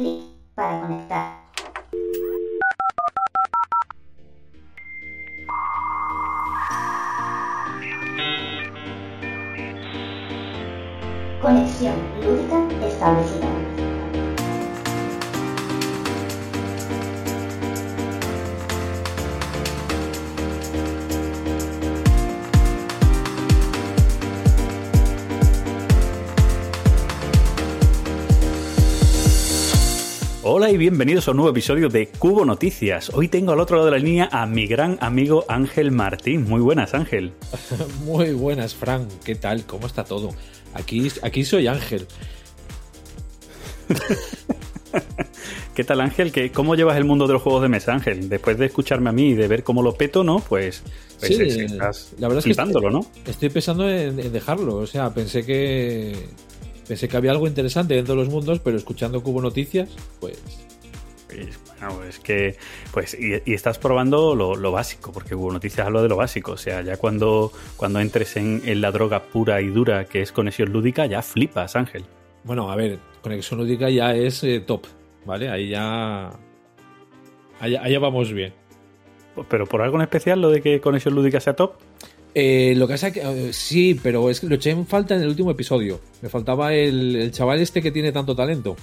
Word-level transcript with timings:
clic 0.00 0.24
para 0.54 0.80
conectar. 0.80 1.39
Hola 30.52 30.68
y 30.68 30.76
bienvenidos 30.76 31.28
a 31.28 31.30
un 31.30 31.36
nuevo 31.36 31.52
episodio 31.52 31.88
de 31.88 32.08
Cubo 32.08 32.44
Noticias. 32.44 33.12
Hoy 33.14 33.28
tengo 33.28 33.52
al 33.52 33.60
otro 33.60 33.76
lado 33.76 33.86
de 33.88 33.92
la 33.92 34.04
línea 34.04 34.28
a 34.32 34.46
mi 34.46 34.66
gran 34.66 34.98
amigo 35.00 35.44
Ángel 35.46 35.92
Martín. 35.92 36.42
Muy 36.42 36.60
buenas, 36.60 36.92
Ángel. 36.92 37.32
Muy 38.04 38.32
buenas, 38.32 38.74
Frank. 38.74 39.08
¿Qué 39.24 39.36
tal? 39.36 39.64
¿Cómo 39.64 39.86
está 39.86 40.02
todo? 40.02 40.30
Aquí, 40.74 41.06
aquí 41.22 41.44
soy 41.44 41.68
Ángel. 41.68 42.04
¿Qué 45.76 45.84
tal, 45.84 46.00
Ángel? 46.00 46.32
¿Qué, 46.32 46.50
¿Cómo 46.50 46.74
llevas 46.74 46.96
el 46.96 47.04
mundo 47.04 47.28
de 47.28 47.34
los 47.34 47.42
juegos 47.42 47.62
de 47.62 47.68
mesa, 47.68 47.92
Ángel? 47.92 48.28
Después 48.28 48.58
de 48.58 48.66
escucharme 48.66 49.08
a 49.10 49.12
mí 49.12 49.28
y 49.30 49.34
de 49.34 49.46
ver 49.46 49.62
cómo 49.62 49.84
lo 49.84 49.94
peto, 49.94 50.24
¿no? 50.24 50.40
Pues, 50.40 50.82
pues 51.20 51.36
Sí, 51.36 51.40
es- 51.44 51.58
estás 51.58 52.12
la 52.18 52.26
verdad 52.26 52.40
es 52.40 52.44
que 52.56 52.60
estoy, 52.60 52.92
¿no? 52.92 53.06
Estoy 53.24 53.50
pensando 53.50 53.88
en, 53.88 54.18
en 54.18 54.32
dejarlo. 54.32 54.74
O 54.78 54.86
sea, 54.88 55.14
pensé 55.14 55.46
que 55.46 56.16
pensé 56.90 57.06
que 57.06 57.16
había 57.16 57.30
algo 57.30 57.46
interesante 57.46 57.94
dentro 57.94 58.16
de 58.16 58.24
los 58.24 58.32
mundos, 58.32 58.58
pero 58.58 58.76
escuchando 58.76 59.22
Cubo 59.22 59.40
Noticias, 59.40 59.88
pues 60.18 60.42
Pues, 61.28 61.56
bueno, 61.78 62.02
es 62.02 62.18
que, 62.18 62.56
pues, 62.92 63.14
y, 63.14 63.40
y 63.48 63.54
estás 63.54 63.78
probando 63.78 64.34
lo, 64.34 64.56
lo 64.56 64.72
básico, 64.72 65.12
porque 65.12 65.36
hubo 65.36 65.52
noticias 65.52 65.86
hablo 65.86 66.02
de 66.02 66.08
lo 66.08 66.16
básico. 66.16 66.50
O 66.50 66.56
sea, 66.56 66.82
ya 66.82 66.96
cuando, 66.96 67.52
cuando 67.76 68.00
entres 68.00 68.36
en, 68.36 68.62
en 68.64 68.80
la 68.80 68.90
droga 68.90 69.22
pura 69.22 69.60
y 69.60 69.68
dura 69.68 70.04
que 70.06 70.20
es 70.20 70.32
conexión 70.32 70.72
lúdica, 70.72 71.06
ya 71.06 71.22
flipas, 71.22 71.76
Ángel. 71.76 72.04
bueno, 72.42 72.72
a 72.72 72.74
ver, 72.74 72.98
conexión 73.22 73.60
lúdica 73.60 73.88
ya 73.88 74.12
es 74.16 74.42
eh, 74.42 74.58
top, 74.58 74.86
¿vale? 75.24 75.48
Ahí 75.48 75.68
ya 75.68 76.32
allá, 77.60 77.82
allá 77.84 77.98
vamos 78.00 78.32
bien. 78.32 78.52
Pero 79.48 79.64
por 79.64 79.80
algo 79.80 79.96
en 79.96 80.02
especial, 80.02 80.40
lo 80.40 80.50
de 80.50 80.60
que 80.60 80.80
conexión 80.80 81.14
lúdica 81.14 81.38
sea 81.38 81.54
top. 81.54 81.74
Eh, 82.34 82.74
lo 82.76 82.86
que 82.86 82.94
pasa 82.94 83.12
que 83.12 83.20
eh, 83.20 83.52
sí, 83.52 83.98
pero 84.00 84.30
es 84.30 84.40
que 84.40 84.46
lo 84.46 84.54
eché 84.54 84.70
en 84.70 84.86
falta 84.86 85.14
en 85.16 85.22
el 85.22 85.28
último 85.28 85.50
episodio. 85.50 86.00
Me 86.22 86.28
faltaba 86.28 86.72
el, 86.74 87.16
el 87.16 87.32
chaval 87.32 87.60
este 87.60 87.82
que 87.82 87.90
tiene 87.90 88.12
tanto 88.12 88.36
talento. 88.36 88.76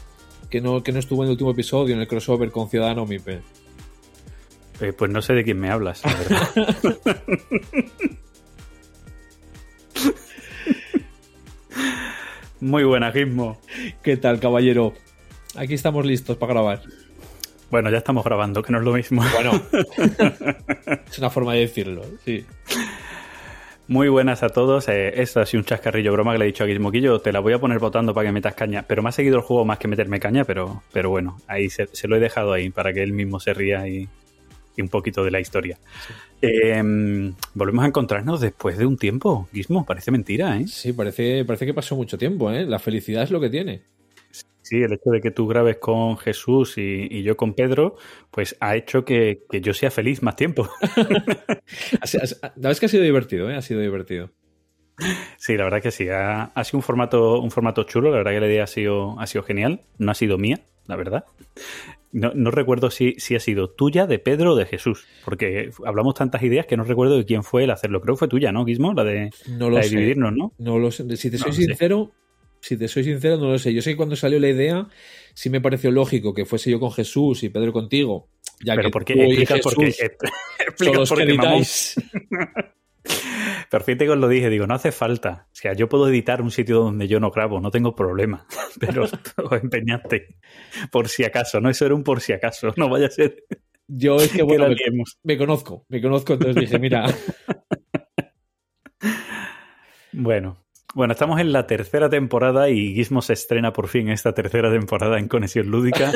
Que 0.49 0.61
no, 0.61 0.81
que 0.81 0.91
no 0.91 0.99
estuvo 0.99 1.23
en 1.23 1.27
el 1.27 1.31
último 1.31 1.51
episodio, 1.51 1.93
en 1.95 2.01
el 2.01 2.07
crossover 2.07 2.51
con 2.51 2.69
Ciudadano 2.69 3.05
Mipe. 3.05 3.41
Eh, 4.79 4.93
pues 4.93 5.11
no 5.11 5.21
sé 5.21 5.33
de 5.33 5.43
quién 5.43 5.59
me 5.59 5.69
hablas, 5.69 6.03
la 6.05 6.13
verdad. 6.13 6.49
Muy 12.59 12.83
buena, 12.83 13.11
Gizmo. 13.11 13.59
¿Qué 14.03 14.17
tal, 14.17 14.39
caballero? 14.39 14.93
Aquí 15.55 15.73
estamos 15.73 16.05
listos 16.05 16.37
para 16.37 16.53
grabar. 16.53 16.81
Bueno, 17.69 17.89
ya 17.91 17.97
estamos 17.97 18.23
grabando, 18.23 18.63
que 18.63 18.71
no 18.71 18.77
es 18.79 18.83
lo 18.85 18.93
mismo. 18.93 19.23
Bueno, 19.33 19.61
es 21.09 21.17
una 21.19 21.29
forma 21.29 21.53
de 21.53 21.59
decirlo, 21.61 22.05
sí. 22.23 22.45
Muy 23.89 24.09
buenas 24.09 24.43
a 24.43 24.49
todos. 24.49 24.89
Eh, 24.89 25.21
esto 25.21 25.39
ha 25.39 25.45
sido 25.45 25.61
un 25.61 25.65
chascarrillo 25.65 26.11
broma 26.11 26.33
que 26.33 26.39
le 26.39 26.45
he 26.45 26.47
dicho 26.47 26.65
a 26.65 26.67
Gizmoquillo. 26.67 27.19
Te 27.19 27.31
la 27.31 27.39
voy 27.39 27.53
a 27.53 27.59
poner 27.59 27.79
votando 27.79 28.13
para 28.13 28.27
que 28.27 28.33
metas 28.33 28.53
caña. 28.53 28.83
Pero 28.85 29.01
me 29.01 29.09
ha 29.09 29.11
seguido 29.13 29.37
el 29.37 29.43
juego 29.43 29.63
más 29.63 29.79
que 29.79 29.87
meterme 29.87 30.19
caña, 30.19 30.43
pero, 30.43 30.83
pero 30.91 31.09
bueno, 31.09 31.37
ahí 31.47 31.69
se, 31.69 31.87
se 31.87 32.07
lo 32.09 32.17
he 32.17 32.19
dejado 32.19 32.51
ahí 32.51 32.69
para 32.69 32.91
que 32.91 33.01
él 33.01 33.13
mismo 33.13 33.39
se 33.39 33.53
ría 33.53 33.87
y, 33.87 34.09
y 34.75 34.81
un 34.81 34.89
poquito 34.89 35.23
de 35.23 35.31
la 35.31 35.39
historia. 35.39 35.77
Eh, 36.41 37.33
volvemos 37.53 37.85
a 37.85 37.87
encontrarnos 37.87 38.41
después 38.41 38.77
de 38.77 38.85
un 38.85 38.97
tiempo. 38.97 39.47
Gizmo, 39.53 39.85
parece 39.85 40.11
mentira, 40.11 40.57
¿eh? 40.57 40.67
Sí, 40.67 40.91
parece, 40.91 41.45
parece 41.45 41.65
que 41.65 41.73
pasó 41.73 41.95
mucho 41.95 42.17
tiempo, 42.17 42.51
¿eh? 42.51 42.65
La 42.65 42.79
felicidad 42.79 43.23
es 43.23 43.31
lo 43.31 43.39
que 43.39 43.49
tiene. 43.49 43.81
Sí, 44.67 44.81
el 44.83 44.93
hecho 44.93 45.09
de 45.11 45.21
que 45.21 45.31
tú 45.31 45.47
grabes 45.47 45.77
con 45.77 46.17
Jesús 46.17 46.77
y, 46.77 47.07
y 47.09 47.23
yo 47.23 47.37
con 47.37 47.53
Pedro, 47.53 47.95
pues 48.31 48.55
ha 48.59 48.75
hecho 48.75 49.05
que, 49.05 49.43
que 49.49 49.61
yo 49.61 49.73
sea 49.73 49.91
feliz 49.91 50.21
más 50.23 50.35
tiempo. 50.35 50.69
Ha- 52.01 52.05
La 52.41 52.49
verdad 52.55 52.71
es 52.71 52.79
que 52.79 52.85
ha 52.85 52.89
sido 52.89 53.03
divertido, 53.03 53.49
¿eh? 53.49 53.55
Ha 53.55 53.61
sido 53.61 53.81
divertido. 53.81 54.31
Sí, 55.37 55.55
la 55.57 55.63
verdad 55.65 55.81
que 55.81 55.91
sí. 55.91 56.09
Ha, 56.09 56.43
ha 56.45 56.63
sido 56.63 56.79
un 56.79 56.83
formato, 56.83 57.39
un 57.39 57.51
formato 57.51 57.83
chulo. 57.83 58.09
La 58.11 58.17
verdad 58.17 58.31
que 58.31 58.39
la 58.39 58.47
idea 58.47 58.63
ha 58.63 58.67
sido, 58.67 59.19
ha 59.19 59.27
sido 59.27 59.43
genial. 59.43 59.81
No 59.97 60.11
ha 60.11 60.15
sido 60.15 60.37
mía, 60.37 60.61
la 60.87 60.95
verdad. 60.95 61.25
No, 62.11 62.31
no 62.33 62.51
recuerdo 62.51 62.89
si, 62.89 63.13
si 63.19 63.35
ha 63.35 63.39
sido 63.39 63.69
tuya, 63.69 64.07
de 64.07 64.17
Pedro 64.17 64.53
o 64.53 64.55
de 64.55 64.65
Jesús. 64.65 65.05
Porque 65.25 65.69
hablamos 65.85 66.15
tantas 66.15 66.41
ideas 66.41 66.65
que 66.65 66.77
no 66.77 66.83
recuerdo 66.83 67.17
de 67.17 67.25
quién 67.25 67.43
fue 67.43 67.65
el 67.65 67.69
hacerlo. 67.71 68.01
Creo 68.01 68.15
que 68.15 68.19
fue 68.19 68.27
tuya, 68.27 68.51
¿no, 68.51 68.65
Guismo? 68.65 68.93
La 68.93 69.03
de, 69.03 69.29
No 69.49 69.69
lo 69.69 69.75
la 69.75 69.81
de 69.81 69.89
sé. 69.89 69.95
dividirnos, 69.95 70.33
¿no? 70.33 70.53
No 70.57 70.79
lo 70.79 70.89
sé. 70.89 71.15
Si 71.17 71.29
te 71.29 71.37
No 71.37 71.43
soy 71.43 71.53
sé. 71.53 71.63
sincero, 71.63 72.11
si 72.61 72.77
te 72.77 72.87
soy 72.87 73.03
sincero, 73.03 73.37
no 73.37 73.51
lo 73.51 73.59
sé. 73.59 73.73
Yo 73.73 73.81
sé 73.81 73.91
que 73.91 73.97
cuando 73.97 74.15
salió 74.15 74.39
la 74.39 74.49
idea, 74.49 74.87
sí 75.33 75.49
me 75.49 75.61
pareció 75.61 75.91
lógico 75.91 76.33
que 76.33 76.45
fuese 76.45 76.71
yo 76.71 76.79
con 76.79 76.91
Jesús 76.91 77.43
y 77.43 77.49
Pedro 77.49 77.71
contigo. 77.73 78.29
Ya 78.63 78.75
Pero 78.75 78.87
que 78.87 78.91
¿por 78.91 79.05
qué? 79.05 79.13
tú 79.13 79.19
y 79.21 79.23
Explica 79.25 79.57
por 79.61 79.75
qué. 79.77 79.85
Jesús 79.91 79.99
Explica 80.59 80.91
son 80.93 80.99
los 80.99 81.09
por 81.09 81.17
que 81.19 81.25
qué, 81.27 81.33
mamón. 81.33 81.53
editáis. 81.53 81.95
Pero 83.69 83.83
fíjate 83.83 84.05
que 84.05 84.11
os 84.11 84.17
lo 84.17 84.27
dije, 84.27 84.49
digo, 84.49 84.65
no 84.67 84.73
hace 84.73 84.91
falta. 84.91 85.47
O 85.51 85.55
sea, 85.55 85.73
yo 85.73 85.89
puedo 85.89 86.07
editar 86.09 86.41
un 86.41 86.51
sitio 86.51 86.79
donde 86.79 87.07
yo 87.07 87.19
no 87.19 87.31
grabo, 87.31 87.59
no 87.59 87.69
tengo 87.71 87.95
problema. 87.95 88.45
Pero 88.79 89.03
os 89.03 89.63
empeñaste. 89.63 90.37
Por 90.91 91.07
si 91.09 91.23
acaso, 91.23 91.59
¿no? 91.61 91.69
Eso 91.69 91.85
era 91.85 91.95
un 91.95 92.03
por 92.03 92.21
si 92.21 92.33
acaso. 92.33 92.73
No 92.77 92.89
vaya 92.89 93.07
a 93.07 93.11
ser 93.11 93.43
Yo 93.87 94.17
es 94.17 94.31
que, 94.31 94.43
bueno, 94.43 94.67
me 95.23 95.37
conozco, 95.37 95.85
me 95.89 96.01
conozco, 96.01 96.33
entonces 96.33 96.55
dije, 96.61 96.79
mira, 96.79 97.05
Bueno, 100.11 100.65
bueno, 100.97 101.11
estamos 101.11 101.39
en 101.39 101.51
la 101.51 101.67
tercera 101.67 102.09
temporada 102.09 102.71
y 102.71 102.95
Gizmo 102.95 103.21
se 103.21 103.33
estrena 103.33 103.71
por 103.71 103.87
fin 103.87 104.09
esta 104.09 104.33
tercera 104.33 104.71
temporada 104.71 105.19
en 105.19 105.27
Conexión 105.27 105.67
Lúdica. 105.67 106.11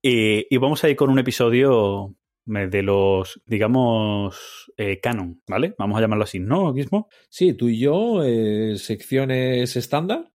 y, 0.00 0.46
y 0.54 0.56
vamos 0.58 0.84
a 0.84 0.88
ir 0.88 0.94
con 0.94 1.10
un 1.10 1.18
episodio 1.18 2.14
eh, 2.46 2.68
de 2.68 2.82
los, 2.84 3.42
digamos, 3.44 4.70
eh, 4.76 5.00
canon, 5.00 5.42
¿vale? 5.48 5.74
Vamos 5.76 5.98
a 5.98 6.00
llamarlo 6.00 6.22
así, 6.22 6.38
¿no, 6.38 6.72
Gizmo? 6.72 7.08
sí, 7.28 7.54
tú 7.54 7.68
y 7.68 7.80
yo, 7.80 8.22
eh, 8.22 8.76
secciones 8.76 9.74
estándar 9.74 10.30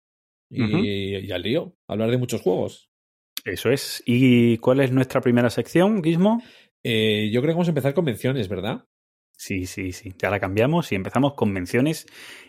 y, 0.48 1.18
y 1.18 1.30
al 1.30 1.42
lío, 1.42 1.76
hablar 1.86 2.10
de 2.10 2.16
muchos 2.16 2.40
juegos. 2.40 2.88
Eso 3.44 3.70
es. 3.70 4.02
¿Y 4.06 4.56
cuál 4.56 4.80
es 4.80 4.90
nuestra 4.90 5.20
primera 5.20 5.50
sección, 5.50 6.02
Gizmo? 6.02 6.42
Eh, 6.82 7.28
yo 7.30 7.42
creo 7.42 7.52
que 7.52 7.56
vamos 7.56 7.68
a 7.68 7.72
empezar 7.72 7.92
con 7.92 8.06
menciones, 8.06 8.48
¿verdad? 8.48 8.86
Sí, 9.38 9.66
sí, 9.66 9.92
sí. 9.92 10.14
Ya 10.18 10.30
la 10.30 10.40
cambiamos 10.40 10.90
y 10.90 10.96
empezamos 10.96 11.34
con 11.34 11.52
menciones 11.52 12.06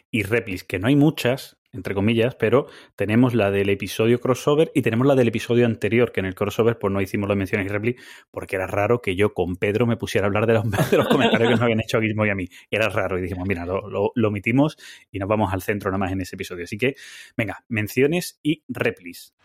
y 0.10 0.24
replis, 0.24 0.64
que 0.64 0.80
no 0.80 0.88
hay 0.88 0.96
muchas, 0.96 1.60
entre 1.72 1.94
comillas, 1.94 2.34
pero 2.34 2.66
tenemos 2.96 3.36
la 3.36 3.52
del 3.52 3.70
episodio 3.70 4.20
crossover 4.20 4.72
y 4.74 4.82
tenemos 4.82 5.06
la 5.06 5.14
del 5.14 5.28
episodio 5.28 5.68
anterior, 5.68 6.12
que 6.12 6.20
en 6.22 6.26
el 6.26 6.34
crossover 6.34 6.80
pues 6.80 6.92
no 6.92 7.00
hicimos 7.00 7.30
las 7.30 7.38
menciones 7.38 7.68
y 7.68 7.70
replis 7.70 7.98
porque 8.32 8.56
era 8.56 8.66
raro 8.66 9.04
que 9.04 9.16
yo 9.16 9.36
con 9.36 9.56
Pedro 9.56 9.86
me 9.86 9.98
pusiera 9.98 10.26
a 10.26 10.30
hablar 10.30 10.48
de 10.48 10.56
los, 10.56 10.64
comentarios 11.10 11.50
que 11.50 11.54
nos 11.54 11.62
habían 11.62 11.80
hecho 11.80 11.98
a 11.98 12.00
Guillermo 12.00 12.26
y 12.26 12.30
a 12.32 12.36
mí. 12.36 12.50
Era 12.72 12.90
raro 12.90 13.20
y 13.20 13.22
dijimos, 13.22 13.48
mira, 13.48 13.68
lo, 13.68 13.88
lo, 13.88 14.12
lo 14.16 14.28
omitimos 14.28 14.76
y 15.12 15.20
nos 15.20 15.30
vamos 15.30 15.54
al 15.54 15.62
centro 15.62 15.92
nada 15.92 16.00
más 16.00 16.12
en 16.12 16.22
ese 16.22 16.38
episodio. 16.38 16.64
Así 16.64 16.80
que, 16.80 16.96
venga, 17.38 17.64
menciones 17.68 18.40
y 18.42 18.64
replis. 18.68 19.36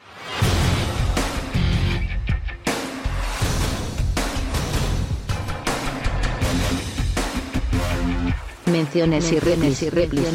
Menciones 8.84 9.32
y 9.32 9.40
replis 9.40 9.82
y 9.82 9.88
replis. 9.88 10.28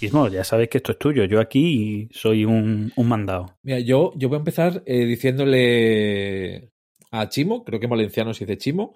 Guillermo, 0.00 0.28
ya 0.28 0.44
sabes 0.44 0.68
que 0.68 0.78
esto 0.78 0.92
es 0.92 0.98
tuyo. 0.98 1.24
Yo 1.24 1.40
aquí 1.40 2.08
soy 2.12 2.44
un, 2.44 2.92
un 2.94 3.08
mandado. 3.08 3.58
Mira, 3.64 3.80
yo, 3.80 4.12
yo 4.14 4.28
voy 4.28 4.36
a 4.36 4.38
empezar 4.38 4.84
eh, 4.86 5.06
diciéndole 5.06 6.70
a 7.10 7.28
Chimo, 7.28 7.64
creo 7.64 7.80
que 7.80 7.86
en 7.86 7.90
valenciano 7.90 8.32
se 8.32 8.46
dice 8.46 8.58
Chimo, 8.58 8.94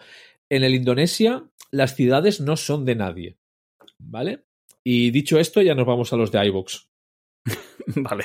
en 0.49 0.63
el 0.63 0.77
Indonesia 0.77 1.43
las 1.73 1.97
ciudades 1.97 2.41
no 2.41 2.57
son 2.57 2.85
de 2.85 2.95
nadie, 2.95 3.39
¿vale? 3.99 4.45
Y 4.85 5.11
dicho 5.11 5.41
esto, 5.41 5.61
ya 5.61 5.75
nos 5.75 5.87
vamos 5.87 6.13
a 6.13 6.17
los 6.17 6.31
de 6.31 6.47
iVoox. 6.47 6.85
Vale. 7.97 8.25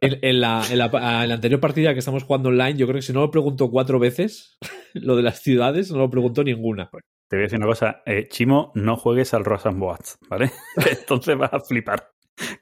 En, 0.00 0.18
en 0.22 0.40
la, 0.40 0.62
en, 0.70 0.78
la, 0.78 0.86
en 0.86 1.28
la 1.28 1.34
anterior 1.34 1.60
partida 1.60 1.92
que 1.92 1.98
estamos 2.00 2.24
jugando 2.24 2.48
online, 2.48 2.76
yo 2.76 2.86
creo 2.86 2.96
que 2.96 3.02
si 3.02 3.12
no 3.12 3.20
lo 3.20 3.30
pregunto 3.30 3.70
cuatro 3.70 3.98
veces, 3.98 4.58
lo 4.94 5.16
de 5.16 5.22
las 5.22 5.40
ciudades 5.42 5.90
no 5.90 5.98
lo 5.98 6.10
pregunto 6.10 6.42
ninguna. 6.44 6.90
Te 7.28 7.36
voy 7.36 7.40
a 7.40 7.44
decir 7.44 7.58
una 7.58 7.66
cosa, 7.66 8.02
eh, 8.06 8.26
Chimo, 8.28 8.72
no 8.74 8.96
juegues 8.96 9.34
al 9.34 9.44
Rosan 9.44 9.78
Boats, 9.78 10.18
¿vale? 10.28 10.50
Entonces 11.00 11.36
vas 11.36 11.52
a 11.52 11.60
flipar. 11.60 12.10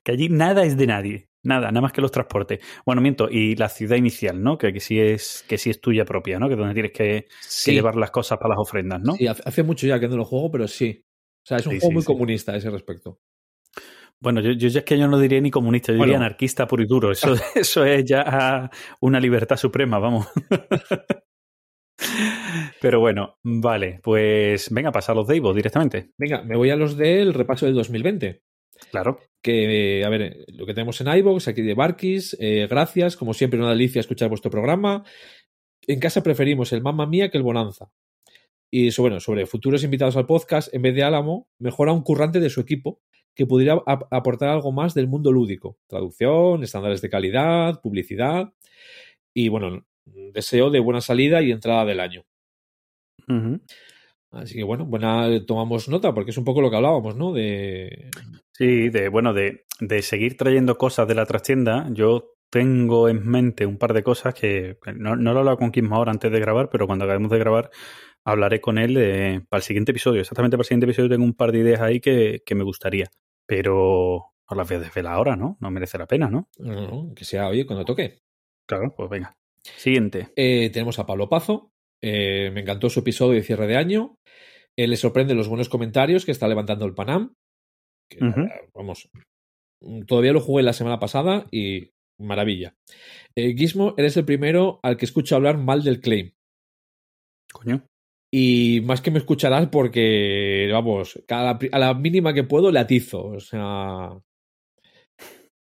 Que 0.02 0.12
allí 0.12 0.28
nada 0.28 0.64
es 0.64 0.76
de 0.76 0.86
nadie, 0.86 1.28
nada, 1.42 1.68
nada 1.70 1.82
más 1.82 1.92
que 1.92 2.00
los 2.00 2.10
transportes. 2.10 2.60
Bueno, 2.84 3.02
miento, 3.02 3.28
y 3.30 3.54
la 3.56 3.68
ciudad 3.68 3.96
inicial, 3.96 4.42
¿no? 4.42 4.56
Que, 4.58 4.72
que 4.72 4.80
sí 4.80 4.98
es 4.98 5.44
que 5.46 5.58
sí 5.58 5.70
es 5.70 5.80
tuya 5.80 6.04
propia, 6.04 6.38
¿no? 6.38 6.48
Que 6.48 6.54
es 6.54 6.58
donde 6.58 6.74
tienes 6.74 6.92
que, 6.92 7.26
Sí, 7.40 7.70
que 7.70 7.74
llevar 7.76 7.94
las 7.96 8.10
cosas 8.10 8.38
para 8.38 8.50
las 8.50 8.58
ofrendas, 8.58 9.00
¿no? 9.02 9.14
sí, 9.14 9.26
hace 9.26 9.62
mucho 9.62 9.86
ya 9.86 10.00
que 10.00 10.08
no 10.08 10.16
lo 10.16 10.24
juego, 10.24 10.50
pero 10.50 10.66
sí. 10.66 11.04
O 11.44 11.46
sea, 11.46 11.58
es 11.58 11.66
un 11.66 11.74
Sí, 11.74 11.78
juego 11.80 11.90
sí, 11.90 11.94
muy 11.94 12.04
comunista 12.04 12.52
a 12.52 12.56
ese 12.56 12.70
respecto. 12.70 13.20
Bueno, 14.20 14.40
yo, 14.40 14.52
yo 14.52 14.68
ya 14.68 14.80
es 14.80 14.84
que 14.84 14.98
yo 14.98 15.08
no 15.08 15.18
diría 15.18 15.40
ni 15.40 15.50
comunista, 15.50 15.92
yo 15.92 15.98
diría 15.98 16.16
anarquista 16.16 16.66
puro 16.66 16.82
y 16.82 16.86
duro. 16.86 17.12
Eso, 17.12 17.34
eso 17.54 17.84
es 17.84 18.04
ya 18.04 18.70
una 19.00 19.20
libertad 19.20 19.56
suprema, 19.56 19.98
vamos. 19.98 20.26
Pero 22.80 23.00
bueno, 23.00 23.38
vale, 23.42 24.00
pues 24.02 24.70
venga, 24.70 24.92
pasa 24.92 25.12
a 25.12 25.14
los 25.14 25.26
Deivos 25.26 25.54
directamente. 25.54 26.10
Venga, 26.18 26.42
me 26.42 26.56
voy 26.56 26.70
a 26.70 26.76
los 26.76 26.96
del 26.96 27.34
repaso 27.34 27.66
del 27.66 27.74
2020. 27.74 28.42
Claro. 28.90 29.18
Que, 29.42 30.02
a 30.04 30.08
ver, 30.08 30.44
lo 30.48 30.66
que 30.66 30.74
tenemos 30.74 31.00
en 31.00 31.08
iVoox, 31.08 31.48
aquí 31.48 31.62
de 31.62 31.74
Barkis, 31.74 32.36
eh, 32.40 32.66
gracias, 32.68 33.16
como 33.16 33.32
siempre, 33.34 33.58
una 33.58 33.70
delicia 33.70 34.00
escuchar 34.00 34.28
vuestro 34.28 34.50
programa. 34.50 35.04
En 35.86 36.00
casa 36.00 36.22
preferimos 36.22 36.72
el 36.72 36.82
Mamma 36.82 37.06
Mía 37.06 37.30
que 37.30 37.38
el 37.38 37.44
Bonanza. 37.44 37.90
Y 38.70 38.88
eso, 38.88 39.02
bueno, 39.02 39.20
sobre 39.20 39.46
futuros 39.46 39.84
invitados 39.84 40.16
al 40.16 40.26
podcast, 40.26 40.72
en 40.74 40.82
vez 40.82 40.94
de 40.94 41.04
Álamo, 41.04 41.48
mejora 41.58 41.92
un 41.92 42.02
currante 42.02 42.40
de 42.40 42.50
su 42.50 42.60
equipo 42.60 43.00
que 43.36 43.46
pudiera 43.46 43.74
ap- 43.86 44.08
aportar 44.12 44.48
algo 44.48 44.72
más 44.72 44.94
del 44.94 45.06
mundo 45.08 45.30
lúdico. 45.30 45.78
Traducción, 45.86 46.64
estándares 46.64 47.02
de 47.02 47.10
calidad, 47.10 47.80
publicidad. 47.80 48.52
Y 49.34 49.48
bueno, 49.50 49.84
deseo 50.04 50.70
de 50.70 50.80
buena 50.80 51.00
salida 51.00 51.42
y 51.42 51.52
entrada 51.52 51.84
del 51.84 52.00
año. 52.00 52.24
Así 54.32 54.54
que 54.54 54.64
bueno, 54.64 54.84
buena, 54.86 55.28
tomamos 55.46 55.88
nota 55.88 56.12
porque 56.14 56.30
es 56.30 56.38
un 56.38 56.44
poco 56.44 56.60
lo 56.60 56.70
que 56.70 56.76
hablábamos, 56.76 57.16
¿no? 57.16 57.32
De 57.32 58.10
Sí, 58.52 58.88
de 58.88 59.08
bueno, 59.08 59.32
de, 59.34 59.64
de 59.80 60.02
seguir 60.02 60.36
trayendo 60.36 60.76
cosas 60.78 61.06
de 61.08 61.14
la 61.14 61.26
trastienda, 61.26 61.88
yo 61.92 62.32
tengo 62.50 63.08
en 63.08 63.26
mente 63.26 63.66
un 63.66 63.76
par 63.78 63.92
de 63.92 64.02
cosas 64.02 64.34
que 64.34 64.78
que 64.82 64.92
no, 64.92 65.16
no 65.16 65.32
lo 65.32 65.38
he 65.38 65.40
hablado 65.40 65.58
con 65.58 65.70
Kim 65.72 65.92
ahora 65.92 66.12
antes 66.12 66.30
de 66.32 66.40
grabar, 66.40 66.70
pero 66.70 66.86
cuando 66.86 67.04
acabemos 67.04 67.30
de 67.30 67.38
grabar 67.38 67.70
hablaré 68.24 68.60
con 68.60 68.78
él 68.78 68.96
eh, 68.98 69.40
para 69.48 69.58
el 69.58 69.64
siguiente 69.64 69.92
episodio. 69.92 70.20
Exactamente 70.20 70.56
para 70.56 70.62
el 70.62 70.66
siguiente 70.66 70.86
episodio 70.86 71.10
tengo 71.10 71.24
un 71.24 71.34
par 71.34 71.52
de 71.52 71.60
ideas 71.60 71.80
ahí 71.80 72.00
que, 72.00 72.42
que 72.44 72.54
me 72.54 72.64
gustaría, 72.64 73.06
pero 73.46 74.32
no 74.50 74.56
las 74.56 74.68
voy 74.68 74.76
a 74.76 74.80
desvelar 74.80 75.14
ahora, 75.14 75.36
¿no? 75.36 75.56
No 75.60 75.70
merece 75.70 75.98
la 75.98 76.06
pena, 76.06 76.28
¿no? 76.28 76.48
no, 76.58 77.04
no, 77.04 77.14
que 77.14 77.24
sea, 77.24 77.48
oye, 77.48 77.66
cuando 77.66 77.84
toque. 77.84 78.20
Claro, 78.66 78.94
pues 78.96 79.08
venga. 79.08 79.36
Siguiente. 79.62 80.32
Eh, 80.36 80.70
tenemos 80.70 80.98
a 80.98 81.06
Pablo 81.06 81.28
Pazo. 81.28 81.72
Eh, 82.02 82.50
me 82.52 82.60
encantó 82.60 82.90
su 82.90 83.00
episodio 83.00 83.34
de 83.34 83.42
cierre 83.42 83.66
de 83.66 83.76
año. 83.76 84.18
Eh, 84.76 84.86
le 84.86 84.96
sorprende 84.96 85.34
los 85.34 85.48
buenos 85.48 85.68
comentarios 85.68 86.24
que 86.24 86.32
está 86.32 86.48
levantando 86.48 86.84
el 86.84 86.94
Panam. 86.94 87.34
Que, 88.08 88.18
Vamos, 88.74 89.08
todavía 90.06 90.32
lo 90.32 90.40
jugué 90.40 90.62
la 90.62 90.72
semana 90.72 91.00
pasada 91.00 91.46
y 91.50 91.90
maravilla. 92.18 92.76
Gizmo, 93.34 93.94
eres 93.96 94.16
el 94.16 94.24
primero 94.24 94.78
al 94.82 94.96
que 94.96 95.06
escucho 95.06 95.34
hablar 95.34 95.58
mal 95.58 95.82
del 95.82 96.00
claim. 96.00 96.32
Coño. 97.52 97.84
Y 98.38 98.82
más 98.82 99.00
que 99.00 99.10
me 99.10 99.16
escucharás 99.18 99.68
porque, 99.68 100.68
vamos, 100.70 101.18
a 101.30 101.78
la 101.78 101.94
mínima 101.94 102.34
que 102.34 102.44
puedo 102.44 102.70
le 102.70 102.80
atizo. 102.80 103.24
O 103.28 103.40
sea. 103.40 104.10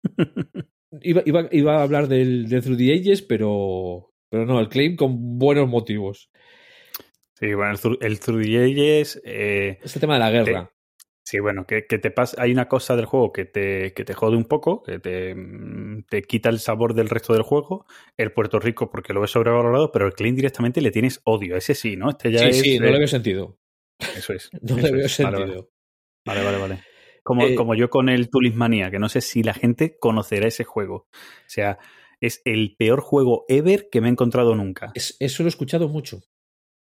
Iba, 1.02 1.22
iba, 1.26 1.48
iba 1.52 1.78
a 1.78 1.82
hablar 1.82 2.06
del, 2.08 2.48
del 2.48 2.62
Through 2.62 2.76
the 2.78 2.92
Ages, 2.94 3.22
pero, 3.22 4.10
pero 4.30 4.44
no, 4.46 4.58
el 4.60 4.68
claim 4.68 4.94
con 4.96 5.38
buenos 5.38 5.68
motivos. 5.68 6.30
Sí, 7.38 7.52
bueno, 7.54 7.72
el, 7.72 7.78
Through- 7.78 7.98
el 8.02 8.20
Through 8.20 8.44
the 8.44 8.58
Ages, 8.64 9.22
eh, 9.24 9.78
Es 9.82 9.94
el 9.96 10.00
tema 10.00 10.14
de 10.14 10.20
la 10.20 10.30
guerra. 10.30 10.71
Sí, 11.32 11.40
bueno, 11.40 11.64
que, 11.66 11.86
que 11.86 11.98
te 11.98 12.10
pasa, 12.10 12.36
hay 12.42 12.52
una 12.52 12.68
cosa 12.68 12.94
del 12.94 13.06
juego 13.06 13.32
que 13.32 13.46
te, 13.46 13.94
que 13.94 14.04
te 14.04 14.12
jode 14.12 14.36
un 14.36 14.44
poco, 14.44 14.82
que 14.82 14.98
te, 14.98 15.34
mm, 15.34 16.02
te 16.02 16.20
quita 16.24 16.50
el 16.50 16.58
sabor 16.58 16.92
del 16.92 17.08
resto 17.08 17.32
del 17.32 17.40
juego. 17.40 17.86
El 18.18 18.32
Puerto 18.32 18.60
Rico, 18.60 18.90
porque 18.90 19.14
lo 19.14 19.22
ves 19.22 19.30
sobrevalorado, 19.30 19.90
pero 19.92 20.04
el 20.06 20.12
Clean 20.12 20.36
directamente 20.36 20.82
le 20.82 20.90
tienes 20.90 21.22
odio. 21.24 21.56
Ese 21.56 21.74
sí, 21.74 21.96
¿no? 21.96 22.10
Este 22.10 22.32
ya 22.32 22.40
sí, 22.40 22.48
es. 22.50 22.60
sí, 22.60 22.78
no 22.78 22.90
le 22.90 22.98
veo 22.98 23.08
sentido. 23.08 23.58
Eso 24.14 24.34
es. 24.34 24.50
No 24.60 24.76
eso 24.76 24.86
le 24.88 24.92
veo 24.92 25.06
es. 25.06 25.12
Sentido. 25.12 25.70
Vale, 26.26 26.42
vale, 26.42 26.42
vale. 26.44 26.58
vale. 26.58 26.82
Como, 27.22 27.46
Eh, 27.46 27.54
como 27.54 27.74
yo 27.74 27.88
con 27.88 28.10
el 28.10 28.28
Tulismania, 28.28 28.90
que 28.90 28.98
no 28.98 29.08
sé 29.08 29.22
si 29.22 29.42
la 29.42 29.54
gente 29.54 29.96
conocerá 29.98 30.48
ese 30.48 30.64
juego. 30.64 31.06
O 31.14 31.48
sea, 31.48 31.78
es 32.20 32.42
el 32.44 32.76
peor 32.76 33.00
juego 33.00 33.46
ever 33.48 33.88
que 33.90 34.02
me 34.02 34.08
he 34.08 34.10
encontrado 34.10 34.54
nunca. 34.54 34.92
Es- 34.94 35.16
eso 35.18 35.42
lo 35.44 35.46
he 35.46 35.48
escuchado 35.48 35.88
mucho. 35.88 36.20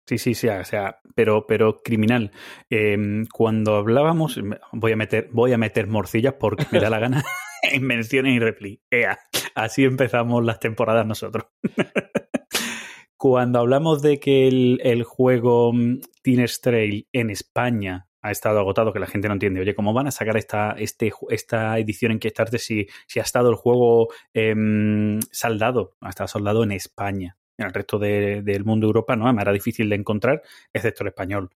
Sí, 0.10 0.18
sí, 0.18 0.34
sí, 0.34 0.48
o 0.48 0.66
sea, 0.66 1.02
pero, 1.14 1.46
pero 1.46 1.84
criminal. 1.84 2.32
Eh, 2.72 2.98
cuando 3.32 3.76
hablábamos, 3.76 4.42
voy 4.72 4.92
a 4.92 4.96
meter, 4.96 5.30
voy 5.32 5.54
a 5.54 5.60
meter 5.60 5.86
morcillas 5.86 6.34
porque 6.40 6.66
me 6.72 6.80
da 6.80 6.90
la 6.90 6.98
gana 6.98 7.24
en 7.62 7.84
menciones 7.84 8.34
y 8.34 8.40
repli. 8.40 8.82
Ea, 8.90 9.20
así 9.54 9.84
empezamos 9.84 10.44
las 10.44 10.60
temporadas 10.60 11.06
nosotros. 11.06 11.46
cuando 13.18 13.60
hablamos 13.60 14.02
de 14.02 14.20
que 14.20 14.48
el, 14.48 14.82
el 14.84 15.04
juego 15.04 15.74
mm, 15.74 16.00
Teenage 16.24 16.56
Trail 16.60 17.08
en 17.14 17.30
España 17.30 18.08
ha 18.24 18.32
estado 18.32 18.58
agotado, 18.58 18.92
que 18.92 19.00
la 19.00 19.06
gente 19.06 19.28
no 19.28 19.36
entiende, 19.36 19.62
oye, 19.62 19.76
¿cómo 19.76 19.94
van 19.94 20.08
a 20.08 20.12
sacar 20.12 20.38
esta, 20.38 20.72
este, 20.72 21.14
esta 21.30 21.78
edición 21.78 22.14
en 22.14 22.18
Kickstarter 22.18 22.60
si, 22.60 22.88
si 23.06 23.20
ha 23.20 23.24
estado 23.24 23.52
el 23.52 23.58
juego 23.58 24.08
em, 24.34 25.20
saldado? 25.32 25.98
Ha 26.02 26.10
estado 26.10 26.30
soldado 26.30 26.64
en 26.64 26.72
España. 26.72 27.38
En 27.60 27.68
el 27.68 27.74
resto 27.74 28.00
de- 28.00 28.42
del 28.42 28.64
mundo 28.66 28.88
de 28.88 28.90
Europa 28.90 29.16
no, 29.16 29.26
además 29.26 29.44
era 29.44 29.52
difícil 29.54 29.90
de 29.90 29.96
encontrar, 29.96 30.42
excepto 30.74 31.04
el 31.04 31.10
español. 31.10 31.50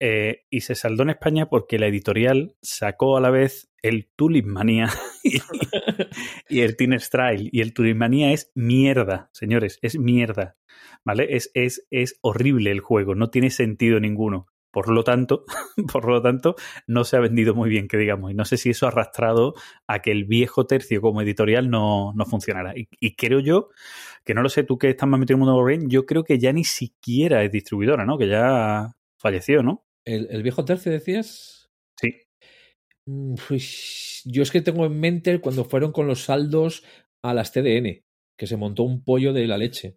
Eh, 0.00 0.44
y 0.48 0.60
se 0.60 0.74
saldó 0.76 1.02
en 1.02 1.10
España 1.10 1.48
porque 1.48 1.78
la 1.78 1.86
editorial 1.88 2.54
sacó 2.62 3.16
a 3.16 3.20
la 3.20 3.30
vez 3.30 3.68
el 3.82 4.08
Tulismania 4.14 4.88
y, 6.48 6.60
el 6.60 6.76
Trail. 7.10 7.48
Y 7.52 7.60
el 7.60 7.72
Tulismania 7.74 8.32
es 8.32 8.52
mierda, 8.54 9.30
señores, 9.32 9.78
es 9.82 9.98
mierda. 9.98 10.56
¿Vale? 11.04 11.28
Es, 11.36 11.50
es, 11.54 11.86
es 11.90 12.18
horrible 12.20 12.70
el 12.70 12.80
juego, 12.80 13.14
no 13.14 13.30
tiene 13.30 13.50
sentido 13.50 13.98
ninguno. 13.98 14.46
Por 14.70 14.90
lo 14.90 15.02
tanto, 15.02 15.44
por 15.92 16.06
lo 16.06 16.20
tanto, 16.20 16.56
no 16.86 17.04
se 17.04 17.16
ha 17.16 17.20
vendido 17.20 17.54
muy 17.54 17.68
bien, 17.70 17.88
que 17.88 17.96
digamos. 17.96 18.30
Y 18.30 18.34
no 18.34 18.44
sé 18.44 18.56
si 18.56 18.70
eso 18.70 18.86
ha 18.86 18.90
arrastrado 18.90 19.54
a 19.86 20.00
que 20.00 20.10
el 20.10 20.24
viejo 20.24 20.66
tercio 20.66 21.00
como 21.00 21.22
editorial 21.22 21.70
no, 21.70 22.12
no 22.14 22.24
funcionara. 22.26 22.76
Y, 22.76 22.88
y 23.00 23.16
creo 23.16 23.40
yo, 23.40 23.70
que 24.24 24.34
no 24.34 24.42
lo 24.42 24.48
sé, 24.48 24.64
tú 24.64 24.78
que 24.78 24.90
estás 24.90 25.08
más 25.08 25.18
metido 25.18 25.36
en 25.36 25.42
el 25.42 25.46
mundo 25.46 25.64
de 25.64 25.88
yo 25.88 26.06
creo 26.06 26.24
que 26.24 26.38
ya 26.38 26.52
ni 26.52 26.64
siquiera 26.64 27.42
es 27.44 27.50
distribuidora, 27.50 28.04
¿no? 28.04 28.18
Que 28.18 28.28
ya 28.28 28.94
falleció, 29.18 29.62
¿no? 29.62 29.86
¿El, 30.04 30.28
el 30.30 30.42
viejo 30.42 30.64
tercio 30.64 30.92
decías? 30.92 31.70
Sí. 32.00 32.14
Mm, 33.06 33.34
pues, 33.48 34.22
yo 34.24 34.42
es 34.42 34.50
que 34.50 34.60
tengo 34.60 34.84
en 34.86 35.00
mente 35.00 35.40
cuando 35.40 35.64
fueron 35.64 35.92
con 35.92 36.06
los 36.06 36.24
saldos 36.24 36.84
a 37.22 37.34
las 37.34 37.52
TDN, 37.52 38.04
que 38.36 38.46
se 38.46 38.56
montó 38.56 38.82
un 38.82 39.02
pollo 39.02 39.32
de 39.32 39.46
la 39.46 39.58
leche. 39.58 39.96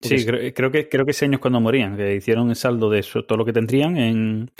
Sí, 0.00 0.14
es- 0.16 0.26
creo, 0.26 0.52
creo 0.54 0.70
que 0.70 0.88
creo 0.88 1.04
que 1.04 1.10
ese 1.12 1.24
año 1.26 1.34
es 1.34 1.40
cuando 1.40 1.60
morían, 1.60 1.96
que 1.96 2.14
hicieron 2.16 2.50
el 2.50 2.56
saldo 2.56 2.90
de 2.90 3.00
eso- 3.00 3.24
todo 3.24 3.38
lo 3.38 3.44
que 3.44 3.52
tendrían 3.52 3.96
en, 3.96 4.50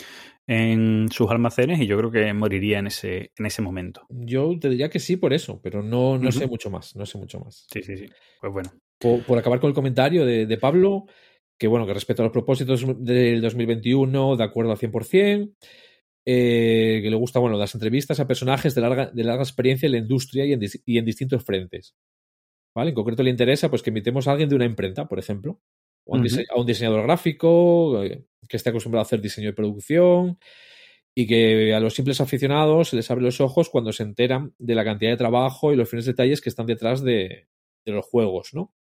en 0.46 1.08
sus 1.10 1.31
almacenes 1.31 1.81
y 1.81 1.86
yo 1.86 1.96
creo 1.98 2.10
que 2.10 2.32
moriría 2.34 2.78
en 2.78 2.86
ese, 2.88 3.32
en 3.38 3.46
ese 3.46 3.62
momento. 3.62 4.06
Yo 4.10 4.52
te 4.60 4.69
diría 4.69 4.90
que 4.90 5.00
sí 5.00 5.16
por 5.16 5.32
eso, 5.32 5.60
pero 5.62 5.82
no, 5.82 6.19
no 6.19 6.31
sé 6.32 6.46
mucho 6.46 6.70
más, 6.70 6.94
no 6.96 7.06
sé 7.06 7.19
mucho 7.19 7.41
más. 7.41 7.67
Sí, 7.72 7.82
sí, 7.82 7.96
sí. 7.96 8.06
Pues 8.41 8.53
bueno. 8.53 8.72
Por, 8.98 9.24
por 9.24 9.38
acabar 9.38 9.60
con 9.60 9.69
el 9.69 9.74
comentario 9.74 10.24
de, 10.24 10.46
de 10.46 10.56
Pablo, 10.58 11.06
que 11.58 11.67
bueno, 11.67 11.86
que 11.86 11.94
respecto 11.94 12.22
a 12.22 12.26
los 12.26 12.32
propósitos 12.32 12.84
del 13.05 13.41
2021, 13.41 14.36
de 14.36 14.44
acuerdo 14.44 14.72
al 14.72 14.79
100%, 14.79 15.53
eh, 16.26 17.00
que 17.03 17.10
le 17.10 17.17
gusta, 17.17 17.38
bueno, 17.38 17.56
las 17.58 17.74
entrevistas 17.74 18.19
a 18.20 18.26
personajes 18.26 18.74
de 18.74 18.81
larga, 18.81 19.10
de 19.12 19.24
larga 19.24 19.43
experiencia 19.43 19.86
en 19.86 19.93
la 19.93 19.98
industria 19.98 20.44
y 20.46 20.53
en, 20.53 20.60
dis- 20.60 20.82
y 20.86 20.98
en 20.98 21.05
distintos 21.05 21.44
frentes. 21.44 21.94
¿Vale? 22.74 22.90
En 22.90 22.94
concreto 22.94 23.22
le 23.22 23.31
interesa 23.31 23.70
pues 23.70 23.82
que 23.82 23.90
invitemos 23.90 24.26
a 24.26 24.32
alguien 24.32 24.48
de 24.48 24.56
una 24.56 24.64
imprenta, 24.64 25.06
por 25.06 25.19
ejemplo, 25.19 25.60
o 26.04 26.16
a 26.16 26.19
un, 26.19 26.26
a 26.26 26.64
diseñador 26.64 27.02
gráfico 27.04 28.02
eh, 28.02 28.24
que 28.48 28.56
esté 28.56 28.70
acostumbrado 28.70 29.00
a 29.00 29.06
hacer 29.06 29.20
diseño 29.20 29.48
de 29.48 29.54
producción 29.54 30.38
y 31.14 31.26
que 31.26 31.72
a 31.74 31.81
los 31.81 31.94
simples 31.94 32.20
aficionados 32.20 32.88
se 32.88 32.96
les 32.96 33.10
abre 33.10 33.24
los 33.24 33.40
ojos 33.40 33.70
cuando 33.70 33.93
se 33.93 34.02
enteran 34.02 34.54
de 34.58 34.74
la 34.74 34.84
cantidad 34.84 35.12
de 35.12 35.16
trabajo 35.16 35.72
y 35.72 35.76
los 35.76 35.88
fines 35.88 36.06
detalles 36.06 36.40
que 36.40 36.48
están 36.48 36.66
detrás 36.66 37.02
de, 37.02 37.48
de 37.84 37.93
los 37.93 38.04
juegos, 38.06 38.54
¿no? 38.54 38.74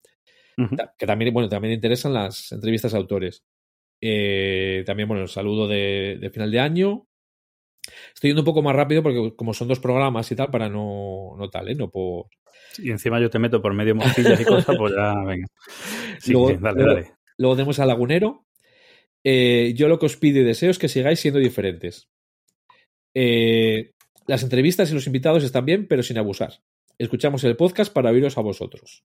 Que 0.97 1.05
también, 1.05 1.33
bueno, 1.33 1.50
también 1.50 1.73
interesan 1.73 2.13
las 2.13 2.51
entrevistas 2.51 2.93
a 2.93 2.97
autores. 2.97 3.43
Eh, 4.01 4.83
también, 4.85 5.07
bueno, 5.07 5.23
el 5.23 5.29
saludo 5.29 5.67
de, 5.67 6.17
de 6.19 6.29
final 6.29 6.51
de 6.51 6.59
año. 6.59 7.07
Estoy 8.13 8.29
yendo 8.29 8.41
un 8.41 8.45
poco 8.45 8.61
más 8.61 8.75
rápido 8.75 9.03
porque 9.03 9.35
como 9.35 9.53
son 9.53 9.67
dos 9.67 9.79
programas 9.79 10.31
y 10.31 10.35
tal, 10.35 10.49
para 10.49 10.69
no, 10.69 11.35
no 11.37 11.49
tal, 11.49 11.69
¿eh? 11.69 11.75
No 11.75 11.89
por... 11.89 12.27
Y 12.77 12.89
encima 12.91 13.19
yo 13.19 13.29
te 13.29 13.39
meto 13.39 13.61
por 13.61 13.73
medio 13.73 13.93
morcillas 13.95 14.39
y 14.39 14.45
cosas, 14.45 14.75
pues 14.77 14.93
ya, 14.95 15.13
venga. 15.23 15.47
Sí, 16.19 16.31
Luego- 16.31 16.49
sí, 16.49 16.57
dale, 16.61 16.83
luego- 16.83 16.93
dale. 17.01 17.11
Luego 17.37 17.55
tenemos 17.55 17.79
a 17.79 17.85
Lagunero. 17.85 18.45
Eh, 19.23 19.73
yo 19.75 19.87
lo 19.87 19.97
que 19.99 20.05
os 20.05 20.17
pido 20.17 20.39
y 20.39 20.43
deseo 20.43 20.69
es 20.71 20.77
que 20.79 20.87
sigáis 20.89 21.19
siendo 21.19 21.39
diferentes. 21.39 22.09
Eh, 23.13 23.91
las 24.27 24.43
entrevistas 24.43 24.89
y 24.91 24.93
los 24.93 25.07
invitados 25.07 25.43
están 25.43 25.65
bien, 25.65 25.87
pero 25.87 26.03
sin 26.03 26.17
abusar. 26.17 26.53
Escuchamos 26.97 27.43
el 27.43 27.55
podcast 27.57 27.91
para 27.93 28.11
oíros 28.11 28.37
a 28.37 28.41
vosotros. 28.41 29.03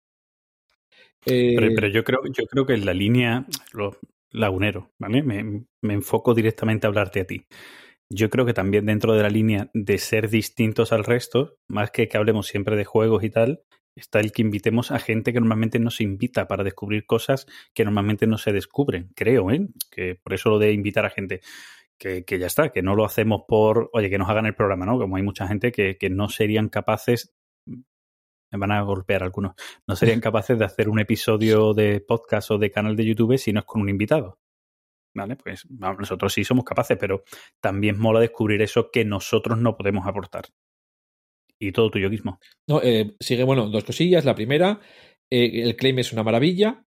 Eh, 1.26 1.54
Pero, 1.56 1.72
pero 1.74 1.88
yo 1.88 2.04
creo, 2.04 2.20
yo 2.26 2.44
creo 2.46 2.66
que 2.66 2.74
en 2.74 2.84
la 2.86 2.94
línea, 2.94 3.46
lo, 3.72 3.96
lagunero, 4.30 4.92
¿vale? 4.98 5.22
Me, 5.22 5.64
me 5.82 5.94
enfoco 5.94 6.34
directamente 6.34 6.86
a 6.86 6.88
hablarte 6.88 7.20
a 7.20 7.26
ti. 7.26 7.44
Yo 8.10 8.30
creo 8.30 8.46
que 8.46 8.54
también 8.54 8.86
dentro 8.86 9.14
de 9.14 9.22
la 9.22 9.28
línea 9.28 9.70
de 9.74 9.98
ser 9.98 10.30
distintos 10.30 10.92
al 10.92 11.04
resto, 11.04 11.58
más 11.68 11.90
que 11.90 12.08
que 12.08 12.16
hablemos 12.16 12.46
siempre 12.46 12.76
de 12.76 12.84
juegos 12.84 13.22
y 13.22 13.30
tal, 13.30 13.62
está 13.94 14.20
el 14.20 14.32
que 14.32 14.42
invitemos 14.42 14.90
a 14.90 14.98
gente 14.98 15.32
que 15.32 15.40
normalmente 15.40 15.78
no 15.78 15.90
se 15.90 16.04
invita 16.04 16.48
para 16.48 16.64
descubrir 16.64 17.04
cosas 17.04 17.46
que 17.74 17.84
normalmente 17.84 18.26
no 18.26 18.38
se 18.38 18.52
descubren, 18.52 19.10
creo, 19.14 19.50
¿eh? 19.50 19.68
Que 19.90 20.14
por 20.14 20.34
eso 20.34 20.50
lo 20.50 20.58
de 20.58 20.72
invitar 20.72 21.04
a 21.04 21.10
gente. 21.10 21.40
que, 21.98 22.24
que, 22.24 22.38
ya 22.38 22.46
está, 22.46 22.70
que 22.70 22.82
no 22.82 22.94
lo 22.94 23.04
hacemos 23.04 23.42
por, 23.48 23.90
oye, 23.92 24.08
que 24.10 24.18
nos 24.18 24.28
hagan 24.30 24.46
el 24.46 24.54
programa, 24.54 24.86
¿no? 24.86 24.98
Como 24.98 25.16
hay 25.16 25.22
mucha 25.22 25.48
gente 25.48 25.72
que, 25.72 25.98
que 25.98 26.10
no 26.10 26.28
serían 26.28 26.68
capaces, 26.68 27.34
me 27.66 28.58
van 28.58 28.72
a 28.72 28.82
golpear 28.82 29.22
algunos, 29.22 29.54
no 29.86 29.96
serían 29.96 30.20
capaces 30.20 30.58
de 30.58 30.64
hacer 30.64 30.88
un 30.88 31.00
episodio 31.00 31.74
de 31.74 32.00
podcast 32.00 32.50
o 32.52 32.58
de 32.58 32.70
canal 32.70 32.96
de 32.96 33.04
YouTube 33.04 33.38
si 33.38 33.52
no 33.52 33.60
es 33.60 33.66
con 33.66 33.82
un 33.82 33.88
invitado. 33.90 34.38
¿Vale? 35.18 35.36
Pues 35.36 35.66
nosotros 35.68 36.32
sí 36.32 36.44
somos 36.44 36.64
capaces, 36.64 36.96
pero 36.98 37.24
también 37.60 37.98
mola 37.98 38.20
descubrir 38.20 38.62
eso 38.62 38.90
que 38.90 39.04
nosotros 39.04 39.58
no 39.58 39.76
podemos 39.76 40.06
aportar. 40.06 40.46
Y 41.58 41.72
todo 41.72 41.90
tuyo 41.90 42.08
mismo. 42.08 42.38
No, 42.68 42.80
eh, 42.82 43.16
sigue, 43.18 43.42
bueno, 43.42 43.68
dos 43.68 43.82
cosillas. 43.82 44.24
La 44.24 44.36
primera, 44.36 44.80
eh, 45.28 45.62
el 45.62 45.74
claim 45.74 45.98
es 45.98 46.12
una 46.12 46.22
maravilla. 46.22 46.84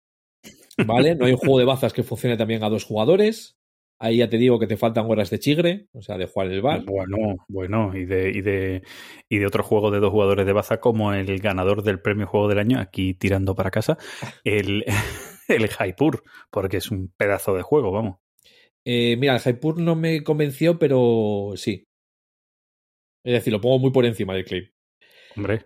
¿Vale? 0.85 1.15
No 1.15 1.25
hay 1.25 1.33
un 1.33 1.37
juego 1.37 1.59
de 1.59 1.65
bazas 1.65 1.93
que 1.93 2.03
funcione 2.03 2.35
también 2.35 2.63
a 2.63 2.69
dos 2.69 2.83
jugadores. 2.83 3.57
Ahí 3.97 4.17
ya 4.17 4.27
te 4.27 4.37
digo 4.37 4.59
que 4.59 4.67
te 4.67 4.75
faltan 4.75 5.05
horas 5.09 5.29
de 5.29 5.39
chigre, 5.39 5.87
o 5.93 6.01
sea, 6.01 6.17
de 6.17 6.25
jugar 6.25 6.51
el 6.51 6.61
bar. 6.61 6.83
Bueno, 6.83 7.37
bueno, 7.47 7.95
y 7.95 8.03
de, 8.03 8.29
y 8.29 8.41
de, 8.41 8.83
y 9.29 9.37
de 9.37 9.45
otro 9.45 9.63
juego 9.63 9.89
de 9.89 10.01
dos 10.01 10.11
jugadores 10.11 10.45
de 10.45 10.51
baza, 10.51 10.81
como 10.81 11.13
el 11.13 11.39
ganador 11.39 11.81
del 11.81 12.01
premio 12.01 12.27
Juego 12.27 12.49
del 12.49 12.59
Año, 12.59 12.79
aquí 12.79 13.13
tirando 13.13 13.55
para 13.55 13.71
casa, 13.71 13.97
el, 14.43 14.83
el 15.47 15.67
Jaipur, 15.67 16.23
porque 16.49 16.77
es 16.77 16.91
un 16.91 17.11
pedazo 17.15 17.55
de 17.55 17.61
juego, 17.61 17.91
vamos. 17.91 18.17
Eh, 18.85 19.17
mira, 19.17 19.33
el 19.33 19.39
Jaipur 19.39 19.79
no 19.79 19.95
me 19.95 20.23
convenció, 20.23 20.77
pero 20.77 21.53
sí. 21.55 21.87
Es 23.23 23.33
decir, 23.33 23.51
lo 23.51 23.61
pongo 23.61 23.79
muy 23.79 23.91
por 23.91 24.05
encima 24.05 24.35
del 24.35 24.45
claim. 24.45 24.69
Hombre. 25.35 25.65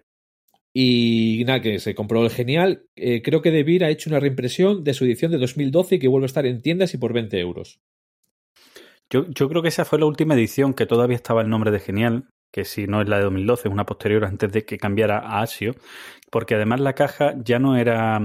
Y 0.74 1.44
nada, 1.46 1.62
que 1.62 1.80
se 1.80 1.96
compró 1.96 2.24
el 2.24 2.30
genial. 2.30 2.86
Eh, 2.96 3.22
creo 3.22 3.42
que 3.42 3.52
Debir 3.52 3.84
ha 3.84 3.90
hecho 3.90 4.10
una 4.10 4.20
reimpresión 4.20 4.84
de 4.84 4.94
su 4.94 5.04
edición 5.04 5.32
de 5.32 5.38
2012 5.38 5.96
y 5.96 6.00
que 6.00 6.08
vuelve 6.08 6.26
a 6.26 6.28
estar 6.28 6.46
en 6.46 6.62
tiendas 6.62 6.94
y 6.94 6.98
por 6.98 7.12
20 7.12 7.38
euros. 7.40 7.82
Yo, 9.10 9.26
yo 9.30 9.50
creo 9.50 9.62
que 9.62 9.70
esa 9.70 9.86
fue 9.86 10.00
la 10.00 10.06
última 10.06 10.36
edición 10.36 10.74
que 10.74 10.86
todavía 10.86 11.16
estaba 11.16 11.42
el 11.42 11.50
nombre 11.50 11.72
de 11.72 11.80
Genial, 11.80 12.30
que 12.52 12.64
si 12.64 12.86
no 12.88 13.02
es 13.02 13.10
la 13.10 13.18
de 13.18 13.24
2012, 13.24 13.68
es 13.68 13.74
una 13.74 13.86
posterior 13.86 14.24
antes 14.26 14.52
de 14.52 14.64
que 14.64 14.78
cambiara 14.78 15.18
a 15.18 15.42
Asio, 15.42 15.76
porque 16.32 16.56
además 16.56 16.80
la 16.80 16.94
caja 16.94 17.34
ya 17.44 17.60
no 17.60 17.76
era... 17.76 18.22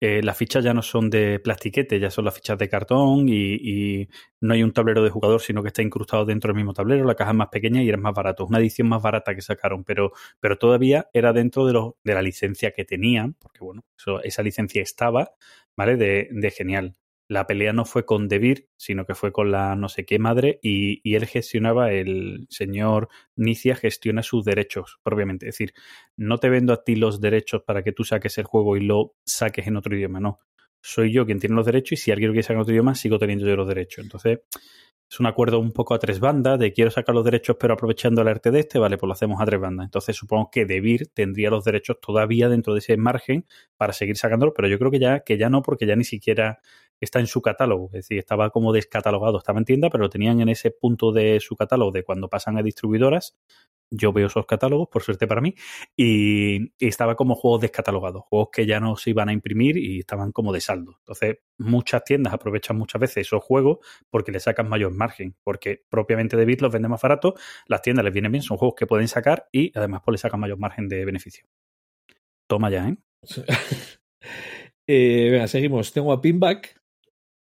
Eh, 0.00 0.22
las 0.22 0.36
fichas 0.36 0.62
ya 0.62 0.72
no 0.72 0.82
son 0.82 1.10
de 1.10 1.40
plastiquete, 1.40 1.98
ya 1.98 2.10
son 2.10 2.24
las 2.24 2.34
fichas 2.34 2.56
de 2.56 2.68
cartón 2.68 3.28
y, 3.28 4.08
no 4.40 4.54
hay 4.54 4.62
un 4.62 4.72
tablero 4.72 5.02
de 5.02 5.10
jugador, 5.10 5.40
sino 5.40 5.62
que 5.62 5.68
está 5.68 5.82
incrustado 5.82 6.24
dentro 6.24 6.48
del 6.48 6.56
mismo 6.56 6.72
tablero. 6.72 7.04
La 7.04 7.16
caja 7.16 7.32
es 7.32 7.36
más 7.36 7.48
pequeña 7.48 7.82
y 7.82 7.88
era 7.88 7.98
más 7.98 8.14
barato. 8.14 8.46
Una 8.46 8.58
edición 8.58 8.88
más 8.88 9.02
barata 9.02 9.34
que 9.34 9.42
sacaron, 9.42 9.82
pero, 9.84 10.12
pero 10.40 10.56
todavía 10.58 11.08
era 11.12 11.32
dentro 11.32 11.66
de, 11.66 11.72
lo, 11.72 11.96
de 12.04 12.14
la 12.14 12.22
licencia 12.22 12.70
que 12.72 12.84
tenían, 12.84 13.34
porque 13.34 13.64
bueno, 13.64 13.84
eso, 13.98 14.22
esa 14.22 14.42
licencia 14.42 14.80
estaba, 14.82 15.32
¿vale? 15.76 15.96
De, 15.96 16.28
de 16.30 16.50
genial 16.50 16.94
la 17.28 17.46
pelea 17.46 17.74
no 17.74 17.84
fue 17.84 18.06
con 18.06 18.26
Debir, 18.26 18.68
sino 18.76 19.04
que 19.04 19.14
fue 19.14 19.32
con 19.32 19.52
la 19.52 19.76
no 19.76 19.90
sé 19.90 20.06
qué 20.06 20.18
madre 20.18 20.58
y, 20.62 21.14
él 21.14 21.26
gestionaba, 21.26 21.92
el 21.92 22.46
señor 22.48 23.08
Nicia 23.36 23.76
gestiona 23.76 24.22
sus 24.22 24.44
derechos 24.44 24.98
propiamente. 25.02 25.46
Es 25.46 25.54
decir, 25.54 25.74
no 26.16 26.38
te 26.38 26.48
vendo 26.48 26.72
a 26.72 26.82
ti 26.82 26.96
los 26.96 27.20
derechos 27.20 27.62
para 27.66 27.82
que 27.82 27.92
tú 27.92 28.04
saques 28.04 28.38
el 28.38 28.44
juego 28.44 28.76
y 28.76 28.80
lo 28.80 29.14
saques 29.24 29.66
en 29.66 29.76
otro 29.76 29.94
idioma, 29.94 30.20
no. 30.20 30.40
Soy 30.80 31.12
yo 31.12 31.26
quien 31.26 31.38
tiene 31.38 31.56
los 31.56 31.66
derechos 31.66 31.92
y 31.92 31.96
si 31.96 32.10
alguien 32.10 32.28
lo 32.28 32.32
quiere 32.32 32.44
sacar 32.44 32.56
en 32.56 32.62
otro 32.62 32.72
idioma, 32.72 32.94
sigo 32.94 33.18
teniendo 33.18 33.46
yo 33.46 33.56
los 33.56 33.68
derechos. 33.68 34.04
Entonces, 34.04 34.40
es 35.10 35.20
un 35.20 35.26
acuerdo 35.26 35.58
un 35.58 35.72
poco 35.72 35.94
a 35.94 35.98
tres 35.98 36.20
bandas 36.20 36.58
de 36.58 36.72
quiero 36.72 36.90
sacar 36.90 37.14
los 37.14 37.24
derechos 37.24 37.56
pero 37.58 37.74
aprovechando 37.74 38.20
el 38.20 38.28
arte 38.28 38.50
de 38.50 38.60
este, 38.60 38.78
vale, 38.78 38.98
pues 38.98 39.08
lo 39.08 39.14
hacemos 39.14 39.40
a 39.40 39.46
tres 39.46 39.60
bandas. 39.60 39.86
Entonces 39.86 40.14
supongo 40.16 40.50
que 40.50 40.66
Debir 40.66 41.08
tendría 41.14 41.50
los 41.50 41.64
derechos 41.64 41.98
todavía 42.00 42.48
dentro 42.48 42.74
de 42.74 42.80
ese 42.80 42.96
margen 42.96 43.46
para 43.76 43.92
seguir 43.92 44.16
sacándolo, 44.16 44.52
pero 44.52 44.68
yo 44.68 44.78
creo 44.78 44.90
que 44.90 44.98
ya, 44.98 45.20
que 45.20 45.38
ya 45.38 45.48
no, 45.48 45.62
porque 45.62 45.86
ya 45.86 45.96
ni 45.96 46.04
siquiera 46.04 46.60
está 47.00 47.20
en 47.20 47.26
su 47.26 47.42
catálogo, 47.42 47.86
es 47.86 48.04
decir, 48.04 48.18
estaba 48.18 48.50
como 48.50 48.72
descatalogado, 48.72 49.38
estaba 49.38 49.58
en 49.58 49.64
tienda, 49.64 49.90
pero 49.90 50.04
lo 50.04 50.10
tenían 50.10 50.40
en 50.40 50.48
ese 50.48 50.70
punto 50.70 51.12
de 51.12 51.40
su 51.40 51.56
catálogo 51.56 51.92
de 51.92 52.04
cuando 52.04 52.28
pasan 52.28 52.58
a 52.58 52.62
distribuidoras. 52.62 53.36
Yo 53.90 54.12
veo 54.12 54.26
esos 54.26 54.44
catálogos, 54.44 54.88
por 54.88 55.02
suerte 55.02 55.26
para 55.26 55.40
mí, 55.40 55.54
y, 55.96 56.72
estaba 56.78 57.14
como 57.14 57.34
juegos 57.34 57.62
descatalogados, 57.62 58.22
juegos 58.24 58.50
que 58.52 58.66
ya 58.66 58.80
no 58.80 58.96
se 58.96 59.10
iban 59.10 59.30
a 59.30 59.32
imprimir 59.32 59.78
y 59.78 60.00
estaban 60.00 60.30
como 60.32 60.52
de 60.52 60.60
saldo. 60.60 60.96
Entonces, 60.98 61.38
muchas 61.56 62.04
tiendas 62.04 62.34
aprovechan 62.34 62.76
muchas 62.76 63.00
veces 63.00 63.26
esos 63.26 63.42
juegos 63.42 63.78
porque 64.10 64.30
le 64.30 64.40
sacan 64.40 64.68
mayor 64.68 64.92
margen, 64.92 65.36
porque 65.42 65.84
propiamente 65.88 66.36
de 66.36 66.44
Bit 66.44 66.60
los 66.60 66.72
vende 66.72 66.88
más 66.88 67.00
barato, 67.00 67.34
las 67.66 67.80
tiendas 67.80 68.04
les 68.04 68.12
vienen 68.12 68.32
bien, 68.32 68.42
son 68.42 68.58
juegos 68.58 68.74
que 68.76 68.86
pueden 68.86 69.08
sacar 69.08 69.48
y 69.52 69.72
además 69.76 70.02
pues 70.04 70.12
le 70.12 70.18
sacan 70.18 70.40
mayor 70.40 70.58
margen 70.58 70.88
de 70.88 71.04
beneficio. 71.04 71.46
Toma 72.48 72.70
ya, 72.70 72.88
¿eh? 72.88 72.96
eh 74.86 75.28
venga, 75.30 75.46
seguimos. 75.46 75.92
Tengo 75.92 76.12
a 76.12 76.20
Pinback, 76.20 76.80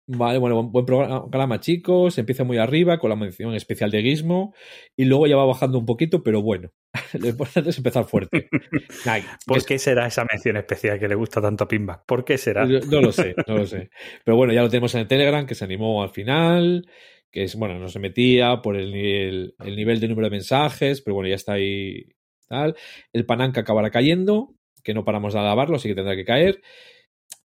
Vale, 0.08 0.38
bueno, 0.38 0.62
buen 0.62 0.86
programa, 0.86 1.58
chicos. 1.58 2.16
Empieza 2.18 2.44
muy 2.44 2.58
arriba 2.58 2.98
con 2.98 3.10
la 3.10 3.16
mención 3.16 3.54
especial 3.54 3.90
de 3.90 4.02
Gizmo 4.02 4.54
y 4.96 5.04
luego 5.04 5.26
ya 5.26 5.34
va 5.34 5.44
bajando 5.44 5.78
un 5.78 5.84
poquito, 5.84 6.22
pero 6.22 6.42
bueno, 6.42 6.70
lo 7.20 7.28
importante 7.28 7.70
es 7.70 7.78
empezar 7.78 8.04
fuerte. 8.04 8.48
¿Por 9.46 9.64
qué 9.64 9.80
será 9.80 10.06
esa 10.06 10.24
mención 10.30 10.56
especial 10.58 11.00
que 11.00 11.08
le 11.08 11.16
gusta 11.16 11.40
tanto 11.40 11.64
a 11.64 11.68
Pimba? 11.68 12.04
¿Por 12.06 12.24
qué 12.24 12.38
será? 12.38 12.64
No 12.66 13.00
lo 13.00 13.10
sé, 13.10 13.34
no 13.48 13.56
lo 13.56 13.66
sé. 13.66 13.90
Pero 14.24 14.36
bueno, 14.36 14.52
ya 14.52 14.62
lo 14.62 14.68
tenemos 14.68 14.94
en 14.94 15.00
el 15.00 15.08
Telegram, 15.08 15.44
que 15.44 15.56
se 15.56 15.64
animó 15.64 16.04
al 16.04 16.10
final, 16.10 16.88
que 17.32 17.42
es, 17.42 17.56
bueno, 17.56 17.76
no 17.80 17.88
se 17.88 17.98
metía 17.98 18.62
por 18.62 18.76
el, 18.76 18.94
el, 18.94 19.54
el 19.58 19.76
nivel 19.76 19.98
de 19.98 20.06
número 20.06 20.28
de 20.28 20.36
mensajes, 20.36 21.02
pero 21.02 21.16
bueno, 21.16 21.28
ya 21.28 21.34
está 21.34 21.54
ahí. 21.54 22.12
Tal. 22.46 22.76
El 23.12 23.26
Pananca 23.26 23.62
acabará 23.62 23.90
cayendo, 23.90 24.54
que 24.84 24.94
no 24.94 25.04
paramos 25.04 25.34
de 25.34 25.40
alabarlo, 25.40 25.76
así 25.76 25.88
que 25.88 25.96
tendrá 25.96 26.14
que 26.14 26.24
caer. 26.24 26.62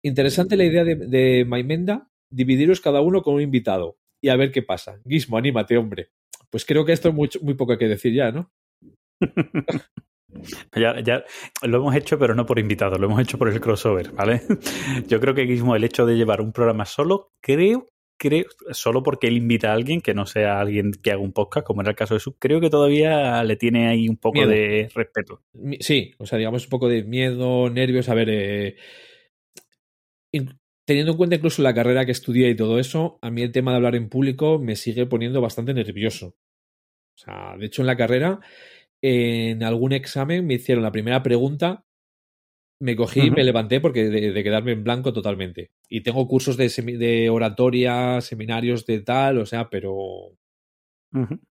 Interesante 0.01 0.55
la 0.55 0.63
idea 0.63 0.85
de, 0.85 0.95
de 0.95 1.43
Maimenda, 1.43 2.07
dividiros 2.29 2.81
cada 2.81 3.01
uno 3.01 3.21
con 3.21 3.35
un 3.35 3.41
invitado 3.41 3.97
y 4.21 4.29
a 4.29 4.35
ver 4.35 4.51
qué 4.51 4.63
pasa. 4.63 4.99
Guismo, 5.05 5.37
anímate, 5.37 5.77
hombre. 5.77 6.09
Pues 6.49 6.65
creo 6.65 6.85
que 6.85 6.93
esto 6.93 7.09
es 7.09 7.15
muy, 7.15 7.29
muy 7.41 7.53
poco 7.55 7.77
que 7.77 7.87
decir 7.87 8.13
ya, 8.13 8.31
¿no? 8.31 8.51
Ya, 10.75 10.99
ya, 11.01 11.23
lo 11.63 11.77
hemos 11.77 11.95
hecho, 11.95 12.19
pero 12.19 12.35
no 12.35 12.45
por 12.45 12.59
invitado, 12.59 12.97
lo 12.97 13.07
hemos 13.07 13.21
hecho 13.21 13.37
por 13.37 13.49
el 13.49 13.59
crossover, 13.59 14.11
¿vale? 14.11 14.41
Yo 15.07 15.19
creo 15.19 15.33
que 15.33 15.43
Guismo, 15.43 15.75
el 15.75 15.83
hecho 15.83 16.05
de 16.05 16.15
llevar 16.15 16.41
un 16.41 16.51
programa 16.51 16.85
solo, 16.85 17.31
creo, 17.41 17.89
creo, 18.19 18.45
solo 18.71 19.03
porque 19.03 19.27
él 19.27 19.37
invita 19.37 19.71
a 19.71 19.73
alguien 19.73 20.01
que 20.01 20.13
no 20.13 20.25
sea 20.25 20.59
alguien 20.59 20.91
que 20.91 21.11
haga 21.11 21.21
un 21.21 21.31
podcast, 21.31 21.65
como 21.65 21.81
era 21.81 21.91
el 21.91 21.95
caso 21.95 22.13
de 22.13 22.19
su, 22.19 22.37
creo 22.37 22.59
que 22.59 22.69
todavía 22.69 23.43
le 23.43 23.55
tiene 23.55 23.87
ahí 23.87 24.09
un 24.09 24.17
poco 24.17 24.39
Miedo. 24.39 24.49
de 24.49 24.89
respeto. 24.93 25.41
Sí, 25.79 26.13
o 26.19 26.25
sea, 26.25 26.37
digamos 26.37 26.65
un 26.65 26.69
poco 26.69 26.89
de 26.89 27.03
miedo, 27.03 27.69
nervios, 27.69 28.09
a 28.09 28.13
ver, 28.13 28.29
eh, 28.29 28.75
teniendo 30.87 31.11
en 31.11 31.17
cuenta 31.17 31.35
incluso 31.35 31.61
la 31.61 31.73
carrera 31.73 32.05
que 32.05 32.13
estudié 32.13 32.49
y 32.49 32.55
todo 32.55 32.79
eso, 32.79 33.19
a 33.21 33.29
mí 33.29 33.41
el 33.41 33.51
tema 33.51 33.71
de 33.71 33.77
hablar 33.77 33.95
en 33.95 34.07
público 34.07 34.57
me 34.57 34.77
sigue 34.77 35.05
poniendo 35.05 35.41
bastante 35.41 35.73
nervioso. 35.73 36.27
O 36.27 37.19
sea, 37.19 37.57
de 37.57 37.65
hecho 37.65 37.81
en 37.81 37.87
la 37.87 37.97
carrera, 37.97 38.39
en 39.01 39.63
algún 39.63 39.91
examen 39.91 40.47
me 40.47 40.53
hicieron 40.53 40.85
la 40.85 40.93
primera 40.93 41.21
pregunta, 41.23 41.83
me 42.79 42.95
cogí 42.95 43.19
y 43.19 43.23
uh 43.23 43.25
-huh. 43.33 43.35
me 43.35 43.43
levanté 43.43 43.81
porque 43.81 44.05
de, 44.05 44.31
de, 44.31 44.43
quedarme 44.43 44.71
en 44.71 44.85
blanco 44.85 45.11
totalmente. 45.11 45.71
Y 45.89 46.03
tengo 46.03 46.25
cursos 46.25 46.55
de, 46.55 46.69
de 46.97 47.29
oratoria, 47.29 48.21
seminarios 48.21 48.85
de 48.85 49.01
tal, 49.01 49.39
o 49.39 49.45
sea, 49.45 49.69
pero... 49.69 50.37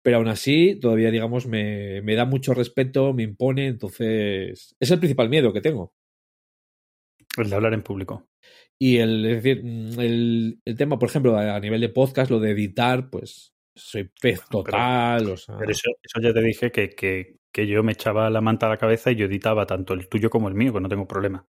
Pero 0.02 0.18
aún 0.18 0.28
así, 0.28 0.78
todavía, 0.80 1.10
digamos, 1.10 1.46
me, 1.46 2.00
me 2.02 2.14
da 2.14 2.24
mucho 2.24 2.54
respeto, 2.54 3.12
me 3.12 3.24
impone, 3.24 3.66
entonces... 3.66 4.76
Es 4.78 4.90
el 4.90 5.00
principal 5.00 5.28
miedo 5.28 5.52
que 5.52 5.60
tengo. 5.60 5.92
El 7.36 7.50
de 7.50 7.56
hablar 7.56 7.74
en 7.74 7.82
público. 7.82 8.28
Y 8.78 8.98
el, 8.98 9.24
es 9.26 9.42
decir, 9.42 9.58
el, 9.64 10.60
el, 10.64 10.76
tema, 10.76 10.98
por 10.98 11.08
ejemplo, 11.08 11.36
a 11.36 11.58
nivel 11.60 11.80
de 11.80 11.88
podcast, 11.88 12.30
lo 12.30 12.40
de 12.40 12.50
editar, 12.50 13.08
pues 13.10 13.54
soy 13.74 14.10
pez 14.20 14.42
total. 14.48 15.20
Pero, 15.20 15.34
o 15.34 15.36
sea... 15.36 15.56
pero 15.58 15.70
eso, 15.70 15.90
eso, 16.02 16.20
ya 16.20 16.32
te 16.32 16.42
dije 16.42 16.70
que, 16.70 16.90
que, 16.90 17.36
que, 17.52 17.66
yo 17.66 17.82
me 17.82 17.92
echaba 17.92 18.28
la 18.30 18.40
manta 18.40 18.66
a 18.66 18.70
la 18.70 18.76
cabeza 18.76 19.10
y 19.10 19.16
yo 19.16 19.26
editaba 19.26 19.66
tanto 19.66 19.94
el 19.94 20.08
tuyo 20.08 20.30
como 20.30 20.48
el 20.48 20.54
mío, 20.54 20.72
que 20.72 20.80
no 20.80 20.88
tengo 20.88 21.06
problema. 21.06 21.46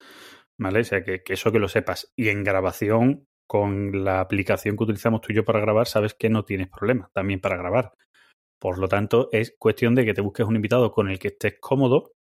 ¿Vale? 0.58 0.82
O 0.82 0.84
sea, 0.84 1.04
que, 1.04 1.24
que 1.24 1.34
eso 1.34 1.52
que 1.52 1.60
lo 1.60 1.68
sepas. 1.68 2.12
Y 2.16 2.30
en 2.30 2.44
grabación, 2.44 3.28
con 3.48 4.04
la 4.04 4.20
aplicación 4.20 4.76
que 4.76 4.84
utilizamos 4.84 5.22
tú 5.22 5.32
y 5.32 5.36
yo 5.36 5.46
para 5.46 5.60
grabar, 5.60 5.88
sabes 5.88 6.14
que 6.14 6.30
no 6.30 6.44
tienes 6.44 6.70
problema 6.70 7.10
también 7.14 7.40
para 7.40 7.58
grabar. 7.58 7.94
Por 8.60 8.80
lo 8.80 8.88
tanto, 8.88 9.30
es 9.32 9.56
cuestión 9.60 9.96
de 9.96 10.06
que 10.06 10.14
te 10.14 10.22
busques 10.22 10.46
un 10.46 10.56
invitado 10.56 10.92
con 10.92 11.10
el 11.10 11.20
que 11.20 11.30
estés 11.30 11.58
cómodo, 11.60 12.14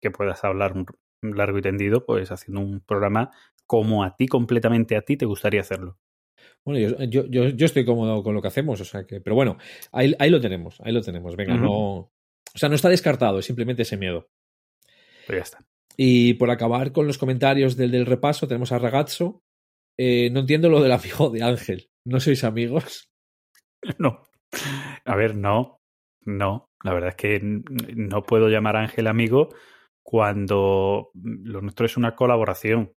que 0.00 0.10
puedas 0.10 0.44
hablar 0.44 0.74
largo 1.22 1.58
y 1.58 1.62
tendido, 1.62 2.04
pues 2.04 2.30
haciendo 2.30 2.60
un 2.60 2.80
programa 2.80 3.30
como 3.66 4.02
a 4.04 4.16
ti, 4.16 4.26
completamente 4.26 4.96
a 4.96 5.02
ti, 5.02 5.16
te 5.16 5.26
gustaría 5.26 5.60
hacerlo. 5.60 5.98
Bueno, 6.64 7.04
yo, 7.04 7.24
yo, 7.24 7.48
yo, 7.48 7.66
estoy 7.66 7.84
cómodo 7.84 8.22
con 8.22 8.34
lo 8.34 8.42
que 8.42 8.48
hacemos, 8.48 8.80
o 8.80 8.84
sea 8.84 9.06
que, 9.06 9.20
pero 9.20 9.36
bueno, 9.36 9.58
ahí, 9.92 10.14
ahí 10.18 10.30
lo 10.30 10.40
tenemos, 10.40 10.80
ahí 10.80 10.92
lo 10.92 11.02
tenemos. 11.02 11.36
Venga, 11.36 11.54
uh 11.54 11.58
-huh. 11.58 11.62
no. 11.62 11.72
O 11.74 12.58
sea, 12.58 12.68
no 12.68 12.74
está 12.74 12.88
descartado, 12.88 13.38
es 13.38 13.46
simplemente 13.46 13.82
ese 13.82 13.96
miedo. 13.96 14.28
Pues 15.26 15.38
ya 15.38 15.42
está. 15.42 15.66
Y 15.96 16.34
por 16.34 16.50
acabar 16.50 16.92
con 16.92 17.06
los 17.06 17.18
comentarios 17.18 17.76
del, 17.76 17.90
del 17.90 18.06
repaso, 18.06 18.46
tenemos 18.48 18.72
a 18.72 18.78
Ragazzo. 18.78 19.42
Eh, 19.98 20.30
no 20.30 20.40
entiendo 20.40 20.68
lo 20.68 20.80
del 20.80 20.92
amigo 20.92 21.28
de 21.30 21.42
Ángel. 21.42 21.90
¿No 22.04 22.20
sois 22.20 22.44
amigos? 22.44 23.10
No. 23.98 24.24
A 25.04 25.14
ver, 25.14 25.36
no. 25.36 25.80
No. 26.24 26.68
La 26.82 26.92
verdad 26.92 27.10
es 27.10 27.14
que 27.14 27.40
no 27.40 28.24
puedo 28.24 28.48
llamar 28.48 28.76
a 28.76 28.80
Ángel 28.80 29.06
amigo 29.06 29.50
cuando 30.08 31.10
lo 31.12 31.60
nuestro 31.60 31.84
es 31.84 31.98
una 31.98 32.16
colaboración. 32.16 32.94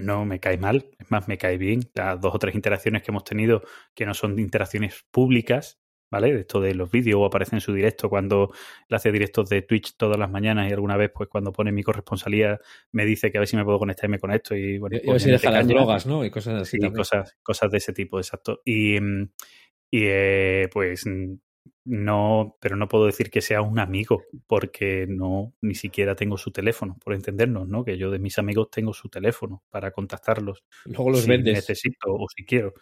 no 0.00 0.24
me 0.24 0.40
cae 0.40 0.58
mal, 0.58 0.90
es 0.98 1.08
más, 1.08 1.28
me 1.28 1.38
cae 1.38 1.58
bien. 1.58 1.82
Las 1.94 2.20
dos 2.20 2.34
o 2.34 2.38
tres 2.40 2.56
interacciones 2.56 3.04
que 3.04 3.12
hemos 3.12 3.22
tenido, 3.22 3.62
que 3.94 4.04
no 4.04 4.14
son 4.14 4.36
interacciones 4.40 5.04
públicas, 5.12 5.78
¿vale? 6.10 6.34
De 6.34 6.40
esto 6.40 6.60
de 6.60 6.74
los 6.74 6.90
vídeos 6.90 7.20
o 7.20 7.24
aparece 7.24 7.54
en 7.54 7.60
su 7.60 7.72
directo 7.72 8.08
cuando 8.10 8.52
le 8.88 8.96
hace 8.96 9.12
directos 9.12 9.48
de 9.48 9.62
Twitch 9.62 9.96
todas 9.96 10.18
las 10.18 10.28
mañanas 10.28 10.68
y 10.68 10.72
alguna 10.72 10.96
vez, 10.96 11.12
pues 11.14 11.28
cuando 11.28 11.52
pone 11.52 11.70
mi 11.70 11.84
corresponsalía, 11.84 12.58
me 12.90 13.04
dice 13.04 13.30
que 13.30 13.38
a 13.38 13.40
ver 13.40 13.46
si 13.46 13.56
me 13.56 13.64
puedo 13.64 13.78
conectar 13.78 14.06
y 14.06 14.10
me 14.10 14.18
conecto. 14.18 14.56
Y 14.56 14.78
bueno, 14.78 14.96
Y 14.96 15.06
pues 15.06 15.22
deja 15.22 15.36
mete 15.36 15.50
las 15.52 15.68
drogas, 15.68 16.04
¿no? 16.04 16.24
Y 16.24 16.32
cosas 16.32 16.62
así. 16.62 16.78
Sí, 16.80 16.90
cosas, 16.90 17.36
cosas 17.44 17.70
de 17.70 17.78
ese 17.78 17.92
tipo, 17.92 18.18
exacto. 18.18 18.60
Y, 18.64 18.98
mm, 19.00 19.30
y 19.92 20.02
eh, 20.02 20.68
pues 20.72 21.06
mm, 21.06 21.34
no, 21.84 22.56
pero 22.60 22.76
no 22.76 22.88
puedo 22.88 23.06
decir 23.06 23.30
que 23.30 23.40
sea 23.42 23.60
un 23.62 23.78
amigo, 23.78 24.22
porque 24.46 25.06
no, 25.08 25.54
ni 25.60 25.74
siquiera 25.74 26.14
tengo 26.16 26.38
su 26.38 26.50
teléfono, 26.52 26.96
por 27.04 27.14
entendernos, 27.14 27.68
¿no? 27.68 27.84
Que 27.84 27.98
yo 27.98 28.10
de 28.10 28.18
mis 28.18 28.38
amigos 28.38 28.70
tengo 28.70 28.92
su 28.94 29.08
teléfono 29.10 29.62
para 29.70 29.90
contactarlos 29.92 30.64
Luego 30.84 31.10
los 31.10 31.22
si 31.22 31.28
vendes. 31.28 31.54
necesito 31.54 32.14
o 32.14 32.26
si 32.34 32.44
quiero. 32.44 32.72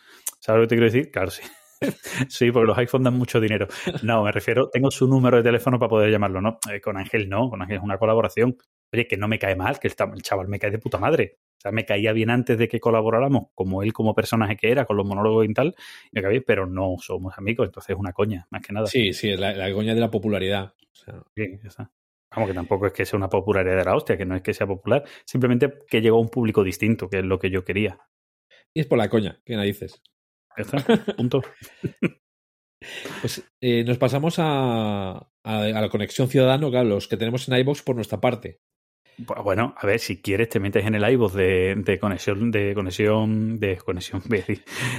¿Sabes 0.41 0.61
lo 0.61 0.65
que 0.65 0.69
te 0.69 0.75
quiero 0.77 0.93
decir? 0.93 1.11
Claro, 1.11 1.31
sí. 1.31 1.43
Sí, 2.29 2.51
porque 2.53 2.67
los 2.69 2.79
iPhones 2.79 3.05
dan 3.07 3.19
mucho 3.19 3.41
dinero. 3.41 3.67
No, 4.03 4.23
me 4.25 4.33
refiero, 4.33 4.69
tengo 4.71 4.91
su 4.91 5.07
número 5.09 5.39
de 5.39 5.43
teléfono 5.43 5.79
para 5.79 5.89
poder 5.91 6.11
llamarlo, 6.11 6.41
¿no? 6.41 6.59
Eh, 6.73 6.81
con 6.81 6.97
Ángel 6.97 7.29
no, 7.29 7.51
con 7.51 7.61
Ángel 7.63 7.79
es 7.79 7.83
una 7.83 7.99
colaboración. 7.99 8.57
Oye, 8.93 9.07
que 9.09 9.17
no 9.17 9.27
me 9.27 9.39
cae 9.39 9.57
mal, 9.57 9.79
que 9.81 9.89
el 9.89 9.95
chaval 10.23 10.49
me 10.49 10.59
cae 10.59 10.71
de 10.71 10.79
puta 10.79 10.99
madre. 10.99 11.39
O 11.63 11.69
sea, 11.69 11.71
me 11.71 11.85
caía 11.85 12.13
bien 12.13 12.29
antes 12.29 12.59
de 12.59 12.67
que 12.67 12.81
colaboráramos, 12.81 13.45
como 13.55 13.85
él 13.85 13.93
como 13.93 14.17
personaje 14.17 14.57
que 14.57 14.73
era, 14.73 14.85
con 14.85 14.97
los 14.97 15.07
monólogos 15.07 15.49
y 15.49 15.55
tal, 15.55 15.77
y 16.11 16.41
pero 16.41 16.67
no 16.67 16.97
somos 16.99 17.39
amigos, 17.39 17.67
entonces 17.67 17.91
es 17.91 17.97
una 17.97 18.13
coña, 18.13 18.49
más 18.51 18.63
que 18.63 18.73
nada. 18.73 18.89
Sí, 18.89 19.13
sí, 19.13 19.37
la, 19.37 19.53
la 19.53 19.73
coña 19.73 19.95
de 19.95 20.01
la 20.01 20.11
popularidad. 20.11 20.75
O 20.77 20.95
sea, 20.97 21.23
Sí, 21.37 21.61
ya 21.63 21.69
está. 21.69 21.93
Vamos, 22.35 22.49
que 22.49 22.55
tampoco 22.55 22.87
es 22.89 22.93
que 22.93 23.07
sea 23.07 23.17
una 23.17 23.29
popularidad 23.29 23.77
de 23.77 23.85
la 23.85 23.95
hostia, 23.95 24.17
que 24.17 24.25
no 24.25 24.35
es 24.35 24.43
que 24.43 24.55
sea 24.55 24.67
popular, 24.67 25.05
simplemente 25.25 25.73
que 25.87 26.01
llegó 26.01 26.17
a 26.17 26.21
un 26.21 26.31
público 26.31 26.65
distinto, 26.65 27.09
que 27.09 27.21
es 27.21 27.25
lo 27.25 27.39
que 27.39 27.51
yo 27.51 27.65
quería. 27.65 28.01
y 28.75 28.81
es 28.81 28.87
por 28.87 28.99
la 28.99 29.09
coña, 29.09 29.41
¿qué 29.45 29.55
narices? 29.55 30.03
Ya 30.57 30.65
está, 30.65 31.15
punto. 31.15 31.43
Pues 33.21 33.49
eh, 33.61 33.85
nos 33.85 33.97
pasamos 33.99 34.41
a, 34.41 35.13
a, 35.13 35.29
a 35.45 35.81
la 35.81 35.89
conexión 35.89 36.27
ciudadano, 36.27 36.69
claro, 36.71 36.89
los 36.89 37.07
que 37.07 37.17
tenemos 37.17 37.49
en 37.49 37.57
iVoox 37.59 37.83
por 37.83 37.95
nuestra 37.95 38.21
parte. 38.21 38.59
Bu- 39.27 39.43
Bueno, 39.43 39.75
a 39.77 39.87
ver, 39.87 39.99
si 39.99 40.21
quieres 40.21 40.49
te 40.49 40.61
metes 40.61 40.85
en 40.87 40.95
el 40.95 41.13
iVoox 41.13 41.35
de, 41.35 41.75
de 41.77 41.99
conexión, 41.99 42.51
de 42.51 42.75
conexión, 42.75 43.59
de 43.59 43.77
conexión, 43.79 44.23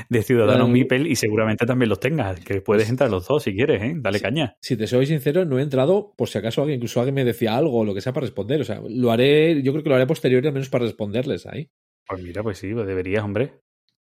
de 0.09 0.23
Ciudadano 0.23 0.59
Claro. 0.65 0.67
Mipel 0.67 1.07
y 1.07 1.15
seguramente 1.15 1.65
también 1.65 1.89
los 1.89 1.99
tengas, 1.99 2.39
que 2.39 2.61
puedes 2.61 2.89
entrar 2.89 3.09
los 3.09 3.27
dos 3.27 3.43
si 3.43 3.53
quieres, 3.53 3.81
¿eh? 3.81 3.93
Dale 3.97 4.17
Sí. 4.19 4.23
caña. 4.23 4.55
Si 4.61 4.77
te 4.77 4.87
soy 4.87 5.05
sincero, 5.05 5.45
no 5.45 5.59
he 5.59 5.61
entrado 5.61 6.13
por 6.17 6.29
si 6.29 6.37
acaso 6.37 6.61
alguien, 6.61 6.77
incluso 6.77 6.99
alguien 6.99 7.15
me 7.15 7.25
decía 7.25 7.55
algo 7.57 7.79
o 7.79 7.85
lo 7.85 7.93
que 7.93 8.01
sea 8.01 8.13
para 8.13 8.25
responder. 8.25 8.61
O 8.61 8.63
sea, 8.63 8.81
lo 8.87 9.11
haré, 9.11 9.61
yo 9.63 9.71
creo 9.71 9.83
que 9.83 9.89
lo 9.89 9.95
haré 9.95 10.07
posterior 10.07 10.45
al 10.45 10.53
menos 10.53 10.69
para 10.69 10.85
responderles 10.85 11.45
ahí. 11.45 11.69
Pues 12.07 12.21
mira, 12.21 12.43
pues 12.43 12.57
sí, 12.57 12.73
pues 12.73 12.85
deberías, 12.87 13.23
hombre. 13.23 13.53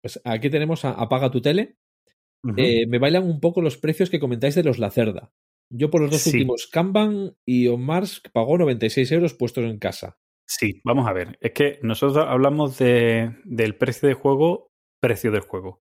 Pues 0.01 0.19
aquí 0.25 0.49
tenemos 0.49 0.83
a 0.85 0.91
Apaga 0.91 1.31
tu 1.31 1.41
tele. 1.41 1.75
Eh, 2.57 2.85
me 2.87 2.99
bailan 2.99 3.23
un 3.23 3.39
poco 3.39 3.61
los 3.61 3.77
precios 3.77 4.09
que 4.09 4.19
comentáis 4.19 4.55
de 4.55 4.63
los 4.63 4.77
Lacerda. 4.77 5.31
Yo 5.75 5.89
por 5.89 6.01
los 6.01 6.11
dos 6.11 6.21
Sí. 6.21 6.29
últimos 6.31 6.67
Kanban 6.71 7.35
y 7.45 7.67
Omar 7.67 8.03
pagó 8.31 8.57
96 8.57 9.11
euros 9.11 9.33
puestos 9.33 9.63
en 9.63 9.79
casa. 9.79 10.17
Sí, 10.45 10.81
vamos 10.83 11.07
a 11.07 11.13
ver. 11.13 11.37
Es 11.41 11.51
que 11.53 11.79
nosotros 11.81 12.23
hablamos 12.27 12.77
de, 12.77 13.35
del 13.43 13.75
precio 13.75 14.07
de 14.07 14.13
juego, 14.13 14.71
precio 14.99 15.31
del 15.31 15.41
juego. 15.41 15.79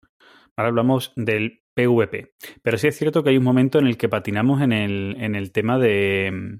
Ahora 0.56 0.68
hablamos 0.70 1.12
del 1.16 1.60
PVP. 1.74 2.32
Pero 2.62 2.78
sí 2.78 2.88
es 2.88 2.96
cierto 2.96 3.22
que 3.22 3.30
hay 3.30 3.36
un 3.36 3.44
momento 3.44 3.78
en 3.78 3.86
el 3.86 3.96
que 3.98 4.08
patinamos 4.08 4.62
en 4.62 4.72
el, 4.72 5.16
en 5.18 5.34
el 5.34 5.52
tema 5.52 5.78
de, 5.78 6.58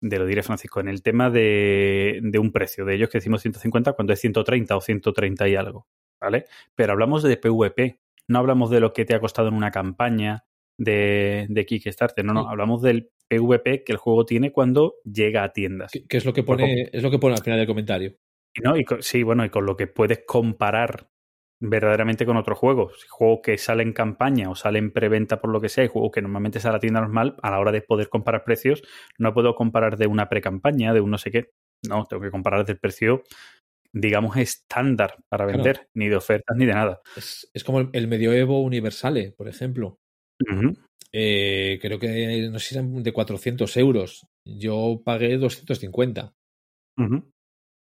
de 0.00 0.18
lo 0.18 0.24
diré 0.26 0.42
Francisco, 0.42 0.80
en 0.80 0.88
el 0.88 1.02
tema 1.02 1.28
de, 1.30 2.20
de 2.22 2.38
un 2.38 2.52
precio. 2.52 2.84
De 2.84 2.94
ellos 2.94 3.08
que 3.10 3.18
decimos 3.18 3.42
150 3.42 3.92
cuando 3.94 4.12
es 4.12 4.20
130 4.20 4.76
o 4.76 4.80
130 4.80 5.48
y 5.48 5.56
algo. 5.56 5.86
¿Vale? 6.20 6.46
Pero 6.74 6.92
hablamos 6.92 7.22
de 7.22 7.36
PVP. 7.36 8.00
No 8.28 8.38
hablamos 8.38 8.70
de 8.70 8.80
lo 8.80 8.92
que 8.94 9.04
te 9.04 9.14
ha 9.14 9.20
costado 9.20 9.48
en 9.48 9.54
una 9.54 9.70
campaña 9.70 10.44
de, 10.78 11.46
de 11.48 11.66
Kickstarter. 11.66 12.24
No, 12.24 12.34
no. 12.34 12.48
Hablamos 12.48 12.82
del 12.82 13.10
PVP 13.28 13.84
que 13.84 13.92
el 13.92 13.98
juego 13.98 14.24
tiene 14.26 14.52
cuando 14.52 14.96
llega 15.04 15.42
a 15.44 15.52
tiendas. 15.52 15.90
Que, 15.92 16.06
que 16.06 16.16
es 16.16 16.24
lo 16.24 16.32
que 16.32 16.42
pone, 16.42 16.90
es 16.92 17.02
lo 17.02 17.10
que 17.10 17.18
pone 17.18 17.34
al 17.34 17.42
final 17.42 17.58
del 17.58 17.66
comentario. 17.66 18.16
No, 18.62 18.76
y 18.76 18.84
con- 18.84 19.02
sí, 19.02 19.22
bueno, 19.22 19.44
y 19.44 19.50
con 19.50 19.66
lo 19.66 19.76
que 19.76 19.86
puedes 19.86 20.20
comparar 20.26 21.08
verdaderamente 21.58 22.26
con 22.26 22.36
otros 22.36 22.58
juegos. 22.58 23.04
Juegos 23.08 23.40
que 23.42 23.58
salen 23.58 23.88
en 23.88 23.94
campaña 23.94 24.50
o 24.50 24.54
salen 24.54 24.84
en 24.84 24.90
preventa 24.92 25.40
por 25.40 25.50
lo 25.50 25.60
que 25.60 25.68
sea, 25.68 25.84
y 25.84 25.88
juegos 25.88 26.10
que 26.12 26.22
normalmente 26.22 26.60
sale 26.60 26.70
a 26.72 26.76
la 26.76 26.80
tienda 26.80 27.00
normal, 27.00 27.36
a 27.42 27.50
la 27.50 27.58
hora 27.58 27.72
de 27.72 27.80
poder 27.82 28.08
comparar 28.08 28.44
precios, 28.44 28.82
no 29.18 29.32
puedo 29.32 29.54
comparar 29.54 29.96
de 29.96 30.06
una 30.06 30.28
pre-campaña, 30.28 30.92
de 30.92 31.00
un 31.00 31.10
no 31.10 31.18
sé 31.18 31.30
qué. 31.30 31.50
No, 31.88 32.04
tengo 32.06 32.22
que 32.22 32.30
comparar 32.30 32.64
del 32.66 32.78
precio, 32.78 33.22
digamos, 33.92 34.36
estándar 34.36 35.16
para 35.28 35.44
Claro. 35.46 35.62
vender, 35.62 35.88
ni 35.94 36.08
de 36.08 36.16
ofertas 36.16 36.56
ni 36.56 36.66
de 36.66 36.72
nada. 36.74 37.00
Es, 37.16 37.50
es 37.52 37.64
como 37.64 37.80
el, 37.80 37.88
el 37.92 38.08
medioevo 38.08 38.60
universale, 38.62 39.32
por 39.32 39.48
ejemplo. 39.48 39.98
Eh, 41.12 41.78
creo 41.80 41.98
que 41.98 42.48
no 42.50 42.58
sé 42.58 42.68
si 42.68 42.74
eran 42.74 43.02
de 43.02 43.12
400 43.12 43.76
euros. 43.76 44.26
Yo 44.44 45.00
pagué 45.04 45.38
250. 45.38 46.34
Ujú. 46.98 47.24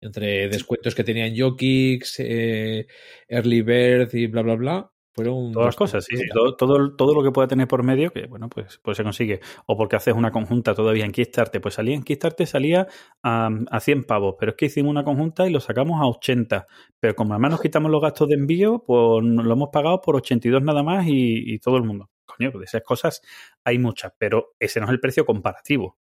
Entre 0.00 0.48
descuentos 0.48 0.94
que 0.94 1.04
tenía 1.04 1.26
en 1.26 1.38
Jokix, 1.38 2.16
eh, 2.18 2.86
Early 3.28 3.62
Bird 3.62 4.14
y 4.14 4.26
bla, 4.26 4.42
bla, 4.42 4.56
bla. 4.56 4.92
Fueron 5.14 5.52
Todas 5.52 5.66
las 5.66 5.76
cosas, 5.76 6.04
sí, 6.04 6.16
sí. 6.16 6.24
250. 6.32 6.34
Todo, 6.34 6.56
todo, 6.56 6.96
todo 6.96 7.14
lo 7.14 7.22
que 7.22 7.32
pueda 7.32 7.46
tener 7.48 7.68
por 7.68 7.82
medio, 7.84 8.10
que 8.12 8.26
bueno, 8.26 8.48
pues, 8.48 8.80
pues 8.82 8.96
se 8.96 9.04
consigue. 9.04 9.40
O 9.66 9.76
porque 9.76 9.96
haces 9.96 10.14
una 10.14 10.32
conjunta 10.32 10.74
todavía 10.74 11.04
en 11.04 11.12
Kickstarter. 11.12 11.60
Pues 11.60 11.74
salía 11.74 11.94
en 11.94 12.02
Kickstarter, 12.02 12.46
salía 12.46 12.88
a, 13.22 13.50
a 13.70 13.80
100 13.80 14.04
pavos. 14.04 14.36
Pero 14.40 14.52
es 14.52 14.56
que 14.56 14.66
hicimos 14.66 14.90
una 14.90 15.04
conjunta 15.04 15.46
y 15.46 15.52
lo 15.52 15.60
sacamos 15.60 16.00
a 16.00 16.06
80. 16.06 16.66
Pero 16.98 17.14
como 17.14 17.34
además 17.34 17.52
nos 17.52 17.60
quitamos 17.60 17.90
los 17.90 18.02
gastos 18.02 18.28
de 18.28 18.34
envío, 18.36 18.82
pues 18.86 19.24
lo 19.24 19.52
hemos 19.52 19.68
pagado 19.72 20.00
por 20.00 20.16
82 20.16 20.62
nada 20.62 20.82
más 20.82 21.06
y, 21.06 21.54
y 21.54 21.58
todo 21.58 21.76
el 21.76 21.84
mundo. 21.84 22.10
Coño, 22.36 22.50
de 22.58 22.64
esas 22.64 22.82
cosas 22.82 23.22
hay 23.64 23.78
muchas, 23.78 24.12
pero 24.18 24.54
ese 24.58 24.80
no 24.80 24.86
es 24.86 24.92
el 24.92 25.00
precio 25.00 25.24
comparativo. 25.26 25.98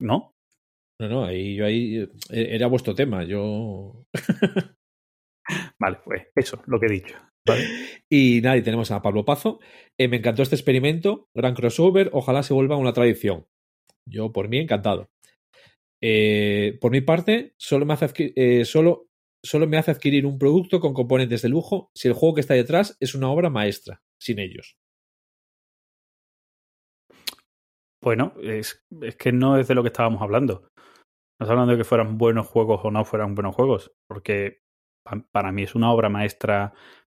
¿No? 0.00 0.32
No, 1.00 1.08
no, 1.08 1.24
ahí 1.24 1.56
yo 1.56 1.66
ahí 1.66 1.96
eh, 1.98 2.08
era 2.30 2.66
vuestro 2.66 2.94
tema. 2.94 3.24
Yo. 3.24 4.04
Vale, 5.78 5.98
pues 6.04 6.22
eso, 6.36 6.62
lo 6.66 6.78
que 6.78 6.86
he 6.86 6.92
dicho. 6.92 7.16
¿vale? 7.46 7.64
Y 8.10 8.40
nada, 8.42 8.56
y 8.56 8.62
tenemos 8.62 8.90
a 8.90 9.02
Pablo 9.02 9.24
Pazo. 9.24 9.60
Eh, 9.98 10.08
me 10.08 10.18
encantó 10.18 10.42
este 10.42 10.54
experimento, 10.54 11.28
gran 11.34 11.54
crossover, 11.54 12.10
ojalá 12.12 12.42
se 12.42 12.54
vuelva 12.54 12.76
una 12.76 12.92
tradición. 12.92 13.46
Yo, 14.06 14.32
por 14.32 14.48
mí, 14.48 14.58
encantado. 14.58 15.10
Eh, 16.02 16.78
por 16.80 16.92
mi 16.92 17.00
parte, 17.00 17.54
solo 17.58 17.86
me, 17.86 17.94
hace 17.94 18.12
eh, 18.36 18.64
solo, 18.64 19.08
solo 19.42 19.66
me 19.66 19.78
hace 19.78 19.90
adquirir 19.90 20.26
un 20.26 20.38
producto 20.38 20.78
con 20.78 20.92
componentes 20.92 21.42
de 21.42 21.48
lujo 21.48 21.90
si 21.94 22.08
el 22.08 22.14
juego 22.14 22.34
que 22.34 22.40
está 22.42 22.54
detrás 22.54 22.96
es 23.00 23.14
una 23.14 23.30
obra 23.30 23.48
maestra, 23.50 24.02
sin 24.20 24.38
ellos. 24.38 24.76
Bueno, 28.04 28.34
es, 28.42 28.84
es 29.02 29.16
que 29.16 29.32
no 29.32 29.56
es 29.58 29.68
de 29.68 29.74
lo 29.74 29.82
que 29.82 29.88
estábamos 29.88 30.22
hablando. 30.22 30.68
No 31.40 31.46
hablando 31.50 31.72
de 31.72 31.78
que 31.78 31.84
fueran 31.84 32.18
buenos 32.18 32.46
juegos 32.48 32.80
o 32.84 32.90
no 32.90 33.04
fueran 33.04 33.34
buenos 33.34 33.54
juegos, 33.56 33.92
porque 34.08 34.60
pa- 35.04 35.24
para 35.32 35.52
mí 35.52 35.64
es 35.64 35.74
una 35.74 35.92
obra 35.92 36.08
maestra, 36.10 36.74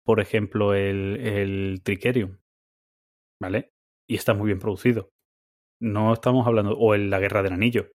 por 0.06 0.20
ejemplo, 0.22 0.74
el, 0.76 1.18
el 1.22 1.82
¿vale? 3.42 3.72
Y 4.08 4.16
está 4.16 4.34
muy 4.34 4.48
bien 4.48 4.60
producido. 4.60 5.10
No 5.82 6.14
estamos 6.14 6.48
hablando, 6.48 6.78
o 6.78 6.96
el 6.96 7.10
La 7.10 7.20
Guerra 7.20 7.44
del 7.44 7.54
Anillo, 7.54 7.92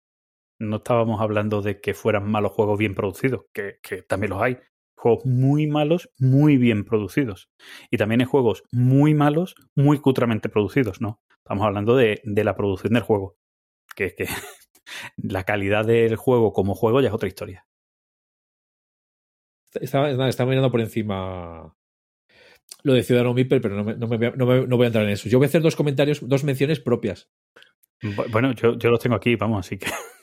no 0.59 0.77
estábamos 0.77 1.21
hablando 1.21 1.61
de 1.61 1.81
que 1.81 1.93
fueran 1.95 2.29
malos 2.31 2.53
juegos 2.53 2.79
bien 2.79 2.95
producidos, 2.95 3.45
que, 3.53 3.79
que 3.83 4.03
también 4.03 4.31
los 4.31 4.41
hay. 4.41 4.59
Juegos 5.01 5.25
muy 5.25 5.65
malos, 5.67 6.09
muy 6.19 6.57
bien 6.57 6.83
producidos. 6.83 7.49
Y 7.89 7.97
también 7.97 8.19
hay 8.21 8.27
juegos 8.27 8.63
muy 8.71 9.13
malos, 9.13 9.55
muy 9.75 9.97
cutramente 9.99 10.49
producidos, 10.49 10.99
¿no? 10.99 11.21
Estamos 11.37 11.65
hablando 11.65 11.95
de, 11.95 12.21
de 12.25 12.43
la 12.43 12.55
producción 12.55 12.93
del 12.93 13.03
juego. 13.03 13.37
Que, 13.95 14.13
que 14.13 14.25
la 15.17 15.45
calidad 15.45 15.85
del 15.85 16.15
juego 16.17 16.51
como 16.51 16.75
juego 16.75 16.99
ya 17.01 17.07
es 17.07 17.13
otra 17.13 17.29
historia. 17.29 17.65
Estaba, 19.73 20.27
estaba 20.27 20.49
mirando 20.49 20.71
por 20.71 20.81
encima 20.81 21.75
lo 22.83 22.93
de 22.93 23.03
Ciudadano 23.03 23.33
Mipel, 23.33 23.61
pero 23.61 23.75
no, 23.75 23.83
me- 23.83 23.95
no 23.95 24.07
me 24.07 24.17
voy 24.17 24.25
a- 24.27 24.31
no 24.31 24.45
me- 24.45 24.67
no 24.67 24.77
voy 24.77 24.83
a 24.85 24.87
entrar 24.87 25.05
en 25.05 25.11
eso. 25.11 25.29
Yo 25.29 25.37
voy 25.37 25.45
a 25.45 25.47
hacer 25.49 25.61
dos 25.61 25.75
comentarios, 25.75 26.27
dos 26.27 26.43
menciones 26.43 26.79
propias. 26.79 27.29
Bu- 28.01 28.29
Bueno, 28.31 28.51
yo, 28.53 28.77
yo 28.77 28.89
los 28.89 28.99
tengo 28.99 29.15
aquí, 29.15 29.35
vamos, 29.35 29.65
así 29.65 29.77
que 29.77 29.87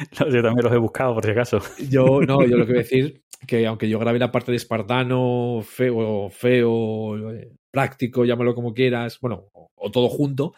yo 0.32 0.42
también 0.42 0.64
los 0.64 0.72
he 0.72 0.78
buscado 0.78 1.14
por 1.14 1.24
si 1.24 1.30
acaso. 1.30 1.60
Yo, 1.88 2.20
no, 2.20 2.44
yo 2.46 2.56
lo 2.56 2.66
que 2.66 2.72
voy 2.72 2.80
a 2.80 2.82
decir 2.84 3.22
que 3.46 3.66
aunque 3.66 3.88
yo 3.88 3.98
grabé 3.98 4.18
la 4.18 4.32
parte 4.32 4.50
de 4.50 4.56
espartano, 4.56 5.60
feo, 5.62 6.30
feo, 6.30 7.32
eh, 7.32 7.52
práctico, 7.70 8.24
llámalo 8.24 8.54
como 8.54 8.72
quieras, 8.74 9.20
bueno, 9.20 9.48
o, 9.52 9.70
o 9.74 9.90
todo 9.90 10.08
junto, 10.08 10.54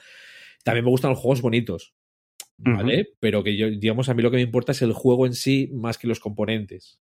también 0.64 0.85
me 0.85 0.90
gustan 0.90 1.11
los 1.11 1.20
juegos 1.20 1.42
bonitos, 1.42 1.94
¿vale? 2.59 3.11
Pero 3.20 3.44
que 3.44 3.57
yo, 3.57 3.68
digamos, 3.70 4.09
a 4.09 4.14
mí 4.14 4.22
lo 4.22 4.31
que 4.31 4.37
me 4.38 4.42
importa 4.42 4.72
es 4.72 4.83
el 4.83 4.92
juego 4.92 5.27
en 5.27 5.35
sí 5.35 5.70
más 5.72 5.98
que 5.98 6.09
los 6.09 6.20
componentes. 6.20 7.01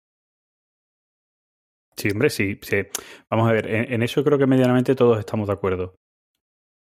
Sí, 1.97 2.09
hombre, 2.11 2.31
sí, 2.31 2.59
sí. 2.63 2.77
Vamos 3.29 3.49
a 3.49 3.53
ver, 3.53 3.67
en, 3.69 3.93
en 3.93 4.03
eso 4.03 4.25
creo 4.25 4.39
que 4.39 4.47
medianamente 4.47 4.95
todos 4.95 5.19
estamos 5.19 5.49
de 5.49 5.53
acuerdo. 5.55 5.97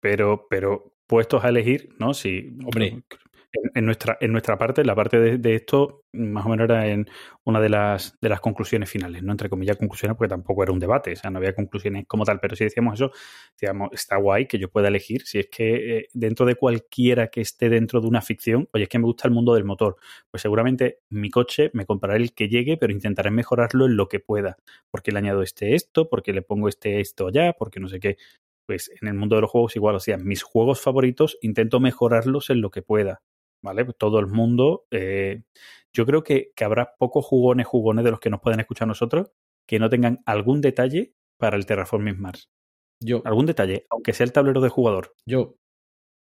Pero, 0.02 0.48
pero 0.50 0.94
puestos 1.08 1.44
a 1.44 1.50
elegir, 1.50 1.90
¿no? 2.00 2.14
Sí. 2.14 2.56
Hombre. 2.66 3.04
En, 3.52 3.86
nuestra, 3.86 4.18
en 4.20 4.32
nuestra 4.32 4.58
parte, 4.58 4.84
la 4.84 4.96
parte 4.96 5.38
de, 5.38 5.56
esto, 5.56 6.04
más 6.14 6.46
o 6.46 6.50
menos 6.50 6.66
era 6.66 6.88
en 6.88 7.08
una 7.44 7.60
de 7.60 7.70
las, 7.70 8.18
de 8.22 8.30
las 8.30 8.40
conclusiones 8.42 8.90
finales, 8.90 9.24
no 9.24 9.32
entre 9.32 9.50
comillas 9.50 9.78
conclusiones, 9.78 10.18
porque 10.18 10.30
tampoco 10.30 10.64
era 10.64 10.72
un 10.72 10.80
debate, 10.80 11.14
o 11.14 11.16
sea, 11.16 11.30
no 11.30 11.38
había 11.40 11.54
conclusiones 11.54 12.06
como 12.08 12.26
tal, 12.26 12.40
pero 12.40 12.56
si 12.56 12.66
decíamos 12.66 12.96
eso, 12.96 13.12
decíamos, 13.54 13.90
está 13.94 14.18
guay 14.18 14.48
que 14.48 14.60
yo 14.60 14.70
pueda 14.70 14.90
elegir, 14.90 15.26
si 15.26 15.40
es 15.40 15.48
que 15.48 15.98
eh, 15.98 16.08
dentro 16.14 16.46
de 16.46 16.56
cualquiera 16.56 17.28
que 17.28 17.42
esté 17.42 17.70
dentro 17.70 18.02
de 18.02 18.08
una 18.08 18.22
ficción, 18.22 18.70
oye, 18.74 18.84
es 18.84 18.90
que 18.90 19.00
me 19.00 19.06
gusta 19.06 19.28
el 19.28 19.34
mundo 19.34 19.54
del 19.54 19.64
motor, 19.64 19.98
pues 20.30 20.42
seguramente 20.42 21.00
mi 21.10 21.30
coche 21.30 21.72
me 21.74 21.86
compraré 21.86 22.18
el 22.18 22.34
que 22.34 22.50
llegue, 22.50 22.78
pero 22.78 22.94
intentaré 22.94 23.32
mejorarlo 23.32 23.86
en 23.86 23.96
lo 23.98 24.08
que 24.08 24.20
pueda, 24.20 24.58
porque 24.92 25.12
le 25.12 25.20
añado 25.20 25.42
este 25.42 25.76
esto, 25.76 26.10
porque 26.10 26.34
le 26.34 26.42
pongo 26.42 26.68
este 26.70 27.00
esto 27.00 27.28
allá, 27.28 27.54
porque 27.54 27.80
no 27.80 27.88
sé 27.88 28.00
qué. 28.00 28.18
Pues 28.66 28.92
en 29.02 29.08
el 29.08 29.14
mundo 29.14 29.36
de 29.38 29.42
los 29.44 29.50
juegos 29.52 29.78
igual, 29.78 29.96
o 29.96 30.00
sea, 30.02 30.18
mis 30.18 30.44
juegos 30.44 30.82
favoritos 30.82 31.38
intento 31.42 31.80
mejorarlos 31.80 32.50
en 32.50 32.60
lo 32.62 32.70
que 32.70 32.82
pueda. 32.82 33.22
¿Vale? 33.64 33.86
Todo 33.98 34.20
el 34.20 34.28
mundo. 34.28 34.86
eh, 34.92 35.44
yo 35.94 36.06
creo 36.06 36.24
que, 36.24 36.52
que 36.56 36.64
habrá 36.64 36.94
pocos 37.00 37.26
jugones, 37.26 37.66
jugones 37.66 38.06
de 38.06 38.12
los 38.12 38.20
que 38.20 38.30
nos 38.30 38.40
pueden 38.42 38.60
escuchar 38.60 38.88
nosotros 38.88 39.32
que 39.68 39.80
no 39.80 39.90
tengan 39.90 40.22
algún 40.26 40.62
detalle 40.62 41.14
para 41.38 41.58
el 41.58 41.66
Terraforming 41.66 42.20
Mars. 42.20 42.50
Yo, 43.04 43.22
Algún 43.26 43.46
detalle, 43.46 43.86
aunque 43.90 44.14
sea 44.14 44.26
el 44.26 44.32
tablero 44.32 44.62
de 44.62 44.70
jugador. 44.70 45.14
yo, 45.26 45.56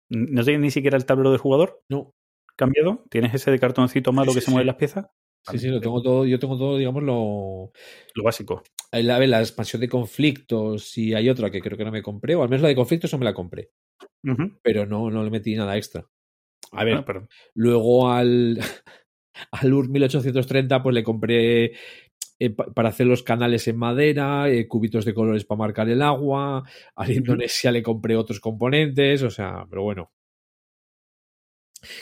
¿No 0.09 0.43
tienes 0.43 0.61
ni 0.61 0.71
siquiera 0.71 0.97
el 0.97 1.05
tablero 1.05 1.31
de 1.31 1.37
jugador 1.37 1.81
no. 1.89 2.11
cambiado? 2.57 3.03
¿Tienes 3.09 3.33
ese 3.33 3.49
de 3.51 3.59
cartoncito 3.59 4.11
malo 4.11 4.31
Sí, 4.31 4.35
que 4.35 4.41
sí, 4.41 4.45
se 4.45 4.51
mueven 4.51 4.65
sí. 4.65 4.67
las 4.67 4.75
piezas? 4.75 5.05
Sí, 5.49 5.57
sí, 5.57 5.67
lo 5.69 5.79
tengo 5.79 6.01
todo, 6.01 6.25
yo 6.25 6.37
tengo 6.37 6.57
todo, 6.57 6.77
digamos, 6.77 7.01
lo. 7.03 7.71
Lo 8.13 8.23
básico. 8.23 8.61
La, 8.91 9.19
la 9.25 9.39
expansión 9.39 9.79
de 9.79 9.87
conflictos 9.89 10.97
y 10.97 11.13
hay 11.13 11.29
otra 11.29 11.49
que 11.49 11.61
creo 11.61 11.77
que 11.77 11.85
no 11.85 11.91
me 11.91 12.03
compré, 12.03 12.35
o 12.35 12.43
al 12.43 12.49
menos 12.49 12.61
la 12.61 12.67
de 12.67 12.75
conflictos 12.75 13.11
no 13.13 13.19
me 13.19 13.25
la 13.25 13.33
compré, 13.33 13.71
pero 14.61 14.85
no, 14.85 15.09
no 15.09 15.23
le 15.23 15.29
metí 15.31 15.55
nada 15.55 15.77
extra. 15.77 16.05
A 16.71 16.83
ver, 16.85 17.03
luego 17.53 18.11
al, 18.11 18.59
al 19.51 19.73
UR 19.73 19.89
1830 19.89 20.81
pues 20.83 20.93
le 20.95 21.03
compré 21.03 21.73
eh, 22.39 22.49
pa- 22.55 22.65
para 22.73 22.89
hacer 22.89 23.07
los 23.07 23.23
canales 23.23 23.67
en 23.67 23.77
madera, 23.77 24.49
eh, 24.49 24.67
cubitos 24.67 25.05
de 25.05 25.13
colores 25.13 25.45
para 25.45 25.59
marcar 25.59 25.89
el 25.89 26.01
agua, 26.01 26.63
al 26.95 27.11
Indonesia 27.11 27.71
le 27.71 27.83
compré 27.83 28.15
otros 28.15 28.39
componentes, 28.39 29.23
o 29.23 29.29
sea, 29.29 29.65
pero 29.69 29.83
bueno. 29.83 30.11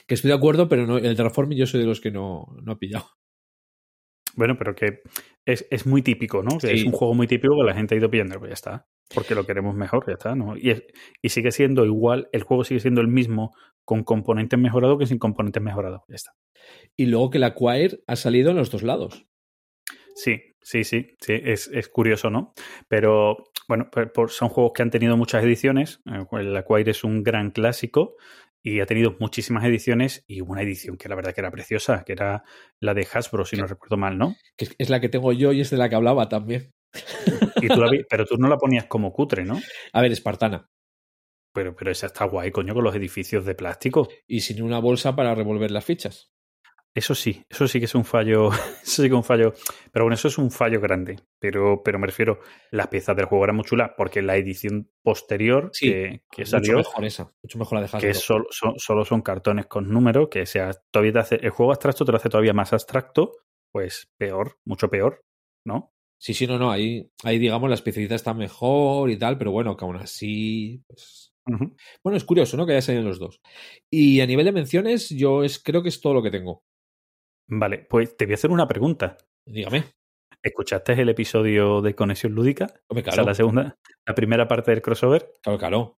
Que 0.06 0.16
estoy 0.16 0.30
de 0.30 0.36
acuerdo, 0.38 0.68
pero 0.68 0.86
no, 0.86 0.98
el 0.98 1.16
Terraforming 1.16 1.58
yo 1.58 1.66
soy 1.68 1.80
de 1.80 1.86
los 1.88 2.02
que 2.02 2.12
no, 2.12 2.48
no 2.64 2.74
he 2.74 2.76
pillado. 2.78 3.08
Bueno, 4.36 4.58
pero 4.58 4.76
que 4.76 5.02
es, 5.52 5.68
es 5.72 5.86
muy 5.86 6.02
típico, 6.02 6.44
¿no? 6.44 6.58
Que 6.58 6.68
Sí. 6.68 6.74
es 6.74 6.84
un 6.86 6.92
juego 6.92 7.14
muy 7.14 7.28
típico 7.28 7.56
que 7.58 7.64
la 7.66 7.74
gente 7.74 7.96
ha 7.96 7.98
ido 7.98 8.10
pidiendo, 8.10 8.38
pues 8.40 8.50
ya 8.50 8.54
está. 8.54 8.88
Porque 9.14 9.36
lo 9.36 9.46
queremos 9.46 9.76
mejor, 9.76 10.06
ya 10.08 10.14
está, 10.14 10.36
¿no? 10.36 10.56
Y, 10.58 10.70
es- 10.72 10.84
y 11.22 11.30
sigue 11.30 11.52
siendo 11.52 11.86
igual, 11.86 12.30
el 12.32 12.44
juego 12.44 12.64
sigue 12.64 12.80
siendo 12.80 13.02
el 13.02 13.08
mismo 13.08 13.56
con 13.84 14.04
componentes 14.04 14.60
mejorados 14.60 15.00
que 15.00 15.06
sin 15.08 15.18
componentes 15.18 15.62
mejorados, 15.64 16.02
ya 16.08 16.16
está. 16.16 16.32
Y 16.96 17.08
luego 17.08 17.30
que 17.32 17.40
la 17.40 17.56
Quire 17.56 18.02
ha 18.08 18.16
salido 18.16 18.52
en 18.52 18.58
los 18.58 18.70
dos 18.70 18.84
lados. 18.84 19.26
Sí, 20.16 20.42
sí, 20.62 20.84
sí, 20.84 21.16
sí, 21.22 21.34
es, 21.44 21.68
es 21.74 21.88
curioso, 21.88 22.30
¿no? 22.30 22.54
Pero 22.88 23.38
bueno, 23.68 23.90
pues, 23.92 24.10
por- 24.12 24.30
son 24.32 24.50
juegos 24.50 24.74
que 24.76 24.82
han 24.82 24.90
tenido 24.92 25.16
muchas 25.18 25.44
ediciones. 25.44 26.02
eh, 26.12 26.26
El 26.34 26.56
Acquire 26.58 26.92
es 26.92 27.04
un 27.04 27.24
gran 27.24 27.52
clásico 27.52 28.16
y 28.62 28.80
ha 28.82 28.86
tenido 28.86 29.16
muchísimas 29.20 29.64
ediciones 29.64 30.24
y 30.28 30.42
una 30.42 30.62
edición 30.62 30.98
que 30.98 31.08
la 31.10 31.16
verdad 31.16 31.34
que 31.34 31.42
era 31.42 31.52
preciosa, 31.52 32.04
que 32.06 32.14
era 32.14 32.44
la 32.80 32.94
de 32.94 33.08
Hasbro, 33.12 33.46
si 33.46 33.56
no 33.58 33.66
recuerdo 33.68 33.98
mal, 33.98 34.18
¿no? 34.18 34.36
que 34.58 34.66
es- 34.66 34.76
es 34.78 34.90
la 34.90 35.00
que 35.00 35.10
tengo 35.10 35.32
yo 35.34 35.52
y 35.54 35.62
es 35.62 35.70
de 35.70 35.78
la 35.78 35.88
que 35.90 35.96
hablaba 35.96 36.28
también. 36.30 36.72
Y 37.62 37.68
tú 37.68 37.80
la 37.82 37.90
vi- 37.90 38.04
pero 38.10 38.26
tú 38.26 38.38
no 38.38 38.48
la 38.48 38.58
ponías 38.58 38.86
como 38.86 39.14
cutre, 39.14 39.46
¿no? 39.46 39.54
A 39.94 40.02
ver, 40.02 40.12
espartana. 40.12 40.68
Pero, 41.54 41.76
pero 41.76 41.92
esa 41.92 42.08
está 42.08 42.26
guay, 42.26 42.52
coño, 42.52 42.74
con 42.74 42.84
los 42.84 42.96
edificios 42.96 43.46
de 43.46 43.56
plástico. 43.56 44.08
Y 44.28 44.42
sin 44.42 44.62
una 44.62 44.80
bolsa 44.80 45.16
para 45.16 45.34
revolver 45.36 45.72
las 45.72 45.86
fichas. 45.86 46.32
Eso 46.96 47.14
sí, 47.14 47.46
eso 47.48 47.68
sí 47.68 47.80
que 47.80 47.86
es 47.86 47.96
un 47.96 48.04
fallo, 48.04 48.50
eso 48.84 49.04
sí 49.04 49.04
que 49.04 49.08
es 49.08 49.14
un 49.14 49.24
fallo, 49.24 49.54
pero 49.92 50.06
bueno, 50.06 50.16
eso 50.16 50.28
es 50.28 50.38
un 50.38 50.50
fallo 50.50 50.82
grande, 50.82 51.20
pero, 51.40 51.82
pero 51.84 52.00
me 52.00 52.08
refiero, 52.08 52.40
las 52.72 52.88
piezas 52.88 53.16
del 53.16 53.26
juego 53.26 53.44
eran 53.44 53.56
muy 53.58 53.66
chulas, 53.66 53.92
porque 53.96 54.22
la 54.22 54.36
edición 54.38 54.90
posterior 55.04 55.70
Sí, 55.72 55.88
que, 55.88 56.24
que 56.32 56.42
mucho 56.42 56.52
salió, 56.52 56.78
mejor 56.78 57.06
esa. 57.06 57.32
Mucho 57.44 57.60
mejor 57.60 57.80
la 57.80 57.88
de 57.88 58.00
que 58.00 58.14
solo 58.14 58.46
son, 58.50 58.74
solo 58.78 59.06
son 59.06 59.22
cartones 59.22 59.68
con 59.68 59.90
números, 59.90 60.30
que 60.30 60.46
sea, 60.46 60.72
todavía 60.92 61.14
te 61.14 61.20
hace, 61.20 61.36
el 61.36 61.52
juego 61.52 61.72
abstracto 61.72 62.06
te 62.06 62.12
lo 62.12 62.18
hace 62.18 62.30
todavía 62.30 62.54
más 62.54 62.74
abstracto, 62.74 63.34
pues 63.72 64.12
peor, 64.18 64.58
mucho 64.66 64.90
peor, 64.90 65.24
¿no? 65.66 65.94
Sí, 66.20 66.34
sí, 66.34 66.46
no, 66.46 66.60
no. 66.60 66.70
Ahí, 66.70 67.10
ahí 67.24 67.40
digamos, 67.40 67.70
la 67.70 67.76
especialidad 67.76 68.16
está 68.16 68.34
mejor 68.34 69.10
y 69.10 69.18
tal, 69.18 69.38
pero 69.38 69.52
bueno, 69.52 69.76
que 69.78 69.86
aún 69.86 69.96
así. 69.96 70.84
Pues... 70.86 71.34
Bueno, 72.04 72.18
es 72.18 72.26
curioso, 72.26 72.58
¿no? 72.58 72.66
Que 72.66 72.74
haya 72.74 72.82
salido 72.82 73.06
los 73.06 73.20
dos. 73.20 73.42
Y 73.90 74.20
a 74.20 74.28
nivel 74.28 74.46
de 74.46 74.52
menciones, 74.52 75.10
yo 75.10 75.44
es, 75.44 75.58
creo 75.64 75.82
que 75.82 75.90
es 75.90 76.02
todo 76.02 76.14
lo 76.14 76.22
que 76.22 76.30
tengo. 76.30 76.64
Vale, 77.50 77.80
pues 77.90 78.16
te 78.16 78.26
voy 78.26 78.34
a 78.34 78.36
hacer 78.36 78.52
una 78.52 78.68
pregunta. 78.68 79.18
Dígame. 79.46 79.84
¿Escuchaste 80.42 80.94
el 80.94 81.10
episodio 81.10 81.82
de 81.82 81.96
Conexión 81.96 82.34
Lúdica? 82.34 82.68
Hombre, 82.88 83.02
O 83.02 83.04
sea, 83.06 83.14
claro, 83.14 83.28
la 83.28 83.36
segunda, 83.36 83.78
la 84.06 84.16
primera 84.16 84.48
parte 84.48 84.72
del 84.72 84.82
crossover. 84.82 85.34
claro, 85.42 85.58
claro. 85.60 85.98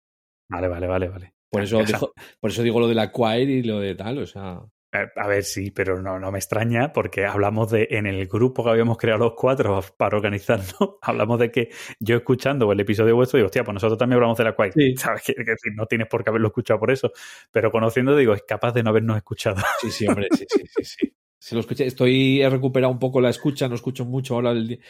Vale, 0.50 0.68
vale, 0.68 0.86
vale, 0.86 1.08
vale. 1.08 1.34
Por 1.50 1.62
eso, 1.62 1.80
Ya 1.80 1.86
sa- 1.86 1.92
dijo- 1.98 2.12
por 2.40 2.50
eso 2.50 2.62
digo 2.62 2.80
lo 2.80 2.88
de 2.88 2.94
la 2.94 3.12
Quire 3.12 3.42
y 3.52 3.62
lo 3.62 3.80
de 3.80 3.94
tal, 3.94 4.18
o 4.18 4.26
sea. 4.26 4.60
A 4.92 5.06
a 5.22 5.28
ver, 5.28 5.44
sí, 5.44 5.70
pero 5.70 6.02
no, 6.02 6.18
no 6.18 6.32
me 6.32 6.38
extraña 6.40 6.92
porque 6.92 7.24
hablamos 7.24 7.70
de, 7.70 7.86
en 7.92 8.06
el 8.08 8.26
grupo 8.26 8.64
que 8.64 8.70
habíamos 8.70 8.98
creado 8.98 9.20
los 9.20 9.34
cuatro 9.34 9.80
para 9.96 10.16
organizarnos, 10.16 10.74
hablamos 11.02 11.38
de 11.38 11.52
que 11.52 11.70
yo 12.00 12.16
escuchando 12.16 12.72
el 12.72 12.80
episodio 12.80 13.14
vuestro 13.14 13.36
digo, 13.36 13.46
hostia, 13.46 13.62
pues 13.62 13.74
nosotros 13.74 13.98
también 13.98 14.16
hablamos 14.16 14.36
de 14.38 14.44
la 14.44 14.56
Quite. 14.56 14.72
Sí. 14.72 14.96
¿Sabes? 14.96 15.22
Que, 15.22 15.34
que 15.34 15.54
no 15.76 15.86
tienes 15.86 16.08
por 16.08 16.24
qué 16.24 16.30
haberlo 16.30 16.48
escuchado 16.48 16.80
por 16.80 16.90
eso. 16.90 17.12
Pero 17.52 17.70
conociendo, 17.70 18.16
digo, 18.16 18.34
es 18.34 18.42
capaz 18.42 18.72
de 18.72 18.82
no 18.82 18.90
habernos 18.90 19.16
escuchado. 19.16 19.58
Sí, 19.80 19.90
sí, 19.92 20.08
hombre, 20.08 20.26
sí, 20.36 20.44
sí, 20.48 20.62
sí, 20.66 20.84
sí. 20.84 21.14
Se 21.40 21.55
lo 21.55 21.61
escuché. 21.61 21.87
Estoy, 21.87 22.42
he 22.42 22.50
recuperado 22.50 22.92
un 22.92 22.98
poco 22.98 23.20
la 23.20 23.31
escucha, 23.31 23.66
no 23.68 23.74
escucho 23.74 24.05
mucho 24.05 24.35
ahora 24.35 24.50
el 24.50 24.81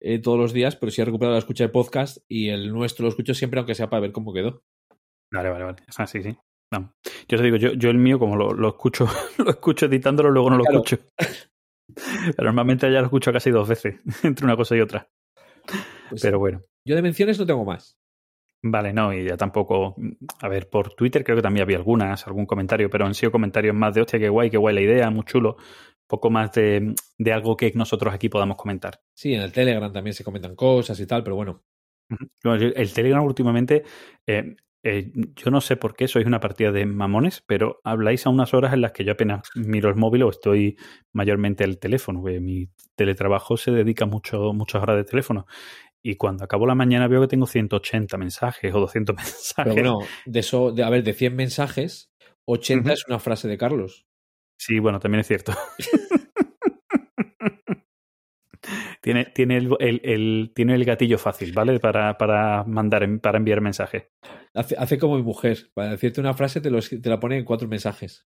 eh, 0.00 0.18
todos 0.18 0.38
los 0.38 0.52
días, 0.52 0.74
pero 0.76 0.90
sí 0.90 1.02
he 1.02 1.04
recuperado 1.04 1.34
la 1.34 1.40
escucha 1.40 1.64
de 1.64 1.68
podcast 1.68 2.18
y 2.28 2.48
el 2.48 2.72
nuestro 2.72 3.04
lo 3.04 3.10
escucho 3.10 3.34
siempre, 3.34 3.58
aunque 3.60 3.74
sea 3.74 3.90
para 3.90 4.00
ver 4.00 4.12
cómo 4.12 4.32
quedó. 4.32 4.62
Vale, 5.30 5.50
vale, 5.50 5.64
vale. 5.64 5.82
Ah, 5.98 6.06
sí, 6.06 6.22
sí. 6.22 6.34
No. 6.72 6.94
Yo 7.28 7.36
te 7.38 7.44
digo, 7.44 7.56
yo, 7.56 7.72
yo 7.74 7.90
el 7.90 7.98
mío, 7.98 8.18
como 8.18 8.36
lo, 8.36 8.52
lo 8.52 8.68
escucho, 8.68 9.06
lo 9.38 9.50
escucho 9.50 9.86
editándolo, 9.86 10.30
luego 10.30 10.50
no 10.50 10.56
lo 10.56 10.64
Claro. 10.64 10.82
escucho. 10.84 10.98
Pero 12.36 12.44
normalmente 12.44 12.90
ya 12.92 13.00
lo 13.00 13.06
escucho 13.06 13.32
casi 13.32 13.50
dos 13.50 13.68
veces, 13.68 13.96
entre 14.22 14.44
una 14.46 14.56
cosa 14.56 14.76
y 14.76 14.80
otra. 14.80 15.08
Pues 16.08 16.22
Pero 16.22 16.38
bueno. 16.38 16.62
Yo 16.86 16.94
de 16.96 17.02
menciones 17.02 17.38
no 17.38 17.44
tengo 17.44 17.64
más. 17.64 17.98
Vale, 18.62 18.92
no, 18.92 19.12
y 19.12 19.24
ya 19.28 19.36
tampoco. 19.36 19.94
A 20.40 20.48
ver, 20.48 20.68
por 20.68 20.94
Twitter 20.94 21.22
creo 21.22 21.36
que 21.36 21.42
también 21.42 21.62
había 21.62 21.76
algunas, 21.76 22.26
algún 22.26 22.46
comentario, 22.46 22.88
pero 22.90 23.06
han 23.06 23.14
sido 23.14 23.30
comentarios 23.30 23.74
más 23.74 23.94
de 23.94 24.00
hostia, 24.00 24.18
qué 24.18 24.28
guay, 24.28 24.50
qué 24.50 24.56
guay 24.56 24.74
la 24.74 24.80
idea, 24.80 25.10
muy 25.10 25.24
chulo. 25.24 25.56
Poco 26.08 26.30
más 26.30 26.50
de, 26.52 26.94
de 27.18 27.32
algo 27.32 27.56
que 27.56 27.70
nosotros 27.74 28.12
aquí 28.12 28.28
podamos 28.28 28.56
comentar. 28.56 29.00
Sí, 29.14 29.34
en 29.34 29.42
el 29.42 29.52
Telegram 29.52 29.92
también 29.92 30.14
se 30.14 30.24
comentan 30.24 30.56
cosas 30.56 30.98
y 30.98 31.06
tal, 31.06 31.22
pero 31.22 31.36
bueno. 31.36 31.62
El 32.42 32.92
Telegram 32.92 33.22
últimamente, 33.22 33.84
eh, 34.26 34.56
eh, 34.82 35.12
yo 35.34 35.50
no 35.50 35.60
sé 35.60 35.76
por 35.76 35.94
qué 35.94 36.08
sois 36.08 36.26
una 36.26 36.40
partida 36.40 36.72
de 36.72 36.86
mamones, 36.86 37.42
pero 37.46 37.80
habláis 37.84 38.26
a 38.26 38.30
unas 38.30 38.54
horas 38.54 38.72
en 38.72 38.80
las 38.80 38.92
que 38.92 39.04
yo 39.04 39.12
apenas 39.12 39.42
miro 39.54 39.90
el 39.90 39.96
móvil 39.96 40.22
o 40.22 40.30
estoy 40.30 40.76
mayormente 41.12 41.64
al 41.64 41.78
teléfono, 41.78 42.24
que 42.24 42.40
mi 42.40 42.70
teletrabajo 42.94 43.56
se 43.56 43.70
dedica 43.70 44.06
mucho, 44.06 44.52
muchas 44.52 44.82
horas 44.82 44.96
de 44.96 45.04
teléfono. 45.04 45.46
Y 46.02 46.14
cuando 46.14 46.44
acabo 46.44 46.66
la 46.66 46.74
mañana 46.74 47.08
veo 47.08 47.20
que 47.20 47.28
tengo 47.28 47.46
180 47.46 48.16
mensajes 48.16 48.74
o 48.74 48.80
200 48.80 49.16
mensajes. 49.16 49.54
Pero 49.56 49.74
bueno, 49.74 49.98
de 50.24 50.40
eso, 50.40 50.72
de, 50.72 50.84
a 50.84 50.90
ver, 50.90 51.02
de 51.02 51.12
100 51.12 51.36
mensajes, 51.36 52.10
80 52.46 52.82
Ujú. 52.82 52.92
es 52.92 53.04
una 53.08 53.18
frase 53.18 53.48
de 53.48 53.58
Carlos. 53.58 54.06
Sí, 54.58 54.78
bueno, 54.78 54.98
también 55.00 55.20
es 55.20 55.26
cierto. 55.28 55.52
tiene, 59.00 59.26
tiene, 59.26 59.56
el, 59.58 59.76
el- 59.80 60.00
el- 60.04 60.52
tiene 60.54 60.74
el 60.74 60.84
gatillo 60.84 61.18
fácil, 61.18 61.52
¿vale? 61.52 61.78
Para, 61.80 62.16
para 62.18 62.64
mandar, 62.64 63.06
para 63.20 63.38
enviar 63.38 63.60
mensajes. 63.60 64.04
Hace, 64.54 64.76
hace 64.78 64.98
como 64.98 65.16
mi 65.16 65.22
mujer. 65.22 65.70
Para 65.74 65.90
decirte 65.90 66.20
una 66.20 66.34
frase 66.34 66.60
te, 66.60 66.70
la 66.70 67.20
pone 67.20 67.38
en 67.38 67.44
cuatro 67.44 67.68
mensajes. 67.68 68.26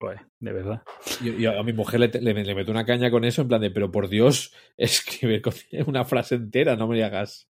Joder, 0.00 0.26
de 0.38 0.52
verdad. 0.52 0.82
Yo, 1.24 1.32
yo 1.32 1.58
a 1.58 1.62
mi 1.64 1.72
mujer 1.72 1.98
le, 2.00 2.08
le, 2.08 2.44
le 2.44 2.54
meto 2.54 2.70
una 2.70 2.84
caña 2.86 3.10
con 3.10 3.24
eso, 3.24 3.42
en 3.42 3.48
plan 3.48 3.60
de, 3.60 3.70
pero 3.70 3.90
por 3.90 4.08
Dios, 4.08 4.54
escribe 4.76 5.42
una 5.86 6.04
frase 6.04 6.36
entera, 6.36 6.76
no 6.76 6.86
me 6.88 7.02
hagas. 7.02 7.48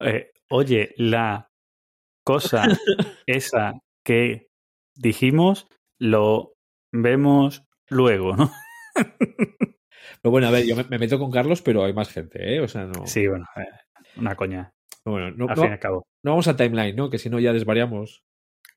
Eh, 0.00 0.30
oye, 0.50 0.94
la 0.96 1.50
cosa 2.24 2.64
esa 3.26 3.74
que 4.04 4.48
dijimos, 4.96 5.68
lo 5.98 6.54
vemos 6.92 7.64
luego, 7.88 8.36
¿no? 8.36 8.50
Pero 10.22 10.30
bueno, 10.30 10.48
a 10.48 10.50
ver, 10.50 10.66
yo 10.66 10.76
me, 10.76 10.84
me 10.84 10.98
meto 10.98 11.18
con 11.18 11.30
Carlos, 11.30 11.62
pero 11.62 11.84
hay 11.84 11.92
más 11.92 12.08
gente, 12.10 12.54
¿eh? 12.56 12.60
O 12.60 12.68
sea, 12.68 12.86
no. 12.86 13.06
Sí, 13.06 13.26
bueno, 13.28 13.44
eh, 13.56 13.66
una 14.16 14.34
coña, 14.34 14.72
Bueno, 15.04 15.30
no, 15.32 15.44
al 15.48 15.56
no- 15.56 15.62
fin 15.62 15.70
y 15.70 15.74
al 15.74 15.78
cabo. 15.78 16.06
no 16.24 16.32
vamos 16.32 16.48
a 16.48 16.56
timeline, 16.56 16.96
¿no? 16.96 17.10
Que 17.10 17.18
si 17.18 17.28
no 17.30 17.38
ya 17.38 17.52
desvariamos. 17.52 18.24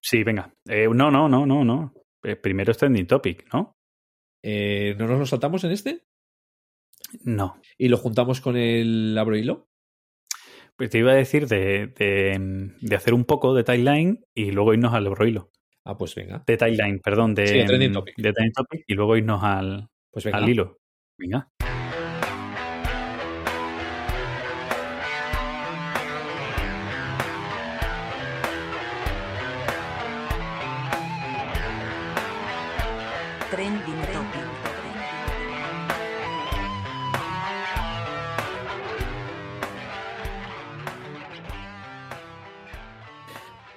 Sí, 0.02 0.24
venga. 0.24 0.54
Eh, 0.68 0.88
no, 0.94 1.10
no, 1.12 1.28
no, 1.30 1.46
no, 1.46 1.64
no. 1.64 1.94
Eh, 2.24 2.36
primero 2.36 2.72
es 2.72 2.78
trending 2.78 3.08
topic, 3.08 3.52
¿no? 3.54 3.78
Eh, 4.44 4.96
¿No 5.00 5.08
nos 5.08 5.20
lo 5.20 5.26
saltamos 5.26 5.64
en 5.64 5.72
este? 5.72 6.04
No. 7.24 7.60
¿Y 7.78 7.88
lo 7.88 7.98
juntamos 7.98 8.42
con 8.42 8.56
el 8.58 9.18
abro 9.18 9.36
hilo? 9.38 9.70
Pues 10.76 10.90
te 10.90 11.00
iba 11.00 11.12
a 11.12 11.16
decir 11.16 11.48
de, 11.48 11.88
de, 11.88 12.72
de 12.80 12.96
hacer 12.96 13.14
un 13.14 13.26
poco 13.26 13.54
de 13.54 13.64
timeline 13.64 14.24
y 14.36 14.52
luego 14.52 14.74
irnos 14.74 14.94
al 14.94 15.08
Eurohilo. 15.08 15.50
Ah, 15.86 15.98
pues 15.98 16.14
venga. 16.16 16.44
De 16.46 16.58
timeline, 16.58 17.00
perdón, 17.00 17.34
de, 17.36 17.48
Sí, 17.48 17.58
de 17.60 17.66
trending 17.66 17.92
topic. 17.94 18.16
de 18.18 18.34
trending 18.34 18.54
topic, 18.54 18.84
y 18.88 18.94
luego 18.94 19.18
irnos 19.18 19.44
al, 19.44 19.88
Pues 20.12 20.26
venga. 20.26 20.38
al 20.38 20.50
hilo. 20.50 20.78
Venga. 21.18 21.50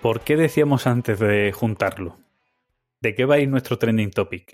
¿Por 0.03 0.23
qué 0.23 0.37
decíamos 0.37 0.89
antes 0.89 1.21
de 1.21 1.53
juntarlo? 1.53 2.19
¿De 3.01 3.15
qué 3.15 3.25
va 3.25 3.37
a 3.37 3.39
ir 3.39 3.49
nuestro 3.49 3.79
trending 3.79 4.11
topic? 4.11 4.53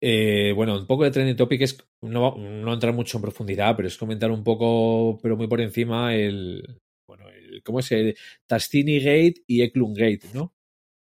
Eh, 0.00 0.54
bueno, 0.56 0.78
un 0.78 0.86
poco 0.86 1.04
de 1.04 1.10
trending 1.10 1.36
topic 1.36 1.60
es 1.60 1.86
no, 2.00 2.36
no 2.38 2.72
entrar 2.72 2.94
mucho 2.94 3.18
en 3.18 3.22
profundidad, 3.22 3.76
pero 3.76 3.86
es 3.86 3.98
comentar 3.98 4.30
un 4.30 4.42
poco, 4.42 5.18
pero 5.22 5.36
muy 5.36 5.46
por 5.46 5.60
encima, 5.60 6.14
el. 6.14 6.80
Bueno, 7.06 7.28
el, 7.28 7.62
¿cómo 7.62 7.80
es? 7.80 7.92
El 7.92 8.16
Tastini 8.46 8.98
Gate 8.98 9.42
y 9.46 9.60
Eklund 9.60 9.94
Gate, 9.94 10.28
¿no? 10.32 10.54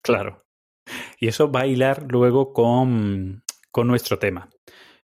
Claro. 0.05 0.45
Y 1.19 1.29
eso 1.29 1.51
va 1.51 1.63
a 1.63 1.67
hilar 1.67 2.05
luego 2.11 2.53
con, 2.53 3.43
con 3.71 3.87
nuestro 3.87 4.19
tema. 4.19 4.51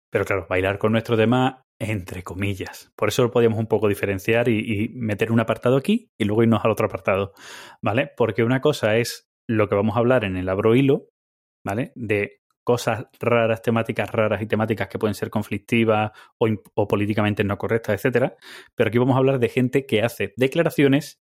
Pero 0.10 0.26
claro, 0.26 0.48
bailar 0.50 0.80
con 0.80 0.92
nuestro 0.92 1.16
tema 1.16 1.65
entre 1.80 2.24
comillas. 2.24 2.92
Por 2.96 3.10
eso 3.10 3.24
lo 3.24 3.32
podíamos 3.32 3.60
un 3.60 3.68
poco 3.68 3.88
diferenciar 3.88 4.48
y, 4.48 4.90
meter 4.96 5.32
un 5.32 5.40
apartado 5.40 5.78
aquí 5.78 6.12
y 6.18 6.26
luego 6.26 6.44
irnos 6.44 6.64
al 6.64 6.72
otro 6.72 6.88
apartado. 6.88 7.34
¿Vale? 7.82 8.12
Porque 8.16 8.44
una 8.44 8.62
cosa 8.62 8.98
es 8.98 9.30
lo 9.48 9.68
que 9.68 9.76
vamos 9.76 9.96
a 9.96 10.00
hablar 10.00 10.24
en 10.24 10.38
el 10.38 10.50
abro 10.50 10.76
hilo, 10.76 11.10
¿vale? 11.66 11.92
De 11.96 12.42
cosas 12.64 13.08
raras, 13.20 13.62
temáticas 13.62 14.12
raras 14.12 14.42
y 14.42 14.48
temáticas 14.48 14.88
que 14.88 14.98
pueden 14.98 15.14
ser 15.14 15.30
conflictivas 15.30 16.12
o, 16.40 16.48
o 16.74 16.88
políticamente 16.88 17.44
no 17.44 17.58
correctas, 17.58 17.96
etcétera. 17.96 18.36
Pero 18.76 18.88
aquí 18.88 18.98
vamos 18.98 19.16
a 19.16 19.20
hablar 19.20 19.40
de 19.40 19.50
gente 19.50 19.86
que 19.86 20.02
hace 20.02 20.34
declaraciones, 20.38 21.22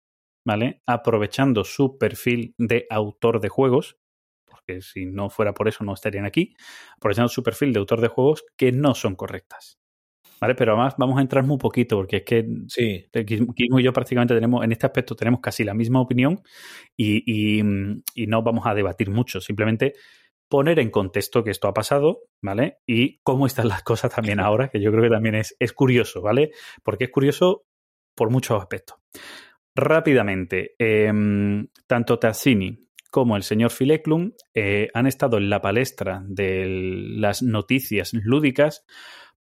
¿vale? 0.45 0.81
Aprovechando 0.88 1.63
su 1.63 1.97
perfil 1.97 2.55
de 2.57 2.88
autor 2.89 3.39
de 3.39 3.49
juegos, 3.49 3.99
porque 4.47 4.81
si 4.81 5.05
no 5.05 5.29
fuera 5.29 5.53
por 5.53 5.67
eso 5.67 5.83
no 5.83 5.93
estarían 5.93 6.25
aquí, 6.25 6.55
aprovechando 6.95 7.29
su 7.29 7.43
perfil 7.43 7.73
de 7.73 7.79
autor 7.79 8.01
de 8.01 8.07
juegos 8.07 8.43
que 8.57 8.71
no 8.71 8.95
son 8.95 9.15
correctas. 9.15 9.79
¿Vale? 10.39 10.56
Pero 10.56 10.73
además 10.73 10.95
vamos 10.97 11.17
a 11.17 11.21
entrar 11.21 11.43
muy 11.43 11.58
poquito, 11.58 11.95
porque 11.95 12.17
es 12.17 12.23
que 12.23 12.47
Sí. 12.67 13.06
Kimo 13.56 13.80
y 13.80 13.84
yo 13.84 13.93
prácticamente 13.93 14.34
tenemos, 14.34 14.63
en 14.63 14.71
este 14.71 14.86
aspecto 14.86 15.15
tenemos 15.15 15.39
casi 15.41 15.63
la 15.63 15.73
misma 15.73 16.00
opinión 16.00 16.41
y, 16.95 17.23
y, 17.26 17.63
mm, 17.63 18.04
y 18.15 18.28
no 18.28 18.43
vamos 18.43 18.65
a 18.67 18.73
debatir 18.73 19.10
mucho, 19.10 19.41
simplemente 19.41 19.93
poner 20.50 20.80
en 20.80 20.89
contexto 20.89 21.43
que 21.43 21.52
esto 21.52 21.67
ha 21.67 21.73
pasado, 21.73 22.21
¿vale? 22.41 22.78
Y 22.86 23.19
cómo 23.23 23.47
están 23.47 23.67
las 23.67 23.84
cosas 23.84 24.13
también 24.13 24.39
ahora, 24.39 24.69
que 24.69 24.82
yo 24.82 24.91
creo 24.91 25.04
que 25.04 25.10
también 25.10 25.36
es, 25.36 25.56
es 25.60 25.73
curioso, 25.73 26.21
¿vale? 26.21 26.52
Porque 26.84 27.06
es 27.06 27.12
curioso 27.12 27.65
por 28.15 28.30
muchos 28.30 28.60
aspectos. 28.60 28.97
Rápidamente, 29.76 30.76
em, 30.80 31.67
tanto 31.86 32.17
Tassini 32.17 32.88
como 33.12 33.38
el 33.38 33.43
señor 33.43 33.71
Fileklum 33.71 34.32
eh, 34.54 34.89
han 34.93 35.08
estado 35.08 35.38
en 35.38 35.50
la 35.50 35.62
palestra 35.62 36.23
de 36.28 36.65
las 37.17 37.41
noticias 37.41 38.13
lúdicas 38.13 38.86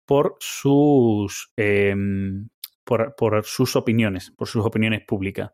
por 0.05 0.37
sus 0.39 1.51
em, 1.57 2.47
por, 2.85 3.43
sus 3.43 3.75
opiniones, 3.75 4.31
por 4.31 4.47
sus 4.47 4.65
opiniones 4.65 5.03
públicas. 5.05 5.51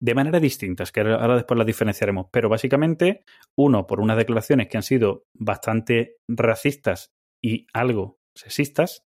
De 0.00 0.14
manera 0.14 0.40
distintas, 0.40 0.92
que 0.92 1.00
ahora 1.00 1.16
ahora 1.16 1.36
después 1.36 1.58
las 1.58 1.66
diferenciaremos. 1.66 2.26
Pero 2.32 2.48
básicamente, 2.48 3.24
uno, 3.56 3.86
por 3.86 4.00
unas 4.00 4.16
declaraciones 4.16 4.68
que 4.68 4.78
han 4.78 4.82
sido 4.82 5.26
bastante 5.34 6.16
racistas 6.26 7.12
y 7.42 7.66
algo 7.74 8.18
sexistas, 8.34 9.04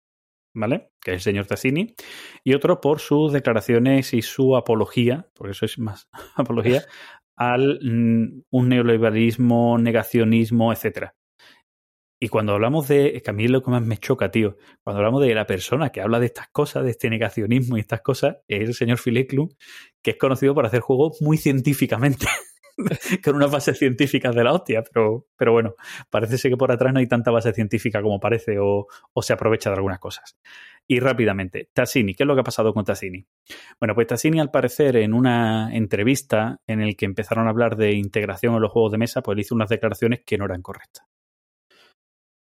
¿vale? 0.54 0.92
Que 1.02 1.12
es 1.12 1.16
el 1.16 1.22
señor 1.22 1.48
Tassini. 1.48 1.96
Y 2.44 2.54
otro 2.54 2.80
por 2.80 3.00
sus 3.00 3.34
declaraciones 3.34 4.14
y 4.14 4.22
su 4.22 4.56
apología, 4.56 5.30
porque 5.34 5.52
eso 5.52 5.66
es 5.66 5.80
más 5.80 6.10
apología, 6.36 6.84
al 7.36 7.80
mm, 7.82 8.44
un 8.52 8.70
neoliberalismo, 8.70 9.80
negacionismo, 9.80 10.72
etcétera. 10.72 11.16
Y 12.24 12.30
cuando 12.30 12.54
hablamos 12.54 12.88
de, 12.88 13.16
es 13.16 13.24
que 13.24 13.32
a 13.32 13.34
mí 13.34 13.46
es 13.46 13.50
lo 13.50 13.64
que 13.64 13.72
más 13.72 13.82
me 13.82 13.98
choca, 13.98 14.30
tío, 14.30 14.56
cuando 14.84 15.00
hablamos 15.00 15.24
de 15.24 15.34
la 15.34 15.48
persona 15.48 15.90
que 15.90 16.02
habla 16.02 16.20
de 16.20 16.28
estas 16.28 16.50
cosas, 16.50 16.84
de 16.84 16.92
este 16.92 17.10
negacionismo 17.10 17.78
y 17.78 17.80
estas 17.80 18.02
cosas, 18.02 18.38
es 18.48 18.62
el 18.62 18.76
señor 18.76 19.00
Fileclum, 19.00 19.50
que 20.04 20.12
es 20.12 20.18
conocido 20.18 20.54
por 20.54 20.68
hacer 20.68 20.82
juegos 20.82 21.20
muy 21.20 21.38
científicamente, 21.38 22.28
con 23.24 23.38
unas 23.38 23.50
bases 23.50 23.80
científicas 23.80 24.36
de 24.36 24.44
la 24.44 24.54
hostia, 24.54 24.84
pero, 24.84 25.26
pero 25.36 25.52
bueno, 25.52 25.74
parece 26.12 26.38
ser 26.38 26.52
que 26.52 26.58
por 26.58 26.72
atrás 26.72 26.94
no 26.94 27.00
hay 27.00 27.08
tanta 27.08 27.32
base 27.32 27.54
científica 27.54 28.04
como 28.04 28.20
parece 28.20 28.60
o, 28.60 28.86
o 29.14 29.22
se 29.24 29.34
aprovecha 29.34 29.72
de 29.72 29.78
algunas 29.78 29.98
cosas. 29.98 30.38
Y 30.88 31.00
rápidamente, 31.00 31.72
Tassini, 31.74 32.14
¿qué 32.14 32.22
es 32.22 32.28
lo 32.28 32.36
que 32.36 32.42
ha 32.42 32.44
pasado 32.44 32.72
con 32.72 32.86
Tassini? 32.86 33.26
Bueno, 33.80 33.96
pues 33.96 34.06
Tassini 34.06 34.40
al 34.40 34.52
parecer 34.52 34.98
en 34.98 35.16
una 35.16 35.76
entrevista 35.76 36.62
en 36.68 36.82
el 36.82 36.96
que 36.96 37.06
empezaron 37.06 37.48
a 37.48 37.50
hablar 37.50 37.78
de 37.78 37.94
integración 37.94 38.54
en 38.54 38.62
los 38.62 38.72
juegos 38.72 38.92
de 38.92 39.00
mesa, 39.00 39.24
pues 39.24 39.36
le 39.36 39.42
hizo 39.42 39.56
unas 39.56 39.70
declaraciones 39.70 40.22
que 40.24 40.38
no 40.38 40.46
eran 40.46 40.62
correctas. 40.62 41.11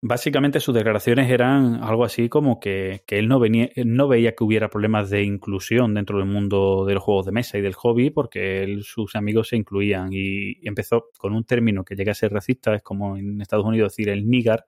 Básicamente 0.02 0.61
sus 0.61 0.74
declaraciones 0.74 1.30
eran 1.30 1.82
algo 1.82 2.04
así 2.04 2.28
como 2.28 2.61
que, 2.61 3.02
él 3.09 3.28
no, 3.28 3.38
veía 3.40 4.35
que 4.35 4.44
hubiera 4.44 4.68
problemas 4.68 5.09
de 5.09 5.22
inclusión 5.22 5.94
dentro 5.94 6.18
del 6.18 6.28
mundo 6.28 6.85
de 6.85 6.94
los 6.94 7.02
juegos 7.02 7.24
de 7.26 7.32
mesa 7.32 7.56
y 7.56 7.62
del 7.62 7.74
hobby 7.74 8.11
porque 8.11 8.78
sus 8.82 9.16
amigos 9.16 9.48
se 9.48 9.56
incluían 9.56 10.11
y 10.12 10.66
empezó 10.68 11.09
con 11.18 11.35
un 11.35 11.44
término 11.44 11.82
que 11.82 11.96
llega 11.96 12.12
a 12.12 12.14
ser 12.14 12.30
racista, 12.32 12.74
es 12.74 12.82
como 12.82 13.16
en 13.16 13.40
Estados 13.40 13.64
Unidos 13.64 13.92
decir 13.92 14.11
el 14.11 14.28
nígar, 14.28 14.66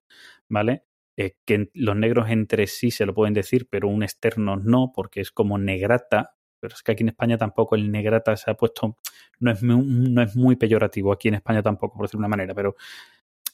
¿vale? 0.49 0.85
Que 1.15 1.69
los 1.75 1.97
negros 1.97 2.31
entre 2.31 2.67
sí 2.67 2.91
se 2.91 3.05
lo 3.05 3.13
pueden 3.13 3.35
decir, 3.35 3.69
pero 3.69 3.89
un 3.89 4.03
externo 4.03 4.57
no, 4.57 4.93
porque 4.95 5.21
es 5.21 5.31
como 5.31 5.59
negrata, 5.59 6.37
pero 6.59 6.75
es 6.75 6.83
que 6.83 6.93
aquí 6.93 7.03
en 7.03 7.11
España 7.11 7.37
tampoco 7.37 7.77
el 7.77 7.91
negrata 7.93 8.35
se 8.37 8.51
ha 8.51 8.55
puesto, 8.55 8.97
no 9.41 9.51
es 9.51 9.63
muy, 9.63 9.85
no 9.85 10.23
es 10.23 10.35
muy 10.37 10.57
peyorativo 10.57 11.13
aquí 11.13 11.29
en 11.29 11.35
España 11.35 11.63
tampoco, 11.63 11.97
por 11.99 12.07
decirlo 12.07 12.23
de 12.23 12.27
una 12.27 12.37
manera, 12.37 12.55
pero 12.55 12.77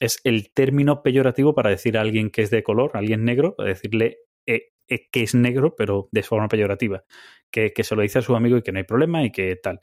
es 0.04 0.20
el 0.24 0.52
término 0.52 1.02
peyorativo 1.02 1.54
para 1.54 1.70
decir 1.70 1.96
a 1.96 2.00
alguien 2.00 2.30
que 2.30 2.42
es 2.42 2.50
de 2.50 2.62
color, 2.62 2.92
a 2.94 2.98
alguien 2.98 3.24
negro, 3.24 3.54
para 3.56 3.70
decirle 3.70 4.18
eh, 4.46 4.72
eh, 4.88 5.08
que 5.10 5.22
es 5.22 5.34
negro, 5.34 5.74
pero 5.76 6.08
de 6.12 6.22
forma 6.22 6.48
peyorativa, 6.48 7.04
que, 7.50 7.72
que, 7.72 7.84
se 7.84 7.96
lo 7.96 8.02
dice 8.02 8.18
a 8.18 8.22
su 8.22 8.36
amigo 8.36 8.56
y 8.56 8.62
que 8.62 8.72
no 8.72 8.78
hay 8.78 8.84
problema 8.84 9.24
y 9.24 9.32
que 9.32 9.56
tal. 9.56 9.80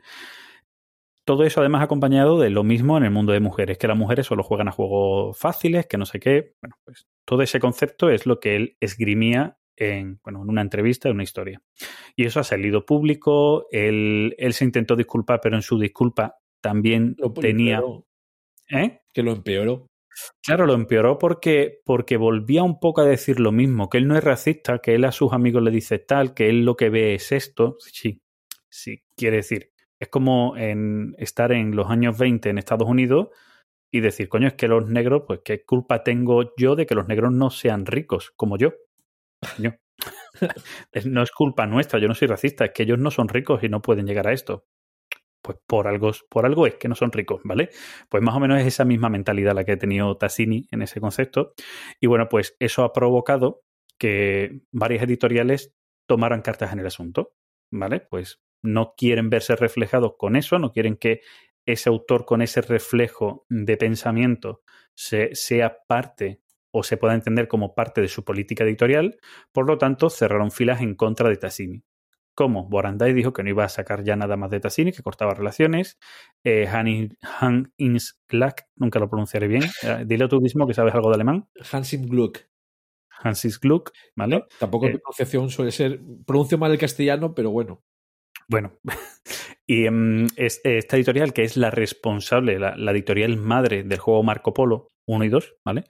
Todo 1.26 1.44
eso 1.44 1.60
además 1.60 1.84
acompañado 1.84 2.40
de 2.40 2.50
lo 2.50 2.64
mismo 2.64 2.98
en 2.98 3.04
el 3.04 3.12
mundo 3.12 3.32
de 3.32 3.40
mujeres, 3.40 3.78
que 3.78 3.88
las 3.88 3.98
mujeres 3.98 4.26
solo 4.26 4.44
juegan 4.44 4.68
a 4.68 4.72
juegos 4.72 5.38
fáciles, 5.38 5.86
que 5.88 5.98
no 5.98 6.06
sé 6.06 6.20
qué. 6.20 6.56
Bueno, 6.62 6.76
pues 6.84 7.08
todo 7.26 7.42
ese 7.42 7.60
concepto 7.60 8.10
es 8.10 8.26
lo 8.26 8.40
que 8.40 8.56
él 8.56 8.78
esgrimía 8.80 9.58
en, 9.76 10.20
bueno, 10.24 10.42
en 10.44 10.50
una 10.50 10.62
entrevista, 10.62 11.10
en 11.10 11.16
una 11.16 11.24
historia. 11.24 11.62
Y 12.16 12.26
eso 12.26 12.40
ha 12.40 12.44
salido 12.44 12.86
público, 12.86 13.68
él, 13.72 14.36
él 14.38 14.54
se 14.54 14.66
intentó 14.66 14.96
disculpar, 14.96 15.40
pero 15.42 15.56
en 15.56 15.62
su 15.62 15.80
disculpa 15.80 16.38
también 16.62 17.16
Lo 17.18 17.32
tenía... 17.34 17.78
empeoró. 17.78 18.06
¿Eh? 18.70 19.02
Que 19.14 19.24
lo 19.24 19.32
empeoró. 19.34 19.91
Claro, 20.44 20.66
lo 20.66 20.74
empeoró 20.74 21.18
porque, 21.18 21.82
porque 21.86 22.18
volvía 22.18 22.64
un 22.64 22.80
poco 22.80 23.02
a 23.02 23.06
decir 23.06 23.40
lo 23.40 23.52
mismo, 23.52 23.90
que 23.90 23.98
él 23.98 24.08
no 24.08 24.18
es 24.18 24.24
racista, 24.24 24.80
que 24.80 24.96
él 24.96 25.06
a 25.06 25.12
sus 25.12 25.34
amigos 25.34 25.64
le 25.64 25.72
dice 25.72 26.00
tal, 26.00 26.34
que 26.34 26.50
él 26.50 26.66
lo 26.66 26.76
que 26.76 26.90
ve 26.90 27.16
es 27.16 27.32
esto. 27.32 27.78
Sí, 27.80 28.22
sí, 28.70 29.04
quiere 29.16 29.38
decir, 29.38 29.72
es 30.00 30.10
como 30.10 30.58
en 30.58 31.16
estar 31.18 31.52
en 31.52 31.76
los 31.76 31.90
años 31.90 32.18
20 32.18 32.50
en 32.50 32.58
Estados 32.58 32.90
Unidos 32.90 33.30
y 33.92 34.02
decir, 34.02 34.30
coño, 34.30 34.48
es 34.48 34.54
que 34.56 34.68
los 34.68 34.88
negros, 34.88 35.24
pues 35.28 35.42
qué 35.46 35.66
culpa 35.66 36.04
tengo 36.04 36.54
yo 36.58 36.76
de 36.76 36.86
que 36.86 36.96
los 36.96 37.08
negros 37.08 37.32
no 37.34 37.50
sean 37.50 37.86
ricos 37.86 38.32
como 38.36 38.58
yo. 38.58 38.74
Coño. 39.58 39.78
no 41.06 41.24
es 41.24 41.32
culpa 41.32 41.68
nuestra, 41.68 42.00
yo 42.00 42.08
no 42.08 42.16
soy 42.16 42.28
racista, 42.28 42.66
es 42.66 42.72
que 42.74 42.84
ellos 42.84 43.00
no 43.00 43.12
son 43.12 43.30
ricos 43.30 43.64
y 43.64 43.70
no 43.70 43.82
pueden 43.82 44.08
llegar 44.08 44.28
a 44.28 44.34
esto 44.34 44.66
pues 45.42 45.58
por 45.66 45.88
algo, 45.88 46.12
por 46.30 46.46
algo 46.46 46.68
es 46.68 46.76
que 46.76 46.88
no 46.88 46.96
son 46.96 47.12
ricos, 47.12 47.42
¿vale? 47.44 47.70
Pues 48.10 48.24
más 48.24 48.36
o 48.36 48.40
menos 48.40 48.60
es 48.60 48.68
esa 48.68 48.86
misma 48.86 49.10
mentalidad 49.10 49.56
la 49.56 49.64
que 49.64 49.74
ha 49.74 49.78
tenido 49.80 50.18
Tassini 50.18 50.68
en 50.72 50.82
ese 50.82 51.02
concepto. 51.02 51.54
Y 52.00 52.08
bueno, 52.08 52.28
pues 52.30 52.56
eso 52.60 52.84
ha 52.84 52.94
provocado 52.94 53.64
que 53.98 54.62
varias 54.72 55.04
editoriales 55.04 55.74
tomaran 56.08 56.42
cartas 56.42 56.74
en 56.74 56.80
el 56.80 56.88
asunto, 56.88 57.34
¿vale? 57.72 58.00
Pues 58.00 58.42
no 58.64 58.94
quieren 58.96 59.30
verse 59.30 59.56
reflejados 59.56 60.14
con 60.18 60.36
eso, 60.36 60.60
no 60.60 60.72
quieren 60.72 60.98
que 60.98 61.22
ese 61.66 61.90
autor 61.90 62.26
con 62.26 62.42
ese 62.42 62.62
reflejo 62.62 63.46
de 63.50 63.78
pensamiento 63.78 64.62
se, 64.96 65.34
sea 65.36 65.78
parte 65.88 66.42
o 66.72 66.84
se 66.84 66.98
pueda 66.98 67.14
entender 67.14 67.48
como 67.48 67.76
parte 67.76 68.02
de 68.02 68.08
su 68.08 68.24
política 68.24 68.64
editorial, 68.64 69.20
por 69.52 69.68
lo 69.68 69.78
tanto 69.78 70.10
cerraron 70.10 70.52
filas 70.52 70.82
en 70.82 70.96
contra 70.96 71.30
de 71.30 71.38
Tassini 71.38 71.84
como 72.36 72.68
Borandai 72.68 73.14
dijo 73.14 73.34
que 73.34 73.44
no 73.44 73.50
iba 73.50 73.64
a 73.64 73.70
sacar 73.70 74.04
ya 74.04 74.16
nada 74.16 74.38
más 74.38 74.50
de 74.52 74.60
Tassini, 74.60 74.92
que 74.92 75.04
cortaba 75.04 75.34
relaciones. 75.34 75.98
Eh, 76.44 76.68
Han, 76.68 77.74
nunca 78.76 79.00
lo 79.00 79.10
pronunciaré 79.10 79.48
bien. 79.48 79.64
Eh, 79.84 80.04
dile 80.06 80.28
tú 80.28 80.40
mismo 80.40 80.68
que 80.68 80.74
sabes 80.74 80.94
algo 80.94 81.10
de 81.10 81.16
alemán. 81.16 81.48
Hansim 81.72 82.08
Gluck. 82.08 82.40
Hansis 83.24 83.60
Gluck, 83.60 83.92
¿vale? 84.16 84.38
No, 84.38 84.46
tampoco 84.60 84.88
eh, 84.88 84.94
mi 84.94 84.98
pronunciación 84.98 85.50
suele 85.50 85.72
ser. 85.72 86.00
Pronuncio 86.26 86.58
mal 86.58 86.72
el 86.72 86.78
castellano, 86.78 87.34
pero 87.34 87.52
bueno. 87.52 87.84
Bueno, 88.48 88.80
Y 89.72 89.86
em, 89.86 90.28
es, 90.36 90.60
esta 90.66 90.98
editorial, 90.98 91.32
que 91.32 91.44
es 91.44 91.56
la 91.56 91.72
responsable, 91.72 92.60
la, 92.60 92.76
la 92.76 92.92
editorial 92.92 93.38
madre 93.38 93.84
del 93.84 94.00
juego 94.00 94.22
Marco 94.22 94.54
Polo 94.54 94.90
1 95.08 95.24
y 95.24 95.30
2, 95.30 95.56
¿vale? 95.64 95.86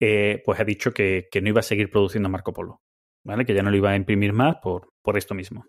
Eh, 0.00 0.42
pues 0.46 0.58
ha 0.60 0.64
dicho 0.64 0.92
que, 0.92 1.28
que 1.30 1.42
no 1.42 1.50
iba 1.50 1.60
a 1.60 1.62
seguir 1.62 1.90
produciendo 1.90 2.30
Marco 2.30 2.54
Polo, 2.54 2.80
¿vale? 3.26 3.44
Que 3.44 3.52
ya 3.52 3.62
no 3.62 3.70
lo 3.70 3.76
iba 3.76 3.90
a 3.90 3.96
imprimir 3.96 4.32
más 4.32 4.56
por, 4.62 4.88
por 5.08 5.16
esto 5.16 5.34
mismo. 5.34 5.64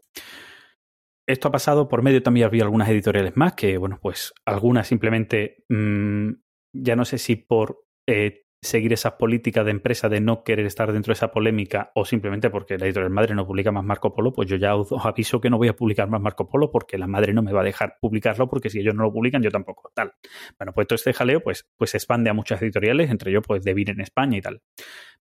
Esto 1.25 1.47
ha 1.47 1.52
pasado 1.52 1.88
por 1.88 2.02
medio 2.02 2.21
también 2.21 2.45
había 2.45 2.63
algunas 2.63 2.89
editoriales 2.89 3.38
más 3.38 3.54
que, 3.54 3.78
bueno, 3.78 3.97
pues 4.02 4.34
algunas 4.45 4.86
simplemente 4.86 5.63
mm, 5.69 6.32
ya 6.73 6.97
no 6.97 7.06
sé 7.06 7.19
si 7.19 7.38
por 7.38 7.86
eh, 8.06 8.43
seguir 8.62 8.91
esas 8.91 9.13
políticas 9.13 9.63
de 9.63 9.71
empresa 9.71 10.10
de 10.10 10.19
no 10.19 10.43
querer 10.43 10.65
estar 10.65 10.91
dentro 10.91 11.12
de 11.12 11.13
esa 11.13 11.32
polémica 11.32 11.93
o 11.95 12.04
simplemente 12.04 12.49
porque 12.49 12.78
la 12.78 12.84
editorial 12.84 13.12
madre 13.12 13.34
no 13.34 13.47
publica 13.47 13.71
más 13.71 13.86
Marco 13.86 14.13
Polo, 14.13 14.34
pues 14.34 14.49
yo 14.49 14.58
ya 14.58 14.75
os, 14.75 14.91
aviso 15.06 15.39
que 15.39 15.49
no 15.49 15.58
voy 15.58 15.69
a 15.69 15.75
publicar 15.78 16.10
más 16.10 16.19
Marco 16.19 16.49
Polo 16.49 16.69
porque 16.69 16.97
la 16.97 17.08
madre 17.08 17.32
no 17.32 17.41
me 17.41 17.54
va 17.54 17.62
a 17.62 17.63
dejar 17.63 17.95
publicarlo 18.02 18.49
porque 18.49 18.69
si 18.69 18.82
ellos 18.82 18.93
no 18.93 19.04
lo 19.04 19.13
publican 19.13 19.41
yo 19.41 19.52
tampoco, 19.52 19.89
tal. 19.95 20.15
Bueno, 20.58 20.73
pues 20.73 20.86
todo 20.86 20.95
este 20.95 21.13
jaleo 21.13 21.39
pues, 21.39 21.65
pues 21.78 21.91
se 21.91 21.97
expande 21.97 22.30
a 22.30 22.34
muchas 22.34 22.62
editoriales, 22.62 23.10
entre 23.10 23.32
ellos 23.32 23.43
pues 23.47 23.63
Devir 23.63 23.89
en 23.89 24.02
España 24.02 24.38
y 24.38 24.41
tal. 24.41 24.62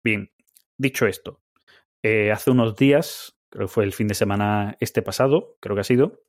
Bien, 0.02 0.30
dicho 0.78 1.06
esto, 1.06 1.42
eh, 2.08 2.30
hace 2.30 2.52
unos 2.52 2.76
días, 2.76 3.35
creo 3.56 3.68
que 3.68 3.72
fue 3.72 3.84
el 3.84 3.94
fin 3.94 4.06
de 4.06 4.14
semana 4.14 4.76
este 4.80 5.00
pasado, 5.00 5.56
creo 5.60 5.74
que 5.74 5.80
ha 5.80 5.84
sido, 5.84 6.20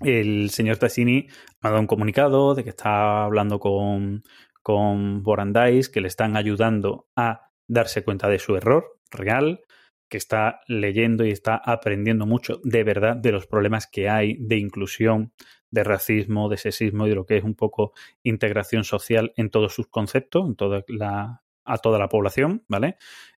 el 0.00 0.50
señor 0.50 0.78
Tassini 0.78 1.28
ha 1.60 1.68
dado 1.68 1.80
un 1.80 1.86
comunicado 1.86 2.56
de 2.56 2.64
que 2.64 2.70
está 2.70 3.22
hablando 3.22 3.60
con, 3.60 4.24
con 4.60 5.22
Borandais, 5.22 5.88
que 5.88 6.00
le 6.00 6.08
están 6.08 6.36
ayudando 6.36 7.06
a 7.14 7.52
darse 7.68 8.02
cuenta 8.02 8.28
de 8.28 8.40
su 8.40 8.56
error 8.56 8.98
real, 9.12 9.60
que 10.08 10.16
está 10.16 10.58
leyendo 10.66 11.24
y 11.24 11.30
está 11.30 11.54
aprendiendo 11.54 12.26
mucho 12.26 12.60
de 12.64 12.82
verdad 12.82 13.14
de 13.16 13.30
los 13.30 13.46
problemas 13.46 13.86
que 13.86 14.08
hay 14.08 14.38
de 14.40 14.56
inclusión, 14.56 15.32
de 15.70 15.84
racismo, 15.84 16.48
de 16.48 16.56
sexismo 16.56 17.06
y 17.06 17.10
de 17.10 17.14
lo 17.14 17.26
que 17.26 17.36
es 17.36 17.44
un 17.44 17.54
poco 17.54 17.92
integración 18.24 18.82
social 18.82 19.32
en 19.36 19.50
todos 19.50 19.72
sus 19.72 19.86
conceptos, 19.86 20.48
en 20.48 20.56
toda 20.56 20.82
la, 20.88 21.42
a 21.64 21.78
toda 21.78 22.00
la 22.00 22.08
población, 22.08 22.64
¿vale? 22.66 22.96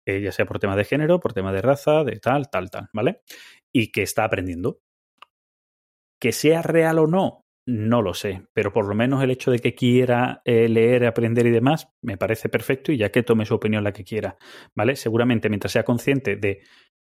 Eh, 0.09 0.23
ya 0.23 0.33
sea 0.33 0.47
por 0.47 0.59
tema 0.59 0.75
de 0.75 0.87
género, 0.87 1.21
por 1.21 1.35
tema 1.35 1.53
de 1.53 1.61
raza, 1.61 2.03
de 2.03 2.19
tal, 2.19 2.49
tal, 2.49 2.71
tal, 2.71 2.89
¿vale? 2.95 3.21
Y 3.71 3.93
que 3.93 4.01
está 4.01 4.25
aprendiendo. 4.25 4.81
Que 6.19 6.33
sea 6.33 6.63
real 6.63 6.99
o 6.99 7.07
no, 7.07 7.45
no 7.67 8.01
lo 8.01 8.15
sé, 8.15 8.47
pero 8.55 8.73
por 8.73 8.89
lo 8.89 8.95
menos 8.95 9.23
el 9.23 9.31
hecho 9.31 9.51
de 9.51 9.59
que 9.59 9.75
quiera 9.75 10.41
eh, 10.47 10.67
leer, 10.67 11.05
aprender 11.05 11.47
y 11.47 11.51
demás, 11.51 11.91
me 12.01 12.17
parece 12.17 12.49
perfecto 12.49 12.91
y 12.91 12.97
ya 12.97 13.11
que 13.11 13.23
tome 13.23 13.45
su 13.45 13.55
opinión 13.55 13.85
la 13.85 13.93
que 13.93 14.03
quiera, 14.03 14.39
¿vale? 14.75 14.97
Seguramente 14.97 15.51
mientras 15.51 15.73
sea 15.73 15.85
consciente 15.85 16.37
de 16.37 16.63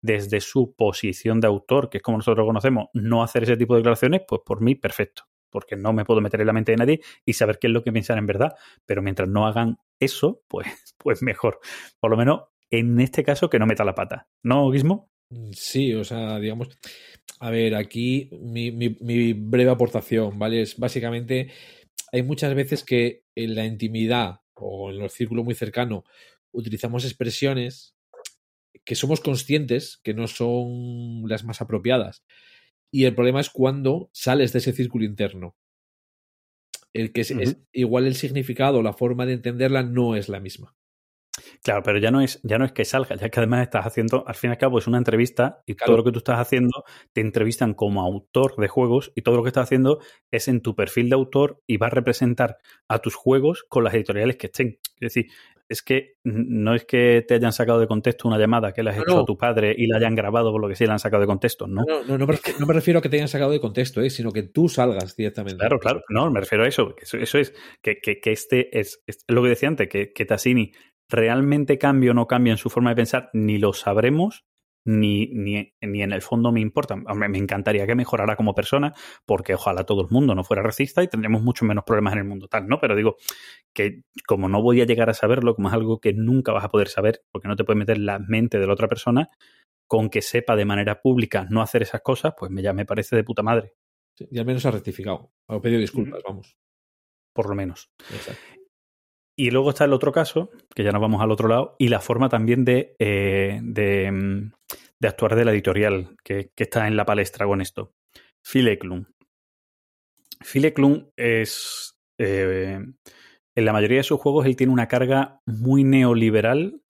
desde 0.01 0.41
su 0.41 0.73
posición 0.75 1.39
de 1.39 1.47
autor, 1.47 1.91
que 1.91 1.97
es 1.97 2.03
como 2.03 2.17
nosotros 2.17 2.47
conocemos, 2.47 2.87
no 2.93 3.21
hacer 3.21 3.43
ese 3.43 3.57
tipo 3.57 3.75
de 3.75 3.81
declaraciones, 3.81 4.21
pues 4.27 4.41
por 4.43 4.59
mí 4.61 4.73
perfecto, 4.73 5.25
porque 5.51 5.75
no 5.75 5.93
me 5.93 6.03
puedo 6.03 6.19
meter 6.21 6.41
en 6.41 6.47
la 6.47 6.53
mente 6.53 6.71
de 6.71 6.77
nadie 6.77 7.01
y 7.23 7.33
saber 7.33 7.59
qué 7.59 7.67
es 7.67 7.73
lo 7.73 7.83
que 7.83 7.91
piensan 7.91 8.17
en 8.17 8.25
verdad, 8.25 8.55
pero 8.87 9.03
mientras 9.03 9.29
no 9.29 9.45
hagan 9.45 9.77
eso, 9.99 10.41
pues, 10.47 10.65
pues 10.97 11.21
mejor. 11.21 11.59
Por 11.99 12.09
lo 12.09 12.17
menos 12.17 12.41
en 12.71 12.99
este 12.99 13.23
caso 13.23 13.49
que 13.49 13.59
no 13.59 13.65
meta 13.65 13.85
la 13.85 13.95
pata, 13.95 14.27
¿no, 14.43 14.69
Guismo? 14.71 15.09
Sí, 15.51 15.93
o 15.93 16.03
sea, 16.03 16.39
digamos, 16.39 16.69
a 17.39 17.49
ver, 17.49 17.75
aquí 17.75 18.29
mi, 18.31 18.71
mi, 18.71 18.97
mi, 19.01 19.33
breve 19.33 19.71
aportación, 19.71 20.39
¿vale? 20.39 20.61
Es 20.61 20.77
básicamente, 20.77 21.51
hay 22.11 22.23
muchas 22.23 22.55
veces 22.55 22.83
que 22.83 23.23
en 23.35 23.55
la 23.55 23.65
intimidad 23.65 24.41
o 24.55 24.89
en 24.89 24.99
los 24.99 25.13
círculos 25.13 25.43
muy 25.43 25.53
cercanos 25.53 26.03
utilizamos 26.53 27.03
expresiones 27.03 27.95
que 28.85 28.95
somos 28.95 29.19
conscientes 29.19 29.99
que 30.03 30.13
no 30.13 30.27
son 30.27 31.27
las 31.27 31.43
más 31.43 31.61
apropiadas. 31.61 32.23
Y 32.91 33.03
el 33.03 33.13
problema 33.13 33.41
es 33.41 33.49
cuando 33.49 34.09
sales 34.13 34.53
de 34.53 34.59
ese 34.59 34.71
círculo 34.71 35.03
interno. 35.03 35.57
El 36.93 37.11
que 37.11 37.21
es, 37.21 37.31
uh 37.31 37.35
-huh. 37.35 37.41
es 37.41 37.57
igual 37.73 38.07
el 38.07 38.15
significado, 38.15 38.81
la 38.81 38.93
forma 38.93 39.25
de 39.25 39.33
entenderla 39.33 39.83
no 39.83 40.15
es 40.15 40.29
la 40.29 40.39
misma. 40.39 40.76
Claro, 41.63 41.81
pero 41.83 41.99
ya 41.99 42.11
no 42.11 42.21
es, 42.21 42.39
ya 42.43 42.57
no 42.57 42.65
es 42.65 42.71
que 42.71 42.85
salga, 42.85 43.15
ya 43.15 43.29
que 43.29 43.39
además 43.39 43.63
estás 43.63 43.85
haciendo, 43.85 44.23
al 44.27 44.35
fin 44.35 44.49
y 44.49 44.53
al 44.53 44.57
cabo, 44.57 44.79
es 44.79 44.87
una 44.87 44.97
entrevista 44.97 45.61
y 45.65 45.75
claro. 45.75 45.87
todo 45.87 45.97
lo 45.97 46.03
que 46.03 46.11
tú 46.11 46.19
estás 46.19 46.39
haciendo 46.39 46.83
te 47.13 47.21
entrevistan 47.21 47.73
como 47.73 48.01
autor 48.01 48.55
de 48.57 48.67
juegos 48.67 49.11
y 49.15 49.21
todo 49.21 49.35
lo 49.35 49.43
que 49.43 49.49
estás 49.49 49.63
haciendo 49.63 49.99
es 50.31 50.47
en 50.47 50.61
tu 50.61 50.75
perfil 50.75 51.09
de 51.09 51.15
autor 51.15 51.61
y 51.67 51.77
va 51.77 51.87
a 51.87 51.91
representar 51.91 52.57
a 52.87 52.99
tus 52.99 53.15
juegos 53.15 53.65
con 53.67 53.83
las 53.83 53.93
editoriales 53.93 54.37
que 54.37 54.47
estén. 54.47 54.79
Es 54.99 55.13
decir, 55.13 55.27
es 55.69 55.81
que 55.81 56.15
no 56.23 56.75
es 56.75 56.85
que 56.85 57.25
te 57.27 57.33
hayan 57.33 57.51
sacado 57.51 57.79
de 57.79 57.87
contexto 57.87 58.27
una 58.27 58.37
llamada 58.37 58.71
que 58.71 58.83
le 58.83 58.91
has 58.91 58.97
no, 58.97 59.03
hecho 59.03 59.15
no. 59.15 59.21
a 59.21 59.25
tu 59.25 59.37
padre 59.37 59.75
y 59.77 59.87
la 59.87 59.97
hayan 59.97 60.15
grabado 60.15 60.51
por 60.51 60.61
lo 60.61 60.69
que 60.69 60.75
sí 60.75 60.85
la 60.85 60.93
han 60.93 60.99
sacado 60.99 61.21
de 61.21 61.27
contexto, 61.27 61.67
¿no? 61.67 61.83
No, 61.85 62.03
no, 62.03 62.17
no, 62.17 62.25
me, 62.25 62.39
no 62.59 62.65
me 62.65 62.73
refiero 62.73 62.99
a 62.99 63.01
que 63.01 63.09
te 63.09 63.17
hayan 63.17 63.27
sacado 63.27 63.51
de 63.51 63.59
contexto, 63.59 64.01
¿eh? 64.01 64.09
sino 64.09 64.31
que 64.31 64.43
tú 64.43 64.69
salgas 64.69 65.15
directamente. 65.15 65.59
Claro, 65.59 65.79
claro, 65.79 66.01
no, 66.09 66.31
me 66.31 66.39
refiero 66.39 66.63
a 66.63 66.67
eso. 66.67 66.95
Eso, 67.01 67.17
eso 67.17 67.37
es 67.37 67.53
que, 67.81 67.99
que, 67.99 68.19
que 68.19 68.31
este 68.31 68.79
es, 68.79 69.03
es, 69.07 69.25
lo 69.27 69.43
que 69.43 69.49
decía 69.49 69.67
antes, 69.67 69.89
que, 69.89 70.13
que 70.13 70.25
Tassini 70.25 70.71
realmente 71.09 71.77
cambia 71.77 72.11
o 72.11 72.13
no 72.13 72.27
cambia 72.27 72.51
en 72.51 72.57
su 72.57 72.69
forma 72.69 72.91
de 72.91 72.95
pensar, 72.95 73.29
ni 73.33 73.57
lo 73.57 73.73
sabremos, 73.73 74.45
ni, 74.87 75.27
ni, 75.33 75.73
ni 75.81 76.01
en 76.01 76.13
el 76.13 76.21
fondo 76.21 76.51
me 76.51 76.61
importa. 76.61 76.93
Hombre, 76.93 77.27
me 77.27 77.37
encantaría 77.37 77.85
que 77.85 77.95
mejorara 77.95 78.37
como 78.37 78.55
persona, 78.55 78.93
porque 79.25 79.53
ojalá 79.53 79.83
todo 79.83 80.01
el 80.01 80.07
mundo 80.09 80.33
no 80.33 80.43
fuera 80.45 80.63
racista 80.63 81.03
y 81.03 81.09
tendríamos 81.09 81.41
mucho 81.41 81.65
menos 81.65 81.83
problemas 81.83 82.13
en 82.13 82.19
el 82.19 82.25
mundo 82.25 82.47
tal, 82.47 82.67
¿no? 82.67 82.79
Pero 82.79 82.95
digo 82.95 83.17
que 83.73 84.03
como 84.25 84.47
no 84.47 84.61
voy 84.61 84.81
a 84.81 84.85
llegar 84.85 85.09
a 85.09 85.13
saberlo, 85.13 85.55
como 85.55 85.67
es 85.67 85.73
algo 85.73 85.99
que 85.99 86.13
nunca 86.13 86.53
vas 86.53 86.63
a 86.63 86.69
poder 86.69 86.87
saber, 86.87 87.21
porque 87.31 87.49
no 87.49 87.57
te 87.57 87.65
puedes 87.65 87.79
meter 87.79 87.97
la 87.97 88.19
mente 88.19 88.59
de 88.59 88.67
la 88.67 88.73
otra 88.73 88.87
persona, 88.87 89.29
con 89.87 90.09
que 90.09 90.21
sepa 90.21 90.55
de 90.55 90.65
manera 90.65 91.01
pública 91.01 91.45
no 91.49 91.61
hacer 91.61 91.81
esas 91.81 92.01
cosas, 92.01 92.33
pues 92.37 92.51
ya 92.55 92.73
me 92.73 92.85
parece 92.85 93.15
de 93.15 93.25
puta 93.25 93.43
madre. 93.43 93.73
Sí, 94.17 94.27
y 94.31 94.39
al 94.39 94.45
menos 94.45 94.65
ha 94.65 94.71
rectificado, 94.71 95.31
ha 95.47 95.59
pedido 95.59 95.81
disculpas, 95.81 96.21
mm. 96.21 96.27
vamos. 96.27 96.57
Por 97.33 97.49
lo 97.49 97.55
menos. 97.55 97.91
Exacto. 98.11 98.56
Y 99.39 99.51
luego 99.51 99.69
está 99.69 99.85
el 99.85 99.93
otro 99.93 100.11
caso, 100.11 100.49
que 100.73 100.83
ya 100.83 100.91
nos 100.91 101.01
vamos 101.01 101.21
al 101.21 101.31
otro 101.31 101.47
lado, 101.47 101.75
y 101.77 101.89
la 101.89 102.01
forma 102.01 102.27
también 102.27 102.65
de, 102.65 102.95
eh, 102.97 103.59
mm, 103.61 104.51
de, 104.99 105.07
actuar 105.07 105.35
de 105.35 105.45
la 105.45 105.51
editorial 105.51 106.17
que, 106.23 106.49
que, 106.55 106.63
está 106.63 106.87
en 106.87 106.97
la 106.97 107.05
palestra 107.05 107.45
con 107.45 107.61
esto. 107.61 107.93
Phil 110.41 110.65
Eklund 110.65 111.09
es. 111.15 111.99
Eh, 112.17 112.79
en 113.55 113.65
la 113.65 113.73
mayoría 113.73 113.97
de 113.97 114.03
sus 114.03 114.19
juegos 114.19 114.45
él 114.45 114.55
tiene 114.55 114.73
una 114.73 114.87
carga 114.87 115.41
muy 115.45 115.83
neoliberal. 115.83 116.81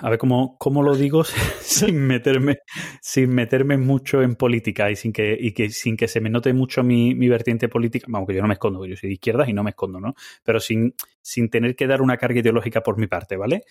A 0.00 0.10
ver 0.10 0.18
cómo, 0.18 0.58
cómo 0.58 0.82
lo 0.82 0.94
digo 0.94 1.24
sin 1.60 2.06
meterme, 2.06 2.58
sin 3.00 3.30
meterme 3.30 3.78
mucho 3.78 4.22
en 4.22 4.36
política 4.36 4.90
y 4.90 4.96
sin 4.96 5.12
que, 5.12 5.36
y 5.38 5.52
que, 5.52 5.70
sin 5.70 5.96
que 5.96 6.08
se 6.08 6.20
me 6.20 6.30
note 6.30 6.52
mucho 6.52 6.82
mi, 6.82 7.14
mi 7.14 7.28
vertiente 7.28 7.68
política. 7.68 8.06
Aunque 8.12 8.34
yo 8.34 8.42
no 8.42 8.48
me 8.48 8.54
escondo, 8.54 8.84
yo 8.84 8.96
soy 8.96 9.08
de 9.08 9.14
izquierdas 9.14 9.48
y 9.48 9.52
no 9.52 9.62
me 9.62 9.70
escondo, 9.70 10.00
¿no? 10.00 10.14
Pero 10.42 10.60
sin, 10.60 10.94
sin 11.22 11.48
tener 11.48 11.74
que 11.74 11.86
dar 11.86 12.02
una 12.02 12.16
carga 12.16 12.40
ideológica 12.40 12.82
por 12.82 12.98
mi 12.98 13.06
parte, 13.06 13.36
¿vale? 13.36 13.64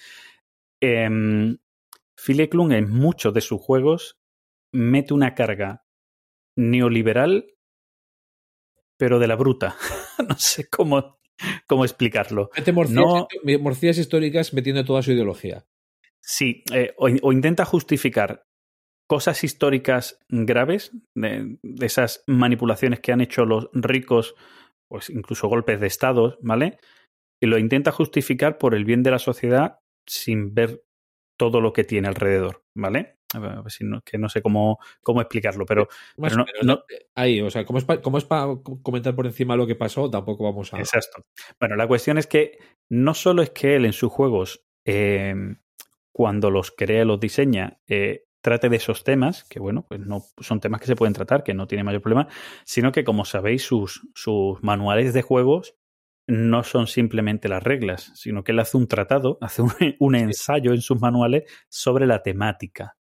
Eh, 0.82 1.10
Phil 2.16 2.40
Eklund 2.40 2.74
en 2.74 2.90
muchos 2.90 3.34
de 3.34 3.42
sus 3.42 3.62
juegos 3.62 4.18
mete 4.72 5.14
una 5.14 5.36
carga 5.36 5.86
neoliberal, 6.56 7.48
pero 8.98 9.20
de 9.20 9.28
la 9.28 9.36
bruta. 9.36 9.76
no 10.28 10.38
sé 10.38 10.68
cómo, 10.70 11.20
cómo 11.68 11.86
explicarlo. 11.86 12.50
Mete 12.56 12.72
morcillas, 12.72 13.04
no, 13.04 13.28
morcillas 13.60 13.98
históricas 13.98 14.54
metiendo 14.54 14.86
toda 14.86 15.02
su 15.02 15.12
ideología. 15.12 15.66
Sí, 16.26 16.64
eh, 16.74 16.94
o, 16.98 17.10
o, 17.22 17.32
intenta 17.34 17.66
justificar 17.66 18.46
cosas 19.08 19.44
históricas 19.44 20.20
graves, 20.30 20.92
de, 21.14 21.58
de, 21.62 21.86
esas 21.86 22.24
manipulaciones 22.28 23.02
que 23.02 23.12
han 23.12 23.22
hecho 23.22 23.46
los 23.46 23.70
ricos, 23.74 24.36
pues 24.88 25.10
incluso 25.10 25.50
golpes 25.50 25.82
de 25.82 25.88
Estado, 25.88 26.38
¿vale? 26.42 26.80
Y 27.42 27.48
lo 27.48 27.58
intenta 27.58 27.92
justificar 27.92 28.58
por 28.58 28.74
el 28.74 28.86
bien 28.86 29.04
de 29.04 29.12
la 29.12 29.20
sociedad 29.20 29.80
sin 30.08 30.54
ver 30.54 30.84
todo 31.38 31.60
lo 31.60 31.74
que 31.74 31.84
tiene 31.84 32.08
alrededor, 32.08 32.64
¿vale? 32.74 33.18
A 33.34 33.40
ver, 33.40 33.52
a 33.52 33.62
ver 33.62 33.72
si 33.72 33.84
no, 33.84 34.02
que 34.02 34.18
no 34.18 34.30
sé 34.30 34.42
cómo, 34.42 34.80
cómo 35.02 35.20
explicarlo, 35.20 35.66
pero, 35.66 35.88
pero 36.16 36.38
no, 36.38 36.46
no, 36.62 36.84
ahí, 37.16 37.42
o 37.42 37.50
sea, 37.50 37.66
como 37.66 37.80
es 37.80 37.86
para 37.86 38.06
pa 38.06 38.62
comentar 38.82 39.16
por 39.16 39.26
encima 39.26 39.56
lo 39.56 39.68
que 39.68 39.76
pasó, 39.76 40.10
tampoco 40.10 40.44
vamos 40.44 40.74
a. 40.74 40.80
Exacto. 40.80 41.26
Bueno, 41.60 41.76
la 41.76 41.88
cuestión 41.88 42.18
es 42.18 42.28
que 42.28 42.60
no 42.90 43.14
solo 43.14 43.42
es 43.42 43.50
que 43.50 43.76
él 43.76 43.86
en 43.86 43.94
sus 43.94 44.12
juegos, 44.12 44.64
eh, 44.86 45.34
cuando 46.14 46.50
los 46.50 46.72
crea, 46.72 47.04
los 47.04 47.20
diseña, 47.20 47.82
eh, 47.88 48.24
trate 48.42 48.70
de 48.70 48.78
esos 48.78 49.04
temas, 49.04 49.44
que 49.46 49.60
bueno, 49.60 49.86
pues 49.88 50.00
no 50.00 50.24
son 50.40 50.60
temas 50.60 50.80
que 50.80 50.88
se 50.88 50.96
pueden 50.96 51.14
tratar, 51.14 51.44
que 51.44 51.54
no 51.54 51.68
tiene 51.68 51.84
mayor 51.84 52.02
problema, 52.02 52.28
sino 52.66 52.92
que, 52.92 53.04
como 53.04 53.26
sabéis, 53.26 53.64
sus, 53.64 54.08
sus 54.14 54.62
manuales 54.62 55.14
de 55.14 55.22
juegos 55.22 55.76
no 56.28 56.64
son 56.64 56.88
simplemente 56.88 57.50
las 57.50 57.64
reglas, 57.64 58.12
sino 58.16 58.44
que 58.44 58.52
él 58.52 58.60
hace 58.60 58.78
un 58.78 58.88
tratado, 58.88 59.38
hace 59.42 59.62
un, 59.62 59.72
un 60.00 60.16
ensayo 60.16 60.72
en 60.72 60.82
sus 60.82 61.02
manuales 61.02 61.44
sobre 61.70 62.06
la 62.06 62.22
temática 62.22 62.96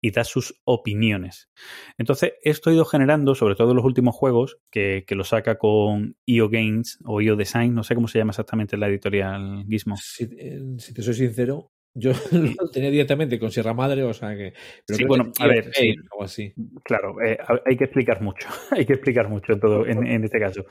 y 0.00 0.10
da 0.10 0.24
sus 0.24 0.60
opiniones. 0.64 1.48
Entonces, 1.96 2.34
esto 2.42 2.70
ha 2.70 2.72
ido 2.72 2.84
generando, 2.84 3.34
sobre 3.34 3.54
todo 3.54 3.70
en 3.70 3.76
los 3.76 3.84
últimos 3.84 4.14
juegos, 4.14 4.58
que, 4.70 5.04
que 5.06 5.14
lo 5.14 5.24
saca 5.24 5.58
con 5.58 6.16
IO 6.24 6.48
Games 6.48 6.98
o 7.04 7.20
IO 7.20 7.36
Design, 7.36 7.74
no 7.74 7.82
sé 7.82 7.94
cómo 7.94 8.08
se 8.08 8.18
llama 8.18 8.30
exactamente 8.30 8.76
la 8.76 8.88
editorial 8.88 9.64
Gizmo. 9.68 9.96
Si, 9.96 10.24
eh, 10.24 10.60
si 10.78 10.94
te 10.94 11.02
soy 11.02 11.14
sincero, 11.14 11.72
Yo 11.94 12.12
lo 12.32 12.70
tenía 12.70 12.90
directamente 12.90 13.38
con 13.38 13.50
Sierra 13.50 13.74
Madre, 13.74 14.02
o 14.04 14.12
sea 14.14 14.36
que. 14.36 14.52
Sí, 14.86 14.94
creo 14.96 15.08
bueno, 15.08 15.32
que 15.32 15.42
a 15.42 15.46
ver, 15.46 15.70
sí. 15.74 15.94
algo 16.12 16.24
así. 16.24 16.52
Claro, 16.84 17.20
eh, 17.22 17.38
ha- 17.40 17.60
hay 17.66 17.76
que 17.76 17.84
explicar 17.84 18.20
mucho, 18.22 18.48
hay 18.70 18.86
que 18.86 18.92
explicar 18.92 19.28
mucho 19.28 19.52
en 19.52 19.60
todo 19.60 19.86
en, 19.86 20.06
en 20.06 20.24
este 20.24 20.38
caso. 20.38 20.64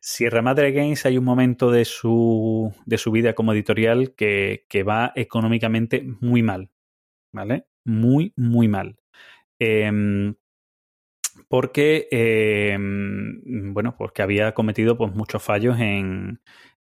Sierra 0.00 0.42
Madre 0.42 0.72
Games 0.72 1.04
hay 1.06 1.18
un 1.18 1.24
momento 1.24 1.70
de 1.70 1.84
su, 1.84 2.72
de 2.86 2.98
su 2.98 3.10
vida 3.10 3.34
como 3.34 3.52
editorial 3.52 4.14
que, 4.14 4.64
que 4.68 4.82
va 4.82 5.12
económicamente 5.14 6.04
muy 6.20 6.42
mal, 6.42 6.70
¿vale? 7.32 7.66
Muy, 7.84 8.32
muy 8.36 8.68
mal. 8.68 8.96
Em, 9.58 10.34
porque, 11.48 12.08
em, 12.10 13.72
bueno, 13.74 13.96
porque 13.98 14.22
había 14.22 14.52
cometido 14.52 14.96
pues, 14.96 15.12
muchos 15.14 15.42
fallos 15.42 15.78
en, 15.80 16.40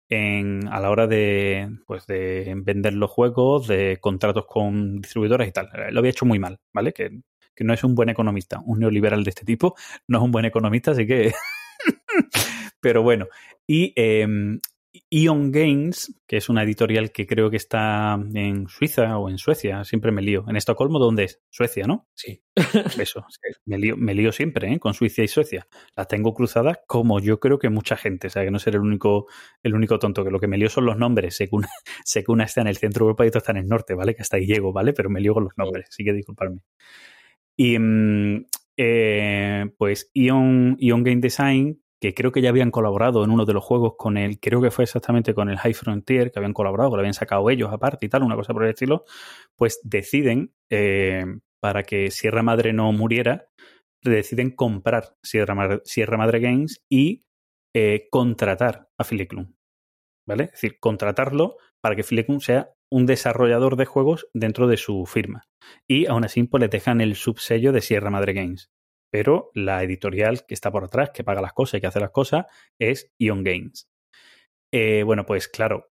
en, 0.09 0.67
a 0.67 0.79
la 0.79 0.89
hora 0.89 1.07
de, 1.07 1.69
pues, 1.85 2.05
de 2.07 2.53
vender 2.57 2.93
los 2.93 3.09
juegos, 3.09 3.67
de 3.67 3.97
contratos 4.01 4.45
con 4.47 5.01
distribuidoras 5.01 5.47
y 5.47 5.51
tal. 5.51 5.69
Lo 5.91 5.99
había 5.99 6.11
hecho 6.11 6.25
muy 6.25 6.39
mal, 6.39 6.59
¿vale? 6.73 6.93
Que, 6.93 7.21
que 7.55 7.63
no 7.63 7.73
es 7.73 7.83
un 7.83 7.95
buen 7.95 8.09
economista. 8.09 8.61
Un 8.65 8.79
neoliberal 8.79 9.23
de 9.23 9.29
este 9.29 9.45
tipo 9.45 9.75
no 10.07 10.17
es 10.17 10.23
un 10.23 10.31
buen 10.31 10.45
economista, 10.45 10.91
así 10.91 11.05
que... 11.05 11.31
Pero 12.81 13.03
bueno, 13.03 13.27
y 13.67 13.93
eh, 13.95 14.25
Ion 15.09 15.51
Games, 15.51 16.19
que 16.27 16.37
es 16.37 16.49
una 16.49 16.63
editorial 16.63 17.11
que 17.11 17.27
creo 17.27 17.49
que 17.51 17.57
está 17.57 18.19
en 18.33 18.67
Suiza 18.67 19.17
o 19.17 19.29
en 19.29 19.37
Suecia, 19.37 19.83
siempre 19.83 20.11
me 20.11 20.21
lío. 20.21 20.45
¿En 20.47 20.55
Estocolmo 20.55 20.97
dónde 20.97 21.25
es? 21.25 21.41
Suecia, 21.49 21.85
¿no? 21.85 22.07
Sí. 22.15 22.43
Eso, 22.99 23.23
me 23.65 23.77
lío, 23.77 23.95
me 23.97 24.15
lío 24.15 24.31
siempre 24.31 24.73
¿eh? 24.73 24.79
con 24.79 24.93
Suiza 24.93 25.21
y 25.21 25.27
Suecia. 25.27 25.67
Las 25.95 26.07
tengo 26.07 26.33
cruzadas 26.33 26.79
como 26.87 27.19
yo 27.19 27.39
creo 27.39 27.59
que 27.59 27.69
mucha 27.69 27.97
gente, 27.97 28.27
o 28.27 28.29
sea, 28.29 28.43
que 28.43 28.51
no 28.51 28.57
seré 28.57 28.77
el 28.77 28.83
único, 28.83 29.27
el 29.61 29.75
único 29.75 29.99
tonto, 29.99 30.23
que 30.23 30.31
lo 30.31 30.39
que 30.39 30.47
me 30.47 30.57
lío 30.57 30.69
son 30.69 30.85
los 30.85 30.97
nombres. 30.97 31.35
Sé 31.35 31.47
que 31.47 31.55
una, 31.55 31.69
sé 32.03 32.23
que 32.23 32.31
una 32.31 32.45
está 32.45 32.61
en 32.61 32.67
el 32.67 32.77
centro 32.77 33.05
de 33.05 33.09
Europa 33.09 33.25
y 33.25 33.27
otra 33.27 33.39
está 33.39 33.51
en 33.51 33.57
el 33.59 33.67
norte, 33.67 33.93
¿vale? 33.93 34.15
Que 34.15 34.23
hasta 34.23 34.37
ahí 34.37 34.47
llego, 34.47 34.73
¿vale? 34.73 34.93
Pero 34.93 35.09
me 35.09 35.21
lío 35.21 35.33
con 35.35 35.43
los 35.43 35.53
nombres, 35.55 35.87
así 35.89 36.03
que 36.03 36.13
disculparme. 36.13 36.61
Y 37.55 37.77
mm, 37.77 38.45
eh, 38.77 39.65
pues 39.77 40.09
Ion, 40.13 40.77
Ion 40.79 41.03
Game 41.03 41.21
Design, 41.21 41.81
que 41.99 42.13
creo 42.13 42.31
que 42.31 42.41
ya 42.41 42.49
habían 42.49 42.71
colaborado 42.71 43.23
en 43.23 43.31
uno 43.31 43.45
de 43.45 43.53
los 43.53 43.63
juegos 43.63 43.93
con 43.97 44.17
el, 44.17 44.39
creo 44.39 44.61
que 44.61 44.71
fue 44.71 44.85
exactamente 44.85 45.33
con 45.33 45.49
el 45.49 45.57
High 45.57 45.73
Frontier, 45.73 46.31
que 46.31 46.39
habían 46.39 46.53
colaborado, 46.53 46.91
que 46.91 46.95
lo 46.95 47.01
habían 47.01 47.13
sacado 47.13 47.49
ellos 47.49 47.71
aparte 47.71 48.05
y 48.05 48.09
tal, 48.09 48.23
una 48.23 48.35
cosa 48.35 48.53
por 48.53 48.63
el 48.63 48.69
estilo, 48.69 49.03
pues 49.55 49.81
deciden, 49.83 50.53
eh, 50.69 51.25
para 51.59 51.83
que 51.83 52.09
Sierra 52.09 52.41
Madre 52.41 52.71
no 52.71 52.91
muriera, 52.93 53.47
deciden 54.01 54.51
comprar 54.51 55.17
Sierra 55.21 55.55
Madre, 55.55 55.81
Sierra 55.83 56.17
Madre 56.17 56.39
Games 56.39 56.81
y 56.89 57.25
eh, 57.75 58.07
contratar 58.09 58.89
a 58.97 59.03
Filiclum. 59.03 59.53
¿Vale? 60.25 60.45
Es 60.45 60.51
decir, 60.51 60.79
contratarlo 60.79 61.57
para 61.81 61.95
que 61.95 62.03
Filicum 62.03 62.39
sea 62.39 62.71
un 62.91 63.05
desarrollador 63.05 63.75
de 63.75 63.85
juegos 63.85 64.27
dentro 64.33 64.67
de 64.67 64.77
su 64.77 65.05
firma. 65.05 65.43
Y 65.87 66.05
aún 66.07 66.23
así, 66.23 66.43
pues 66.43 66.61
les 66.61 66.69
dejan 66.69 67.01
el 67.01 67.15
subsello 67.15 67.71
de 67.71 67.81
Sierra 67.81 68.09
Madre 68.09 68.33
Games. 68.33 68.69
Pero 69.11 69.51
la 69.53 69.83
editorial 69.83 70.45
que 70.45 70.53
está 70.53 70.71
por 70.71 70.83
atrás, 70.83 71.11
que 71.13 71.23
paga 71.23 71.41
las 71.41 71.53
cosas 71.53 71.77
y 71.77 71.81
que 71.81 71.87
hace 71.87 71.99
las 71.99 72.11
cosas, 72.11 72.45
es 72.79 73.11
Ion 73.19 73.43
Games. 73.43 73.89
Eh, 74.71 75.03
bueno, 75.03 75.25
pues 75.25 75.47
claro, 75.47 75.89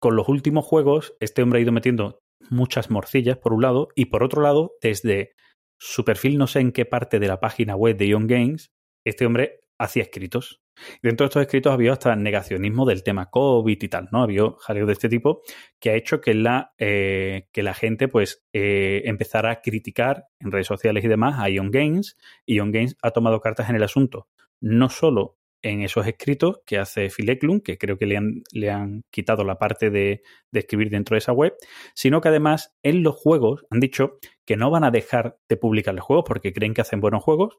con 0.00 0.16
los 0.16 0.28
últimos 0.28 0.64
juegos, 0.64 1.14
este 1.20 1.42
hombre 1.42 1.60
ha 1.60 1.62
ido 1.62 1.72
metiendo 1.72 2.22
muchas 2.50 2.90
morcillas, 2.90 3.38
por 3.38 3.52
un 3.52 3.62
lado, 3.62 3.88
y 3.94 4.06
por 4.06 4.24
otro 4.24 4.42
lado, 4.42 4.72
desde 4.82 5.34
su 5.80 6.04
perfil, 6.04 6.38
no 6.38 6.46
sé 6.46 6.60
en 6.60 6.72
qué 6.72 6.84
parte 6.84 7.20
de 7.20 7.28
la 7.28 7.40
página 7.40 7.76
web 7.76 7.96
de 7.96 8.08
Ion 8.08 8.26
Games, 8.26 8.72
este 9.06 9.26
hombre 9.26 9.60
hacía 9.80 10.02
escritos. 10.02 10.61
Dentro 11.02 11.24
de 11.24 11.28
estos 11.28 11.42
escritos 11.42 11.72
había 11.72 11.92
hasta 11.92 12.16
negacionismo 12.16 12.86
del 12.86 13.02
tema 13.02 13.30
COVID 13.30 13.78
y 13.80 13.88
tal, 13.88 14.08
¿no? 14.12 14.22
Había 14.22 14.44
jaleo 14.58 14.86
de 14.86 14.92
este 14.92 15.08
tipo 15.08 15.42
que 15.78 15.90
ha 15.90 15.94
hecho 15.94 16.20
que 16.20 16.34
la, 16.34 16.72
eh, 16.78 17.48
que 17.52 17.62
la 17.62 17.74
gente 17.74 18.08
pues 18.08 18.44
eh, 18.52 19.02
empezara 19.04 19.50
a 19.50 19.60
criticar 19.60 20.26
en 20.40 20.50
redes 20.50 20.66
sociales 20.66 21.04
y 21.04 21.08
demás 21.08 21.36
a 21.38 21.48
Ion 21.50 21.70
Games. 21.70 22.16
Ion 22.46 22.72
Games 22.72 22.96
ha 23.02 23.10
tomado 23.10 23.40
cartas 23.40 23.68
en 23.70 23.76
el 23.76 23.82
asunto, 23.82 24.28
no 24.60 24.88
solo 24.88 25.38
en 25.64 25.82
esos 25.82 26.06
escritos 26.08 26.60
que 26.66 26.78
hace 26.78 27.08
Phil 27.08 27.30
Eklund, 27.30 27.62
que 27.62 27.78
creo 27.78 27.96
que 27.96 28.06
le 28.06 28.16
han, 28.16 28.42
le 28.50 28.70
han 28.70 29.04
quitado 29.10 29.44
la 29.44 29.58
parte 29.58 29.90
de 29.90 30.22
escribir 30.52 30.90
dentro 30.90 31.14
de 31.14 31.18
esa 31.18 31.32
web, 31.32 31.54
sino 31.94 32.20
que 32.20 32.28
además 32.28 32.74
en 32.82 33.04
los 33.04 33.14
juegos 33.14 33.64
han 33.70 33.78
dicho 33.78 34.18
que 34.44 34.56
no 34.56 34.70
van 34.70 34.82
a 34.82 34.90
dejar 34.90 35.38
de 35.48 35.56
publicar 35.56 35.94
los 35.94 36.04
juegos 36.04 36.24
porque 36.26 36.52
creen 36.52 36.74
que 36.74 36.80
hacen 36.80 37.00
buenos 37.00 37.22
juegos, 37.22 37.58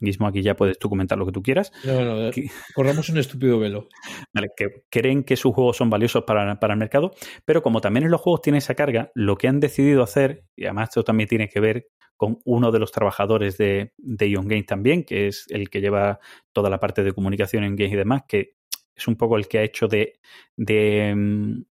mismo 0.00 0.26
aquí 0.26 0.42
ya 0.42 0.54
puedes 0.56 0.78
tú 0.78 0.88
comentar 0.88 1.16
lo 1.18 1.26
que 1.26 1.32
tú 1.32 1.42
quieras. 1.42 1.72
No, 1.84 2.04
no, 2.04 2.30
Que- 2.30 2.46
corramos 2.74 3.08
un 3.08 3.18
estúpido 3.18 3.58
velo. 3.58 3.88
¿vale? 4.34 4.48
que 4.56 4.84
creen 4.90 5.24
que 5.24 5.36
sus 5.36 5.54
juegos 5.54 5.76
son 5.76 5.90
valiosos 5.90 6.24
para, 6.24 6.58
para 6.60 6.74
el 6.74 6.78
mercado, 6.78 7.12
pero 7.44 7.62
como 7.62 7.80
también 7.80 8.04
en 8.04 8.10
los 8.10 8.20
juegos 8.20 8.42
tiene 8.42 8.58
esa 8.58 8.74
carga, 8.74 9.10
lo 9.14 9.36
que 9.36 9.48
han 9.48 9.60
decidido 9.60 10.02
hacer, 10.02 10.44
y 10.56 10.64
además 10.64 10.90
esto 10.90 11.04
también 11.04 11.28
tiene 11.28 11.48
que 11.48 11.60
ver 11.60 11.86
con 12.16 12.38
uno 12.44 12.70
de 12.70 12.78
los 12.78 12.92
trabajadores 12.92 13.58
de, 13.58 13.92
de 13.98 14.30
Ion 14.30 14.46
Games 14.46 14.66
también, 14.66 15.04
que 15.04 15.26
es 15.26 15.46
el 15.50 15.68
que 15.68 15.80
lleva 15.80 16.20
toda 16.52 16.70
la 16.70 16.78
parte 16.78 17.02
de 17.02 17.12
comunicación 17.12 17.64
en 17.64 17.74
Games 17.74 17.92
y 17.92 17.96
demás, 17.96 18.22
que 18.28 18.54
es 18.94 19.08
un 19.08 19.16
poco 19.16 19.36
el 19.36 19.48
que 19.48 19.58
ha 19.58 19.62
hecho 19.64 19.88
de, 19.88 20.20
de, 20.56 21.12
mm, 21.16 21.62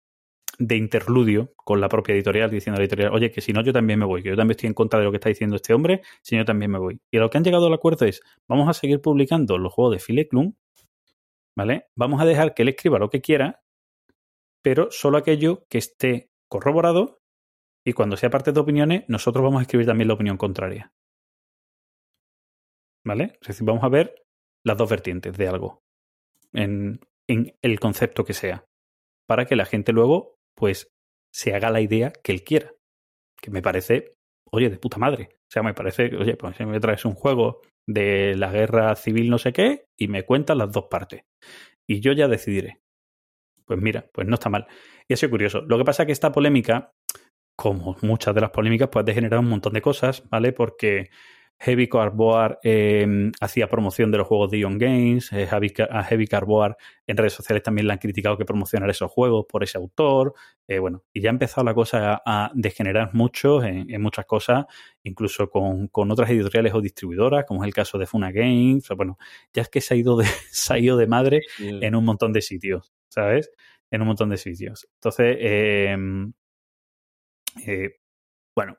de 0.59 0.75
interludio 0.77 1.53
con 1.55 1.81
la 1.81 1.89
propia 1.89 2.13
editorial, 2.13 2.49
diciendo 2.49 2.77
a 2.77 2.79
la 2.79 2.85
editorial, 2.85 3.13
oye, 3.13 3.31
que 3.31 3.41
si 3.41 3.53
no, 3.53 3.61
yo 3.61 3.73
también 3.73 3.99
me 3.99 4.05
voy, 4.05 4.21
que 4.21 4.29
yo 4.29 4.35
también 4.35 4.51
estoy 4.51 4.67
en 4.67 4.73
contra 4.73 4.99
de 4.99 5.05
lo 5.05 5.11
que 5.11 5.17
está 5.17 5.29
diciendo 5.29 5.55
este 5.55 5.73
hombre, 5.73 6.01
si 6.21 6.35
yo 6.35 6.45
también 6.45 6.71
me 6.71 6.79
voy. 6.79 6.99
Y 7.11 7.17
a 7.17 7.21
lo 7.21 7.29
que 7.29 7.37
han 7.37 7.43
llegado 7.43 7.67
al 7.67 7.73
acuerdo 7.73 8.05
es, 8.05 8.21
vamos 8.47 8.69
a 8.69 8.73
seguir 8.73 9.01
publicando 9.01 9.57
los 9.57 9.73
juegos 9.73 9.95
de 9.95 9.99
Phil 9.99 10.19
Eklund, 10.19 10.55
¿vale? 11.57 11.87
Vamos 11.95 12.21
a 12.21 12.25
dejar 12.25 12.53
que 12.53 12.61
él 12.61 12.69
escriba 12.69 12.99
lo 12.99 13.09
que 13.09 13.21
quiera, 13.21 13.61
pero 14.63 14.89
solo 14.91 15.17
aquello 15.17 15.65
que 15.69 15.79
esté 15.79 16.29
corroborado 16.49 17.19
y 17.85 17.93
cuando 17.93 18.15
sea 18.15 18.29
parte 18.29 18.51
de 18.51 18.59
opiniones, 18.59 19.03
nosotros 19.07 19.43
vamos 19.43 19.59
a 19.59 19.63
escribir 19.63 19.87
también 19.87 20.07
la 20.07 20.13
opinión 20.13 20.37
contraria. 20.37 20.93
¿Vale? 23.05 23.37
Es 23.41 23.47
decir, 23.49 23.65
vamos 23.65 23.83
a 23.83 23.89
ver 23.89 24.23
las 24.63 24.77
dos 24.77 24.89
vertientes 24.89 25.37
de 25.37 25.47
algo 25.47 25.83
en, 26.53 27.01
en 27.27 27.55
el 27.61 27.79
concepto 27.79 28.23
que 28.23 28.33
sea, 28.33 28.65
para 29.27 29.45
que 29.45 29.55
la 29.55 29.65
gente 29.65 29.91
luego, 29.91 30.32
pues, 30.55 30.91
se 31.33 31.53
haga 31.55 31.69
la 31.69 31.81
idea 31.81 32.11
que 32.11 32.31
él 32.31 32.43
quiera. 32.43 32.73
Que 33.41 33.51
me 33.51 33.61
parece, 33.61 34.15
oye, 34.51 34.69
de 34.69 34.77
puta 34.77 34.97
madre. 34.97 35.29
O 35.33 35.51
sea, 35.51 35.63
me 35.63 35.73
parece, 35.73 36.15
oye, 36.15 36.35
pues 36.35 36.59
me 36.59 36.79
traes 36.79 37.05
un 37.05 37.15
juego 37.15 37.61
de 37.87 38.35
la 38.35 38.51
guerra 38.51 38.95
civil 38.95 39.29
no 39.29 39.37
sé 39.37 39.51
qué 39.51 39.85
y 39.97 40.07
me 40.07 40.23
cuentas 40.23 40.57
las 40.57 40.71
dos 40.71 40.85
partes. 40.89 41.23
Y 41.87 41.99
yo 41.99 42.13
ya 42.13 42.27
decidiré. 42.27 42.81
Pues 43.65 43.79
mira, 43.81 44.09
pues 44.13 44.27
no 44.27 44.35
está 44.35 44.49
mal. 44.49 44.67
Y 45.07 45.13
ha 45.13 45.17
sido 45.17 45.31
curioso. 45.31 45.61
Lo 45.61 45.77
que 45.77 45.83
pasa 45.83 46.03
es 46.03 46.07
que 46.07 46.13
esta 46.13 46.31
polémica, 46.31 46.93
como 47.57 47.97
muchas 48.01 48.33
de 48.35 48.41
las 48.41 48.51
polémicas, 48.51 48.89
pues 48.91 49.03
ha 49.03 49.05
degenerado 49.05 49.41
un 49.41 49.49
montón 49.49 49.73
de 49.73 49.81
cosas, 49.81 50.27
¿vale? 50.29 50.53
Porque 50.53 51.09
Heavy 51.59 51.87
Carboar 51.87 52.59
eh, 52.63 53.31
hacía 53.39 53.69
promoción 53.69 54.11
de 54.11 54.17
los 54.17 54.27
juegos 54.27 54.51
de 54.51 54.59
Ion 54.59 54.77
Games, 54.77 55.31
eh, 55.31 55.47
Heavy, 55.47 55.73
a 55.89 56.03
Heavy 56.03 56.27
Carboar 56.27 56.75
en 57.07 57.17
redes 57.17 57.33
sociales 57.33 57.63
también 57.63 57.87
le 57.87 57.93
han 57.93 57.99
criticado 57.99 58.37
que 58.37 58.45
promocionara 58.45 58.91
esos 58.91 59.11
juegos 59.11 59.45
por 59.47 59.63
ese 59.63 59.77
autor. 59.77 60.33
Eh, 60.67 60.79
bueno, 60.79 61.03
y 61.13 61.21
ya 61.21 61.29
ha 61.29 61.31
empezado 61.31 61.63
la 61.63 61.73
cosa 61.73 62.15
a, 62.15 62.21
a 62.25 62.51
degenerar 62.53 63.13
mucho 63.13 63.63
en, 63.63 63.89
en 63.89 64.01
muchas 64.01 64.25
cosas, 64.25 64.65
incluso 65.03 65.49
con, 65.49 65.87
con 65.87 66.11
otras 66.11 66.29
editoriales 66.29 66.73
o 66.73 66.81
distribuidoras, 66.81 67.45
como 67.45 67.63
es 67.63 67.67
el 67.67 67.73
caso 67.73 67.97
de 67.97 68.07
Funa 68.07 68.31
Games. 68.31 68.89
O 68.91 68.95
bueno, 68.95 69.17
ya 69.53 69.61
es 69.61 69.69
que 69.69 69.81
se 69.81 69.93
ha 69.93 69.97
ido 69.97 70.17
de, 70.17 70.25
se 70.51 70.73
ha 70.73 70.79
ido 70.79 70.97
de 70.97 71.07
madre 71.07 71.41
en 71.59 71.95
un 71.95 72.05
montón 72.05 72.33
de 72.33 72.41
sitios, 72.41 72.93
¿sabes? 73.09 73.51
En 73.91 74.01
un 74.01 74.07
montón 74.07 74.29
de 74.29 74.37
sitios. 74.37 74.87
Entonces, 74.95 75.37
eh, 75.39 75.95
eh, 77.67 77.95
bueno, 78.55 78.77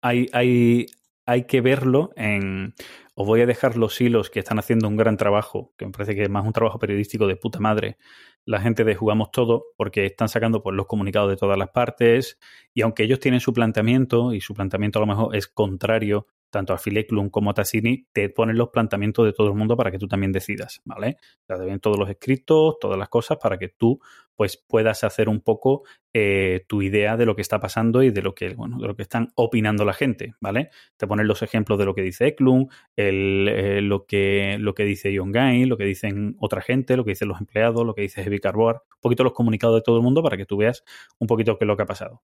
hay, 0.00 0.26
hay, 0.32 0.86
hay 1.26 1.44
que 1.46 1.60
verlo 1.60 2.10
en... 2.16 2.74
Os 3.16 3.26
voy 3.26 3.40
a 3.42 3.46
dejar 3.46 3.76
los 3.76 4.00
hilos 4.00 4.28
que 4.28 4.40
están 4.40 4.58
haciendo 4.58 4.88
un 4.88 4.96
gran 4.96 5.16
trabajo, 5.16 5.72
que 5.78 5.86
me 5.86 5.92
parece 5.92 6.16
que 6.16 6.24
es 6.24 6.30
más 6.30 6.44
un 6.44 6.52
trabajo 6.52 6.80
periodístico 6.80 7.28
de 7.28 7.36
puta 7.36 7.60
madre, 7.60 7.96
la 8.44 8.60
gente 8.60 8.82
de 8.82 8.96
Jugamos 8.96 9.30
Todo, 9.30 9.66
porque 9.76 10.04
están 10.04 10.28
sacando 10.28 10.62
pues, 10.62 10.74
los 10.74 10.86
comunicados 10.86 11.30
de 11.30 11.36
todas 11.36 11.56
las 11.56 11.70
partes, 11.70 12.38
y 12.74 12.82
aunque 12.82 13.04
ellos 13.04 13.20
tienen 13.20 13.40
su 13.40 13.52
planteamiento, 13.52 14.34
y 14.34 14.40
su 14.40 14.52
planteamiento 14.52 14.98
a 14.98 15.02
lo 15.02 15.06
mejor 15.06 15.36
es 15.36 15.46
contrario 15.46 16.26
tanto 16.54 16.72
a 16.72 16.78
Fileclum 16.78 17.30
como 17.30 17.50
a 17.50 17.54
Tassini, 17.54 18.06
te 18.12 18.28
ponen 18.28 18.56
los 18.56 18.68
planteamientos 18.68 19.26
de 19.26 19.32
todo 19.32 19.48
el 19.48 19.54
mundo 19.54 19.76
para 19.76 19.90
que 19.90 19.98
tú 19.98 20.06
también 20.06 20.30
decidas, 20.30 20.80
¿vale? 20.84 21.16
O 21.48 21.56
te 21.56 21.64
ven 21.64 21.80
todos 21.80 21.98
los 21.98 22.08
escritos, 22.08 22.78
todas 22.80 22.96
las 22.96 23.08
cosas, 23.08 23.38
para 23.38 23.58
que 23.58 23.68
tú 23.68 23.98
pues 24.36 24.56
puedas 24.56 25.02
hacer 25.04 25.28
un 25.28 25.40
poco 25.40 25.82
eh, 26.12 26.64
tu 26.68 26.82
idea 26.82 27.16
de 27.16 27.26
lo 27.26 27.34
que 27.34 27.42
está 27.42 27.58
pasando 27.58 28.02
y 28.02 28.10
de 28.10 28.22
lo 28.22 28.34
que, 28.34 28.54
bueno, 28.54 28.78
de 28.78 28.86
lo 28.86 28.94
que 28.94 29.02
están 29.02 29.32
opinando 29.34 29.84
la 29.84 29.94
gente, 29.94 30.34
¿vale? 30.40 30.70
Te 30.96 31.08
ponen 31.08 31.26
los 31.26 31.42
ejemplos 31.42 31.78
de 31.78 31.86
lo 31.86 31.94
que 31.94 32.02
dice 32.02 32.28
Eklund, 32.28 32.68
el, 32.94 33.48
eh, 33.48 33.80
lo, 33.80 34.06
que, 34.06 34.56
lo 34.60 34.74
que 34.74 34.84
dice 34.84 35.12
Ion 35.12 35.32
Gain, 35.32 35.68
lo 35.68 35.76
que 35.76 35.84
dicen 35.84 36.36
otra 36.38 36.62
gente, 36.62 36.96
lo 36.96 37.04
que 37.04 37.12
dicen 37.12 37.28
los 37.28 37.40
empleados, 37.40 37.84
lo 37.84 37.94
que 37.94 38.02
dice 38.02 38.22
Heavy 38.22 38.38
Carboard, 38.38 38.76
un 38.76 39.00
poquito 39.00 39.24
los 39.24 39.32
comunicados 39.32 39.76
de 39.76 39.82
todo 39.82 39.96
el 39.96 40.02
mundo 40.02 40.22
para 40.22 40.36
que 40.36 40.46
tú 40.46 40.56
veas 40.56 40.84
un 41.18 41.26
poquito 41.26 41.58
qué 41.58 41.64
es 41.64 41.68
lo 41.68 41.76
que 41.76 41.82
ha 41.82 41.86
pasado. 41.86 42.22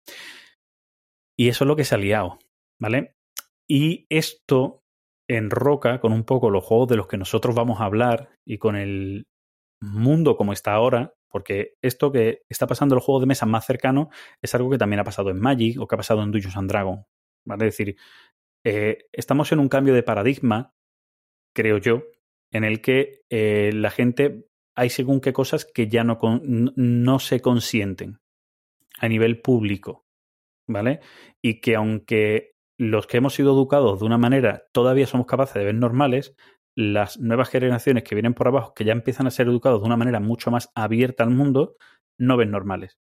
Y 1.37 1.49
eso 1.49 1.64
es 1.64 1.68
lo 1.68 1.74
que 1.74 1.85
se 1.85 1.97
ha 1.97 1.99
liado, 1.99 2.39
¿vale? 2.78 3.16
Y 3.71 4.07
esto 4.11 4.83
enroca 5.29 6.01
con 6.01 6.12
un 6.12 6.25
poco 6.25 6.51
los 6.51 6.64
juegos 6.64 6.89
de 6.89 6.97
los 6.97 7.07
que 7.07 7.16
nosotros 7.16 7.55
vamos 7.55 7.81
a 7.81 7.85
hablar 7.85 8.31
y 8.45 8.59
con 8.59 8.75
el 8.75 9.29
mundo 9.81 10.37
como 10.37 10.53
está 10.53 10.73
ahora, 10.73 11.14
Porque 11.31 11.75
esto 11.81 12.11
que 12.11 12.43
está 12.49 12.66
pasando 12.66 12.95
en 12.95 12.97
los 12.97 13.05
juegos 13.05 13.23
de 13.23 13.29
mesa 13.29 13.47
más 13.47 13.64
cercanos 13.64 14.09
es 14.43 14.53
algo 14.57 14.68
que 14.68 14.79
también 14.79 14.99
ha 14.99 15.05
pasado 15.05 15.31
en 15.31 15.39
Magic 15.39 15.81
o 15.81 15.87
que 15.87 15.95
ha 15.95 15.99
pasado 15.99 16.25
en 16.25 16.33
Dungeons 16.33 16.57
and 16.57 16.68
Dragons. 16.68 17.07
¿Vale? 17.47 17.68
Es 17.68 17.79
decir, 17.79 17.97
eh, 18.66 19.07
estamos 19.12 19.53
en 19.53 19.61
un 19.61 19.68
cambio 19.68 19.95
de 19.95 20.03
paradigma, 20.03 20.75
creo 21.55 21.79
yo, 21.79 22.03
en 22.51 22.64
el 22.64 22.81
que 22.81 23.23
eh, 23.31 23.71
la 23.73 23.91
gente 23.91 24.49
hay 24.77 24.91
según 24.91 25.21
qué 25.21 25.33
cosas 25.33 25.64
que 25.64 25.87
ya 25.87 26.03
no, 26.03 26.18
no 26.43 27.18
se 27.21 27.41
consienten 27.41 28.18
a 28.99 29.07
nivel 29.07 29.41
público, 29.41 30.07
¿vale? 30.66 30.99
Y 31.41 31.61
que 31.61 31.77
aunque 31.77 32.51
los 32.81 33.07
que 33.07 33.18
hemos 33.18 33.35
sido 33.35 33.53
educados 33.53 34.01
de 34.01 34.07
una 34.07 34.16
manera 34.16 34.66
todavía 34.72 35.07
somos 35.07 35.26
capaces 35.26 35.55
de 35.55 35.64
ver 35.64 35.74
normales, 35.74 36.35
las 36.74 37.18
nuevas 37.18 37.51
generaciones 37.51 38.05
que 38.05 38.14
vienen 38.14 38.33
por 38.33 38.49
abajo, 38.49 38.72
que 38.72 38.87
ya 38.87 38.93
empiezan 38.93 39.26
a 39.26 39.31
ser 39.31 39.49
educados 39.49 39.83
de 39.83 39.87
una 39.87 39.99
manera 39.99 40.18
mucho 40.18 40.51
más 40.51 40.70
abierta 40.74 41.22
al 41.22 41.28
mundo, 41.28 41.76
no 42.18 42.39
ven 42.39 42.51
normales. 42.51 42.99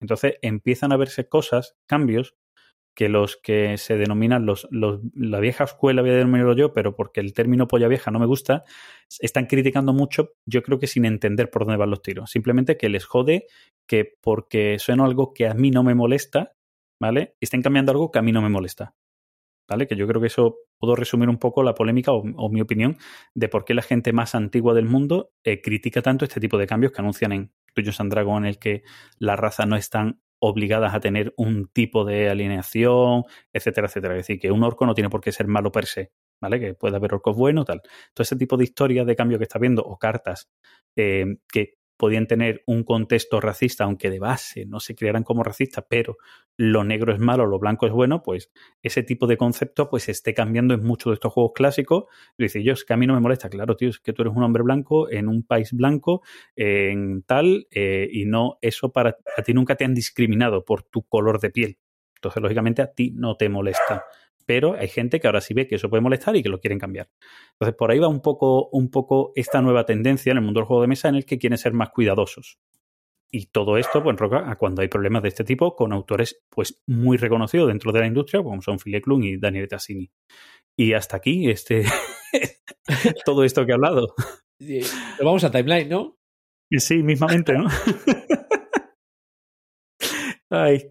Entonces 0.00 0.34
empiezan 0.42 0.90
a 0.90 0.96
verse 0.96 1.28
cosas, 1.28 1.76
cambios, 1.86 2.34
que 2.96 3.08
los 3.08 3.36
que 3.36 3.78
se 3.78 3.96
denominan 3.96 4.46
los, 4.46 4.66
la 4.72 5.38
vieja 5.38 5.62
escuela, 5.62 6.02
voy 6.02 6.10
a 6.10 6.14
denominarlo 6.14 6.56
yo, 6.56 6.74
pero 6.74 6.96
porque 6.96 7.20
el 7.20 7.32
término 7.32 7.68
polla 7.68 7.86
vieja 7.86 8.10
no 8.10 8.18
me 8.18 8.26
gusta, 8.26 8.64
están 9.20 9.46
criticando 9.46 9.92
mucho, 9.92 10.32
yo 10.44 10.64
creo 10.64 10.80
que 10.80 10.88
sin 10.88 11.04
entender 11.04 11.52
por 11.52 11.66
dónde 11.66 11.76
van 11.78 11.90
los 11.90 12.02
tiros. 12.02 12.32
Simplemente 12.32 12.76
que 12.76 12.88
les 12.88 13.04
jode 13.04 13.46
que 13.86 14.12
porque 14.20 14.80
suena 14.80 15.04
algo 15.04 15.32
que 15.32 15.46
a 15.46 15.54
mí 15.54 15.70
no 15.70 15.84
me 15.84 15.94
molesta, 15.94 16.56
¿vale? 17.00 17.36
Estén 17.40 17.62
cambiando 17.62 17.92
algo 17.92 18.10
que 18.10 18.18
a 18.18 18.22
mí 18.22 18.32
no 18.32 18.42
me 18.42 18.48
molesta. 18.48 18.92
¿Vale? 19.70 19.86
Que 19.86 19.96
yo 19.96 20.06
creo 20.06 20.20
que 20.20 20.26
eso 20.26 20.58
puedo 20.78 20.96
resumir 20.96 21.28
un 21.28 21.38
poco 21.38 21.62
la 21.62 21.74
polémica 21.74 22.12
o, 22.12 22.48
mi 22.50 22.60
opinión 22.60 22.98
de 23.34 23.48
por 23.48 23.64
qué 23.64 23.72
la 23.72 23.82
gente 23.82 24.12
más 24.12 24.34
antigua 24.34 24.74
del 24.74 24.86
mundo 24.86 25.30
eh, 25.44 25.62
critica 25.62 26.02
tanto 26.02 26.24
este 26.24 26.40
tipo 26.40 26.58
de 26.58 26.66
cambios 26.66 26.92
que 26.92 27.00
anuncian 27.00 27.32
en 27.32 27.52
Dungeons 27.74 28.00
and 28.00 28.10
Dragons 28.10 28.42
en 28.42 28.46
el 28.46 28.58
que 28.58 28.82
las 29.18 29.38
razas 29.38 29.68
no 29.68 29.76
están 29.76 30.20
obligadas 30.40 30.92
a 30.92 31.00
tener 31.00 31.32
un 31.36 31.68
tipo 31.68 32.04
de 32.04 32.30
alineación, 32.30 33.24
etcétera, 33.52 33.86
etcétera. 33.86 34.14
Es 34.14 34.26
decir, 34.26 34.40
que 34.40 34.50
un 34.50 34.64
orco 34.64 34.86
no 34.86 34.94
tiene 34.94 35.08
por 35.08 35.20
qué 35.20 35.30
ser 35.30 35.46
malo 35.46 35.70
per 35.70 35.86
se, 35.86 36.10
¿vale? 36.40 36.58
Que 36.58 36.74
puede 36.74 36.96
haber 36.96 37.14
orcos 37.14 37.36
buenos, 37.36 37.66
tal. 37.66 37.82
Todo 38.12 38.22
ese 38.22 38.36
tipo 38.36 38.56
de 38.56 38.64
historias 38.64 39.06
de 39.06 39.14
cambio 39.14 39.38
que 39.38 39.44
está 39.44 39.58
viendo 39.58 39.82
o 39.82 39.98
cartas 39.98 40.50
eh, 40.96 41.26
que 41.52 41.74
podían 42.00 42.26
tener 42.26 42.62
un 42.64 42.82
contexto 42.82 43.42
racista, 43.42 43.84
aunque 43.84 44.08
de 44.08 44.18
base 44.18 44.64
no 44.64 44.80
se 44.80 44.94
crearan 44.94 45.22
como 45.22 45.42
racistas, 45.42 45.84
pero 45.86 46.16
lo 46.56 46.82
negro 46.82 47.12
es 47.12 47.20
malo, 47.20 47.44
lo 47.44 47.58
blanco 47.58 47.86
es 47.86 47.92
bueno, 47.92 48.22
pues 48.22 48.50
ese 48.82 49.02
tipo 49.02 49.26
de 49.26 49.36
concepto 49.36 49.90
pues 49.90 50.08
esté 50.08 50.32
cambiando 50.32 50.72
en 50.72 50.82
muchos 50.82 51.10
de 51.10 51.14
estos 51.14 51.30
juegos 51.30 51.52
clásicos. 51.54 52.04
Dice, 52.38 52.62
yo 52.62 52.72
es 52.72 52.86
que 52.86 52.94
a 52.94 52.96
mí 52.96 53.06
no 53.06 53.12
me 53.12 53.20
molesta, 53.20 53.50
claro, 53.50 53.76
tío, 53.76 53.90
es 53.90 54.00
que 54.00 54.14
tú 54.14 54.22
eres 54.22 54.34
un 54.34 54.42
hombre 54.42 54.62
blanco 54.62 55.10
en 55.10 55.28
un 55.28 55.42
país 55.42 55.74
blanco, 55.74 56.22
en 56.56 57.22
tal, 57.22 57.66
eh, 57.70 58.08
y 58.10 58.24
no, 58.24 58.56
eso 58.62 58.92
para 58.92 59.18
a 59.36 59.42
ti 59.42 59.52
nunca 59.52 59.76
te 59.76 59.84
han 59.84 59.94
discriminado 59.94 60.64
por 60.64 60.82
tu 60.84 61.02
color 61.02 61.38
de 61.38 61.50
piel. 61.50 61.78
Entonces, 62.14 62.42
lógicamente, 62.42 62.80
a 62.80 62.92
ti 62.92 63.12
no 63.14 63.36
te 63.36 63.50
molesta 63.50 64.06
pero 64.50 64.74
hay 64.74 64.88
gente 64.88 65.20
que 65.20 65.28
ahora 65.28 65.40
sí 65.40 65.54
ve 65.54 65.68
que 65.68 65.76
eso 65.76 65.88
puede 65.88 66.00
molestar 66.00 66.34
y 66.34 66.42
que 66.42 66.48
lo 66.48 66.58
quieren 66.58 66.80
cambiar. 66.80 67.08
Entonces, 67.52 67.76
por 67.76 67.92
ahí 67.92 68.00
va 68.00 68.08
un 68.08 68.20
poco, 68.20 68.68
un 68.70 68.90
poco 68.90 69.30
esta 69.36 69.62
nueva 69.62 69.86
tendencia 69.86 70.32
en 70.32 70.38
el 70.38 70.42
mundo 70.42 70.58
del 70.58 70.66
juego 70.66 70.82
de 70.82 70.88
mesa 70.88 71.08
en 71.08 71.14
el 71.14 71.24
que 71.24 71.38
quieren 71.38 71.56
ser 71.56 71.72
más 71.72 71.90
cuidadosos. 71.90 72.58
Y 73.30 73.46
todo 73.52 73.76
esto, 73.76 74.02
pues, 74.02 74.16
roca 74.16 74.50
a 74.50 74.56
cuando 74.56 74.82
hay 74.82 74.88
problemas 74.88 75.22
de 75.22 75.28
este 75.28 75.44
tipo 75.44 75.76
con 75.76 75.92
autores, 75.92 76.42
pues, 76.48 76.82
muy 76.88 77.16
reconocidos 77.16 77.68
dentro 77.68 77.92
de 77.92 78.00
la 78.00 78.08
industria, 78.08 78.42
como 78.42 78.60
son 78.60 78.80
Philip 78.80 79.04
Klum 79.04 79.22
y 79.22 79.38
Daniel 79.38 79.68
Tassini. 79.68 80.10
Y 80.76 80.94
hasta 80.94 81.18
aquí, 81.18 81.48
este, 81.48 81.84
todo 83.24 83.44
esto 83.44 83.64
que 83.64 83.70
he 83.70 83.74
hablado. 83.74 84.16
vamos 85.22 85.44
a 85.44 85.52
timeline, 85.52 85.88
¿no? 85.88 86.18
Sí, 86.76 87.04
mismamente, 87.04 87.52
¿no? 87.52 87.68
Ay. 90.50 90.90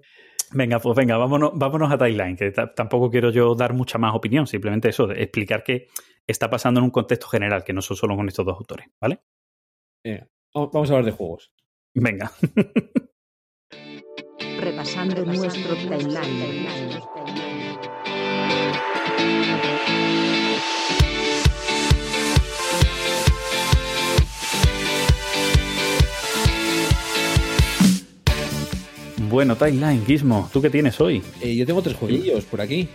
Venga, 0.51 0.79
pues 0.79 0.95
venga, 0.95 1.17
vámonos, 1.17 1.51
vámonos 1.53 1.91
a 1.91 1.97
Timeline, 1.97 2.35
que 2.35 2.51
tampoco 2.51 3.09
quiero 3.11 3.29
yo 3.29 3.53
dar 3.53 3.73
mucha 3.73 3.97
más 3.97 4.15
opinión, 4.15 4.47
simplemente 4.47 4.89
eso, 4.89 5.05
de 5.05 5.21
explicar 5.21 5.63
qué 5.63 5.87
está 6.25 6.49
pasando 6.49 6.79
en 6.79 6.85
un 6.85 6.91
contexto 6.91 7.27
general, 7.27 7.63
que 7.63 7.73
no 7.73 7.81
son 7.81 7.97
solo 7.97 8.15
con 8.15 8.27
estos 8.27 8.45
dos 8.45 8.57
autores, 8.57 8.87
¿vale? 8.99 9.21
vamos 10.53 10.89
a 10.89 10.93
hablar 10.93 11.05
de 11.05 11.11
juegos. 11.11 11.51
Venga. 11.93 12.31
Repasando 14.59 15.25
nuestro 15.25 15.75
timeline. 15.75 17.48
Bueno, 29.29 29.55
Timeline, 29.55 30.03
Gizmo, 30.07 30.49
¿tú 30.51 30.59
qué 30.59 30.71
tienes 30.71 30.99
hoy? 30.99 31.21
Eh, 31.39 31.55
yo 31.55 31.63
tengo 31.63 31.83
tres 31.83 31.95
jueguillos 31.95 32.45
por 32.45 32.61
aquí. 32.61 32.89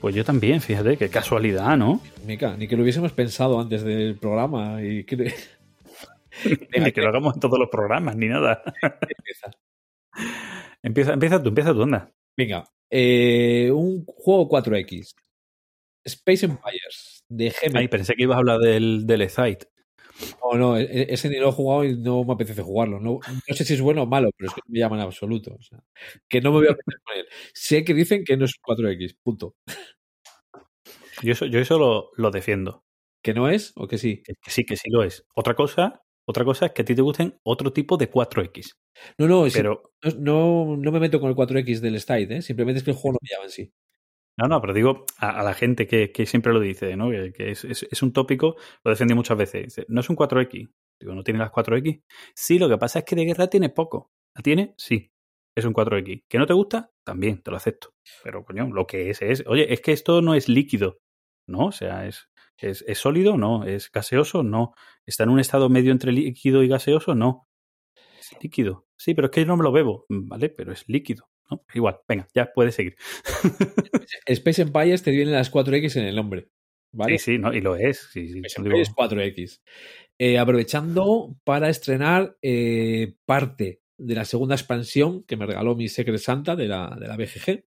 Pues 0.00 0.12
yo 0.12 0.24
también, 0.24 0.60
fíjate, 0.60 0.96
qué 0.96 1.08
casualidad, 1.08 1.76
¿no? 1.76 2.00
Mica, 2.26 2.56
ni 2.56 2.66
que 2.66 2.76
lo 2.76 2.82
hubiésemos 2.82 3.12
pensado 3.12 3.60
antes 3.60 3.84
del 3.84 4.16
programa 4.16 4.82
y 4.82 5.04
que... 5.04 5.16
ni 6.80 6.90
que 6.90 7.00
lo 7.00 7.08
hagamos 7.10 7.34
en 7.34 7.40
todos 7.40 7.60
los 7.60 7.68
programas, 7.70 8.16
ni 8.16 8.26
nada. 8.26 8.60
empieza. 8.82 9.50
empieza. 10.82 11.12
Empieza 11.12 11.40
tú, 11.40 11.48
empieza 11.50 11.72
tú, 11.72 11.82
anda. 11.84 12.10
Venga, 12.36 12.64
eh, 12.90 13.70
un 13.70 14.04
juego 14.04 14.48
4X. 14.48 15.14
Space 16.02 16.46
Empires 16.46 17.24
de 17.28 17.50
Gmail. 17.50 17.76
Ay, 17.76 17.88
pensé 17.88 18.14
que 18.14 18.24
ibas 18.24 18.34
a 18.34 18.38
hablar 18.38 18.58
del, 18.58 19.06
del 19.06 19.22
Excite. 19.22 19.68
No, 20.42 20.58
no, 20.58 20.78
e, 20.78 20.82
e, 20.82 21.06
ese 21.10 21.28
ni 21.28 21.36
lo 21.36 21.48
he 21.48 21.52
jugado 21.52 21.84
y 21.84 21.96
no 21.96 22.24
me 22.24 22.32
apetece 22.32 22.62
jugarlo. 22.62 23.00
No, 23.00 23.20
sé 23.48 23.64
si 23.64 23.74
es 23.74 23.80
bueno 23.80 24.02
o 24.02 24.06
malo, 24.06 24.30
pero 24.36 24.48
es 24.48 24.54
que 24.54 24.60
no 24.66 24.72
me 24.72 24.78
llama 24.78 24.96
en 24.96 25.02
absoluto. 25.02 25.54
O 25.58 25.62
sea, 25.62 25.82
que 26.28 26.40
no 26.40 26.52
me 26.52 26.58
voy 26.58 26.66
a 26.68 26.70
meter 26.70 27.00
con 27.04 27.16
él. 27.16 27.26
Sé 27.54 27.84
que 27.84 27.94
dicen 27.94 28.24
que 28.24 28.36
no 28.36 28.44
es 28.44 28.54
4X, 28.60 29.16
punto. 29.22 29.56
Yo 31.22 31.32
eso, 31.32 31.46
yo 31.46 31.60
eso 31.60 31.78
lo, 31.78 32.10
lo 32.16 32.30
defiendo. 32.30 32.84
¿Que 33.22 33.34
no 33.34 33.48
es 33.48 33.72
o 33.76 33.88
que 33.88 33.98
sí? 33.98 34.22
Que, 34.22 34.34
sí, 34.46 34.64
que 34.64 34.76
sí 34.76 34.90
lo 34.90 35.02
es. 35.02 35.24
Otra 35.34 35.54
cosa, 35.54 36.02
otra 36.26 36.44
cosa 36.44 36.66
es 36.66 36.72
que 36.72 36.82
a 36.82 36.84
ti 36.84 36.94
te 36.94 37.02
gusten 37.02 37.38
otro 37.42 37.72
tipo 37.72 37.96
de 37.96 38.10
4X. 38.10 38.76
No, 39.18 39.26
no, 39.26 39.46
pero... 39.52 39.82
no, 40.18 40.76
no, 40.76 40.92
me 40.92 41.00
meto 41.00 41.20
con 41.20 41.30
el 41.30 41.36
4X 41.36 41.80
del 41.80 42.00
Style, 42.00 42.36
¿eh? 42.36 42.42
simplemente 42.42 42.78
es 42.78 42.84
que 42.84 42.90
el 42.90 42.96
juego 42.96 43.14
no 43.14 43.18
me 43.22 43.28
llama 43.28 43.44
en 43.44 43.50
sí. 43.50 43.72
No, 44.38 44.48
no, 44.48 44.60
pero 44.60 44.74
digo 44.74 45.06
a, 45.18 45.42
la 45.42 45.54
gente 45.54 45.86
que, 45.86 46.26
siempre 46.26 46.52
lo 46.52 46.60
dice, 46.60 46.94
¿no? 46.96 47.10
Que, 47.10 47.50
es, 47.52 48.02
un 48.02 48.12
tópico, 48.12 48.56
lo 48.84 48.90
defendí 48.90 49.14
muchas 49.14 49.38
veces. 49.38 49.84
no 49.88 50.00
es 50.00 50.10
un 50.10 50.16
4X. 50.16 50.70
Digo, 51.00 51.14
¿no 51.14 51.22
tiene 51.22 51.40
las 51.40 51.50
4X? 51.50 52.02
Sí, 52.34 52.58
lo 52.58 52.68
que 52.68 52.76
pasa 52.76 53.00
es 53.00 53.04
que 53.06 53.16
de 53.16 53.24
guerra 53.24 53.48
tiene 53.48 53.70
poco. 53.70 54.12
¿La 54.34 54.42
tiene? 54.42 54.74
Sí. 54.76 55.10
Es 55.54 55.64
un 55.64 55.72
4X. 55.72 56.24
¿Que 56.28 56.38
no 56.38 56.46
te 56.46 56.52
gusta? 56.52 56.92
También, 57.02 57.42
te 57.42 57.50
lo 57.50 57.56
acepto. 57.56 57.94
Pero, 58.22 58.44
coño, 58.44 58.68
lo 58.68 58.86
que 58.86 59.08
es 59.08 59.22
es. 59.22 59.42
Oye, 59.46 59.72
es 59.72 59.80
que 59.80 59.92
esto 59.92 60.20
no 60.20 60.34
es 60.34 60.48
líquido. 60.48 60.98
¿No? 61.48 61.66
O 61.66 61.72
sea, 61.72 62.06
es, 62.06 62.28
es, 62.58 62.84
es 62.86 62.98
sólido, 62.98 63.38
no. 63.38 63.64
Es 63.64 63.90
gaseoso, 63.90 64.42
no. 64.42 64.74
Está 65.06 65.24
en 65.24 65.30
un 65.30 65.40
estado 65.40 65.70
medio 65.70 65.92
entre 65.92 66.12
líquido 66.12 66.62
y 66.62 66.68
gaseoso, 66.68 67.14
no. 67.14 67.48
Es 68.18 68.36
líquido. 68.42 68.86
Sí, 68.98 69.14
pero 69.14 69.26
es 69.26 69.30
que 69.30 69.40
yo 69.40 69.46
no 69.46 69.56
me 69.56 69.64
lo 69.64 69.72
bebo. 69.72 70.04
Vale, 70.10 70.50
pero 70.50 70.72
es 70.72 70.86
líquido. 70.88 71.30
Igual, 71.74 71.98
venga, 72.08 72.28
ya 72.34 72.52
puedes 72.52 72.74
seguir. 72.74 72.96
Space 74.26 74.62
Empires 74.62 75.02
te 75.02 75.10
vienen 75.10 75.34
las 75.34 75.52
4X 75.52 75.96
en 75.96 76.06
el 76.06 76.16
nombre. 76.16 76.48
¿vale? 76.92 77.18
Sí, 77.18 77.32
sí, 77.32 77.38
no, 77.38 77.52
y 77.52 77.60
lo 77.60 77.76
es. 77.76 78.08
Sí, 78.12 78.28
sí, 78.28 78.40
Space 78.44 78.60
Empires 78.60 78.92
4X. 78.94 79.60
Eh, 80.18 80.38
aprovechando 80.38 81.36
para 81.44 81.68
estrenar 81.68 82.36
eh, 82.42 83.14
parte 83.26 83.82
de 83.98 84.14
la 84.14 84.24
segunda 84.24 84.54
expansión 84.54 85.24
que 85.24 85.36
me 85.36 85.46
regaló 85.46 85.76
mi 85.76 85.88
Secret 85.88 86.18
Santa 86.18 86.56
de 86.56 86.68
la, 86.68 86.96
de 86.98 87.06
la 87.06 87.16
BGG. 87.16 87.64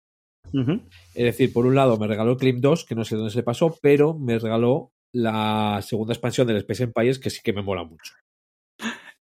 Es 1.15 1.24
decir, 1.24 1.53
por 1.53 1.65
un 1.65 1.76
lado 1.76 1.97
me 1.97 2.05
regaló 2.05 2.38
Clim 2.38 2.59
2, 2.59 2.86
que 2.86 2.95
no 2.95 3.05
sé 3.05 3.15
dónde 3.15 3.32
se 3.32 3.43
pasó, 3.43 3.78
pero 3.82 4.13
me 4.13 4.38
regaló 4.38 4.91
la 5.13 5.80
segunda 5.82 6.13
expansión 6.13 6.47
del 6.47 6.57
Space 6.57 6.84
Empires, 6.84 7.17
que 7.17 7.30
sí 7.30 7.39
que 7.43 7.53
me 7.53 7.61
mola 7.61 7.84
mucho 7.84 8.13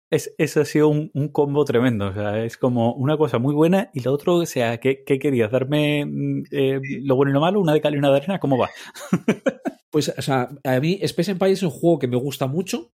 es, 0.10 0.34
eso 0.38 0.62
ha 0.62 0.66
sido 0.66 0.90
un, 0.90 1.10
combo 1.32 1.66
tremendo. 1.66 2.08
O 2.08 2.14
sea, 2.14 2.44
es 2.44 2.58
como 2.58 2.94
una 2.94 3.18
cosa 3.18 3.40
muy 3.40 3.54
buena 3.54 3.90
y 3.94 4.02
lo 4.02 4.14
otro, 4.14 4.36
o 4.36 4.46
sea, 4.46 4.80
¿qué, 4.80 5.04
querías? 5.04 5.52
¿Darme 5.52 6.06
mm, 6.06 6.44
eh, 6.52 6.80
lo 7.04 7.16
bueno 7.16 7.32
y 7.32 7.34
lo 7.34 7.42
malo? 7.42 7.60
¿Una 7.60 7.74
de 7.74 7.82
cal 7.82 7.96
y 7.96 7.98
una 7.98 8.10
de 8.10 8.18
arena? 8.18 8.40
¿Cómo 8.40 8.58
va? 8.58 8.70
pues, 9.92 10.14
o 10.18 10.22
sea, 10.22 10.50
a 10.64 10.80
mí 10.80 11.00
Space 11.02 11.32
Empire 11.32 11.52
es 11.52 11.64
un 11.64 11.70
juego 11.70 12.00
que 12.00 12.08
me 12.08 12.18
gusta 12.18 12.48
mucho. 12.48 12.92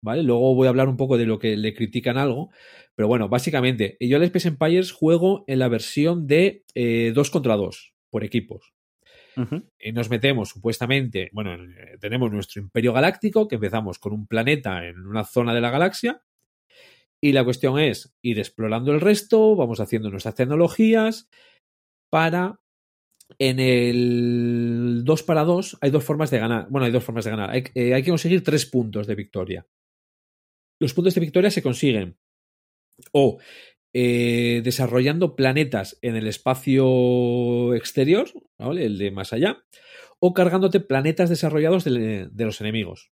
¿Vale? 0.00 0.22
Luego 0.22 0.54
voy 0.54 0.66
a 0.66 0.70
hablar 0.70 0.90
un 0.90 0.98
poco 0.98 1.16
de 1.16 1.24
lo 1.24 1.38
que 1.38 1.56
le 1.56 1.72
critican 1.72 2.18
algo. 2.18 2.50
Pero 2.94 3.08
bueno, 3.08 3.30
básicamente, 3.30 3.96
yo 4.00 4.18
al 4.18 4.22
Space 4.24 4.48
Empires 4.48 4.92
juego 4.92 5.44
en 5.46 5.60
la 5.60 5.68
versión 5.68 6.26
de 6.26 6.62
2 6.74 6.76
eh, 6.76 7.30
contra 7.32 7.56
2 7.56 7.94
por 8.10 8.22
equipos. 8.22 8.73
Y 9.78 9.92
nos 9.92 10.10
metemos 10.10 10.48
supuestamente, 10.48 11.30
bueno, 11.32 11.54
eh, 11.54 11.98
tenemos 12.00 12.30
nuestro 12.30 12.62
imperio 12.62 12.92
galáctico, 12.92 13.48
que 13.48 13.56
empezamos 13.56 13.98
con 13.98 14.12
un 14.12 14.26
planeta 14.26 14.86
en 14.86 15.06
una 15.06 15.24
zona 15.24 15.54
de 15.54 15.60
la 15.60 15.70
galaxia, 15.70 16.22
y 17.20 17.32
la 17.32 17.44
cuestión 17.44 17.78
es 17.78 18.14
ir 18.22 18.38
explorando 18.38 18.92
el 18.92 19.00
resto, 19.00 19.56
vamos 19.56 19.80
haciendo 19.80 20.10
nuestras 20.10 20.34
tecnologías 20.34 21.28
para... 22.10 22.60
En 23.38 23.58
el 23.58 25.00
2 25.02 25.22
para 25.22 25.44
2 25.44 25.78
hay 25.80 25.90
dos 25.90 26.04
formas 26.04 26.30
de 26.30 26.38
ganar. 26.38 26.66
Bueno, 26.68 26.84
hay 26.84 26.92
dos 26.92 27.02
formas 27.02 27.24
de 27.24 27.30
ganar. 27.30 27.50
Hay, 27.50 27.64
eh, 27.74 27.94
hay 27.94 28.02
que 28.02 28.10
conseguir 28.10 28.44
tres 28.44 28.66
puntos 28.66 29.06
de 29.06 29.14
victoria. 29.14 29.66
Los 30.78 30.92
puntos 30.92 31.14
de 31.14 31.22
victoria 31.22 31.50
se 31.50 31.62
consiguen 31.62 32.18
o 33.12 33.38
eh, 33.96 34.60
desarrollando 34.64 35.36
planetas 35.36 35.98
en 36.02 36.16
el 36.16 36.26
espacio 36.26 37.74
exterior, 37.74 38.28
¿vale? 38.58 38.86
el 38.86 38.98
de 38.98 39.10
más 39.10 39.32
allá, 39.32 39.64
o 40.18 40.34
cargándote 40.34 40.80
planetas 40.80 41.30
desarrollados 41.30 41.84
de, 41.84 42.28
los 42.34 42.60
enemigos. 42.60 43.12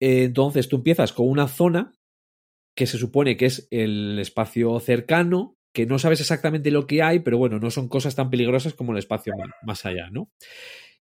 Entonces 0.00 0.68
tú 0.68 0.76
empiezas 0.76 1.12
con 1.12 1.28
una 1.28 1.48
zona 1.48 1.92
que 2.76 2.86
se 2.86 2.98
supone 2.98 3.36
que 3.36 3.46
es 3.46 3.68
el 3.70 4.18
espacio 4.18 4.78
cercano, 4.80 5.56
que 5.74 5.86
no 5.86 5.98
sabes 5.98 6.20
exactamente 6.20 6.70
lo 6.70 6.86
que 6.86 7.02
hay, 7.02 7.20
pero 7.20 7.38
bueno, 7.38 7.58
no 7.58 7.70
son 7.70 7.88
cosas 7.88 8.14
tan 8.14 8.30
peligrosas 8.30 8.74
como 8.74 8.92
el 8.92 8.98
espacio 8.98 9.32
más 9.62 9.84
allá, 9.86 10.10
¿no? 10.10 10.30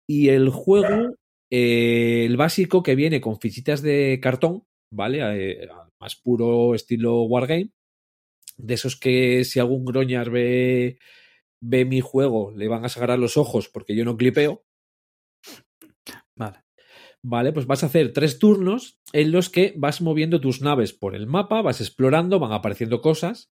Y 0.06 0.28
el 0.28 0.48
juego, 0.48 1.16
eh, 1.50 2.24
el 2.26 2.36
básico 2.36 2.82
que 2.82 2.96
viene 2.96 3.20
con 3.20 3.38
fichitas 3.40 3.82
de 3.82 4.18
cartón, 4.20 4.64
¿vale? 4.92 5.20
Eh, 5.22 5.68
más 6.00 6.16
puro 6.16 6.74
estilo 6.74 7.22
Wargame, 7.22 7.70
de 8.56 8.74
esos 8.74 8.96
que 8.96 9.44
si 9.44 9.60
algún 9.60 9.84
groñar 9.84 10.30
ve, 10.30 10.98
ve 11.60 11.84
mi 11.84 12.00
juego, 12.00 12.52
le 12.52 12.68
van 12.68 12.84
a 12.84 12.88
sagrar 12.88 13.18
los 13.18 13.36
ojos 13.36 13.68
porque 13.68 13.94
yo 13.94 14.04
no 14.04 14.16
clipeo, 14.16 14.64
Vale. 16.36 16.64
¿vale? 17.22 17.52
Pues 17.52 17.66
vas 17.66 17.82
a 17.82 17.86
hacer 17.86 18.12
tres 18.12 18.38
turnos 18.38 18.98
en 19.12 19.32
los 19.32 19.50
que 19.50 19.74
vas 19.76 20.00
moviendo 20.00 20.40
tus 20.40 20.62
naves 20.62 20.92
por 20.92 21.14
el 21.14 21.26
mapa, 21.26 21.62
vas 21.62 21.80
explorando, 21.80 22.38
van 22.38 22.52
apareciendo 22.52 23.00
cosas, 23.00 23.52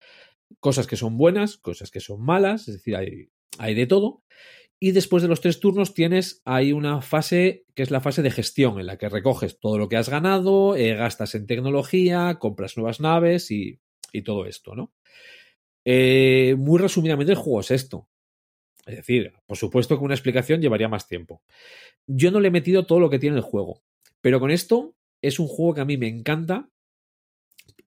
cosas 0.59 0.87
que 0.87 0.97
son 0.97 1.17
buenas, 1.17 1.57
cosas 1.57 1.91
que 1.91 1.99
son 1.99 2.23
malas, 2.23 2.67
es 2.67 2.75
decir, 2.75 2.95
hay, 2.95 3.29
hay 3.57 3.73
de 3.73 3.87
todo. 3.87 4.23
Y 4.79 4.91
después 4.91 5.23
de 5.23 5.29
los 5.29 5.41
tres 5.41 5.59
turnos 5.59 5.93
tienes 5.93 6.41
ahí 6.45 6.73
una 6.73 7.01
fase 7.01 7.65
que 7.75 7.81
es 7.81 7.91
la 7.91 8.01
fase 8.01 8.21
de 8.21 8.29
gestión, 8.29 8.79
en 8.79 8.85
la 8.85 8.97
que 8.97 9.09
recoges 9.09 9.59
todo 9.59 9.77
lo 9.77 9.87
que 9.87 9.97
has 9.97 10.09
ganado, 10.09 10.75
eh, 10.75 10.93
gastas 10.93 11.33
en 11.33 11.47
tecnología, 11.47 12.37
compras 12.39 12.77
nuevas 12.77 12.99
naves 12.99 13.51
y, 13.51 13.79
y 14.11 14.21
todo 14.21 14.45
esto, 14.45 14.75
¿no? 14.75 14.93
Eh, 15.85 16.55
muy 16.57 16.79
resumidamente 16.79 17.31
el 17.31 17.37
juego 17.37 17.61
es 17.61 17.71
esto. 17.71 18.09
Es 18.85 18.97
decir, 18.97 19.33
por 19.45 19.57
supuesto 19.57 19.97
que 19.97 20.03
una 20.03 20.13
explicación 20.13 20.61
llevaría 20.61 20.87
más 20.87 21.07
tiempo. 21.07 21.41
Yo 22.07 22.31
no 22.31 22.39
le 22.39 22.49
he 22.49 22.51
metido 22.51 22.85
todo 22.85 22.99
lo 22.99 23.09
que 23.09 23.19
tiene 23.19 23.37
el 23.37 23.43
juego, 23.43 23.81
pero 24.21 24.39
con 24.39 24.51
esto 24.51 24.95
es 25.21 25.39
un 25.39 25.47
juego 25.47 25.73
que 25.73 25.81
a 25.81 25.85
mí 25.85 25.97
me 25.97 26.07
encanta 26.07 26.69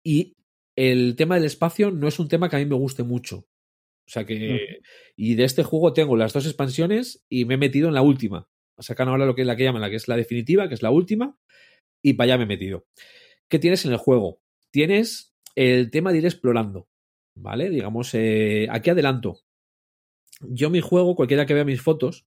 y 0.02 0.36
el 0.74 1.16
tema 1.16 1.34
del 1.34 1.44
espacio 1.44 1.90
no 1.90 2.08
es 2.08 2.18
un 2.18 2.28
tema 2.28 2.48
que 2.48 2.56
a 2.56 2.58
mí 2.60 2.66
me 2.66 2.74
guste 2.74 3.02
mucho. 3.02 3.38
O 4.08 4.10
sea 4.10 4.24
que. 4.24 4.80
Y 5.16 5.34
de 5.34 5.44
este 5.44 5.64
juego 5.64 5.92
tengo 5.92 6.16
las 6.16 6.32
dos 6.32 6.46
expansiones 6.46 7.24
y 7.28 7.44
me 7.44 7.54
he 7.54 7.58
metido 7.58 7.88
en 7.88 7.94
la 7.94 8.02
última. 8.02 8.48
Sacan 8.78 9.08
ahora 9.08 9.26
lo 9.26 9.34
que 9.34 9.42
es 9.42 9.46
la 9.46 9.56
que 9.56 9.64
llaman 9.64 9.82
la 9.82 9.90
que 9.90 9.96
es 9.96 10.08
la 10.08 10.16
definitiva, 10.16 10.68
que 10.68 10.74
es 10.74 10.82
la 10.82 10.90
última, 10.90 11.36
y 12.00 12.14
para 12.14 12.26
allá 12.26 12.38
me 12.38 12.44
he 12.44 12.46
metido. 12.46 12.86
¿Qué 13.48 13.58
tienes 13.58 13.84
en 13.84 13.92
el 13.92 13.98
juego? 13.98 14.40
Tienes 14.70 15.34
el 15.56 15.90
tema 15.90 16.12
de 16.12 16.18
ir 16.18 16.24
explorando. 16.24 16.88
¿Vale? 17.40 17.70
Digamos, 17.70 18.14
eh, 18.14 18.66
aquí 18.70 18.90
adelanto. 18.90 19.40
Yo 20.40 20.70
mi 20.70 20.80
juego, 20.80 21.14
cualquiera 21.14 21.46
que 21.46 21.54
vea 21.54 21.64
mis 21.64 21.82
fotos, 21.82 22.26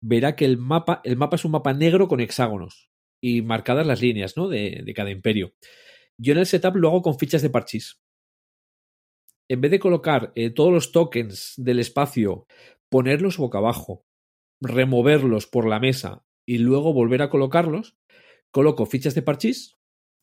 verá 0.00 0.36
que 0.36 0.44
el 0.44 0.58
mapa, 0.58 1.00
el 1.04 1.16
mapa 1.16 1.36
es 1.36 1.44
un 1.44 1.52
mapa 1.52 1.72
negro 1.72 2.08
con 2.08 2.20
hexágonos 2.20 2.90
y 3.20 3.42
marcadas 3.42 3.86
las 3.86 4.00
líneas, 4.00 4.36
¿no? 4.36 4.48
De, 4.48 4.92
cada 4.94 5.10
imperio. 5.10 5.54
Yo 6.18 6.32
en 6.32 6.38
el 6.38 6.46
setup 6.46 6.76
lo 6.76 6.88
hago 6.88 7.02
con 7.02 7.18
fichas 7.18 7.42
de 7.42 7.50
parchís. 7.50 8.00
En 9.48 9.60
vez 9.60 9.70
de 9.70 9.80
colocar 9.80 10.32
eh, 10.34 10.50
todos 10.50 10.72
los 10.72 10.92
tokens 10.92 11.54
del 11.56 11.80
espacio, 11.80 12.46
ponerlos 12.88 13.36
boca 13.36 13.58
abajo, 13.58 14.04
removerlos 14.60 15.46
por 15.46 15.66
la 15.66 15.80
mesa 15.80 16.24
y 16.46 16.58
luego 16.58 16.92
volver 16.92 17.22
a 17.22 17.30
colocarlos, 17.30 17.96
coloco 18.50 18.86
fichas 18.86 19.14
de 19.14 19.22
parchís 19.22 19.76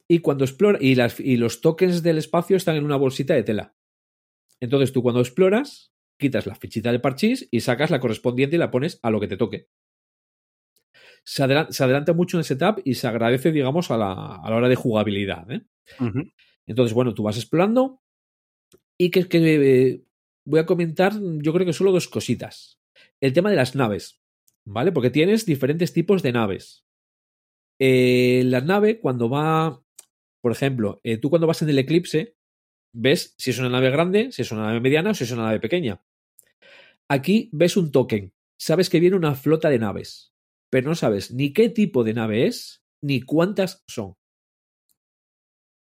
y 0.08 0.20
cuando 0.20 0.46
explora 0.46 0.78
y, 0.82 0.96
las, 0.96 1.20
y 1.20 1.38
los 1.38 1.62
tokens 1.62 2.04
del 2.04 2.18
espacio 2.18 2.56
están 2.56 2.78
en 2.78 2.86
una 2.86 2.96
bolsita 2.96 3.34
de 3.34 3.44
tela. 3.44 3.77
Entonces 4.60 4.92
tú 4.92 5.04
cuando 5.04 5.22
exploras, 5.22 5.94
quitas 6.20 6.46
la 6.48 6.56
fichita 6.56 6.92
de 6.92 7.00
parchís 7.00 7.48
y 7.52 7.60
sacas 7.62 7.92
la 7.92 8.00
correspondiente 8.00 8.56
y 8.56 8.60
la 8.60 8.72
pones 8.72 9.00
a 9.04 9.12
lo 9.12 9.20
que 9.20 9.28
te 9.28 9.38
toque. 9.38 9.68
Se, 11.24 11.44
adelan- 11.44 11.72
se 11.72 11.84
adelanta 11.84 12.14
mucho 12.14 12.38
en 12.38 12.40
el 12.40 12.46
setup 12.46 12.82
y 12.86 12.96
se 12.96 13.08
agradece, 13.08 13.52
digamos, 13.52 13.92
a 13.92 13.98
la, 13.98 14.36
a 14.36 14.50
la 14.50 14.56
hora 14.56 14.70
de 14.70 14.76
jugabilidad. 14.76 15.50
¿eh? 15.52 15.62
Entonces, 16.66 16.94
bueno, 16.94 17.14
tú 17.14 17.24
vas 17.24 17.38
explorando 17.38 18.02
y 18.98 19.12
que, 19.12 19.28
que 19.28 19.38
eh, 19.92 20.04
voy 20.46 20.60
a 20.60 20.66
comentar, 20.66 21.14
yo 21.22 21.54
creo 21.54 21.66
que 21.66 21.74
solo 21.74 21.92
dos 21.92 22.08
cositas. 22.08 22.80
El 23.22 23.34
tema 23.34 23.50
de 23.50 23.56
las 23.58 23.76
naves, 23.76 24.22
¿vale? 24.66 24.92
Porque 24.92 25.10
tienes 25.10 25.46
diferentes 25.46 25.94
tipos 25.94 26.24
de 26.24 26.32
naves. 26.32 26.86
Eh, 27.80 28.42
la 28.46 28.62
nave, 28.62 29.00
cuando 29.00 29.30
va, 29.30 29.84
por 30.42 30.52
ejemplo, 30.52 31.00
eh, 31.04 31.18
tú 31.18 31.30
cuando 31.30 31.46
vas 31.48 31.62
en 31.62 31.70
el 31.70 31.78
eclipse, 31.80 32.37
ves 32.94 33.36
si 33.38 33.52
es 33.52 33.60
una 33.60 33.70
nave 33.70 33.90
grande, 33.90 34.32
si 34.32 34.42
es 34.42 34.52
una 34.52 34.68
nave 34.68 34.80
mediana 34.80 35.12
o 35.12 35.14
si 35.14 35.24
es 35.24 35.32
una 35.32 35.44
nave 35.44 35.60
pequeña. 35.60 36.02
Aquí 37.10 37.50
ves 37.54 37.78
un 37.78 37.92
token, 37.92 38.34
sabes 38.60 38.90
que 38.90 39.00
viene 39.00 39.16
una 39.16 39.36
flota 39.36 39.70
de 39.70 39.80
naves, 39.80 40.34
pero 40.70 40.90
no 40.90 40.96
sabes 40.96 41.32
ni 41.32 41.54
qué 41.54 41.70
tipo 41.70 42.04
de 42.04 42.14
nave 42.14 42.48
es, 42.48 42.84
ni 43.02 43.22
cuántas 43.22 43.84
son. 43.88 44.16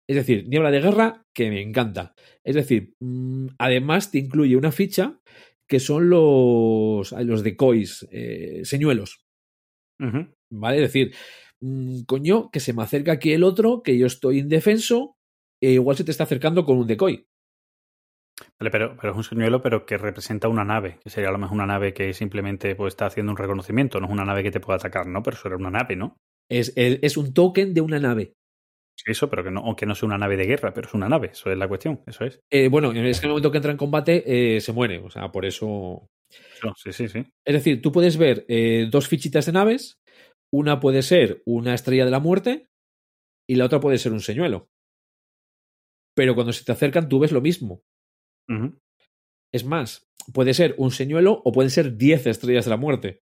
Es 0.08 0.16
decir, 0.16 0.48
niebla 0.48 0.70
de 0.70 0.80
guerra, 0.80 1.26
que 1.32 1.48
me 1.48 1.62
encanta. 1.62 2.14
Es 2.42 2.54
decir, 2.54 2.94
mm, 3.00 3.46
además 3.58 4.10
te 4.10 4.18
incluye 4.18 4.56
una 4.56 4.72
ficha 4.72 5.20
que 5.68 5.80
son 5.80 6.10
los, 6.10 7.12
los 7.12 7.42
decoys, 7.42 8.06
eh, 8.10 8.62
señuelos. 8.64 9.24
¿Vale? 10.50 10.76
Es 10.76 10.82
decir, 10.82 11.14
mm, 11.60 12.02
coño, 12.02 12.50
que 12.50 12.60
se 12.60 12.72
me 12.72 12.82
acerca 12.82 13.12
aquí 13.12 13.32
el 13.32 13.44
otro, 13.44 13.82
que 13.82 13.96
yo 13.96 14.06
estoy 14.06 14.40
indefenso, 14.40 15.16
e 15.62 15.72
igual 15.72 15.96
se 15.96 16.04
te 16.04 16.10
está 16.10 16.24
acercando 16.24 16.64
con 16.64 16.76
un 16.76 16.86
decoy. 16.86 17.26
Vale, 18.58 18.70
pero, 18.70 18.96
pero 18.96 19.12
es 19.12 19.16
un 19.16 19.24
señuelo, 19.24 19.62
pero 19.62 19.86
que 19.86 19.96
representa 19.96 20.48
una 20.48 20.64
nave, 20.64 20.98
que 21.02 21.10
sería 21.10 21.28
a 21.28 21.32
lo 21.32 21.38
mejor 21.38 21.54
una 21.54 21.66
nave 21.66 21.92
que 21.92 22.12
simplemente 22.12 22.74
pues, 22.74 22.92
está 22.92 23.06
haciendo 23.06 23.32
un 23.32 23.38
reconocimiento, 23.38 24.00
no 24.00 24.06
es 24.06 24.12
una 24.12 24.24
nave 24.24 24.42
que 24.42 24.50
te 24.50 24.60
pueda 24.60 24.76
atacar, 24.76 25.06
¿no? 25.06 25.22
Pero 25.22 25.36
eso 25.36 25.48
era 25.48 25.56
una 25.56 25.70
nave, 25.70 25.96
¿no? 25.96 26.16
Es, 26.48 27.16
un 27.16 27.32
token 27.32 27.72
de 27.72 27.80
una 27.80 27.98
nave. 27.98 28.34
Eso, 29.06 29.30
pero 29.30 29.42
que 29.42 29.50
no, 29.50 29.60
aunque 29.60 29.86
no 29.86 29.94
sea 29.94 30.06
una 30.06 30.18
nave 30.18 30.36
de 30.36 30.46
guerra, 30.46 30.72
pero 30.74 30.86
es 30.86 30.94
una 30.94 31.08
nave, 31.08 31.30
eso 31.32 31.50
es 31.50 31.56
la 31.56 31.66
cuestión, 31.66 32.02
eso 32.06 32.24
es. 32.24 32.40
Eh, 32.50 32.68
bueno, 32.68 32.92
es 32.92 33.20
que 33.20 33.26
en 33.26 33.30
el 33.30 33.30
momento 33.30 33.50
que 33.50 33.56
entra 33.56 33.72
en 33.72 33.78
combate 33.78 34.56
eh, 34.56 34.60
se 34.60 34.72
muere, 34.72 34.98
o 34.98 35.10
sea, 35.10 35.32
por 35.32 35.46
eso. 35.46 36.08
Eso, 36.30 36.72
sí, 36.76 36.92
sí, 36.92 37.08
sí. 37.08 37.24
Es 37.44 37.54
decir, 37.54 37.80
tú 37.80 37.90
puedes 37.90 38.16
ver 38.16 38.44
eh, 38.48 38.88
dos 38.90 39.08
fichitas 39.08 39.46
de 39.46 39.52
naves, 39.52 39.98
una 40.52 40.78
puede 40.78 41.02
ser 41.02 41.42
una 41.46 41.74
estrella 41.74 42.04
de 42.04 42.10
la 42.10 42.20
muerte 42.20 42.68
y 43.48 43.56
la 43.56 43.64
otra 43.64 43.80
puede 43.80 43.98
ser 43.98 44.12
un 44.12 44.20
señuelo. 44.20 44.68
Pero 46.14 46.34
cuando 46.34 46.52
se 46.52 46.64
te 46.64 46.72
acercan 46.72 47.08
tú 47.08 47.18
ves 47.18 47.32
lo 47.32 47.40
mismo. 47.40 47.82
Es 49.52 49.64
más, 49.64 50.08
puede 50.32 50.54
ser 50.54 50.74
un 50.78 50.90
señuelo 50.90 51.40
o 51.44 51.52
pueden 51.52 51.70
ser 51.70 51.96
10 51.96 52.26
estrellas 52.26 52.64
de 52.64 52.70
la 52.70 52.76
muerte. 52.76 53.20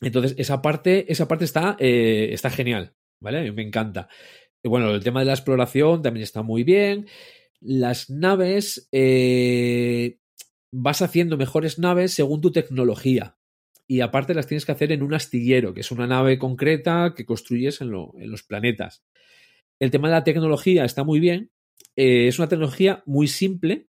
Entonces, 0.00 0.34
esa 0.38 0.62
parte, 0.62 1.10
esa 1.12 1.28
parte 1.28 1.44
está, 1.44 1.76
eh, 1.78 2.30
está 2.32 2.50
genial, 2.50 2.94
¿vale? 3.22 3.38
A 3.38 3.42
mí 3.42 3.50
me 3.52 3.62
encanta. 3.62 4.08
Y 4.62 4.68
bueno, 4.68 4.90
el 4.90 5.02
tema 5.02 5.20
de 5.20 5.26
la 5.26 5.32
exploración 5.34 6.02
también 6.02 6.22
está 6.24 6.42
muy 6.42 6.64
bien. 6.64 7.06
Las 7.60 8.08
naves, 8.08 8.88
eh, 8.92 10.18
vas 10.72 11.02
haciendo 11.02 11.36
mejores 11.36 11.78
naves 11.78 12.14
según 12.14 12.40
tu 12.40 12.50
tecnología. 12.52 13.36
Y 13.86 14.00
aparte 14.02 14.34
las 14.34 14.46
tienes 14.46 14.64
que 14.64 14.72
hacer 14.72 14.92
en 14.92 15.02
un 15.02 15.14
astillero, 15.14 15.74
que 15.74 15.80
es 15.80 15.90
una 15.90 16.06
nave 16.06 16.38
concreta 16.38 17.12
que 17.14 17.26
construyes 17.26 17.80
en, 17.80 17.90
lo- 17.90 18.14
en 18.18 18.30
los 18.30 18.42
planetas. 18.44 19.02
El 19.80 19.90
tema 19.90 20.08
de 20.08 20.14
la 20.14 20.24
tecnología 20.24 20.84
está 20.84 21.04
muy 21.04 21.20
bien. 21.20 21.50
Eh, 21.96 22.28
es 22.28 22.38
una 22.38 22.48
tecnología 22.48 23.02
muy 23.06 23.26
simple, 23.26 23.88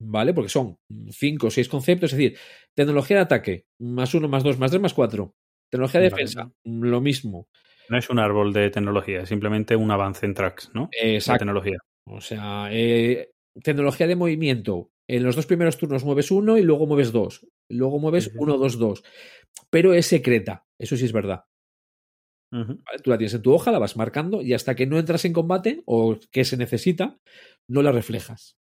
¿vale? 0.00 0.34
Porque 0.34 0.50
son 0.50 0.78
cinco 1.10 1.46
o 1.46 1.50
seis 1.50 1.68
conceptos, 1.68 2.12
es 2.12 2.18
decir, 2.18 2.38
tecnología 2.74 3.18
de 3.18 3.22
ataque, 3.22 3.66
más 3.80 4.14
uno, 4.14 4.28
más 4.28 4.42
dos, 4.42 4.58
más 4.58 4.70
tres, 4.70 4.82
más 4.82 4.94
cuatro. 4.94 5.34
Tecnología 5.70 6.00
de 6.00 6.10
Vale. 6.10 6.22
defensa, 6.22 6.52
lo 6.64 7.00
mismo. 7.00 7.48
No 7.88 7.98
es 7.98 8.08
un 8.10 8.18
árbol 8.18 8.52
de 8.52 8.70
tecnología, 8.70 9.22
es 9.22 9.28
simplemente 9.28 9.76
un 9.76 9.90
avance 9.90 10.26
en 10.26 10.34
tracks, 10.34 10.70
¿no? 10.74 10.88
Exacto. 10.92 11.40
tecnología. 11.40 11.78
O 12.06 12.20
sea, 12.20 12.68
eh, 12.70 13.30
tecnología 13.62 14.06
de 14.06 14.16
movimiento. 14.16 14.90
En 15.06 15.22
los 15.22 15.36
dos 15.36 15.46
primeros 15.46 15.76
turnos 15.76 16.04
mueves 16.04 16.30
uno 16.30 16.56
y 16.56 16.62
luego 16.62 16.86
mueves 16.86 17.12
dos. 17.12 17.46
Luego 17.68 17.98
mueves 17.98 18.30
uno, 18.36 18.56
dos, 18.56 18.78
dos. 18.78 19.04
Pero 19.70 19.92
es 19.92 20.06
secreta. 20.06 20.64
Eso 20.78 20.96
sí 20.96 21.04
es 21.04 21.12
verdad. 21.12 21.44
Tú 23.02 23.10
la 23.10 23.18
tienes 23.18 23.34
en 23.34 23.42
tu 23.42 23.52
hoja, 23.52 23.72
la 23.72 23.78
vas 23.78 23.96
marcando 23.96 24.40
y 24.40 24.52
hasta 24.52 24.74
que 24.74 24.86
no 24.86 24.98
entras 24.98 25.24
en 25.24 25.32
combate 25.32 25.82
o 25.86 26.18
que 26.30 26.44
se 26.44 26.56
necesita, 26.56 27.18
no 27.68 27.82
la 27.82 27.90
reflejas. 27.90 28.56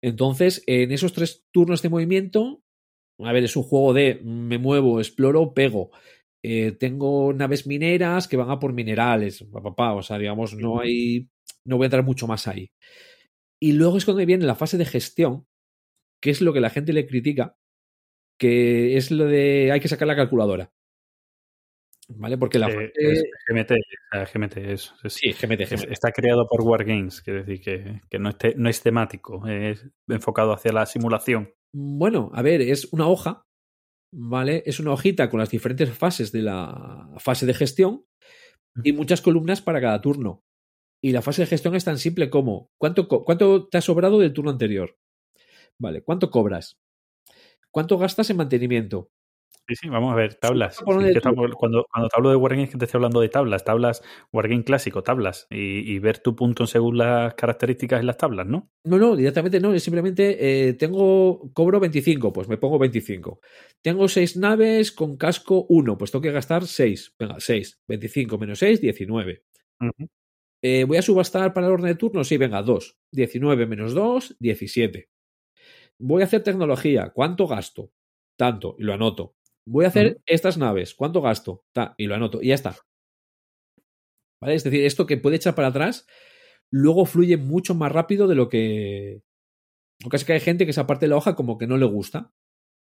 Entonces, 0.00 0.62
en 0.66 0.92
esos 0.92 1.12
tres 1.12 1.44
turnos 1.52 1.82
de 1.82 1.88
movimiento, 1.88 2.62
a 3.18 3.32
ver, 3.32 3.44
es 3.44 3.56
un 3.56 3.64
juego 3.64 3.92
de 3.92 4.20
me 4.22 4.58
muevo, 4.58 5.00
exploro, 5.00 5.54
pego. 5.54 5.90
Eh, 6.44 6.72
tengo 6.72 7.32
naves 7.32 7.66
mineras 7.66 8.28
que 8.28 8.36
van 8.36 8.50
a 8.50 8.60
por 8.60 8.72
minerales, 8.72 9.44
pa, 9.50 9.62
pa, 9.62 9.74
pa, 9.74 9.94
o 9.94 10.02
sea, 10.02 10.18
digamos, 10.18 10.54
no 10.54 10.80
hay, 10.80 11.28
no 11.64 11.76
voy 11.76 11.84
a 11.84 11.86
entrar 11.86 12.04
mucho 12.04 12.28
más 12.28 12.46
ahí. 12.46 12.70
Y 13.60 13.72
luego 13.72 13.96
es 13.96 14.04
cuando 14.04 14.24
viene 14.24 14.44
la 14.44 14.54
fase 14.54 14.78
de 14.78 14.84
gestión, 14.84 15.46
que 16.22 16.30
es 16.30 16.40
lo 16.40 16.52
que 16.52 16.60
la 16.60 16.70
gente 16.70 16.92
le 16.92 17.06
critica, 17.06 17.56
que 18.38 18.96
es 18.96 19.10
lo 19.10 19.24
de 19.24 19.72
hay 19.72 19.80
que 19.80 19.88
sacar 19.88 20.06
la 20.06 20.16
calculadora. 20.16 20.70
¿Vale? 22.08 22.38
Porque 22.38 22.58
la 22.58 22.68
Eh, 22.70 22.92
es 22.94 23.24
GMT, 23.48 23.74
GMT 24.32 24.72
es, 24.72 24.94
es- 25.02 25.14
Sí, 25.14 25.32
GMT, 25.32 25.62
es- 25.64 25.70
GMT. 25.70 25.92
está 25.92 26.12
creado 26.12 26.46
por 26.48 26.62
Wargames, 26.62 27.20
quiere 27.20 27.42
decir 27.42 27.60
que, 27.60 28.00
que 28.08 28.18
no, 28.18 28.28
es 28.28 28.38
te- 28.38 28.54
no 28.56 28.68
es 28.68 28.80
temático, 28.80 29.46
es 29.46 29.84
enfocado 30.08 30.52
hacia 30.52 30.72
la 30.72 30.86
simulación. 30.86 31.52
Bueno, 31.74 32.30
a 32.32 32.42
ver, 32.42 32.60
es 32.62 32.92
una 32.92 33.08
hoja, 33.08 33.42
¿vale? 34.12 34.62
Es 34.66 34.78
una 34.78 34.92
hojita 34.92 35.28
con 35.28 35.40
las 35.40 35.50
diferentes 35.50 35.90
fases 35.90 36.30
de 36.30 36.42
la 36.42 37.10
fase 37.18 37.44
de 37.44 37.54
gestión 37.54 38.04
y 38.84 38.92
muchas 38.92 39.20
columnas 39.20 39.60
para 39.60 39.80
cada 39.80 40.00
turno. 40.00 40.44
Y 41.02 41.12
la 41.12 41.22
fase 41.22 41.42
de 41.42 41.46
gestión 41.48 41.74
es 41.74 41.84
tan 41.84 41.98
simple 41.98 42.30
como 42.30 42.70
¿cuánto, 42.78 43.08
cuánto 43.08 43.68
te 43.68 43.78
ha 43.78 43.82
sobrado 43.82 44.18
del 44.20 44.32
turno 44.32 44.50
anterior? 44.50 44.96
Vale, 45.78 46.02
¿cuánto 46.02 46.30
cobras? 46.30 46.78
¿Cuánto 47.70 47.98
gastas 47.98 48.30
en 48.30 48.36
mantenimiento? 48.38 49.10
Sí, 49.68 49.74
sí, 49.74 49.88
vamos 49.88 50.12
a 50.12 50.16
ver, 50.16 50.34
tablas. 50.34 50.76
Sí, 50.76 50.84
que 50.86 50.86
cuando, 51.58 51.84
cuando 51.90 52.08
te 52.08 52.16
hablo 52.16 52.30
de 52.30 52.36
Wargames, 52.36 52.68
es 52.68 52.72
que 52.72 52.78
te 52.78 52.84
estoy 52.84 52.98
hablando 52.98 53.20
de 53.20 53.28
tablas, 53.28 53.64
tablas, 53.64 54.02
Wargame 54.32 54.62
clásico, 54.62 55.02
tablas, 55.02 55.48
y, 55.50 55.92
y 55.92 55.98
ver 55.98 56.18
tu 56.18 56.36
punto 56.36 56.68
según 56.68 56.98
las 56.98 57.34
características 57.34 57.98
en 57.98 58.06
las 58.06 58.16
tablas, 58.16 58.46
¿no? 58.46 58.70
No, 58.84 58.98
no, 58.98 59.16
directamente 59.16 59.58
no, 59.58 59.74
es 59.74 59.82
simplemente 59.82 60.68
eh, 60.68 60.74
tengo, 60.74 61.50
cobro 61.52 61.80
25, 61.80 62.32
pues 62.32 62.48
me 62.48 62.58
pongo 62.58 62.78
25. 62.78 63.40
Tengo 63.82 64.06
6 64.06 64.36
naves 64.36 64.92
con 64.92 65.16
casco 65.16 65.66
1, 65.68 65.98
pues 65.98 66.12
tengo 66.12 66.22
que 66.22 66.30
gastar 66.32 66.64
6. 66.66 67.14
Venga, 67.18 67.36
6. 67.40 67.80
25 67.88 68.38
menos 68.38 68.60
6, 68.60 68.80
19. 68.80 69.42
Ujú. 69.80 70.08
Eh, 70.62 70.84
¿Voy 70.84 70.96
a 70.98 71.02
subastar 71.02 71.52
para 71.54 71.66
el 71.66 71.72
orden 71.74 71.88
de 71.88 71.94
turno? 71.96 72.24
Sí, 72.24 72.36
venga, 72.36 72.62
2. 72.62 72.96
19 73.12 73.66
menos 73.66 73.94
2, 73.94 74.36
17. 74.38 75.08
Voy 75.98 76.22
a 76.22 76.26
hacer 76.26 76.42
tecnología. 76.42 77.10
¿Cuánto 77.14 77.46
gasto? 77.46 77.92
Tanto, 78.36 78.76
y 78.78 78.84
lo 78.84 78.94
anoto. 78.94 79.35
Voy 79.66 79.84
a 79.84 79.88
hacer 79.88 80.18
estas 80.26 80.58
naves. 80.58 80.94
¿Cuánto 80.94 81.20
gasto? 81.20 81.64
Ta, 81.72 81.94
y 81.98 82.06
lo 82.06 82.14
anoto. 82.14 82.40
Y 82.40 82.48
ya 82.48 82.54
está. 82.54 82.76
¿Vale? 84.40 84.54
Es 84.54 84.64
decir, 84.64 84.84
esto 84.84 85.06
que 85.06 85.16
puede 85.16 85.36
echar 85.36 85.54
para 85.54 85.68
atrás, 85.68 86.06
luego 86.70 87.04
fluye 87.04 87.36
mucho 87.36 87.74
más 87.74 87.90
rápido 87.90 88.28
de 88.28 88.34
lo 88.34 88.48
que. 88.48 89.22
Que 90.08 90.16
es 90.16 90.24
que 90.24 90.34
hay 90.34 90.40
gente 90.40 90.66
que 90.66 90.70
esa 90.70 90.86
parte 90.86 91.06
de 91.06 91.10
la 91.10 91.16
hoja 91.16 91.34
como 91.34 91.58
que 91.58 91.66
no 91.66 91.78
le 91.78 91.86
gusta. 91.86 92.32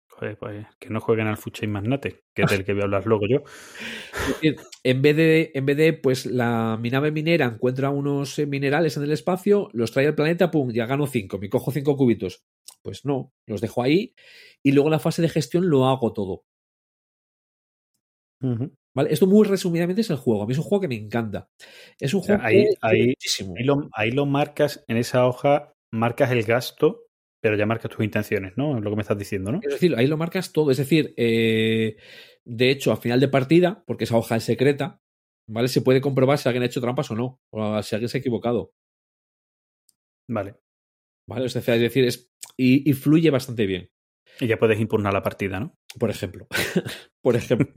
Joder, 0.09 0.38
pues, 0.38 0.65
que 0.80 0.89
no 0.89 0.99
jueguen 0.99 1.28
al 1.28 1.38
Fucha 1.38 1.63
y 1.63 1.68
Magnate, 1.68 2.24
que 2.34 2.41
es 2.41 2.49
del 2.49 2.65
que 2.65 2.74
voy 2.74 2.82
a 2.82 2.86
hablar 2.86 3.05
luego 3.05 3.28
yo. 3.30 3.43
Es 4.28 4.34
decir, 4.34 4.55
en 4.84 5.01
vez 5.03 5.15
de, 5.15 5.51
en 5.53 5.65
vez 5.68 5.78
de 5.78 5.93
pues 5.93 6.26
la 6.26 6.78
mi 6.82 6.89
nave 6.89 7.11
minera 7.11 7.45
encuentra 7.45 7.91
unos 7.91 8.39
eh, 8.39 8.47
minerales 8.47 8.97
en 8.97 9.03
el 9.03 9.11
espacio, 9.11 9.70
los 9.74 9.91
trae 9.91 10.07
al 10.07 10.15
planeta, 10.15 10.49
pum, 10.49 10.72
ya 10.72 10.88
gano 10.88 11.05
5, 11.05 11.38
me 11.38 11.49
cojo 11.49 11.72
5 11.72 11.95
cubitos. 11.95 12.43
Pues 12.82 13.05
no, 13.05 13.32
los 13.45 13.61
dejo 13.61 13.84
ahí 13.84 14.15
y 14.63 14.72
luego 14.72 14.88
en 14.89 14.93
la 14.93 14.99
fase 14.99 15.22
de 15.22 15.30
gestión 15.30 15.70
lo 15.70 15.86
hago 15.86 16.13
todo. 16.13 16.45
¿Vale? 18.96 19.14
Esto 19.14 19.28
muy 19.28 19.48
resumidamente 19.48 20.02
es 20.02 20.10
el 20.10 20.18
juego. 20.18 20.44
A 20.44 20.46
mí 20.48 20.54
es 20.54 20.58
un 20.58 20.64
juego 20.64 20.82
que 20.82 20.88
me 20.88 20.96
encanta. 20.96 21.50
Es 22.00 22.14
un 22.14 22.22
juego 22.22 22.42
ahí- 22.44 22.64
que 22.66 22.76
ahí- 22.82 23.08
muchísimo. 23.08 23.54
Ahí 23.58 23.64
lo, 23.64 23.90
ahí 23.94 24.12
lo 24.12 24.26
marcas 24.26 24.84
en 24.88 24.98
esa 24.98 25.28
hoja, 25.28 25.74
marcas 25.92 26.32
el 26.32 26.44
gasto, 26.44 27.06
pero 27.42 27.56
ya 27.56 27.66
marcas 27.66 27.92
tus 27.92 28.04
intenciones, 28.04 28.54
¿no? 28.58 28.78
Es 28.78 28.84
lo 28.84 28.90
que 28.90 28.96
me 28.96 29.02
estás 29.04 29.18
diciendo, 29.18 29.52
¿no? 29.52 29.60
Es 29.64 29.72
decir, 29.74 29.96
ahí 29.96 30.08
lo 30.08 30.18
marcas 30.18 30.52
todo. 30.52 30.72
Es 30.72 30.78
decir, 30.78 31.14
eh, 31.18 31.98
de 32.46 32.70
hecho, 32.72 32.92
a 32.92 32.98
final 32.98 33.20
de 33.20 33.28
partida, 33.28 33.84
porque 33.86 34.06
esa 34.06 34.18
hoja 34.18 34.36
es 34.38 34.44
secreta, 34.44 35.00
¿vale? 35.48 35.68
Se 35.68 35.82
puede 35.82 36.02
comprobar 36.02 36.38
si 36.40 36.50
alguien 36.50 36.64
ha 36.64 36.68
hecho 36.68 36.82
trampas 36.82 37.12
o 37.12 37.16
no, 37.16 37.40
o 37.54 37.84
si 37.84 37.96
alguien 37.96 38.10
se 38.10 38.18
ha 38.18 38.22
equivocado. 38.22 38.72
Vale. 40.30 40.56
¿Vale? 41.30 41.46
Es 41.46 41.54
decir, 41.54 42.06
es, 42.06 42.30
y, 42.58 42.90
y 42.90 42.94
fluye 42.94 43.30
bastante 43.30 43.66
bien. 43.66 43.90
Y 44.40 44.48
ya 44.48 44.58
puedes 44.58 44.80
impugnar 44.80 45.14
la 45.14 45.24
partida, 45.24 45.60
¿no? 45.60 45.78
Por 46.00 46.10
ejemplo. 46.10 46.48
por 47.22 47.36
ejemplo. 47.36 47.68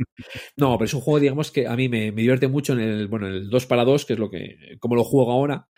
No, 0.57 0.77
pero 0.77 0.87
es 0.87 0.95
un 0.95 1.01
juego, 1.01 1.21
digamos, 1.21 1.51
que 1.51 1.67
a 1.67 1.77
mí 1.77 1.89
me, 1.89 2.13
me 2.13 2.23
divierte 2.23 2.49
mucho 2.49 2.75
en 2.75 2.81
el, 2.81 3.09
bueno, 3.09 3.29
en 3.29 3.35
el 3.35 3.51
2 3.51 3.67
para 3.67 3.85
2, 3.85 4.05
que 4.05 4.13
es 4.13 4.19
lo 4.19 4.31
que, 4.31 4.77
como 4.79 4.95
lo 4.95 5.05
juego 5.05 5.33
ahora. 5.33 5.69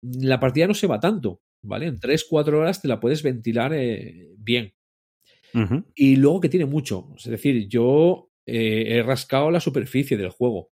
La 0.00 0.40
partida 0.40 0.66
no 0.66 0.74
se 0.74 0.86
va 0.86 1.00
tanto, 1.00 1.42
¿vale? 1.62 1.86
En 1.86 1.98
3-4 1.98 2.54
horas 2.54 2.80
te 2.80 2.88
la 2.88 3.00
puedes 3.00 3.22
ventilar 3.22 3.72
eh, 3.74 4.30
bien. 4.38 4.74
Y 5.96 6.16
luego 6.16 6.40
que 6.40 6.48
tiene 6.48 6.66
mucho. 6.66 7.08
Es 7.16 7.24
decir, 7.24 7.68
yo 7.68 8.30
eh, 8.46 8.96
he 8.96 9.02
rascado 9.02 9.50
la 9.50 9.60
superficie 9.60 10.16
del 10.16 10.30
juego. 10.30 10.70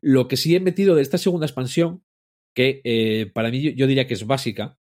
Lo 0.00 0.28
que 0.28 0.36
sí 0.36 0.54
he 0.54 0.60
metido 0.60 0.94
de 0.94 1.02
esta 1.02 1.18
segunda 1.18 1.46
expansión, 1.46 2.04
que 2.54 2.80
eh, 2.84 3.30
para 3.34 3.50
mí 3.50 3.60
yo, 3.60 3.70
yo 3.70 3.86
diría 3.86 4.06
que 4.06 4.14
es 4.14 4.26
básica, 4.26 4.78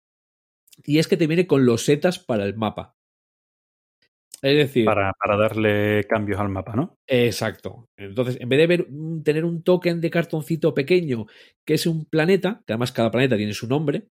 y 0.84 0.98
es 0.98 1.08
que 1.08 1.16
te 1.16 1.26
viene 1.26 1.46
con 1.46 1.66
los 1.66 1.84
setas 1.84 2.18
para 2.18 2.44
el 2.44 2.56
mapa. 2.56 2.96
Es 4.44 4.56
decir, 4.56 4.84
Para, 4.86 5.12
para 5.18 5.36
darle 5.36 6.04
cambios 6.08 6.38
al 6.38 6.50
mapa, 6.50 6.74
¿no? 6.76 6.98
Exacto. 7.06 7.88
Entonces, 7.96 8.36
en 8.40 8.48
vez 8.48 8.58
de 8.58 8.66
ver, 8.66 8.86
tener 9.24 9.44
un 9.44 9.62
token 9.62 10.00
de 10.00 10.10
cartoncito 10.10 10.74
pequeño 10.74 11.26
que 11.64 11.74
es 11.74 11.86
un 11.86 12.04
planeta, 12.04 12.62
que 12.66 12.74
además 12.74 12.92
cada 12.92 13.10
planeta 13.10 13.36
tiene 13.36 13.54
su 13.54 13.66
nombre, 13.66 14.08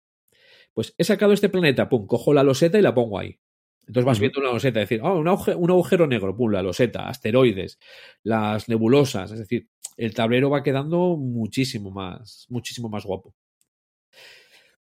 pues 0.74 0.94
he 0.98 1.04
sacado 1.04 1.32
este 1.32 1.48
planeta, 1.50 1.88
pum, 1.88 2.06
cojo 2.06 2.34
la 2.34 2.44
loseta 2.44 2.78
y 2.78 2.82
la 2.82 2.94
pongo 2.94 3.18
ahí. 3.18 3.38
Entonces 3.86 4.06
vas 4.06 4.20
viendo 4.20 4.40
una 4.40 4.52
loseta, 4.52 4.82
es 4.82 4.88
decir, 4.88 5.02
un, 5.04 5.26
aguje- 5.26 5.56
un 5.56 5.70
agujero 5.70 6.06
negro, 6.06 6.36
pum, 6.36 6.52
la 6.52 6.62
loseta, 6.62 7.08
asteroides, 7.08 7.78
las 8.24 8.68
nebulosas, 8.68 9.32
es 9.32 9.40
decir, 9.40 9.68
el 9.96 10.14
tablero 10.14 10.50
va 10.50 10.62
quedando 10.62 11.16
muchísimo 11.16 11.90
más, 11.90 12.46
muchísimo 12.50 12.88
más 12.88 13.04
guapo. 13.04 13.34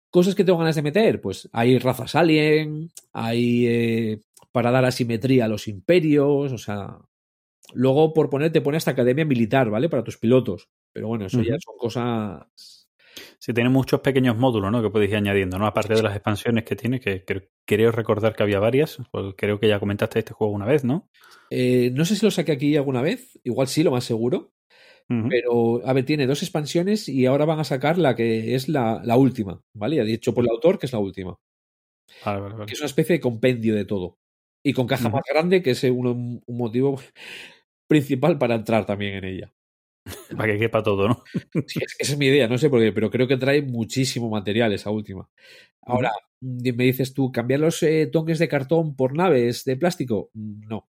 Cosas 0.09 0.35
que 0.35 0.43
tengo 0.43 0.57
ganas 0.59 0.75
de 0.75 0.81
meter, 0.81 1.19
pues 1.21 1.49
hay 1.51 1.77
razas 1.79 2.15
alien, 2.15 2.89
hay 3.13 3.67
eh, 3.67 4.19
para 4.51 4.71
dar 4.71 4.85
asimetría 4.85 5.45
a 5.45 5.47
los 5.47 5.67
imperios, 5.67 6.51
o 6.51 6.57
sea, 6.57 6.99
Luego, 7.73 8.13
por 8.13 8.29
poner, 8.29 8.51
te 8.51 8.61
pone 8.61 8.77
hasta 8.77 8.91
academia 8.91 9.25
militar, 9.25 9.69
¿vale? 9.69 9.89
Para 9.89 10.03
tus 10.03 10.17
pilotos. 10.17 10.69
Pero 10.93 11.07
bueno, 11.07 11.25
eso 11.25 11.41
ya 11.41 11.57
son 11.59 11.77
cosas. 11.77 12.87
Sí, 13.39 13.53
tiene 13.53 13.69
muchos 13.69 13.99
pequeños 13.99 14.37
módulos, 14.37 14.71
¿no? 14.71 14.81
Que 14.81 14.89
puedes 14.89 15.09
ir 15.09 15.17
añadiendo, 15.17 15.57
¿no? 15.57 15.65
Aparte 15.65 15.95
de 15.95 16.03
las 16.03 16.15
expansiones 16.15 16.63
que 16.63 16.75
tiene, 16.75 16.99
que, 16.99 17.23
que 17.23 17.49
creo 17.65 17.91
recordar 17.91 18.35
que 18.35 18.43
había 18.43 18.59
varias. 18.59 18.99
pues 19.11 19.33
creo 19.35 19.59
que 19.59 19.67
ya 19.67 19.79
comentaste 19.79 20.19
este 20.19 20.33
juego 20.33 20.53
una 20.53 20.65
vez, 20.65 20.83
¿no? 20.83 21.09
Eh, 21.49 21.91
no 21.93 22.05
sé 22.05 22.15
si 22.15 22.25
lo 22.25 22.31
saqué 22.31 22.53
aquí 22.53 22.77
alguna 22.77 23.01
vez. 23.01 23.39
Igual 23.43 23.67
sí, 23.67 23.83
lo 23.83 23.91
más 23.91 24.03
seguro. 24.03 24.53
Pero, 25.29 25.87
a 25.87 25.93
ver, 25.93 26.03
tiene 26.03 26.27
dos 26.27 26.43
expansiones 26.43 27.07
y 27.07 27.25
ahora 27.25 27.45
van 27.45 27.61
a 27.61 27.63
sacar 27.63 27.97
la 27.97 28.13
que 28.13 28.55
es 28.55 28.67
la, 28.67 29.01
la 29.05 29.15
última, 29.15 29.63
¿vale? 29.73 29.95
Ya 29.95 30.03
dicho 30.03 30.33
por 30.33 30.43
el 30.43 30.49
autor 30.49 30.77
que 30.77 30.85
es 30.85 30.91
la 30.91 30.99
última. 30.99 31.39
Vale, 32.25 32.41
vale, 32.41 32.53
vale. 32.55 32.65
Que 32.65 32.73
es 32.73 32.79
una 32.81 32.87
especie 32.87 33.13
de 33.13 33.21
compendio 33.21 33.73
de 33.73 33.85
todo. 33.85 34.17
Y 34.67 34.73
con 34.73 34.87
caja 34.87 35.09
más 35.09 35.23
grande, 35.29 35.61
que 35.63 35.71
es 35.71 35.83
un, 35.85 36.41
un 36.45 36.57
motivo 36.57 36.99
principal 37.87 38.37
para 38.37 38.55
entrar 38.55 38.85
también 38.85 39.15
en 39.15 39.23
ella. 39.25 39.53
Para 40.35 40.53
que 40.53 40.59
quepa 40.59 40.83
todo, 40.83 41.07
¿no? 41.07 41.23
Sí, 41.65 41.79
es- 41.85 41.95
esa 41.99 42.13
es 42.13 42.19
mi 42.19 42.27
idea, 42.27 42.47
no 42.47 42.57
sé 42.57 42.69
por 42.69 42.81
qué, 42.81 42.91
pero 42.93 43.09
creo 43.11 43.27
que 43.27 43.37
trae 43.37 43.61
muchísimo 43.61 44.29
material 44.29 44.73
esa 44.73 44.89
última. 44.91 45.29
Ahora, 45.81 46.11
mm, 46.41 46.75
me 46.75 46.85
dices 46.85 47.13
tú, 47.13 47.31
¿cambiar 47.31 47.61
los 47.61 47.83
eh, 47.83 48.07
tokens 48.11 48.39
de 48.39 48.49
cartón 48.49 48.95
por 48.95 49.15
naves 49.15 49.63
de 49.65 49.77
plástico? 49.77 50.31
Mm, 50.33 50.67
No. 50.69 50.89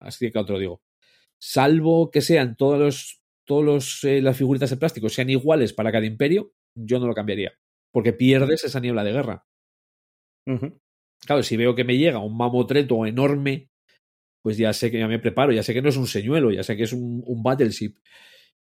Así 0.00 0.30
claro 0.32 0.46
te 0.46 0.52
lo 0.54 0.58
digo. 0.60 0.82
Salvo 1.38 2.10
que 2.10 2.22
sean 2.22 2.56
todos 2.56 2.78
los, 2.80 3.22
todos 3.46 3.64
los, 3.64 4.04
eh, 4.04 4.22
las 4.22 4.36
figuritas 4.36 4.70
de 4.70 4.78
plástico 4.78 5.08
sean 5.10 5.30
iguales 5.30 5.72
para 5.74 5.92
cada 5.92 6.06
imperio, 6.06 6.52
yo 6.74 6.98
no 7.00 7.06
lo 7.08 7.14
cambiaría. 7.14 7.52
Porque 7.92 8.12
pierdes 8.14 8.64
esa 8.64 8.80
niebla 8.80 9.04
de 9.04 9.12
guerra. 9.12 9.46
Ujú. 10.46 10.80
Claro, 11.26 11.42
si 11.42 11.56
veo 11.56 11.74
que 11.74 11.84
me 11.84 11.96
llega 11.96 12.18
un 12.18 12.36
mamotreto 12.36 13.06
enorme, 13.06 13.68
pues 14.42 14.56
ya 14.56 14.72
sé 14.72 14.90
que 14.90 14.98
ya 14.98 15.08
me 15.08 15.18
preparo, 15.18 15.52
ya 15.52 15.62
sé 15.62 15.74
que 15.74 15.82
no 15.82 15.88
es 15.88 15.96
un 15.96 16.06
señuelo, 16.06 16.50
ya 16.50 16.62
sé 16.62 16.76
que 16.76 16.84
es 16.84 16.92
un, 16.92 17.22
un 17.26 17.42
battleship. 17.42 17.96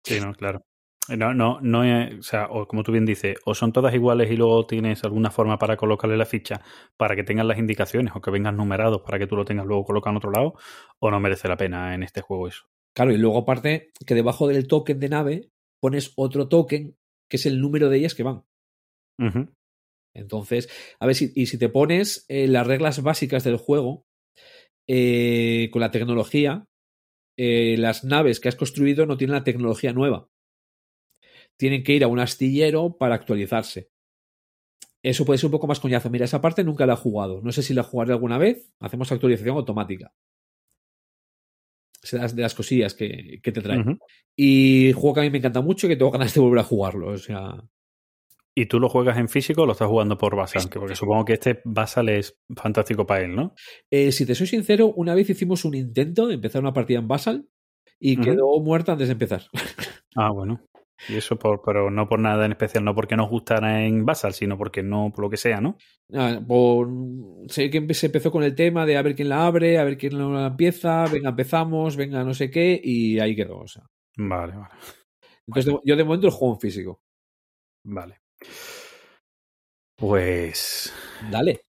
Sí, 0.03 0.19
no, 0.19 0.33
claro. 0.33 0.65
No, 1.07 1.61
no, 1.61 1.81
o 2.17 2.23
sea, 2.23 2.47
o 2.49 2.67
como 2.67 2.81
tú 2.81 2.91
bien 2.91 3.05
dices, 3.05 3.37
o 3.45 3.53
son 3.53 3.71
todas 3.71 3.93
iguales 3.93 4.31
y 4.31 4.37
luego 4.37 4.65
tienes 4.65 5.03
alguna 5.03 5.29
forma 5.29 5.59
para 5.59 5.77
colocarle 5.77 6.17
la 6.17 6.25
ficha 6.25 6.61
para 6.97 7.15
que 7.15 7.23
tengan 7.23 7.47
las 7.47 7.59
indicaciones 7.59 8.13
o 8.15 8.21
que 8.21 8.31
vengan 8.31 8.57
numerados 8.57 9.01
para 9.01 9.19
que 9.19 9.27
tú 9.27 9.35
lo 9.35 9.45
tengas 9.45 9.67
luego 9.67 9.85
colocado 9.85 10.11
en 10.13 10.17
otro 10.17 10.31
lado, 10.31 10.55
o 10.99 11.11
no 11.11 11.19
merece 11.19 11.47
la 11.47 11.57
pena 11.57 11.93
en 11.93 12.01
este 12.01 12.21
juego 12.21 12.47
eso. 12.47 12.63
Claro, 12.95 13.11
y 13.11 13.17
luego 13.17 13.37
aparte 13.37 13.91
que 14.05 14.15
debajo 14.15 14.47
del 14.47 14.67
token 14.67 14.99
de 14.99 15.09
nave 15.09 15.49
pones 15.79 16.11
otro 16.15 16.47
token 16.47 16.97
que 17.29 17.37
es 17.37 17.45
el 17.45 17.61
número 17.61 17.89
de 17.89 17.97
ellas 17.97 18.15
que 18.15 18.23
van. 18.23 18.43
Ujú. 19.19 19.47
Entonces, 20.15 20.69
a 20.99 21.05
ver 21.05 21.15
si, 21.15 21.31
y 21.35 21.45
si 21.45 21.57
te 21.57 21.69
pones 21.69 22.25
eh, 22.27 22.47
las 22.47 22.65
reglas 22.65 23.03
básicas 23.03 23.43
del 23.43 23.57
juego 23.57 24.07
eh, 24.87 25.69
con 25.71 25.81
la 25.81 25.91
tecnología, 25.91 26.65
eh, 27.37 27.75
las 27.77 28.03
naves 28.03 28.39
que 28.39 28.47
has 28.47 28.55
construido 28.55 29.05
no 29.05 29.17
tienen 29.17 29.35
la 29.35 29.43
tecnología 29.43 29.93
nueva. 29.93 30.29
Tienen 31.57 31.83
que 31.83 31.93
ir 31.93 32.03
a 32.03 32.07
un 32.07 32.19
astillero 32.19 32.97
para 32.97 33.15
actualizarse. 33.15 33.89
Eso 35.03 35.25
puede 35.25 35.37
ser 35.37 35.47
un 35.47 35.51
poco 35.51 35.67
más 35.67 35.79
coñazo. 35.79 36.09
Mira, 36.09 36.25
esa 36.25 36.41
parte 36.41 36.63
nunca 36.63 36.85
la 36.85 36.93
he 36.93 36.97
jugado. 36.97 37.41
No 37.41 37.51
sé 37.51 37.61
si 37.61 37.73
la 37.73 37.83
jugaré 37.83 38.11
alguna 38.11 38.37
vez. 38.37 38.73
Hacemos 38.79 39.11
actualización 39.11 39.55
automática. 39.55 40.13
Es 42.01 42.35
de 42.35 42.41
las, 42.41 42.55
cosillas 42.55 42.93
que, 42.93 43.39
que 43.41 43.51
te 43.51 43.61
trae. 43.61 43.79
Ujú. 43.79 43.97
Y 44.35 44.91
juego 44.93 45.13
que 45.15 45.19
a 45.21 45.23
mí 45.23 45.29
me 45.29 45.39
encanta 45.39 45.61
mucho 45.61 45.85
y 45.85 45.89
que 45.89 45.95
tengo 45.95 46.11
ganas 46.11 46.33
de 46.33 46.41
volver 46.41 46.59
a 46.59 46.63
jugarlo. 46.63 47.09
O 47.09 47.17
sea, 47.17 47.63
¿Y 48.57 48.67
tú 48.67 48.79
lo 48.79 48.87
juegas 48.87 49.17
en 49.17 49.27
físico 49.27 49.63
o 49.63 49.65
lo 49.65 49.73
estás 49.73 49.89
jugando 49.89 50.17
por 50.17 50.35
Basal? 50.35 50.69
Porque 50.73 50.95
supongo 50.95 51.25
que 51.25 51.33
este 51.33 51.61
Basal 51.65 52.07
es 52.07 52.39
fantástico 52.55 53.05
para 53.05 53.25
él, 53.25 53.35
¿no? 53.35 53.53
Eh, 53.91 54.13
si 54.13 54.25
te 54.25 54.33
soy 54.33 54.47
sincero, 54.47 54.93
una 54.95 55.13
vez 55.13 55.29
hicimos 55.29 55.65
un 55.65 55.75
intento 55.75 56.25
de 56.25 56.35
empezar 56.35 56.61
una 56.61 56.71
partida 56.71 56.99
en 56.99 57.07
Basal 57.07 57.49
y 57.99 58.15
quedó 58.17 58.59
muerta 58.61 58.93
antes 58.93 59.09
de 59.09 59.13
empezar. 59.13 59.43
Ah, 60.17 60.31
bueno. 60.31 60.61
Y 61.09 61.15
eso, 61.17 61.37
por, 61.37 61.61
pero 61.61 61.91
no 61.91 62.07
por 62.07 62.19
nada 62.19 62.45
en 62.45 62.53
especial, 62.53 62.85
no 62.85 62.95
porque 62.95 63.17
nos 63.17 63.29
gustara 63.29 63.85
en 63.85 64.05
Basal, 64.05 64.33
sino 64.33 64.57
porque 64.57 64.81
no, 64.81 65.11
por 65.13 65.25
lo 65.25 65.29
que 65.29 65.35
sea, 65.35 65.59
¿no? 65.59 65.75
Ah, 66.13 66.39
por, 66.47 66.87
sé 67.49 67.69
que 67.69 67.93
se 67.93 68.05
empezó 68.05 68.31
con 68.31 68.41
el 68.43 68.55
tema 68.55 68.85
de 68.85 68.95
a 68.95 69.01
ver 69.01 69.13
quién 69.13 69.27
la 69.27 69.45
abre, 69.45 69.77
a 69.77 69.83
ver 69.83 69.97
quién 69.97 70.17
la 70.17 70.47
empieza, 70.47 71.05
venga, 71.07 71.31
empezamos, 71.31 71.97
venga, 71.97 72.23
no 72.23 72.33
sé 72.33 72.49
qué, 72.49 72.79
y 72.81 73.19
ahí 73.19 73.35
quedó. 73.35 73.57
O 73.57 73.67
sea. 73.67 73.83
Vale, 74.15 74.55
vale. 74.55 74.73
Entonces, 75.45 75.73
yo 75.83 75.97
de 75.97 76.03
momento 76.05 76.27
el 76.27 76.33
juego 76.33 76.53
en 76.53 76.61
físico. 76.61 77.01
Vale. 77.83 78.21
Pues 79.97 80.93
Dale. 81.31 81.61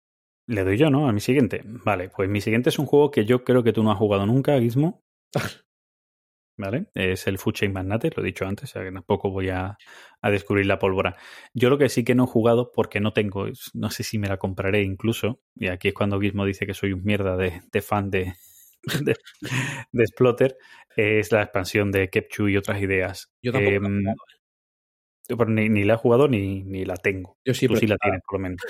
le 0.47 0.65
doy 0.65 0.79
yo, 0.79 0.91
¿no? 0.91 1.09
A 1.09 1.13
mi 1.13 1.21
siguiente. 1.21 1.63
Vale, 1.65 2.09
pues 2.11 2.29
mi 2.29 2.41
siguiente 2.41 2.71
es 2.71 2.79
un 2.79 2.87
juego 2.87 3.11
que 3.11 3.25
yo 3.25 3.45
creo 3.45 3.63
que 3.63 3.73
tú 3.73 3.83
no 3.83 3.93
has 3.93 3.99
jugado 3.99 4.27
nunca, 4.27 4.59
Gizmo. 4.61 5.03
¿Vale? 6.57 6.87
Es 6.95 7.27
el 7.27 7.39
Food 7.39 7.55
Chain 7.55 7.73
Magnate, 7.73 8.11
lo 8.15 8.23
he 8.23 8.27
dicho 8.27 8.47
antes, 8.47 8.71
o 8.71 8.73
sea 8.75 8.85
que 8.85 8.93
tampoco 8.93 9.31
voy 9.31 9.49
a, 9.49 9.77
a 10.23 10.31
descubrir 10.31 10.67
la 10.67 10.79
pólvora. 10.79 11.17
Yo 11.53 11.69
lo 11.69 11.79
que 11.79 11.89
sí 11.89 12.05
que 12.05 12.15
no 12.15 12.25
he 12.25 12.29
jugado 12.29 12.71
porque 12.73 13.01
no 13.01 13.13
tengo, 13.13 13.47
no 13.73 13.91
sé 13.91 14.05
si 14.05 14.19
me 14.19 14.29
la 14.29 14.37
compraré 14.37 14.83
incluso, 14.83 15.41
y 15.57 15.67
aquí 15.67 15.89
es 15.89 15.95
cuando 15.95 16.21
Gizmo 16.21 16.45
dice 16.45 16.65
que 16.67 16.75
soy 16.75 16.93
un 16.93 17.03
mierda 17.03 17.37
de, 17.37 17.63
de 17.73 17.83
fan 17.83 18.09
de, 18.09 18.35
de, 19.05 19.17
de 19.93 20.07
Splotter, 20.07 20.57
es 20.97 21.33
la 21.33 21.43
expansión 21.43 21.91
de 21.91 22.09
Kepchu 22.09 22.49
y 22.49 22.57
otras 22.57 22.81
ideas. 22.81 23.33
Yo 23.43 23.53
tampoco 23.53 23.81
pero 25.29 25.47
ni, 25.47 25.69
ni 25.69 25.85
la 25.85 25.95
he 25.95 25.97
jugado 25.97 26.29
ni, 26.29 26.63
ni 26.63 26.85
la 26.85 26.97
tengo. 26.97 27.37
Yo 27.45 27.55
sí, 27.55 27.67
Tú 27.67 27.77
sí 27.77 27.87
la 27.87 27.97
tienes, 27.99 28.21
por 28.23 28.35
lo 28.39 28.43
menos. 28.43 28.61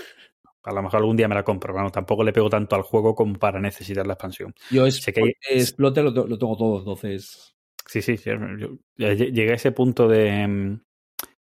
A 0.62 0.72
lo 0.72 0.82
mejor 0.82 1.00
algún 1.00 1.16
día 1.16 1.28
me 1.28 1.34
la 1.34 1.42
compro. 1.44 1.72
Bueno, 1.72 1.90
tampoco 1.90 2.24
le 2.24 2.32
pego 2.32 2.48
tanto 2.48 2.74
al 2.76 2.82
juego 2.82 3.14
como 3.14 3.38
para 3.38 3.60
necesitar 3.60 4.06
la 4.06 4.14
expansión. 4.14 4.54
yo 4.70 4.86
es 4.86 4.96
sé 5.02 5.12
que 5.12 5.34
Explote 5.50 6.02
lo, 6.02 6.10
lo 6.10 6.38
tengo 6.38 6.56
todo, 6.56 6.78
entonces. 6.78 7.54
Sí, 7.86 8.00
sí, 8.00 8.16
sí, 8.16 8.30
yo- 8.30 8.78
ya 8.96 9.08
lle- 9.12 9.30
llegué 9.32 9.52
a 9.52 9.56
ese 9.56 9.72
punto 9.72 10.08
de, 10.08 10.46
mm, 10.48 10.80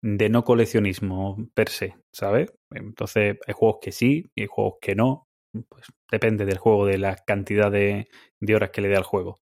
de 0.02 0.30
no 0.30 0.44
coleccionismo 0.44 1.38
per 1.54 1.70
se, 1.70 1.96
¿sabes? 2.12 2.54
Entonces, 2.72 3.38
hay 3.48 3.54
juegos 3.54 3.78
que 3.82 3.92
sí 3.92 4.30
y 4.36 4.42
hay 4.42 4.48
juegos 4.48 4.76
que 4.82 4.96
no. 4.96 5.28
Pues 5.70 5.86
depende 6.12 6.46
del 6.46 6.58
juego, 6.58 6.86
de 6.86 6.98
la 6.98 7.16
cantidad 7.16 7.72
de, 7.72 8.10
de 8.42 8.56
horas 8.56 8.70
que 8.72 8.82
le 8.82 8.90
dé 8.90 8.98
al 8.98 9.04
juego. 9.04 9.40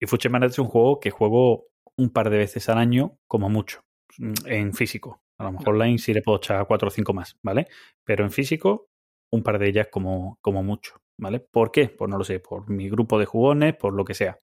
Y 0.00 0.06
Fuche 0.06 0.28
Manet 0.28 0.50
es 0.50 0.58
un 0.58 0.66
juego 0.66 0.98
que 1.00 1.10
juego 1.10 1.68
un 1.96 2.10
par 2.10 2.28
de 2.30 2.38
veces 2.38 2.68
al 2.68 2.78
año, 2.78 3.16
como 3.28 3.48
mucho, 3.48 3.82
en 4.46 4.72
físico. 4.74 5.22
A 5.38 5.44
lo 5.44 5.52
mejor 5.52 5.70
online 5.70 5.98
sí 5.98 6.14
le 6.14 6.22
puedo 6.22 6.38
echar 6.38 6.66
cuatro 6.66 6.88
o 6.88 6.90
cinco 6.90 7.12
más, 7.12 7.36
¿vale? 7.42 7.66
Pero 8.04 8.24
en 8.24 8.30
físico, 8.30 8.88
un 9.32 9.42
par 9.42 9.58
de 9.58 9.68
ellas 9.68 9.88
como, 9.90 10.38
como 10.40 10.62
mucho, 10.62 11.00
¿vale? 11.20 11.40
¿Por 11.40 11.72
qué? 11.72 11.88
Pues 11.88 12.08
no 12.10 12.18
lo 12.18 12.24
sé, 12.24 12.38
por 12.40 12.70
mi 12.70 12.88
grupo 12.88 13.18
de 13.18 13.26
jugones, 13.26 13.74
por 13.74 13.94
lo 13.94 14.04
que 14.04 14.14
sea, 14.14 14.38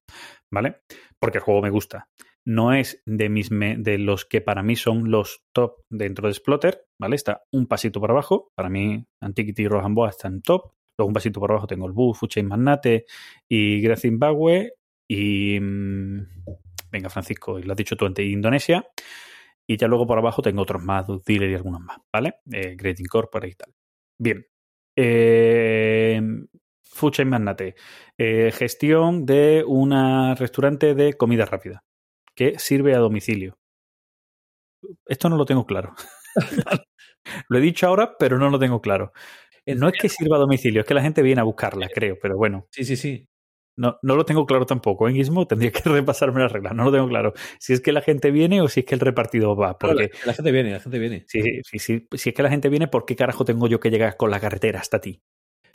¿vale? 0.50 0.82
Porque 1.18 1.38
el 1.38 1.44
juego 1.44 1.62
me 1.62 1.70
gusta. 1.70 2.08
No 2.44 2.74
es 2.74 3.00
de, 3.06 3.28
mis 3.28 3.50
me- 3.52 3.76
de 3.78 3.98
los 3.98 4.24
que 4.26 4.40
para 4.40 4.62
mí 4.62 4.76
son 4.76 5.10
los 5.10 5.44
top 5.54 5.76
dentro 5.88 6.28
de 6.28 6.34
Splotter, 6.34 6.84
¿vale? 7.00 7.16
Está 7.16 7.44
un 7.52 7.66
pasito 7.66 8.00
por 8.00 8.10
abajo. 8.10 8.50
Para 8.54 8.68
mí, 8.68 9.06
Antiquity 9.20 9.62
y 9.62 9.68
Rohamboa 9.68 10.10
están 10.10 10.42
top. 10.42 10.72
Luego 10.98 11.06
un 11.08 11.14
pasito 11.14 11.40
por 11.40 11.50
abajo 11.52 11.66
tengo 11.68 11.86
el 11.86 11.92
Buff, 11.92 12.18
Fuchain 12.18 12.46
Magnate 12.48 13.06
y 13.48 13.80
Great 13.80 13.98
Zimbabwe. 14.00 14.74
Y. 15.08 15.58
mm, 15.60 16.20
Venga, 16.90 17.08
Francisco, 17.08 17.58
y 17.58 17.62
lo 17.62 17.72
has 17.72 17.76
dicho 17.78 17.96
tú 17.96 18.04
antes, 18.04 18.26
Indonesia. 18.26 18.84
Y 19.72 19.78
ya 19.78 19.88
luego 19.88 20.06
por 20.06 20.18
abajo 20.18 20.42
tengo 20.42 20.60
otros 20.60 20.82
más, 20.82 21.06
Dealer 21.24 21.50
y 21.50 21.54
algunos 21.54 21.80
más, 21.80 21.96
¿vale? 22.12 22.34
Eh, 22.52 22.76
Great 22.76 23.00
Incorporate 23.00 23.48
y 23.48 23.54
tal. 23.54 23.72
Bien. 24.18 24.44
Eh, 24.94 26.20
Food 26.82 27.12
Chain 27.12 27.28
Magnate. 27.30 27.74
Eh, 28.18 28.52
gestión 28.52 29.24
de 29.24 29.64
un 29.66 29.92
restaurante 30.36 30.94
de 30.94 31.14
comida 31.14 31.46
rápida 31.46 31.84
que 32.34 32.58
sirve 32.58 32.94
a 32.94 32.98
domicilio. 32.98 33.56
Esto 35.06 35.30
no 35.30 35.38
lo 35.38 35.46
tengo 35.46 35.64
claro. 35.64 35.94
lo 37.48 37.58
he 37.58 37.60
dicho 37.62 37.86
ahora, 37.86 38.16
pero 38.18 38.38
no 38.38 38.50
lo 38.50 38.58
tengo 38.58 38.82
claro. 38.82 39.12
No 39.64 39.88
es 39.88 39.94
que 39.98 40.10
sirva 40.10 40.36
a 40.36 40.40
domicilio, 40.40 40.80
es 40.82 40.86
que 40.86 40.94
la 40.94 41.02
gente 41.02 41.22
viene 41.22 41.40
a 41.40 41.44
buscarla, 41.44 41.88
creo, 41.88 42.18
pero 42.20 42.36
bueno, 42.36 42.66
Sí, 42.70 42.84
sí, 42.84 42.96
sí. 42.96 43.28
No, 43.76 43.98
no 44.02 44.16
lo 44.16 44.24
tengo 44.24 44.46
claro 44.46 44.66
tampoco. 44.66 45.08
En 45.08 45.14
Gizmo 45.14 45.46
tendría 45.46 45.70
que 45.72 45.82
repasarme 45.88 46.40
las 46.40 46.52
reglas, 46.52 46.74
no 46.74 46.84
lo 46.84 46.92
tengo 46.92 47.08
claro. 47.08 47.32
Si 47.58 47.72
es 47.72 47.80
que 47.80 47.92
la 47.92 48.02
gente 48.02 48.30
viene 48.30 48.60
o 48.60 48.68
si 48.68 48.80
es 48.80 48.86
que 48.86 48.94
el 48.94 49.00
repartido 49.00 49.56
va, 49.56 49.78
porque 49.78 50.10
la, 50.20 50.26
la 50.26 50.34
gente 50.34 50.52
viene, 50.52 50.72
la 50.72 50.80
gente 50.80 50.98
viene. 50.98 51.24
si, 51.28 51.42
si, 51.62 51.78
si, 51.78 52.06
si 52.12 52.28
es 52.30 52.34
que 52.34 52.42
la 52.42 52.50
gente 52.50 52.68
viene, 52.68 52.88
¿por 52.88 53.04
qué 53.04 53.16
carajo 53.16 53.44
tengo 53.44 53.66
yo 53.68 53.80
que 53.80 53.90
llegar 53.90 54.16
con 54.16 54.30
la 54.30 54.40
carretera 54.40 54.80
hasta 54.80 55.00
ti? 55.00 55.22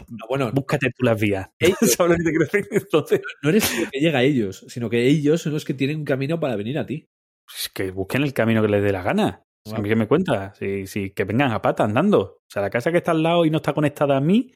No, 0.10 0.26
bueno, 0.30 0.52
Búscate 0.52 0.91
tú 0.95 1.04
las 1.04 1.20
vías. 1.20 1.50
Ellos-. 1.60 1.98
Entonces, 2.72 3.22
no 3.41 3.50
eres 3.50 3.78
el 3.78 3.89
que 3.89 4.00
llega 4.00 4.20
a 4.20 4.24
ellos, 4.24 4.66
sino 4.68 4.89
que 4.89 5.08
ellos 5.08 5.41
son 5.41 5.54
los 5.54 5.66
que 5.66 5.74
tienen 5.74 5.98
un 5.98 6.06
camino 6.06 6.39
para 6.39 6.56
venir 6.56 6.78
a 6.78 6.86
ti. 6.86 7.08
pues 7.45 7.70
que 7.74 7.91
busquen 7.91 8.24
el 8.24 8.34
camino 8.34 8.62
que 8.62 8.68
les 8.68 8.84
dé 8.84 8.91
la 8.91 9.04
gana. 9.04 9.43
Si 9.66 9.76
a 9.76 9.80
mí 9.80 9.89
que 9.89 9.95
me 9.95 10.08
cuenta, 10.08 10.54
si, 10.54 10.88
si, 10.88 11.12
que 11.12 11.26
vengan 11.26 11.52
a 11.52 11.62
pata 11.62 11.84
andando. 11.84 12.20
O 12.22 12.50
sea, 12.50 12.62
la 12.62 12.70
casa 12.70 12.91
que 12.91 13.00
está 13.00 13.12
al 13.12 13.24
lado 13.24 13.43
y 13.43 13.50
no 13.50 13.58
está 13.58 13.74
conectada 13.74 14.16
a 14.16 14.22
mí, 14.22 14.54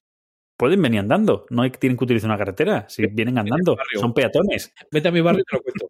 pueden 0.62 0.80
venir 0.80 1.00
andando. 1.00 1.48
No 1.50 1.64
hay, 1.64 1.72
tienen 1.72 1.98
que 1.98 2.04
utilizar 2.04 2.30
una 2.30 2.38
carretera. 2.38 2.86
Si 2.88 3.04
vienen 3.08 3.40
andando, 3.40 3.76
son 4.00 4.14
peatones. 4.14 4.72
Vete 4.92 5.08
a 5.08 5.12
mi 5.12 5.20
barrio 5.20 5.42
y 5.42 5.44
te 5.44 5.58
lo 5.58 5.64
cuento. 5.64 5.90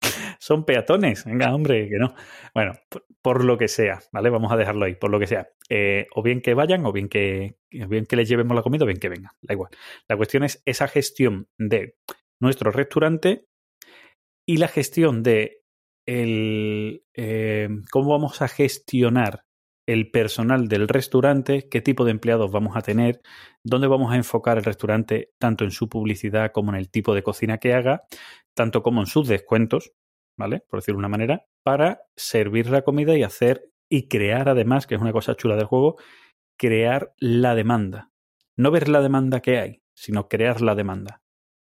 Son 0.38 0.64
peatones. 0.64 1.24
Venga, 1.26 1.54
hombre, 1.54 1.88
que 1.88 1.98
no. 1.98 2.14
Bueno, 2.54 2.72
por, 2.88 3.04
por 3.20 3.44
lo 3.44 3.58
que 3.58 3.68
sea, 3.68 4.00
¿vale? 4.12 4.30
Vamos 4.30 4.50
a 4.52 4.56
dejarlo 4.56 4.86
ahí, 4.86 4.94
por 4.94 5.10
lo 5.10 5.18
que 5.18 5.26
sea. 5.26 5.48
Eh, 5.68 6.06
o 6.14 6.22
bien 6.22 6.40
que 6.40 6.54
vayan, 6.54 6.86
o 6.86 6.92
bien 6.92 7.08
que, 7.10 7.58
o 7.82 7.88
bien 7.88 8.06
que 8.06 8.16
les 8.16 8.26
llevemos 8.28 8.54
la 8.54 8.62
comida, 8.62 8.84
o 8.84 8.86
bien 8.86 8.98
que 8.98 9.10
vengan. 9.10 9.32
Da 9.42 9.52
igual. 9.52 9.70
La 10.08 10.16
cuestión 10.16 10.44
es 10.44 10.62
esa 10.64 10.88
gestión 10.88 11.48
de 11.58 11.96
nuestro 12.40 12.70
restaurante 12.70 13.46
y 14.46 14.56
la 14.56 14.68
gestión 14.68 15.22
de 15.22 15.62
el, 16.06 17.04
eh, 17.14 17.68
cómo 17.90 18.12
vamos 18.12 18.40
a 18.40 18.48
gestionar 18.48 19.45
el 19.86 20.10
personal 20.10 20.68
del 20.68 20.88
restaurante, 20.88 21.68
qué 21.68 21.80
tipo 21.80 22.04
de 22.04 22.10
empleados 22.10 22.50
vamos 22.50 22.76
a 22.76 22.82
tener, 22.82 23.22
dónde 23.62 23.86
vamos 23.86 24.12
a 24.12 24.16
enfocar 24.16 24.58
el 24.58 24.64
restaurante, 24.64 25.32
tanto 25.38 25.64
en 25.64 25.70
su 25.70 25.88
publicidad 25.88 26.50
como 26.52 26.72
en 26.72 26.76
el 26.76 26.90
tipo 26.90 27.14
de 27.14 27.22
cocina 27.22 27.58
que 27.58 27.72
haga, 27.72 28.02
tanto 28.54 28.82
como 28.82 29.00
en 29.00 29.06
sus 29.06 29.28
descuentos, 29.28 29.92
¿vale? 30.36 30.64
Por 30.68 30.80
decirlo 30.80 30.96
de 30.96 31.06
una 31.06 31.08
manera, 31.08 31.46
para 31.62 32.02
servir 32.16 32.68
la 32.68 32.82
comida 32.82 33.16
y 33.16 33.22
hacer 33.22 33.70
y 33.88 34.08
crear 34.08 34.48
además, 34.48 34.86
que 34.86 34.96
es 34.96 35.00
una 35.00 35.12
cosa 35.12 35.36
chula 35.36 35.54
del 35.56 35.66
juego, 35.66 35.96
crear 36.58 37.14
la 37.18 37.54
demanda. 37.54 38.10
No 38.56 38.70
ver 38.70 38.88
la 38.88 39.02
demanda 39.02 39.40
que 39.40 39.58
hay, 39.58 39.82
sino 39.94 40.28
crear 40.28 40.62
la 40.62 40.74
demanda. 40.74 41.22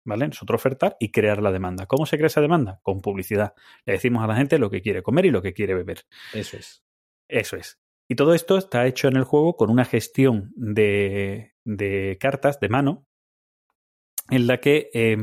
¿Vale? 0.05 0.27
Nosotros 0.27 0.61
ofertar 0.61 0.97
y 0.99 1.11
crear 1.13 1.43
la 1.43 1.53
demanda. 1.53 1.87
¿Cómo 1.87 2.07
se 2.07 2.17
crea 2.17 2.29
esa 2.29 2.41
demanda? 2.41 2.81
Con 2.83 3.03
publicidad. 3.03 3.53
Le 3.85 3.93
decimos 3.93 4.25
a 4.25 4.27
la 4.27 4.37
gente 4.37 4.59
lo 4.59 4.71
que 4.71 4.81
quiere 4.81 5.03
comer 5.03 5.27
y 5.27 5.31
lo 5.31 5.43
que 5.43 5.53
quiere 5.53 5.75
beber. 5.75 6.07
Eso 6.33 6.57
es. 6.57 6.83
Eso 7.29 7.57
es. 7.57 7.79
Y 8.09 8.17
todo 8.17 8.35
esto 8.35 8.57
está 8.57 8.87
hecho 8.87 9.09
en 9.09 9.17
el 9.17 9.25
juego 9.25 9.57
con 9.57 9.71
una 9.71 9.85
gestión 9.85 10.53
de, 10.57 11.53
de 11.65 12.17
cartas 12.19 12.59
de 12.59 12.71
mano 12.71 13.05
en 14.31 14.47
la 14.47 14.61
que 14.61 14.91
eh, 14.95 15.17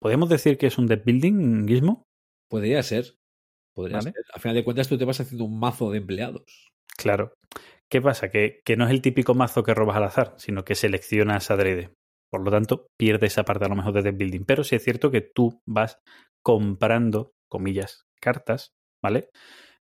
podemos 0.00 0.28
decir 0.28 0.56
que 0.56 0.68
es 0.68 0.78
un 0.78 0.86
deck 0.86 1.04
building, 1.04 1.66
Gizmo. 1.66 2.04
Podría 2.48 2.82
ser. 2.82 3.18
Podría 3.74 3.98
Vale. 3.98 4.12
ser. 4.12 4.24
Al 4.32 4.40
final 4.40 4.54
de 4.54 4.64
cuentas, 4.64 4.88
tú 4.88 4.96
te 4.96 5.04
vas 5.04 5.20
haciendo 5.20 5.44
un 5.44 5.58
mazo 5.58 5.90
de 5.90 5.98
empleados. 5.98 6.70
Claro. 6.96 7.34
¿Qué 7.90 8.00
pasa? 8.00 8.30
Que, 8.30 8.60
que 8.64 8.76
no 8.76 8.84
es 8.84 8.90
el 8.90 9.02
típico 9.02 9.34
mazo 9.34 9.62
que 9.62 9.74
robas 9.74 9.96
al 9.96 10.04
azar, 10.04 10.34
sino 10.38 10.64
que 10.64 10.74
seleccionas 10.74 11.50
adrede. 11.50 11.94
Por 12.30 12.42
lo 12.42 12.50
tanto, 12.50 12.86
pierde 12.98 13.26
esa 13.26 13.44
parte 13.44 13.64
a 13.64 13.68
lo 13.68 13.76
mejor 13.76 13.94
de 13.94 14.02
deck 14.02 14.16
building. 14.16 14.44
Pero 14.44 14.62
sí 14.62 14.76
es 14.76 14.84
cierto 14.84 15.10
que 15.10 15.22
tú 15.22 15.60
vas 15.66 15.98
comprando, 16.42 17.32
comillas, 17.48 18.06
cartas, 18.20 18.72
¿vale? 19.02 19.30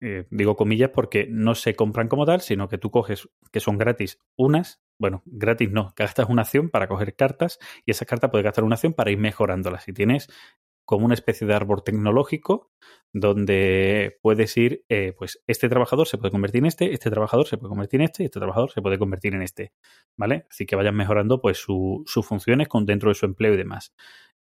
Eh, 0.02 0.26
digo 0.32 0.56
comillas 0.56 0.92
porque 0.94 1.28
no 1.30 1.56
se 1.56 1.76
compran 1.76 2.08
como 2.08 2.26
tal, 2.26 2.40
sino 2.42 2.70
que 2.70 2.78
tú 2.78 2.90
coges, 2.90 3.28
que 3.52 3.60
son 3.60 3.78
gratis, 3.78 4.20
unas, 4.38 4.82
bueno, 4.98 5.24
gratis 5.26 5.72
no, 5.72 5.94
gastas 5.96 6.30
una 6.30 6.44
acción 6.44 6.70
para 6.70 6.88
coger 6.88 7.16
cartas 7.16 7.60
y 7.86 7.92
esa 7.92 8.06
carta 8.06 8.32
puede 8.32 8.44
gastar 8.46 8.64
una 8.64 8.76
acción 8.76 8.94
para 8.94 9.12
ir 9.12 9.18
mejorándolas. 9.18 9.84
Si 9.84 9.92
tienes 9.94 10.30
como 10.86 11.06
una 11.06 11.14
especie 11.14 11.46
de 11.46 11.54
árbol 11.54 11.84
tecnológico 11.84 12.72
donde 13.14 14.18
puedes 14.22 14.56
ir, 14.58 14.86
eh, 14.90 15.14
pues 15.18 15.42
este 15.48 15.70
trabajador 15.70 16.08
se 16.08 16.18
puede 16.18 16.32
convertir 16.32 16.60
en 16.62 16.66
este, 16.68 16.94
este 16.94 17.10
trabajador 17.12 17.48
se 17.48 17.58
puede 17.58 17.70
convertir 17.70 18.00
en 18.02 18.06
este, 18.06 18.24
y 18.24 18.26
este 18.26 18.40
trabajador 18.40 18.72
se 18.72 18.82
puede 18.82 18.98
convertir 18.98 19.36
en 19.36 19.42
este, 19.44 19.74
¿vale? 20.18 20.46
Así 20.50 20.66
que 20.66 20.76
vayan 20.76 20.96
mejorando 20.96 21.42
pues 21.42 21.58
su- 21.60 22.04
sus 22.08 22.26
funciones 22.26 22.68
con 22.68 22.86
dentro 22.86 23.10
de 23.10 23.16
su 23.16 23.26
empleo 23.26 23.54
y 23.54 23.58
demás. 23.58 23.94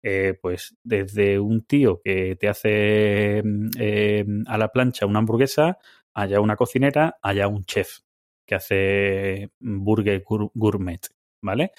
Eh, 0.03 0.37
pues 0.41 0.77
desde 0.83 1.39
un 1.39 1.63
tío 1.65 2.01
que 2.03 2.35
te 2.37 2.47
hace 2.47 3.41
mm, 3.43 3.69
eh, 3.79 4.25
a 4.47 4.57
la 4.57 4.69
plancha 4.71 5.05
una 5.05 5.19
hamburguesa, 5.19 5.77
haya 6.13 6.39
una 6.41 6.55
cocinera, 6.55 7.17
haya 7.21 7.47
un 7.47 7.65
chef 7.65 7.99
que 8.47 8.55
hace 8.55 9.51
burger 9.59 10.23
gour- 10.23 10.51
gourmet, 10.55 11.01
¿vale? 11.43 11.71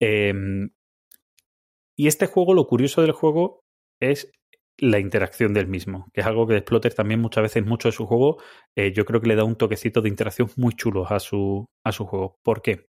Eh, 0.00 0.34
y 1.96 2.06
este 2.06 2.26
juego, 2.26 2.54
lo 2.54 2.66
curioso 2.66 3.02
del 3.02 3.12
juego 3.12 3.60
es 4.00 4.30
la 4.78 4.98
interacción 4.98 5.52
del 5.52 5.68
mismo, 5.68 6.08
que 6.12 6.22
es 6.22 6.26
algo 6.26 6.46
que 6.46 6.58
Splotter 6.58 6.94
también 6.94 7.20
muchas 7.20 7.42
veces, 7.42 7.64
mucho 7.64 7.88
de 7.88 7.92
su 7.92 8.06
juego, 8.06 8.38
eh, 8.76 8.92
yo 8.92 9.04
creo 9.04 9.20
que 9.20 9.28
le 9.28 9.36
da 9.36 9.44
un 9.44 9.56
toquecito 9.56 10.00
de 10.00 10.08
interacción 10.08 10.50
muy 10.56 10.72
chulo 10.74 11.06
a 11.06 11.20
su, 11.20 11.66
a 11.84 11.92
su 11.92 12.06
juego. 12.06 12.36
¿Por 12.42 12.62
qué? 12.62 12.86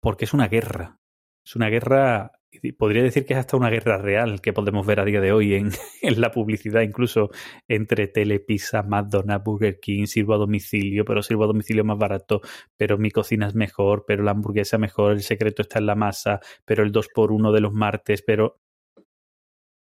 Porque 0.00 0.24
es 0.24 0.34
una 0.34 0.48
guerra. 0.48 0.98
Es 1.44 1.56
una 1.56 1.68
guerra 1.68 2.32
podría 2.78 3.02
decir 3.02 3.24
que 3.24 3.32
es 3.32 3.38
hasta 3.38 3.56
una 3.56 3.70
guerra 3.70 3.98
real 3.98 4.40
que 4.40 4.52
podemos 4.52 4.86
ver 4.86 5.00
a 5.00 5.04
día 5.04 5.20
de 5.20 5.32
hoy 5.32 5.54
en, 5.54 5.70
la 6.20 6.30
publicidad, 6.30 6.82
incluso 6.82 7.30
entre 7.68 8.06
Telepizza, 8.06 8.82
McDonald's, 8.82 9.44
Burger 9.44 9.80
King, 9.80 10.06
sirvo 10.06 10.34
a 10.34 10.38
domicilio, 10.38 11.04
pero 11.04 11.22
sirvo 11.22 11.44
a 11.44 11.48
domicilio 11.48 11.84
más 11.84 11.98
barato, 11.98 12.40
pero 12.76 12.98
mi 12.98 13.10
cocina 13.10 13.48
es 13.48 13.54
mejor, 13.54 14.04
pero 14.06 14.22
la 14.22 14.32
hamburguesa 14.32 14.78
mejor, 14.78 15.12
el 15.12 15.22
secreto 15.22 15.62
está 15.62 15.78
en 15.78 15.86
la 15.86 15.94
masa, 15.94 16.40
pero 16.64 16.82
el 16.82 16.92
2x1 16.92 17.52
de 17.52 17.60
los 17.60 17.72
martes, 17.72 18.22
pero 18.22 18.60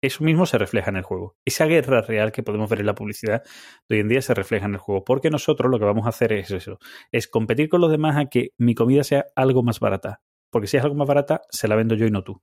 eso 0.02 0.24
mismo 0.24 0.46
se 0.46 0.58
refleja 0.58 0.90
en 0.90 0.98
el 0.98 1.04
juego. 1.04 1.38
Esa 1.46 1.66
guerra 1.66 2.02
real 2.02 2.34
que 2.34 2.44
podemos 2.44 2.70
ver 2.70 2.82
en 2.82 2.88
la 2.88 2.96
publicidad 2.96 3.42
de 3.88 3.96
hoy 3.96 4.02
en 4.02 4.10
día 4.10 4.22
se 4.22 4.34
refleja 4.34 4.66
en 4.66 4.74
el 4.74 4.80
juego, 4.80 5.04
porque 5.06 5.30
nosotros 5.30 5.72
lo 5.72 5.80
que 5.80 5.86
vamos 5.86 6.06
a 6.06 6.10
hacer 6.10 6.34
es 6.34 6.52
eso, 6.52 6.80
es 7.12 7.28
competir 7.28 7.70
con 7.70 7.82
los 7.82 7.92
demás 7.92 8.18
a 8.18 8.26
que 8.26 8.50
mi 8.58 8.76
comida 8.76 9.04
sea 9.04 9.26
algo 9.36 9.64
más 9.64 9.80
barata, 9.80 10.22
porque 10.52 10.68
si 10.68 10.78
es 10.78 10.84
algo 10.84 10.96
más 10.96 11.08
barata, 11.08 11.42
se 11.50 11.68
la 11.68 11.76
vendo 11.76 11.96
yo 11.96 12.06
y 12.06 12.12
no 12.12 12.24
tú. 12.24 12.42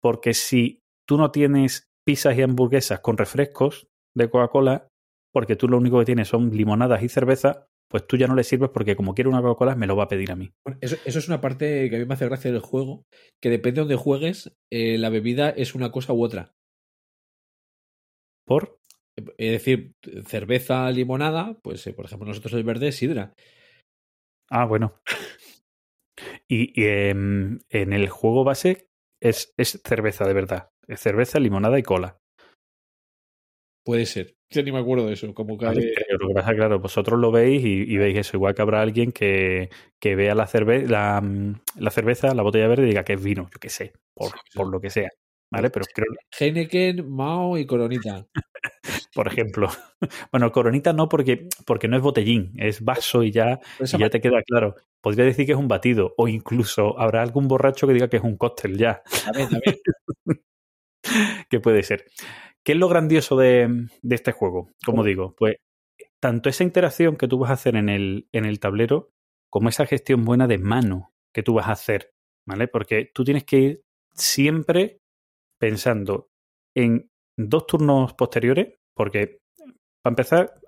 Porque 0.00 0.34
si 0.34 0.80
tú 1.08 1.16
no 1.16 1.30
tienes 1.30 1.88
pizzas 2.06 2.36
y 2.36 2.42
hamburguesas 2.42 3.00
con 3.00 3.16
refrescos 3.16 3.88
de 4.16 4.28
Coca-Cola, 4.28 4.88
porque 5.32 5.56
tú 5.56 5.68
lo 5.68 5.78
único 5.78 5.98
que 5.98 6.04
tienes 6.04 6.28
son 6.28 6.50
limonadas 6.50 7.02
y 7.02 7.08
cerveza, 7.08 7.66
pues 7.90 8.06
tú 8.06 8.16
ya 8.16 8.26
no 8.26 8.34
le 8.34 8.44
sirves 8.44 8.70
porque 8.70 8.96
como 8.96 9.14
quiere 9.14 9.28
una 9.28 9.42
Coca-Cola 9.42 9.74
me 9.74 9.86
lo 9.86 9.96
va 9.96 10.04
a 10.04 10.08
pedir 10.08 10.30
a 10.30 10.36
mí. 10.36 10.52
Bueno, 10.64 10.78
eso, 10.80 10.96
eso 11.04 11.18
es 11.18 11.28
una 11.28 11.40
parte 11.40 11.88
que 11.88 11.96
a 11.96 11.98
mí 11.98 12.04
me 12.04 12.14
hace 12.14 12.26
gracia 12.26 12.52
del 12.52 12.60
juego, 12.60 13.04
que 13.42 13.50
depende 13.50 13.76
de 13.76 13.80
donde 13.82 13.96
juegues, 13.96 14.52
eh, 14.72 14.98
la 14.98 15.10
bebida 15.10 15.50
es 15.50 15.74
una 15.74 15.90
cosa 15.90 16.12
u 16.12 16.22
otra. 16.22 16.52
¿Por? 18.46 18.78
Es 19.16 19.52
decir, 19.52 19.92
cerveza, 20.26 20.90
limonada, 20.90 21.58
pues 21.62 21.86
eh, 21.86 21.92
por 21.92 22.06
ejemplo 22.06 22.26
nosotros 22.26 22.52
el 22.54 22.64
verde 22.64 22.88
es 22.88 22.96
sidra. 22.96 23.32
Ah, 24.50 24.66
bueno. 24.66 25.00
Y, 26.46 26.80
y, 26.80 26.84
en 26.86 27.60
el 27.70 28.08
juego 28.08 28.44
base 28.44 28.88
es, 29.24 29.54
es 29.56 29.80
cerveza 29.84 30.26
de 30.26 30.34
verdad. 30.34 30.70
Es 30.86 31.00
cerveza, 31.00 31.40
limonada 31.40 31.78
y 31.78 31.82
cola. 31.82 32.18
Puede 33.84 34.06
ser. 34.06 34.36
Yo 34.50 34.62
ni 34.62 34.70
me 34.70 34.78
acuerdo 34.78 35.06
de 35.06 35.14
eso. 35.14 35.32
Como 35.34 35.58
que 35.58 35.66
Vale, 35.66 35.94
Lo 36.18 36.28
que 36.28 36.34
pasa, 36.34 36.54
claro, 36.54 36.78
vosotros 36.78 37.18
lo 37.18 37.32
veis 37.32 37.64
y, 37.64 37.82
y 37.82 37.96
veis 37.96 38.18
eso. 38.18 38.36
Igual 38.36 38.54
que 38.54 38.62
habrá 38.62 38.82
alguien 38.82 39.12
que, 39.12 39.70
que 39.98 40.14
vea 40.14 40.34
la, 40.34 40.46
cerve 40.46 40.86
la, 40.86 41.20
mm, 41.20 41.60
la 41.78 41.90
cerveza, 41.90 42.34
la 42.34 42.42
botella 42.42 42.68
verde 42.68 42.84
y 42.84 42.88
diga 42.88 43.04
que 43.04 43.14
es 43.14 43.22
vino, 43.22 43.48
yo 43.52 43.58
qué 43.58 43.68
sé, 43.68 43.92
por, 44.14 44.30
por 44.54 44.68
lo 44.68 44.80
que 44.80 44.90
sea. 44.90 45.10
¿Vale? 45.54 45.70
Pero 45.70 45.86
creo, 45.94 46.12
Heineken, 46.38 47.08
Mao 47.08 47.56
y 47.58 47.66
Coronita. 47.66 48.26
por 49.14 49.28
ejemplo. 49.28 49.68
Bueno, 50.30 50.52
coronita 50.52 50.92
no 50.92 51.08
porque, 51.08 51.48
porque 51.64 51.88
no 51.88 51.96
es 51.96 52.02
botellín, 52.02 52.52
es 52.58 52.84
vaso 52.84 53.22
y 53.22 53.30
ya, 53.30 53.58
y 53.80 53.98
ya 53.98 54.10
te 54.10 54.20
queda 54.20 54.42
claro. 54.42 54.74
Podría 55.00 55.24
decir 55.24 55.46
que 55.46 55.52
es 55.52 55.58
un 55.58 55.68
batido 55.68 56.12
o 56.18 56.28
incluso 56.28 57.00
habrá 57.00 57.22
algún 57.22 57.48
borracho 57.48 57.86
que 57.86 57.94
diga 57.94 58.08
que 58.08 58.18
es 58.18 58.22
un 58.22 58.36
cóctel 58.36 58.76
ya. 58.76 59.02
También, 59.24 59.48
también. 59.48 59.76
que 61.48 61.60
puede 61.60 61.82
ser. 61.84 62.04
¿Qué 62.62 62.72
es 62.72 62.78
lo 62.78 62.88
grandioso 62.88 63.36
de, 63.36 63.86
de 64.02 64.14
este 64.14 64.32
juego? 64.32 64.72
Como 64.84 65.04
digo, 65.04 65.34
pues 65.38 65.56
tanto 66.20 66.50
esa 66.50 66.64
interacción 66.64 67.16
que 67.16 67.28
tú 67.28 67.38
vas 67.38 67.50
a 67.50 67.54
hacer 67.54 67.76
en 67.76 67.88
el, 67.88 68.28
en 68.32 68.44
el 68.44 68.60
tablero 68.60 69.10
como 69.48 69.70
esa 69.70 69.86
gestión 69.86 70.24
buena 70.24 70.46
de 70.46 70.58
mano 70.58 71.14
que 71.32 71.42
tú 71.42 71.54
vas 71.54 71.68
a 71.68 71.72
hacer, 71.72 72.12
¿vale? 72.46 72.68
Porque 72.68 73.10
tú 73.14 73.24
tienes 73.24 73.44
que 73.44 73.58
ir 73.58 73.82
siempre 74.12 75.00
pensando 75.58 76.30
en 76.74 77.10
dos 77.36 77.66
turnos 77.66 78.14
posteriores, 78.14 78.78
porque 78.94 79.40
para 80.02 80.12
empezar, 80.12 80.60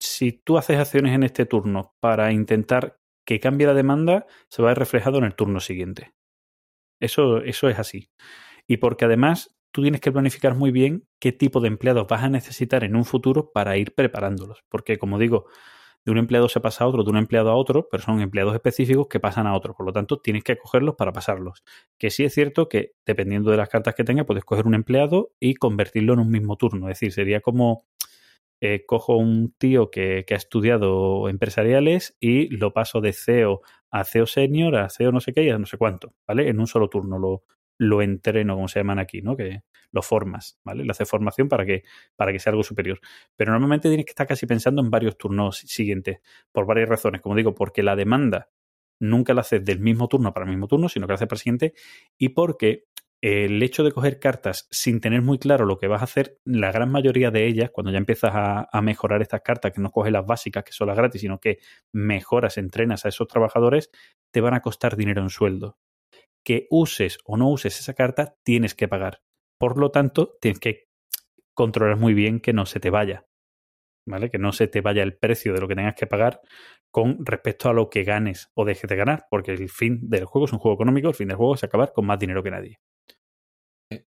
si 0.00 0.32
tú 0.32 0.58
haces 0.58 0.78
acciones 0.78 1.14
en 1.14 1.22
este 1.22 1.46
turno 1.46 1.94
para 2.00 2.32
intentar 2.32 2.98
que 3.26 3.40
cambie 3.40 3.66
la 3.66 3.74
demanda, 3.74 4.26
se 4.48 4.62
va 4.62 4.68
a 4.68 4.72
ver 4.72 4.78
reflejado 4.78 5.18
en 5.18 5.24
el 5.24 5.34
turno 5.34 5.60
siguiente. 5.60 6.14
Eso, 7.00 7.42
eso 7.42 7.68
es 7.68 7.78
así. 7.78 8.10
Y 8.66 8.78
porque 8.78 9.04
además 9.04 9.56
tú 9.72 9.82
tienes 9.82 10.00
que 10.00 10.12
planificar 10.12 10.54
muy 10.54 10.70
bien 10.70 11.06
qué 11.20 11.32
tipo 11.32 11.60
de 11.60 11.68
empleados 11.68 12.06
vas 12.08 12.22
a 12.22 12.30
necesitar 12.30 12.84
en 12.84 12.96
un 12.96 13.04
futuro 13.04 13.52
para 13.52 13.76
ir 13.76 13.94
preparándolos. 13.94 14.64
Porque, 14.68 14.98
como 14.98 15.18
digo, 15.18 15.46
de 16.08 16.12
un 16.12 16.18
empleado 16.18 16.48
se 16.48 16.58
pasa 16.60 16.84
a 16.84 16.86
otro, 16.86 17.04
de 17.04 17.10
un 17.10 17.18
empleado 17.18 17.50
a 17.50 17.54
otro, 17.54 17.86
pero 17.90 18.02
son 18.02 18.22
empleados 18.22 18.54
específicos 18.54 19.08
que 19.08 19.20
pasan 19.20 19.46
a 19.46 19.54
otro. 19.54 19.74
Por 19.74 19.84
lo 19.84 19.92
tanto, 19.92 20.18
tienes 20.18 20.42
que 20.42 20.56
cogerlos 20.56 20.94
para 20.94 21.12
pasarlos. 21.12 21.62
Que 21.98 22.08
sí 22.08 22.24
es 22.24 22.32
cierto 22.32 22.66
que, 22.66 22.92
dependiendo 23.04 23.50
de 23.50 23.58
las 23.58 23.68
cartas 23.68 23.94
que 23.94 24.04
tengas, 24.04 24.24
puedes 24.24 24.42
coger 24.42 24.66
un 24.66 24.74
empleado 24.74 25.32
y 25.38 25.56
convertirlo 25.56 26.14
en 26.14 26.20
un 26.20 26.30
mismo 26.30 26.56
turno. 26.56 26.88
Es 26.88 26.98
decir, 26.98 27.12
sería 27.12 27.42
como 27.42 27.84
eh, 28.62 28.86
cojo 28.86 29.18
un 29.18 29.52
tío 29.58 29.90
que, 29.90 30.24
que, 30.26 30.32
ha 30.32 30.38
estudiado 30.38 31.28
empresariales 31.28 32.16
y 32.20 32.48
lo 32.56 32.72
paso 32.72 33.02
de 33.02 33.12
CEO 33.12 33.60
a 33.90 34.04
CEO 34.04 34.24
senior, 34.24 34.76
a 34.76 34.88
CEO 34.88 35.12
no 35.12 35.20
sé 35.20 35.34
qué 35.34 35.42
y 35.42 35.50
a 35.50 35.58
no 35.58 35.66
sé 35.66 35.76
cuánto, 35.76 36.14
¿vale? 36.26 36.48
En 36.48 36.58
un 36.58 36.66
solo 36.66 36.88
turno 36.88 37.18
lo, 37.18 37.44
lo 37.78 38.02
entreno, 38.02 38.56
como 38.56 38.68
se 38.68 38.80
llaman 38.80 38.98
aquí, 38.98 39.22
¿no? 39.22 39.36
Que 39.36 39.62
lo 39.92 40.02
formas, 40.02 40.58
¿vale? 40.64 40.84
Le 40.84 40.90
haces 40.90 41.08
formación 41.08 41.48
para 41.48 41.64
que, 41.64 41.84
para 42.16 42.32
que 42.32 42.38
sea 42.38 42.50
algo 42.50 42.64
superior. 42.64 43.00
Pero 43.36 43.52
normalmente 43.52 43.88
tienes 43.88 44.04
que 44.04 44.10
estar 44.10 44.26
casi 44.26 44.46
pensando 44.46 44.82
en 44.82 44.90
varios 44.90 45.16
turnos 45.16 45.58
siguientes, 45.58 46.18
por 46.52 46.66
varias 46.66 46.88
razones. 46.88 47.22
Como 47.22 47.36
digo, 47.36 47.54
porque 47.54 47.82
la 47.82 47.96
demanda 47.96 48.50
nunca 49.00 49.32
la 49.32 49.42
haces 49.42 49.64
del 49.64 49.80
mismo 49.80 50.08
turno 50.08 50.34
para 50.34 50.44
el 50.44 50.50
mismo 50.50 50.66
turno, 50.66 50.88
sino 50.88 51.06
que 51.06 51.12
la 51.12 51.14
haces 51.14 51.28
para 51.28 51.36
el 51.36 51.40
siguiente, 51.40 51.74
y 52.18 52.30
porque 52.30 52.86
el 53.20 53.60
hecho 53.62 53.82
de 53.82 53.90
coger 53.90 54.20
cartas 54.20 54.68
sin 54.70 55.00
tener 55.00 55.22
muy 55.22 55.38
claro 55.38 55.66
lo 55.66 55.78
que 55.78 55.88
vas 55.88 56.02
a 56.02 56.04
hacer, 56.04 56.38
la 56.44 56.70
gran 56.70 56.90
mayoría 56.90 57.30
de 57.30 57.46
ellas, 57.46 57.70
cuando 57.72 57.90
ya 57.90 57.98
empiezas 57.98 58.32
a, 58.32 58.68
a, 58.70 58.82
mejorar 58.82 59.22
estas 59.22 59.40
cartas, 59.42 59.72
que 59.72 59.80
no 59.80 59.90
coges 59.90 60.12
las 60.12 60.24
básicas, 60.24 60.62
que 60.62 60.72
son 60.72 60.86
las 60.88 60.96
gratis, 60.96 61.20
sino 61.20 61.40
que 61.40 61.58
mejoras, 61.92 62.58
entrenas 62.58 63.04
a 63.04 63.08
esos 63.08 63.26
trabajadores, 63.26 63.90
te 64.30 64.40
van 64.40 64.54
a 64.54 64.62
costar 64.62 64.96
dinero 64.96 65.22
en 65.22 65.30
sueldo. 65.30 65.78
Que 66.48 66.66
uses 66.70 67.18
o 67.26 67.36
no 67.36 67.50
uses 67.50 67.78
esa 67.78 67.92
carta, 67.92 68.38
tienes 68.42 68.74
que 68.74 68.88
pagar. 68.88 69.20
Por 69.60 69.76
lo 69.76 69.90
tanto, 69.90 70.38
tienes 70.40 70.58
que 70.58 70.86
controlar 71.52 71.98
muy 71.98 72.14
bien 72.14 72.40
que 72.40 72.54
no 72.54 72.64
se 72.64 72.80
te 72.80 72.88
vaya. 72.88 73.26
¿Vale? 74.06 74.30
Que 74.30 74.38
no 74.38 74.52
se 74.52 74.66
te 74.66 74.80
vaya 74.80 75.02
el 75.02 75.18
precio 75.18 75.52
de 75.52 75.60
lo 75.60 75.68
que 75.68 75.74
tengas 75.74 75.94
que 75.94 76.06
pagar 76.06 76.40
con 76.90 77.26
respecto 77.26 77.68
a 77.68 77.74
lo 77.74 77.90
que 77.90 78.02
ganes 78.02 78.48
o 78.54 78.64
dejes 78.64 78.88
de 78.88 78.96
ganar, 78.96 79.26
porque 79.28 79.50
el 79.50 79.68
fin 79.68 80.08
del 80.08 80.24
juego 80.24 80.46
es 80.46 80.52
un 80.54 80.58
juego 80.58 80.76
económico, 80.76 81.08
el 81.08 81.14
fin 81.14 81.28
del 81.28 81.36
juego 81.36 81.54
es 81.54 81.64
acabar 81.64 81.92
con 81.92 82.06
más 82.06 82.18
dinero 82.18 82.42
que 82.42 82.50
nadie. 82.50 82.78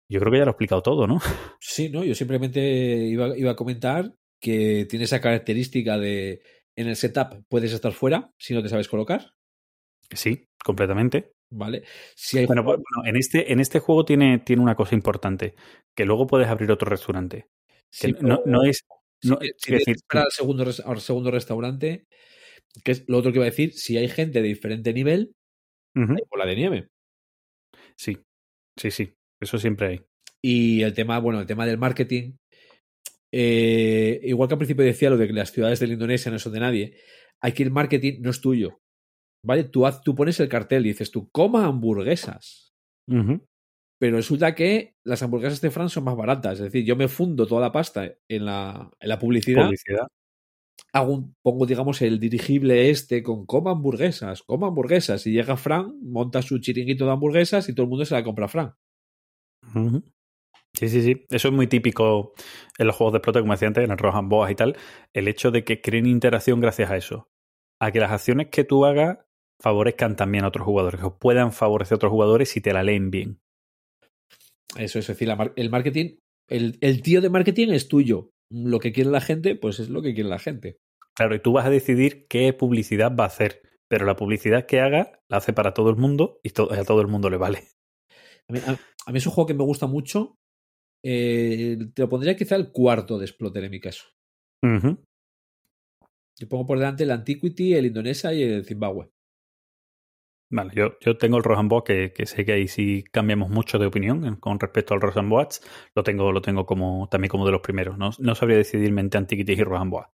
Yo 0.08 0.20
creo 0.20 0.30
que 0.30 0.38
ya 0.38 0.44
lo 0.44 0.50
he 0.50 0.52
explicado 0.52 0.80
todo, 0.80 1.08
¿no? 1.08 1.18
Sí, 1.58 1.88
no, 1.90 2.04
yo 2.04 2.14
simplemente 2.14 2.60
iba, 2.60 3.36
iba 3.36 3.50
a 3.50 3.56
comentar 3.56 4.14
que 4.40 4.86
tiene 4.88 5.06
esa 5.06 5.20
característica 5.20 5.98
de 5.98 6.40
en 6.76 6.86
el 6.86 6.94
setup 6.94 7.42
puedes 7.48 7.72
estar 7.72 7.90
fuera 7.90 8.32
si 8.38 8.54
no 8.54 8.62
te 8.62 8.68
sabes 8.68 8.88
colocar. 8.88 9.34
Sí, 10.12 10.46
completamente. 10.64 11.32
Vale. 11.50 11.82
Si 12.14 12.38
hay 12.38 12.46
bueno, 12.46 12.82
en, 13.04 13.16
este, 13.16 13.52
en 13.52 13.60
este 13.60 13.78
juego 13.78 14.04
tiene, 14.04 14.38
tiene 14.40 14.62
una 14.62 14.74
cosa 14.74 14.94
importante, 14.94 15.54
que 15.96 16.04
luego 16.04 16.26
puedes 16.26 16.48
abrir 16.48 16.70
otro 16.70 16.90
restaurante. 16.90 17.46
Sí, 17.90 18.12
que 18.12 18.22
no, 18.22 18.42
no, 18.44 18.64
es... 18.64 18.84
No, 19.22 19.38
si, 19.40 19.50
si 19.56 19.72
decir, 19.72 19.96
para 20.06 20.24
el 20.24 20.30
segundo, 20.30 20.64
al 20.84 21.00
segundo 21.00 21.30
restaurante, 21.30 22.06
que 22.84 22.92
es 22.92 23.04
lo 23.08 23.18
otro 23.18 23.32
que 23.32 23.38
iba 23.38 23.46
a 23.46 23.50
decir, 23.50 23.72
si 23.72 23.96
hay 23.96 24.08
gente 24.08 24.42
de 24.42 24.48
diferente 24.48 24.92
nivel, 24.92 25.32
uh 25.96 26.00
-huh. 26.00 26.16
hay 26.16 26.22
bola 26.30 26.46
de 26.46 26.56
nieve. 26.56 26.88
Sí, 27.96 28.18
sí, 28.76 28.90
sí. 28.90 29.14
Eso 29.40 29.58
siempre 29.58 29.86
hay. 29.88 30.00
Y 30.42 30.82
el 30.82 30.94
tema, 30.94 31.18
bueno, 31.18 31.40
el 31.40 31.46
tema 31.46 31.66
del 31.66 31.78
marketing. 31.78 32.36
Eh, 33.32 34.20
igual 34.22 34.48
que 34.48 34.54
al 34.54 34.58
principio 34.58 34.84
decía 34.84 35.10
lo 35.10 35.18
de 35.18 35.26
que 35.26 35.32
las 35.32 35.52
ciudades 35.52 35.80
de 35.80 35.86
la 35.86 35.92
Indonesia 35.94 36.30
no 36.30 36.38
son 36.38 36.52
de 36.52 36.60
nadie, 36.60 36.96
aquí 37.40 37.62
el 37.62 37.70
marketing 37.70 38.20
no 38.20 38.30
es 38.30 38.40
tuyo. 38.40 38.80
¿Vale? 39.44 39.64
Tú, 39.64 39.86
haz, 39.86 40.02
tú 40.02 40.14
pones 40.14 40.38
el 40.40 40.48
cartel 40.48 40.86
y 40.86 40.90
dices 40.90 41.10
tú, 41.10 41.28
coma 41.30 41.66
hamburguesas. 41.66 42.72
Uh 43.08 43.14
-huh. 43.14 43.46
Pero 44.00 44.16
resulta 44.16 44.54
que 44.54 44.94
las 45.04 45.22
hamburguesas 45.22 45.60
de 45.60 45.70
Fran 45.70 45.88
son 45.88 46.04
más 46.04 46.16
baratas. 46.16 46.54
Es 46.54 46.64
decir, 46.66 46.84
yo 46.84 46.96
me 46.96 47.08
fundo 47.08 47.46
toda 47.46 47.60
la 47.60 47.72
pasta 47.72 48.04
en 48.28 48.44
la, 48.44 48.90
en 49.00 49.08
la 49.08 49.18
publicidad. 49.18 49.64
publicidad. 49.66 50.06
Hago 50.92 51.12
un, 51.14 51.34
pongo, 51.42 51.66
digamos, 51.66 52.00
el 52.02 52.18
dirigible 52.20 52.90
este 52.90 53.22
con 53.22 53.44
coma 53.44 53.72
hamburguesas, 53.72 54.42
coma 54.42 54.68
hamburguesas. 54.68 55.26
Y 55.26 55.32
llega 55.32 55.56
Fran, 55.56 55.98
monta 56.02 56.42
su 56.42 56.58
chiringuito 56.60 57.06
de 57.06 57.12
hamburguesas 57.12 57.68
y 57.68 57.74
todo 57.74 57.84
el 57.84 57.90
mundo 57.90 58.04
se 58.04 58.14
la 58.14 58.22
compra 58.24 58.44
a 58.46 58.48
Fran. 58.48 58.74
Uh 59.74 59.78
-huh. 59.78 60.02
Sí, 60.74 60.88
sí, 60.88 61.02
sí. 61.02 61.26
Eso 61.30 61.48
es 61.48 61.54
muy 61.54 61.66
típico 61.66 62.34
en 62.78 62.86
los 62.86 62.94
juegos 62.94 63.12
de 63.12 63.18
explote, 63.18 63.40
como 63.40 63.52
decía 63.52 63.68
antes, 63.68 63.84
en 63.84 63.90
el 63.90 63.98
Rohan 63.98 64.28
Boas 64.28 64.50
y 64.52 64.54
tal. 64.54 64.76
El 65.12 65.26
hecho 65.26 65.50
de 65.50 65.64
que 65.64 65.80
creen 65.80 66.06
interacción 66.06 66.60
gracias 66.60 66.90
a 66.90 66.96
eso. 66.96 67.28
A 67.80 67.90
que 67.90 67.98
las 68.00 68.12
acciones 68.12 68.48
que 68.50 68.64
tú 68.64 68.84
hagas 68.84 69.18
favorezcan 69.60 70.16
también 70.16 70.44
a 70.44 70.48
otros 70.48 70.64
jugadores, 70.64 71.02
o 71.02 71.18
puedan 71.18 71.52
favorecer 71.52 71.94
a 71.94 71.96
otros 71.96 72.12
jugadores 72.12 72.50
si 72.50 72.60
te 72.60 72.72
la 72.72 72.82
leen 72.82 73.10
bien. 73.10 73.40
Eso 74.76 74.98
es 74.98 75.06
decir, 75.06 75.28
la, 75.28 75.52
el 75.56 75.70
marketing, 75.70 76.16
el, 76.48 76.78
el, 76.80 77.02
tío 77.02 77.20
de 77.20 77.30
marketing 77.30 77.68
es 77.68 77.88
tuyo. 77.88 78.30
Lo 78.50 78.78
que 78.78 78.92
quiere 78.92 79.10
la 79.10 79.20
gente, 79.20 79.56
pues 79.56 79.80
es 79.80 79.88
lo 79.88 80.02
que 80.02 80.14
quiere 80.14 80.28
la 80.28 80.38
gente. 80.38 80.78
Claro, 81.16 81.34
y 81.34 81.40
tú 81.40 81.52
vas 81.52 81.66
a 81.66 81.70
decidir 81.70 82.26
qué 82.28 82.52
publicidad 82.52 83.14
va 83.14 83.24
a 83.24 83.28
hacer, 83.28 83.62
pero 83.88 84.06
la 84.06 84.16
publicidad 84.16 84.66
que 84.66 84.80
haga 84.80 85.20
la 85.28 85.38
hace 85.38 85.52
para 85.52 85.74
todo 85.74 85.90
el 85.90 85.96
mundo 85.96 86.38
y 86.42 86.50
to 86.50 86.72
a 86.72 86.84
todo 86.84 87.00
el 87.00 87.08
mundo 87.08 87.28
le 87.28 87.36
vale. 87.36 87.64
A 88.48 88.52
mí, 88.52 88.60
a, 88.66 88.78
a 89.06 89.12
mí, 89.12 89.18
es 89.18 89.26
un 89.26 89.32
juego 89.32 89.48
que 89.48 89.54
me 89.54 89.64
gusta 89.64 89.86
mucho. 89.86 90.36
Eh, 91.04 91.78
te 91.94 92.02
lo 92.02 92.08
pondría 92.08 92.36
quizá 92.36 92.56
el 92.56 92.70
cuarto 92.70 93.18
de 93.18 93.24
Exploter 93.24 93.64
en 93.64 93.70
mi 93.70 93.80
caso. 93.80 94.06
Uh 94.62 94.78
-huh. 94.78 94.98
Yo 96.38 96.48
pongo 96.48 96.66
por 96.66 96.78
delante 96.78 97.04
el 97.04 97.10
Antiquity, 97.10 97.74
el 97.74 97.86
Indonesia 97.86 98.32
y 98.32 98.42
el 98.42 98.64
Zimbabue. 98.64 99.10
Vale, 100.50 100.72
yo, 100.74 100.98
yo 101.00 101.18
tengo 101.18 101.36
el 101.36 101.44
Rosenboa 101.44 101.84
que, 101.84 102.12
que 102.14 102.24
sé 102.24 102.44
que 102.46 102.52
ahí 102.52 102.68
sí 102.68 103.04
cambiamos 103.12 103.50
mucho 103.50 103.78
de 103.78 103.86
opinión 103.86 104.36
con 104.36 104.58
respecto 104.58 104.94
al 104.94 105.00
Rosenboa. 105.02 105.48
Lo 105.94 106.02
tengo, 106.02 106.32
lo 106.32 106.40
tengo 106.40 106.64
como 106.64 107.06
también 107.10 107.28
como 107.30 107.44
de 107.44 107.52
los 107.52 107.60
primeros. 107.60 107.98
No, 107.98 108.10
no 108.18 108.34
sabría 108.34 108.56
decidirme 108.56 109.02
entre 109.02 109.18
Antiquities 109.18 109.58
y 109.58 109.62
Rosenboa. 109.64 110.10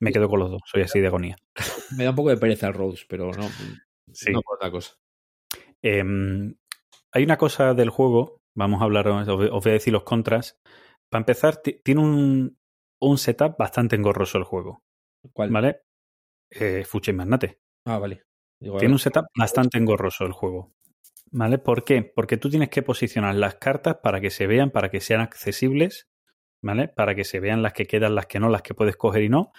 Me 0.00 0.12
quedo 0.12 0.28
con 0.28 0.40
los 0.40 0.50
dos, 0.50 0.62
soy 0.64 0.82
así 0.82 0.98
de 0.98 1.06
agonía. 1.08 1.36
Me 1.96 2.04
da 2.04 2.10
un 2.10 2.16
poco 2.16 2.30
de 2.30 2.38
pereza 2.38 2.66
el 2.68 2.74
Rhodes, 2.74 3.04
pero 3.08 3.30
no, 3.32 3.46
Sí. 4.12 4.32
no 4.32 4.40
por 4.42 4.56
otra 4.56 4.70
cosa. 4.70 4.94
Em, 5.82 6.54
hay 7.12 7.22
una 7.24 7.36
cosa 7.36 7.74
del 7.74 7.90
juego, 7.90 8.40
vamos 8.56 8.80
a 8.80 8.84
hablar, 8.84 9.06
os 9.08 9.26
voy 9.26 9.70
a 9.70 9.74
decir 9.74 9.92
los 9.92 10.02
contras. 10.04 10.58
Para 11.10 11.20
empezar, 11.20 11.58
ti- 11.58 11.80
tiene 11.84 12.00
un, 12.00 12.58
un 13.00 13.18
setup 13.18 13.56
bastante 13.58 13.94
engorroso 13.96 14.38
el 14.38 14.44
juego, 14.44 14.82
¿Cuál? 15.32 15.50
¿vale? 15.50 15.82
Eh, 16.50 16.84
Fucha 16.84 17.10
y 17.10 17.14
Magnate. 17.14 17.60
Ah, 17.86 17.98
vale. 17.98 18.24
Digo, 18.60 18.78
Tiene 18.78 18.94
un 18.94 18.98
setup 18.98 19.26
bastante 19.36 19.78
engorroso 19.78 20.24
el 20.24 20.32
juego. 20.32 20.72
¿Vale? 21.32 21.58
¿Por 21.58 21.84
qué? 21.84 22.02
Porque 22.02 22.36
tú 22.36 22.50
tienes 22.50 22.68
que 22.68 22.82
posicionar 22.82 23.34
las 23.34 23.54
cartas 23.54 23.98
para 24.02 24.20
que 24.20 24.30
se 24.30 24.46
vean, 24.46 24.70
para 24.70 24.90
que 24.90 25.00
sean 25.00 25.20
accesibles, 25.20 26.08
¿vale? 26.62 26.88
Para 26.88 27.14
que 27.14 27.24
se 27.24 27.40
vean 27.40 27.62
las 27.62 27.72
que 27.72 27.86
quedan, 27.86 28.14
las 28.14 28.26
que 28.26 28.40
no, 28.40 28.48
las 28.48 28.62
que 28.62 28.74
puedes 28.74 28.96
coger 28.96 29.22
y 29.22 29.28
no. 29.28 29.52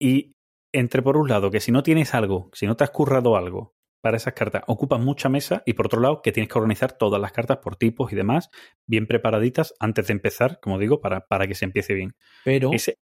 Y 0.00 0.32
entre 0.72 1.02
por 1.02 1.16
un 1.16 1.28
lado, 1.28 1.50
que 1.50 1.60
si 1.60 1.72
no 1.72 1.82
tienes 1.82 2.14
algo, 2.14 2.50
si 2.52 2.66
no 2.66 2.76
te 2.76 2.84
has 2.84 2.90
currado 2.90 3.36
algo 3.36 3.74
para 4.00 4.16
esas 4.16 4.32
cartas, 4.32 4.62
ocupas 4.66 5.00
mucha 5.00 5.28
mesa 5.28 5.62
y 5.66 5.74
por 5.74 5.86
otro 5.86 6.00
lado, 6.00 6.22
que 6.22 6.32
tienes 6.32 6.50
que 6.50 6.58
organizar 6.58 6.92
todas 6.96 7.20
las 7.20 7.32
cartas 7.32 7.58
por 7.58 7.76
tipos 7.76 8.12
y 8.12 8.16
demás, 8.16 8.50
bien 8.86 9.06
preparaditas 9.06 9.74
antes 9.78 10.06
de 10.06 10.12
empezar, 10.14 10.58
como 10.60 10.78
digo, 10.78 11.00
para, 11.00 11.26
para 11.26 11.46
que 11.46 11.54
se 11.54 11.64
empiece 11.64 11.94
bien. 11.94 12.14
Pero 12.44 12.72
Ese, 12.72 12.98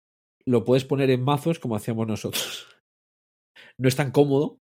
lo 0.47 0.65
puedes 0.65 0.85
poner 0.85 1.11
en 1.11 1.25
mazos 1.25 1.59
como 1.59 1.77
hacíamos 1.77 2.07
nosotros. 2.07 2.69
No 3.77 3.89
es 3.89 3.97
tan 3.97 4.13
cómodo, 4.13 4.59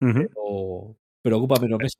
Ujú. 0.00 0.28
o- 0.36 0.96
pero 1.22 1.38
ocupa 1.38 1.60
menos 1.60 1.78
mesa. 1.80 1.98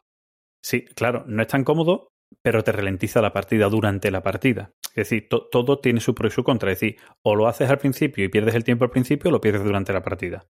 Sí, 0.63 0.85
claro, 0.87 1.25
no 1.29 1.43
es 1.43 1.49
tan 1.49 1.65
cómodo, 1.65 2.09
pero 2.43 2.65
te 2.65 2.73
ralentiza 2.73 3.23
la 3.23 3.33
partida 3.33 3.69
durante 3.69 4.11
la 4.11 4.23
partida. 4.23 4.73
Es 4.91 5.09
decir, 5.11 5.29
to- 5.29 5.49
todo 5.51 5.81
tiene 5.81 6.01
su 6.01 6.15
pro 6.15 6.29
y 6.29 6.31
su 6.33 6.45
contra. 6.45 6.73
Es 6.73 6.81
decir, 6.81 6.99
o 7.23 7.37
lo 7.37 7.49
haces 7.49 7.71
al 7.71 7.79
principio 7.79 8.25
y 8.25 8.29
pierdes 8.29 8.55
el 8.57 8.65
tiempo 8.65 8.85
al 8.85 8.91
principio, 8.93 9.31
o 9.31 9.33
lo 9.33 9.41
pierdes 9.41 9.65
durante 9.65 9.93
la 9.93 10.03
partida. 10.03 10.47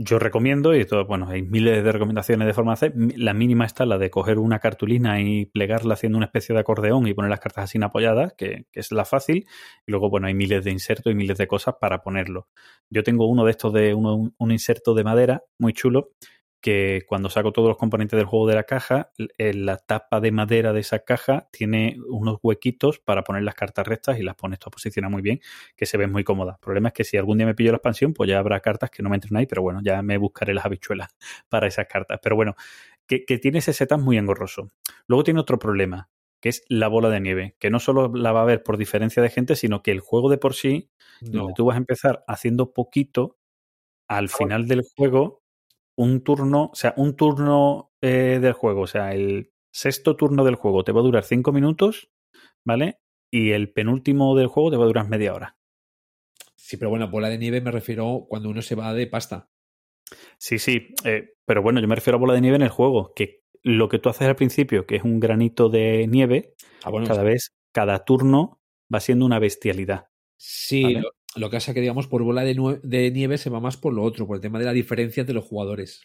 Yo 0.00 0.20
recomiendo, 0.20 0.76
y 0.76 0.84
todo, 0.84 1.06
bueno, 1.06 1.26
hay 1.28 1.42
miles 1.42 1.82
de 1.82 1.90
recomendaciones 1.90 2.46
de 2.46 2.54
forma 2.54 2.70
de 2.70 2.74
hacer. 2.74 2.92
La 3.16 3.34
mínima 3.34 3.64
está 3.66 3.84
la 3.84 3.98
de 3.98 4.10
coger 4.10 4.38
una 4.38 4.60
cartulina 4.60 5.20
y 5.20 5.46
plegarla 5.46 5.94
haciendo 5.94 6.16
una 6.18 6.26
especie 6.26 6.54
de 6.54 6.60
acordeón 6.60 7.08
y 7.08 7.14
poner 7.14 7.30
las 7.30 7.40
cartas 7.40 7.64
así 7.64 7.80
apoyadas, 7.82 8.32
que, 8.38 8.66
que 8.70 8.78
es 8.78 8.92
la 8.92 9.04
fácil. 9.04 9.46
Y 9.88 9.90
luego, 9.90 10.08
bueno, 10.08 10.28
hay 10.28 10.34
miles 10.34 10.62
de 10.64 10.70
insertos 10.70 11.10
y 11.12 11.16
miles 11.16 11.36
de 11.36 11.48
cosas 11.48 11.74
para 11.80 12.00
ponerlo. 12.04 12.46
Yo 12.90 13.02
tengo 13.02 13.26
uno 13.26 13.44
de 13.44 13.50
estos 13.50 13.72
de 13.72 13.92
uno- 13.92 14.14
un, 14.14 14.34
un 14.38 14.52
inserto 14.52 14.94
de 14.94 15.02
madera 15.02 15.42
muy 15.58 15.72
chulo 15.72 16.10
que 16.60 17.02
cuando 17.06 17.30
saco 17.30 17.52
todos 17.52 17.68
los 17.68 17.76
componentes 17.76 18.16
del 18.16 18.26
juego 18.26 18.48
de 18.48 18.54
la 18.56 18.64
caja, 18.64 19.12
en 19.38 19.64
la 19.66 19.76
tapa 19.76 20.20
de 20.20 20.32
madera 20.32 20.72
de 20.72 20.80
esa 20.80 21.00
caja 21.00 21.48
tiene 21.52 21.96
unos 22.08 22.38
huequitos 22.42 22.98
para 22.98 23.22
poner 23.22 23.42
las 23.44 23.54
cartas 23.54 23.86
rectas 23.86 24.18
y 24.18 24.22
las 24.22 24.34
pones 24.34 24.58
todas 24.58 24.72
posicionadas 24.72 25.12
muy 25.12 25.22
bien, 25.22 25.40
que 25.76 25.86
se 25.86 25.96
ven 25.96 26.10
muy 26.10 26.24
cómodas. 26.24 26.56
El 26.56 26.60
problema 26.60 26.88
es 26.88 26.94
que 26.94 27.04
si 27.04 27.16
algún 27.16 27.38
día 27.38 27.46
me 27.46 27.54
pillo 27.54 27.70
la 27.72 27.76
expansión, 27.76 28.12
pues 28.14 28.28
ya 28.28 28.38
habrá 28.38 28.60
cartas 28.60 28.90
que 28.90 29.02
no 29.02 29.10
me 29.10 29.16
entren 29.16 29.36
ahí, 29.36 29.46
pero 29.46 29.62
bueno, 29.62 29.80
ya 29.84 30.02
me 30.02 30.18
buscaré 30.18 30.52
las 30.54 30.64
habichuelas 30.64 31.08
para 31.48 31.66
esas 31.68 31.86
cartas. 31.86 32.18
Pero 32.22 32.36
bueno, 32.36 32.54
que, 33.06 33.24
que 33.24 33.38
tiene 33.38 33.58
ese 33.58 33.72
setup 33.72 34.00
muy 34.00 34.18
engorroso. 34.18 34.70
Luego 35.06 35.24
tiene 35.24 35.40
otro 35.40 35.58
problema, 35.58 36.10
que 36.40 36.48
es 36.50 36.64
la 36.68 36.88
bola 36.88 37.08
de 37.10 37.20
nieve, 37.20 37.56
que 37.58 37.70
no 37.70 37.80
solo 37.80 38.12
la 38.14 38.32
va 38.32 38.40
a 38.40 38.42
haber 38.42 38.62
por 38.62 38.76
diferencia 38.76 39.22
de 39.22 39.30
gente, 39.30 39.56
sino 39.56 39.82
que 39.82 39.90
el 39.92 40.00
juego 40.00 40.28
de 40.30 40.38
por 40.38 40.54
sí 40.54 40.90
No. 41.20 41.40
donde 41.42 41.54
tú 41.54 41.64
vas 41.66 41.74
a 41.76 41.78
empezar 41.78 42.24
haciendo 42.28 42.72
poquito, 42.72 43.38
al 44.08 44.28
final 44.28 44.68
del 44.68 44.82
juego, 44.96 45.42
un 45.98 46.22
turno, 46.22 46.70
o 46.72 46.74
sea, 46.74 46.94
un 46.96 47.16
turno 47.16 47.92
eh, 48.00 48.38
del 48.40 48.52
juego, 48.52 48.82
o 48.82 48.86
sea, 48.86 49.12
el 49.14 49.50
sexto 49.72 50.14
turno 50.14 50.44
del 50.44 50.54
juego 50.54 50.84
te 50.84 50.92
va 50.92 51.00
a 51.00 51.02
durar 51.02 51.24
cinco 51.24 51.50
minutos, 51.50 52.10
¿vale? 52.64 53.00
Y 53.32 53.50
el 53.50 53.72
penúltimo 53.72 54.36
del 54.36 54.46
juego 54.46 54.70
te 54.70 54.76
va 54.76 54.84
a 54.84 54.86
durar 54.86 55.08
media 55.08 55.34
hora. 55.34 55.58
Sí, 56.54 56.76
pero 56.76 56.90
bueno, 56.90 57.08
bola 57.10 57.28
de 57.28 57.38
nieve 57.38 57.60
me 57.60 57.72
refiero 57.72 58.26
cuando 58.28 58.48
uno 58.48 58.62
se 58.62 58.76
va 58.76 58.94
de 58.94 59.08
pasta. 59.08 59.50
Sí, 60.38 60.60
sí, 60.60 60.94
eh, 61.04 61.34
pero 61.44 61.62
bueno, 61.62 61.80
yo 61.80 61.88
me 61.88 61.96
refiero 61.96 62.16
a 62.16 62.20
bola 62.20 62.34
de 62.34 62.42
nieve 62.42 62.56
en 62.56 62.62
el 62.62 62.68
juego, 62.68 63.12
que 63.14 63.42
lo 63.64 63.88
que 63.88 63.98
tú 63.98 64.08
haces 64.08 64.28
al 64.28 64.36
principio, 64.36 64.86
que 64.86 64.96
es 64.96 65.02
un 65.02 65.18
granito 65.18 65.68
de 65.68 66.06
nieve, 66.06 66.54
Ah, 66.84 66.90
bueno, 66.90 67.08
cada 67.08 67.24
vez, 67.24 67.56
cada 67.72 68.04
turno 68.04 68.60
va 68.92 69.00
siendo 69.00 69.26
una 69.26 69.40
bestialidad. 69.40 70.10
sí, 70.36 70.84
¿vale? 70.84 71.00
lo, 71.00 71.10
lo 71.38 71.50
que 71.50 71.56
pasa 71.56 71.70
es 71.70 71.74
que, 71.74 71.80
digamos, 71.80 72.06
por 72.06 72.22
bola 72.22 72.42
de 72.42 73.10
nieve 73.12 73.38
se 73.38 73.50
va 73.50 73.60
más 73.60 73.76
por 73.76 73.92
lo 73.92 74.02
otro, 74.02 74.26
por 74.26 74.36
el 74.36 74.42
tema 74.42 74.58
de 74.58 74.64
la 74.64 74.72
diferencia 74.72 75.20
entre 75.20 75.34
los 75.34 75.44
jugadores. 75.44 76.02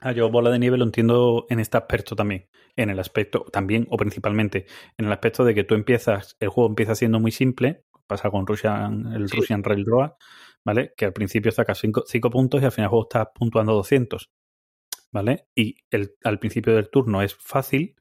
Ah, 0.00 0.12
yo 0.12 0.30
bola 0.30 0.50
de 0.50 0.58
nieve 0.58 0.76
lo 0.76 0.84
entiendo 0.84 1.46
en 1.48 1.60
este 1.60 1.76
aspecto 1.78 2.14
también. 2.14 2.48
En 2.76 2.90
el 2.90 2.98
aspecto, 2.98 3.44
también 3.52 3.86
o 3.90 3.96
principalmente, 3.96 4.66
en 4.98 5.06
el 5.06 5.12
aspecto 5.12 5.44
de 5.44 5.54
que 5.54 5.64
tú 5.64 5.74
empiezas, 5.74 6.36
el 6.40 6.48
juego 6.48 6.68
empieza 6.68 6.94
siendo 6.94 7.20
muy 7.20 7.30
simple, 7.30 7.84
pasa 8.06 8.30
con 8.30 8.46
Russian, 8.46 9.12
el 9.14 9.28
Sí. 9.28 9.36
Russian 9.36 9.62
Railroad, 9.62 10.12
¿vale? 10.64 10.92
Que 10.96 11.06
al 11.06 11.12
principio 11.12 11.52
sacas 11.52 11.78
5 11.78 12.30
puntos 12.30 12.60
y 12.60 12.64
al 12.64 12.72
final 12.72 12.86
el 12.86 12.90
juego 12.90 13.04
está 13.04 13.32
puntuando 13.32 13.72
200, 13.74 14.30
¿vale? 15.12 15.46
Y 15.54 15.76
el, 15.90 16.16
al 16.24 16.38
principio 16.38 16.74
del 16.74 16.90
turno 16.90 17.22
es 17.22 17.34
fácil, 17.36 17.94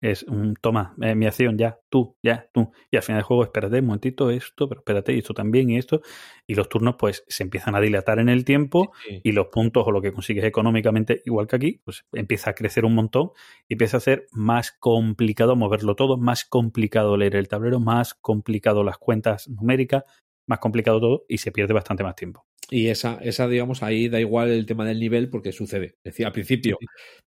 es 0.00 0.22
un 0.24 0.54
toma, 0.60 0.94
eh, 1.00 1.14
mi 1.14 1.26
acción, 1.26 1.56
ya, 1.58 1.78
tú, 1.88 2.16
ya, 2.22 2.48
tú. 2.52 2.70
Y 2.90 2.96
al 2.96 3.02
final 3.02 3.18
del 3.20 3.24
juego, 3.24 3.44
espérate 3.44 3.78
un 3.80 3.86
momentito, 3.86 4.30
esto, 4.30 4.68
pero 4.68 4.80
espérate, 4.80 5.12
y 5.14 5.18
esto 5.18 5.34
también, 5.34 5.70
y 5.70 5.78
esto. 5.78 6.02
Y 6.46 6.54
los 6.54 6.68
turnos, 6.68 6.96
pues, 6.98 7.24
se 7.28 7.42
empiezan 7.42 7.74
a 7.74 7.80
dilatar 7.80 8.18
en 8.18 8.28
el 8.28 8.44
tiempo 8.44 8.92
Sí. 9.06 9.20
y 9.24 9.32
los 9.32 9.46
puntos 9.48 9.84
o 9.86 9.90
lo 9.90 10.02
que 10.02 10.12
consigues 10.12 10.44
económicamente, 10.44 11.22
igual 11.24 11.46
que 11.46 11.56
aquí, 11.56 11.80
pues 11.84 12.04
empieza 12.12 12.50
a 12.50 12.54
crecer 12.54 12.84
un 12.84 12.94
montón 12.94 13.30
y 13.68 13.74
empieza 13.74 13.96
a 13.96 14.00
ser 14.00 14.26
más 14.32 14.72
complicado 14.72 15.56
moverlo 15.56 15.94
todo, 15.96 16.18
más 16.18 16.44
complicado 16.44 17.16
leer 17.16 17.36
el 17.36 17.48
tablero, 17.48 17.80
más 17.80 18.14
complicado 18.14 18.84
las 18.84 18.98
cuentas 18.98 19.48
numéricas, 19.48 20.04
más 20.46 20.58
complicado 20.58 21.00
todo 21.00 21.24
y 21.28 21.38
se 21.38 21.52
pierde 21.52 21.74
bastante 21.74 22.02
más 22.04 22.14
tiempo. 22.16 22.46
Y 22.68 22.88
esa, 22.88 23.18
esa, 23.22 23.46
digamos, 23.46 23.82
ahí 23.84 24.08
da 24.08 24.18
igual 24.18 24.48
el 24.50 24.66
tema 24.66 24.84
del 24.84 24.98
nivel 24.98 25.30
porque 25.30 25.52
sucede. 25.52 25.96
Es 25.98 26.12
decir, 26.12 26.26
al 26.26 26.32
principio 26.32 26.78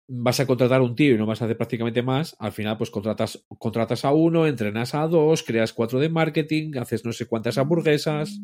vas 0.08 0.40
a 0.40 0.48
contratar 0.48 0.82
un 0.82 0.96
tío 0.96 1.14
y 1.14 1.18
no 1.18 1.26
vas 1.28 1.42
a 1.42 1.46
hacer 1.46 1.58
prácticamente 1.58 2.02
más. 2.02 2.36
Al 2.40 2.52
final, 2.52 2.78
pues 2.78 2.90
contratas, 2.90 3.46
contratas 3.60 4.04
a 4.06 4.14
uno, 4.14 4.48
entrenas 4.48 4.96
a 4.96 5.08
dos, 5.08 5.44
creas 5.44 5.74
cuatro 5.74 6.00
de 6.00 6.10
marketing, 6.10 6.78
haces 6.80 7.06
no 7.06 7.14
sé 7.14 7.28
cuántas 7.28 7.58
hamburguesas. 7.58 8.40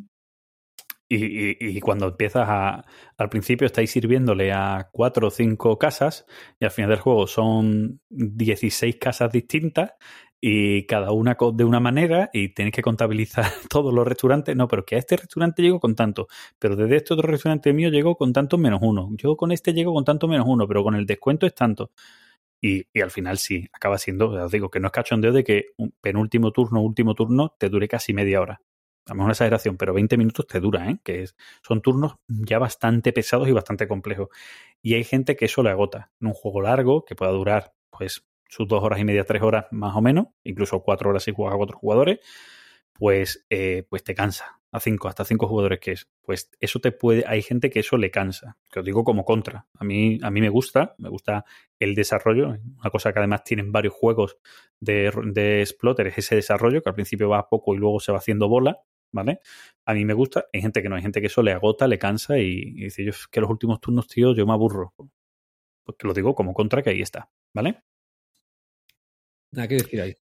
Y, 1.09 1.17
y- 1.51 1.57
y 1.59 1.79
cuando 1.79 2.07
empiezas 2.07 2.47
a, 2.49 2.85
al 3.17 3.29
principio 3.29 3.67
estáis 3.67 3.91
sirviéndole 3.91 4.51
a 4.51 4.89
cuatro 4.91 5.27
o 5.27 5.31
cinco 5.31 5.77
casas 5.77 6.25
y 6.59 6.65
al 6.65 6.71
final 6.71 6.89
del 6.91 6.99
juego 7.01 7.27
son 7.27 8.01
16 8.09 8.95
casas 8.97 9.31
distintas 9.31 9.91
y 10.45 10.85
cada 10.87 11.13
una 11.13 11.37
de 11.53 11.63
una 11.63 11.79
manera 11.79 12.29
y 12.33 12.49
tenéis 12.49 12.75
que 12.75 12.81
contabilizar 12.81 13.45
todos 13.69 13.93
los 13.93 14.05
restaurantes. 14.05 14.53
No, 14.57 14.67
pero 14.67 14.83
que 14.85 14.97
a 14.97 14.99
este 14.99 15.15
restaurante 15.15 15.61
llego 15.61 15.79
con 15.79 15.95
tanto, 15.95 16.27
pero 16.59 16.75
desde 16.75 16.97
este 16.97 17.13
otro 17.13 17.29
restaurante 17.29 17.71
mío 17.71 17.87
llego 17.87 18.17
con 18.17 18.33
tanto 18.33 18.57
menos 18.57 18.81
uno. 18.83 19.09
Yo 19.13 19.37
con 19.37 19.53
este 19.53 19.71
llego 19.73 19.93
con 19.93 20.03
tanto 20.03 20.27
menos 20.27 20.45
uno, 20.45 20.67
pero 20.67 20.83
con 20.83 20.95
el 20.95 21.05
descuento 21.05 21.45
es 21.45 21.55
tanto. 21.55 21.91
Y, 22.61 22.85
y 22.93 22.99
al 22.99 23.09
final 23.09 23.37
sí, 23.37 23.69
acaba 23.71 23.97
siendo, 23.97 24.31
os 24.31 24.51
digo, 24.51 24.69
que 24.69 24.81
no 24.81 24.87
es 24.87 24.91
cachondeo 24.91 25.31
de 25.31 25.45
que 25.45 25.67
un 25.77 25.93
penúltimo 26.01 26.51
turno, 26.51 26.81
último 26.81 27.15
turno, 27.15 27.55
te 27.57 27.69
dure 27.69 27.87
casi 27.87 28.13
media 28.13 28.41
hora. 28.41 28.61
A 29.07 29.13
una 29.13 29.29
exageración, 29.29 29.77
pero 29.77 29.93
20 29.93 30.17
minutos 30.17 30.45
te 30.45 30.59
dura, 30.59 30.89
¿eh? 30.89 30.99
Que 31.05 31.25
son 31.61 31.81
turnos 31.81 32.15
ya 32.27 32.59
bastante 32.59 33.13
pesados 33.13 33.47
y 33.47 33.53
bastante 33.53 33.87
complejos. 33.87 34.27
Y 34.81 34.95
hay 34.95 35.05
gente 35.05 35.37
que 35.37 35.45
eso 35.45 35.63
le 35.63 35.69
agota. 35.69 36.11
En 36.19 36.27
un 36.27 36.33
juego 36.33 36.61
largo, 36.61 37.05
que 37.05 37.15
pueda 37.15 37.31
durar, 37.31 37.73
pues, 37.89 38.25
sus 38.53 38.67
dos 38.67 38.83
horas 38.83 38.99
y 38.99 39.03
media, 39.03 39.23
tres 39.23 39.41
horas 39.41 39.65
más 39.71 39.95
o 39.95 40.01
menos, 40.01 40.27
incluso 40.43 40.83
cuatro 40.83 41.09
horas 41.09 41.23
si 41.23 41.31
juegas 41.31 41.55
a 41.55 41.57
cuatro 41.57 41.77
jugadores, 41.77 42.19
pues, 42.93 43.45
eh, 43.49 43.83
pues 43.89 44.03
te 44.03 44.13
cansa. 44.13 44.59
A 44.71 44.79
cinco, 44.79 45.07
hasta 45.07 45.25
cinco 45.25 45.47
jugadores 45.47 45.79
que 45.79 45.91
es. 45.91 46.09
Pues 46.21 46.49
eso 46.59 46.79
te 46.79 46.91
puede, 46.91 47.25
hay 47.27 47.41
gente 47.41 47.69
que 47.69 47.79
eso 47.79 47.97
le 47.97 48.09
cansa. 48.09 48.57
Que 48.71 48.79
os 48.79 48.85
digo 48.85 49.03
como 49.03 49.23
contra. 49.23 49.67
A 49.75 49.83
mí, 49.83 50.19
a 50.23 50.31
mí 50.31 50.41
me 50.41 50.49
gusta, 50.49 50.95
me 50.97 51.09
gusta 51.09 51.45
el 51.79 51.93
desarrollo. 51.95 52.49
Una 52.79 52.89
cosa 52.91 53.13
que 53.13 53.19
además 53.19 53.43
tienen 53.43 53.71
varios 53.71 53.93
juegos 53.93 54.37
de, 54.79 55.11
de 55.25 55.61
es 55.61 56.17
ese 56.17 56.35
desarrollo, 56.35 56.81
que 56.81 56.89
al 56.89 56.95
principio 56.95 57.29
va 57.29 57.49
poco 57.49 57.75
y 57.75 57.77
luego 57.77 57.99
se 57.99 58.11
va 58.11 58.17
haciendo 58.19 58.47
bola. 58.47 58.79
¿Vale? 59.11 59.41
A 59.85 59.93
mí 59.93 60.05
me 60.05 60.15
gusta, 60.15 60.45
hay 60.51 60.61
gente 60.61 60.81
que 60.81 60.89
no, 60.89 60.95
hay 60.95 61.03
gente 61.03 61.21
que 61.21 61.27
eso 61.27 61.43
le 61.43 61.51
agota, 61.51 61.87
le 61.87 61.99
cansa 61.99 62.39
y, 62.39 62.73
y 62.75 62.83
dice, 62.85 63.03
yo 63.03 63.11
es 63.11 63.27
que 63.27 63.41
los 63.41 63.49
últimos 63.49 63.79
turnos, 63.79 64.07
tío, 64.07 64.33
yo 64.33 64.47
me 64.47 64.53
aburro. 64.53 64.95
Pues 64.97 65.97
que 65.99 66.07
lo 66.07 66.13
digo 66.15 66.33
como 66.33 66.53
contra, 66.55 66.81
que 66.81 66.89
ahí 66.89 67.01
está, 67.01 67.29
¿vale? 67.53 67.83
Nada 69.53 69.67
que 69.67 69.75
decir 69.75 70.01
ahí. 70.01 70.13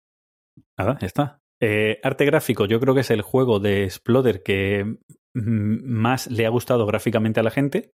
Nada, 0.77 0.99
ya 1.01 1.07
está. 1.07 1.41
Eh, 1.61 2.01
arte 2.03 2.25
gráfico, 2.25 2.67
yo 2.67 2.81
creo 2.81 2.95
que 2.95 3.03
es 3.03 3.11
el 3.11 3.23
juego 3.23 3.61
de 3.61 3.89
Splotter 3.89 4.43
que 4.43 4.97
más 5.33 6.29
le 6.29 6.47
ha 6.47 6.49
gustado 6.49 6.85
gráficamente 6.87 7.39
a 7.41 7.43
la 7.43 7.51
gente. 7.51 7.93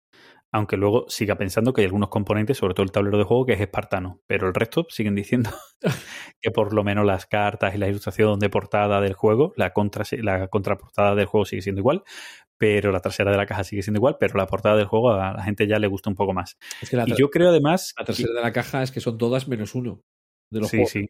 aunque 0.56 0.78
luego 0.78 1.06
siga 1.08 1.36
pensando 1.36 1.74
que 1.74 1.82
hay 1.82 1.86
algunos 1.86 2.10
componentes, 2.10 2.58
sobre 2.60 2.76
todo 2.76 2.84
el 2.84 2.92
tablero 2.92 3.18
de 3.18 3.24
juego, 3.24 3.48
que 3.48 3.54
es 3.54 3.60
espartano, 3.60 4.22
pero 4.28 4.48
el 4.48 4.54
resto 4.54 4.86
siguen 4.90 5.16
diciendo 5.16 5.50
que 6.42 6.52
por 6.52 6.74
lo 6.74 6.84
menos 6.84 7.06
las 7.08 7.26
cartas 7.26 7.74
y 7.74 7.80
la 7.80 7.88
ilustración 7.88 8.38
de 8.38 8.52
portada 8.52 9.02
del 9.02 9.14
juego, 9.14 9.54
la, 9.56 9.74
contra, 9.74 10.06
la 10.22 10.48
contraportada 10.50 11.16
del 11.16 11.26
juego 11.26 11.46
sigue 11.46 11.64
siendo 11.64 11.80
igual, 11.80 12.04
pero 12.60 12.92
la 12.92 13.00
trasera 13.00 13.32
de 13.32 13.38
la 13.38 13.48
caja 13.48 13.64
sigue 13.64 13.82
siendo 13.82 13.98
igual, 13.98 14.18
pero 14.20 14.36
la 14.38 14.46
portada 14.46 14.76
del 14.76 14.86
juego 14.86 15.14
a 15.14 15.34
la 15.34 15.44
gente 15.44 15.66
ya 15.66 15.80
le 15.80 15.88
gusta 15.88 16.12
un 16.12 16.16
poco 16.16 16.34
más. 16.34 16.58
Es 16.84 16.92
que 16.92 17.04
y 17.08 17.16
yo 17.18 17.32
creo 17.32 17.50
además... 17.50 17.96
la 17.98 18.06
trasera 18.06 18.34
de 18.34 18.42
la 18.42 18.54
caja 18.54 18.84
es 18.84 18.92
que 18.92 19.00
son 19.00 19.18
todas 19.18 19.48
menos 19.48 19.74
uno 19.74 20.04
de 20.54 20.60
los 20.62 20.70
Sí, 20.70 20.78
juegos. 20.78 20.92
sí. 20.92 21.08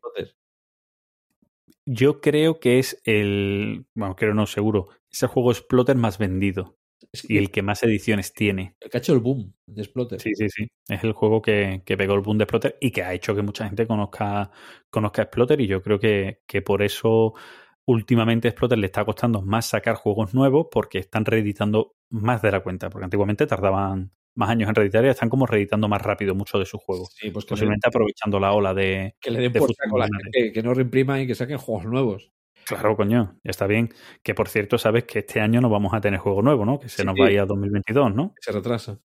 Yo 1.86 2.22
creo 2.22 2.60
que 2.60 2.80
es 2.80 3.02
el... 3.06 3.86
Bueno, 3.94 4.16
creo 4.16 4.34
no, 4.34 4.46
seguro. 4.48 4.90
Es 5.12 5.22
el 5.24 5.30
juego 5.30 5.54
Splotter 5.54 5.96
más 5.96 6.18
vendido 6.18 6.78
es 7.12 7.30
y 7.30 7.38
el 7.38 7.52
que 7.52 7.62
más 7.62 7.84
ediciones 7.84 8.34
tiene. 8.34 8.76
el 8.80 8.90
que 8.90 8.98
ha 8.98 9.00
hecho 9.00 9.14
el 9.14 9.20
boom 9.20 9.54
de 9.68 9.84
Splotter. 9.84 10.20
Sí, 10.20 10.34
sí, 10.36 10.50
sí. 10.50 10.68
Es 10.88 11.04
el 11.04 11.12
juego 11.14 11.42
que, 11.42 11.84
que 11.86 11.98
pegó 11.98 12.14
el 12.16 12.22
boom 12.22 12.38
de 12.38 12.46
Splotter 12.46 12.78
y 12.80 12.92
que 12.92 13.04
ha 13.04 13.14
hecho 13.14 13.36
que 13.36 13.42
mucha 13.42 13.66
gente 13.66 13.86
conozca, 13.86 14.50
conozca 14.90 15.26
Splotter 15.26 15.60
y 15.62 15.68
yo 15.68 15.82
creo 15.82 16.00
que, 16.00 16.42
que 16.48 16.62
por 16.62 16.82
eso 16.82 17.34
últimamente 17.86 18.48
a 18.48 18.52
Splotter 18.52 18.78
le 18.78 18.86
está 18.86 19.04
costando 19.04 19.42
más 19.42 19.66
sacar 19.68 19.96
juegos 19.96 20.34
nuevos 20.34 20.68
porque 20.72 21.00
están 21.00 21.26
reeditando 21.26 21.96
más 22.10 22.42
de 22.42 22.52
la 22.52 22.62
cuenta, 22.62 22.90
porque 22.90 23.04
antiguamente 23.06 23.46
tardaban 23.46 24.12
más 24.36 24.50
años 24.50 24.70
en 24.70 24.76
reeditar 24.76 25.06
y 25.06 25.10
están 25.10 25.30
como 25.30 25.46
reeditando 25.46 25.88
más 25.88 26.02
rápido 26.02 26.34
muchos 26.36 26.60
de 26.60 26.66
sus 26.66 26.82
juegos. 26.82 27.10
Sí, 27.16 27.30
pues 27.32 27.46
que 27.46 27.50
le, 27.52 27.56
Posiblemente 27.56 27.88
aprovechando 27.88 28.40
la 28.40 28.54
ola 28.54 28.74
de... 28.74 29.16
que 29.22 29.32
le 29.32 29.40
den 29.42 29.54
de 29.54 29.60
por 29.60 29.74
saco 29.74 29.98
la 29.98 30.08
gente, 30.08 30.52
que 30.52 30.64
no 30.64 30.74
reimpriman 30.74 31.22
y 31.22 31.28
que 31.28 31.36
saquen 31.36 31.58
juegos 31.58 31.86
nuevos. 31.86 32.32
Claro, 32.66 32.96
coño, 32.96 33.38
ya 33.44 33.52
está 33.52 33.68
bien. 33.68 33.90
Que 34.24 34.34
por 34.34 34.48
cierto, 34.48 34.78
sabes 34.78 35.04
que 35.04 35.20
este 35.20 35.42
año 35.42 35.60
no 35.60 35.70
vamos 35.70 35.94
a 35.94 36.00
tener 36.02 36.20
juego 36.20 36.42
nuevo, 36.42 36.66
¿no? 36.66 36.80
Que 36.80 36.88
se 36.90 36.98
Sí, 37.02 37.06
nos 37.06 37.16
sí. 37.16 37.22
va 37.22 37.28
a 37.28 37.32
ir 37.32 37.40
a 37.42 37.46
2022, 37.46 38.16
¿no? 38.16 38.30
que 38.36 38.42
Se 38.42 38.52
retrasa. 38.54 39.00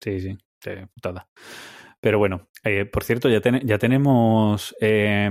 Sí, 0.00 0.20
sí, 0.20 0.38
putada. 0.94 1.28
Pero 2.00 2.18
bueno, 2.18 2.48
eh, 2.64 2.84
por 2.84 3.04
cierto, 3.04 3.28
ya, 3.28 3.40
ten- 3.40 3.60
ya 3.66 3.78
tenemos 3.78 4.74
eh, 4.80 5.30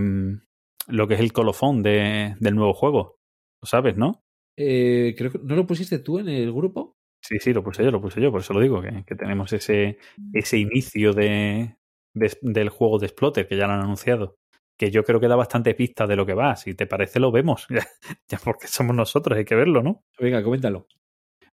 lo 0.87 1.07
que 1.07 1.13
es 1.15 1.19
el 1.19 1.33
colofón 1.33 1.81
de, 1.83 2.35
del 2.39 2.55
nuevo 2.55 2.73
juego. 2.73 3.17
Lo 3.61 3.67
sabes, 3.67 3.95
¿no? 3.97 4.21
Eh, 4.57 5.15
creo 5.17 5.31
que 5.31 5.39
no 5.41 5.55
lo 5.55 5.65
pusiste 5.65 5.99
tú 5.99 6.19
en 6.19 6.29
el 6.29 6.51
grupo. 6.53 6.97
Sí, 7.21 7.37
sí, 7.39 7.53
lo 7.53 7.63
puse 7.63 7.83
yo, 7.83 7.91
lo 7.91 8.01
puse 8.01 8.19
yo, 8.21 8.31
por 8.31 8.41
eso 8.41 8.53
lo 8.53 8.59
digo, 8.59 8.81
que, 8.81 9.03
que 9.05 9.15
tenemos 9.15 9.53
ese, 9.53 9.97
ese 10.33 10.57
inicio 10.57 11.13
de, 11.13 11.77
de- 12.13 12.37
del 12.41 12.69
juego 12.69 12.97
de 12.99 13.07
Splotter, 13.09 13.47
que 13.47 13.55
ya 13.57 13.67
lo 13.67 13.73
han 13.73 13.81
anunciado. 13.81 14.37
Que 14.77 14.89
yo 14.89 15.03
creo 15.03 15.19
que 15.19 15.27
da 15.27 15.35
bastante 15.35 15.75
pista 15.75 16.07
de 16.07 16.15
lo 16.15 16.25
que 16.25 16.33
va. 16.33 16.55
Si 16.55 16.73
te 16.73 16.87
parece, 16.87 17.19
lo 17.19 17.31
vemos. 17.31 17.67
Ya, 17.69 17.85
ya 18.27 18.39
porque 18.43 18.67
somos 18.67 18.95
nosotros, 18.95 19.37
hay 19.37 19.45
que 19.45 19.55
verlo, 19.55 19.83
¿no? 19.83 20.03
Venga, 20.19 20.43
coméntalo. 20.43 20.87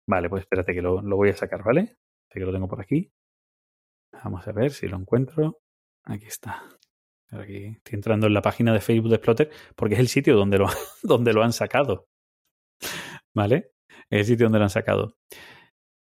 Vale, 0.07 0.29
pues 0.29 0.41
espérate 0.43 0.73
que 0.73 0.81
lo, 0.81 1.01
lo 1.01 1.17
voy 1.17 1.29
a 1.29 1.35
sacar, 1.37 1.63
¿vale? 1.63 1.97
Así 2.29 2.39
que 2.39 2.45
lo 2.45 2.53
tengo 2.53 2.67
por 2.69 2.81
aquí. 2.81 3.11
Vamos 4.23 4.47
a 4.47 4.51
ver 4.51 4.71
si 4.71 4.87
lo 4.87 4.97
encuentro. 4.97 5.59
Aquí 6.03 6.25
está. 6.27 6.63
Aquí 7.31 7.65
estoy 7.77 7.95
entrando 7.95 8.27
en 8.27 8.33
la 8.33 8.41
página 8.41 8.73
de 8.73 8.81
Facebook 8.81 9.11
de 9.11 9.17
Splotter 9.17 9.51
porque 9.75 9.95
es 9.95 9.99
el 10.01 10.07
sitio 10.09 10.35
donde 10.35 10.57
lo, 10.59 10.67
donde 11.03 11.33
lo 11.33 11.43
han 11.43 11.53
sacado. 11.53 12.07
¿Vale? 13.33 13.71
Es 14.09 14.19
el 14.21 14.25
sitio 14.25 14.45
donde 14.45 14.59
lo 14.59 14.65
han 14.65 14.69
sacado. 14.69 15.15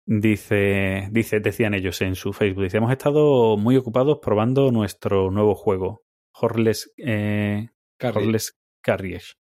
Dice, 0.05 1.07
dice, 1.11 1.39
decían 1.39 1.73
ellos 1.73 2.01
en 2.01 2.15
su 2.15 2.33
Facebook, 2.33 2.63
dice, 2.63 2.77
hemos 2.77 2.91
estado 2.91 3.55
muy 3.55 3.77
ocupados 3.77 4.19
probando 4.21 4.69
nuestro 4.69 5.31
nuevo 5.31 5.55
juego, 5.55 6.03
Horless, 6.33 6.91
eh. 6.97 7.69
Horless 8.01 8.59
Carriage. 8.81 9.35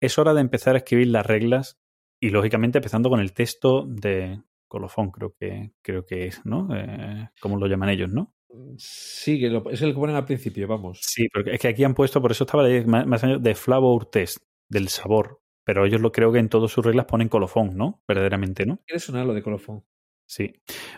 Es 0.00 0.18
hora 0.18 0.34
de 0.34 0.40
empezar 0.40 0.74
a 0.74 0.78
escribir 0.78 1.06
las 1.08 1.24
reglas 1.24 1.78
y 2.20 2.30
lógicamente 2.30 2.78
empezando 2.78 3.10
con 3.10 3.20
el 3.20 3.32
texto 3.32 3.86
de 3.86 4.42
colofón, 4.66 5.12
creo 5.12 5.34
que, 5.38 5.72
creo 5.82 6.04
que 6.04 6.26
es, 6.26 6.44
¿no? 6.44 6.68
Eh, 6.74 7.28
como 7.40 7.56
lo 7.58 7.68
llaman 7.68 7.90
ellos, 7.90 8.10
¿no? 8.10 8.34
Sí, 8.78 9.38
que 9.38 9.50
lo- 9.50 9.70
es 9.70 9.82
el 9.82 9.92
que 9.92 10.00
ponen 10.00 10.16
al 10.16 10.24
principio, 10.24 10.66
vamos. 10.66 10.98
Sí, 11.02 11.28
porque 11.32 11.52
es 11.52 11.60
que 11.60 11.68
aquí 11.68 11.84
han 11.84 11.94
puesto, 11.94 12.20
por 12.20 12.32
eso 12.32 12.42
estaba 12.44 12.64
más, 12.86 13.06
más 13.06 13.22
años 13.22 13.40
de 13.40 13.54
flavor 13.54 14.06
test, 14.06 14.38
del 14.68 14.88
sabor. 14.88 15.38
Pero 15.64 15.86
ellos 15.86 16.00
lo 16.00 16.10
creo 16.10 16.32
que 16.32 16.40
en 16.40 16.48
todas 16.48 16.72
sus 16.72 16.84
reglas 16.84 17.06
ponen 17.06 17.28
colofón, 17.28 17.76
¿no? 17.76 18.02
Verdaderamente, 18.08 18.66
¿no? 18.66 18.80
¿Quiere 18.84 18.98
sonar 18.98 19.26
lo 19.26 19.32
de 19.34 19.42
colofón? 19.42 19.84
Sí. 20.32 20.50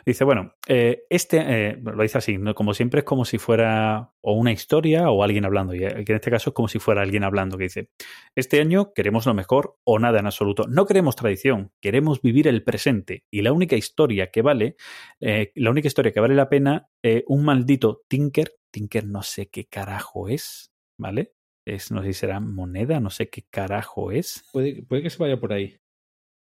Dice, 0.06 0.22
bueno, 0.22 0.54
eh, 0.68 1.06
este, 1.10 1.38
eh, 1.38 1.76
lo 1.82 2.00
dice 2.00 2.18
así, 2.18 2.38
¿no? 2.38 2.54
como 2.54 2.72
siempre 2.72 3.00
es 3.00 3.04
como 3.04 3.24
si 3.24 3.38
fuera 3.38 4.12
o 4.20 4.34
una 4.34 4.52
historia 4.52 5.10
o 5.10 5.24
alguien 5.24 5.44
hablando, 5.44 5.74
y 5.74 5.80
que 5.80 5.86
en 5.88 6.14
este 6.14 6.30
caso 6.30 6.50
es 6.50 6.54
como 6.54 6.68
si 6.68 6.78
fuera 6.78 7.02
alguien 7.02 7.24
hablando, 7.24 7.58
que 7.58 7.64
dice, 7.64 7.90
este 8.36 8.60
año 8.60 8.92
queremos 8.94 9.26
lo 9.26 9.34
mejor 9.34 9.76
o 9.82 9.98
nada 9.98 10.20
en 10.20 10.26
absoluto, 10.26 10.68
no 10.68 10.86
queremos 10.86 11.16
tradición, 11.16 11.72
queremos 11.80 12.22
vivir 12.22 12.46
el 12.46 12.62
presente, 12.62 13.24
y 13.28 13.42
la 13.42 13.52
única 13.52 13.74
historia 13.74 14.30
que 14.30 14.40
vale, 14.40 14.76
eh, 15.20 15.50
la 15.56 15.70
única 15.72 15.88
historia 15.88 16.12
que 16.12 16.20
vale 16.20 16.36
la 16.36 16.48
pena, 16.48 16.88
un 17.26 17.44
maldito 17.44 18.02
Tinker, 18.06 18.52
Tinker 18.70 19.04
no 19.04 19.24
sé 19.24 19.48
qué 19.48 19.64
carajo 19.64 20.28
es, 20.28 20.72
¿vale? 20.96 21.34
Es, 21.66 21.90
no 21.90 22.02
sé 22.02 22.12
si 22.12 22.20
será 22.20 22.38
moneda, 22.38 23.00
no 23.00 23.10
sé 23.10 23.30
qué 23.30 23.42
carajo 23.50 24.12
es, 24.12 24.48
Puede, 24.52 24.84
puede 24.84 25.02
que 25.02 25.10
se 25.10 25.18
vaya 25.18 25.40
por 25.40 25.52
ahí. 25.52 25.76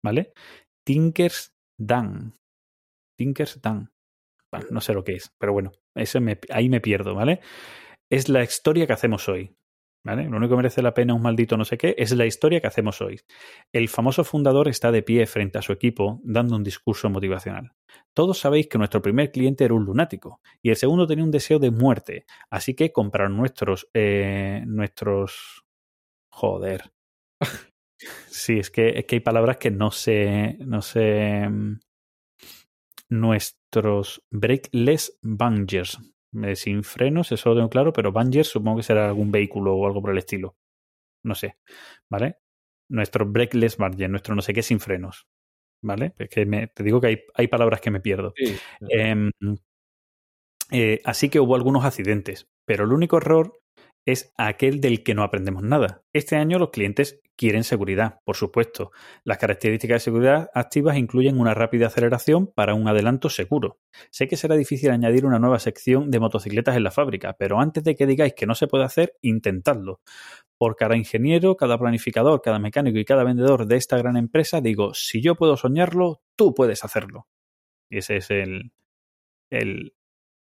¿vale? 0.04 0.34
Tinkers 0.84 1.54
Dan. 1.78 2.34
Tinkers 3.22 3.60
Dan. 3.62 3.90
Bueno, 4.52 4.66
no 4.70 4.80
sé 4.80 4.94
lo 4.94 5.04
que 5.04 5.14
es, 5.14 5.32
pero 5.38 5.52
bueno, 5.52 5.72
eso 5.94 6.20
me- 6.20 6.38
ahí 6.50 6.68
me 6.68 6.80
pierdo, 6.80 7.14
¿vale? 7.14 7.40
Es 8.10 8.28
la 8.28 8.42
historia 8.42 8.86
que 8.86 8.92
hacemos 8.92 9.28
hoy. 9.28 9.56
¿Vale? 10.04 10.24
Lo 10.28 10.36
único 10.38 10.50
que 10.54 10.56
merece 10.56 10.82
la 10.82 10.94
pena 10.94 11.14
un 11.14 11.22
maldito 11.22 11.56
no 11.56 11.64
sé 11.64 11.78
qué 11.78 11.94
es 11.96 12.10
la 12.16 12.26
historia 12.26 12.60
que 12.60 12.66
hacemos 12.66 13.00
hoy. 13.00 13.20
El 13.72 13.88
famoso 13.88 14.24
fundador 14.24 14.66
está 14.66 14.90
de 14.90 15.04
pie 15.04 15.26
frente 15.26 15.58
a 15.58 15.62
su 15.62 15.72
equipo 15.72 16.20
dando 16.24 16.56
un 16.56 16.64
discurso 16.64 17.08
motivacional. 17.08 17.72
Todos 18.12 18.38
sabéis 18.40 18.66
que 18.66 18.78
nuestro 18.78 19.00
primer 19.00 19.30
cliente 19.30 19.64
era 19.64 19.74
un 19.74 19.84
lunático 19.84 20.40
y 20.60 20.70
el 20.70 20.76
segundo 20.76 21.06
tenía 21.06 21.24
un 21.24 21.30
deseo 21.30 21.60
de 21.60 21.70
muerte, 21.70 22.26
así 22.50 22.74
que 22.74 22.90
compraron 22.92 23.36
nuestros 23.36 23.88
eh, 23.94 24.64
nuestros 24.66 25.64
joder. 26.30 26.92
Sí, 28.28 28.58
es 28.58 28.70
que, 28.70 28.98
es 28.98 29.04
que 29.06 29.16
hay 29.16 29.20
palabras 29.20 29.58
que 29.58 29.70
no 29.70 29.90
sé, 29.90 30.56
no 30.60 30.82
sé. 30.82 31.48
Nuestros 33.12 34.22
brakeless 34.30 35.18
bangers. 35.22 35.98
Eh, 36.42 36.56
sin 36.56 36.82
frenos, 36.82 37.30
eso 37.30 37.50
lo 37.50 37.56
tengo 37.56 37.68
claro, 37.68 37.92
pero 37.92 38.10
bangers 38.10 38.48
supongo 38.48 38.78
que 38.78 38.82
será 38.84 39.06
algún 39.08 39.30
vehículo 39.30 39.74
o 39.76 39.86
algo 39.86 40.00
por 40.00 40.12
el 40.12 40.18
estilo. 40.18 40.56
No 41.24 41.34
sé, 41.34 41.58
¿vale? 42.10 42.38
Nuestro 42.90 43.26
brakeless 43.26 43.76
bangers, 43.76 44.10
nuestro 44.10 44.34
no 44.34 44.42
sé 44.42 44.54
qué 44.54 44.62
sin 44.62 44.80
frenos. 44.80 45.26
¿Vale? 45.84 46.14
Es 46.18 46.28
que 46.30 46.46
me- 46.46 46.68
te 46.68 46.82
digo 46.84 47.00
que 47.00 47.08
hay, 47.08 47.22
hay 47.34 47.48
palabras 47.48 47.80
que 47.82 47.90
me 47.90 48.00
pierdo. 48.00 48.32
Sí. 48.36 48.56
Em, 48.88 49.30
eh, 50.70 51.00
así 51.04 51.28
que 51.28 51.40
hubo 51.40 51.54
algunos 51.54 51.84
accidentes, 51.84 52.48
pero 52.64 52.84
el 52.84 52.92
único 52.92 53.18
error 53.18 53.60
es 54.06 54.32
aquel 54.36 54.80
del 54.80 55.02
que 55.02 55.14
no 55.14 55.22
aprendemos 55.22 55.62
nada. 55.62 56.02
Este 56.12 56.36
año 56.36 56.58
los 56.58 56.70
clientes 56.70 57.20
quieren 57.36 57.64
seguridad, 57.64 58.18
por 58.24 58.36
supuesto. 58.36 58.90
Las 59.24 59.38
características 59.38 59.96
de 59.96 60.04
seguridad 60.04 60.50
activas 60.54 60.96
incluyen 60.96 61.38
una 61.40 61.54
rápida 61.54 61.86
aceleración 61.86 62.46
para 62.48 62.74
un 62.74 62.88
adelanto 62.88 63.28
seguro. 63.30 63.78
Sé 64.10 64.28
que 64.28 64.36
será 64.36 64.56
difícil 64.56 64.90
añadir 64.90 65.24
una 65.24 65.38
nueva 65.38 65.58
sección 65.58 66.10
de 66.10 66.20
motocicletas 66.20 66.76
en 66.76 66.84
la 66.84 66.90
fábrica, 66.90 67.34
pero 67.38 67.60
antes 67.60 67.84
de 67.84 67.94
que 67.94 68.06
digáis 68.06 68.34
que 68.34 68.46
no 68.46 68.54
se 68.54 68.66
puede 68.66 68.84
hacer, 68.84 69.14
intentadlo. 69.22 70.00
Por 70.58 70.76
cada 70.76 70.96
ingeniero, 70.96 71.56
cada 71.56 71.78
planificador, 71.78 72.40
cada 72.42 72.58
mecánico 72.58 72.98
y 72.98 73.04
cada 73.04 73.24
vendedor 73.24 73.66
de 73.66 73.76
esta 73.76 73.98
gran 73.98 74.16
empresa, 74.16 74.60
digo, 74.60 74.94
si 74.94 75.20
yo 75.20 75.34
puedo 75.34 75.56
soñarlo, 75.56 76.22
tú 76.36 76.54
puedes 76.54 76.84
hacerlo. 76.84 77.26
Y 77.90 77.98
ese 77.98 78.16
es 78.18 78.30
el, 78.30 78.72
el- 79.50 79.94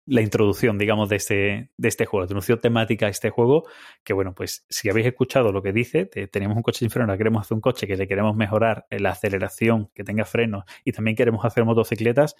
la 0.08 0.20
introducción, 0.22 0.78
digamos, 0.78 1.08
de 1.08 1.16
este, 1.16 1.70
de 1.76 1.88
este 1.88 2.06
juego, 2.06 2.22
la 2.22 2.24
introducción 2.26 2.60
temática 2.60 3.06
a 3.06 3.08
este 3.08 3.30
juego, 3.30 3.64
que 4.04 4.12
bueno, 4.12 4.34
pues 4.34 4.64
si 4.68 4.88
habéis 4.88 5.06
escuchado 5.08 5.50
lo 5.52 5.62
que 5.62 5.72
dice, 5.72 6.06
te- 6.06 6.28
tenemos 6.28 6.56
un 6.56 6.62
coche 6.62 6.78
sin 6.80 6.90
freno, 6.90 7.06
ahora 7.06 7.18
queremos 7.18 7.42
hacer 7.42 7.56
un 7.56 7.60
coche 7.60 7.86
que 7.86 7.96
le 7.96 8.06
queremos 8.06 8.36
mejorar 8.36 8.86
la 8.90 9.10
aceleración, 9.10 9.90
que 9.94 10.04
tenga 10.04 10.24
frenos 10.24 10.64
y 10.84 10.92
también 10.92 11.16
queremos 11.16 11.44
hacer 11.44 11.64
motocicletas, 11.64 12.36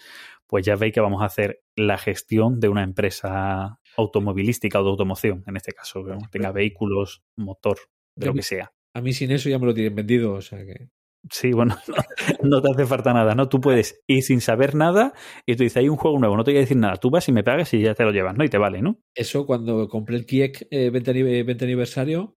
pues 0.47 0.65
ya 0.65 0.75
veis 0.75 0.93
que 0.93 1.01
vamos 1.01 1.21
a 1.21 1.25
hacer 1.25 1.61
la 1.75 1.97
gestión 1.97 2.59
de 2.59 2.69
una 2.69 2.83
empresa 2.83 3.79
automovilística 3.97 4.79
o 4.79 4.83
de 4.83 4.89
automoción, 4.89 5.43
en 5.47 5.57
este 5.57 5.73
caso, 5.73 6.03
que 6.05 6.13
tenga 6.31 6.51
vehículos, 6.51 7.23
motor, 7.35 7.77
de 8.15 8.27
lo 8.27 8.33
que 8.33 8.43
sea. 8.43 8.71
A 8.93 9.01
mí 9.01 9.11
sin 9.13 9.29
eso 9.31 9.49
ya 9.49 9.59
me 9.59 9.65
lo 9.65 9.73
tienen 9.73 9.93
vendido, 9.93 10.33
o 10.33 10.41
sea 10.41 10.65
que. 10.65 10.87
Sí, 11.31 11.51
bueno, 11.51 11.75
no, 12.43 12.49
no 12.49 12.61
te 12.61 12.71
hace 12.71 12.85
falta 12.85 13.13
nada, 13.13 13.35
¿no? 13.35 13.49
Tú 13.49 13.59
puedes 13.59 14.01
ir 14.07 14.23
sin 14.23 14.41
saber 14.41 14.75
nada 14.75 15.13
y 15.45 15.55
tú 15.55 15.63
dices, 15.63 15.77
hay 15.77 15.89
un 15.89 15.97
juego 15.97 16.19
nuevo, 16.19 16.37
no 16.37 16.43
te 16.43 16.51
voy 16.51 16.57
a 16.57 16.61
decir 16.61 16.77
nada. 16.77 16.97
Tú 16.97 17.09
vas 17.09 17.27
y 17.27 17.31
me 17.31 17.43
pagas 17.43 17.73
y 17.73 17.81
ya 17.81 17.93
te 17.93 18.03
lo 18.03 18.11
llevas, 18.11 18.35
¿no? 18.37 18.43
Y 18.43 18.49
te 18.49 18.57
vale, 18.57 18.81
¿no? 18.81 18.99
Eso 19.15 19.45
cuando 19.45 19.87
compré 19.87 20.15
el 20.15 20.25
Kiek 20.25 20.67
eh, 20.71 20.89
20, 20.89 21.11
ani- 21.11 21.43
20 21.43 21.65
aniversario, 21.65 22.35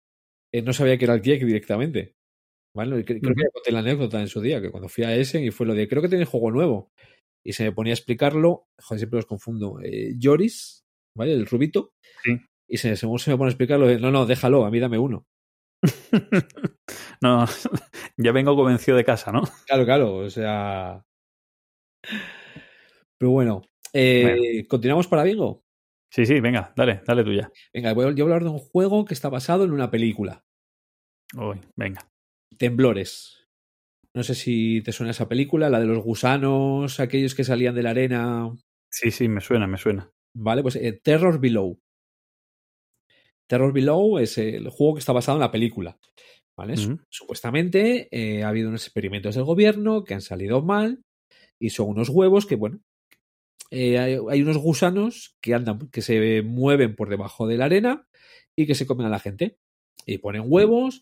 eh, 0.53 0.61
no 0.61 0.73
sabía 0.73 0.97
que 0.97 1.05
era 1.05 1.13
el 1.13 1.21
Kiek 1.21 1.43
directamente. 1.43 2.13
¿Vale? 2.75 3.03
Creo, 3.05 3.19
que 3.19 3.27
ya 3.27 3.49
conté 3.51 3.71
la 3.71 3.79
anécdota 3.79 4.21
en 4.21 4.27
su 4.27 4.39
día, 4.39 4.61
que 4.61 4.69
cuando 4.69 4.87
fui 4.87 5.03
a 5.03 5.15
Essen 5.15 5.43
y 5.43 5.49
fue 5.49 5.65
lo 5.65 5.73
de, 5.73 5.87
creo 5.87 6.01
que 6.01 6.09
tiene 6.09 6.25
juego 6.25 6.51
nuevo. 6.51 6.91
Y 7.43 7.53
se 7.53 7.63
me 7.63 7.71
ponía 7.71 7.93
a 7.93 7.95
explicarlo, 7.95 8.67
joder, 8.79 8.99
siempre 8.99 9.17
los 9.17 9.25
confundo. 9.25 9.79
Eh, 9.81 10.13
Joris, 10.21 10.83
¿vale? 11.15 11.33
El 11.33 11.47
rubito. 11.47 11.93
Sí. 12.23 12.37
Y 12.69 12.77
se, 12.77 12.95
según 12.95 13.17
se 13.17 13.31
me 13.31 13.37
pone 13.37 13.47
a 13.47 13.51
explicarlo, 13.51 13.97
no, 13.97 14.11
no, 14.11 14.25
déjalo, 14.27 14.65
a 14.65 14.69
mí 14.69 14.79
dame 14.79 14.99
uno. 14.99 15.25
no, 17.21 17.45
ya 18.17 18.31
vengo 18.31 18.55
convencido 18.55 18.97
de 18.97 19.05
casa, 19.05 19.31
¿no? 19.31 19.43
Claro, 19.65 19.85
claro, 19.85 20.15
o 20.17 20.29
sea. 20.29 21.03
Pero 23.17 23.31
bueno, 23.31 23.63
Eh, 23.93 24.65
¿Continuamos 24.67 25.07
para 25.07 25.23
Bingo? 25.23 25.63
Sí, 26.11 26.25
sí, 26.25 26.39
venga, 26.39 26.73
dale, 26.75 27.01
dale 27.05 27.23
tuya. 27.23 27.51
Venga, 27.73 27.93
voy 27.93 28.05
a, 28.05 28.11
yo 28.11 28.25
voy 28.25 28.31
a 28.31 28.35
hablar 28.35 28.43
de 28.43 28.49
un 28.49 28.59
juego 28.59 29.05
que 29.05 29.13
está 29.13 29.29
basado 29.29 29.63
en 29.63 29.71
una 29.71 29.91
película. 29.91 30.45
Uy, 31.35 31.59
venga. 31.75 32.09
Temblores. 32.57 33.47
No 34.13 34.23
sé 34.23 34.35
si 34.35 34.81
te 34.81 34.91
suena 34.93 35.11
esa 35.11 35.27
película, 35.27 35.69
la 35.69 35.79
de 35.79 35.85
los 35.85 36.03
gusanos, 36.03 36.99
aquellos 36.99 37.35
que 37.35 37.43
salían 37.43 37.75
de 37.75 37.83
la 37.83 37.91
arena. 37.91 38.49
Sí, 38.89 39.11
sí, 39.11 39.27
me 39.27 39.41
suena, 39.41 39.67
me 39.67 39.77
suena. 39.77 40.09
Vale, 40.35 40.61
pues 40.61 40.75
eh, 40.77 40.99
Terror 41.03 41.39
Below. 41.39 41.79
Terror 43.47 43.71
Below 43.73 44.19
es 44.19 44.37
el 44.37 44.69
juego 44.69 44.95
que 44.95 44.99
está 44.99 45.13
basado 45.13 45.37
en 45.37 45.41
la 45.41 45.51
película. 45.51 45.97
¿Vale? 46.57 46.73
Supuestamente 47.09 48.07
eh, 48.11 48.43
ha 48.43 48.49
habido 48.49 48.69
unos 48.69 48.83
experimentos 48.83 49.35
del 49.35 49.43
gobierno 49.43 50.03
que 50.03 50.15
han 50.15 50.21
salido 50.21 50.63
mal 50.63 51.03
y 51.59 51.69
son 51.69 51.89
unos 51.89 52.09
huevos 52.09 52.45
que, 52.47 52.55
bueno, 52.55 52.79
eh, 53.69 53.99
hay, 53.99 54.17
hay 54.29 54.41
unos 54.41 54.57
gusanos 54.57 55.37
que 55.41 55.53
andan, 55.53 55.89
que 55.91 56.01
se 56.01 56.41
mueven 56.41 56.95
por 56.95 57.09
debajo 57.09 57.45
de 57.47 57.57
la 57.57 57.65
arena 57.65 58.07
y 58.55 58.65
que 58.65 58.73
se 58.75 58.87
comen 58.87 59.05
a 59.05 59.09
la 59.09 59.19
gente. 59.19 59.57
Y 60.05 60.17
ponen 60.19 60.43
huevos 60.45 61.01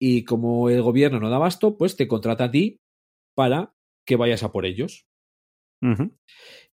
y 0.00 0.24
como 0.24 0.70
el 0.70 0.82
gobierno 0.82 1.20
no 1.20 1.30
da 1.30 1.36
abasto, 1.36 1.76
pues 1.76 1.96
te 1.96 2.08
contrata 2.08 2.44
a 2.44 2.50
ti 2.50 2.80
para 3.36 3.74
que 4.06 4.16
vayas 4.16 4.42
a 4.42 4.50
por 4.50 4.66
ellos. 4.66 5.06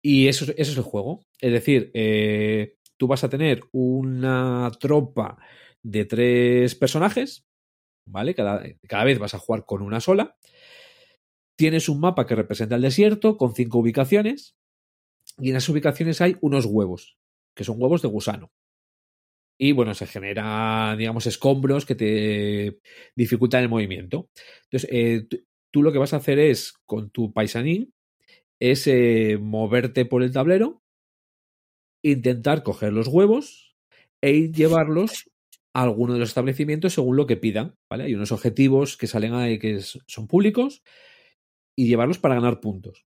Y 0.02 0.26
eso, 0.28 0.44
es- 0.46 0.54
eso 0.56 0.72
es 0.72 0.76
el 0.78 0.82
juego. 0.84 1.22
Es 1.40 1.52
decir, 1.52 1.90
eh, 1.94 2.74
tú 2.96 3.06
vas 3.08 3.24
a 3.24 3.28
tener 3.28 3.62
una 3.72 4.70
tropa 4.80 5.38
de 5.82 6.04
tres 6.04 6.74
personajes, 6.74 7.46
¿vale? 8.06 8.34
Cada, 8.34 8.62
cada 8.88 9.04
vez 9.04 9.18
vas 9.18 9.34
a 9.34 9.38
jugar 9.40 9.64
con 9.66 9.82
una 9.82 10.00
sola. 10.00 10.36
Tienes 11.56 11.88
un 11.90 12.00
mapa 12.00 12.26
que 12.26 12.34
representa 12.34 12.76
el 12.76 12.82
desierto 12.82 13.36
con 13.36 13.54
cinco 13.54 13.78
ubicaciones. 13.78 14.56
Y 15.38 15.50
en 15.50 15.56
esas 15.56 15.70
ubicaciones 15.70 16.20
hay 16.22 16.36
unos 16.42 16.66
huevos, 16.66 17.18
que 17.56 17.64
son 17.64 17.76
huevos 17.80 18.02
de 18.02 18.08
gusano. 18.08 18.52
Y 19.58 19.72
bueno, 19.72 19.94
se 19.94 20.06
generan, 20.06 20.98
digamos, 20.98 21.26
escombros 21.26 21.86
que 21.86 21.94
te 21.94 22.78
dificultan 23.14 23.62
el 23.62 23.68
movimiento. 23.70 24.28
Entonces, 24.64 24.88
eh, 24.92 25.26
tú- 25.70 25.82
lo 25.82 25.92
que 25.92 25.98
vas 25.98 26.12
a 26.12 26.18
hacer 26.18 26.38
es, 26.38 26.74
con 26.86 27.10
tu 27.10 27.32
paisanín, 27.32 27.92
es 28.60 28.86
eh, 28.88 29.38
moverte 29.40 30.06
por 30.06 30.22
el 30.24 30.32
tablero, 30.32 30.82
intentar 32.12 32.62
coger 32.62 32.92
los 32.92 33.08
huevos 33.08 33.76
e 34.20 34.32
ir 34.32 34.52
llevarlos 34.52 35.30
a 35.72 35.82
alguno 35.82 36.14
de 36.14 36.20
los 36.20 36.30
establecimientos 36.30 36.94
según 36.94 37.16
lo 37.16 37.26
que 37.26 37.36
pidan. 37.36 37.76
¿vale? 37.90 38.04
Hay 38.04 38.14
unos 38.14 38.32
objetivos 38.32 38.96
que 38.96 39.06
salen 39.06 39.34
ahí 39.34 39.58
que 39.58 39.80
son 39.80 40.26
públicos 40.26 40.82
y 41.76 41.86
llevarlos 41.86 42.18
para 42.18 42.34
ganar 42.34 42.60
puntos. 42.60 43.06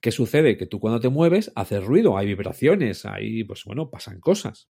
¿Qué 0.00 0.12
sucede? 0.12 0.56
Que 0.56 0.66
tú 0.66 0.80
cuando 0.80 1.00
te 1.00 1.08
mueves 1.08 1.52
haces 1.54 1.84
ruido, 1.84 2.16
hay 2.16 2.26
vibraciones, 2.26 3.04
hay, 3.04 3.44
pues 3.44 3.64
bueno, 3.64 3.90
pasan 3.90 4.20
cosas. 4.20 4.68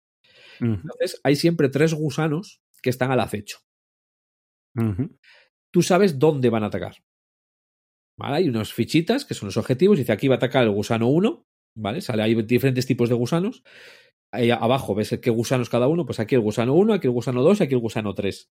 Entonces 0.61 1.20
hay 1.23 1.36
siempre 1.36 1.69
tres 1.69 1.94
gusanos 1.94 2.62
que 2.82 2.90
están 2.90 3.11
al 3.11 3.20
acecho. 3.20 3.59
Tú 5.70 5.82
sabes 5.82 6.19
dónde 6.19 6.51
van 6.51 6.65
a 6.65 6.66
atacar. 6.66 6.97
¿Vale? 8.19 8.36
Hay 8.36 8.48
unos 8.48 8.73
fichitas 8.73 9.24
que 9.24 9.35
son 9.35 9.48
los 9.48 9.57
objetivos. 9.57 9.98
Dice 9.98 10.12
aquí 10.12 10.28
va 10.28 10.35
a 10.35 10.39
atacar 10.39 10.65
el 10.65 10.70
gusano 10.70 11.09
1. 11.09 11.47
¿Vale? 11.77 12.01
Sale, 12.01 12.23
hay 12.23 12.35
diferentes 12.43 12.86
tipos 12.86 13.09
de 13.09 13.15
gusanos. 13.15 13.62
Ahí 14.32 14.51
abajo 14.51 14.94
ves 14.94 15.19
qué 15.23 15.31
gusanos 15.31 15.69
cada 15.69 15.86
uno. 15.89 16.07
Pues 16.07 16.19
aquí 16.19 16.35
el 16.35 16.40
gusano 16.40 16.74
1, 16.74 16.94
aquí 16.94 17.07
el 17.07 17.12
gusano 17.12 17.43
2, 17.43 17.61
aquí 17.61 17.74
el 17.74 17.81
gusano 17.81 18.15
3. 18.15 18.51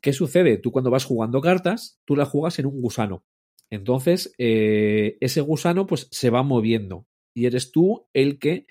¿Qué 0.00 0.12
sucede? 0.12 0.56
Tú 0.56 0.72
cuando 0.72 0.90
vas 0.90 1.04
jugando 1.04 1.40
cartas, 1.40 2.00
tú 2.04 2.16
las 2.16 2.28
juegas 2.28 2.58
en 2.58 2.66
un 2.66 2.80
gusano. 2.80 3.24
Entonces, 3.70 4.34
eh, 4.38 5.16
ese 5.20 5.40
gusano 5.40 5.86
pues 5.86 6.08
se 6.10 6.30
va 6.30 6.42
moviendo. 6.42 7.06
Y 7.34 7.46
eres 7.46 7.70
tú 7.70 8.06
el 8.12 8.38
que 8.38 8.66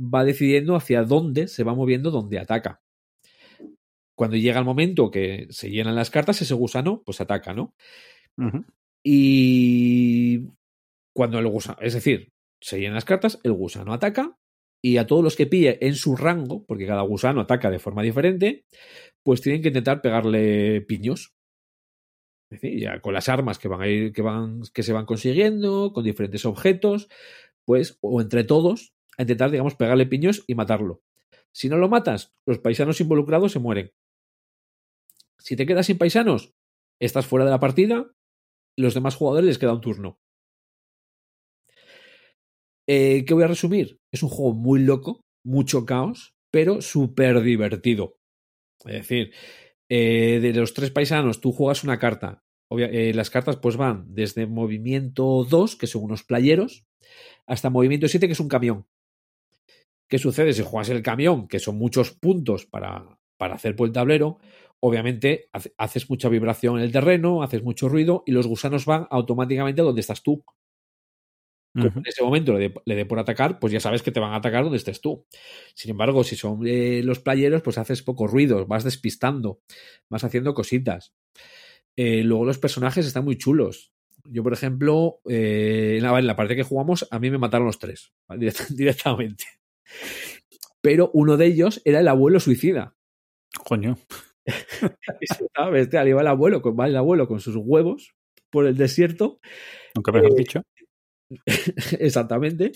va 0.00 0.24
decidiendo 0.24 0.76
hacia 0.76 1.02
dónde 1.02 1.48
se 1.48 1.64
va 1.64 1.74
moviendo, 1.74 2.10
dónde 2.10 2.38
ataca. 2.38 2.80
Cuando 4.14 4.36
llega 4.36 4.58
el 4.58 4.64
momento 4.64 5.10
que 5.10 5.46
se 5.50 5.70
llenan 5.70 5.96
las 5.96 6.10
cartas, 6.10 6.42
ese 6.42 6.54
gusano 6.54 7.02
pues 7.04 7.20
ataca, 7.20 7.54
¿no? 7.54 7.74
Y 9.02 10.46
cuando 11.14 11.38
el 11.38 11.48
gusano, 11.48 11.78
es 11.80 11.94
decir, 11.94 12.32
se 12.60 12.78
llenan 12.78 12.94
las 12.94 13.04
cartas, 13.04 13.38
el 13.42 13.52
gusano 13.52 13.92
ataca 13.92 14.38
y 14.82 14.96
a 14.98 15.06
todos 15.06 15.24
los 15.24 15.36
que 15.36 15.46
pille 15.46 15.78
en 15.80 15.94
su 15.94 16.16
rango, 16.16 16.64
porque 16.66 16.86
cada 16.86 17.02
gusano 17.02 17.40
ataca 17.40 17.70
de 17.70 17.78
forma 17.78 18.02
diferente, 18.02 18.64
pues 19.24 19.40
tienen 19.40 19.62
que 19.62 19.68
intentar 19.68 20.00
pegarle 20.00 20.80
piños. 20.82 21.34
Es 22.50 22.60
decir, 22.60 22.80
ya 22.80 23.00
con 23.00 23.12
las 23.12 23.28
armas 23.28 23.58
que 23.58 23.68
van 23.68 23.82
a 23.82 23.88
ir, 23.88 24.12
que 24.12 24.22
van, 24.22 24.62
que 24.72 24.82
se 24.82 24.92
van 24.92 25.04
consiguiendo, 25.04 25.92
con 25.92 26.04
diferentes 26.04 26.44
objetos, 26.46 27.08
pues, 27.64 27.98
o 28.00 28.20
entre 28.20 28.44
todos, 28.44 28.94
a 29.18 29.22
intentar, 29.22 29.50
digamos, 29.50 29.74
pegarle 29.74 30.06
piños 30.06 30.44
y 30.46 30.54
matarlo. 30.54 31.02
Si 31.52 31.68
no 31.68 31.76
lo 31.76 31.88
matas, 31.88 32.34
los 32.46 32.58
paisanos 32.60 33.00
involucrados 33.00 33.52
se 33.52 33.58
mueren. 33.58 33.92
Si 35.38 35.56
te 35.56 35.66
quedas 35.66 35.86
sin 35.86 35.98
paisanos, 35.98 36.54
estás 37.00 37.26
fuera 37.26 37.44
de 37.44 37.50
la 37.50 37.60
partida 37.60 38.14
los 38.78 38.94
demás 38.94 39.16
jugadores 39.16 39.46
les 39.46 39.58
queda 39.58 39.72
un 39.72 39.80
turno. 39.80 40.20
Eh, 42.88 43.24
¿Qué 43.26 43.34
voy 43.34 43.44
a 43.44 43.48
resumir? 43.48 44.00
Es 44.12 44.22
un 44.22 44.28
juego 44.30 44.54
muy 44.54 44.80
loco, 44.80 45.20
mucho 45.44 45.84
caos, 45.84 46.34
pero 46.50 46.80
súper 46.80 47.40
divertido. 47.42 48.16
Es 48.86 48.94
decir, 48.94 49.32
eh, 49.90 50.40
de 50.42 50.52
los 50.54 50.74
tres 50.74 50.90
paisanos, 50.92 51.40
tú 51.40 51.52
juegas 51.52 51.84
una 51.84 51.98
carta. 51.98 52.44
Eh, 52.72 53.12
las 53.14 53.30
cartas 53.30 53.56
pues 53.58 53.76
van 53.76 54.06
desde 54.14 54.46
movimiento 54.46 55.46
2, 55.48 55.76
que 55.76 55.88
son 55.88 56.04
unos 56.04 56.24
playeros, 56.24 56.86
hasta 57.46 57.70
movimiento 57.70 58.08
7, 58.08 58.26
que 58.28 58.34
es 58.34 58.40
un 58.40 58.48
camión. 58.48 58.86
¿Qué 60.08 60.18
sucede? 60.18 60.52
Si 60.52 60.62
juegas 60.62 60.88
el 60.90 61.02
camión, 61.02 61.48
que 61.48 61.58
son 61.58 61.76
muchos 61.76 62.12
puntos 62.12 62.66
para, 62.66 63.18
para 63.36 63.54
hacer 63.56 63.76
por 63.76 63.86
el 63.88 63.92
tablero, 63.92 64.38
obviamente 64.80 65.48
hace- 65.52 65.74
haces 65.76 66.08
mucha 66.08 66.28
vibración 66.28 66.78
en 66.78 66.84
el 66.84 66.92
terreno, 66.92 67.42
haces 67.42 67.62
mucho 67.62 67.88
ruido 67.88 68.22
y 68.26 68.32
los 68.32 68.46
gusanos 68.46 68.86
van 68.86 69.06
automáticamente 69.10 69.82
donde 69.82 70.00
estás 70.00 70.22
tú. 70.22 70.44
Como 71.74 71.86
en 71.86 72.02
ese 72.06 72.24
momento 72.24 72.52
le 72.58 72.70
dé 72.84 72.94
dé 72.96 73.06
por 73.06 73.18
atacar, 73.20 73.58
pues 73.60 73.72
ya 73.72 73.80
sabes 73.80 74.02
que 74.02 74.10
te 74.10 74.20
van 74.20 74.32
a 74.32 74.36
atacar 74.36 74.64
donde 74.64 74.78
estés 74.78 75.00
tú. 75.00 75.26
Sin 75.74 75.90
embargo, 75.92 76.24
si 76.24 76.34
son 76.36 76.66
eh, 76.66 77.02
los 77.04 77.20
playeros, 77.20 77.62
pues 77.62 77.78
haces 77.78 78.02
poco 78.02 78.26
ruido, 78.26 78.66
vas 78.66 78.84
despistando, 78.84 79.60
vas 80.08 80.24
haciendo 80.24 80.54
cositas. 80.54 81.14
Eh, 81.96 82.22
luego 82.24 82.44
los 82.44 82.58
personajes 82.58 83.06
están 83.06 83.24
muy 83.24 83.36
chulos. 83.38 83.92
Yo, 84.24 84.42
por 84.42 84.52
ejemplo, 84.52 85.20
eh, 85.28 85.96
en, 85.98 86.02
la, 86.02 86.18
en 86.18 86.26
la 86.26 86.36
parte 86.36 86.56
que 86.56 86.62
jugamos, 86.64 87.06
a 87.10 87.18
mí 87.18 87.30
me 87.30 87.38
mataron 87.38 87.66
los 87.66 87.78
tres, 87.78 88.12
directamente. 88.70 89.44
Pero 90.80 91.10
uno 91.12 91.36
de 91.36 91.46
ellos 91.46 91.82
era 91.84 92.00
el 92.00 92.08
abuelo 92.08 92.40
suicida. 92.40 92.94
Coño. 93.64 93.98
Estaba 95.20 95.70
bestial, 95.70 96.08
iba 96.08 96.20
el 96.20 96.26
abuelo, 96.26 96.62
con, 96.62 96.78
va 96.78 96.86
el 96.86 96.96
abuelo 96.96 97.28
con 97.28 97.40
sus 97.40 97.56
huevos 97.56 98.14
por 98.50 98.66
el 98.66 98.76
desierto 98.76 99.40
Nunca 99.94 100.12
mejor 100.12 100.32
Eh, 100.32 100.34
dicho. 100.36 100.62
Exactamente. 101.98 102.72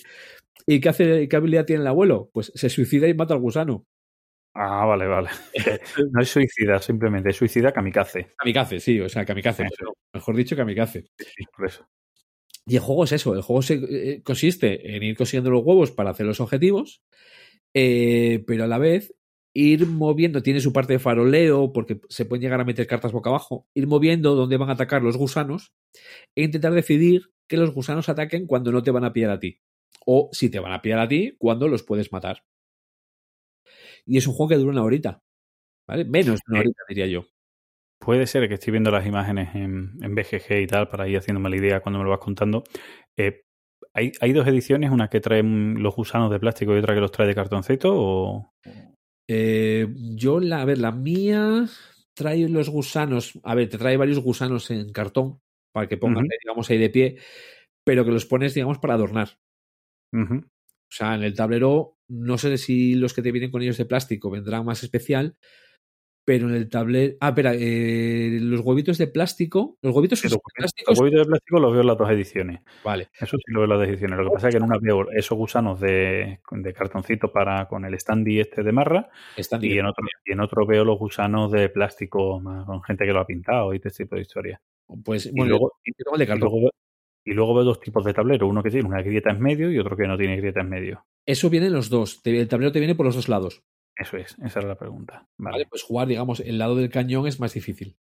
¿Y 0.66 0.80
qué, 0.80 0.88
hace, 0.88 1.28
qué 1.28 1.36
habilidad 1.36 1.64
tiene 1.64 1.82
el 1.82 1.88
abuelo? 1.88 2.30
Pues 2.32 2.52
se 2.54 2.68
suicida 2.68 3.08
y 3.08 3.14
mata 3.14 3.34
al 3.34 3.40
gusano. 3.40 3.84
Ah, 4.54 4.84
vale, 4.84 5.06
vale. 5.06 5.30
No 6.12 6.22
es 6.22 6.28
suicida, 6.28 6.78
simplemente 6.80 7.30
es 7.30 7.36
suicida 7.36 7.72
kamikaze. 7.72 8.28
Kamikaze, 8.36 8.80
sí, 8.80 9.00
o 9.00 9.08
sea, 9.08 9.24
kamikaze. 9.24 9.64
Mejor 10.12 10.36
dicho, 10.36 10.56
kamikaze. 10.56 11.06
Sí, 11.18 11.44
por 11.56 11.66
eso. 11.66 11.86
Y 12.66 12.76
el 12.76 12.82
juego 12.82 13.04
es 13.04 13.12
eso, 13.12 13.34
el 13.34 13.42
juego 13.42 13.62
se, 13.62 13.74
eh, 13.74 14.22
consiste 14.22 14.94
en 14.94 15.02
ir 15.02 15.16
consiguiendo 15.16 15.50
los 15.50 15.64
huevos 15.64 15.90
para 15.90 16.10
hacer 16.10 16.26
los 16.26 16.40
objetivos, 16.40 17.02
eh, 17.74 18.44
pero 18.46 18.64
a 18.64 18.66
la 18.68 18.78
vez 18.78 19.14
ir 19.54 19.86
moviendo, 19.86 20.42
tiene 20.42 20.60
su 20.60 20.72
parte 20.72 20.94
de 20.94 20.98
faroleo, 20.98 21.72
porque 21.72 22.00
se 22.08 22.24
pueden 22.24 22.42
llegar 22.42 22.60
a 22.60 22.64
meter 22.64 22.86
cartas 22.86 23.12
boca 23.12 23.30
abajo, 23.30 23.66
ir 23.74 23.86
moviendo 23.88 24.36
dónde 24.36 24.56
van 24.58 24.70
a 24.70 24.74
atacar 24.74 25.02
los 25.02 25.16
gusanos 25.16 25.72
e 26.36 26.44
intentar 26.44 26.72
decidir 26.72 27.31
que 27.48 27.56
los 27.56 27.72
gusanos 27.72 28.08
ataquen 28.08 28.46
cuando 28.46 28.72
no 28.72 28.82
te 28.82 28.90
van 28.90 29.04
a 29.04 29.12
pillar 29.12 29.30
a 29.30 29.40
ti. 29.40 29.58
O 30.06 30.30
si 30.32 30.50
te 30.50 30.60
van 30.60 30.72
a 30.72 30.82
pillar 30.82 31.00
a 31.00 31.08
ti, 31.08 31.34
cuando 31.38 31.68
los 31.68 31.82
puedes 31.82 32.12
matar. 32.12 32.44
Y 34.06 34.16
es 34.18 34.26
un 34.26 34.34
juego 34.34 34.50
que 34.50 34.56
dura 34.56 34.72
una 34.72 34.82
horita. 34.84 35.22
¿Vale? 35.88 36.04
Menos 36.04 36.40
de 36.46 36.52
una 36.52 36.58
Eh, 36.58 36.60
horita, 36.60 36.82
diría 36.88 37.06
yo. 37.06 37.24
Puede 37.98 38.26
ser 38.26 38.48
que 38.48 38.54
estoy 38.54 38.72
viendo 38.72 38.90
las 38.90 39.06
imágenes 39.06 39.54
en, 39.54 39.92
en 40.02 40.14
BGG 40.14 40.62
y 40.62 40.66
tal, 40.66 40.88
para 40.88 41.08
ir 41.08 41.18
haciéndome 41.18 41.50
la 41.50 41.56
idea 41.56 41.80
cuando 41.80 41.98
me 41.98 42.04
lo 42.04 42.10
vas 42.10 42.18
contando. 42.18 42.64
Eh, 43.16 43.42
¿hay, 43.94 44.12
¿Hay 44.20 44.32
dos 44.32 44.46
ediciones, 44.48 44.90
una 44.90 45.08
que 45.08 45.20
trae 45.20 45.42
los 45.42 45.94
gusanos 45.94 46.30
de 46.30 46.40
plástico 46.40 46.74
y 46.74 46.78
otra 46.78 46.94
que 46.94 47.00
los 47.00 47.12
trae 47.12 47.28
de 47.28 47.34
cartoncito? 47.34 47.92
O... 47.94 48.52
Eh, 49.28 49.86
yo, 50.16 50.40
la, 50.40 50.62
a 50.62 50.64
ver, 50.64 50.78
la 50.78 50.90
mía 50.92 51.66
trae 52.14 52.48
los 52.48 52.68
gusanos. 52.68 53.38
A 53.44 53.54
ver, 53.54 53.68
te 53.68 53.78
trae 53.78 53.96
varios 53.96 54.18
gusanos 54.18 54.70
en 54.70 54.92
cartón 54.92 55.40
para 55.72 55.88
que 55.88 55.96
pongan, 55.96 56.26
digamos, 56.42 56.70
ahí 56.70 56.78
de 56.78 56.90
pie, 56.90 57.16
pero 57.84 58.04
que 58.04 58.12
los 58.12 58.26
pones, 58.26 58.54
digamos, 58.54 58.78
para 58.78 58.94
adornar. 58.94 59.38
O 60.12 60.94
sea, 60.94 61.14
en 61.14 61.22
el 61.22 61.34
tablero, 61.34 61.96
no 62.08 62.36
sé 62.36 62.58
si 62.58 62.94
los 62.94 63.14
que 63.14 63.22
te 63.22 63.32
vienen 63.32 63.50
con 63.50 63.62
ellos 63.62 63.78
de 63.78 63.86
plástico 63.86 64.30
vendrán 64.30 64.64
más 64.64 64.82
especial, 64.82 65.36
pero 66.24 66.48
en 66.48 66.54
el 66.54 66.68
tablero. 66.68 67.16
Ah, 67.20 67.30
espera, 67.30 67.52
eh, 67.54 68.38
los 68.40 68.60
huevitos 68.60 68.98
de 68.98 69.06
plástico. 69.08 69.78
Los 69.82 69.94
huevitos 69.94 70.20
son 70.20 70.30
los 70.32 70.40
plásticos. 70.54 70.98
huevitos 70.98 71.20
de 71.20 71.26
plástico 71.26 71.58
los 71.58 71.72
veo 71.72 71.80
en 71.80 71.86
las 71.86 71.98
dos 71.98 72.10
ediciones. 72.10 72.60
Vale, 72.84 73.08
Eso 73.18 73.38
sí 73.38 73.44
lo 73.52 73.60
veo 73.60 73.64
en 73.64 73.70
las 73.70 73.78
dos 73.78 73.88
ediciones. 73.88 74.18
Lo 74.18 74.24
que 74.26 74.34
pasa 74.34 74.48
es 74.48 74.54
que 74.54 74.58
en 74.58 74.64
una 74.64 74.78
veo 74.80 75.10
esos 75.10 75.36
gusanos 75.36 75.80
de, 75.80 76.40
de 76.50 76.72
cartoncito 76.74 77.32
para 77.32 77.66
con 77.66 77.84
el 77.84 77.98
standy 77.98 78.40
este 78.40 78.62
de 78.62 78.72
marra 78.72 79.08
están 79.36 79.64
y 79.64 79.78
en 79.78 79.86
otro 79.86 80.04
y 80.24 80.32
en 80.32 80.40
otro 80.40 80.66
veo 80.66 80.84
los 80.84 80.98
gusanos 80.98 81.50
de 81.50 81.70
plástico 81.70 82.38
más 82.38 82.66
con 82.66 82.82
gente 82.82 83.04
que 83.04 83.12
lo 83.12 83.20
ha 83.20 83.26
pintado 83.26 83.72
y 83.72 83.76
este 83.76 83.90
tipo 83.90 84.14
de 84.14 84.22
historias. 84.22 84.60
Pues 85.04 85.26
Y 85.26 85.32
luego, 85.44 85.72
el 85.84 86.18
de 86.18 86.24
y 86.24 86.26
cartón. 86.26 86.50
luego, 86.50 86.70
y 87.24 87.32
luego 87.32 87.54
veo 87.54 87.64
dos 87.64 87.80
tipos 87.80 88.04
de 88.04 88.12
tablero, 88.14 88.46
uno 88.48 88.62
que 88.62 88.70
tiene 88.70 88.86
una 88.88 89.02
grieta 89.02 89.30
en 89.30 89.40
medio 89.40 89.70
y 89.70 89.78
otro 89.78 89.96
que 89.96 90.06
no 90.06 90.16
tiene 90.16 90.36
grieta 90.36 90.60
en 90.60 90.68
medio. 90.68 91.04
Eso 91.26 91.48
viene 91.50 91.66
en 91.66 91.72
los 91.72 91.88
dos. 91.88 92.20
El 92.24 92.48
tablero 92.48 92.72
te 92.72 92.80
viene 92.80 92.94
por 92.94 93.06
los 93.06 93.14
dos 93.14 93.28
lados. 93.28 93.62
Eso 93.96 94.16
es, 94.16 94.36
esa 94.44 94.60
era 94.60 94.68
la 94.68 94.78
pregunta. 94.78 95.28
Vale. 95.38 95.54
Vale. 95.54 95.66
Pues 95.70 95.82
jugar, 95.82 96.08
digamos, 96.08 96.40
el 96.40 96.58
lado 96.58 96.74
del 96.76 96.88
cañón 96.90 97.26
es 97.26 97.38
más 97.40 97.54
difícil. 97.54 97.96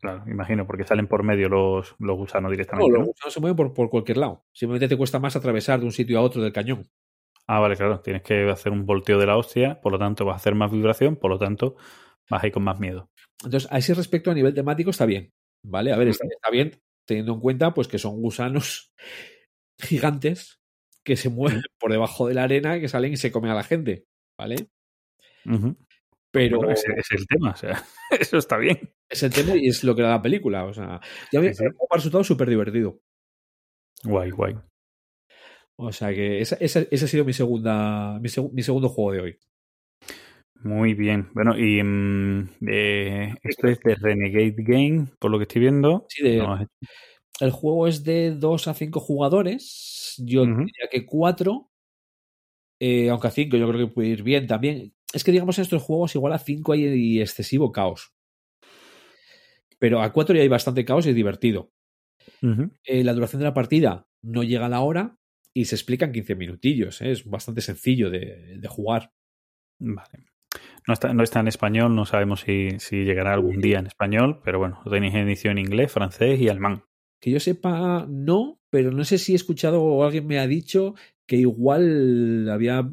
Claro, 0.00 0.24
imagino, 0.26 0.66
porque 0.66 0.84
salen 0.84 1.06
por 1.06 1.22
medio 1.24 1.48
los, 1.48 1.94
los 1.98 2.16
gusanos 2.16 2.48
No, 2.48 2.50
directamente. 2.52 2.90
los 2.90 3.00
¿no? 3.00 3.06
gusanos 3.06 3.34
se 3.34 3.40
mueven 3.40 3.56
por, 3.56 3.74
por 3.74 3.90
cualquier 3.90 4.16
lado. 4.16 4.44
Simplemente 4.52 4.88
te 4.88 4.96
cuesta 4.96 5.18
más 5.18 5.36
atravesar 5.36 5.78
de 5.80 5.86
un 5.86 5.92
sitio 5.92 6.18
a 6.18 6.22
otro 6.22 6.42
del 6.42 6.52
cañón. 6.52 6.88
Ah, 7.46 7.60
vale, 7.60 7.76
claro. 7.76 8.00
Tienes 8.00 8.22
que 8.22 8.48
hacer 8.50 8.72
un 8.72 8.86
volteo 8.86 9.18
de 9.18 9.26
la 9.26 9.36
hostia, 9.36 9.80
por 9.82 9.92
lo 9.92 9.98
tanto 9.98 10.24
vas 10.24 10.34
a 10.34 10.36
hacer 10.36 10.54
más 10.54 10.72
vibración, 10.72 11.16
por 11.16 11.30
lo 11.30 11.38
tanto 11.38 11.76
vas 12.30 12.42
a 12.42 12.46
ir 12.46 12.52
con 12.54 12.64
más 12.64 12.80
miedo. 12.80 13.10
Entonces, 13.44 13.70
a 13.70 13.76
ese 13.76 13.92
respecto, 13.92 14.30
a 14.30 14.34
nivel 14.34 14.54
temático, 14.54 14.88
está 14.88 15.04
bien. 15.04 15.30
¿Vale? 15.64 15.92
A 15.92 15.96
ver, 15.96 16.08
está, 16.08 16.24
bien 16.52 16.72
teniendo 17.06 17.34
en 17.34 17.40
cuenta 17.40 17.74
pues 17.74 17.86
que 17.88 17.98
son 17.98 18.20
gusanos 18.20 18.94
gigantes 19.78 20.60
que 21.04 21.16
se 21.16 21.28
mueven 21.28 21.62
por 21.78 21.90
debajo 21.92 22.28
de 22.28 22.34
la 22.34 22.44
arena, 22.44 22.80
que 22.80 22.88
salen 22.88 23.12
y 23.12 23.16
se 23.16 23.30
comen 23.30 23.50
a 23.50 23.54
la 23.54 23.62
gente. 23.64 24.06
¿Vale? 24.38 24.68
Pero 26.30 26.56
Bueno, 26.58 26.72
ese, 26.72 26.90
ese 26.92 27.14
es 27.14 27.20
el 27.20 27.26
tema, 27.26 27.50
o 27.52 27.56
sea, 27.56 27.84
eso 28.20 28.38
está 28.38 28.56
bien. 28.56 28.92
es 29.08 29.22
el 29.22 29.32
tema 29.32 29.54
y 29.56 29.68
es 29.68 29.84
lo 29.84 29.94
que 29.94 30.02
da 30.02 30.10
la 30.10 30.22
película. 30.22 30.64
O 30.64 30.72
sea, 30.72 31.00
ya 31.30 31.40
me 31.40 31.52
Sí, 31.54 31.64
ha 31.64 31.94
resultado 31.94 32.24
súper 32.24 32.48
divertido. 32.48 33.00
Guay, 34.02 34.30
guay. 34.30 34.56
O 35.76 35.92
sea 35.92 36.12
que 36.14 36.40
esa- 36.40 36.56
esa- 36.56 36.86
ese 36.90 37.04
ha 37.04 37.08
sido 37.08 37.24
mi 37.24 37.32
segunda 37.32 38.18
mi, 38.20 38.28
segu- 38.28 38.50
mi 38.52 38.62
segundo 38.62 38.88
juego 38.88 39.12
de 39.12 39.20
hoy. 39.20 39.38
Muy 40.64 40.94
bien. 40.94 41.28
Bueno, 41.34 41.56
y 41.58 41.82
mm, 41.82 42.48
eh, 42.68 43.34
esto 43.42 43.68
es 43.68 43.78
de 43.80 43.94
Renegade 43.96 44.54
Game, 44.56 45.06
por 45.18 45.30
lo 45.30 45.38
que 45.38 45.42
estoy 45.42 45.60
viendo. 45.60 46.06
Sí, 46.08 46.22
de- 46.24 46.38
No, 46.38 46.58
El 47.40 47.50
juego 47.50 47.86
es 47.86 48.02
de 48.04 48.30
2 48.32 48.66
a 48.68 48.74
5 48.74 48.98
jugadores. 49.00 50.14
Yo 50.18 50.44
diría 50.46 50.88
que 50.90 51.04
4. 51.06 51.70
aunque 53.10 53.26
a 53.26 53.30
5 53.30 53.56
yo 53.56 53.68
creo 53.68 53.86
que 53.88 53.92
puede 53.92 54.08
ir 54.08 54.22
bien 54.22 54.46
también. 54.46 54.94
Es 55.12 55.22
que 55.24 55.32
digamos 55.32 55.58
en 55.58 55.62
estos 55.62 55.82
juegos 55.82 56.14
igual 56.14 56.32
a 56.32 56.38
5 56.38 56.72
hay 56.72 57.20
excesivo 57.20 57.70
caos. 57.72 58.12
Pero 59.78 60.00
a 60.00 60.12
4 60.12 60.34
ya 60.34 60.42
hay 60.42 60.48
bastante 60.48 60.84
caos 60.84 61.06
y 61.06 61.10
es 61.10 61.14
divertido. 61.14 61.72
Eh, 62.84 63.04
la 63.04 63.12
duración 63.12 63.40
de 63.40 63.44
la 63.46 63.54
partida 63.54 64.06
no 64.22 64.42
llega 64.42 64.66
a 64.66 64.70
la 64.70 64.80
hora 64.80 65.18
y 65.52 65.66
se 65.66 65.74
explica 65.74 66.06
en 66.06 66.12
15 66.12 66.34
minutillos. 66.36 67.00
¿eh? 67.02 67.10
Es 67.10 67.24
bastante 67.28 67.60
sencillo 67.60 68.08
de, 68.10 68.56
de 68.58 68.68
jugar. 68.68 69.12
Vale. 69.78 70.26
No 70.86 70.94
está, 70.94 71.14
no 71.14 71.22
está 71.22 71.40
en 71.40 71.48
español, 71.48 71.94
no 71.94 72.04
sabemos 72.04 72.40
si, 72.40 72.70
si 72.78 73.04
llegará 73.04 73.32
algún 73.32 73.60
día 73.60 73.78
en 73.78 73.86
español, 73.86 74.40
pero 74.44 74.58
bueno, 74.58 74.82
tenéis 74.90 75.14
en 75.14 75.28
edición 75.28 75.58
en 75.58 75.64
inglés, 75.64 75.92
francés 75.92 76.38
y 76.40 76.48
alemán. 76.48 76.84
Que 77.20 77.30
yo 77.30 77.40
sepa, 77.40 78.06
no, 78.08 78.60
pero 78.70 78.90
no 78.90 79.04
sé 79.04 79.16
si 79.18 79.32
he 79.32 79.36
escuchado 79.36 79.82
o 79.82 80.04
alguien 80.04 80.26
me 80.26 80.38
ha 80.38 80.46
dicho 80.46 80.94
que 81.26 81.36
igual 81.36 82.50
había 82.50 82.86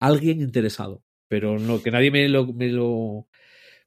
alguien 0.00 0.40
interesado. 0.40 1.02
Pero 1.28 1.58
no, 1.58 1.82
que 1.82 1.90
nadie 1.90 2.10
me 2.10 2.28
lo, 2.28 2.46
me 2.46 2.68
lo 2.68 3.28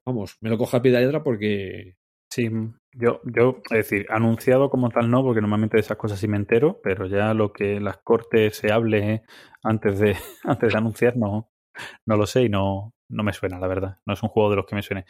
vamos, 0.06 0.38
me 0.42 0.50
lo 0.50 0.58
coja 0.58 0.78
a 0.78 0.82
pie 0.82 0.92
de 0.92 1.00
letra 1.00 1.24
porque 1.24 1.96
Sí, 2.32 2.48
yo, 2.94 3.22
yo, 3.24 3.62
es 3.72 3.90
decir, 3.90 4.06
anunciado 4.10 4.70
como 4.70 4.90
tal 4.90 5.10
no, 5.10 5.24
porque 5.24 5.42
normalmente 5.42 5.78
de 5.78 5.82
esas 5.82 5.98
cosas 5.98 6.20
sí 6.20 6.28
me 6.28 6.38
entero, 6.38 6.80
pero 6.84 7.08
ya 7.08 7.34
lo 7.34 7.52
que 7.52 7.80
las 7.80 7.98
cortes 7.98 8.56
se 8.56 8.72
hable 8.72 9.24
antes 9.64 10.00
de, 10.00 10.16
antes 10.44 10.72
de 10.72 10.78
anunciar 10.78 11.18
no, 11.18 11.50
no 12.06 12.18
lo 12.18 12.28
sé 12.28 12.44
y 12.44 12.50
no, 12.50 12.94
no 13.10 13.23
me 13.23 13.34
suena, 13.34 13.60
la 13.60 13.68
verdad. 13.68 13.98
No 14.06 14.14
es 14.14 14.23
un 14.23 14.30
juego 14.30 14.49
de 14.52 14.56
los 14.57 14.65
que 14.65 14.76
me 14.76 14.81
suene. 14.81 15.06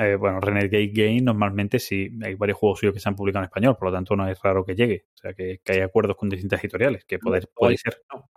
Eh, 0.00 0.16
bueno, 0.16 0.40
Renegade 0.40 0.90
Game 0.92 1.20
normalmente 1.20 1.78
sí 1.78 2.10
hay 2.22 2.34
varios 2.34 2.58
juegos 2.58 2.80
suyos 2.80 2.94
que 2.94 3.00
se 3.00 3.08
han 3.08 3.16
publicado 3.16 3.42
en 3.42 3.48
español, 3.48 3.76
por 3.76 3.88
lo 3.88 3.94
tanto 3.94 4.16
no 4.16 4.28
es 4.28 4.40
raro 4.42 4.64
que 4.64 4.74
llegue. 4.74 5.06
O 5.14 5.16
sea, 5.18 5.34
que, 5.34 5.60
que 5.64 5.72
hay 5.72 5.80
acuerdos 5.80 6.16
con 6.16 6.28
distintas 6.28 6.60
editoriales, 6.60 7.04
que 7.04 7.18
puede, 7.18 7.46
puede 7.54 7.76
ser. 7.76 8.02
no. 8.12 8.30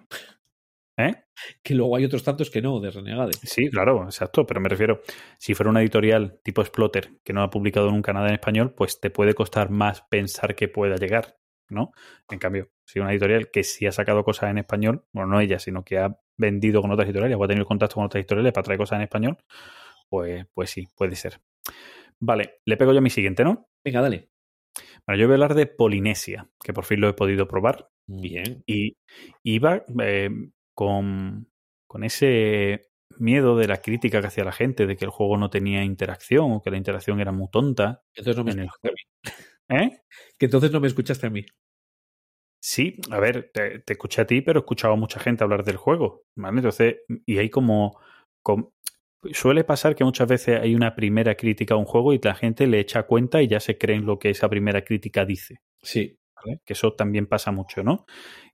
¿Eh? 1.00 1.14
que 1.62 1.76
luego 1.76 1.96
hay 1.96 2.06
otros 2.06 2.24
tantos 2.24 2.50
que 2.50 2.62
no, 2.62 2.80
de 2.80 2.90
Renegade. 2.90 3.34
Sí, 3.44 3.70
claro, 3.70 4.06
exacto, 4.06 4.48
pero 4.48 4.60
me 4.60 4.70
refiero, 4.70 5.02
si 5.38 5.54
fuera 5.54 5.70
una 5.70 5.82
editorial 5.82 6.40
tipo 6.44 6.66
Splotter 6.66 7.20
que 7.24 7.34
no 7.34 7.44
ha 7.44 7.50
publicado 7.52 7.92
nunca 7.92 8.14
nada 8.14 8.30
en 8.30 8.34
español, 8.34 8.74
pues 8.74 9.00
te 9.00 9.12
puede 9.12 9.36
costar 9.36 9.70
más 9.70 10.02
pensar 10.10 10.56
que 10.56 10.68
pueda 10.68 10.96
llegar, 10.96 11.38
¿no? 11.70 11.92
En 12.30 12.40
cambio, 12.40 12.70
si 12.86 13.00
una 13.00 13.12
editorial 13.12 13.52
que 13.52 13.64
sí 13.64 13.86
ha 13.86 13.92
sacado 13.92 14.24
cosas 14.24 14.52
en 14.52 14.58
español, 14.58 15.06
bueno, 15.12 15.30
no 15.30 15.40
ella, 15.40 15.60
sino 15.60 15.84
que 15.84 15.98
ha 15.98 16.20
vendido 16.38 16.82
con 16.82 16.92
otras 16.92 17.08
editoriales 17.08 17.38
o 17.38 17.44
ha 17.44 17.48
tenido 17.48 17.66
contacto 17.66 17.96
con 17.96 18.06
otras 18.06 18.22
editoriales 18.22 18.54
para 18.54 18.64
traer 18.64 18.78
cosas 18.78 18.98
en 18.98 19.04
español, 19.04 19.38
pues, 20.10 20.46
pues 20.54 20.70
sí, 20.70 20.88
puede 20.96 21.16
ser. 21.16 21.40
Vale, 22.20 22.60
le 22.66 22.78
pego 22.78 22.94
yo 22.94 23.00
a 23.00 23.02
mi 23.02 23.10
siguiente, 23.10 23.44
¿no? 23.44 23.68
Venga, 23.84 24.02
dale. 24.02 24.30
Bueno, 25.06 25.20
yo 25.20 25.28
voy 25.28 25.34
a 25.34 25.36
hablar 25.36 25.56
de 25.56 25.68
Polinesia, 25.68 26.50
que 26.64 26.74
por 26.74 26.86
fin 26.86 27.02
lo 27.02 27.10
he 27.10 27.14
podido 27.14 27.48
probar 27.48 27.90
Bien. 28.08 28.64
y 28.66 28.98
iba 29.44 29.84
eh, 30.02 30.30
con, 30.74 31.50
con 31.88 32.04
ese 32.04 32.90
miedo 33.20 33.58
de 33.58 33.68
la 33.68 33.82
crítica 33.82 34.22
que 34.22 34.28
hacía 34.28 34.44
la 34.44 34.52
gente, 34.52 34.86
de 34.86 34.96
que 34.96 35.06
el 35.06 35.12
juego 35.12 35.38
no 35.38 35.50
tenía 35.50 35.84
interacción 35.84 36.52
o 36.52 36.62
que 36.62 36.72
la 36.72 36.78
interacción 36.78 37.20
era 37.20 37.32
muy 37.32 37.50
tonta. 37.50 38.04
Entonces 38.16 38.38
no 38.38 38.44
me 38.44 38.52
En 38.52 38.60
el. 38.60 38.70
¿Eh? 39.70 40.00
Que 40.38 40.46
entonces 40.46 40.72
no 40.72 40.80
me 40.80 40.88
escuchaste 40.88 41.28
a 41.28 41.30
mí. 41.30 41.46
Sí, 42.60 42.96
a 43.12 43.20
ver, 43.20 43.52
te, 43.54 43.80
te 43.80 43.94
escuché 43.94 44.22
a 44.22 44.28
ti, 44.28 44.42
pero 44.42 44.60
he 44.60 44.62
escuchado 44.62 44.94
a 44.94 44.98
mucha 44.98 45.20
gente 45.20 45.44
hablar 45.44 45.64
del 45.64 45.78
juego, 45.78 46.24
¿vale? 46.36 46.58
Entonces, 46.58 46.98
y 47.26 47.38
hay 47.38 47.50
como, 47.50 48.00
com- 48.44 48.72
Suele 49.34 49.64
pasar 49.64 49.96
que 49.96 50.04
muchas 50.06 50.28
veces 50.30 50.62
hay 50.62 50.76
una 50.76 50.96
primera 50.96 51.36
crítica 51.36 51.74
a 51.74 51.78
un 51.78 51.86
juego 51.86 52.14
y 52.14 52.20
la 52.24 52.36
gente 52.36 52.68
le 52.68 52.80
echa 52.80 53.04
cuenta 53.04 53.42
y 53.42 53.48
ya 53.48 53.60
se 53.60 53.78
cree 53.78 53.98
en 53.98 54.06
lo 54.06 54.20
que 54.20 54.30
esa 54.30 54.50
primera 54.50 54.84
crítica 54.84 55.26
dice. 55.26 55.58
Sí. 55.82 56.16
¿vale? 56.36 56.62
Que 56.66 56.74
eso 56.74 56.94
también 56.94 57.28
pasa 57.28 57.52
mucho, 57.52 57.84
¿no? 57.84 58.06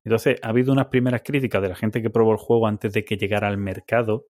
Entonces, 0.05 0.39
ha 0.41 0.49
habido 0.49 0.73
unas 0.73 0.87
primeras 0.87 1.21
críticas 1.23 1.61
de 1.61 1.69
la 1.69 1.75
gente 1.75 2.01
que 2.01 2.09
probó 2.09 2.31
el 2.31 2.37
juego 2.37 2.67
antes 2.67 2.93
de 2.93 3.05
que 3.05 3.17
llegara 3.17 3.47
al 3.49 3.57
mercado 3.57 4.27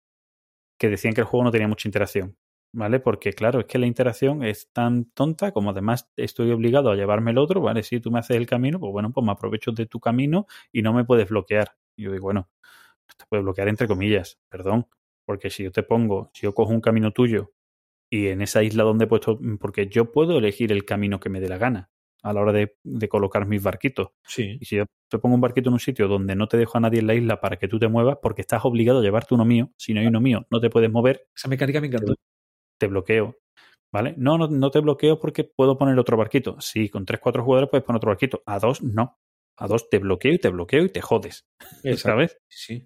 que 0.79 0.89
decían 0.89 1.13
que 1.13 1.21
el 1.21 1.27
juego 1.27 1.45
no 1.45 1.51
tenía 1.51 1.67
mucha 1.67 1.87
interacción, 1.87 2.35
¿vale? 2.73 2.99
Porque, 2.99 3.33
claro, 3.33 3.61
es 3.61 3.65
que 3.67 3.77
la 3.77 3.85
interacción 3.85 4.43
es 4.43 4.71
tan 4.73 5.05
tonta 5.05 5.51
como 5.51 5.71
además 5.71 6.11
estoy 6.17 6.51
obligado 6.51 6.91
a 6.91 6.95
llevarme 6.95 7.31
el 7.31 7.37
otro, 7.37 7.61
¿vale? 7.61 7.83
Si 7.83 7.99
tú 7.99 8.11
me 8.11 8.19
haces 8.19 8.37
el 8.37 8.47
camino, 8.47 8.79
pues 8.79 8.91
bueno, 8.91 9.11
pues 9.11 9.25
me 9.25 9.31
aprovecho 9.31 9.71
de 9.71 9.85
tu 9.85 9.99
camino 9.99 10.47
y 10.71 10.81
no 10.81 10.93
me 10.93 11.05
puedes 11.05 11.29
bloquear. 11.29 11.75
Y 11.95 12.03
yo 12.03 12.11
digo, 12.11 12.23
bueno, 12.25 12.49
te 13.17 13.25
puedes 13.29 13.43
bloquear 13.43 13.67
entre 13.69 13.87
comillas, 13.87 14.39
perdón, 14.49 14.87
porque 15.25 15.49
si 15.49 15.63
yo 15.63 15.71
te 15.71 15.83
pongo, 15.83 16.31
si 16.33 16.43
yo 16.43 16.53
cojo 16.53 16.71
un 16.71 16.81
camino 16.81 17.11
tuyo 17.11 17.53
y 18.09 18.27
en 18.27 18.41
esa 18.41 18.63
isla 18.63 18.83
donde 18.83 19.05
he 19.05 19.07
puesto, 19.07 19.39
porque 19.59 19.87
yo 19.87 20.11
puedo 20.11 20.37
elegir 20.37 20.71
el 20.71 20.85
camino 20.85 21.19
que 21.19 21.29
me 21.29 21.39
dé 21.39 21.49
la 21.49 21.57
gana 21.57 21.91
a 22.23 22.33
la 22.33 22.41
hora 22.41 22.53
de, 22.53 22.77
de 22.83 23.09
colocar 23.09 23.45
mis 23.47 23.61
barquitos. 23.61 24.09
Sí. 24.25 24.57
Y 24.61 24.65
si 24.65 24.77
yo 24.77 24.85
te 25.09 25.19
pongo 25.19 25.35
un 25.35 25.41
barquito 25.41 25.69
en 25.69 25.73
un 25.73 25.79
sitio 25.79 26.07
donde 26.07 26.35
no 26.35 26.47
te 26.47 26.57
dejo 26.57 26.77
a 26.77 26.81
nadie 26.81 26.99
en 26.99 27.07
la 27.07 27.15
isla 27.15 27.41
para 27.41 27.57
que 27.57 27.67
tú 27.67 27.79
te 27.79 27.87
muevas, 27.89 28.17
porque 28.21 28.41
estás 28.41 28.63
obligado 28.65 28.99
a 28.99 29.03
llevarte 29.03 29.35
uno 29.35 29.45
mío, 29.45 29.71
si 29.77 29.93
no 29.93 29.99
hay 29.99 30.07
uno 30.07 30.21
mío, 30.21 30.47
no 30.49 30.59
te 30.61 30.69
puedes 30.69 30.91
mover, 30.91 31.27
Esa 31.35 31.49
mecánica 31.49 31.81
me 31.81 31.87
encantó. 31.87 32.15
Te 32.77 32.87
bloqueo. 32.87 33.37
¿Vale? 33.91 34.15
No, 34.17 34.37
no, 34.39 34.47
no 34.47 34.71
te 34.71 34.79
bloqueo 34.79 35.19
porque 35.19 35.43
puedo 35.43 35.77
poner 35.77 35.99
otro 35.99 36.17
barquito. 36.17 36.59
Sí, 36.59 36.89
con 36.89 37.05
tres, 37.05 37.19
cuatro 37.21 37.43
jugadores 37.43 37.69
puedes 37.69 37.85
poner 37.85 37.97
otro 37.97 38.09
barquito. 38.09 38.41
A 38.47 38.57
dos, 38.57 38.81
no. 38.81 39.19
A 39.57 39.67
dos 39.67 39.87
te 39.89 39.99
bloqueo 39.99 40.33
y 40.33 40.39
te 40.39 40.49
bloqueo 40.49 40.83
y 40.85 40.89
te 40.89 41.01
jodes. 41.01 41.45
Exacto. 41.83 42.09
¿Sabes? 42.09 42.37
Sí. 42.49 42.83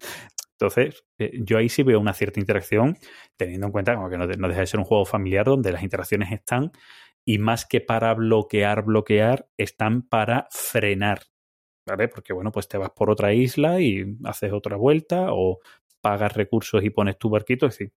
Entonces, 0.60 1.04
eh, 1.18 1.38
yo 1.44 1.56
ahí 1.56 1.68
sí 1.68 1.82
veo 1.82 2.00
una 2.00 2.12
cierta 2.12 2.40
interacción, 2.40 2.98
teniendo 3.36 3.66
en 3.66 3.72
cuenta 3.72 3.94
como 3.94 4.10
que 4.10 4.18
no 4.18 4.26
deja 4.26 4.60
de 4.60 4.66
ser 4.66 4.80
un 4.80 4.84
juego 4.84 5.04
familiar 5.04 5.46
donde 5.46 5.70
las 5.70 5.84
interacciones 5.84 6.32
están, 6.32 6.72
y 7.24 7.38
más 7.38 7.64
que 7.64 7.80
para 7.80 8.12
bloquear, 8.14 8.84
bloquear, 8.84 9.48
están 9.56 10.02
para 10.02 10.48
frenar. 10.50 11.22
¿Vale? 11.86 12.08
Porque, 12.08 12.32
bueno, 12.32 12.50
pues 12.50 12.68
te 12.68 12.76
vas 12.76 12.90
por 12.90 13.08
otra 13.08 13.32
isla 13.32 13.80
y 13.80 14.04
haces 14.24 14.52
otra 14.52 14.76
vuelta, 14.76 15.28
o 15.30 15.60
pagas 16.00 16.34
recursos 16.34 16.82
y 16.84 16.90
pones 16.90 17.18
tu 17.18 17.30
barquito, 17.30 17.66
es 17.66 17.78
decir, 17.78 17.92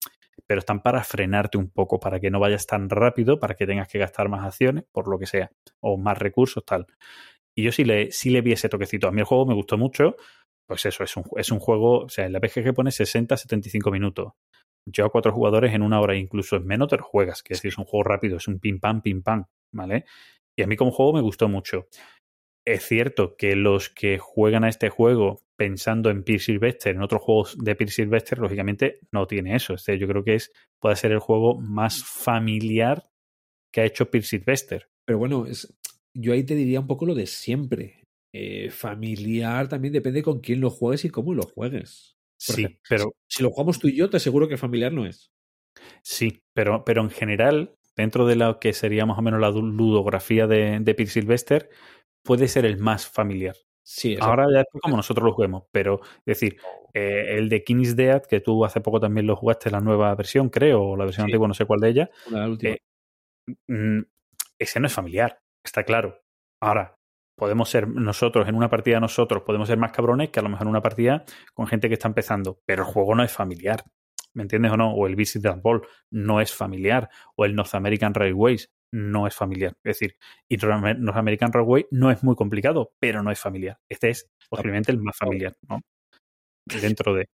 pero 0.47 0.59
están 0.59 0.81
para 0.81 1.03
frenarte 1.03 1.57
un 1.57 1.69
poco, 1.69 1.99
para 1.99 2.19
que 2.19 2.29
no 2.29 2.39
vayas 2.39 2.65
tan 2.67 2.89
rápido, 2.89 3.39
para 3.39 3.55
que 3.55 3.65
tengas 3.65 3.87
que 3.87 3.99
gastar 3.99 4.29
más 4.29 4.45
acciones, 4.45 4.85
por 4.91 5.07
lo 5.07 5.17
que 5.19 5.25
sea, 5.25 5.51
o 5.79 5.97
más 5.97 6.17
recursos, 6.17 6.63
tal. 6.65 6.87
Y 7.55 7.63
yo 7.63 7.71
sí 7.71 7.83
le, 7.83 8.11
sí 8.11 8.29
le 8.29 8.41
vi 8.41 8.53
ese 8.53 8.69
toquecito. 8.69 9.07
A 9.07 9.11
mí 9.11 9.19
el 9.19 9.25
juego 9.25 9.45
me 9.45 9.53
gustó 9.53 9.77
mucho, 9.77 10.15
pues 10.67 10.85
eso, 10.85 11.03
es 11.03 11.15
un, 11.17 11.23
es 11.35 11.51
un 11.51 11.59
juego, 11.59 12.05
o 12.05 12.09
sea, 12.09 12.25
en 12.25 12.33
la 12.33 12.39
BGG 12.39 12.73
pone 12.73 12.91
60-75 12.91 13.91
minutos. 13.91 14.33
Yo 14.85 15.05
a 15.05 15.09
cuatro 15.09 15.31
jugadores 15.31 15.73
en 15.73 15.83
una 15.83 15.99
hora, 15.99 16.15
incluso 16.15 16.55
en 16.55 16.65
menos, 16.65 16.87
te 16.87 16.97
lo 16.97 17.03
juegas, 17.03 17.43
que 17.43 17.53
es 17.53 17.59
decir, 17.59 17.69
es 17.69 17.77
un 17.77 17.85
juego 17.85 18.03
rápido, 18.03 18.37
es 18.37 18.47
un 18.47 18.59
pim 18.59 18.79
pam, 18.79 19.01
pim 19.01 19.21
pam, 19.21 19.45
¿vale? 19.73 20.05
Y 20.57 20.63
a 20.63 20.67
mí 20.67 20.75
como 20.75 20.91
juego 20.91 21.13
me 21.13 21.21
gustó 21.21 21.47
mucho. 21.47 21.87
Es 22.65 22.83
cierto 22.85 23.35
que 23.37 23.55
los 23.55 23.89
que 23.89 24.17
juegan 24.19 24.63
a 24.63 24.69
este 24.69 24.89
juego 24.89 25.41
pensando 25.57 26.09
en 26.09 26.23
Pierce 26.23 26.45
Sylvester, 26.45 26.95
en 26.95 27.01
otros 27.03 27.21
juegos 27.21 27.57
de 27.57 27.75
Pierce 27.75 27.95
Sylvester, 28.03 28.39
lógicamente 28.39 28.99
no 29.11 29.27
tiene 29.27 29.55
eso. 29.55 29.73
Este, 29.75 29.97
yo 29.99 30.07
creo 30.07 30.23
que 30.23 30.35
es 30.35 30.51
puede 30.79 30.95
ser 30.95 31.11
el 31.11 31.19
juego 31.19 31.59
más 31.59 32.03
familiar 32.03 33.09
que 33.71 33.81
ha 33.81 33.85
hecho 33.85 34.09
Pierce 34.11 34.29
Sylvester. 34.37 34.89
Pero 35.05 35.19
bueno, 35.19 35.45
es, 35.45 35.73
yo 36.13 36.33
ahí 36.33 36.43
te 36.43 36.55
diría 36.55 36.79
un 36.79 36.87
poco 36.87 37.05
lo 37.05 37.15
de 37.15 37.27
siempre. 37.27 38.03
Eh, 38.33 38.69
familiar 38.69 39.67
también 39.67 39.93
depende 39.93 40.23
con 40.23 40.39
quién 40.39 40.61
lo 40.61 40.69
juegues 40.69 41.05
y 41.05 41.09
cómo 41.09 41.33
lo 41.33 41.43
juegues. 41.43 42.17
Por 42.45 42.55
Sí, 42.55 42.61
ejemplo, 42.65 42.79
pero 42.87 43.15
Si 43.27 43.43
lo 43.43 43.49
jugamos 43.51 43.79
tú 43.79 43.87
y 43.87 43.95
yo, 43.95 44.09
te 44.09 44.17
aseguro 44.17 44.47
que 44.47 44.57
familiar 44.57 44.93
no 44.93 45.05
es. 45.05 45.31
sí, 46.03 46.39
pero, 46.53 46.83
pero 46.85 47.01
en 47.01 47.09
general, 47.09 47.75
dentro 47.95 48.25
de 48.27 48.35
lo 48.35 48.59
que 48.59 48.73
sería 48.73 49.05
más 49.05 49.17
o 49.17 49.21
menos 49.21 49.39
la 49.39 49.49
ludografía 49.51 50.47
de, 50.47 50.79
de 50.79 50.95
Pierce 50.95 51.21
Sylvester, 51.21 51.69
puede 52.23 52.47
ser 52.47 52.65
el 52.65 52.77
más 52.77 53.07
familiar. 53.07 53.55
Sí, 53.83 54.15
Ahora 54.21 54.45
ya 54.53 54.61
es 54.61 54.67
como 54.81 54.95
nosotros 54.95 55.25
lo 55.25 55.33
juguemos, 55.33 55.63
pero 55.71 56.01
es 56.03 56.25
decir, 56.25 56.57
eh, 56.93 57.35
el 57.37 57.49
de 57.49 57.63
King's 57.63 57.95
Dead, 57.95 58.21
que 58.23 58.39
tú 58.39 58.63
hace 58.63 58.79
poco 58.79 58.99
también 58.99 59.25
lo 59.27 59.35
jugaste, 59.35 59.71
la 59.71 59.79
nueva 59.81 60.13
versión, 60.15 60.49
creo, 60.49 60.81
o 60.83 60.95
la 60.97 61.05
versión 61.05 61.25
Sí. 61.25 61.31
antigua, 61.31 61.47
no 61.47 61.53
sé 61.53 61.65
cuál 61.65 61.79
de 61.79 61.89
ellas, 61.89 62.09
últimas. 62.31 62.77
eh, 62.77 62.79
mm, 63.67 64.01
ese 64.59 64.79
no 64.79 64.87
es 64.87 64.93
familiar, 64.93 65.39
está 65.63 65.83
claro. 65.83 66.21
Ahora, 66.61 66.95
podemos 67.35 67.69
ser 67.69 67.87
nosotros, 67.87 68.47
en 68.47 68.55
una 68.55 68.69
partida 68.69 68.99
nosotros, 68.99 69.41
podemos 69.43 69.67
ser 69.67 69.77
más 69.79 69.91
cabrones 69.91 70.29
que 70.29 70.39
a 70.39 70.43
lo 70.43 70.49
mejor 70.49 70.67
en 70.67 70.69
una 70.69 70.81
partida 70.81 71.25
con 71.53 71.65
gente 71.67 71.87
que 71.87 71.95
está 71.95 72.07
empezando, 72.07 72.59
pero 72.65 72.83
el 72.83 72.87
juego 72.93 73.15
no 73.15 73.23
es 73.23 73.31
familiar. 73.31 73.83
¿Me 74.33 74.43
entiendes 74.43 74.71
o 74.71 74.77
no? 74.77 74.93
O 74.93 75.07
el 75.07 75.15
Visit 75.15 75.41
that 75.43 75.59
Ball 75.61 75.81
no 76.11 76.39
es 76.39 76.53
familiar, 76.53 77.09
o 77.35 77.45
el 77.45 77.55
North 77.55 77.73
American 77.73 78.13
Railways 78.13 78.71
no 78.91 79.27
es 79.27 79.35
familiar. 79.35 79.73
Es 79.83 79.99
decir, 79.99 80.15
y 80.49 80.57
North 80.57 81.17
American 81.17 81.51
Railway 81.53 81.87
no 81.91 82.11
es 82.11 82.23
muy 82.23 82.35
complicado, 82.35 82.91
pero 82.99 83.23
no 83.23 83.31
es 83.31 83.39
familiar. 83.39 83.77
Este 83.89 84.09
es 84.09 84.29
posiblemente 84.49 84.91
el 84.91 84.99
más 84.99 85.17
familiar, 85.17 85.55
¿no? 85.67 85.81
Dentro 86.65 87.13
de 87.15 87.25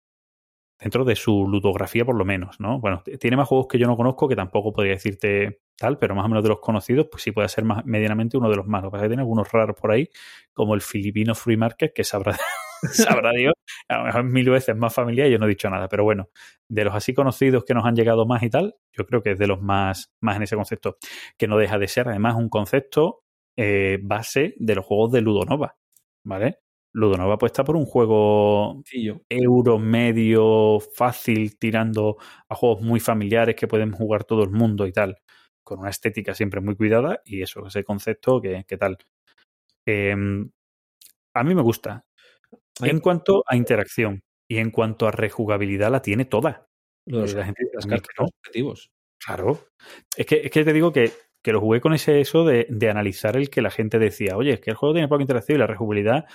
dentro 0.79 1.05
de 1.05 1.15
su 1.15 1.47
ludografía 1.47 2.05
por 2.05 2.15
lo 2.15 2.25
menos, 2.25 2.59
¿no? 2.59 2.79
Bueno, 2.79 3.03
tiene 3.19 3.37
más 3.37 3.47
juegos 3.47 3.67
que 3.67 3.79
yo 3.79 3.87
no 3.87 3.97
conozco 3.97 4.27
que 4.27 4.35
tampoco 4.35 4.73
podría 4.73 4.93
decirte 4.93 5.61
tal, 5.75 5.97
pero 5.97 6.15
más 6.15 6.25
o 6.25 6.29
menos 6.29 6.43
de 6.43 6.49
los 6.49 6.59
conocidos, 6.59 7.07
pues 7.11 7.23
sí 7.23 7.31
puede 7.31 7.49
ser 7.49 7.63
más, 7.63 7.85
medianamente 7.85 8.37
uno 8.37 8.49
de 8.49 8.55
los 8.55 8.67
más. 8.67 8.83
Lo 8.83 8.89
que 8.89 8.93
pasa 8.93 9.05
es 9.05 9.07
que 9.07 9.11
tiene 9.11 9.21
algunos 9.21 9.51
raros 9.51 9.75
por 9.79 9.91
ahí, 9.91 10.09
como 10.53 10.75
el 10.75 10.81
Filipino 10.81 11.35
Free 11.35 11.57
Market, 11.57 11.93
que 11.93 12.03
sabrá, 12.03 12.37
sabrá 13.21 13.31
Dios, 13.31 13.53
a 13.87 13.97
lo 13.97 14.03
mejor 14.05 14.23
mil 14.23 14.49
veces 14.49 14.75
más 14.75 14.93
familiar 14.93 15.27
y 15.27 15.31
yo 15.31 15.39
no 15.39 15.45
he 15.45 15.49
dicho 15.49 15.69
nada, 15.69 15.87
pero 15.87 16.03
bueno, 16.03 16.29
de 16.69 16.83
los 16.85 16.95
así 16.95 17.13
conocidos 17.13 17.63
que 17.65 17.73
nos 17.73 17.85
han 17.85 17.95
llegado 17.95 18.25
más 18.25 18.43
y 18.43 18.49
tal, 18.49 18.75
yo 18.91 19.05
creo 19.05 19.21
que 19.21 19.31
es 19.31 19.39
de 19.39 19.47
los 19.47 19.61
más, 19.61 20.11
más 20.21 20.37
en 20.37 20.43
ese 20.43 20.55
concepto, 20.55 20.97
que 21.37 21.47
no 21.47 21.57
deja 21.57 21.77
de 21.77 21.87
ser 21.87 22.07
además 22.07 22.35
un 22.35 22.49
concepto 22.49 23.23
eh, 23.57 23.99
base 24.01 24.53
de 24.57 24.75
los 24.75 24.85
juegos 24.85 25.11
de 25.11 25.21
Ludonova, 25.21 25.77
¿vale? 26.25 26.59
Ludonova 26.93 27.35
apuesta 27.35 27.63
por 27.63 27.75
un 27.75 27.85
juego 27.85 28.73
Sencillo. 28.85 29.21
euro 29.29 29.77
medio 29.77 30.79
fácil 30.79 31.57
tirando 31.57 32.17
a 32.49 32.55
juegos 32.55 32.81
muy 32.81 32.99
familiares 32.99 33.55
que 33.55 33.67
pueden 33.67 33.91
jugar 33.91 34.23
todo 34.23 34.43
el 34.43 34.51
mundo 34.51 34.87
y 34.87 34.91
tal, 34.91 35.17
con 35.63 35.79
una 35.79 35.89
estética 35.89 36.33
siempre 36.33 36.61
muy 36.61 36.75
cuidada 36.75 37.21
y 37.25 37.41
eso, 37.41 37.67
ese 37.67 37.83
concepto 37.83 38.41
que, 38.41 38.63
que 38.67 38.77
tal. 38.77 38.97
Eh, 39.85 40.15
a 41.33 41.43
mí 41.43 41.53
me 41.53 41.61
gusta. 41.61 42.06
En 42.81 42.99
cuanto 42.99 43.43
a 43.47 43.55
interacción 43.55 44.21
y 44.49 44.57
en 44.57 44.71
cuanto 44.71 45.07
a 45.07 45.11
rejugabilidad, 45.11 45.91
la 45.91 46.01
tiene 46.01 46.25
toda. 46.25 46.67
los- 47.05 47.33
la 47.33 47.45
gente 47.45 47.63
dice 47.63 47.75
las 47.75 47.85
a 47.85 47.87
mí 47.87 47.93
que 47.95 48.01
cartas 48.01 48.15
no. 48.19 48.23
los 48.25 48.31
objetivos. 48.41 48.91
Claro. 49.23 49.59
Es 50.17 50.25
que, 50.25 50.41
es 50.43 50.51
que 50.51 50.63
te 50.65 50.73
digo 50.73 50.91
que, 50.91 51.11
que 51.43 51.51
lo 51.53 51.61
jugué 51.61 51.79
con 51.81 51.93
ese 51.93 52.19
eso 52.21 52.43
de, 52.45 52.67
de 52.69 52.89
analizar 52.89 53.37
el 53.37 53.49
que 53.49 53.61
la 53.61 53.71
gente 53.71 53.97
decía, 53.97 54.35
oye, 54.37 54.53
es 54.53 54.59
que 54.59 54.71
el 54.71 54.75
juego 54.75 54.93
tiene 54.93 55.07
poca 55.07 55.21
interacción 55.23 55.55
y 55.57 55.59
la 55.59 55.67
rejugabilidad 55.67 56.25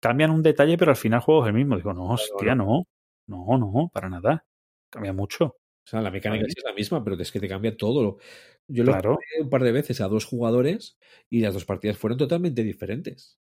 cambian 0.00 0.30
un 0.30 0.42
detalle, 0.42 0.76
pero 0.78 0.90
al 0.90 0.96
final 0.96 1.18
el 1.18 1.24
juego 1.24 1.42
es 1.44 1.48
el 1.48 1.54
mismo. 1.54 1.76
Digo, 1.76 1.92
no, 1.92 2.06
hostia, 2.10 2.54
no. 2.54 2.84
No, 3.28 3.46
no, 3.58 3.90
para 3.92 4.08
nada. 4.08 4.44
Cambia 4.90 5.12
mucho. 5.12 5.44
O 5.44 5.88
sea, 5.88 6.00
la 6.00 6.10
mecánica 6.10 6.46
es 6.46 6.54
la 6.64 6.72
misma, 6.72 7.02
pero 7.04 7.16
es 7.20 7.30
que 7.30 7.38
te 7.40 7.48
cambia 7.48 7.76
todo. 7.76 8.18
Yo 8.68 8.84
lo 8.84 8.92
Claro. 8.92 9.14
jugué 9.16 9.42
un 9.44 9.50
par 9.50 9.62
de 9.64 9.72
veces 9.72 10.00
a 10.00 10.08
dos 10.08 10.24
jugadores 10.24 10.96
y 11.30 11.40
las 11.40 11.54
dos 11.54 11.64
partidas 11.64 11.98
fueron 11.98 12.18
totalmente 12.18 12.62
diferentes. 12.62 13.38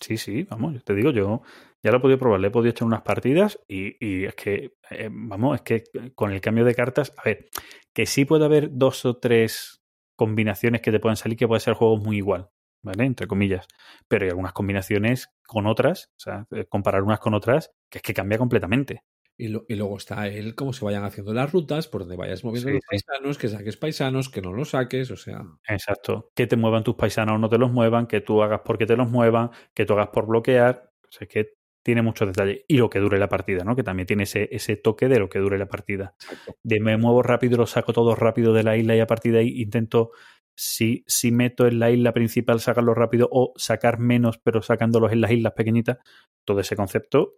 Sí, 0.00 0.16
sí, 0.16 0.44
vamos, 0.44 0.72
yo 0.74 0.80
te 0.80 0.94
digo, 0.94 1.10
yo 1.10 1.42
ya 1.82 1.90
lo 1.90 1.98
he 1.98 2.00
podido 2.00 2.18
probar, 2.18 2.40
le 2.40 2.48
he 2.48 2.50
podido 2.50 2.70
echar 2.70 2.86
unas 2.86 3.02
partidas 3.02 3.58
y, 3.68 3.96
y 4.04 4.24
es 4.24 4.34
que, 4.34 4.72
eh, 4.90 5.08
vamos, 5.12 5.56
es 5.56 5.62
que 5.62 5.84
con 6.14 6.32
el 6.32 6.40
cambio 6.40 6.64
de 6.64 6.74
cartas, 6.74 7.12
a 7.18 7.22
ver, 7.24 7.48
que 7.92 8.06
sí 8.06 8.24
puede 8.24 8.46
haber 8.46 8.70
dos 8.72 9.04
o 9.04 9.18
tres 9.18 9.82
combinaciones 10.16 10.80
que 10.80 10.90
te 10.90 11.00
pueden 11.00 11.16
salir 11.16 11.36
que 11.36 11.46
puede 11.48 11.60
ser 11.60 11.72
el 11.72 11.76
juego 11.78 11.98
muy 11.98 12.16
igual, 12.16 12.48
¿vale? 12.82 13.04
Entre 13.04 13.26
comillas, 13.26 13.66
pero 14.08 14.24
hay 14.24 14.30
algunas 14.30 14.52
combinaciones 14.54 15.28
con 15.46 15.66
otras, 15.66 16.06
o 16.16 16.20
sea, 16.20 16.46
eh, 16.50 16.64
comparar 16.66 17.02
unas 17.02 17.20
con 17.20 17.34
otras, 17.34 17.70
que 17.90 17.98
es 17.98 18.02
que 18.02 18.14
cambia 18.14 18.38
completamente. 18.38 19.02
Y, 19.40 19.48
lo- 19.48 19.64
y 19.68 19.74
luego 19.76 19.96
está 19.96 20.28
el 20.28 20.54
cómo 20.54 20.72
se 20.72 20.84
vayan 20.84 21.04
haciendo 21.04 21.32
las 21.32 21.50
rutas, 21.50 21.88
por 21.88 22.02
donde 22.02 22.16
vayas 22.16 22.44
moviendo 22.44 22.68
Sí, 22.68 22.74
los 22.74 22.82
sí. 22.82 22.86
paisanos, 23.06 23.38
que 23.38 23.48
saques 23.48 23.76
paisanos, 23.76 24.28
que 24.28 24.42
no 24.42 24.52
los 24.52 24.70
saques, 24.70 25.10
o 25.10 25.16
sea. 25.16 25.42
Exacto. 25.68 26.30
Que 26.34 26.46
te 26.46 26.56
muevan 26.56 26.84
tus 26.84 26.94
paisanos 26.96 27.36
o 27.36 27.38
no 27.38 27.48
te 27.48 27.58
los 27.58 27.72
muevan, 27.72 28.06
que 28.06 28.20
tú 28.20 28.42
hagas 28.42 28.60
porque 28.64 28.86
te 28.86 28.96
los 28.96 29.08
muevan, 29.10 29.50
que 29.74 29.84
tú 29.86 29.94
hagas 29.94 30.08
por 30.08 30.26
bloquear. 30.26 30.90
O 31.02 31.10
sea, 31.10 31.26
es 31.26 31.28
que 31.32 31.46
tiene 31.82 32.02
muchos 32.02 32.28
detalles. 32.28 32.60
Y 32.68 32.76
lo 32.76 32.90
que 32.90 32.98
dure 32.98 33.18
la 33.18 33.28
partida, 33.28 33.64
¿no? 33.64 33.74
Que 33.74 33.82
también 33.82 34.06
tiene 34.06 34.24
ese, 34.24 34.48
ese 34.52 34.76
toque 34.76 35.08
de 35.08 35.18
lo 35.18 35.28
que 35.30 35.38
dure 35.38 35.58
la 35.58 35.66
partida. 35.66 36.14
De 36.62 36.78
me 36.78 36.96
muevo 36.98 37.22
rápido, 37.22 37.56
lo 37.56 37.66
saco 37.66 37.92
todo 37.94 38.14
rápido 38.14 38.52
de 38.52 38.62
la 38.62 38.76
isla 38.76 38.94
y 38.94 39.00
a 39.00 39.06
partir 39.06 39.32
de 39.32 39.38
ahí 39.38 39.62
intento, 39.62 40.10
si, 40.54 41.04
si 41.06 41.32
meto 41.32 41.66
en 41.66 41.78
la 41.78 41.90
isla 41.90 42.12
principal, 42.12 42.60
sacarlo 42.60 42.92
rápido 42.92 43.28
o 43.32 43.54
sacar 43.56 43.98
menos, 43.98 44.36
pero 44.38 44.60
sacándolos 44.60 45.10
en 45.12 45.22
las 45.22 45.30
islas 45.30 45.54
pequeñitas. 45.54 45.96
Todo 46.44 46.60
ese 46.60 46.76
concepto 46.76 47.36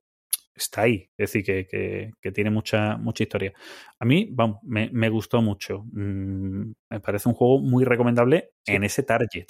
está 0.54 0.82
ahí. 0.82 1.08
Es 1.16 1.32
decir, 1.32 1.44
que, 1.44 1.66
que, 1.66 2.10
que 2.20 2.32
tiene 2.32 2.50
mucha, 2.50 2.96
mucha 2.98 3.22
historia. 3.24 3.52
A 3.98 4.04
mí, 4.04 4.28
vamos, 4.32 4.58
me, 4.62 4.90
me 4.92 5.08
gustó 5.08 5.40
mucho. 5.42 5.84
Mm, 5.92 6.72
me 6.90 7.00
parece 7.00 7.28
un 7.28 7.34
juego 7.34 7.60
muy 7.60 7.84
recomendable 7.84 8.50
Sí. 8.64 8.74
en 8.74 8.84
ese 8.84 9.02
target, 9.02 9.46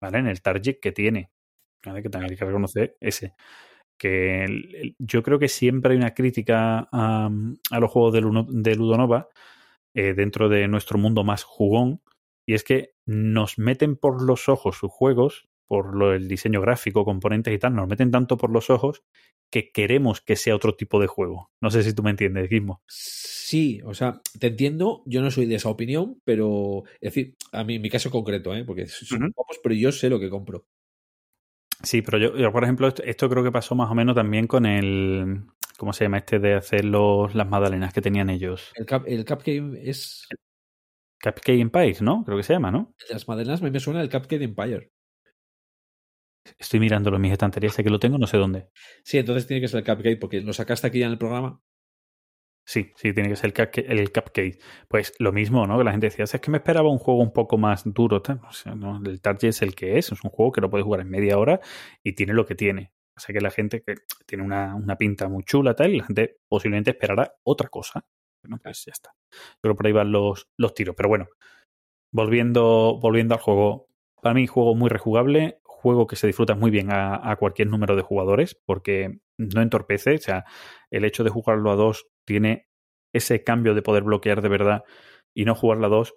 ¿vale? 0.00 0.18
En 0.18 0.26
el 0.28 0.42
target 0.42 0.78
que 0.80 0.92
tiene, 0.92 1.30
¿vale? 1.84 2.02
Que 2.02 2.08
también 2.08 2.32
hay 2.32 2.36
que 2.38 2.44
reconocer 2.44 2.96
ese. 3.00 3.34
Que 3.98 4.44
el- 4.44 4.74
el- 4.74 4.96
yo 4.98 5.22
creo 5.22 5.38
que 5.38 5.48
siempre 5.48 5.92
hay 5.92 5.98
una 5.98 6.14
crítica 6.14 6.88
a, 6.92 7.30
a 7.70 7.80
los 7.80 7.90
juegos 7.90 8.12
de, 8.14 8.20
Luno- 8.22 8.46
de 8.48 8.74
Ludonova 8.74 9.28
eh, 9.94 10.14
dentro 10.14 10.48
de 10.48 10.66
nuestro 10.68 10.98
mundo 10.98 11.22
más 11.24 11.44
jugón, 11.44 12.00
y 12.46 12.54
es 12.54 12.64
que 12.64 12.94
nos 13.06 13.58
meten 13.58 13.96
por 13.96 14.22
los 14.22 14.48
ojos 14.48 14.76
sus 14.78 14.90
juegos, 14.90 15.48
por 15.66 15.96
lo, 15.96 16.12
el 16.12 16.28
diseño 16.28 16.60
gráfico, 16.60 17.04
componentes 17.04 17.54
y 17.54 17.58
tal, 17.58 17.74
nos 17.74 17.88
meten 17.88 18.10
tanto 18.10 18.36
por 18.36 18.50
los 18.50 18.70
ojos 18.70 19.02
que 19.50 19.70
queremos 19.70 20.20
que 20.20 20.36
sea 20.36 20.56
otro 20.56 20.74
tipo 20.74 21.00
de 21.00 21.06
juego. 21.06 21.50
No 21.60 21.70
sé 21.70 21.82
si 21.82 21.94
tú 21.94 22.02
me 22.02 22.10
entiendes, 22.10 22.48
Gizmo. 22.48 22.82
Sí, 22.88 23.80
o 23.84 23.92
sea, 23.94 24.20
te 24.38 24.48
entiendo, 24.48 25.02
yo 25.04 25.20
no 25.20 25.30
soy 25.30 25.46
de 25.46 25.56
esa 25.56 25.68
opinión, 25.68 26.20
pero 26.24 26.84
es 27.00 27.14
decir, 27.14 27.36
a 27.52 27.64
mí, 27.64 27.76
en 27.76 27.82
mi 27.82 27.90
caso 27.90 28.10
concreto, 28.10 28.54
¿eh? 28.54 28.64
porque 28.64 28.86
son 28.86 29.24
Ujú. 29.24 29.32
pocos, 29.32 29.60
pero 29.62 29.74
yo 29.74 29.92
sé 29.92 30.08
lo 30.08 30.18
que 30.18 30.30
compro. 30.30 30.66
Sí, 31.82 32.00
pero 32.00 32.18
yo, 32.18 32.36
yo, 32.36 32.52
por 32.52 32.64
ejemplo, 32.64 32.88
esto, 32.88 33.02
esto 33.02 33.28
creo 33.28 33.42
que 33.42 33.50
pasó 33.50 33.74
más 33.74 33.90
o 33.90 33.94
menos 33.94 34.14
también 34.14 34.46
con 34.46 34.66
el. 34.66 35.42
¿Cómo 35.76 35.92
se 35.92 36.04
llama 36.04 36.18
este 36.18 36.38
de 36.38 36.54
hacer 36.54 36.84
los, 36.84 37.34
las 37.34 37.48
magdalenas 37.48 37.92
que 37.92 38.00
tenían 38.00 38.30
ellos? 38.30 38.70
El, 38.74 38.86
cap, 38.86 39.04
el 39.06 39.24
Cupcake 39.24 39.80
es. 39.82 40.28
Cupcake 41.20 41.60
Empire, 41.60 41.96
¿no? 42.00 42.24
Creo 42.24 42.36
que 42.36 42.44
se 42.44 42.52
llama, 42.52 42.70
¿no? 42.70 42.94
Las 43.10 43.26
madenas 43.26 43.60
a 43.60 43.64
mí 43.64 43.70
me 43.70 43.80
suena 43.80 44.00
el 44.00 44.10
Cupcake 44.10 44.42
Empire. 44.42 44.92
Estoy 46.58 46.80
mirándolo 46.80 47.16
en 47.16 47.22
mis 47.22 47.32
estanterías, 47.32 47.74
sé 47.74 47.84
que 47.84 47.90
lo 47.90 47.98
tengo, 47.98 48.18
no 48.18 48.26
sé 48.26 48.36
dónde. 48.36 48.68
Sí, 49.04 49.18
entonces 49.18 49.46
tiene 49.46 49.60
que 49.60 49.68
ser 49.68 49.78
el 49.78 49.84
Cupcake, 49.84 50.18
porque 50.18 50.40
lo 50.40 50.52
sacaste 50.52 50.86
aquí 50.86 50.98
ya 50.98 51.06
en 51.06 51.12
el 51.12 51.18
programa. 51.18 51.60
Sí, 52.64 52.92
sí, 52.94 53.12
tiene 53.12 53.28
que 53.28 53.36
ser 53.36 53.46
el 53.46 53.54
cupcake, 53.54 53.90
el 53.90 54.12
cupcake. 54.12 54.60
Pues 54.88 55.14
lo 55.18 55.32
mismo, 55.32 55.66
¿no? 55.66 55.78
Que 55.78 55.84
la 55.84 55.90
gente 55.90 56.06
decía, 56.06 56.24
es 56.24 56.40
que 56.40 56.50
me 56.50 56.58
esperaba 56.58 56.90
un 56.90 56.98
juego 56.98 57.20
un 57.20 57.32
poco 57.32 57.58
más 57.58 57.82
duro. 57.84 58.22
tal". 58.22 58.40
O 58.48 58.52
sea, 58.52 58.74
no, 58.74 59.00
el 59.04 59.20
target 59.20 59.48
es 59.48 59.62
el 59.62 59.74
que 59.74 59.98
es, 59.98 60.12
es 60.12 60.22
un 60.24 60.30
juego 60.30 60.52
que 60.52 60.60
lo 60.60 60.70
puedes 60.70 60.84
jugar 60.84 61.00
en 61.00 61.10
media 61.10 61.38
hora 61.38 61.60
y 62.02 62.12
tiene 62.12 62.32
lo 62.34 62.46
que 62.46 62.54
tiene. 62.54 62.92
O 63.16 63.20
sea 63.20 63.32
que 63.32 63.40
la 63.40 63.50
gente 63.50 63.82
que 63.82 63.96
tiene 64.26 64.44
una, 64.44 64.74
una 64.74 64.96
pinta 64.96 65.28
muy 65.28 65.42
chula 65.44 65.74
tal, 65.74 65.92
y 65.92 65.98
la 65.98 66.06
gente 66.06 66.38
posiblemente 66.48 66.90
esperará 66.92 67.34
otra 67.42 67.68
cosa. 67.68 68.04
Bueno, 68.42 68.58
pues 68.62 68.84
ya 68.86 68.92
está. 68.92 69.14
Pero 69.60 69.76
por 69.76 69.86
ahí 69.86 69.92
van 69.92 70.12
los, 70.12 70.48
los 70.56 70.74
tiros. 70.74 70.94
Pero 70.96 71.08
bueno, 71.08 71.28
volviendo, 72.12 72.98
volviendo 73.00 73.34
al 73.34 73.40
juego. 73.40 73.88
Para 74.22 74.34
mí, 74.34 74.46
juego 74.46 74.76
muy 74.76 74.88
rejugable, 74.88 75.58
juego 75.82 76.06
que 76.06 76.16
se 76.16 76.26
disfruta 76.26 76.54
muy 76.54 76.70
bien 76.70 76.88
a, 76.92 77.36
cualquier 77.38 77.68
número 77.68 77.96
de 77.96 78.02
jugadores, 78.02 78.56
porque 78.66 79.20
no 79.38 79.62
entorpece. 79.62 80.14
O 80.14 80.18
sea, 80.18 80.44
el 80.90 81.04
hecho 81.04 81.24
de 81.24 81.30
jugarlo 81.30 81.70
a 81.70 81.76
dos 81.76 82.06
tiene 82.26 82.68
ese 83.14 83.44
cambio 83.44 83.74
de 83.74 83.82
poder 83.82 84.04
bloquear 84.04 84.42
de 84.42 84.48
verdad 84.48 84.84
y 85.34 85.44
no 85.44 85.54
jugarlo 85.54 85.86
a 85.86 85.90
dos. 85.90 86.14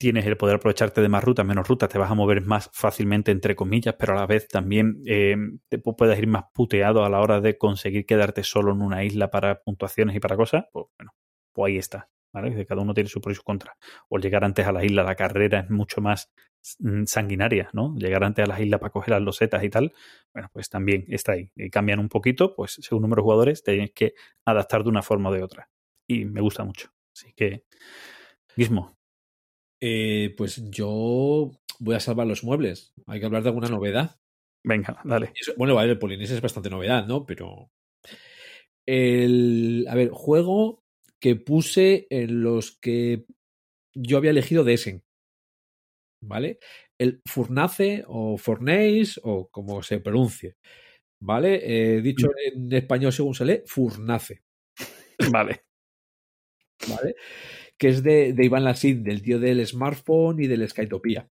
Tienes 0.00 0.26
el 0.26 0.36
poder 0.36 0.56
aprovecharte 0.56 1.00
de 1.00 1.08
más 1.08 1.24
rutas, 1.24 1.44
menos 1.44 1.66
rutas, 1.66 1.88
te 1.88 1.98
vas 1.98 2.10
a 2.10 2.14
mover 2.14 2.42
más 2.42 2.70
fácilmente, 2.72 3.32
entre 3.32 3.56
comillas, 3.56 3.96
pero 3.98 4.12
a 4.12 4.16
la 4.16 4.26
vez 4.26 4.46
también 4.46 5.02
eh, 5.06 5.36
te 5.68 5.82
pu- 5.82 5.96
puedes 5.96 6.16
ir 6.18 6.28
más 6.28 6.44
puteado 6.54 7.04
a 7.04 7.08
la 7.10 7.20
hora 7.20 7.40
de 7.40 7.58
conseguir 7.58 8.06
quedarte 8.06 8.44
solo 8.44 8.72
en 8.72 8.82
una 8.82 9.02
isla 9.04 9.30
para 9.30 9.60
puntuaciones 9.62 10.14
y 10.14 10.20
para 10.20 10.36
cosas. 10.36 10.66
Pues 10.72 10.86
bueno, 10.96 11.12
pues 11.52 11.70
ahí 11.72 11.78
está. 11.78 12.08
¿vale? 12.32 12.64
Cada 12.66 12.82
uno 12.82 12.94
tiene 12.94 13.10
su 13.10 13.20
pro 13.20 13.32
y 13.32 13.34
su 13.34 13.42
contra. 13.42 13.76
O 14.08 14.18
llegar 14.18 14.44
antes 14.44 14.66
a 14.66 14.72
la 14.72 14.84
isla, 14.84 15.02
la 15.02 15.16
carrera 15.16 15.60
es 15.60 15.70
mucho 15.70 16.00
más 16.00 16.30
sanguinaria, 17.06 17.70
¿no? 17.72 17.94
Llegar 17.96 18.24
antes 18.24 18.44
a 18.44 18.48
las 18.48 18.60
islas 18.60 18.80
para 18.80 18.90
coger 18.90 19.10
las 19.10 19.22
losetas 19.22 19.62
y 19.64 19.70
tal, 19.70 19.92
bueno, 20.34 20.48
pues 20.52 20.68
también 20.68 21.04
está 21.08 21.32
ahí. 21.32 21.50
Y 21.56 21.70
cambian 21.70 21.98
un 21.98 22.08
poquito, 22.08 22.54
pues 22.54 22.78
según 22.80 23.02
número 23.02 23.22
de 23.22 23.24
jugadores, 23.24 23.62
tienes 23.62 23.92
que 23.92 24.14
adaptar 24.44 24.82
de 24.82 24.90
una 24.90 25.02
forma 25.02 25.30
o 25.30 25.32
de 25.32 25.42
otra. 25.42 25.70
Y 26.08 26.24
me 26.24 26.40
gusta 26.40 26.64
mucho. 26.64 26.90
Así 27.14 27.32
que, 27.34 27.64
mismo. 28.56 28.96
Eh, 29.80 30.34
pues 30.36 30.70
yo 30.70 31.50
voy 31.80 31.94
a 31.94 32.00
salvar 32.00 32.26
los 32.26 32.44
muebles. 32.44 32.94
Hay 33.06 33.20
que 33.20 33.26
hablar 33.26 33.42
de 33.42 33.50
alguna 33.50 33.68
novedad. 33.68 34.16
Venga, 34.64 35.00
dale. 35.04 35.32
Eso- 35.40 35.54
bueno, 35.56 35.74
vale, 35.74 35.92
el 35.92 35.98
Polinesia 35.98 36.36
es 36.36 36.42
bastante 36.42 36.70
novedad, 36.70 37.06
¿no? 37.06 37.26
Pero. 37.26 37.70
El. 38.86 39.86
A 39.88 39.94
ver, 39.94 40.10
juego 40.10 40.82
que 41.20 41.36
puse 41.36 42.06
en 42.10 42.42
los 42.42 42.78
que 42.78 43.26
yo 43.94 44.18
había 44.18 44.30
elegido 44.30 44.64
de 44.64 44.74
Essen. 44.74 45.04
¿Vale? 46.20 46.58
El 46.98 47.20
Furnace 47.26 48.04
o 48.06 48.36
Fornace 48.38 49.20
o 49.22 49.48
como 49.50 49.82
se 49.82 50.00
pronuncie. 50.00 50.56
¿Vale? 51.20 51.96
Eh, 51.96 52.00
dicho 52.02 52.28
en 52.44 52.72
español 52.72 53.12
según 53.12 53.34
se 53.34 53.44
lee, 53.44 53.62
Furnace. 53.66 54.42
Vale. 55.32 55.62
¿Vale? 56.88 57.14
Que 57.78 57.88
es 57.88 58.02
de, 58.02 58.32
de 58.34 58.44
Iván 58.44 58.64
Lassin, 58.64 59.02
del 59.04 59.22
tío 59.22 59.38
del 59.38 59.66
smartphone 59.66 60.42
y 60.42 60.46
del 60.48 60.68
Skytopia. 60.68 61.28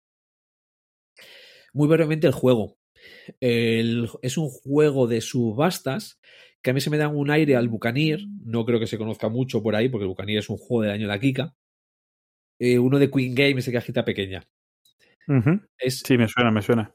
Muy 1.73 1.89
brevemente 1.89 2.27
el 2.27 2.33
juego. 2.33 2.77
El- 3.41 4.09
es 4.23 4.39
un 4.39 4.49
juego 4.51 5.07
de 5.07 5.21
subastas 5.21 6.21
que 6.63 6.71
a 6.71 6.75
mí 6.75 6.81
se 6.81 6.91
me 6.91 6.99
da 6.99 7.09
un 7.09 7.31
aire 7.31 7.57
al 7.57 7.69
Bucanir. 7.69 8.27
No 8.45 8.65
creo 8.65 8.81
que 8.81 8.87
se 8.87 8.99
conozca 8.99 9.29
mucho 9.29 9.63
por 9.63 9.77
ahí, 9.77 9.89
porque 9.89 10.05
el 10.05 10.09
Bucanir 10.09 10.39
es 10.39 10.49
un 10.51 10.57
juego 10.59 10.83
del 10.83 10.93
año 10.93 11.03
de 11.03 11.15
la 11.15 11.21
Kika. 11.21 11.55
Eh, 12.61 12.79
uno 12.79 12.99
de 12.99 13.11
Queen 13.11 13.35
Games 13.35 13.67
de 13.67 13.73
cajita 13.73 14.05
pequeña. 14.05 14.43
Es, 15.79 16.01
Sí, 16.01 16.19
me 16.19 16.29
suena, 16.29 16.51
me 16.51 16.63
suena. 16.63 16.95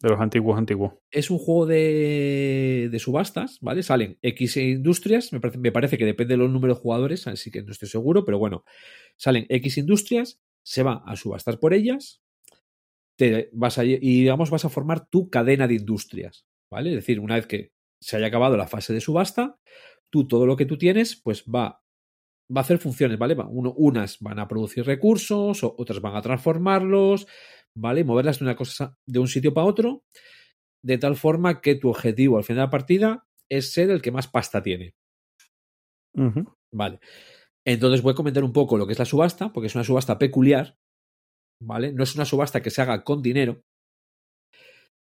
De 0.00 0.08
los 0.08 0.20
antiguos, 0.20 0.58
antiguos. 0.58 0.94
es 1.12 1.30
un 1.30 1.38
juego 1.38 1.66
de, 1.66 2.88
de 2.90 2.98
subastas, 2.98 3.58
¿vale? 3.60 3.84
Salen 3.84 4.18
X 4.20 4.56
industrias, 4.56 5.32
me 5.32 5.38
parece, 5.40 5.58
me 5.58 5.70
parece 5.70 5.96
que 5.98 6.04
depende 6.04 6.34
de 6.34 6.38
los 6.38 6.50
números 6.50 6.78
de 6.78 6.82
jugadores, 6.82 7.28
así 7.28 7.52
que 7.52 7.62
no 7.62 7.70
estoy 7.70 7.88
seguro, 7.88 8.24
pero 8.24 8.38
bueno, 8.38 8.64
salen 9.16 9.46
X 9.48 9.78
industrias, 9.78 10.40
se 10.64 10.82
va 10.82 11.04
a 11.06 11.14
subastar 11.14 11.60
por 11.60 11.74
ellas, 11.74 12.22
te 13.16 13.50
vas 13.52 13.78
a, 13.78 13.84
y 13.84 13.98
digamos 13.98 14.50
vas 14.50 14.64
a 14.64 14.68
formar 14.70 15.06
tu 15.08 15.30
cadena 15.30 15.68
de 15.68 15.74
industrias, 15.74 16.46
¿vale? 16.70 16.90
Es 16.90 16.96
decir, 16.96 17.20
una 17.20 17.36
vez 17.36 17.46
que 17.46 17.72
se 18.00 18.16
haya 18.16 18.26
acabado 18.26 18.56
la 18.56 18.66
fase 18.68 18.92
de 18.92 19.00
subasta, 19.00 19.58
tú 20.10 20.26
todo 20.26 20.46
lo 20.46 20.56
que 20.56 20.66
tú 20.66 20.78
tienes, 20.78 21.16
pues 21.16 21.44
va, 21.44 21.82
va 22.54 22.60
a 22.60 22.64
hacer 22.64 22.78
funciones, 22.78 23.18
¿vale? 23.18 23.34
Va- 23.34 23.48
uno- 23.48 23.74
unas 23.76 24.18
van 24.20 24.38
a 24.38 24.48
producir 24.48 24.84
recursos, 24.84 25.62
otras 25.64 26.00
van 26.00 26.16
a 26.16 26.22
transformarlos, 26.22 27.26
¿vale? 27.76 28.04
Moverlas 28.04 28.38
de 28.38 28.44
una 28.44 28.56
cosa, 28.56 28.96
de 29.06 29.18
un 29.18 29.28
sitio 29.28 29.54
para 29.54 29.66
otro, 29.66 30.04
de 30.84 30.98
tal 30.98 31.16
forma 31.16 31.60
que 31.60 31.74
tu 31.74 31.88
objetivo 31.88 32.36
al 32.36 32.44
final 32.44 32.58
de 32.58 32.66
la 32.66 32.70
partida 32.70 33.26
es 33.50 33.72
ser 33.72 33.90
el 33.90 34.02
que 34.02 34.10
más 34.10 34.28
pasta 34.28 34.62
tiene. 34.62 34.94
Vale. 36.72 37.00
Entonces 37.64 38.02
voy 38.02 38.12
a 38.12 38.16
comentar 38.16 38.44
un 38.44 38.52
poco 38.52 38.76
lo 38.76 38.86
que 38.86 38.92
es 38.92 38.98
la 38.98 39.04
subasta, 39.04 39.52
porque 39.52 39.68
es 39.68 39.74
una 39.74 39.84
subasta 39.84 40.18
peculiar, 40.18 40.76
¿vale? 41.60 41.92
No 41.92 42.02
es 42.02 42.14
una 42.14 42.24
subasta 42.24 42.60
que 42.60 42.70
se 42.70 42.82
haga 42.82 43.04
con 43.04 43.22
dinero, 43.22 43.62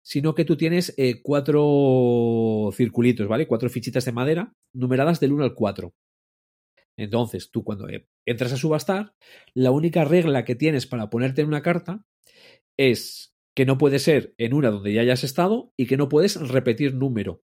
sino 0.05 0.35
que 0.35 0.45
tú 0.45 0.57
tienes 0.57 0.95
eh, 0.97 1.23
cuatro 1.23 2.71
circulitos, 2.73 3.29
¿vale? 3.29 3.47
Cuatro 3.47 3.69
fichitas 3.69 4.05
de 4.05 4.13
madera 4.13 4.55
numeradas 4.75 5.21
del 5.21 5.33
1 5.33 5.45
al 5.45 5.55
4. 5.55 5.95
Entonces, 6.99 7.51
tú 7.51 7.63
cuando 7.63 7.89
eh, 7.89 8.09
entras 8.27 8.53
a 8.53 8.57
subastar, 8.57 9.15
la 9.55 9.71
única 9.71 10.05
regla 10.05 10.45
que 10.45 10.57
tienes 10.57 10.87
para 10.87 11.11
ponerte 11.11 11.43
en 11.43 11.49
una 11.49 11.63
carta 11.63 12.05
es 12.79 13.35
que 13.55 13.67
no 13.67 13.77
puede 13.77 13.99
ser 13.99 14.35
en 14.39 14.55
una 14.55 14.71
donde 14.71 14.93
ya 14.93 15.01
hayas 15.01 15.25
estado 15.25 15.73
y 15.77 15.87
que 15.87 15.97
no 15.97 16.09
puedes 16.09 16.41
repetir 16.49 16.95
número. 16.95 17.43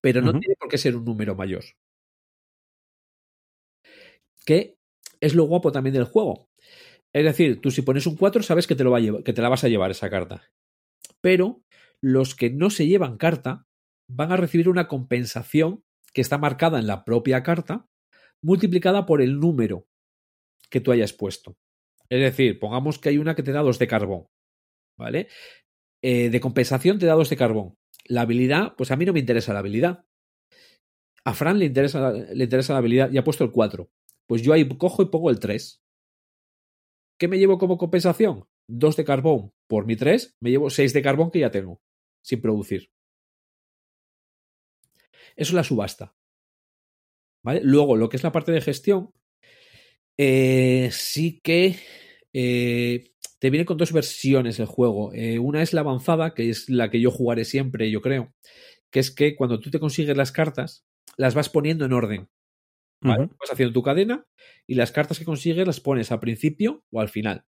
Pero 0.00 0.20
no 0.22 0.32
tiene 0.40 0.54
por 0.58 0.68
qué 0.68 0.78
ser 0.78 0.96
un 0.96 1.04
número 1.04 1.34
mayor. 1.34 1.64
Que 4.44 4.78
es 5.20 5.34
lo 5.34 5.44
guapo 5.44 5.72
también 5.72 5.94
del 5.94 6.04
juego. 6.04 6.48
Es 7.12 7.24
decir, 7.24 7.60
tú 7.60 7.70
si 7.70 7.82
pones 7.82 8.06
un 8.06 8.16
4 8.16 8.42
sabes 8.42 8.66
que 8.66 8.74
te, 8.74 8.84
lo 8.84 8.90
va 8.90 8.98
a 8.98 9.00
llevar- 9.00 9.22
que 9.22 9.32
te 9.32 9.42
la 9.42 9.48
vas 9.48 9.64
a 9.64 9.68
llevar 9.68 9.90
esa 9.90 10.10
carta. 10.10 10.42
Pero 11.20 11.62
los 12.00 12.34
que 12.34 12.50
no 12.50 12.70
se 12.70 12.86
llevan 12.86 13.18
carta 13.18 13.66
van 14.10 14.32
a 14.32 14.36
recibir 14.36 14.68
una 14.68 14.88
compensación 14.88 15.84
que 16.14 16.20
está 16.20 16.38
marcada 16.38 16.78
en 16.78 16.86
la 16.86 17.04
propia 17.04 17.42
carta, 17.42 17.86
multiplicada 18.42 19.04
por 19.04 19.20
el 19.20 19.38
número 19.38 19.86
que 20.70 20.80
tú 20.80 20.92
hayas 20.92 21.12
puesto. 21.12 21.56
Es 22.10 22.20
decir, 22.20 22.58
pongamos 22.58 22.98
que 22.98 23.10
hay 23.10 23.18
una 23.18 23.34
que 23.34 23.42
te 23.42 23.52
da 23.52 23.60
2 23.62 23.78
de 23.78 23.86
carbón. 23.88 24.26
¿Vale? 24.98 25.28
Eh, 26.02 26.30
de 26.30 26.40
compensación 26.40 26.98
te 26.98 27.06
da 27.06 27.14
2 27.14 27.30
de 27.30 27.36
carbón. 27.36 27.74
La 28.06 28.22
habilidad, 28.22 28.74
pues 28.76 28.90
a 28.90 28.96
mí 28.96 29.04
no 29.04 29.12
me 29.12 29.20
interesa 29.20 29.52
la 29.52 29.58
habilidad. 29.60 30.04
A 31.24 31.34
Fran 31.34 31.58
le 31.58 31.66
interesa, 31.66 32.00
la- 32.12 32.78
habilidad 32.78 33.10
y 33.12 33.18
ha 33.18 33.24
puesto 33.24 33.44
el 33.44 33.52
4. 33.52 33.90
Pues 34.26 34.42
yo 34.42 34.52
ahí 34.52 34.66
cojo 34.78 35.02
y 35.02 35.06
pongo 35.10 35.30
el 35.30 35.38
3. 35.40 35.82
¿Qué 37.20 37.28
me 37.28 37.38
llevo 37.38 37.58
como 37.58 37.78
compensación? 37.78 38.44
2 38.70 38.96
de 38.96 39.04
carbón 39.04 39.52
por 39.68 39.86
mi 39.86 39.96
3, 39.96 40.36
me 40.40 40.50
llevo 40.50 40.70
6 40.70 40.92
de 40.92 41.02
carbón 41.02 41.30
que 41.30 41.40
ya 41.40 41.50
tengo, 41.50 41.80
sin 42.24 42.40
producir. 42.40 42.90
Eso 45.36 45.50
es 45.50 45.54
la 45.54 45.64
subasta. 45.64 46.14
¿Vale? 47.44 47.60
Luego, 47.62 47.96
lo 47.96 48.08
que 48.08 48.16
es 48.16 48.22
la 48.22 48.32
parte 48.32 48.52
de 48.52 48.60
gestión, 48.60 49.12
eh, 50.18 50.90
sí 50.92 51.40
que 51.42 51.76
eh, 52.32 53.12
te 53.38 53.50
viene 53.50 53.64
con 53.64 53.78
dos 53.78 53.92
versiones 53.92 54.58
el 54.58 54.66
juego. 54.66 55.12
Eh, 55.14 55.38
una 55.38 55.62
es 55.62 55.72
la 55.72 55.80
avanzada, 55.80 56.34
que 56.34 56.50
es 56.50 56.68
la 56.68 56.90
que 56.90 57.00
yo 57.00 57.10
jugaré 57.10 57.44
siempre, 57.44 57.90
yo 57.90 58.02
creo, 58.02 58.34
que 58.90 59.00
es 59.00 59.10
que 59.10 59.36
cuando 59.36 59.60
tú 59.60 59.70
te 59.70 59.80
consigues 59.80 60.16
las 60.16 60.32
cartas, 60.32 60.84
las 61.16 61.34
vas 61.34 61.48
poniendo 61.48 61.84
en 61.84 61.92
orden. 61.92 62.28
¿vale? 63.00 63.28
Vas 63.38 63.52
haciendo 63.52 63.72
tu 63.72 63.82
cadena 63.82 64.26
y 64.66 64.74
las 64.74 64.90
cartas 64.90 65.20
que 65.20 65.24
consigues 65.24 65.66
las 65.66 65.80
pones 65.80 66.10
al 66.10 66.18
principio 66.18 66.84
o 66.90 67.00
al 67.00 67.08
final. 67.08 67.44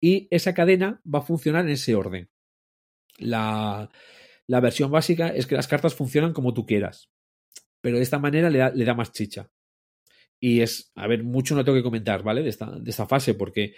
Y 0.00 0.28
esa 0.30 0.54
cadena 0.54 1.00
va 1.04 1.18
a 1.18 1.22
funcionar 1.22 1.66
en 1.66 1.72
ese 1.72 1.94
orden. 1.94 2.30
La, 3.18 3.90
la 4.46 4.60
versión 4.60 4.90
básica 4.90 5.28
es 5.28 5.46
que 5.46 5.54
las 5.54 5.68
cartas 5.68 5.94
funcionan 5.94 6.32
como 6.32 6.54
tú 6.54 6.64
quieras. 6.64 7.10
Pero 7.82 7.98
de 7.98 8.02
esta 8.02 8.18
manera 8.18 8.48
le 8.48 8.58
da, 8.58 8.70
le 8.70 8.84
da 8.84 8.94
más 8.94 9.12
chicha. 9.12 9.50
Y 10.44 10.60
es, 10.60 10.90
a 10.96 11.06
ver, 11.06 11.22
mucho 11.22 11.54
no 11.54 11.64
tengo 11.64 11.78
que 11.78 11.84
comentar, 11.84 12.24
¿vale? 12.24 12.42
De 12.42 12.48
esta, 12.48 12.68
de 12.68 12.90
esta 12.90 13.06
fase, 13.06 13.34
porque 13.34 13.74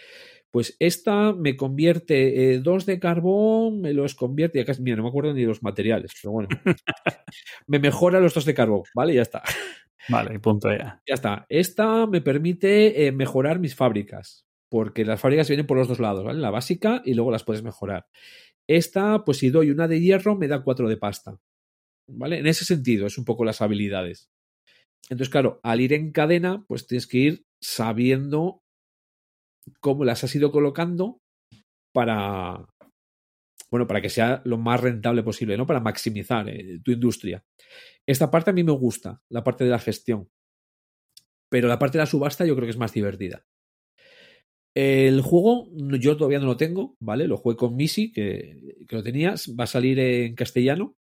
pues 0.51 0.77
esta 0.79 1.35
me 1.35 1.57
convierte 1.59 2.55
eh, 2.55 2.59
dos 2.59 2.87
de 2.87 2.99
carbón, 2.99 3.83
me 3.83 3.93
los 3.93 4.15
convierte, 4.15 4.61
ya 4.61 4.65
casi, 4.65 4.81
mira, 4.81 4.97
no 4.97 5.03
me 5.03 5.11
acuerdo 5.11 5.35
ni 5.35 5.43
de 5.43 5.49
los 5.49 5.63
materiales, 5.63 6.13
pero 6.23 6.33
bueno. 6.33 6.49
me 7.67 7.79
mejora 7.79 8.19
los 8.19 8.33
dos 8.33 8.47
de 8.47 8.55
carbón, 8.55 8.85
¿vale? 8.95 9.13
Ya 9.13 9.21
está. 9.21 9.43
Vale, 10.09 10.41
punto 10.41 10.71
ya. 10.71 11.03
Ya 11.07 11.15
está. 11.15 11.45
Esta 11.51 12.07
me 12.07 12.23
permite 12.23 13.07
eh, 13.07 13.13
mejorar 13.13 13.59
mis 13.59 13.75
fábricas, 13.75 14.47
porque 14.71 15.05
las 15.05 15.21
fábricas 15.21 15.49
vienen 15.49 15.67
por 15.67 15.77
los 15.77 15.89
dos 15.89 16.01
lados, 16.01 16.25
¿vale? 16.25 16.41
La 16.41 16.51
básica 16.51 17.03
y 17.05 17.13
luego 17.13 17.31
las 17.31 17.45
puedes 17.45 17.63
mejorar. 17.63 18.07
Esta, 18.67 19.23
pues 19.27 19.37
si 19.37 19.51
doy 19.51 19.71
una 19.71 19.87
de 19.87 20.01
hierro, 20.01 20.35
me 20.35 20.49
da 20.49 20.63
cuatro 20.63 20.89
de 20.89 20.97
pasta. 20.97 21.39
¿Vale? 22.07 22.39
En 22.39 22.47
ese 22.47 22.65
sentido, 22.65 23.07
es 23.07 23.19
un 23.19 23.27
poco 23.27 23.45
las 23.45 23.61
habilidades. 23.61 24.31
Entonces, 25.11 25.29
claro, 25.29 25.61
al 25.63 25.81
ir 25.81 25.93
en 25.93 26.13
cadena, 26.13 26.65
pues 26.67 26.87
tienes 26.87 27.07
que 27.07 27.19
ir 27.19 27.45
sabiendo 27.63 28.63
cómo 29.81 30.05
las 30.05 30.25
has 30.25 30.35
ido 30.35 30.51
colocando 30.51 31.19
para, 31.93 32.67
bueno, 33.71 33.87
para 33.87 34.01
que 34.01 34.09
sea 34.09 34.43
lo 34.45 34.59
más 34.59 34.81
rentable 34.81 35.23
posible, 35.23 35.57
¿no? 35.57 35.67
Para 35.67 35.81
maximizar 35.81 36.49
eh, 36.49 36.81
tu 36.83 36.93
industria. 36.93 37.45
Esta 38.07 38.31
parte 38.31 38.51
a 38.51 38.55
mí 38.55 38.65
me 38.65 38.73
gusta, 38.73 39.21
la 39.31 39.45
parte 39.45 39.65
de 39.65 39.71
la 39.71 39.79
gestión. 39.79 40.29
Pero 41.51 41.69
la 41.69 41.79
parte 41.79 41.99
de 41.99 42.03
la 42.03 42.07
subasta 42.07 42.45
yo 42.47 42.55
creo 42.57 42.67
que 42.67 42.71
es 42.71 42.79
más 42.79 42.93
divertida. 42.93 43.45
El 44.77 45.21
juego 45.21 45.69
yo 46.01 46.17
todavía 46.17 46.41
no 46.41 46.47
lo 46.47 46.57
tengo, 46.57 46.97
¿vale? 47.01 47.29
Lo 47.29 47.37
jugué 47.37 47.57
con 47.57 47.77
Missy, 47.77 48.13
que, 48.13 48.59
que 48.89 48.97
lo 48.97 49.03
tenías. 49.05 49.55
Va 49.59 49.65
a 49.65 49.69
salir 49.69 49.99
en 50.01 50.35
castellano 50.35 50.97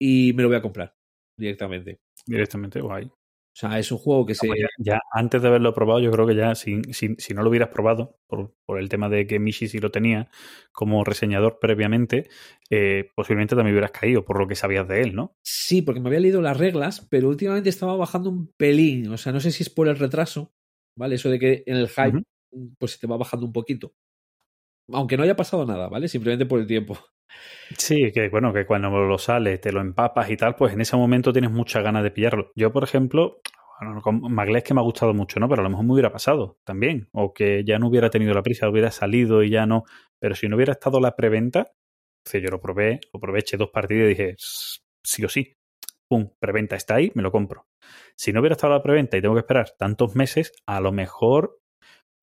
y 0.00 0.32
me 0.32 0.42
lo 0.42 0.48
voy 0.48 0.56
a 0.56 0.62
comprar 0.62 0.94
directamente. 1.38 2.00
Directamente, 2.26 2.80
guay. 2.80 3.08
O 3.56 3.58
sea, 3.58 3.78
es 3.78 3.90
un 3.90 3.96
juego 3.96 4.26
que 4.26 4.34
se... 4.34 4.48
Ya, 4.48 4.68
ya 4.76 5.00
antes 5.12 5.40
de 5.40 5.48
haberlo 5.48 5.72
probado, 5.72 5.98
yo 6.00 6.10
creo 6.10 6.26
que 6.26 6.34
ya, 6.34 6.54
si, 6.54 6.82
si, 6.92 7.14
si 7.16 7.32
no 7.32 7.42
lo 7.42 7.48
hubieras 7.48 7.70
probado, 7.70 8.18
por, 8.26 8.54
por, 8.66 8.78
el 8.78 8.90
tema 8.90 9.08
de 9.08 9.26
que 9.26 9.38
Mishi 9.38 9.66
sí 9.66 9.78
lo 9.78 9.90
tenía 9.90 10.28
como 10.72 11.04
reseñador 11.04 11.58
previamente, 11.58 12.28
eh, 12.68 13.08
posiblemente 13.14 13.56
también 13.56 13.72
hubieras 13.72 13.92
caído 13.92 14.26
por 14.26 14.38
lo 14.38 14.46
que 14.46 14.56
sabías 14.56 14.86
de 14.86 15.00
él, 15.00 15.14
¿no? 15.14 15.38
Sí, 15.42 15.80
porque 15.80 16.00
me 16.00 16.10
había 16.10 16.20
leído 16.20 16.42
las 16.42 16.58
reglas, 16.58 17.06
pero 17.08 17.30
últimamente 17.30 17.70
estaba 17.70 17.96
bajando 17.96 18.28
un 18.28 18.52
pelín. 18.58 19.10
O 19.10 19.16
sea, 19.16 19.32
no 19.32 19.40
sé 19.40 19.50
si 19.50 19.62
es 19.62 19.70
por 19.70 19.88
el 19.88 19.96
retraso, 19.96 20.52
¿vale? 20.94 21.14
Eso 21.14 21.30
de 21.30 21.38
que 21.38 21.62
en 21.64 21.78
el 21.78 21.88
hype, 21.88 22.18
uh 22.18 22.20
-huh. 22.20 22.76
pues 22.78 22.92
se 22.92 22.98
te 22.98 23.06
va 23.06 23.16
bajando 23.16 23.46
un 23.46 23.54
poquito. 23.54 23.94
Aunque 24.92 25.16
no 25.16 25.22
haya 25.22 25.36
pasado 25.36 25.66
nada, 25.66 25.88
¿vale? 25.88 26.08
Simplemente 26.08 26.46
por 26.46 26.60
el 26.60 26.66
tiempo. 26.66 26.98
Sí, 27.76 28.12
que 28.12 28.28
bueno, 28.28 28.52
que 28.52 28.66
cuando 28.66 28.88
lo 28.90 29.18
sales, 29.18 29.60
te 29.60 29.72
lo 29.72 29.80
empapas 29.80 30.30
y 30.30 30.36
tal, 30.36 30.54
pues 30.54 30.72
en 30.72 30.80
ese 30.80 30.96
momento 30.96 31.32
tienes 31.32 31.50
muchas 31.50 31.82
ganas 31.82 32.02
de 32.02 32.10
pillarlo. 32.10 32.52
Yo, 32.54 32.72
por 32.72 32.84
ejemplo, 32.84 33.40
con 34.02 34.20
Magles 34.32 34.62
que 34.62 34.74
me 34.74 34.80
ha 34.80 34.84
gustado 34.84 35.12
mucho, 35.12 35.40
¿no? 35.40 35.48
Pero 35.48 35.60
a 35.60 35.64
lo 35.64 35.70
mejor 35.70 35.84
me 35.84 35.92
hubiera 35.92 36.12
pasado 36.12 36.58
también. 36.64 37.08
O 37.12 37.32
que 37.32 37.64
ya 37.64 37.78
no 37.78 37.88
hubiera 37.88 38.10
tenido 38.10 38.32
la 38.32 38.42
prisa, 38.42 38.68
hubiera 38.68 38.90
salido 38.90 39.42
y 39.42 39.50
ya 39.50 39.66
no. 39.66 39.84
Pero 40.18 40.34
si 40.34 40.48
no 40.48 40.56
hubiera 40.56 40.72
estado 40.72 41.00
la 41.00 41.16
preventa, 41.16 41.72
yo 42.32 42.50
lo 42.50 42.60
probé, 42.60 43.00
lo 43.12 43.20
probé, 43.20 43.44
dos 43.56 43.70
partidas 43.70 44.06
y 44.06 44.08
dije, 44.08 44.34
sí 44.38 45.24
o 45.24 45.28
sí. 45.28 45.56
Pum, 46.08 46.30
preventa 46.38 46.76
está 46.76 46.96
ahí, 46.96 47.10
me 47.14 47.22
lo 47.22 47.32
compro. 47.32 47.66
Si 48.14 48.32
no 48.32 48.40
hubiera 48.40 48.54
estado 48.54 48.74
la 48.74 48.82
preventa 48.82 49.16
y 49.16 49.22
tengo 49.22 49.34
que 49.34 49.40
esperar 49.40 49.70
tantos 49.76 50.14
meses, 50.14 50.52
a 50.66 50.80
lo 50.80 50.92
mejor 50.92 51.58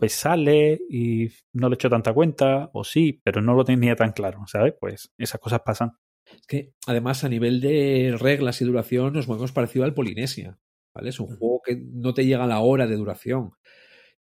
pues 0.03 0.15
sale 0.15 0.81
y 0.89 1.29
no 1.53 1.69
le 1.69 1.75
echo 1.75 1.89
tanta 1.89 2.11
cuenta, 2.11 2.69
o 2.73 2.83
sí, 2.83 3.21
pero 3.23 3.41
no 3.41 3.53
lo 3.53 3.63
tenía 3.63 3.95
tan 3.95 4.11
claro, 4.11 4.41
¿sabes? 4.47 4.73
Pues 4.77 5.13
esas 5.17 5.39
cosas 5.39 5.61
pasan. 5.61 5.93
Es 6.25 6.45
que 6.45 6.73
además 6.85 7.23
a 7.23 7.29
nivel 7.29 7.61
de 7.61 8.13
reglas 8.19 8.61
y 8.61 8.65
duración 8.65 9.13
nos 9.13 9.29
movemos 9.29 9.53
parecido 9.53 9.85
al 9.85 9.93
Polinesia. 9.93 10.59
¿vale? 10.93 11.07
Es 11.07 11.21
un 11.21 11.27
juego 11.27 11.61
que 11.63 11.77
no 11.77 12.13
te 12.13 12.25
llega 12.25 12.43
a 12.43 12.47
la 12.47 12.59
hora 12.59 12.85
de 12.85 12.97
duración. 12.97 13.53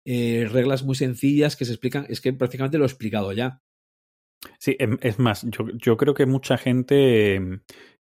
Eh, 0.04 0.48
reglas 0.52 0.84
muy 0.84 0.94
sencillas 0.94 1.56
que 1.56 1.64
se 1.64 1.72
explican, 1.72 2.06
es 2.08 2.20
que 2.20 2.32
prácticamente 2.32 2.78
lo 2.78 2.84
he 2.84 2.86
explicado 2.86 3.32
ya. 3.32 3.60
Sí, 4.60 4.76
em, 4.78 4.98
es 5.00 5.18
más, 5.18 5.44
yo, 5.50 5.64
yo 5.74 5.96
creo 5.96 6.14
que 6.14 6.26
mucha 6.26 6.58
gente 6.58 7.34
eh, 7.34 7.58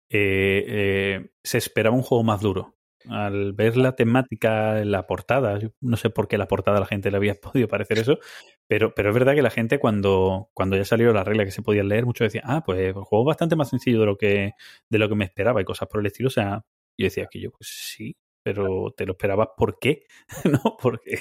eh, 0.08 1.30
se 1.42 1.58
esperaba 1.58 1.96
un 1.96 2.02
juego 2.02 2.22
más 2.22 2.42
duro. 2.42 2.76
Al 3.08 3.52
ver 3.52 3.76
la 3.76 3.94
temática 3.96 4.80
en 4.80 4.90
la 4.92 5.06
portada, 5.06 5.58
no 5.80 5.96
sé 5.96 6.10
por 6.10 6.28
qué 6.28 6.38
la 6.38 6.48
portada 6.48 6.76
a 6.76 6.80
la 6.80 6.86
gente 6.86 7.10
le 7.10 7.16
había 7.16 7.34
podido 7.42 7.68
parecer 7.68 7.98
eso, 7.98 8.18
pero, 8.66 8.94
pero 8.94 9.08
es 9.10 9.14
verdad 9.14 9.34
que 9.34 9.42
la 9.42 9.50
gente 9.50 9.78
cuando, 9.78 10.50
cuando 10.54 10.76
ya 10.76 10.84
salieron 10.84 11.14
las 11.16 11.26
reglas 11.26 11.46
que 11.46 11.50
se 11.52 11.62
podían 11.62 11.88
leer, 11.88 12.06
muchos 12.06 12.26
decían, 12.26 12.44
ah, 12.46 12.62
pues 12.64 12.78
el 12.80 12.92
juego 12.92 13.24
es 13.24 13.26
bastante 13.26 13.56
más 13.56 13.70
sencillo 13.70 14.00
de 14.00 14.06
lo 14.06 14.16
que, 14.16 14.52
de 14.88 14.98
lo 14.98 15.08
que 15.08 15.14
me 15.14 15.24
esperaba 15.24 15.60
y 15.60 15.64
cosas 15.64 15.88
por 15.88 16.00
el 16.00 16.06
estilo. 16.06 16.28
O 16.28 16.30
sea, 16.30 16.64
yo 16.98 17.04
decía 17.04 17.26
que 17.30 17.40
yo, 17.40 17.50
pues 17.50 17.68
sí, 17.68 18.16
pero 18.42 18.92
te 18.96 19.06
lo 19.06 19.12
esperabas 19.12 19.48
¿por 19.56 19.78
qué? 19.78 20.04
¿No? 20.64 20.76
Porque 20.80 21.20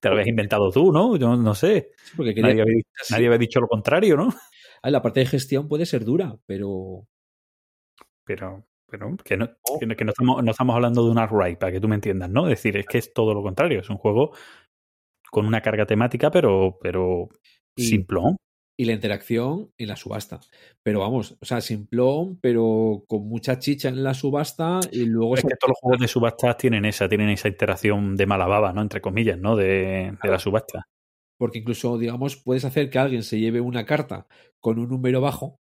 te 0.00 0.08
lo 0.08 0.14
habías 0.14 0.28
inventado 0.28 0.70
tú, 0.70 0.92
¿no? 0.92 1.16
Yo 1.16 1.36
no 1.36 1.54
sé. 1.54 1.90
Sí, 2.04 2.12
porque 2.16 2.34
quería- 2.34 2.50
Nadie 2.50 2.62
había, 2.62 2.82
nadie 3.10 3.26
había 3.26 3.38
dicho 3.38 3.60
lo 3.60 3.68
contrario, 3.68 4.16
¿no? 4.16 4.28
Ah, 4.80 4.90
la 4.92 5.02
parte 5.02 5.18
de 5.18 5.26
gestión 5.26 5.66
puede 5.66 5.86
ser 5.86 6.04
dura, 6.04 6.36
pero 6.46 7.08
Pero, 8.24 8.64
pero 8.90 9.16
que 9.24 9.36
no, 9.36 9.48
que 9.78 9.86
no, 9.86 9.94
que 9.96 10.04
no 10.04 10.10
estamos, 10.12 10.42
no 10.42 10.50
estamos 10.50 10.74
hablando 10.74 11.04
de 11.04 11.10
un 11.10 11.18
Arkwright, 11.18 11.58
para 11.58 11.72
que 11.72 11.80
tú 11.80 11.88
me 11.88 11.94
entiendas, 11.96 12.30
¿no? 12.30 12.44
Es 12.48 12.50
decir, 12.62 12.76
es 12.76 12.86
que 12.86 12.98
es 12.98 13.12
todo 13.12 13.34
lo 13.34 13.42
contrario. 13.42 13.80
Es 13.80 13.90
un 13.90 13.98
juego 13.98 14.32
con 15.30 15.46
una 15.46 15.60
carga 15.60 15.84
temática, 15.86 16.30
pero, 16.30 16.78
pero 16.80 17.28
Y- 17.76 17.82
simplón. 17.84 18.36
y 18.80 18.84
la 18.84 18.92
interacción 18.92 19.72
en 19.76 19.88
la 19.88 19.96
subasta. 19.96 20.40
Pero 20.82 21.00
vamos, 21.00 21.36
o 21.40 21.44
sea, 21.44 21.60
simplón, 21.60 22.38
pero 22.40 23.04
con 23.08 23.28
mucha 23.28 23.58
chicha 23.58 23.88
en 23.88 24.02
la 24.04 24.14
subasta 24.14 24.80
y 24.92 25.04
luego 25.04 25.34
Es 25.34 25.40
se- 25.42 25.48
que 25.48 25.56
todos 25.56 25.70
los 25.70 25.78
juegos 25.80 26.00
de 26.00 26.08
subastas 26.08 26.56
tienen 26.56 26.84
esa, 26.84 27.08
tienen 27.08 27.28
esa 27.28 27.48
interacción 27.48 28.16
de 28.16 28.26
mala 28.26 28.46
baba, 28.46 28.72
¿no? 28.72 28.80
Entre 28.80 29.00
comillas, 29.00 29.38
¿no? 29.38 29.56
De, 29.56 30.16
de 30.22 30.28
la 30.30 30.38
subasta. 30.38 30.84
porque 31.40 31.58
incluso, 31.58 31.98
digamos, 31.98 32.36
puedes 32.36 32.64
hacer 32.64 32.88
que 32.90 32.98
alguien 32.98 33.22
se 33.22 33.38
lleve 33.38 33.60
una 33.60 33.84
carta 33.84 34.26
con 34.60 34.78
un 34.78 34.88
número 34.88 35.20
bajo, 35.20 35.60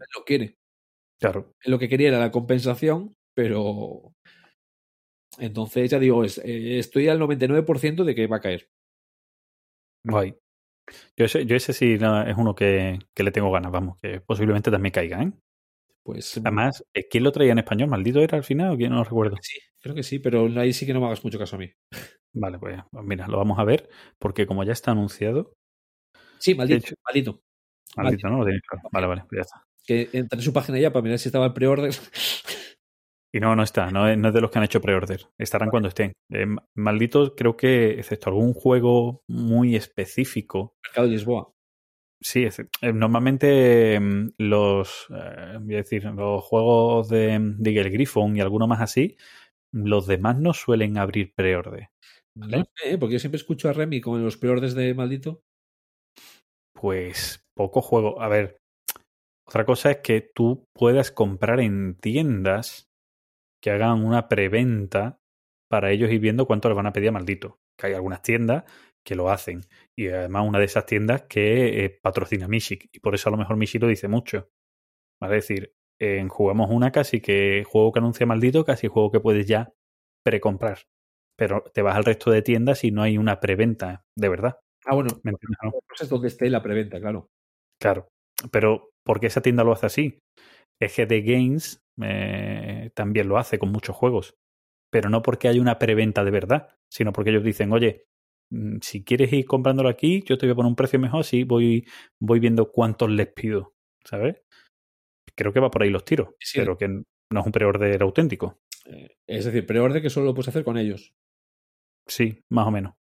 él 0.00 0.06
lo 0.18 0.24
quiere. 0.24 0.56
Claro. 1.20 1.52
Lo 1.64 1.78
que 1.78 1.88
quería 1.88 2.08
era 2.08 2.18
la 2.18 2.30
compensación, 2.30 3.14
pero 3.34 4.12
entonces 5.38 5.90
ya 5.90 5.98
digo, 5.98 6.24
es, 6.24 6.38
eh, 6.38 6.78
estoy 6.78 7.08
al 7.08 7.18
99% 7.18 8.04
de 8.04 8.14
que 8.14 8.26
va 8.26 8.36
a 8.36 8.40
caer. 8.40 8.68
Guay. 10.04 10.34
Yo 11.16 11.24
ese, 11.26 11.46
yo 11.46 11.54
ese 11.56 11.72
sí 11.72 11.94
es 11.94 12.36
uno 12.36 12.54
que, 12.54 12.98
que 13.14 13.22
le 13.22 13.30
tengo 13.30 13.52
ganas, 13.52 13.70
vamos, 13.70 13.98
que 14.00 14.20
posiblemente 14.20 14.70
también 14.70 14.92
caiga, 14.92 15.22
¿eh? 15.22 15.32
Pues 16.02 16.38
Además, 16.38 16.82
¿eh, 16.94 17.06
¿quién 17.08 17.22
lo 17.22 17.30
traía 17.30 17.52
en 17.52 17.58
español? 17.58 17.90
¿Maldito 17.90 18.20
era 18.20 18.38
al 18.38 18.44
final 18.44 18.72
o 18.72 18.76
quién? 18.76 18.90
No 18.90 18.96
lo 18.96 19.04
recuerdo. 19.04 19.36
sí, 19.42 19.58
creo 19.78 19.94
que 19.94 20.02
sí, 20.02 20.18
pero 20.18 20.48
ahí 20.58 20.72
sí 20.72 20.86
que 20.86 20.94
no 20.94 21.00
me 21.00 21.06
hagas 21.06 21.22
mucho 21.22 21.38
caso 21.38 21.56
a 21.56 21.58
mí. 21.58 21.70
Vale, 22.32 22.58
pues, 22.58 22.80
pues 22.90 23.04
mira, 23.04 23.28
lo 23.28 23.36
vamos 23.36 23.58
a 23.58 23.64
ver, 23.64 23.88
porque 24.18 24.46
como 24.46 24.64
ya 24.64 24.72
está 24.72 24.92
anunciado, 24.92 25.52
Sí, 26.38 26.54
maldito, 26.54 26.86
hecho- 26.86 26.94
maldito. 27.04 27.42
maldito, 27.96 28.28
¿no? 28.30 28.38
Lo 28.38 28.44
tienes 28.44 28.62
claro. 28.62 28.88
Vale, 28.90 29.06
vale, 29.06 29.22
pues 29.28 29.38
ya 29.38 29.42
está. 29.42 29.64
Que 29.90 30.08
entré 30.12 30.38
en 30.38 30.42
su 30.42 30.52
página 30.52 30.78
ya 30.78 30.92
para 30.92 31.02
mirar 31.02 31.18
si 31.18 31.28
estaba 31.28 31.46
el 31.46 31.52
pre-order. 31.52 31.92
Y 33.34 33.40
no, 33.40 33.56
no 33.56 33.64
está, 33.64 33.90
no 33.90 34.08
es, 34.08 34.16
no 34.16 34.28
es 34.28 34.34
de 34.34 34.40
los 34.40 34.48
que 34.48 34.58
han 34.60 34.64
hecho 34.64 34.80
pre-order. 34.80 35.26
Estarán 35.36 35.68
cuando 35.68 35.88
estén. 35.88 36.12
Eh, 36.32 36.46
malditos, 36.76 37.32
creo 37.36 37.56
que, 37.56 37.98
excepto 37.98 38.30
algún 38.30 38.52
juego 38.54 39.24
muy 39.28 39.74
específico, 39.74 40.76
Mercado 40.84 41.08
de 41.08 41.12
Lisboa. 41.14 41.52
Sí, 42.22 42.44
es- 42.44 42.60
eh, 42.60 42.92
normalmente 42.92 43.98
mm, 43.98 44.28
los, 44.38 45.08
eh, 45.10 45.58
voy 45.60 45.74
a 45.74 45.78
decir, 45.78 46.04
los 46.04 46.44
juegos 46.44 47.08
de, 47.08 47.36
de 47.40 47.70
Eagle 47.72 47.90
Griffon 47.90 48.36
y 48.36 48.40
alguno 48.40 48.68
más 48.68 48.80
así, 48.80 49.16
los 49.72 50.06
demás 50.06 50.38
no 50.38 50.52
suelen 50.54 50.98
abrir 50.98 51.32
preorden. 51.34 51.88
¿Vale? 52.36 52.66
¿eh? 52.84 52.96
porque 52.96 53.14
yo 53.14 53.18
siempre 53.18 53.38
escucho 53.38 53.68
a 53.68 53.72
Remy 53.72 54.00
con 54.00 54.22
los 54.22 54.36
pre-orders 54.36 54.74
de 54.76 54.94
maldito. 54.94 55.40
Pues 56.74 57.44
poco 57.56 57.80
juego. 57.82 58.20
A 58.22 58.28
ver, 58.28 58.59
otra 59.50 59.64
cosa 59.64 59.90
es 59.90 59.96
que 59.96 60.20
tú 60.20 60.68
puedas 60.72 61.10
comprar 61.10 61.58
en 61.58 61.96
tiendas 61.96 62.88
que 63.60 63.72
hagan 63.72 64.04
una 64.04 64.28
preventa 64.28 65.18
para 65.68 65.90
ellos 65.90 66.08
ir 66.12 66.20
viendo 66.20 66.46
cuánto 66.46 66.68
les 66.68 66.76
van 66.76 66.86
a 66.86 66.92
pedir 66.92 67.08
a 67.08 67.12
maldito. 67.12 67.58
Que 67.76 67.88
hay 67.88 67.94
algunas 67.94 68.22
tiendas 68.22 68.62
que 69.04 69.16
lo 69.16 69.28
hacen. 69.28 69.62
Y 69.98 70.06
además 70.06 70.46
una 70.46 70.60
de 70.60 70.66
esas 70.66 70.86
tiendas 70.86 71.22
que 71.22 71.84
eh, 71.84 71.90
patrocina 71.90 72.46
Mishik. 72.46 72.90
Y 72.92 73.00
por 73.00 73.16
eso 73.16 73.28
a 73.28 73.32
lo 73.32 73.38
mejor 73.38 73.56
Mishik 73.56 73.82
lo 73.82 73.88
dice 73.88 74.06
mucho. 74.06 74.50
¿Vale? 75.20 75.38
Es 75.38 75.48
decir, 75.48 75.74
en 76.00 76.28
Jugamos 76.28 76.70
una 76.70 76.92
casi 76.92 77.20
que 77.20 77.64
juego 77.66 77.90
que 77.90 77.98
anuncia 77.98 78.26
maldito, 78.26 78.64
casi 78.64 78.86
juego 78.86 79.10
que 79.10 79.18
puedes 79.18 79.48
ya 79.48 79.72
precomprar. 80.24 80.78
Pero 81.36 81.64
te 81.74 81.82
vas 81.82 81.96
al 81.96 82.04
resto 82.04 82.30
de 82.30 82.42
tiendas 82.42 82.84
y 82.84 82.92
no 82.92 83.02
hay 83.02 83.18
una 83.18 83.40
preventa 83.40 84.04
de 84.16 84.28
verdad. 84.28 84.60
Ah, 84.86 84.94
bueno, 84.94 85.10
¿Me 85.24 85.32
entiendes? 85.32 85.58
no? 85.64 85.72
pues 85.88 86.02
es 86.02 86.08
donde 86.08 86.28
esté 86.28 86.48
la 86.50 86.62
preventa, 86.62 87.00
claro. 87.00 87.30
Claro. 87.80 88.12
Pero, 88.50 88.90
¿por 89.04 89.20
qué 89.20 89.26
esa 89.26 89.42
tienda 89.42 89.64
lo 89.64 89.72
hace 89.72 89.86
así? 89.86 90.18
Es 90.80 90.94
que 90.94 91.06
The 91.06 91.20
Games 91.22 91.82
eh, 92.02 92.90
también 92.94 93.28
lo 93.28 93.38
hace 93.38 93.58
con 93.58 93.70
muchos 93.70 93.96
juegos. 93.96 94.34
Pero 94.90 95.10
no 95.10 95.22
porque 95.22 95.48
haya 95.48 95.60
una 95.60 95.78
preventa 95.78 96.24
de 96.24 96.30
verdad, 96.30 96.74
sino 96.90 97.12
porque 97.12 97.30
ellos 97.30 97.44
dicen, 97.44 97.72
oye, 97.72 98.04
mm, 98.50 98.78
si 98.80 99.04
quieres 99.04 99.32
ir 99.32 99.44
comprándolo 99.44 99.88
aquí, 99.88 100.22
yo 100.26 100.38
te 100.38 100.46
voy 100.46 100.52
a 100.52 100.56
poner 100.56 100.70
un 100.70 100.76
precio 100.76 100.98
mejor, 100.98 101.24
sí, 101.24 101.44
voy, 101.44 101.86
voy 102.20 102.40
viendo 102.40 102.70
cuántos 102.72 103.10
les 103.10 103.28
pido, 103.32 103.74
¿sabes? 104.04 104.42
Creo 105.36 105.52
que 105.52 105.60
va 105.60 105.70
por 105.70 105.82
ahí 105.82 105.90
los 105.90 106.04
tiros, 106.04 106.34
Sí, 106.40 106.58
pero 106.58 106.76
que 106.76 106.88
no 106.88 107.40
es 107.40 107.46
un 107.46 107.52
preorder 107.52 108.02
auténtico. 108.02 108.58
Eh, 108.86 109.16
es 109.26 109.44
decir, 109.44 109.66
pre-order 109.66 110.02
que 110.02 110.10
solo 110.10 110.26
lo 110.26 110.34
puedes 110.34 110.48
hacer 110.48 110.64
con 110.64 110.76
ellos. 110.76 111.14
Sí, 112.06 112.42
más 112.50 112.66
o 112.66 112.70
menos. 112.70 112.94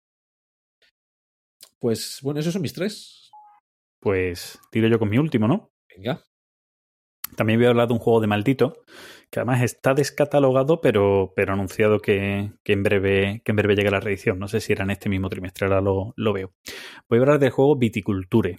Pues 1.80 2.19
bueno, 2.22 2.39
esos 2.39 2.53
son 2.53 2.61
mis 2.61 2.73
tres. 2.73 3.27
Pues 3.99 4.60
tiro 4.72 4.88
yo 4.88 4.99
con 4.99 5.10
mi 5.10 5.18
último, 5.18 5.48
¿no? 5.48 5.72
Venga. 5.95 6.22
También 7.36 7.60
voy 7.60 7.65
a 7.68 7.69
hablar 7.69 7.88
de 7.88 7.94
un 7.94 7.99
juego 7.99 8.22
de 8.22 8.28
maldito, 8.28 8.86
que 9.30 9.40
además 9.40 9.61
está 9.61 9.94
descatalogado, 9.94 10.80
pero, 10.80 11.34
pero 11.36 11.53
anunciado 11.53 11.99
que, 11.99 12.52
que 12.64 12.74
en 12.74 12.84
breve, 12.84 13.41
que 13.44 13.52
en 13.52 13.56
breve 13.57 13.76
llega 13.76 13.91
la 13.91 13.99
reedición. 13.99 14.40
No 14.40 14.48
sé 14.48 14.61
si 14.61 14.74
era 14.74 14.84
en 14.84 14.91
este 14.91 15.10
mismo 15.10 15.30
trimestre, 15.30 15.68
ahora 15.68 15.82
lo, 15.82 16.14
lo 16.15 16.34
veo. 16.34 16.53
Voy 17.10 17.19
a 17.19 17.22
hablar 17.22 17.40
del 17.40 17.52
juego 17.52 17.78
Viticulture, 17.78 18.57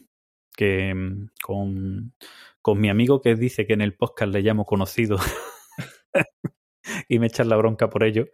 que 0.55 0.95
mm, 0.95 1.31
con, 1.43 2.15
con 2.61 2.81
mi 2.81 2.91
amigo 2.91 3.21
que 3.21 3.35
dice 3.35 3.67
que 3.67 3.73
en 3.73 3.81
el 3.81 3.95
podcast 3.95 4.33
le 4.33 4.43
llamo 4.43 4.67
conocido 4.67 5.17
y 7.09 7.19
me 7.19 7.27
echan 7.27 7.49
la 7.49 7.57
bronca 7.57 7.91
por 7.91 8.05
ello, 8.05 8.27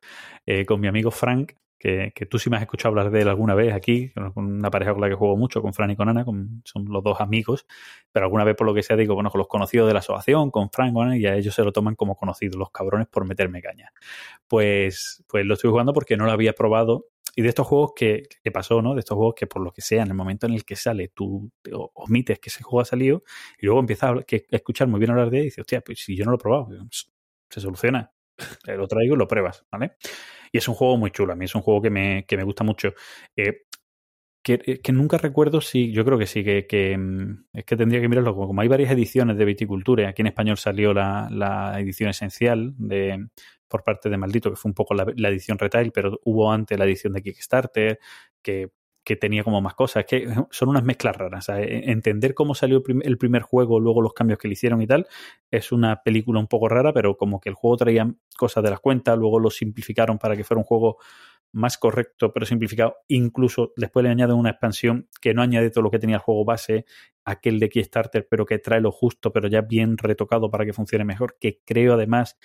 eh, 0.46 0.64
con 0.64 0.80
mi 0.80 0.88
amigo 0.88 1.10
Frank, 1.10 1.52
que, 1.84 2.12
que 2.14 2.24
tú 2.24 2.38
sí 2.38 2.48
me 2.48 2.56
has 2.56 2.62
escuchado 2.62 2.88
hablar 2.92 3.10
de 3.10 3.20
él 3.20 3.28
alguna 3.28 3.54
vez 3.54 3.74
aquí, 3.74 4.10
con 4.32 4.46
una 4.46 4.70
pareja 4.70 4.92
con 4.92 5.02
la 5.02 5.08
que 5.10 5.14
juego 5.14 5.36
mucho, 5.36 5.60
con 5.60 5.74
Fran 5.74 5.90
y 5.90 5.96
con 5.96 6.08
Ana, 6.08 6.24
son 6.64 6.86
los 6.88 7.04
dos 7.04 7.20
amigos, 7.20 7.66
pero 8.10 8.24
alguna 8.24 8.42
vez 8.42 8.56
por 8.56 8.66
lo 8.66 8.72
que 8.72 8.82
sea 8.82 8.96
digo, 8.96 9.14
bueno, 9.14 9.28
con 9.28 9.38
los 9.38 9.48
conocidos 9.48 9.86
de 9.86 9.92
la 9.92 9.98
asociación, 9.98 10.50
con 10.50 10.70
Frank, 10.70 10.94
con 10.94 11.08
Ana, 11.08 11.18
y 11.18 11.26
a 11.26 11.36
ellos 11.36 11.54
se 11.54 11.62
lo 11.62 11.72
toman 11.72 11.94
como 11.94 12.16
conocidos, 12.16 12.56
los 12.56 12.70
cabrones, 12.70 13.06
por 13.08 13.26
meterme 13.26 13.60
caña. 13.60 13.92
Pues, 14.48 15.22
pues 15.28 15.44
lo 15.44 15.54
estoy 15.54 15.70
jugando 15.70 15.92
porque 15.92 16.16
no 16.16 16.24
lo 16.24 16.32
había 16.32 16.54
probado. 16.54 17.08
Y 17.36 17.42
de 17.42 17.48
estos 17.48 17.66
juegos 17.66 17.92
que, 17.94 18.22
que 18.42 18.50
pasó, 18.52 18.80
¿no? 18.80 18.94
De 18.94 19.00
estos 19.00 19.16
juegos 19.16 19.34
que 19.36 19.46
por 19.46 19.60
lo 19.60 19.72
que 19.72 19.82
sea, 19.82 20.04
en 20.04 20.08
el 20.08 20.14
momento 20.14 20.46
en 20.46 20.54
el 20.54 20.64
que 20.64 20.76
sale, 20.76 21.08
tú 21.08 21.50
omites 21.94 22.38
que 22.38 22.48
ese 22.48 22.62
juego 22.62 22.80
ha 22.80 22.84
salido 22.86 23.24
y 23.58 23.66
luego 23.66 23.80
empiezas 23.80 24.10
a, 24.10 24.14
a 24.14 24.24
escuchar 24.50 24.88
muy 24.88 25.00
bien 25.00 25.10
hablar 25.10 25.30
de 25.30 25.38
él 25.38 25.42
y 25.42 25.46
dices, 25.46 25.58
hostia, 25.62 25.80
pues 25.82 25.98
si 25.98 26.16
yo 26.16 26.24
no 26.24 26.30
lo 26.30 26.36
he 26.36 26.40
probado, 26.40 26.68
se 27.50 27.60
soluciona. 27.60 28.13
Te 28.64 28.76
lo 28.76 28.88
traigo 28.88 29.14
y 29.14 29.18
lo 29.18 29.28
pruebas, 29.28 29.64
¿vale? 29.70 29.96
Y 30.52 30.58
es 30.58 30.68
un 30.68 30.74
juego 30.74 30.96
muy 30.96 31.10
chulo. 31.10 31.32
A 31.32 31.36
mí 31.36 31.44
es 31.44 31.54
un 31.54 31.62
juego 31.62 31.82
que 31.82 31.90
me, 31.90 32.24
que 32.26 32.36
me 32.36 32.44
gusta 32.44 32.64
mucho. 32.64 32.94
Eh, 33.36 33.62
que, 34.42 34.60
eh, 34.66 34.80
que 34.80 34.92
nunca 34.92 35.16
recuerdo 35.16 35.60
si, 35.60 35.90
yo 35.92 36.04
creo 36.04 36.18
que 36.18 36.26
sí, 36.26 36.44
que, 36.44 36.66
que, 36.66 36.96
mm, 36.96 37.46
es 37.54 37.64
que 37.64 37.76
tendría 37.76 38.00
que 38.00 38.08
mirarlo. 38.08 38.34
Como, 38.34 38.60
hay 38.60 38.68
varias 38.68 38.90
ediciones 38.90 39.36
de 39.38 39.44
Viticulture, 39.44 40.06
aquí 40.06 40.22
en 40.22 40.28
español 40.28 40.58
salió 40.58 40.92
la, 40.92 41.28
la 41.30 41.80
edición 41.80 42.10
esencial 42.10 42.74
de, 42.76 43.28
por 43.68 43.82
parte 43.82 44.10
de 44.10 44.16
Maldito, 44.18 44.50
que 44.50 44.56
fue 44.56 44.68
un 44.68 44.74
poco 44.74 44.94
la 44.94 45.28
edición 45.28 45.58
retail, 45.58 45.92
pero 45.92 46.20
hubo 46.24 46.52
antes 46.52 46.78
la 46.78 46.84
edición 46.84 47.14
de 47.14 47.22
Kickstarter, 47.22 47.98
que, 48.42 48.70
que 49.04 49.16
tenía 49.16 49.44
como 49.44 49.60
más 49.60 49.74
cosas. 49.74 50.02
Es 50.04 50.06
que 50.06 50.26
son 50.50 50.68
unas 50.70 50.84
mezclas 50.84 51.16
raras. 51.16 51.48
E, 51.50 51.90
Entender 51.90 52.34
cómo 52.34 52.54
salió 52.54 52.78
el 52.78 52.82
prim- 52.82 53.02
el 53.04 53.18
primer 53.18 53.42
juego, 53.42 53.80
luego 53.80 54.02
los 54.02 54.14
cambios 54.14 54.38
que 54.38 54.48
le 54.48 54.54
hicieron 54.54 54.80
y 54.82 54.86
tal, 54.86 55.06
es 55.50 55.72
una 55.72 56.02
película 56.02 56.40
un 56.40 56.46
poco 56.48 56.68
rara, 56.68 56.92
pero 56.92 57.16
como 57.16 57.40
que 57.40 57.48
el 57.50 57.54
juego 57.54 57.76
traía 57.76 58.12
cosas 58.36 58.64
de 58.64 58.70
las 58.70 58.80
cuentas, 58.80 59.18
luego 59.18 59.38
lo 59.40 59.50
simplificaron 59.50 60.18
para 60.18 60.36
que 60.36 60.44
fuera 60.44 60.58
un 60.58 60.64
juego 60.64 60.98
más 61.52 61.78
correcto, 61.78 62.32
pero 62.32 62.46
simplificado. 62.46 62.96
Incluso 63.08 63.72
después 63.76 64.02
le 64.02 64.10
añaden 64.10 64.36
una 64.36 64.50
expansión 64.50 65.08
que 65.20 65.34
no 65.34 65.42
añade 65.42 65.70
todo 65.70 65.82
lo 65.84 65.90
que 65.90 66.00
tenía 66.00 66.16
el 66.16 66.22
juego 66.22 66.44
base, 66.44 66.84
aquel 67.24 67.60
de 67.60 67.68
Kickstarter, 67.68 68.26
pero 68.28 68.44
que 68.44 68.58
trae 68.58 68.80
lo 68.80 68.90
justo, 68.90 69.32
pero 69.32 69.48
ya 69.48 69.60
bien 69.60 69.96
retocado 69.98 70.50
para 70.50 70.64
que 70.64 70.72
funcione 70.72 71.04
mejor. 71.04 71.36
Que 71.40 71.60
creo 71.64 71.94
además 71.94 72.38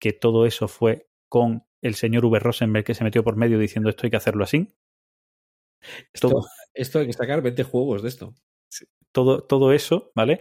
que 0.00 0.12
todo 0.12 0.46
eso 0.46 0.68
fue 0.68 1.08
con 1.28 1.64
el 1.82 1.94
señor 1.94 2.24
Uwe 2.24 2.40
Rosenberg 2.40 2.84
que 2.84 2.94
se 2.94 3.04
metió 3.04 3.22
por 3.22 3.36
medio 3.36 3.58
diciendo 3.58 3.90
esto 3.90 4.06
hay 4.06 4.10
que 4.10 4.16
hacerlo 4.16 4.44
así. 4.44 4.68
Esto, 6.12 6.28
Todo. 6.30 6.46
esto 6.74 6.98
hay 6.98 7.06
que 7.06 7.12
sacar 7.12 7.42
20 7.42 7.62
juegos 7.62 8.02
de 8.02 8.08
esto. 8.08 8.34
todo, 9.12 9.42
todo 9.42 9.72
eso, 9.72 10.10
¿vale? 10.14 10.40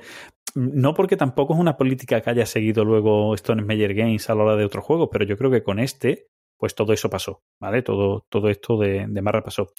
No 0.56 0.94
porque 0.94 1.18
tampoco 1.18 1.54
es 1.54 1.60
una 1.60 1.78
política 1.78 2.22
que 2.22 2.30
haya 2.30 2.46
seguido 2.46 2.84
luego 2.84 3.34
Stone 3.36 3.64
Meyer 3.64 3.94
Games 3.94 4.30
a 4.30 4.36
la 4.36 4.44
hora 4.44 4.56
de 4.56 4.66
otros 4.66 4.84
juegos, 4.84 5.10
pero 5.12 5.26
yo 5.26 5.38
creo 5.38 5.52
que 5.52 5.64
con 5.64 5.80
este, 5.80 6.30
pues 6.58 6.74
todo 6.74 6.94
eso 6.94 7.10
pasó, 7.10 7.44
¿vale? 7.60 7.84
Todo, 7.84 8.26
todo 8.30 8.50
esto 8.50 8.78
de, 8.78 9.06
de 9.08 9.22
Marra 9.22 9.44
pasó. 9.44 9.74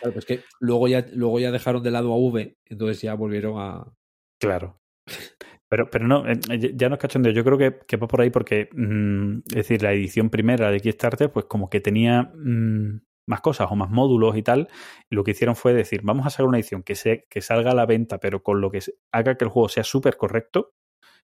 Claro, 0.00 0.14
pues 0.14 0.24
que 0.24 0.44
luego 0.60 0.88
ya, 0.88 1.06
luego 1.12 1.40
ya 1.40 1.50
dejaron 1.50 1.82
de 1.82 1.90
lado 1.90 2.12
a 2.12 2.16
V, 2.16 2.56
entonces 2.66 3.02
ya 3.02 3.14
volvieron 3.14 3.54
a. 3.58 3.92
Claro. 4.40 4.80
Pero, 5.68 5.88
pero 5.88 6.08
no, 6.08 6.26
eh, 6.28 6.38
ya 6.74 6.88
no 6.88 6.96
es 6.96 7.00
cachondeo. 7.00 7.32
Yo 7.32 7.44
creo 7.44 7.56
que, 7.56 7.78
que 7.86 7.96
va 7.96 8.08
por 8.08 8.20
ahí 8.20 8.30
porque, 8.30 8.68
mm, 8.72 9.38
es 9.50 9.54
decir, 9.54 9.82
la 9.82 9.92
edición 9.92 10.28
primera 10.28 10.70
de 10.70 10.80
Kickstarter, 10.80 11.30
pues 11.30 11.46
como 11.46 11.70
que 11.70 11.80
tenía 11.80 12.32
mm, 12.34 13.00
más 13.30 13.40
cosas 13.40 13.68
o 13.70 13.76
más 13.76 13.88
módulos 13.88 14.36
y 14.36 14.42
tal. 14.42 14.68
Lo 15.08 15.24
que 15.24 15.30
hicieron 15.30 15.56
fue 15.56 15.72
decir, 15.72 16.02
vamos 16.02 16.26
a 16.26 16.30
sacar 16.30 16.46
una 16.46 16.58
edición 16.58 16.82
que, 16.82 16.96
se, 16.96 17.26
que 17.30 17.40
salga 17.40 17.70
a 17.70 17.74
la 17.74 17.86
venta, 17.86 18.18
pero 18.18 18.42
con 18.42 18.60
lo 18.60 18.70
que 18.70 18.80
haga 19.12 19.36
que 19.36 19.44
el 19.44 19.50
juego 19.50 19.68
sea 19.68 19.84
súper 19.84 20.16
correcto. 20.16 20.74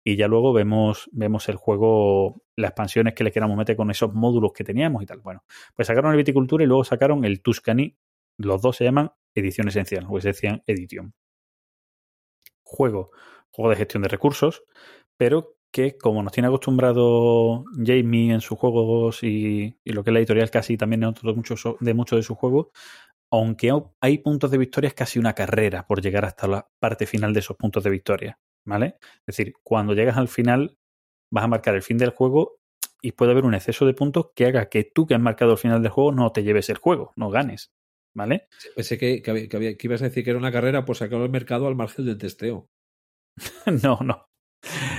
Y 0.05 0.17
ya 0.17 0.29
luego 0.29 0.53
vemos, 0.53 1.11
vemos 1.13 1.49
el 1.49 1.57
juego, 1.57 2.41
las 2.57 2.71
expansiones 2.71 3.15
que 3.15 3.25
le 3.25 3.33
queramos 3.33 3.59
meter 3.59 3.77
con 3.77 3.91
esos 3.91 4.15
módulos 4.15 4.53
que 4.53 4.65
teníamos 4.65 5.03
y 5.03 5.07
tal. 5.07 5.19
Bueno, 5.19 5.43
pues 5.75 5.89
sacaron 5.89 6.13
el 6.13 6.17
Viticultura 6.17 6.63
y 6.65 6.69
luego 6.69 6.85
sacaron 6.85 7.25
el 7.25 7.43
Tuscany. 7.43 7.97
Los 8.39 8.63
dos 8.63 8.77
se 8.77 8.85
llaman 8.85 9.11
Edición 9.35 9.67
Esencial, 9.69 10.07
o 10.09 10.17
Esencial 10.17 10.63
Edition. 10.67 11.13
Juego, 12.63 13.11
juego 13.51 13.71
de 13.71 13.77
gestión 13.77 14.05
de 14.05 14.09
recursos, 14.09 14.63
pero 15.17 15.58
que 15.71 15.97
como 15.99 16.23
nos 16.23 16.33
tiene 16.33 16.49
acostumbrado 16.49 17.65
Jamie 17.85 18.33
en 18.33 18.41
sus 18.41 18.59
juegos 18.59 19.23
y, 19.23 19.77
y 19.85 19.93
lo 19.93 20.03
que 20.03 20.11
es 20.11 20.13
la 20.15 20.21
editorial 20.21 20.51
casi 20.51 20.77
también 20.77 21.03
en 21.03 21.11
otros 21.11 21.37
muchos 21.37 21.63
de 21.81 21.95
muchos 21.95 22.19
de 22.19 22.23
sus 22.23 22.37
juegos, 22.39 22.69
aunque 23.31 23.73
hay 24.01 24.19
puntos 24.19 24.51
de 24.51 24.59
victoria, 24.59 24.89
es 24.89 24.95
casi 24.95 25.19
una 25.19 25.35
carrera 25.35 25.87
por 25.87 26.01
llegar 26.01 26.25
hasta 26.25 26.49
la 26.49 26.69
parte 26.79 27.07
final 27.07 27.35
de 27.35 27.41
esos 27.41 27.57
puntos 27.57 27.85
de 27.85 27.91
victoria, 27.91 28.39
¿vale? 28.65 28.97
Es 29.27 29.37
decir, 29.37 29.55
cuando 29.63 29.95
llegas 29.95 30.17
al 30.17 30.29
final, 30.29 30.79
vas 31.31 31.45
a 31.45 31.49
marcar 31.49 31.75
el 31.75 31.83
fin 31.83 31.99
del 31.99 32.11
juego 32.11 32.59
y 33.03 33.13
puede 33.13 33.33
haber 33.33 33.45
un 33.45 33.55
exceso 33.55 33.85
de 33.87 33.95
puntos 33.95 34.31
que 34.35 34.47
haga 34.47 34.69
que 34.69 34.85
tú 34.85 35.07
que 35.07 35.15
has 35.15 35.21
marcado 35.21 35.53
el 35.53 35.59
final 35.59 35.83
del 35.83 35.93
juego 35.93 36.13
no 36.13 36.33
te 36.33 36.43
lleves 36.43 36.71
el 36.71 36.79
juego, 36.79 37.13
no 37.17 37.31
ganes, 37.31 37.71
¿vale? 38.15 38.49
Pensé 38.75 38.99
que, 38.99 39.23
que, 39.23 39.31
había- 39.31 39.49
que 39.49 39.57
había- 39.57 39.77
que 39.77 39.87
ibas 39.87 40.01
a 40.03 40.07
decir 40.07 40.25
que 40.25 40.31
era 40.31 40.39
una 40.39 40.53
carrera 40.53 40.85
por 40.87 40.97
sacar 40.97 41.21
al 41.21 41.31
mercado 41.31 41.67
al 41.69 41.77
margen 41.77 42.07
del 42.07 42.19
testeo. 42.19 42.71
no, 43.83 43.99
no. 44.03 44.28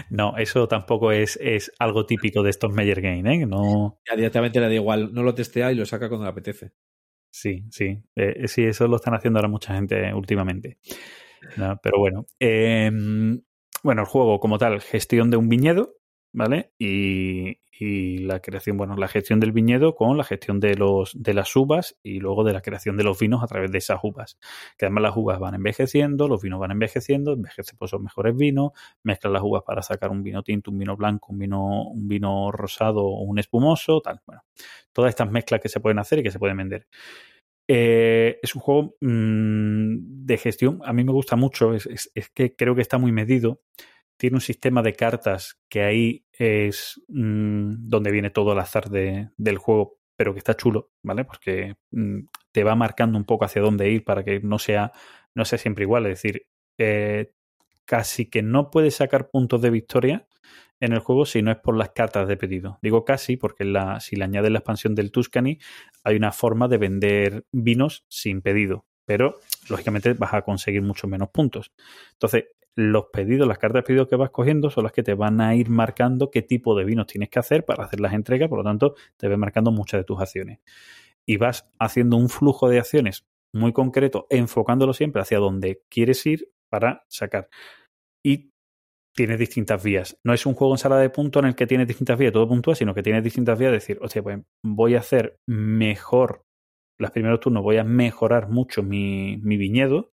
No, 0.09 0.37
eso 0.37 0.67
tampoco 0.67 1.11
es, 1.11 1.37
es 1.41 1.71
algo 1.79 2.05
típico 2.05 2.43
de 2.43 2.49
estos 2.49 2.73
Meyer 2.73 3.01
Game, 3.01 3.33
¿eh? 3.33 3.45
No, 3.45 3.99
Ya 4.09 4.15
directamente 4.15 4.59
le 4.59 4.67
da 4.67 4.73
igual, 4.73 5.13
no 5.13 5.23
lo 5.23 5.33
testea 5.35 5.71
y 5.71 5.75
lo 5.75 5.85
saca 5.85 6.09
cuando 6.09 6.25
le 6.25 6.31
apetece. 6.31 6.71
Sí, 7.31 7.63
sí. 7.69 8.01
Eh, 8.15 8.47
sí, 8.47 8.63
eso 8.63 8.87
lo 8.87 8.95
están 8.95 9.13
haciendo 9.13 9.39
ahora 9.39 9.49
mucha 9.49 9.75
gente 9.75 10.13
últimamente. 10.13 10.77
No, 11.57 11.79
pero 11.81 11.99
bueno. 11.99 12.25
eh, 12.39 12.91
bueno, 13.83 14.01
el 14.01 14.07
juego 14.07 14.39
como 14.39 14.57
tal, 14.57 14.81
gestión 14.81 15.29
de 15.31 15.37
un 15.37 15.47
viñedo, 15.49 15.95
¿vale? 16.33 16.73
Y, 16.77 17.59
y 17.79 18.17
la 18.19 18.41
creación, 18.41 18.75
bueno, 18.77 18.95
la 18.97 19.07
gestión 19.07 19.39
del 19.39 19.53
viñedo 19.53 19.95
con 19.95 20.17
la 20.17 20.23
gestión 20.25 20.59
de 20.59 20.75
los 20.75 21.11
de 21.15 21.33
las 21.33 21.55
uvas 21.55 21.97
y 22.03 22.19
luego 22.19 22.43
de 22.43 22.53
la 22.53 22.61
creación 22.61 22.97
de 22.97 23.03
los 23.03 23.17
vinos 23.17 23.41
a 23.41 23.47
través 23.47 23.71
de 23.71 23.77
esas 23.77 23.99
uvas. 24.03 24.37
Que 24.77 24.85
además 24.85 25.03
las 25.03 25.17
uvas 25.17 25.39
van 25.39 25.55
envejeciendo, 25.55 26.27
los 26.27 26.41
vinos 26.41 26.59
van 26.59 26.71
envejeciendo, 26.71 27.33
envejecen 27.33 27.77
pues 27.77 27.91
son 27.91 28.03
mejores 28.03 28.35
vinos, 28.35 28.71
mezclan 29.03 29.33
las 29.33 29.43
uvas 29.43 29.63
para 29.63 29.81
sacar 29.81 30.11
un 30.11 30.23
vino 30.23 30.43
tinto, 30.43 30.71
un 30.71 30.77
vino 30.77 30.97
blanco, 30.97 31.31
un 31.31 31.39
vino, 31.39 31.83
un 31.89 32.07
vino 32.07 32.51
rosado 32.51 33.07
un 33.07 33.39
espumoso, 33.39 34.01
tal. 34.01 34.21
Bueno, 34.25 34.43
todas 34.91 35.09
estas 35.09 35.31
mezclas 35.31 35.61
que 35.61 35.69
se 35.69 35.79
pueden 35.79 35.99
hacer 35.99 36.19
y 36.19 36.23
que 36.23 36.31
se 36.31 36.39
pueden 36.39 36.57
vender. 36.57 36.87
Eh, 37.71 38.39
es 38.41 38.55
un 38.55 38.61
juego 38.61 38.95
mmm, 38.99 40.25
de 40.25 40.37
gestión, 40.37 40.81
a 40.83 40.91
mí 40.91 41.03
me 41.03 41.11
gusta 41.11 41.35
mucho, 41.35 41.73
es, 41.75 42.09
es, 42.15 42.29
que 42.31 42.55
creo 42.55 42.75
que 42.75 42.81
está 42.81 42.97
muy 42.97 43.11
medido. 43.11 43.61
Tiene 44.19 44.35
un 44.35 44.41
sistema 44.41 44.81
de 44.83 44.91
cartas 44.91 45.61
que 45.69 45.81
ahí 45.81 46.25
es 46.33 47.01
mmm, 47.07 47.87
donde 47.87 48.11
viene 48.11 48.31
todo 48.31 48.51
el 48.51 48.59
azar 48.59 48.89
de, 48.89 49.29
del 49.37 49.57
juego, 49.57 49.97
pero 50.17 50.33
que 50.33 50.39
está 50.39 50.57
chulo, 50.57 50.91
¿vale? 51.01 51.23
Porque 51.23 51.77
mmm, 51.91 52.19
te 52.51 52.65
va 52.65 52.75
marcando 52.75 53.17
un 53.17 53.23
poco 53.23 53.45
hacia 53.45 53.61
dónde 53.61 53.89
ir 53.89 54.03
para 54.03 54.25
que 54.25 54.41
no 54.41 54.59
sea, 54.59 54.91
no 55.33 55.45
sea 55.45 55.57
siempre 55.57 55.85
igual. 55.85 56.05
Es 56.05 56.21
decir, 56.21 56.47
eh, 56.77 57.31
casi 57.85 58.29
que 58.29 58.41
no 58.41 58.71
puedes 58.71 58.95
sacar 58.95 59.29
puntos 59.29 59.61
de 59.61 59.69
victoria 59.69 60.27
en 60.81 60.91
el 60.91 60.99
juego 60.99 61.25
si 61.25 61.41
no 61.41 61.51
es 61.51 61.57
por 61.57 61.77
las 61.77 61.91
cartas 61.91 62.27
de 62.27 62.35
pedido. 62.35 62.77
Digo 62.81 63.05
casi 63.05 63.37
porque 63.37 63.63
si 64.01 64.17
le 64.17 64.25
añades 64.25 64.51
la 64.51 64.59
expansión 64.59 64.95
del 64.95 65.11
Tuscany 65.11 65.59
hay 66.03 66.17
una 66.17 66.33
forma 66.33 66.67
de 66.67 66.77
vender 66.77 67.45
vinos 67.53 68.05
sin 68.09 68.41
pedido, 68.41 68.85
pero 69.09 69.39
lógicamente 69.69 70.13
vas 70.13 70.35
a 70.35 70.43
conseguir 70.43 70.83
mucho 70.83 71.07
menos 71.07 71.29
puntos. 71.29 71.71
Entonces, 72.11 72.43
los 72.75 73.05
pedidos, 73.05 73.47
las 73.47 73.57
cartas 73.57 73.81
de 73.81 73.87
pedido 73.87 74.07
que 74.07 74.15
vas 74.15 74.29
cogiendo 74.29 74.69
son 74.69 74.83
las 74.83 74.93
que 74.93 75.01
te 75.01 75.15
van 75.15 75.41
a 75.41 75.55
ir 75.55 75.67
marcando 75.71 76.29
qué 76.29 76.43
tipo 76.43 76.77
de 76.77 76.85
vinos 76.85 77.07
tienes 77.07 77.29
que 77.29 77.39
hacer 77.39 77.65
para 77.65 77.85
hacer 77.85 78.01
las 78.01 78.13
entregas, 78.13 78.49
por 78.49 78.59
lo 78.59 78.63
tanto, 78.63 78.93
te 79.17 79.27
ven 79.27 79.39
marcando 79.39 79.71
muchas 79.71 80.01
de 80.01 80.03
tus 80.03 80.21
acciones. 80.21 80.59
Y 81.25 81.37
vas 81.37 81.67
haciendo 81.79 82.17
un 82.17 82.29
flujo 82.29 82.69
de 82.69 82.77
acciones 82.77 83.25
muy 83.51 83.73
concreto, 83.73 84.27
enfocándolo 84.29 84.93
siempre 84.93 85.23
hacia 85.23 85.39
donde 85.39 85.81
quieres 85.89 86.23
ir 86.27 86.51
para 86.69 87.03
sacar. 87.07 87.49
Y 88.23 88.51
tienes 89.15 89.39
distintas 89.39 89.83
vías. 89.83 90.19
No 90.23 90.35
es 90.35 90.45
un 90.45 90.53
juego 90.53 90.75
en 90.75 90.77
sala 90.77 90.99
de 90.99 91.09
puntos 91.09 91.41
en 91.41 91.47
el 91.47 91.55
que 91.55 91.65
tienes 91.65 91.87
distintas 91.87 92.19
vías, 92.19 92.31
todo 92.31 92.47
puntúa, 92.47 92.75
sino 92.75 92.93
que 92.93 93.01
tienes 93.01 93.23
distintas 93.23 93.57
vías 93.57 93.71
de 93.71 93.77
decir, 93.77 93.97
hostia, 94.03 94.21
pues 94.21 94.39
voy 94.63 94.93
a 94.93 94.99
hacer 94.99 95.39
mejor 95.47 96.43
los 96.99 97.11
primeros 97.11 97.39
turnos, 97.39 97.63
voy 97.63 97.77
a 97.77 97.83
mejorar 97.83 98.49
mucho 98.49 98.83
mi, 98.83 99.37
viñedo, 99.37 100.11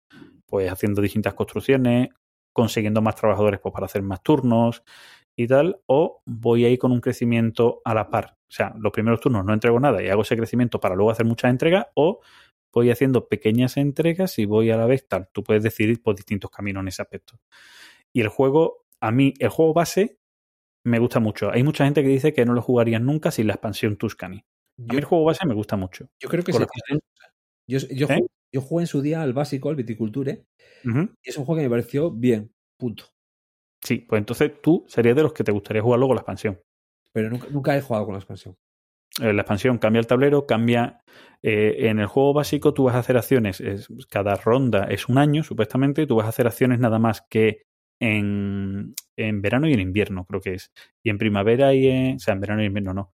pues 0.48 0.70
haciendo 0.70 1.02
distintas 1.02 1.36
construcciones, 1.36 2.10
consiguiendo 2.52 3.02
más 3.02 3.16
trabajadores 3.16 3.60
pues, 3.62 3.72
para 3.72 3.86
hacer 3.86 4.02
más 4.02 4.22
turnos 4.24 4.84
y 5.36 5.48
tal, 5.48 5.80
o 5.86 6.22
voy 6.26 6.66
a 6.66 6.70
ir 6.70 6.80
con 6.80 6.92
un 6.92 7.00
crecimiento 7.00 7.82
a 7.86 7.94
la 7.94 8.10
par. 8.10 8.38
O 8.50 8.54
sea, 8.54 8.74
los 8.78 8.92
primeros 8.92 9.22
turnos 9.22 9.46
no 9.46 9.54
entrego 9.54 9.80
nada 9.80 10.04
y 10.04 10.10
hago 10.10 10.24
ese 10.24 10.36
crecimiento 10.36 10.80
para 10.80 10.96
luego 10.96 11.12
hacer 11.12 11.26
muchas 11.26 11.52
entregas, 11.52 11.86
o 11.94 12.20
voy 12.74 12.90
haciendo 12.90 13.28
pequeñas 13.28 13.78
entregas 13.78 14.40
y 14.40 14.46
voy 14.46 14.72
a 14.72 14.78
la 14.78 14.88
vez 14.88 15.08
tal. 15.08 15.30
Tú 15.32 15.44
puedes 15.44 15.62
decidir 15.62 16.02
por 16.02 16.16
distintos 16.16 16.50
caminos 16.50 16.82
en 16.82 16.88
ese 16.88 17.04
aspecto. 17.04 17.40
Y 18.12 18.22
el 18.22 18.28
juego, 18.28 18.86
a 19.00 19.12
mí, 19.12 19.34
el 19.40 19.50
juego 19.50 19.74
base 19.74 20.18
me 20.84 20.98
gusta 20.98 21.20
mucho. 21.20 21.52
Hay 21.52 21.64
mucha 21.64 21.86
gente 21.86 22.02
que 22.02 22.10
dice 22.10 22.34
que 22.34 22.44
no 22.44 22.54
lo 22.54 22.62
jugarían 22.62 23.06
nunca 23.06 23.30
sin 23.30 23.48
la 23.48 23.54
expansión 23.54 23.98
Tuscany. 23.98 24.44
A 24.80 24.84
Yo, 24.84 24.94
mí 24.94 24.98
el 24.98 25.06
juego 25.06 25.26
base 25.26 25.46
me 25.46 25.54
gusta 25.54 25.76
mucho. 25.78 26.08
yo 26.20 26.30
creo 26.30 26.44
que 26.44 26.52
Con 26.52 26.62
sí. 26.64 27.00
Yo, 27.68 27.80
yo, 27.92 28.08
¿Eh? 28.08 28.16
jugué, 28.16 28.28
yo 28.54 28.62
jugué 28.62 28.84
en 28.84 28.88
su 28.88 29.02
día 29.02 29.22
al 29.22 29.34
básico, 29.34 29.70
al 29.70 29.76
Viticulture, 29.76 30.46
Ujú. 30.86 31.10
y 31.24 31.30
es 31.30 31.38
un 31.38 31.46
juego 31.46 31.60
que 31.60 31.64
me 31.66 31.70
pareció 31.70 32.12
bien, 32.12 32.52
punto. 32.78 33.06
Sí, 33.84 34.00
pues 34.00 34.20
entonces 34.20 34.52
tú 34.62 34.86
serías 34.88 35.16
de 35.16 35.24
los 35.24 35.34
que 35.34 35.44
te 35.44 35.52
gustaría 35.52 35.82
jugar 35.82 36.00
luego 36.00 36.14
la 36.14 36.22
expansión. 36.22 36.60
Pero 37.14 37.30
nunca, 37.30 37.48
nunca 37.50 37.78
he 37.78 37.82
jugado 37.82 38.06
con 38.06 38.14
la 38.14 38.20
expansión. 38.20 38.56
Eh, 39.22 39.34
la 39.34 39.42
expansión 39.42 39.78
cambia 39.78 40.00
el 40.00 40.08
tablero, 40.08 40.46
cambia. 40.46 41.02
eh, 41.44 41.90
en 41.90 42.00
el 42.00 42.06
juego 42.06 42.34
básico 42.34 42.72
tú 42.74 42.84
vas 42.84 42.96
a 42.96 43.00
hacer 43.00 43.18
acciones. 43.18 43.60
es- 43.62 43.88
cada 44.10 44.36
ronda 44.36 44.86
es 44.86 45.10
un 45.10 45.18
año, 45.18 45.44
supuestamente, 45.44 46.06
tú 46.06 46.16
vas 46.16 46.28
a 46.28 46.30
hacer 46.30 46.46
acciones 46.48 46.80
nada 46.80 47.00
más 47.00 47.24
que 47.30 47.64
en, 48.00 48.94
en 49.18 49.42
verano 49.42 49.68
y 49.68 49.74
en 49.74 49.80
invierno, 49.80 50.26
creo 50.26 50.40
que 50.42 50.54
es. 50.54 50.72
Y 51.04 51.10
en 51.10 51.18
primavera 51.18 51.74
y 51.74 51.88
en. 51.88 52.16
O 52.18 52.20
sea, 52.20 52.34
en 52.36 52.42
verano 52.42 52.62
y 52.62 52.66
en 52.66 52.70
invierno 52.70 52.94
no. 52.94 53.14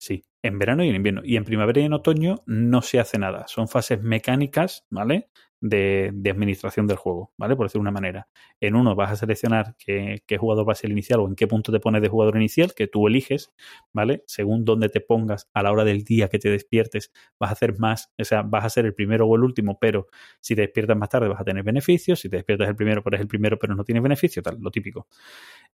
Sí, 0.00 0.24
en 0.42 0.58
verano 0.58 0.84
y 0.84 0.88
en 0.88 0.96
invierno. 0.96 1.22
Y 1.24 1.36
en 1.36 1.44
primavera 1.44 1.80
y 1.80 1.84
en 1.84 1.92
otoño 1.92 2.42
no 2.46 2.82
se 2.82 3.00
hace 3.00 3.18
nada. 3.18 3.46
Son 3.48 3.68
fases 3.68 4.00
mecánicas, 4.02 4.86
¿vale? 4.90 5.28
De, 5.60 6.12
administración 6.30 6.86
del 6.86 6.96
juego, 6.96 7.32
¿vale? 7.36 7.56
Por 7.56 7.66
decir 7.66 7.80
una 7.80 7.90
manera. 7.90 8.28
En 8.60 8.76
uno 8.76 8.94
vas 8.94 9.10
a 9.10 9.16
seleccionar 9.16 9.74
qué, 9.76 10.22
qué 10.26 10.38
jugador 10.38 10.68
va 10.68 10.72
a 10.72 10.74
ser 10.76 10.86
el 10.86 10.92
inicial 10.92 11.20
o 11.20 11.26
en 11.26 11.34
qué 11.34 11.46
punto 11.46 11.72
te 11.72 11.80
pones 11.80 12.00
de 12.02 12.08
jugador 12.08 12.36
inicial, 12.36 12.74
que 12.74 12.86
tú 12.86 13.08
eliges, 13.08 13.52
¿vale? 13.92 14.22
Según 14.26 14.64
dónde 14.64 14.88
te 14.88 15.00
pongas 15.00 15.48
a 15.52 15.62
la 15.62 15.72
hora 15.72 15.84
del 15.84 16.04
día 16.04 16.28
que 16.28 16.38
te 16.38 16.50
despiertes, 16.50 17.12
vas 17.40 17.50
a 17.50 17.52
hacer 17.54 17.78
más, 17.78 18.12
o 18.18 18.24
sea, 18.24 18.42
vas 18.42 18.64
a 18.64 18.70
ser 18.70 18.86
el 18.86 18.94
primero 18.94 19.26
o 19.26 19.34
el 19.36 19.42
último, 19.42 19.78
pero 19.80 20.06
si 20.40 20.54
te 20.54 20.62
despiertas 20.62 20.96
más 20.96 21.08
tarde 21.08 21.28
vas 21.28 21.40
a 21.40 21.44
tener 21.44 21.64
beneficios, 21.64 22.20
si 22.20 22.28
te 22.28 22.36
despiertas 22.36 22.68
el 22.68 22.76
primero, 22.76 23.02
pero 23.02 23.16
eres 23.16 23.22
el 23.22 23.28
primero, 23.28 23.58
pero 23.58 23.74
no 23.74 23.84
tienes 23.84 24.02
beneficio, 24.02 24.42
tal, 24.42 24.58
lo 24.60 24.70
típico. 24.70 25.08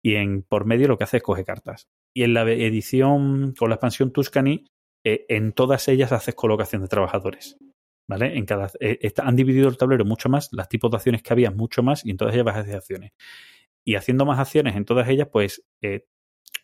Y 0.02 0.14
en 0.16 0.42
por 0.42 0.64
medio 0.64 0.88
lo 0.88 0.98
que 0.98 1.04
hace 1.04 1.18
es 1.18 1.22
coge 1.22 1.44
cartas. 1.44 1.88
Y 2.14 2.22
en 2.24 2.34
la 2.34 2.42
edición 2.42 3.54
con 3.58 3.68
la 3.70 3.76
expansión 3.76 4.12
Tuscany, 4.12 4.66
eh, 5.04 5.26
en 5.28 5.52
todas 5.52 5.88
ellas 5.88 6.12
haces 6.12 6.34
colocación 6.34 6.82
de 6.82 6.88
trabajadores. 6.88 7.56
¿Vale? 8.10 8.36
En 8.36 8.44
cada, 8.44 8.68
eh, 8.80 9.12
han 9.18 9.36
dividido 9.36 9.68
el 9.68 9.76
tablero 9.76 10.04
mucho 10.04 10.28
más, 10.28 10.48
las 10.50 10.68
tipos 10.68 10.90
de 10.90 10.96
acciones 10.96 11.22
que 11.22 11.32
había 11.32 11.52
mucho 11.52 11.84
más, 11.84 12.04
y 12.04 12.10
en 12.10 12.16
todas 12.16 12.34
ellas 12.34 12.44
vas 12.44 12.56
a 12.56 12.60
hacer 12.60 12.74
acciones. 12.74 13.12
Y 13.84 13.94
haciendo 13.94 14.26
más 14.26 14.40
acciones 14.40 14.74
en 14.74 14.84
todas 14.84 15.08
ellas, 15.08 15.28
pues 15.32 15.62
eh, 15.80 16.06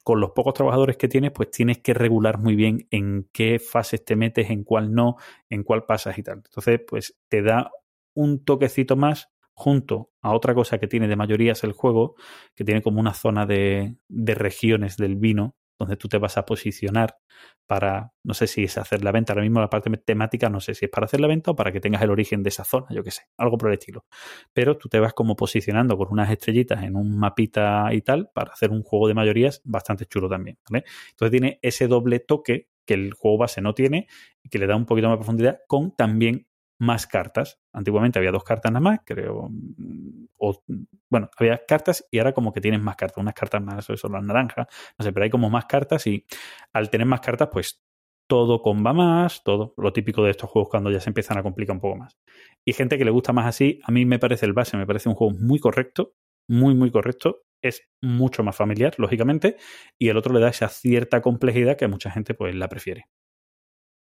con 0.02 0.18
los 0.18 0.32
pocos 0.32 0.55
trabajadores 0.55 0.97
que 0.97 1.06
tienes, 1.06 1.31
pues 1.31 1.52
tienes 1.52 1.78
que 1.78 1.94
regular 1.94 2.39
muy 2.39 2.56
bien 2.56 2.89
en 2.90 3.28
qué 3.32 3.60
fases 3.60 4.05
te 4.05 4.16
metes, 4.16 4.51
en 4.51 4.64
cuál 4.64 4.93
no, 4.93 5.18
en 5.48 5.62
cuál 5.62 5.85
pasas 5.85 6.18
y 6.18 6.24
tal. 6.24 6.39
Entonces, 6.39 6.81
pues 6.85 7.16
te 7.28 7.43
da 7.43 7.70
un 8.14 8.44
toquecito 8.44 8.97
más 8.97 9.28
junto 9.52 10.10
a 10.23 10.35
otra 10.35 10.52
cosa 10.52 10.78
que 10.78 10.89
tiene 10.89 11.06
de 11.06 11.14
mayorías 11.14 11.62
el 11.62 11.73
juego, 11.73 12.16
que 12.56 12.64
tiene 12.64 12.82
como 12.82 12.98
una 12.98 13.14
zona 13.14 13.47
de, 13.47 13.94
de 14.09 14.35
regiones 14.35 14.97
del 14.97 15.14
vino, 15.14 15.55
donde 15.78 15.97
tú 15.97 16.09
te 16.09 16.19
vas 16.19 16.36
a 16.39 16.47
posicionar 16.47 17.19
para, 17.66 18.12
no 18.24 18.35
sé 18.35 18.47
si 18.47 18.65
es 18.65 18.78
hacer 18.78 19.03
la 19.05 19.12
venta, 19.12 19.32
ahora 19.32 19.43
mismo 19.43 19.61
la 19.61 19.69
parte 19.69 19.90
temática, 19.98 20.48
no 20.48 20.61
sé 20.61 20.74
si 20.74 20.86
es 20.86 20.90
para 20.90 21.07
hacer 21.07 21.20
la 21.20 21.27
venta 21.27 21.51
o 21.51 21.57
para 21.57 21.73
que 21.73 21.81
tengas 21.81 22.03
el 22.03 22.11
origen 22.11 22.43
de 22.43 22.48
esa 22.48 22.65
zona, 22.65 22.86
yo 22.90 23.03
qué 23.03 23.11
sé, 23.11 23.23
algo 23.36 23.59
por 23.59 23.69
el 23.69 23.74
estilo. 23.74 24.05
Pero 24.53 24.77
tú 24.77 24.89
te 24.89 25.01
vas 25.01 25.15
como 25.15 25.36
posicionando 25.36 25.97
con 25.97 26.09
unas 26.11 26.31
estrellitas 26.31 26.82
en 26.82 26.97
un 26.97 27.19
mapita 27.19 27.89
y 27.93 28.03
tal 28.03 28.31
para 28.35 28.53
hacer 28.53 28.70
un 28.70 28.82
juego 28.82 29.09
de 29.09 29.15
mayorías 29.15 29.61
bastante 29.65 30.07
chulo 30.07 30.28
también. 30.28 30.59
Entonces 30.70 31.31
tiene 31.31 31.59
ese 31.62 31.89
doble 31.89 32.20
toque 32.20 32.69
que 32.85 32.94
el 32.94 33.12
juego 33.15 33.39
base 33.39 33.61
no 33.61 33.74
tiene 33.74 34.07
y 34.43 34.48
que 34.48 34.59
le 34.59 34.66
da 34.66 34.77
un 34.77 34.86
poquito 34.86 35.09
más 35.09 35.16
profundidad 35.19 35.59
con 35.66 35.94
también 35.94 36.47
más 36.78 37.07
cartas. 37.07 37.59
Antiguamente 37.73 38.19
había 38.19 38.32
dos 38.32 38.44
cartas 38.44 38.73
nada 38.73 38.81
más, 38.81 39.01
creo. 39.05 39.48
mm, 39.51 40.27
O, 40.39 40.62
bueno, 41.11 41.31
había 41.39 41.61
cartas 41.66 42.07
y 42.11 42.19
ahora 42.19 42.32
como 42.32 42.53
que 42.53 42.61
tienes 42.61 42.81
más 42.81 42.97
cartas. 42.97 43.19
Unas 43.19 43.35
cartas 43.35 43.62
más, 43.62 43.85
son 43.86 44.12
las 44.12 44.23
naranjas. 44.23 44.66
No 44.98 45.05
sé, 45.05 45.12
pero 45.12 45.24
hay 45.24 45.31
como 45.31 45.51
más 45.51 45.66
cartas 45.66 46.07
y 46.07 46.27
al 46.73 46.90
tener 46.90 47.07
más 47.07 47.20
cartas, 47.20 47.48
pues 47.53 47.82
todo 48.28 48.61
comba 48.61 48.93
más, 48.93 49.43
todo 49.44 49.73
lo 49.77 49.93
típico 49.93 50.24
de 50.24 50.32
estos 50.32 50.51
juegos 50.51 50.69
cuando 50.70 50.90
ya 50.90 51.01
se 51.01 51.11
empiezan 51.11 51.39
a 51.39 51.43
complicar 51.43 51.74
un 51.77 51.81
poco 51.81 51.97
más. 51.97 52.19
Y 52.65 52.73
gente 52.73 52.98
que 52.98 53.05
le 53.05 53.11
gusta 53.12 53.32
más 53.32 53.47
así, 53.47 53.81
a 53.85 53.93
mí 53.93 54.05
me 54.05 54.19
parece 54.19 54.47
el 54.47 54.53
base, 54.53 54.77
me 54.77 54.86
parece 54.86 55.09
un 55.09 55.15
juego 55.15 55.35
muy 55.39 55.59
correcto, 55.61 56.15
muy, 56.48 56.74
muy 56.74 56.90
correcto. 56.90 57.43
Es 57.62 57.82
mucho 58.03 58.43
más 58.44 58.57
familiar, 58.57 58.94
lógicamente, 58.98 59.57
y 59.98 60.09
el 60.09 60.16
otro 60.16 60.35
le 60.35 60.40
da 60.40 60.48
esa 60.51 60.69
cierta 60.69 61.23
complejidad 61.23 61.77
que 61.77 61.86
a 61.86 61.89
mucha 61.89 62.11
gente 62.11 62.35
pues 62.35 62.55
la 62.55 62.69
prefiere. 62.69 63.07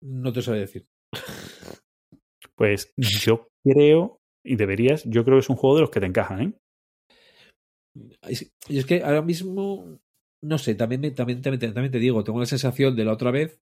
No 0.03 0.33
te 0.33 0.43
sabe 0.43 0.61
decir. 0.61 0.87
Pues 2.61 2.93
yo 2.97 3.49
creo, 3.65 4.21
y 4.45 4.55
deberías, 4.55 5.03
yo 5.05 5.25
creo 5.25 5.39
que 5.39 5.41
es 5.41 5.51
un 5.51 5.57
juego 5.57 5.75
de 5.77 5.81
los 5.83 5.91
que 5.91 5.99
te 5.99 6.07
encajan, 6.07 6.41
¿eh? 6.43 6.53
Es- 8.23 8.53
Y 8.69 8.79
es 8.79 8.87
que 8.87 9.03
ahora 9.03 9.23
mismo, 9.23 9.99
no 10.43 10.59
sé, 10.59 10.75
también, 10.75 11.01
me- 11.01 11.11
también, 11.11 11.43
también, 11.43 11.75
también 11.75 11.93
te 11.93 11.99
digo, 11.99 12.25
tengo 12.25 12.39
la 12.41 12.47
sensación 12.47 12.95
de 12.97 13.05
la 13.05 13.13
otra 13.13 13.31
vez, 13.31 13.61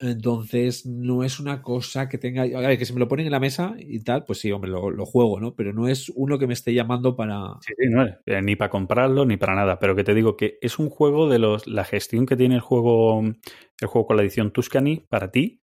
entonces 0.00 0.86
no 0.86 1.22
es 1.24 1.38
una 1.40 1.62
cosa 1.62 2.08
que 2.08 2.18
tenga, 2.18 2.42
a 2.42 2.46
ver, 2.68 2.78
que 2.78 2.84
si 2.84 2.92
me 2.92 2.98
lo 3.00 3.08
ponen 3.08 3.26
en 3.26 3.32
la 3.32 3.40
mesa 3.40 3.74
y 3.78 4.00
tal, 4.02 4.24
pues 4.24 4.40
sí, 4.40 4.50
hombre, 4.52 4.70
lo, 4.70 4.90
lo 4.90 5.06
juego, 5.06 5.40
¿no? 5.40 5.54
Pero 5.54 5.72
no 5.72 5.88
es 5.88 6.10
uno 6.14 6.38
que 6.38 6.46
me 6.46 6.52
esté 6.54 6.74
llamando 6.74 7.16
para... 7.16 7.54
Sí, 7.60 7.72
sí, 7.78 7.86
no 7.88 8.04
es 8.04 8.14
eh, 8.26 8.42
ni 8.42 8.56
para 8.56 8.70
comprarlo 8.70 9.24
ni 9.24 9.36
para 9.38 9.54
nada, 9.54 9.78
pero 9.78 9.96
que 9.96 10.04
te 10.04 10.14
digo 10.14 10.36
que 10.36 10.58
es 10.60 10.78
un 10.78 10.90
juego 10.90 11.28
de 11.30 11.38
los 11.38 11.66
la 11.66 11.84
gestión 11.84 12.26
que 12.26 12.36
tiene 12.36 12.56
el 12.56 12.60
juego 12.60 13.22
el 13.22 13.86
juego 13.88 14.06
con 14.06 14.16
la 14.16 14.22
edición 14.22 14.52
Tuscany 14.52 15.06
para 15.08 15.30
ti 15.30 15.62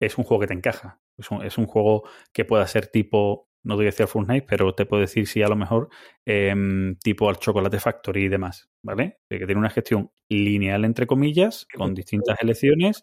es 0.00 0.18
un 0.18 0.24
juego 0.24 0.42
que 0.42 0.48
te 0.48 0.54
encaja. 0.54 1.00
Es 1.18 1.30
un, 1.30 1.44
es 1.44 1.58
un 1.58 1.66
juego 1.66 2.08
que 2.32 2.44
pueda 2.44 2.66
ser 2.66 2.86
tipo, 2.88 3.48
no 3.64 3.74
te 3.74 3.78
voy 3.78 3.86
a 3.86 3.90
decir 3.90 4.06
Night, 4.26 4.44
pero 4.46 4.74
te 4.74 4.86
puedo 4.86 5.00
decir 5.00 5.26
sí 5.26 5.42
a 5.42 5.48
lo 5.48 5.56
mejor 5.56 5.88
em, 6.26 6.96
tipo 6.96 7.28
al 7.28 7.38
Chocolate 7.38 7.80
Factory 7.80 8.24
y 8.24 8.28
demás, 8.28 8.70
¿vale? 8.84 9.18
Que 9.28 9.38
tiene 9.46 9.58
una 9.58 9.70
gestión 9.70 10.10
lineal 10.28 10.84
entre 10.84 11.06
comillas 11.06 11.66
con 11.74 11.94
distintas 11.94 12.38
elecciones. 12.40 13.02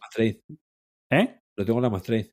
¿eh? 1.12 1.40
Lo 1.58 1.66
tengo 1.66 1.80
en 1.80 1.84
la 1.84 1.90
más 1.90 2.04
trade. 2.04 2.32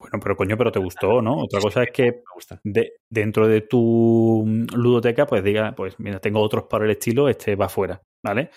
Bueno, 0.00 0.18
pero 0.22 0.34
coño, 0.34 0.56
pero 0.56 0.72
te 0.72 0.78
gustó, 0.78 1.20
¿no? 1.20 1.36
Otra 1.36 1.60
cosa 1.60 1.82
es 1.82 1.90
que 1.92 2.22
de, 2.64 2.92
dentro 3.10 3.46
de 3.46 3.60
tu 3.60 4.44
mm, 4.46 4.74
ludoteca, 4.74 5.26
pues 5.26 5.44
diga, 5.44 5.74
pues 5.76 5.98
mira, 6.00 6.18
tengo 6.20 6.40
otros 6.40 6.64
para 6.64 6.86
el 6.86 6.92
estilo, 6.92 7.28
este 7.28 7.54
va 7.54 7.68
fuera, 7.68 8.00
¿vale? 8.24 8.50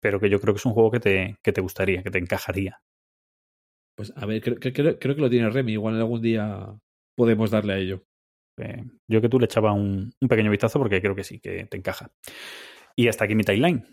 Pero 0.00 0.18
que 0.18 0.28
yo 0.28 0.40
creo 0.40 0.54
que 0.54 0.58
es 0.58 0.66
un 0.66 0.72
juego 0.72 0.90
que 0.90 1.00
te, 1.00 1.36
que 1.42 1.52
te 1.52 1.60
gustaría, 1.60 2.02
que 2.02 2.10
te 2.10 2.18
encajaría. 2.18 2.80
Pues 3.98 4.12
a 4.14 4.26
ver, 4.26 4.40
creo, 4.40 4.54
creo- 4.60 4.96
creo- 4.96 5.14
que 5.16 5.20
lo 5.20 5.28
tiene 5.28 5.50
Remy, 5.50 5.72
igual 5.72 5.96
algún 5.96 6.22
día 6.22 6.72
podemos 7.16 7.50
darle 7.50 7.72
a 7.72 7.78
ello. 7.78 8.04
Eh, 8.60 8.84
yo 9.08 9.20
que 9.20 9.28
tú 9.28 9.40
le 9.40 9.46
echaba 9.46 9.72
un, 9.72 10.12
un 10.20 10.28
pequeño 10.28 10.52
vistazo 10.52 10.78
porque 10.78 11.00
creo 11.02 11.16
que 11.16 11.24
sí, 11.24 11.40
que 11.40 11.64
te 11.66 11.76
encaja. 11.76 12.08
Y 12.94 13.08
hasta 13.08 13.24
aquí 13.24 13.34
mi 13.34 13.42
timeline. 13.42 13.84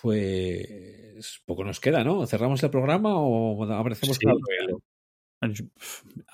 Pues 0.00 1.42
poco 1.44 1.64
nos 1.64 1.80
queda, 1.80 2.04
¿no? 2.04 2.24
¿Cerramos 2.26 2.62
el 2.62 2.70
programa 2.70 3.16
o 3.16 3.64
aparecemos 3.64 4.16
Sí. 4.16 4.26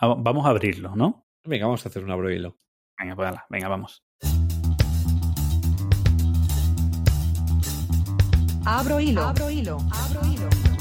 Vamos 0.01 0.45
a 0.47 0.51
abrirlo, 0.51 0.95
¿no? 0.95 1.25
Venga, 1.47 1.65
vamos 1.67 1.87
a 1.87 1.89
hacer 1.89 2.05
un 2.05 2.11
Abrohilo. 2.11 2.59
Venga, 3.01 3.17
pues, 3.17 3.29
ala, 3.29 3.47
venga, 3.49 3.69
vamos. 3.69 4.03
Abro 8.67 9.01
hilo. 9.01 9.23
Abro 9.23 9.51
hilo. 9.51 9.79
Abro 9.93 10.21
hilo. 10.31 10.72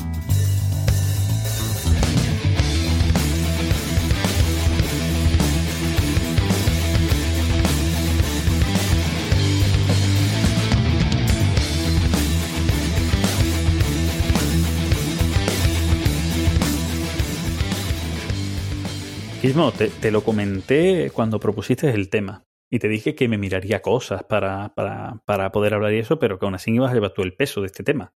Gizmo, 19.41 19.71
te, 19.71 19.87
te 19.87 20.11
lo 20.11 20.23
comenté 20.23 21.09
cuando 21.11 21.39
propusiste 21.39 21.89
el 21.89 22.11
tema 22.11 22.45
y 22.69 22.77
te 22.77 22.87
dije 22.87 23.15
que 23.15 23.27
me 23.27 23.39
miraría 23.39 23.81
cosas 23.81 24.23
para, 24.23 24.75
para, 24.75 25.23
para 25.25 25.51
poder 25.51 25.73
hablar 25.73 25.89
de 25.89 25.97
eso, 25.97 26.19
pero 26.19 26.37
que 26.37 26.45
aún 26.45 26.53
así 26.53 26.69
ibas 26.71 26.91
a 26.91 26.93
llevar 26.93 27.13
tú 27.13 27.23
el 27.23 27.35
peso 27.35 27.61
de 27.61 27.65
este 27.65 27.83
tema. 27.83 28.13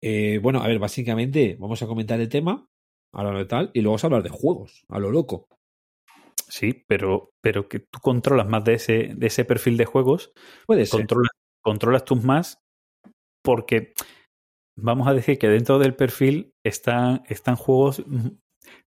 Eh, 0.00 0.38
bueno, 0.40 0.62
a 0.62 0.68
ver, 0.68 0.78
básicamente 0.78 1.56
vamos 1.58 1.82
a 1.82 1.88
comentar 1.88 2.20
el 2.20 2.28
tema, 2.28 2.68
a 3.12 3.24
lo 3.24 3.46
tal, 3.48 3.72
y 3.74 3.80
luego 3.80 3.94
vamos 3.94 4.04
a 4.04 4.06
hablar 4.06 4.22
de 4.22 4.28
juegos, 4.28 4.84
a 4.88 5.00
lo 5.00 5.10
loco. 5.10 5.48
Sí, 6.46 6.84
pero, 6.86 7.32
pero 7.40 7.68
que 7.68 7.80
tú 7.80 7.98
controlas 8.00 8.46
más 8.46 8.62
de 8.62 8.74
ese, 8.74 9.10
de 9.12 9.26
ese 9.26 9.44
perfil 9.44 9.76
de 9.76 9.86
juegos, 9.86 10.32
Puede 10.68 10.86
ser. 10.86 11.00
controlas, 11.00 11.32
controlas 11.62 12.04
tus 12.04 12.22
más, 12.22 12.62
porque 13.42 13.92
vamos 14.76 15.08
a 15.08 15.14
decir 15.14 15.36
que 15.36 15.48
dentro 15.48 15.80
del 15.80 15.96
perfil 15.96 16.54
están, 16.64 17.24
están 17.28 17.56
juegos 17.56 18.04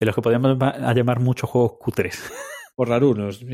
de 0.01 0.07
los 0.07 0.15
que 0.15 0.23
podríamos 0.23 0.59
llamar- 0.59 1.21
muchos 1.21 1.49
juegos 1.49 1.75
cutres. 1.79 2.19
Por 2.75 2.89
rarunos. 2.89 3.45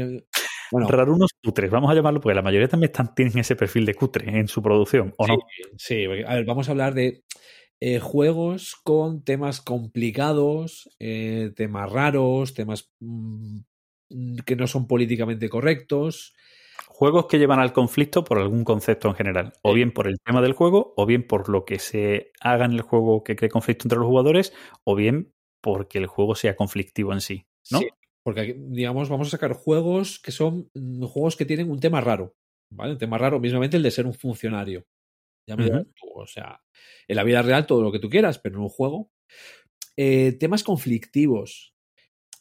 Bueno, 0.71 0.89
Rarunos 0.89 1.31
cutres, 1.43 1.71
vamos 1.71 1.91
a 1.91 1.95
llamarlo, 1.95 2.21
porque 2.21 2.35
la 2.35 2.43
mayoría 2.43 2.69
también 2.69 2.91
están, 2.91 3.15
tienen 3.15 3.39
ese 3.39 3.57
perfil 3.57 3.87
de 3.87 3.95
cutre 3.95 4.39
en 4.39 4.49
su 4.49 4.63
producción, 4.63 5.15
¿o 5.17 5.27
no? 5.27 5.39
sí, 5.77 6.05
a 6.05 6.35
ver, 6.35 6.45
vamos 6.45 6.69
a 6.69 6.73
hablar 6.73 6.95
de 6.95 7.23
eh, 7.81 8.01
juegos 8.01 8.77
con 8.83 9.23
temas 9.23 9.61
complicados, 9.61 10.89
eh, 10.99 11.53
temas 11.55 11.91
raros, 11.91 12.55
temas 12.55 12.91
mm, 13.01 13.59
que 14.45 14.57
no 14.57 14.67
son 14.67 14.87
políticamente 14.87 15.49
correctos. 15.49 16.35
Juegos 16.89 17.27
que 17.27 17.39
llevan 17.39 17.61
al 17.61 17.73
conflicto 17.73 18.25
por 18.25 18.39
algún 18.39 18.65
concepto 18.65 19.09
en 19.09 19.15
general, 19.15 19.53
o 19.63 19.75
bien 19.75 19.93
por 19.93 20.09
el 20.09 20.19
tema 20.21 20.41
del 20.41 20.55
juego, 20.55 20.95
o 20.97 21.07
bien 21.07 21.27
por 21.27 21.49
lo 21.49 21.65
que 21.65 21.79
se 21.79 22.33
haga 22.41 22.65
en 22.65 22.73
el 22.73 22.81
juego 22.81 23.23
que 23.23 23.37
cree 23.37 23.51
conflicto 23.51 23.85
entre 23.85 23.99
los 23.99 24.09
jugadores, 24.09 24.53
o 24.85 24.95
bien 24.95 25.33
porque 25.67 25.99
el 25.99 26.07
juego 26.07 26.37
sea 26.37 26.55
conflictivo 26.55 27.13
en 27.13 27.21
sí, 27.21 27.45
¿no? 27.73 27.81
Sí, 27.81 27.89
porque 28.23 28.55
digamos, 28.57 29.09
vamos 29.09 29.27
a 29.27 29.31
sacar 29.33 29.53
juegos 29.53 30.21
que 30.21 30.31
son 30.31 30.71
mm, 30.75 31.03
juegos 31.07 31.35
que 31.35 31.45
tienen 31.45 31.69
un 31.69 31.81
tema 31.81 32.01
raro. 32.01 32.37
¿Vale? 32.71 32.93
Un 32.93 32.99
tema 32.99 33.19
raro, 33.19 33.41
mismamente 33.41 33.77
el 33.77 33.83
de 33.83 33.91
ser 33.91 34.07
un 34.07 34.15
funcionario. 34.15 34.87
Ya 35.49 35.57
me 35.57 35.65
dirás 35.65 35.87
tú, 35.97 36.07
o 36.15 36.27
sea, 36.27 36.61
en 37.09 37.17
la 37.17 37.25
vida 37.25 37.43
real 37.43 37.67
todo 37.67 37.83
lo 37.83 37.91
que 37.91 37.99
tú 37.99 38.09
quieras, 38.09 38.39
pero 38.39 38.57
en 38.57 38.63
un 38.63 38.69
juego. 38.69 39.11
Eh, 39.97 40.37
temas 40.39 40.63
conflictivos. 40.63 41.75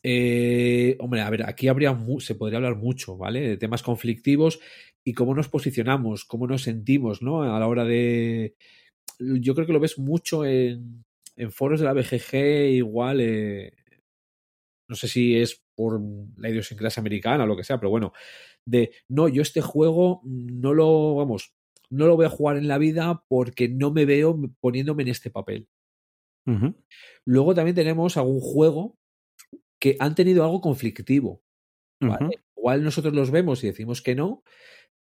Eh, 0.04 0.96
hombre, 1.00 1.22
a 1.22 1.30
ver, 1.32 1.50
aquí 1.50 1.68
habría 1.68 1.98
se 2.20 2.36
podría 2.36 2.58
hablar 2.58 2.76
mucho, 2.76 3.18
¿vale? 3.18 3.42
De 3.42 3.58
temas 3.58 3.82
conflictivos 3.82 4.60
y 5.04 5.14
cómo 5.14 5.34
nos 5.34 5.50
posicionamos, 5.50 6.26
cómo 6.26 6.46
nos 6.46 6.62
sentimos, 6.62 7.24
¿no? 7.24 7.42
A 7.42 7.60
la 7.60 7.68
hora 7.68 7.86
de. 7.86 8.56
Yo 9.18 9.56
creo 9.56 9.66
que 9.66 9.74
lo 9.74 9.80
ves 9.80 9.98
mucho 9.98 10.46
en, 10.46 11.06
en 11.38 11.52
foros 11.52 11.80
de 11.80 11.86
la 11.86 11.94
BGG, 11.94 12.76
igual. 12.76 13.22
eh, 13.22 13.74
no 14.88 14.96
sé 14.96 15.08
si 15.08 15.36
es 15.36 15.64
por 15.76 16.00
la 16.38 16.50
idiosincrasia 16.50 17.02
americana 17.02 17.44
o 17.44 17.48
lo 17.48 17.58
que 17.58 17.64
sea, 17.64 17.80
pero 17.80 17.90
bueno, 17.90 18.14
de 18.66 18.94
no, 19.10 19.28
yo 19.28 19.42
este 19.42 19.62
juego 19.62 20.22
no 20.24 20.74
lo, 20.74 21.16
vamos, 21.16 21.54
no 21.90 22.08
lo 22.08 22.16
voy 22.16 22.26
a 22.26 22.30
jugar 22.30 22.58
en 22.58 22.68
la 22.68 22.78
vida 22.78 23.24
porque 23.28 23.68
no 23.68 23.92
me 23.92 24.06
veo 24.06 24.40
poniéndome 24.60 25.04
en 25.04 25.10
este 25.10 25.32
papel. 25.32 25.68
Luego 27.26 27.56
también 27.56 27.76
tenemos 27.76 28.18
algún 28.18 28.40
juego 28.40 28.98
que 29.80 29.98
han 30.00 30.16
tenido 30.16 30.44
algo 30.44 30.62
conflictivo. 30.62 31.42
Igual 32.58 32.84
nosotros 32.84 33.14
los 33.14 33.32
vemos 33.32 33.64
y 33.64 33.68
decimos 33.68 34.02
que 34.02 34.16
no, 34.16 34.44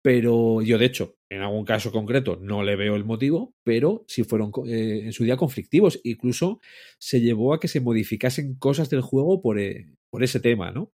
pero 0.03 0.63
yo 0.63 0.79
de 0.79 0.87
hecho, 0.87 1.17
en 1.29 1.43
algún 1.43 1.65
caso 1.65 1.93
concreto, 1.93 2.39
no 2.41 2.63
le 2.63 2.77
veo 2.77 2.97
el 2.97 3.05
motivo, 3.05 3.55
pero 3.63 4.05
si 4.09 4.25
fueron 4.25 4.51
eh, 4.67 5.03
en 5.05 5.13
su 5.13 5.25
día 5.25 5.37
conflictivos. 5.37 6.01
Incluso 6.05 6.61
se 6.99 7.21
llevó 7.21 7.53
a 7.53 7.61
que 7.61 7.69
se 7.69 7.81
modificasen 7.81 8.55
cosas 8.55 8.89
del 8.89 9.03
juego 9.03 9.43
por, 9.43 9.59
eh, 9.59 9.87
por 10.11 10.25
ese 10.25 10.41
tema, 10.41 10.71
¿no? 10.71 10.93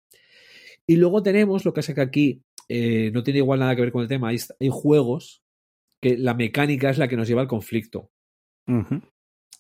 Y 0.88 0.98
luego 0.98 1.22
tenemos 1.22 1.65
lo 1.65 1.73
que 1.73 1.82
hace 1.82 1.94
que 1.94 2.02
aquí 2.02 2.44
eh, 2.68 3.11
no 3.14 3.23
tiene 3.23 3.40
igual 3.40 3.60
nada 3.60 3.76
que 3.76 3.82
ver 3.82 3.91
con 3.91 4.02
el 4.02 4.07
tema. 4.07 4.30
Hay, 4.30 4.38
hay 4.60 4.69
juegos 4.72 5.44
que 6.02 6.18
la 6.18 6.34
mecánica 6.34 6.90
es 6.90 6.98
la 6.98 7.07
que 7.07 7.18
nos 7.18 7.27
lleva 7.27 7.41
al 7.41 7.48
conflicto. 7.48 8.11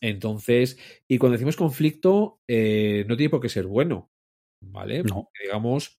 Entonces, 0.01 0.77
y 1.07 1.17
cuando 1.19 1.33
decimos 1.33 1.55
conflicto, 1.55 2.39
no 2.47 3.17
tiene 3.17 3.29
por 3.29 3.39
qué 3.39 3.49
ser 3.49 3.65
bueno, 3.65 4.11
¿vale? 4.61 5.03
No. 5.03 5.29
Digamos, 5.41 5.97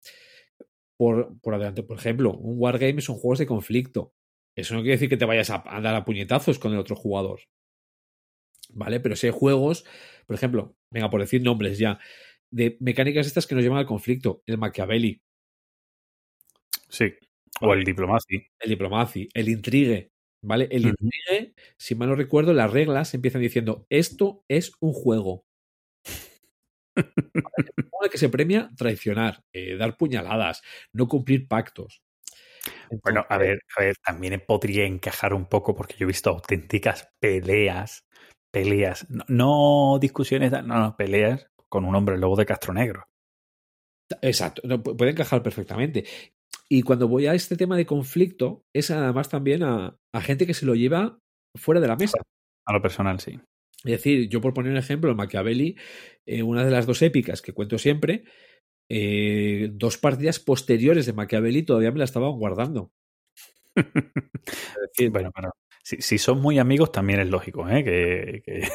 por, 0.98 1.38
por 1.40 1.54
adelante, 1.54 1.82
por 1.82 1.98
ejemplo, 1.98 2.32
un 2.32 2.54
wargame 2.58 3.00
son 3.00 3.16
juegos 3.16 3.38
de 3.38 3.46
conflicto. 3.46 4.12
Eso 4.56 4.74
no 4.74 4.80
quiere 4.80 4.94
decir 4.94 5.08
que 5.08 5.16
te 5.18 5.26
vayas 5.26 5.50
a, 5.50 5.62
a 5.66 5.80
dar 5.80 5.94
a 5.94 6.04
puñetazos 6.04 6.58
con 6.58 6.72
el 6.72 6.78
otro 6.78 6.96
jugador, 6.96 7.40
¿vale? 8.70 9.00
Pero 9.00 9.16
si 9.16 9.26
hay 9.26 9.32
juegos, 9.32 9.84
por 10.26 10.36
ejemplo, 10.36 10.76
venga, 10.90 11.10
por 11.10 11.20
decir 11.20 11.42
nombres 11.42 11.78
ya, 11.78 11.98
de 12.50 12.76
mecánicas 12.80 13.26
estas 13.26 13.46
que 13.46 13.54
nos 13.54 13.64
llevan 13.64 13.78
al 13.78 13.86
conflicto, 13.86 14.42
el 14.46 14.58
Machiavelli, 14.58 15.20
Sí. 16.88 17.14
O 17.60 17.72
el 17.72 17.84
diplomacy. 17.84 18.46
el 18.60 18.70
Diplomacy, 18.70 19.28
el 19.32 19.48
Intrigue, 19.48 20.12
¿vale? 20.42 20.68
El. 20.70 20.86
Intrigue, 20.86 21.54
si 21.78 21.94
mal 21.94 22.08
no 22.08 22.14
recuerdo, 22.14 22.52
las 22.52 22.70
reglas 22.70 23.14
empiezan 23.14 23.40
diciendo, 23.40 23.86
esto 23.88 24.44
es 24.48 24.72
un 24.80 24.92
juego. 24.92 25.44
¿Vale? 26.94 27.70
Que 28.10 28.18
se 28.18 28.28
premia 28.28 28.70
traicionar, 28.76 29.42
eh, 29.52 29.76
dar 29.76 29.96
puñaladas, 29.96 30.62
no 30.92 31.06
cumplir 31.08 31.48
pactos. 31.48 32.02
Bueno, 33.02 33.24
a 33.28 33.38
ver, 33.38 33.60
a 33.76 33.82
ver, 33.82 33.96
también 34.04 34.42
podría 34.46 34.84
encajar 34.86 35.34
un 35.34 35.46
poco 35.46 35.74
porque 35.74 35.94
yo 35.98 36.04
he 36.04 36.08
visto 36.08 36.30
auténticas 36.30 37.08
peleas, 37.20 38.04
peleas, 38.50 39.08
no, 39.10 39.24
no 39.28 39.98
discusiones, 40.00 40.50
no, 40.52 40.62
no, 40.62 40.96
peleas 40.96 41.46
con 41.68 41.84
un 41.84 41.94
hombre 41.94 42.18
lobo 42.18 42.36
de 42.36 42.46
Castro 42.46 42.72
Negro. 42.72 43.04
Exacto, 44.22 44.62
no, 44.64 44.82
pu- 44.82 44.96
puede 44.96 45.10
encajar 45.12 45.42
perfectamente. 45.42 46.04
Y 46.68 46.82
cuando 46.82 47.08
voy 47.08 47.26
a 47.26 47.34
este 47.34 47.56
tema 47.56 47.76
de 47.76 47.86
conflicto, 47.86 48.64
es 48.74 48.90
además 48.90 49.28
también 49.28 49.62
a, 49.62 49.96
a 50.12 50.20
gente 50.20 50.46
que 50.46 50.54
se 50.54 50.66
lo 50.66 50.74
lleva 50.74 51.18
fuera 51.56 51.80
de 51.80 51.88
la 51.88 51.96
mesa. 51.96 52.18
A 52.66 52.72
lo 52.72 52.82
personal, 52.82 53.20
sí. 53.20 53.38
Es 53.84 53.92
decir, 53.92 54.28
yo 54.28 54.40
por 54.40 54.54
poner 54.54 54.72
un 54.72 54.78
ejemplo, 54.78 55.10
el 55.10 55.16
Machiavelli, 55.16 55.76
eh, 56.26 56.42
una 56.42 56.64
de 56.64 56.70
las 56.70 56.86
dos 56.86 57.02
épicas 57.02 57.42
que 57.42 57.52
cuento 57.52 57.78
siempre, 57.78 58.24
eh, 58.88 59.70
dos 59.72 59.98
partidas 59.98 60.40
posteriores 60.40 61.06
de 61.06 61.12
Machiavelli 61.12 61.64
todavía 61.64 61.92
me 61.92 61.98
la 61.98 62.04
estaban 62.04 62.32
guardando. 62.32 62.92
Es 64.46 64.90
decir, 64.92 65.10
Bueno, 65.10 65.30
pero 65.34 65.52
si, 65.82 65.96
si 66.00 66.18
son 66.18 66.40
muy 66.40 66.58
amigos 66.58 66.92
también 66.92 67.20
es 67.20 67.28
lógico, 67.28 67.68
¿eh? 67.68 67.84
Que, 67.84 68.42
que, 68.44 68.68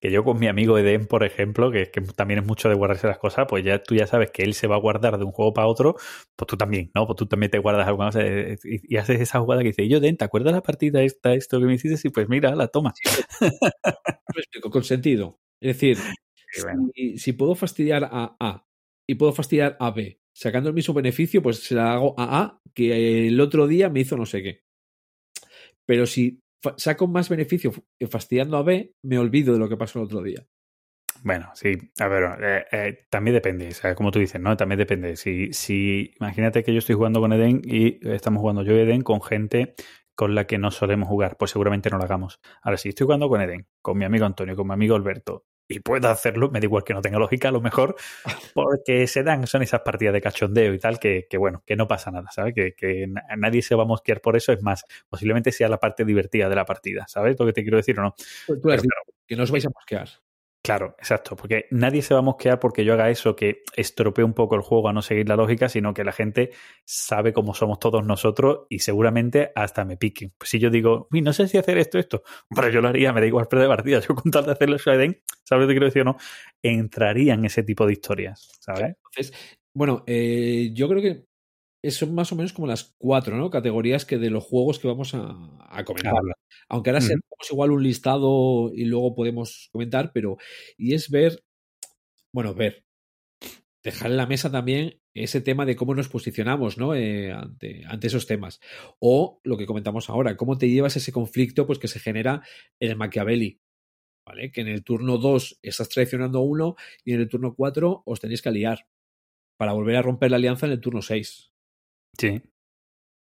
que 0.00 0.10
yo 0.10 0.24
con 0.24 0.38
mi 0.38 0.48
amigo 0.48 0.78
Eden, 0.78 1.06
por 1.06 1.24
ejemplo, 1.24 1.70
que, 1.70 1.90
que 1.90 2.00
también 2.00 2.40
es 2.40 2.46
mucho 2.46 2.68
de 2.68 2.74
guardarse 2.74 3.06
las 3.06 3.18
cosas, 3.18 3.46
pues 3.48 3.64
ya 3.64 3.82
tú 3.82 3.94
ya 3.94 4.06
sabes 4.06 4.30
que 4.30 4.42
él 4.42 4.54
se 4.54 4.66
va 4.66 4.76
a 4.76 4.80
guardar 4.80 5.18
de 5.18 5.24
un 5.24 5.32
juego 5.32 5.52
para 5.52 5.68
otro, 5.68 5.96
pues 6.36 6.46
tú 6.46 6.56
también, 6.56 6.90
¿no? 6.94 7.06
Pues 7.06 7.16
tú 7.16 7.26
también 7.26 7.50
te 7.50 7.58
guardas 7.58 7.86
algo 7.86 7.98
más 7.98 8.16
eh, 8.16 8.58
y, 8.64 8.94
y 8.94 8.96
haces 8.96 9.20
esa 9.20 9.40
jugada 9.40 9.62
que 9.62 9.68
dice, 9.68 9.88
yo 9.88 9.98
Eden, 9.98 10.16
¿te 10.16 10.24
acuerdas 10.24 10.52
la 10.52 10.62
partida 10.62 11.02
esta, 11.02 11.34
esto 11.34 11.60
que 11.60 11.66
me 11.66 11.74
hiciste? 11.74 12.08
Y 12.08 12.10
pues 12.10 12.28
mira, 12.28 12.54
la 12.54 12.68
toma. 12.68 12.92
me 13.40 14.40
explico 14.40 14.70
con 14.70 14.84
sentido. 14.84 15.38
Es 15.60 15.76
decir, 15.76 15.98
bueno, 16.62 16.88
si, 16.94 17.18
si 17.18 17.32
puedo 17.32 17.54
fastidiar 17.54 18.04
a 18.04 18.36
A 18.40 18.66
y 19.08 19.14
puedo 19.14 19.32
fastidiar 19.32 19.76
a 19.80 19.90
B, 19.90 20.20
sacando 20.34 20.68
el 20.68 20.74
mismo 20.74 20.94
beneficio, 20.94 21.42
pues 21.42 21.64
se 21.64 21.74
la 21.74 21.92
hago 21.92 22.14
a 22.18 22.42
A 22.42 22.58
que 22.74 23.28
el 23.28 23.40
otro 23.40 23.66
día 23.66 23.90
me 23.90 24.00
hizo 24.00 24.16
no 24.16 24.26
sé 24.26 24.42
qué. 24.42 24.62
Pero 25.86 26.06
si 26.06 26.40
saco 26.76 27.06
más 27.06 27.28
beneficio 27.28 27.70
f- 27.70 27.82
fastidiando 28.08 28.56
a 28.56 28.62
B, 28.62 28.94
me 29.02 29.18
olvido 29.18 29.52
de 29.52 29.58
lo 29.58 29.68
que 29.68 29.76
pasó 29.76 29.98
el 29.98 30.06
otro 30.06 30.22
día. 30.22 30.46
Bueno, 31.24 31.50
sí, 31.54 31.72
a 32.00 32.08
ver, 32.08 32.24
eh, 32.42 32.64
eh, 32.72 33.06
también 33.08 33.34
depende, 33.34 33.68
o 33.68 33.72
sea, 33.72 33.94
como 33.94 34.10
tú 34.10 34.18
dices, 34.18 34.40
¿no? 34.40 34.56
También 34.56 34.78
depende. 34.78 35.16
Si, 35.16 35.52
si, 35.52 36.12
imagínate 36.18 36.64
que 36.64 36.72
yo 36.72 36.78
estoy 36.78 36.96
jugando 36.96 37.20
con 37.20 37.32
Eden 37.32 37.62
y 37.64 38.00
estamos 38.08 38.40
jugando 38.40 38.62
yo 38.62 38.74
y 38.74 38.80
Eden 38.80 39.02
con 39.02 39.22
gente 39.22 39.74
con 40.14 40.34
la 40.34 40.46
que 40.46 40.58
no 40.58 40.70
solemos 40.70 41.08
jugar, 41.08 41.36
pues 41.38 41.52
seguramente 41.52 41.90
no 41.90 41.98
lo 41.98 42.04
hagamos. 42.04 42.40
Ahora, 42.62 42.76
si 42.76 42.88
estoy 42.88 43.04
jugando 43.04 43.28
con 43.28 43.40
Eden, 43.40 43.68
con 43.80 43.96
mi 43.98 44.04
amigo 44.04 44.26
Antonio, 44.26 44.56
con 44.56 44.66
mi 44.66 44.72
amigo 44.74 44.96
Alberto, 44.96 45.46
y 45.72 45.80
puedo 45.80 46.08
hacerlo, 46.08 46.50
me 46.50 46.60
da 46.60 46.66
igual 46.66 46.84
que 46.84 46.94
no 46.94 47.00
tenga 47.02 47.18
lógica, 47.18 47.48
a 47.48 47.52
lo 47.52 47.60
mejor, 47.60 47.96
porque 48.54 49.06
se 49.06 49.22
dan, 49.22 49.46
son 49.46 49.62
esas 49.62 49.80
partidas 49.80 50.14
de 50.14 50.20
cachondeo 50.20 50.74
y 50.74 50.78
tal, 50.78 50.98
que, 50.98 51.26
que 51.28 51.38
bueno, 51.38 51.62
que 51.66 51.76
no 51.76 51.88
pasa 51.88 52.10
nada, 52.10 52.30
¿sabes? 52.30 52.54
Que, 52.54 52.74
que 52.74 53.06
na- 53.08 53.24
nadie 53.36 53.62
se 53.62 53.74
va 53.74 53.82
a 53.84 53.86
mosquear 53.86 54.20
por 54.20 54.36
eso, 54.36 54.52
es 54.52 54.62
más, 54.62 54.84
posiblemente 55.08 55.52
sea 55.52 55.68
la 55.68 55.78
parte 55.78 56.04
divertida 56.04 56.48
de 56.48 56.56
la 56.56 56.64
partida, 56.64 57.06
¿sabes? 57.08 57.36
Lo 57.38 57.46
que 57.46 57.52
te 57.52 57.62
quiero 57.62 57.76
decir 57.78 57.98
o 57.98 58.02
no. 58.02 58.14
Tú 58.46 58.54
lo 58.62 58.72
has 58.72 58.80
Pero 58.80 58.82
dicho, 58.82 59.16
que 59.26 59.36
no 59.36 59.42
os 59.44 59.50
vais 59.50 59.66
a 59.66 59.70
mosquear. 59.70 60.08
Claro, 60.64 60.94
exacto, 60.98 61.34
porque 61.34 61.66
nadie 61.72 62.02
se 62.02 62.14
va 62.14 62.20
a 62.20 62.22
mosquear 62.22 62.60
porque 62.60 62.84
yo 62.84 62.92
haga 62.92 63.10
eso 63.10 63.34
que 63.34 63.64
estropee 63.74 64.24
un 64.24 64.32
poco 64.32 64.54
el 64.54 64.60
juego 64.60 64.88
a 64.88 64.92
no 64.92 65.02
seguir 65.02 65.28
la 65.28 65.34
lógica, 65.34 65.68
sino 65.68 65.92
que 65.92 66.04
la 66.04 66.12
gente 66.12 66.52
sabe 66.84 67.32
cómo 67.32 67.52
somos 67.52 67.80
todos 67.80 68.06
nosotros 68.06 68.66
y 68.68 68.78
seguramente 68.78 69.50
hasta 69.56 69.84
me 69.84 69.96
piquen. 69.96 70.32
Pues 70.38 70.50
si 70.50 70.60
yo 70.60 70.70
digo, 70.70 71.08
uy, 71.10 71.20
no 71.20 71.32
sé 71.32 71.48
si 71.48 71.58
hacer 71.58 71.78
esto, 71.78 71.98
esto, 71.98 72.22
pero 72.54 72.70
yo 72.70 72.80
lo 72.80 72.88
haría, 72.88 73.12
me 73.12 73.20
da 73.20 73.26
igual 73.26 73.48
perder 73.48 73.66
partida, 73.66 73.98
yo 73.98 74.14
con 74.14 74.30
tal 74.30 74.46
de 74.46 74.52
hacerlo 74.52 74.76
Eden, 74.86 75.20
¿sabes 75.42 75.62
lo 75.62 75.68
que 75.68 75.74
quiero 75.74 75.86
decir 75.86 76.02
o 76.02 76.04
no? 76.04 76.16
Entraría 76.62 77.34
en 77.34 77.44
ese 77.44 77.64
tipo 77.64 77.84
de 77.84 77.94
historias, 77.94 78.52
¿sabes? 78.60 78.94
Entonces, 79.10 79.58
bueno, 79.74 80.04
eh, 80.06 80.70
yo 80.72 80.88
creo 80.88 81.02
que 81.02 81.24
son 81.90 82.14
más 82.14 82.30
o 82.32 82.36
menos 82.36 82.52
como 82.52 82.66
las 82.66 82.94
cuatro 82.98 83.36
¿no? 83.36 83.50
categorías 83.50 84.04
que 84.04 84.18
de 84.18 84.30
los 84.30 84.44
juegos 84.44 84.78
que 84.78 84.88
vamos 84.88 85.14
a, 85.14 85.36
a 85.68 85.84
comentar. 85.84 86.12
Aunque 86.68 86.90
ahora 86.90 87.00
Ujú. 87.00 87.08
tenemos 87.08 87.50
igual 87.50 87.70
un 87.72 87.82
listado 87.82 88.70
y 88.72 88.84
luego 88.84 89.14
podemos 89.14 89.68
comentar, 89.72 90.12
pero 90.12 90.36
y 90.76 90.94
es 90.94 91.10
ver, 91.10 91.42
bueno, 92.32 92.54
ver, 92.54 92.84
dejar 93.82 94.10
en 94.10 94.16
la 94.16 94.26
mesa 94.26 94.50
también 94.50 95.00
ese 95.14 95.40
tema 95.40 95.66
de 95.66 95.76
cómo 95.76 95.94
nos 95.94 96.08
posicionamos 96.08 96.78
¿no? 96.78 96.94
Eh, 96.94 97.32
ante, 97.32 97.84
ante 97.86 98.06
esos 98.06 98.26
temas. 98.26 98.60
O 99.00 99.40
lo 99.44 99.56
que 99.56 99.66
comentamos 99.66 100.08
ahora, 100.08 100.36
cómo 100.36 100.56
te 100.58 100.68
llevas 100.68 100.96
ese 100.96 101.12
conflicto 101.12 101.66
pues, 101.66 101.78
que 101.78 101.88
se 101.88 102.00
genera 102.00 102.42
en 102.80 102.90
el 102.90 102.96
Machiavelli. 102.96 103.60
¿Vale? 104.24 104.52
Que 104.52 104.60
en 104.60 104.68
el 104.68 104.84
turno 104.84 105.18
2 105.18 105.58
estás 105.62 105.88
traicionando 105.88 106.38
a 106.38 106.42
uno 106.42 106.76
y 107.04 107.12
en 107.12 107.20
el 107.20 107.28
turno 107.28 107.54
4 107.56 108.04
os 108.06 108.20
tenéis 108.20 108.40
que 108.40 108.50
aliar 108.50 108.86
para 109.58 109.72
volver 109.72 109.96
a 109.96 110.02
romper 110.02 110.30
la 110.30 110.36
alianza 110.36 110.66
en 110.66 110.72
el 110.72 110.80
turno 110.80 111.02
6. 111.02 111.51
Sí. 112.18 112.40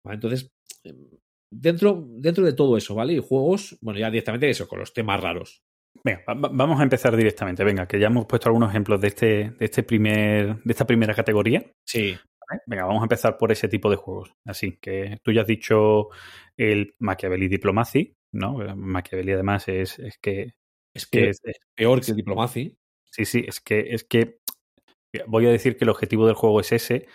¿vale? 0.05 0.15
Entonces, 0.15 0.49
em, 0.83 1.07
dentro, 1.51 2.03
dentro 2.07 2.45
de 2.45 2.53
todo 2.53 2.77
eso, 2.77 2.95
¿vale? 2.95 3.13
Y 3.13 3.19
juegos, 3.19 3.77
bueno, 3.81 3.99
ya 3.99 4.09
directamente 4.09 4.49
eso, 4.49 4.67
con 4.67 4.79
los 4.79 4.93
temas 4.93 5.21
raros. 5.21 5.61
Venga, 6.03 6.23
va- 6.27 6.33
va- 6.35 6.49
vamos 6.53 6.79
a 6.79 6.83
empezar 6.83 7.15
directamente. 7.15 7.63
Venga, 7.63 7.87
que 7.87 7.99
ya 7.99 8.07
hemos 8.07 8.25
puesto 8.25 8.47
algunos 8.49 8.69
ejemplos 8.69 9.01
de 9.01 9.07
este, 9.07 9.25
de 9.51 9.65
este 9.65 9.83
primer, 9.83 10.61
de 10.63 10.71
esta 10.71 10.85
primera 10.85 11.13
categoría. 11.13 11.69
Sí. 11.85 12.11
¿vale? 12.49 12.61
Venga, 12.65 12.85
vamos 12.85 13.01
a 13.01 13.05
empezar 13.05 13.37
por 13.37 13.51
ese 13.51 13.67
tipo 13.67 13.89
de 13.89 13.97
juegos. 13.97 14.33
Así 14.45 14.77
que 14.81 15.19
tú 15.23 15.31
ya 15.31 15.41
has 15.41 15.47
dicho 15.47 16.07
el 16.57 16.95
Machiavelli 16.99 17.47
Diplomacy, 17.49 18.13
¿no? 18.33 18.53
Machiavelli 18.75 19.33
además 19.33 19.67
es, 19.67 19.99
es 19.99 20.17
que, 20.19 20.53
Es 20.95 21.05
que 21.07 21.19
que 21.19 21.29
es- 21.29 21.41
es- 21.43 21.59
peor 21.75 22.01
que 22.01 22.11
el 22.11 22.17
Diplomacy. 22.17 22.77
sí, 23.05 23.25
sí, 23.25 23.43
es 23.47 23.59
que 23.59 23.79
es 23.93 24.03
que 24.05 24.39
voy 25.27 25.45
a 25.45 25.49
decir 25.51 25.75
que 25.77 25.83
el 25.83 25.89
objetivo 25.89 26.25
del 26.25 26.35
juego 26.35 26.61
es 26.61 26.71
ese 26.71 27.05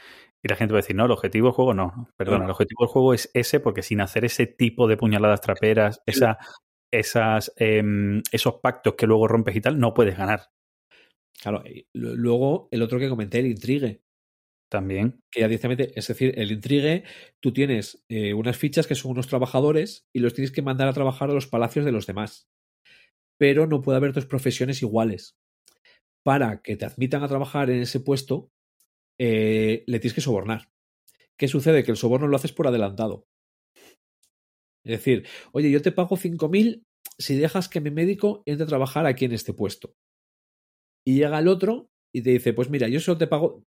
y 0.47 0.49
la 0.49 0.57
gente 0.57 0.73
va 0.73 0.79
a 0.79 0.83
decir, 0.83 0.97
no, 0.97 1.05
el 1.05 1.11
objetivo 1.11 1.49
del 1.49 1.55
juego 1.55 1.75
no. 1.75 2.09
Perdona, 2.17 2.39
No. 2.39 2.45
el 2.47 2.51
objetivo 2.53 2.85
del 2.85 2.93
juego 2.93 3.15
es 3.15 3.31
ese 3.35 3.61
porque 3.61 3.83
sin 3.83 4.01
hacer 4.01 4.25
ese 4.25 4.47
tipo 4.47 4.87
de 4.89 4.97
puñaladas 4.97 5.41
traperas, 5.41 6.01
esa, 6.07 6.39
esas, 6.93 7.53
em, 7.57 8.23
esos 8.33 8.55
pactos 8.63 8.95
que 8.95 9.07
luego 9.07 9.29
rompes 9.29 9.57
y 9.57 9.61
tal, 9.61 9.79
no 9.79 9.93
puedes 9.95 10.17
ganar 10.17 10.49
Claro, 11.43 11.63
luego 11.93 12.69
el 12.71 12.81
otro 12.83 12.99
que 12.99 13.09
comenté, 13.11 13.41
el 13.41 13.47
Intrigue. 13.47 14.01
también. 14.71 15.21
Que 15.31 15.41
ya 15.41 15.49
directamente, 15.49 15.93
es 15.95 16.07
decir, 16.09 16.33
el 16.39 16.51
Intrigue, 16.51 17.05
tú 17.41 17.53
tienes 17.53 18.03
eh, 18.09 18.35
unas 18.35 18.57
fichas 18.57 18.87
que 18.87 18.95
son 18.97 19.13
unos 19.13 19.29
trabajadores 19.29 20.07
y 20.15 20.21
los 20.21 20.35
tienes 20.35 20.51
que 20.51 20.63
mandar 20.63 20.89
a 20.89 20.93
trabajar 20.93 21.31
a 21.31 21.35
los 21.35 21.47
palacios 21.47 21.85
de 21.85 21.93
los 21.93 22.07
demás. 22.07 22.49
Pero 23.39 23.67
no 23.67 23.83
puede 23.83 23.99
haber 23.99 24.13
dos 24.13 24.27
profesiones 24.27 24.83
iguales. 24.83 25.37
Para 26.25 26.63
que 26.63 26.77
te 26.77 26.85
admitan 26.87 27.23
a 27.23 27.29
trabajar 27.29 27.71
en 27.71 27.81
ese 27.83 28.01
puesto, 28.01 28.49
eh, 29.19 29.85
le 29.87 29.99
tienes 30.01 30.15
que 30.15 30.21
sobornar. 30.21 30.69
¿Qué 31.39 31.49
sucede? 31.49 31.85
Que 31.85 31.91
el 31.91 31.97
soborno 31.97 32.27
lo 32.27 32.37
haces 32.37 32.53
por 32.53 32.67
adelantado. 32.67 33.27
Es 34.85 34.93
decir, 34.93 35.27
oye, 35.53 35.71
yo 35.71 35.83
te 35.83 35.93
pago 35.93 36.17
5.000 36.17 36.85
si 37.19 37.37
dejas 37.37 37.69
que 37.69 37.81
mi 37.81 37.91
médico 37.91 38.43
entre 38.47 38.65
a 38.65 38.69
trabajar 38.69 39.07
aquí 39.07 39.25
en 39.25 39.33
este 39.33 39.53
puesto. 39.53 39.95
Y 41.05 41.17
llega 41.17 41.39
el 41.39 41.49
otro 41.49 41.89
y 42.15 42.23
te 42.23 42.31
dice, 42.31 42.53
pues 42.53 42.71
mira, 42.71 42.89
yo 42.89 43.01
solo 43.01 43.19
te 43.19 43.27
pago, 43.27 43.65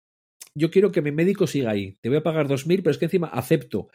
yo 0.54 0.70
quiero 0.70 0.92
que 0.92 1.02
mi 1.02 1.12
médico 1.12 1.46
siga 1.46 1.70
ahí. 1.70 1.96
Te 2.00 2.08
voy 2.08 2.18
a 2.18 2.22
pagar 2.22 2.48
2.000, 2.48 2.78
pero 2.78 2.90
es 2.90 2.98
que 2.98 3.06
encima 3.06 3.28
acepto 3.28 3.88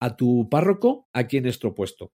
a 0.00 0.16
tu 0.16 0.48
párroco 0.50 1.08
aquí 1.12 1.36
en 1.36 1.44
nuestro 1.44 1.74
puesto. 1.74 2.12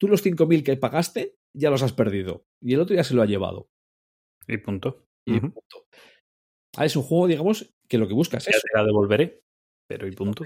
Tú 0.00 0.08
los 0.08 0.24
5.000 0.24 0.62
que 0.62 0.76
pagaste 0.76 1.36
ya 1.54 1.70
los 1.70 1.82
has 1.82 1.92
perdido. 1.92 2.44
Y 2.60 2.74
el 2.74 2.80
otro 2.80 2.96
ya 2.96 3.04
se 3.04 3.14
lo 3.14 3.22
ha 3.22 3.26
llevado. 3.26 3.68
Y 4.46 4.58
punto. 4.58 5.04
Y 5.26 5.40
punto. 5.40 5.86
Ah, 6.78 6.84
es 6.86 6.94
un 6.96 7.02
juego, 7.02 7.26
digamos, 7.26 7.74
que 7.88 7.98
lo 7.98 8.06
que 8.06 8.14
buscas 8.14 8.46
es 8.46 8.54
Ya 8.54 8.60
te 8.60 8.78
la 8.78 8.84
devolveré, 8.84 9.42
pero 9.88 10.06
y 10.06 10.12
punto. 10.12 10.44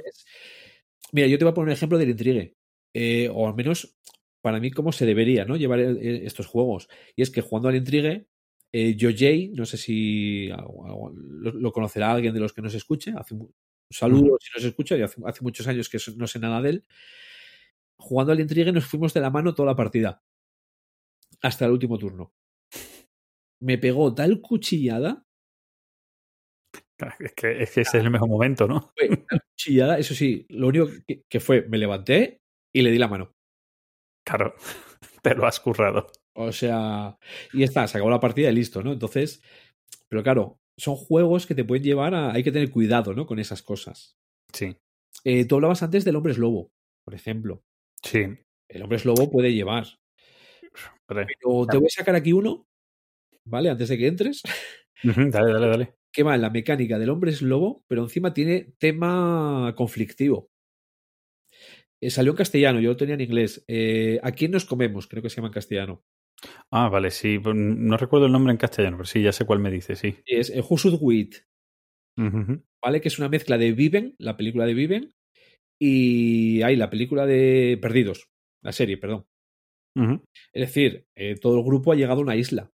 Mira, 1.13 1.27
yo 1.27 1.37
te 1.39 1.45
voy 1.45 1.53
a 1.53 1.55
poner 1.55 1.69
un 1.69 1.73
ejemplo 1.73 1.99
del 1.99 2.11
intrigue. 2.11 2.57
Eh, 2.95 3.29
o 3.33 3.47
al 3.49 3.55
menos 3.55 3.99
para 4.43 4.59
mí 4.61 4.71
cómo 4.71 4.93
se 4.93 5.07
debería 5.07 5.45
¿no? 5.45 5.57
llevar 5.57 5.81
eh, 5.81 6.27
estos 6.27 6.47
juegos. 6.47 6.89
Y 7.17 7.23
es 7.23 7.31
que 7.31 7.43
jugando 7.43 7.69
al 7.69 7.77
intrigue, 7.77 8.29
Eh, 8.75 8.97
Jay, 8.99 9.51
no 9.55 9.67
sé 9.67 9.77
si 9.77 10.49
lo, 10.49 11.13
lo 11.53 11.73
conocerá 11.73 12.11
alguien 12.13 12.33
de 12.33 12.41
los 12.41 12.55
que 12.55 12.63
nos 12.63 12.75
escuche. 12.75 13.13
Hace, 13.15 13.35
un 13.35 13.53
saludo 13.91 14.39
si 14.41 14.49
nos 14.55 14.65
escucha, 14.65 14.97
y 14.97 15.03
hace, 15.03 15.21
hace 15.27 15.43
muchos 15.43 15.67
años 15.67 15.91
que 15.91 15.99
no 16.17 16.27
sé 16.27 16.39
nada 16.39 16.63
de 16.63 16.71
él. 16.71 16.85
Jugando 17.99 18.33
al 18.33 18.41
intrigue 18.41 18.73
nos 18.73 18.87
fuimos 18.87 19.13
de 19.13 19.21
la 19.21 19.31
mano 19.31 19.55
toda 19.55 19.67
la 19.73 19.77
partida. 19.77 20.23
Hasta 21.43 21.67
el 21.67 21.73
último 21.73 21.99
turno. 21.99 22.33
Me 23.61 23.77
pegó 23.79 24.15
tal 24.15 24.41
cuchillada 24.41 25.27
Es 27.21 27.33
que, 27.35 27.63
es 27.63 27.71
que 27.73 27.81
ese 27.81 27.99
es 27.99 28.05
el 28.05 28.11
mejor 28.11 28.29
momento, 28.29 28.69
¿no? 28.69 28.93
fue 28.97 29.09
cuchillada, 29.57 29.99
eso 29.99 30.15
sí, 30.15 30.47
lo 30.49 30.69
único 30.69 30.87
que, 31.07 31.23
que 31.29 31.41
fue, 31.41 31.63
me 31.69 31.79
levanté 31.79 32.39
y 32.73 32.83
le 32.83 32.91
di 32.91 32.99
la 32.99 33.09
mano. 33.09 33.33
Claro, 34.25 34.55
te 35.23 35.35
lo 35.35 35.47
has 35.47 35.59
currado. 35.61 36.07
O 36.35 36.53
sea, 36.53 37.19
y 37.53 37.63
está, 37.63 37.87
se 37.87 37.99
acabó 37.99 38.11
la 38.11 38.21
partida 38.21 38.51
y 38.51 38.55
listo, 38.55 38.83
¿no? 38.83 38.93
Entonces, 38.93 39.43
pero 40.09 40.23
claro, 40.23 40.59
son 40.79 40.97
juegos 40.97 41.47
que 41.47 41.55
te 41.55 41.65
pueden 41.65 41.85
llevar 41.85 42.15
a. 42.15 42.33
Hay 42.33 42.43
que 42.43 42.53
tener 42.53 42.71
cuidado, 42.71 43.15
¿no? 43.15 43.27
Con 43.27 43.39
esas 43.39 43.63
cosas. 43.63 44.17
Sí, 44.53 44.77
Eh, 45.25 45.45
tú 45.47 45.57
hablabas 45.57 45.83
antes 45.83 46.05
del 46.05 46.17
hombre 46.17 46.33
es 46.33 46.39
lobo, 46.39 46.71
por 47.05 47.15
ejemplo. 47.15 47.63
sí. 48.03 48.27
El 48.69 48.83
hombre 48.83 48.97
es 48.97 49.05
lobo 49.05 49.31
puede 49.31 49.53
llevar. 49.53 49.87
Vale. 51.09 51.27
Pero 51.27 51.67
te 51.67 51.77
voy 51.77 51.87
a 51.87 51.91
sacar 51.91 52.15
aquí 52.15 52.33
uno, 52.33 52.67
¿vale? 53.45 53.69
Antes 53.69 53.89
de 53.91 53.99
que 53.99 54.07
entres, 54.07 54.43
Dale, 55.03 55.53
dale, 55.53 55.67
dale. 55.69 55.95
Que 56.13 56.23
va 56.23 56.35
en 56.35 56.43
la 56.43 56.51
mecánica 56.51 56.99
del 56.99 57.11
hombre 57.11 57.31
es 57.31 57.43
lobo, 57.43 57.85
pero 57.89 58.03
encima 58.03 58.35
tiene 58.35 58.75
tema 58.79 59.73
conflictivo. 59.77 60.51
Eh, 62.01 62.11
salió 62.11 62.33
en 62.33 62.37
castellano, 62.37 62.81
yo 62.81 62.91
lo 62.91 62.97
tenía 62.97 63.15
en 63.15 63.21
inglés. 63.21 63.65
Eh, 63.69 64.19
¿A 64.23 64.33
quién 64.33 64.51
nos 64.51 64.65
comemos? 64.65 65.07
Creo 65.07 65.23
que 65.23 65.31
se 65.31 65.37
llama 65.37 65.49
en 65.49 65.55
castellano. 65.55 66.03
Ah, 66.71 66.89
vale, 66.89 67.11
sí. 67.11 67.39
pues 67.39 67.55
No 67.55 67.97
recuerdo 67.97 68.27
el 68.27 68.33
nombre 68.33 68.51
en 68.51 68.59
castellano, 68.59 68.97
pero 68.99 69.07
sí, 69.07 69.23
ya 69.23 69.33
sé 69.33 69.45
cuál 69.45 69.61
me 69.61 69.71
dice, 69.71 69.95
sí. 69.95 70.17
Es 70.27 70.51
eh, 70.51 70.63
Ujú, 72.17 72.39
ujú. 72.39 72.63
¿vale? 72.83 73.01
Que 73.01 73.09
es 73.09 73.19
una 73.19 73.29
mezcla 73.29 73.57
de 73.57 73.73
Viven, 73.73 74.15
la 74.19 74.37
película 74.37 74.67
de 74.67 74.75
Viven, 74.75 75.15
y 75.81 76.63
hay 76.63 76.77
la 76.77 76.91
película 76.91 77.27
de 77.27 77.79
Perdidos, 77.81 78.29
la 78.63 78.73
serie, 78.73 78.99
perdón. 78.99 79.27
Es 80.53 80.67
decir, 80.69 81.07
eh, 81.15 81.37
todo 81.41 81.59
el 81.59 81.65
grupo 81.65 81.93
ha 81.93 81.97
llegado 81.97 82.21
a 82.21 82.23
una 82.25 82.37
isla 82.37 82.73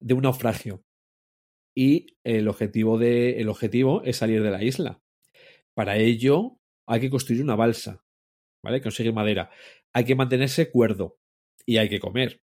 de 0.00 0.14
un 0.14 0.22
naufragio. 0.22 0.82
Y 1.74 2.18
el 2.24 2.48
objetivo, 2.48 2.98
de, 2.98 3.40
el 3.40 3.48
objetivo 3.48 4.02
es 4.04 4.18
salir 4.18 4.42
de 4.42 4.50
la 4.50 4.62
isla. 4.62 5.02
Para 5.74 5.96
ello 5.96 6.58
hay 6.86 7.00
que 7.00 7.10
construir 7.10 7.42
una 7.42 7.56
balsa, 7.56 8.04
¿vale? 8.62 8.82
Conseguir 8.82 9.12
madera. 9.12 9.50
Hay 9.94 10.04
que 10.04 10.14
mantenerse 10.14 10.70
cuerdo 10.70 11.18
y 11.64 11.78
hay 11.78 11.88
que 11.88 12.00
comer. 12.00 12.42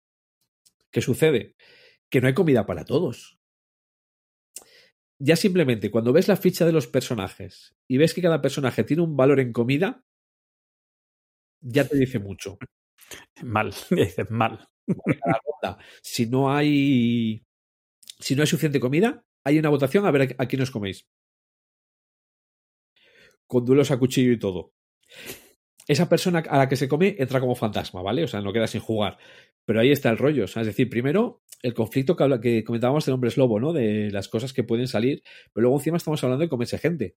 ¿Qué 0.92 1.00
sucede? 1.00 1.56
Que 2.10 2.20
no 2.20 2.28
hay 2.28 2.34
comida 2.34 2.66
para 2.66 2.84
todos. 2.84 3.38
Ya 5.18 5.34
simplemente 5.34 5.90
cuando 5.90 6.12
ves 6.12 6.28
la 6.28 6.36
ficha 6.36 6.66
de 6.66 6.72
los 6.72 6.86
personajes 6.86 7.74
y 7.88 7.96
ves 7.96 8.14
que 8.14 8.22
cada 8.22 8.42
personaje 8.42 8.84
tiene 8.84 9.02
un 9.02 9.16
valor 9.16 9.40
en 9.40 9.52
comida, 9.52 10.04
ya 11.60 11.88
te 11.88 11.96
dice 11.96 12.18
mucho. 12.18 12.58
Mal, 13.42 13.72
dices 13.90 14.30
mal. 14.30 14.68
Si 16.02 16.26
no 16.26 16.52
hay. 16.52 17.44
Si 18.18 18.34
no 18.34 18.42
hay 18.42 18.46
suficiente 18.46 18.80
comida, 18.80 19.24
hay 19.44 19.58
una 19.58 19.68
votación 19.68 20.06
a 20.06 20.10
ver 20.10 20.36
a, 20.38 20.46
quién 20.46 20.62
os 20.62 20.70
coméis. 20.70 21.06
Con 23.46 23.64
duelos 23.64 23.90
a 23.90 23.98
cuchillo 23.98 24.32
y 24.32 24.38
todo. 24.38 24.74
Esa 25.86 26.08
persona 26.08 26.40
a 26.40 26.58
la 26.58 26.68
que 26.68 26.76
se 26.76 26.88
come 26.88 27.14
entra 27.18 27.40
como 27.40 27.54
fantasma, 27.54 28.02
¿vale? 28.02 28.24
O 28.24 28.28
sea, 28.28 28.40
no 28.40 28.52
queda 28.52 28.66
sin 28.66 28.80
jugar. 28.80 29.18
Pero 29.64 29.80
ahí 29.80 29.92
está 29.92 30.10
el 30.10 30.18
rollo. 30.18 30.44
O 30.44 30.48
sea, 30.48 30.62
es 30.62 30.66
decir, 30.66 30.88
primero, 30.88 31.42
el 31.62 31.74
conflicto 31.74 32.16
que, 32.16 32.64
comentábamos 32.64 33.04
del 33.04 33.14
hombre 33.14 33.28
es 33.28 33.36
lobo, 33.36 33.60
¿no? 33.60 33.72
De 33.72 34.10
las 34.10 34.28
cosas 34.28 34.52
que 34.52 34.64
pueden 34.64 34.88
salir. 34.88 35.22
Pero 35.52 35.62
luego 35.62 35.76
encima 35.78 35.96
estamos 35.96 36.22
hablando 36.24 36.42
de 36.42 36.48
comerse 36.48 36.78
gente. 36.78 37.16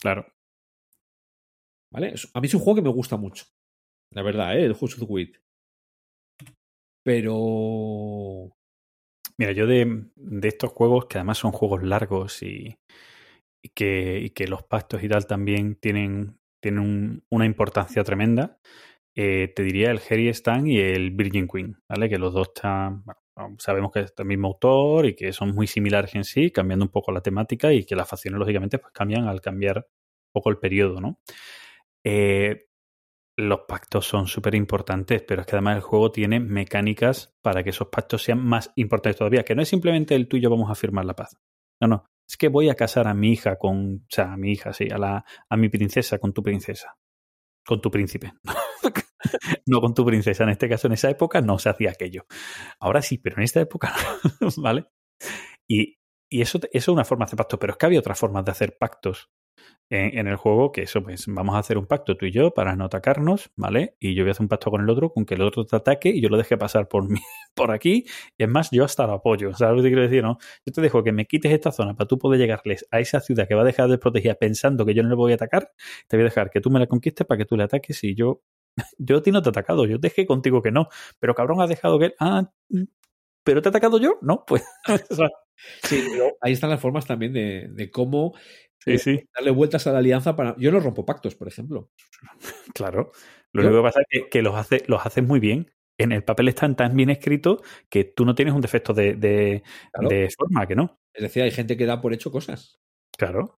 Claro. 0.00 0.26
¿Vale? 1.90 2.14
A 2.32 2.40
mí 2.40 2.46
es 2.46 2.54
un 2.54 2.60
juego 2.60 2.76
que 2.76 2.82
me 2.82 2.94
gusta 2.94 3.16
mucho. 3.16 3.44
La 4.10 4.22
verdad, 4.22 4.56
¿eh? 4.56 4.64
El 4.64 4.72
Who 4.72 4.86
Should 4.86 5.10
We 5.10 5.22
Eat. 5.22 5.42
Pero. 7.02 8.54
Mira, 9.42 9.52
yo 9.52 9.66
de, 9.66 10.04
de 10.14 10.46
estos 10.48 10.70
juegos, 10.70 11.06
que 11.06 11.18
además 11.18 11.38
son 11.38 11.50
juegos 11.50 11.82
largos 11.82 12.44
y, 12.44 12.78
que, 13.74 14.32
que 14.34 14.46
los 14.48 14.62
pactos 14.64 15.02
y 15.02 15.08
tal 15.08 15.26
también 15.26 15.76
tienen, 15.76 16.38
tienen 16.60 16.80
un- 16.80 17.24
una 17.30 17.46
importancia 17.46 18.04
tremenda, 18.04 18.58
eh, 19.16 19.52
te 19.54 19.62
diría 19.62 19.90
el 19.90 20.00
Harry 20.10 20.28
Stan 20.28 20.66
y 20.66 20.78
el 20.78 21.10
Virgin 21.12 21.48
Queen, 21.48 21.76
¿vale? 21.88 22.08
Que 22.08 22.18
los 22.18 22.34
dos 22.34 22.48
están, 22.54 23.04
sabemos 23.58 23.92
que 23.92 24.00
es 24.00 24.14
del 24.16 24.26
mismo 24.26 24.48
autor 24.48 25.06
y 25.06 25.14
que 25.16 25.32
son 25.32 25.54
muy 25.54 25.66
similares 25.66 26.14
en 26.14 26.24
sí, 26.24 26.50
cambiando 26.50 26.84
un 26.86 26.90
poco 26.92 27.12
la 27.12 27.22
temática 27.22 27.72
y 27.72 27.84
que 27.84 27.96
las 27.96 28.08
facciones, 28.08 28.38
lógicamente, 28.40 28.78
pues 28.78 28.92
cambian 28.92 29.26
al 29.28 29.40
cambiar 29.40 29.78
un 29.78 30.32
poco 30.32 30.50
el 30.50 30.58
periodo, 30.58 31.00
¿no? 31.00 31.18
Eh, 32.04 32.66
los 33.42 33.60
pactos 33.68 34.06
son 34.06 34.26
súper 34.26 34.54
importantes, 34.54 35.22
pero 35.22 35.42
es 35.42 35.46
que 35.46 35.56
además 35.56 35.76
el 35.76 35.82
juego 35.82 36.10
tiene 36.10 36.40
mecánicas 36.40 37.34
para 37.42 37.62
que 37.62 37.70
esos 37.70 37.88
pactos 37.88 38.22
sean 38.22 38.44
más 38.44 38.72
importantes 38.76 39.18
todavía, 39.18 39.44
que 39.44 39.54
no 39.54 39.62
es 39.62 39.68
simplemente 39.68 40.14
el 40.14 40.28
tuyo 40.28 40.50
vamos 40.50 40.70
a 40.70 40.74
firmar 40.74 41.04
la 41.04 41.14
paz. 41.14 41.36
No, 41.80 41.88
no, 41.88 42.04
es 42.28 42.36
que 42.36 42.48
voy 42.48 42.68
a 42.68 42.74
casar 42.74 43.08
a 43.08 43.14
mi 43.14 43.32
hija 43.32 43.56
con, 43.56 43.96
o 43.96 44.06
sea, 44.08 44.32
a 44.32 44.36
mi 44.36 44.52
hija, 44.52 44.72
sí, 44.72 44.88
a 44.90 44.98
la 44.98 45.24
a 45.48 45.56
mi 45.56 45.68
princesa 45.68 46.18
con 46.18 46.32
tu 46.32 46.42
princesa. 46.42 46.96
Con 47.64 47.80
tu 47.80 47.90
príncipe. 47.90 48.32
no 49.66 49.80
con 49.80 49.94
tu 49.94 50.04
princesa. 50.04 50.44
En 50.44 50.50
este 50.50 50.68
caso, 50.68 50.86
en 50.86 50.94
esa 50.94 51.10
época 51.10 51.40
no 51.40 51.58
se 51.58 51.68
hacía 51.68 51.90
aquello. 51.90 52.26
Ahora 52.80 53.02
sí, 53.02 53.18
pero 53.18 53.36
en 53.36 53.42
esta 53.44 53.60
época 53.60 53.94
no. 54.40 54.48
¿Vale? 54.62 54.86
Y, 55.68 55.98
y 56.28 56.42
eso, 56.42 56.58
eso 56.58 56.68
es 56.72 56.88
una 56.88 57.04
forma 57.04 57.24
de 57.24 57.30
hacer 57.30 57.36
pactos, 57.36 57.58
pero 57.58 57.72
es 57.72 57.76
que 57.76 57.86
había 57.86 58.00
otras 58.00 58.18
formas 58.18 58.44
de 58.44 58.50
hacer 58.50 58.76
pactos 58.78 59.30
en, 59.92 60.26
el 60.26 60.36
juego, 60.36 60.72
que 60.72 60.82
eso, 60.82 61.02
pues 61.02 61.26
vamos 61.26 61.54
a 61.54 61.58
hacer 61.58 61.76
un 61.76 61.86
pacto 61.86 62.16
tú 62.16 62.24
y 62.24 62.30
yo 62.30 62.54
para 62.54 62.74
no 62.76 62.86
atacarnos, 62.86 63.50
¿vale? 63.56 63.94
Y 64.00 64.14
yo 64.14 64.24
voy 64.24 64.30
a 64.30 64.32
hacer 64.32 64.44
un 64.44 64.48
pacto 64.48 64.70
con 64.70 64.80
el 64.80 64.88
otro, 64.88 65.12
con 65.12 65.26
que 65.26 65.34
el 65.34 65.42
otro 65.42 65.66
te 65.66 65.76
ataque 65.76 66.08
y 66.08 66.22
yo 66.22 66.30
lo 66.30 66.38
deje 66.38 66.56
pasar 66.56 66.88
por 66.88 67.08
mí, 67.10 67.20
por 67.54 67.70
aquí. 67.70 68.06
Y 68.38 68.44
es 68.44 68.48
más, 68.48 68.70
yo 68.70 68.84
hasta 68.84 69.06
lo 69.06 69.12
apoyo. 69.14 69.52
¿Sabes 69.54 69.76
lo 69.76 69.82
que 69.82 69.90
quiero 69.90 70.02
decir? 70.02 70.22
No? 70.22 70.38
Yo 70.64 70.72
te 70.72 70.80
dejo 70.80 71.04
que 71.04 71.12
me 71.12 71.26
quites 71.26 71.52
esta 71.52 71.72
zona 71.72 71.94
para 71.94 72.08
tú 72.08 72.18
poder 72.18 72.40
llegarles 72.40 72.86
a 72.90 73.00
esa 73.00 73.20
ciudad 73.20 73.46
que 73.46 73.54
va 73.54 73.62
a 73.62 73.64
dejar 73.66 73.88
desprotegida 73.88 74.34
pensando 74.34 74.86
que 74.86 74.94
yo 74.94 75.02
no 75.02 75.10
le 75.10 75.14
voy 75.14 75.32
a 75.32 75.34
atacar. 75.34 75.72
Te 76.08 76.16
voy 76.16 76.22
a 76.22 76.24
dejar 76.24 76.50
que 76.50 76.62
tú 76.62 76.70
me 76.70 76.80
la 76.80 76.86
conquistes 76.86 77.26
para 77.26 77.38
que 77.38 77.44
tú 77.44 77.56
le 77.56 77.64
ataques 77.64 78.02
y 78.04 78.14
yo. 78.14 78.42
Yo 78.98 79.18
a 79.18 79.22
ti 79.22 79.30
no 79.30 79.42
te 79.42 79.50
he 79.50 79.50
atacado, 79.50 79.84
yo 79.84 79.98
dejé 79.98 80.24
contigo 80.24 80.62
que 80.62 80.70
no. 80.70 80.88
Pero 81.20 81.34
cabrón, 81.34 81.60
has 81.60 81.68
dejado 81.68 81.98
que. 81.98 82.14
Ah, 82.18 82.50
¿pero 83.44 83.60
te 83.60 83.68
he 83.68 83.70
atacado 83.70 83.98
yo? 83.98 84.18
No, 84.22 84.44
pues. 84.46 84.64
Sí, 85.84 86.02
pero 86.10 86.36
ahí 86.40 86.54
están 86.54 86.70
las 86.70 86.80
formas 86.80 87.06
también 87.06 87.32
de, 87.32 87.68
de 87.70 87.88
cómo 87.88 88.34
sí, 88.84 88.98
sí. 88.98 89.20
darle 89.34 89.50
vueltas 89.50 89.86
a 89.86 89.92
la 89.92 89.98
alianza 89.98 90.34
para. 90.36 90.54
Yo 90.58 90.70
no 90.72 90.80
rompo 90.80 91.04
pactos, 91.04 91.34
por 91.34 91.48
ejemplo. 91.48 91.90
Claro. 92.74 93.12
Lo 93.52 93.62
único 93.62 93.76
que 93.78 93.82
pasa 93.82 94.00
es 94.00 94.06
que, 94.08 94.28
que 94.30 94.42
los, 94.42 94.54
hace, 94.54 94.82
los 94.86 95.04
haces 95.04 95.24
muy 95.24 95.40
bien. 95.40 95.70
En 95.98 96.10
el 96.12 96.24
papel 96.24 96.48
están 96.48 96.74
tan 96.74 96.96
bien 96.96 97.10
escritos 97.10 97.60
que 97.90 98.04
tú 98.04 98.24
no 98.24 98.34
tienes 98.34 98.54
un 98.54 98.62
defecto 98.62 98.94
de, 98.94 99.14
de, 99.14 99.62
Claro. 99.92 100.08
de 100.08 100.30
forma, 100.36 100.66
que 100.66 100.74
no. 100.74 100.96
Es 101.14 101.22
decir, 101.22 101.42
hay 101.42 101.50
gente 101.50 101.76
que 101.76 101.84
da 101.86 102.00
por 102.00 102.14
hecho 102.14 102.32
cosas. 102.32 102.80
Claro. 103.16 103.58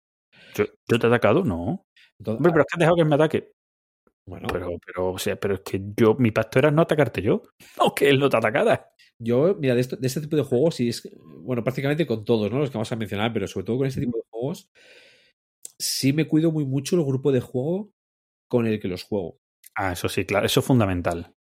Yo, 0.56 0.66
¿yo 0.90 1.00
te 1.00 1.06
he 1.06 1.10
atacado? 1.10 1.44
No. 1.44 1.86
Entonces, 2.20 2.38
Hombre, 2.40 2.52
pero 2.52 2.62
es 2.62 2.66
que 2.68 2.76
has 2.76 2.80
dejado 2.80 2.96
que 2.98 3.06
me 3.06 3.16
ataque. 3.16 3.52
bueno, 4.26 4.48
Pero, 4.52 4.70
pero, 4.84 5.12
o 5.12 5.18
sea, 5.20 5.36
pero 5.36 5.54
es 5.56 5.60
que 5.62 5.80
yo, 5.96 6.16
mi 6.16 6.32
pacto 6.32 6.58
era 6.60 6.72
no 6.72 6.82
atacarte 6.82 7.22
yo. 7.22 7.44
No 7.78 7.94
que 7.94 8.10
él 8.10 8.20
no 8.20 8.30
te 8.30 8.38
atacara. 8.38 8.90
yo, 9.20 9.56
mira, 9.60 9.76
de, 9.76 9.82
esto- 9.82 9.96
de 9.96 10.08
este 10.08 10.22
tipo 10.22 10.36
de 10.36 10.44
juegos, 10.44 10.80
y 10.80 10.90
es. 10.90 11.08
Bueno, 11.42 11.64
prácticamente 11.64 12.08
con 12.08 12.26
todos, 12.26 12.52
¿no? 12.52 12.60
Los 12.60 12.72
que 12.72 12.78
vamos 12.78 12.92
a 12.92 12.96
mencionar, 12.96 13.32
pero 13.32 13.48
sobre 13.48 13.66
todo 13.66 13.78
con 13.78 13.88
este 13.88 14.02
tipo 14.02 14.18
de 14.18 14.24
juegos, 14.32 14.72
sí 15.80 16.14
me 16.14 16.28
cuido 16.28 16.52
muy 16.52 16.66
mucho 16.66 16.96
el 16.96 17.04
grupo 17.06 17.32
de 17.32 17.42
juego 17.42 17.92
con 18.50 18.68
el 18.68 18.80
que 18.80 18.88
los 18.88 19.04
juego. 19.04 19.40
Ah, 19.76 19.94
eso 19.94 20.08
sí, 20.10 20.26
claro. 20.26 20.46
Eso 20.46 20.60
es 20.60 20.66
fundamental. 20.66 21.34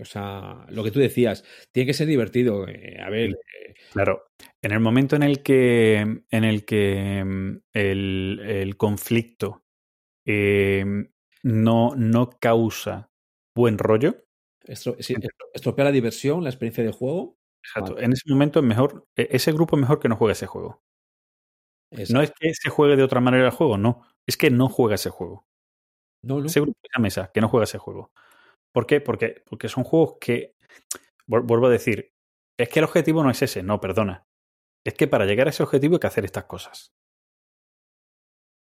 O 0.00 0.04
sea, 0.04 0.66
lo 0.70 0.82
que 0.82 0.90
tú 0.90 0.98
decías, 0.98 1.44
tiene 1.72 1.86
que 1.86 1.94
ser 1.94 2.06
divertido. 2.08 2.66
eh, 2.68 2.98
a 3.00 3.10
ver, 3.10 3.30
eh, 3.30 3.74
Claro. 3.92 4.24
En 4.62 4.72
el 4.72 4.80
momento 4.80 5.16
en 5.16 5.22
el 5.22 5.42
que, 5.42 5.96
en 5.98 6.44
el, 6.44 6.64
que 6.64 7.22
mm, 7.24 7.56
el, 7.72 8.40
el 8.44 8.76
conflicto 8.76 9.64
eh, 10.26 10.84
no, 11.42 11.94
no 11.96 12.30
causa 12.40 13.10
buen 13.56 13.78
rollo, 13.78 14.24
estro- 14.64 14.96
sí, 15.00 15.14
estro- 15.14 15.48
estropea 15.52 15.86
la 15.86 15.92
diversión, 15.92 16.42
la 16.44 16.50
experiencia 16.50 16.84
de 16.84 16.92
juego. 16.92 17.36
Exacto. 17.64 17.94
Vale. 17.94 18.06
En 18.06 18.12
ese 18.12 18.28
momento 18.30 18.60
es 18.60 18.64
mejor, 18.64 19.06
e- 19.16 19.28
ese 19.30 19.52
grupo 19.52 19.76
es 19.76 19.80
mejor 19.80 20.00
que 20.00 20.08
no 20.08 20.16
juegue 20.16 20.32
ese 20.32 20.46
juego. 20.46 20.82
No 22.10 22.22
es 22.22 22.32
que 22.32 22.54
se 22.54 22.70
juegue 22.70 22.96
de 22.96 23.02
otra 23.02 23.20
manera 23.20 23.44
el 23.46 23.50
juego, 23.52 23.76
no. 23.78 24.02
Es 24.26 24.36
que 24.36 24.50
no 24.50 24.68
juega 24.68 24.94
ese 24.94 25.10
juego. 25.10 25.46
no, 26.22 26.40
no. 26.40 26.46
Ese 26.46 26.60
grupo 26.60 26.78
de 26.82 26.90
la 26.96 27.02
mesa 27.02 27.30
que 27.34 27.40
no 27.40 27.48
juega 27.48 27.64
ese 27.64 27.78
juego. 27.78 28.12
¿Por 28.72 28.86
qué? 28.86 29.00
Porque, 29.00 29.42
porque 29.48 29.68
son 29.68 29.84
juegos 29.84 30.16
que, 30.20 30.56
vuel- 31.28 31.44
vuelvo 31.46 31.66
a 31.68 31.70
decir, 31.70 32.12
es 32.58 32.68
que 32.70 32.80
el 32.80 32.86
objetivo 32.86 33.24
no 33.24 33.30
es 33.30 33.42
ese, 33.42 33.62
no, 33.62 33.80
perdona. 33.80 34.26
Es 34.84 34.94
que 34.94 35.08
para 35.08 35.26
llegar 35.26 35.48
a 35.48 35.50
ese 35.50 35.62
objetivo 35.64 35.96
hay 35.96 36.00
que 36.00 36.08
hacer 36.08 36.24
estas 36.26 36.44
cosas. 36.46 36.92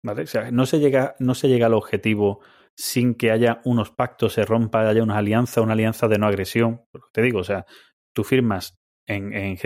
¿Vale? 0.04 0.24
O 0.24 0.28
sea, 0.28 0.52
no 0.52 0.66
se 0.66 0.80
llega, 0.80 1.16
no 1.20 1.36
se 1.36 1.48
llega 1.50 1.66
al 1.66 1.74
objetivo 1.74 2.42
sin 2.76 3.16
que 3.16 3.32
haya 3.32 3.62
unos 3.66 3.92
pactos, 3.92 4.34
se 4.34 4.46
rompa, 4.46 4.88
haya 4.88 5.04
una 5.04 5.18
alianza, 5.18 5.62
una 5.62 5.74
alianza 5.74 6.08
de 6.08 6.20
no 6.20 6.28
agresión. 6.28 6.84
Te 7.12 7.22
digo, 7.22 7.40
o 7.40 7.44
sea, 7.44 7.66
tú 8.14 8.24
firmas 8.24 8.78
en, 9.08 9.34
en 9.34 9.58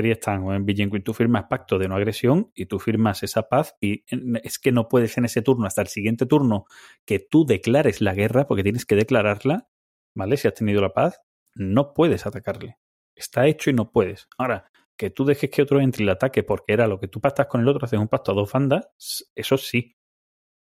o 0.44 0.54
en 0.54 0.66
Beijing 0.66 1.04
tú 1.04 1.14
firmas 1.14 1.46
pacto 1.50 1.80
de 1.80 1.88
no 1.88 1.96
agresión 1.96 2.52
y 2.54 2.68
tú 2.68 2.80
firmas 2.80 3.24
esa 3.24 3.50
paz 3.50 3.76
y 3.82 4.06
es 4.44 4.60
que 4.60 4.72
no 4.72 4.88
puedes 4.88 5.18
en 5.18 5.26
ese 5.26 5.42
turno 5.42 5.66
hasta 5.66 5.82
el 5.82 5.88
siguiente 5.88 6.28
turno 6.28 6.66
que 7.06 7.20
tú 7.20 7.46
declares 7.46 8.02
la 8.02 8.14
guerra 8.14 8.48
porque 8.48 8.64
tienes 8.64 8.86
que 8.86 8.96
declararla, 8.96 9.68
¿vale? 10.16 10.38
Si 10.38 10.48
has 10.48 10.54
tenido 10.54 10.82
la 10.82 10.94
paz, 10.94 11.22
no 11.56 11.94
puedes 11.94 12.26
atacarle. 12.26 12.78
Está 13.16 13.48
hecho 13.48 13.72
y 13.72 13.74
no 13.74 13.92
puedes. 13.92 14.28
Ahora, 14.38 14.72
que 14.96 15.10
tú 15.10 15.26
dejes 15.26 15.50
que 15.50 15.64
otro 15.64 15.82
entre 15.82 16.04
y 16.04 16.06
le 16.06 16.12
ataque 16.12 16.44
porque 16.44 16.74
era 16.74 16.88
lo 16.88 17.00
que 17.00 17.08
tú 17.08 17.20
pactas 17.20 17.48
con 17.48 17.62
el 17.62 17.68
otro, 17.68 17.86
haces 17.86 18.00
un 18.00 18.08
pacto 18.08 18.32
a 18.32 18.36
dos 18.36 18.52
bandas, 18.52 18.90
eso 19.36 19.58
sí. 19.58 19.98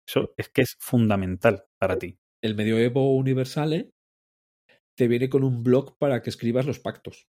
Eso 0.08 0.32
es 0.38 0.48
que 0.48 0.62
es 0.62 0.76
fundamental 0.80 1.66
para 1.78 1.98
ti. 1.98 2.18
El 2.42 2.56
medioevo 2.56 3.14
universal 3.14 3.92
te 4.96 5.08
viene 5.08 5.28
con 5.28 5.44
un 5.44 5.62
blog 5.62 5.98
para 5.98 6.22
que 6.22 6.30
escribas 6.30 6.64
los 6.64 6.80
pactos. 6.80 7.28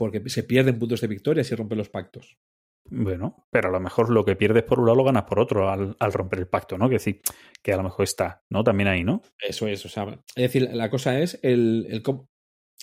Porque 0.00 0.22
se 0.30 0.44
pierden 0.44 0.78
puntos 0.78 1.02
de 1.02 1.08
victoria 1.08 1.44
si 1.44 1.54
rompes 1.54 1.76
los 1.76 1.90
pactos. 1.90 2.38
Bueno, 2.86 3.46
pero 3.50 3.68
a 3.68 3.70
lo 3.70 3.80
mejor 3.80 4.08
lo 4.08 4.24
que 4.24 4.34
pierdes 4.34 4.62
por 4.62 4.80
un 4.80 4.86
lado 4.86 4.96
lo 4.96 5.04
ganas 5.04 5.24
por 5.24 5.38
otro 5.38 5.68
al, 5.68 5.94
romper 6.14 6.38
el 6.38 6.48
pacto, 6.48 6.78
¿no? 6.78 6.88
Que 6.88 6.94
decir, 6.94 7.20
que 7.62 7.74
a 7.74 7.76
lo 7.76 7.82
mejor 7.82 8.04
está, 8.04 8.42
¿no? 8.48 8.64
También 8.64 8.88
ahí, 8.88 9.04
¿no? 9.04 9.20
Eso 9.38 9.68
es, 9.68 9.84
o 9.84 9.90
sea, 9.90 10.04
es 10.34 10.42
decir, 10.42 10.70
la 10.72 10.88
cosa 10.88 11.20
es 11.20 11.38
el, 11.42 11.86
el, 11.90 12.02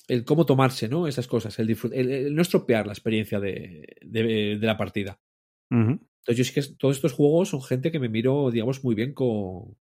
el 0.07 0.25
cómo 0.25 0.45
tomarse, 0.45 0.87
¿no? 0.87 1.07
Esas 1.07 1.25
cosas, 1.25 1.57
el, 1.57 1.75
el, 1.91 2.35
no 2.35 2.41
estropear 2.43 2.85
la 2.85 2.93
experiencia 2.93 3.39
de, 3.39 3.97
de, 4.03 4.59
la 4.61 4.77
partida. 4.77 5.19
Entonces, 5.71 6.37
yo 6.37 6.43
sí 6.43 6.53
que 6.53 6.75
todos 6.77 6.97
estos 6.97 7.13
juegos 7.13 7.49
son 7.49 7.63
gente 7.63 7.91
que 7.91 7.99
me 7.99 8.09
miro, 8.09 8.51
digamos, 8.51 8.83
muy 8.83 8.93
bien 8.93 9.15
con, 9.15 9.75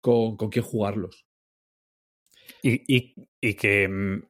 con, 0.00 0.36
con 0.36 0.50
quién 0.50 0.64
jugarlos. 0.64 1.24
Y, 2.64 2.82
y, 2.92 3.14
y 3.40 3.54
que 3.54 3.86
mm, 3.86 4.29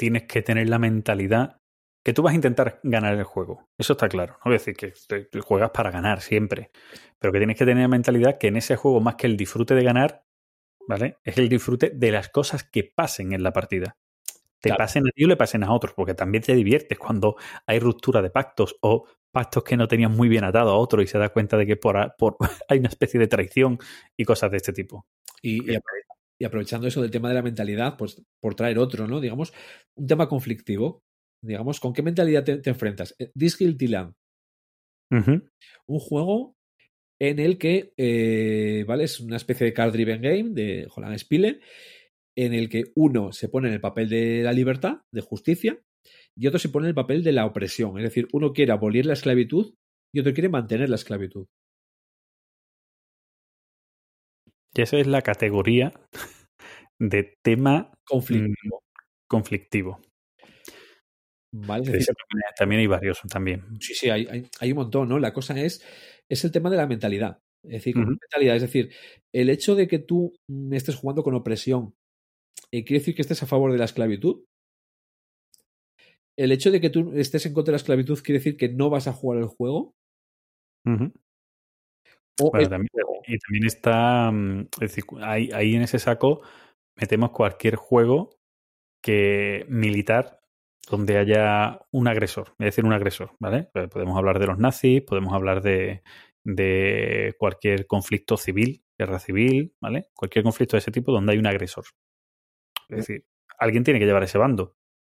tienes 0.00 0.22
que 0.22 0.40
tener 0.40 0.66
la 0.70 0.78
mentalidad 0.78 1.60
que 2.02 2.14
tú 2.14 2.22
vas 2.22 2.32
a 2.32 2.34
intentar 2.34 2.80
ganar 2.82 3.18
el 3.18 3.24
juego. 3.24 3.68
Eso 3.76 3.92
está 3.92 4.08
claro. 4.08 4.32
No 4.38 4.44
voy 4.46 4.54
a 4.54 4.56
decir 4.56 4.74
que 4.74 4.94
te, 5.06 5.40
juegas 5.40 5.72
para 5.72 5.90
ganar 5.90 6.22
siempre, 6.22 6.70
pero 7.18 7.34
que 7.34 7.38
tienes 7.38 7.58
que 7.58 7.66
tener 7.66 7.82
la 7.82 7.88
mentalidad 7.88 8.38
que 8.38 8.46
en 8.46 8.56
ese 8.56 8.76
juego, 8.76 9.02
más 9.02 9.16
que 9.16 9.26
el 9.26 9.36
disfrute 9.36 9.74
de 9.74 9.84
ganar, 9.84 10.24
¿vale? 10.88 11.18
Es 11.22 11.36
el 11.36 11.50
disfrute 11.50 11.90
de 11.90 12.12
las 12.12 12.30
cosas 12.30 12.64
que 12.64 12.82
pasen 12.82 13.34
en 13.34 13.42
la 13.42 13.52
partida. 13.52 13.98
Te 14.62 14.72
pasen 14.72 15.06
a 15.06 15.10
ti 15.10 15.24
o 15.24 15.28
le 15.28 15.36
pasen 15.36 15.64
a 15.64 15.72
otros, 15.72 15.92
porque 15.92 16.14
también 16.14 16.42
te 16.42 16.54
diviertes 16.54 16.98
cuando 16.98 17.36
hay 17.66 17.78
ruptura 17.78 18.22
de 18.22 18.30
pactos 18.30 18.76
o 18.80 19.06
pactos 19.30 19.64
que 19.64 19.76
no 19.76 19.86
tenías 19.86 20.10
muy 20.10 20.30
bien 20.30 20.44
atado 20.44 20.70
a 20.70 20.76
otro 20.76 21.02
y 21.02 21.06
se 21.06 21.18
da 21.18 21.28
cuenta 21.28 21.58
de 21.58 21.66
que 21.66 21.76
por, 21.76 22.14
por 22.16 22.38
hay 22.68 22.78
una 22.78 22.88
especie 22.88 23.20
de 23.20 23.26
traición 23.26 23.78
y 24.16 24.24
cosas 24.24 24.50
de 24.50 24.56
este 24.56 24.72
tipo. 24.72 25.06
Y, 25.42 25.74
y, 25.74 25.78
aprovechando 26.44 26.86
eso 26.86 27.02
del 27.02 27.10
tema 27.10 27.28
de 27.28 27.34
la 27.34 27.42
mentalidad, 27.42 27.96
pues 27.96 28.22
por 28.42 28.54
traer 28.54 28.78
otro, 28.78 29.06
¿no? 29.06 29.20
Digamos, 29.20 29.52
un 29.96 30.06
tema 30.06 30.28
conflictivo. 30.28 31.02
Digamos, 31.42 31.80
¿con 31.80 31.92
qué 31.92 32.02
mentalidad 32.02 32.44
te, 32.44 32.60
enfrentas? 32.68 33.14
Eh, 33.18 33.30
This 33.36 33.58
Guilty 33.58 33.88
Land. 33.88 34.14
Un 35.12 35.98
juego 35.98 36.54
en 37.20 37.38
el 37.38 37.58
que, 37.58 37.92
eh, 37.96 38.84
¿vale? 38.86 39.04
Es 39.04 39.20
una 39.20 39.36
especie 39.36 39.66
de 39.66 39.74
card 39.74 39.92
driven 39.92 40.22
game 40.22 40.50
de 40.50 40.86
Holland 40.94 41.18
Spiller, 41.18 41.60
en 42.36 42.54
el 42.54 42.68
que 42.68 42.84
uno 42.94 43.32
se 43.32 43.48
pone 43.48 43.68
en 43.68 43.74
el 43.74 43.80
papel 43.80 44.08
de 44.08 44.42
la 44.42 44.52
libertad, 44.52 45.02
de 45.12 45.20
justicia, 45.20 45.80
y 46.36 46.46
otro 46.46 46.58
se 46.58 46.68
pone 46.68 46.86
en 46.86 46.90
el 46.90 46.94
papel 46.94 47.22
de 47.22 47.32
la 47.32 47.44
opresión. 47.44 47.98
Es 47.98 48.04
decir, 48.04 48.28
uno 48.32 48.52
quiere 48.52 48.72
abolir 48.72 49.04
la 49.04 49.12
esclavitud 49.12 49.74
y 50.14 50.20
otro 50.20 50.32
quiere 50.32 50.48
mantener 50.48 50.88
la 50.88 50.96
esclavitud. 50.96 51.46
Y 54.74 54.82
esa 54.82 54.98
es 54.98 55.06
la 55.06 55.22
categoría 55.22 55.92
de 56.98 57.34
tema 57.42 57.92
conflictivo. 58.04 58.82
Mm, 58.82 59.28
conflictivo. 59.28 60.00
Vale, 61.52 61.98
también 62.56 62.80
hay 62.80 62.86
varios 62.86 63.20
también. 63.28 63.64
Sí, 63.80 63.94
sí, 63.94 64.08
hay, 64.08 64.48
hay, 64.60 64.70
un 64.70 64.78
montón, 64.78 65.08
¿no? 65.08 65.18
La 65.18 65.32
cosa 65.32 65.60
es, 65.60 65.84
es 66.28 66.44
el 66.44 66.52
tema 66.52 66.70
de 66.70 66.76
la 66.76 66.86
mentalidad. 66.86 67.40
Es 67.64 67.72
decir, 67.72 67.96
mentalidad. 67.96 68.56
Es 68.56 68.62
decir, 68.62 68.92
el 69.32 69.50
hecho 69.50 69.74
de 69.74 69.88
que 69.88 69.98
tú 69.98 70.32
mm, 70.48 70.72
estés 70.74 70.94
jugando 70.94 71.22
con 71.24 71.34
opresión, 71.34 71.94
eh, 72.72 72.84
¿quiere 72.84 73.00
decir 73.00 73.14
que 73.14 73.22
estés 73.22 73.42
a 73.42 73.46
favor 73.46 73.72
de 73.72 73.78
la 73.78 73.84
esclavitud? 73.84 74.44
El 76.38 76.52
hecho 76.52 76.70
de 76.70 76.80
que 76.80 76.90
tú 76.90 77.12
estés 77.16 77.44
en 77.46 77.52
contra 77.52 77.72
de 77.72 77.74
la 77.74 77.82
esclavitud 77.82 78.18
quiere 78.22 78.38
decir 78.38 78.56
que 78.56 78.68
no 78.68 78.88
vas 78.88 79.08
a 79.08 79.12
jugar 79.12 79.38
el 79.38 79.46
juego. 79.46 79.94
Y 83.26 83.38
también 83.38 83.66
está, 83.66 84.30
mm, 84.30 84.68
es 84.80 84.94
decir, 84.94 85.04
ahí, 85.22 85.50
ahí 85.52 85.74
en 85.74 85.82
ese 85.82 85.98
saco 85.98 86.42
metemos 86.96 87.30
cualquier 87.30 87.76
juego 87.76 88.30
que 89.02 89.64
militar 89.68 90.40
donde 90.90 91.18
haya 91.18 91.80
un 91.92 92.08
agresor, 92.08 92.54
es 92.58 92.66
decir, 92.66 92.84
un 92.84 92.92
agresor, 92.92 93.32
¿vale? 93.38 93.68
Pues 93.72 93.88
podemos 93.88 94.16
hablar 94.16 94.38
de 94.38 94.46
los 94.46 94.58
nazis, 94.58 95.02
podemos 95.02 95.32
hablar 95.32 95.62
de, 95.62 96.02
de 96.44 97.34
cualquier 97.38 97.86
conflicto 97.86 98.36
civil, 98.36 98.84
guerra 98.98 99.18
civil, 99.18 99.74
¿vale? 99.80 100.08
Cualquier 100.14 100.44
conflicto 100.44 100.76
de 100.76 100.80
ese 100.80 100.90
tipo 100.90 101.12
donde 101.12 101.32
hay 101.32 101.38
un 101.38 101.46
agresor. 101.46 101.84
Es 102.88 102.98
decir, 102.98 103.24
alguien 103.58 103.84
tiene 103.84 104.00
que 104.00 104.06
llevar 104.06 104.24
ese 104.24 104.38
bando. 104.38 104.74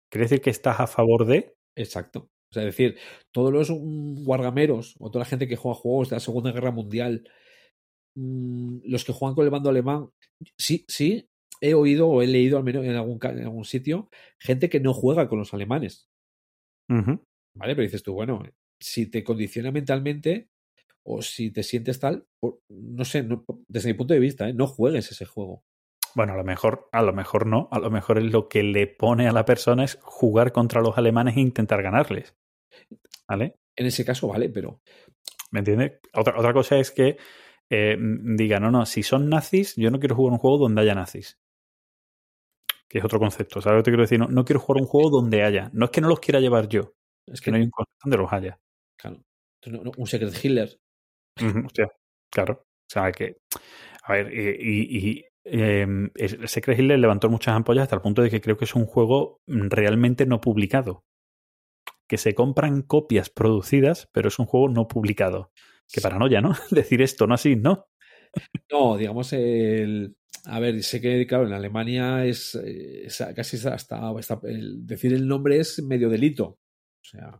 ¿Quiere 0.10 0.26
decir 0.26 0.42
que 0.42 0.50
estás 0.50 0.80
a 0.80 0.88
favor 0.88 1.26
de? 1.26 1.58
Exacto. 1.76 2.30
O 2.52 2.54
sea, 2.54 2.64
es 2.64 2.68
decir, 2.68 2.98
todos 3.34 3.52
los 3.52 3.70
guargameros 3.72 4.96
o 5.00 5.10
toda 5.10 5.24
la 5.24 5.30
gente 5.30 5.48
que 5.48 5.56
juega 5.56 5.80
juegos 5.80 6.10
de 6.10 6.16
la 6.18 6.20
Segunda 6.20 6.52
Guerra 6.52 6.72
Mundial, 6.72 7.28
mm, 8.16 8.80
los 8.86 9.04
que 9.04 9.14
juegan 9.14 9.36
con 9.36 9.46
el 9.46 9.52
bando 9.52 9.70
alemán, 9.70 10.10
sí, 10.58 10.86
sí, 10.88 11.28
he 11.62 11.74
oído 11.74 12.08
o 12.08 12.22
he 12.22 12.28
leído 12.28 12.58
al 12.58 12.64
menos 12.64 12.86
en 12.86 12.96
algún, 12.96 13.20
en 13.22 13.44
algún 13.44 13.66
sitio 13.66 14.10
gente 14.40 14.70
que 14.70 14.80
no 14.80 14.94
juega 14.94 15.28
con 15.28 15.40
los 15.40 15.54
alemanes. 15.54 16.08
¿Vale? 16.88 17.76
Pero 17.76 17.84
dices 17.84 18.04
tú, 18.04 18.14
bueno, 18.14 18.44
si 18.80 19.08
te 19.08 19.24
condiciona 19.24 19.72
mentalmente 19.72 20.50
o 21.04 21.22
si 21.22 21.52
te 21.52 21.64
sientes 21.64 22.00
tal, 22.00 22.26
no 22.70 23.06
sé, 23.06 23.28
desde 23.68 23.90
mi 23.90 23.98
punto 23.98 24.14
de 24.14 24.20
vista, 24.20 24.50
¿eh? 24.50 24.54
no 24.54 24.68
juegues 24.68 25.12
ese 25.12 25.26
juego. 25.26 25.64
Bueno, 26.16 26.34
a 26.34 26.38
lo 26.38 26.44
mejor, 26.44 26.90
a 26.92 27.02
lo 27.02 27.14
mejor 27.14 27.46
no. 27.46 27.68
A 27.72 27.80
lo 27.80 27.92
mejor 27.92 28.18
es 28.18 28.32
lo 28.32 28.48
que 28.48 28.64
le 28.64 28.88
pone 28.88 29.28
a 29.28 29.34
la 29.34 29.46
persona 29.46 29.84
es 29.84 30.00
jugar 30.02 30.52
contra 30.52 30.82
los 30.82 30.98
alemanes 30.98 31.38
e 31.38 31.42
intentar 31.42 31.84
ganarles. 31.84 32.36
¿Vale? 33.28 33.56
En 33.76 33.86
ese 33.86 34.06
caso, 34.06 34.28
vale, 34.28 34.50
pero. 34.50 34.82
¿Me 35.52 35.60
entiendes? 35.60 36.00
Otra, 36.14 36.38
otra 36.38 36.54
cosa 36.54 36.78
es 36.78 36.92
que 36.92 37.18
eh, 37.70 37.98
diga, 38.00 38.60
no, 38.60 38.72
no, 38.72 38.86
si 38.86 39.04
son 39.04 39.30
nazis, 39.30 39.76
yo 39.76 39.92
no 39.92 40.00
quiero 40.00 40.16
jugar 40.16 40.34
un 40.34 40.40
juego 40.40 40.58
donde 40.58 40.82
haya 40.82 40.96
nazis 40.96 41.40
que 42.88 43.00
es 43.00 43.06
otro 43.06 43.20
concepto. 43.20 43.62
¿Sabes 43.62 43.78
lo 43.78 43.84
que 43.84 43.86
te 43.86 43.92
quiero 43.92 44.04
decir? 44.04 44.20
No, 44.20 44.46
quiero 44.46 44.60
jugar 44.60 44.82
un 44.82 44.88
juego 44.88 45.10
donde 45.10 45.44
haya. 45.44 45.70
No 45.74 45.86
es 45.86 45.92
que 45.92 46.02
no 46.02 46.08
los 46.08 46.20
quiera 46.20 46.40
llevar 46.40 46.68
yo, 46.68 46.94
es 47.28 47.42
que 47.42 47.52
no 47.52 47.58
hay 47.58 47.64
un 47.64 47.70
concepto 47.70 48.00
donde 48.04 48.18
los 48.18 48.32
haya. 48.32 48.60
Claro. 48.98 49.22
un 49.98 50.08
Secret 50.08 50.34
Hitler. 50.42 50.80
hostia, 51.66 51.92
claro. 52.32 52.64
O 52.64 52.90
sea, 52.90 53.12
que. 53.12 53.38
A 54.04 54.14
ver, 54.14 54.34
y, 54.34 54.98
y 54.98 55.26
eh, 55.46 55.88
Secret 56.46 56.80
Hitler 56.80 57.00
levantó 57.00 57.30
muchas 57.30 57.56
ampollas 57.56 57.84
hasta 57.84 57.96
el 57.96 58.02
punto 58.02 58.22
de 58.22 58.30
que 58.30 58.42
creo 58.42 58.58
que 58.58 58.66
es 58.66 58.76
un 58.76 58.86
juego 58.86 59.42
realmente 59.48 60.26
no 60.26 60.42
publicado. 60.42 61.06
Que 62.08 62.18
se 62.18 62.36
compran 62.36 62.82
copias 62.82 63.30
producidas, 63.30 64.10
pero 64.12 64.28
es 64.28 64.40
un 64.40 64.46
juego 64.46 64.70
no 64.70 64.88
publicado. 64.88 65.52
Qué 65.92 66.02
paranoia, 66.02 66.42
¿no? 66.42 66.56
Decir 66.72 67.02
esto, 67.02 67.28
no 67.28 67.36
así, 67.36 67.56
¿no? 67.56 67.88
No, 68.72 68.98
digamos, 68.98 69.32
el, 69.34 70.18
a 70.46 70.60
ver, 70.60 70.84
sé 70.84 71.02
que, 71.02 71.26
claro, 71.26 71.48
en 71.48 71.54
Alemania 71.54 72.26
es, 72.26 72.56
eh, 72.56 73.08
casi 73.36 73.58
hasta, 73.68 74.14
decir 74.78 75.14
el 75.14 75.28
nombre 75.28 75.60
es 75.60 75.82
medio 75.84 76.10
delito. 76.10 76.46
O 76.46 77.04
sea. 77.04 77.40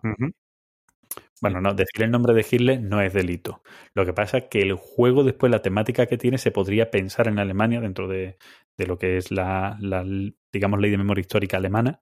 Bueno, 1.42 1.60
no, 1.62 1.74
decir 1.74 2.04
el 2.04 2.12
nombre 2.12 2.34
de 2.34 2.46
Hitler 2.50 2.82
no 2.82 3.02
es 3.02 3.14
delito. 3.14 3.62
Lo 3.94 4.06
que 4.06 4.14
pasa 4.14 4.38
es 4.38 4.44
que 4.46 4.62
el 4.62 4.74
juego, 4.74 5.24
después, 5.24 5.52
la 5.52 5.62
temática 5.62 6.06
que 6.06 6.18
tiene, 6.18 6.38
se 6.38 6.52
podría 6.52 6.92
pensar 6.92 7.28
en 7.28 7.40
Alemania, 7.40 7.82
dentro 7.82 8.08
de, 8.08 8.38
de 8.78 8.88
lo 8.88 8.98
que 8.98 9.18
es 9.18 9.32
la, 9.32 9.78
la, 9.82 10.06
digamos, 10.52 10.80
ley 10.80 10.92
de 10.92 10.98
memoria 10.98 11.22
histórica 11.22 11.58
alemana, 11.58 12.02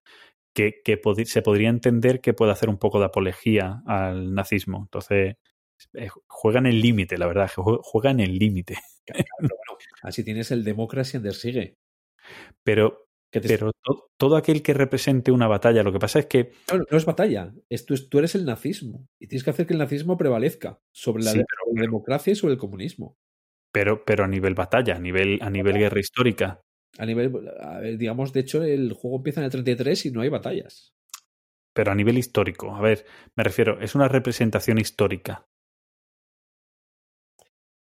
que, 0.53 0.81
que 0.83 0.99
se 1.25 1.41
podría 1.41 1.69
entender 1.69 2.21
que 2.21 2.33
puede 2.33 2.51
hacer 2.51 2.69
un 2.69 2.77
poco 2.77 2.99
de 2.99 3.05
apología 3.05 3.81
al 3.87 4.33
nazismo. 4.35 4.81
Entonces, 4.83 5.35
eh, 5.93 6.09
juega 6.27 6.59
en 6.59 6.67
el 6.67 6.81
límite, 6.81 7.17
la 7.17 7.27
verdad, 7.27 7.49
juega 7.55 8.11
en 8.11 8.19
el 8.19 8.37
límite. 8.37 8.77
así 10.03 10.23
tienes 10.23 10.51
el 10.51 10.63
Democracy 10.63 11.17
and 11.17 11.31
Sigue. 11.31 11.77
Pero, 12.63 13.07
pero 13.41 13.71
todo 14.17 14.35
aquel 14.35 14.61
que 14.61 14.73
represente 14.73 15.31
una 15.31 15.47
batalla, 15.47 15.83
lo 15.83 15.91
que 15.91 15.99
pasa 15.99 16.19
es 16.19 16.27
que. 16.27 16.51
No, 16.71 16.79
no 16.89 16.97
es 16.97 17.05
batalla, 17.05 17.53
es, 17.69 17.85
tú, 17.85 18.17
eres 18.17 18.35
el 18.35 18.45
nazismo 18.45 19.07
y 19.19 19.27
tienes 19.27 19.43
que 19.43 19.49
hacer 19.49 19.65
que 19.65 19.73
el 19.73 19.79
nazismo 19.79 20.17
prevalezca 20.17 20.79
sobre 20.91 21.23
la, 21.23 21.33
democracia 21.71 22.31
y 22.31 22.35
sobre 22.35 22.53
el 22.53 22.59
comunismo. 22.59 23.17
Pero, 23.71 24.05
pero 24.05 24.23
a 24.23 24.27
nivel 24.27 24.53
batalla, 24.53 24.95
a 24.95 24.99
nivel, 24.99 25.39
a 25.41 25.49
nivel 25.49 25.77
guerra 25.77 25.99
histórica. 25.99 26.61
A 26.99 27.05
nivel, 27.07 27.31
digamos, 27.97 28.33
de 28.33 28.41
hecho, 28.41 28.63
el 28.63 28.93
juego 28.93 29.17
empieza 29.17 29.41
en 29.41 29.45
el 29.45 29.51
33 29.51 30.05
y 30.05 30.11
no 30.11 30.21
hay 30.21 30.29
batallas. 30.29 30.93
Pero 31.73 31.91
a 31.91 31.95
nivel 31.95 32.19
histórico, 32.19 32.75
a 32.75 32.81
ver, 32.81 33.05
me 33.35 33.43
refiero, 33.43 33.81
es 33.81 33.95
una 33.95 34.07
representación 34.07 34.77
histórica. 34.77 35.47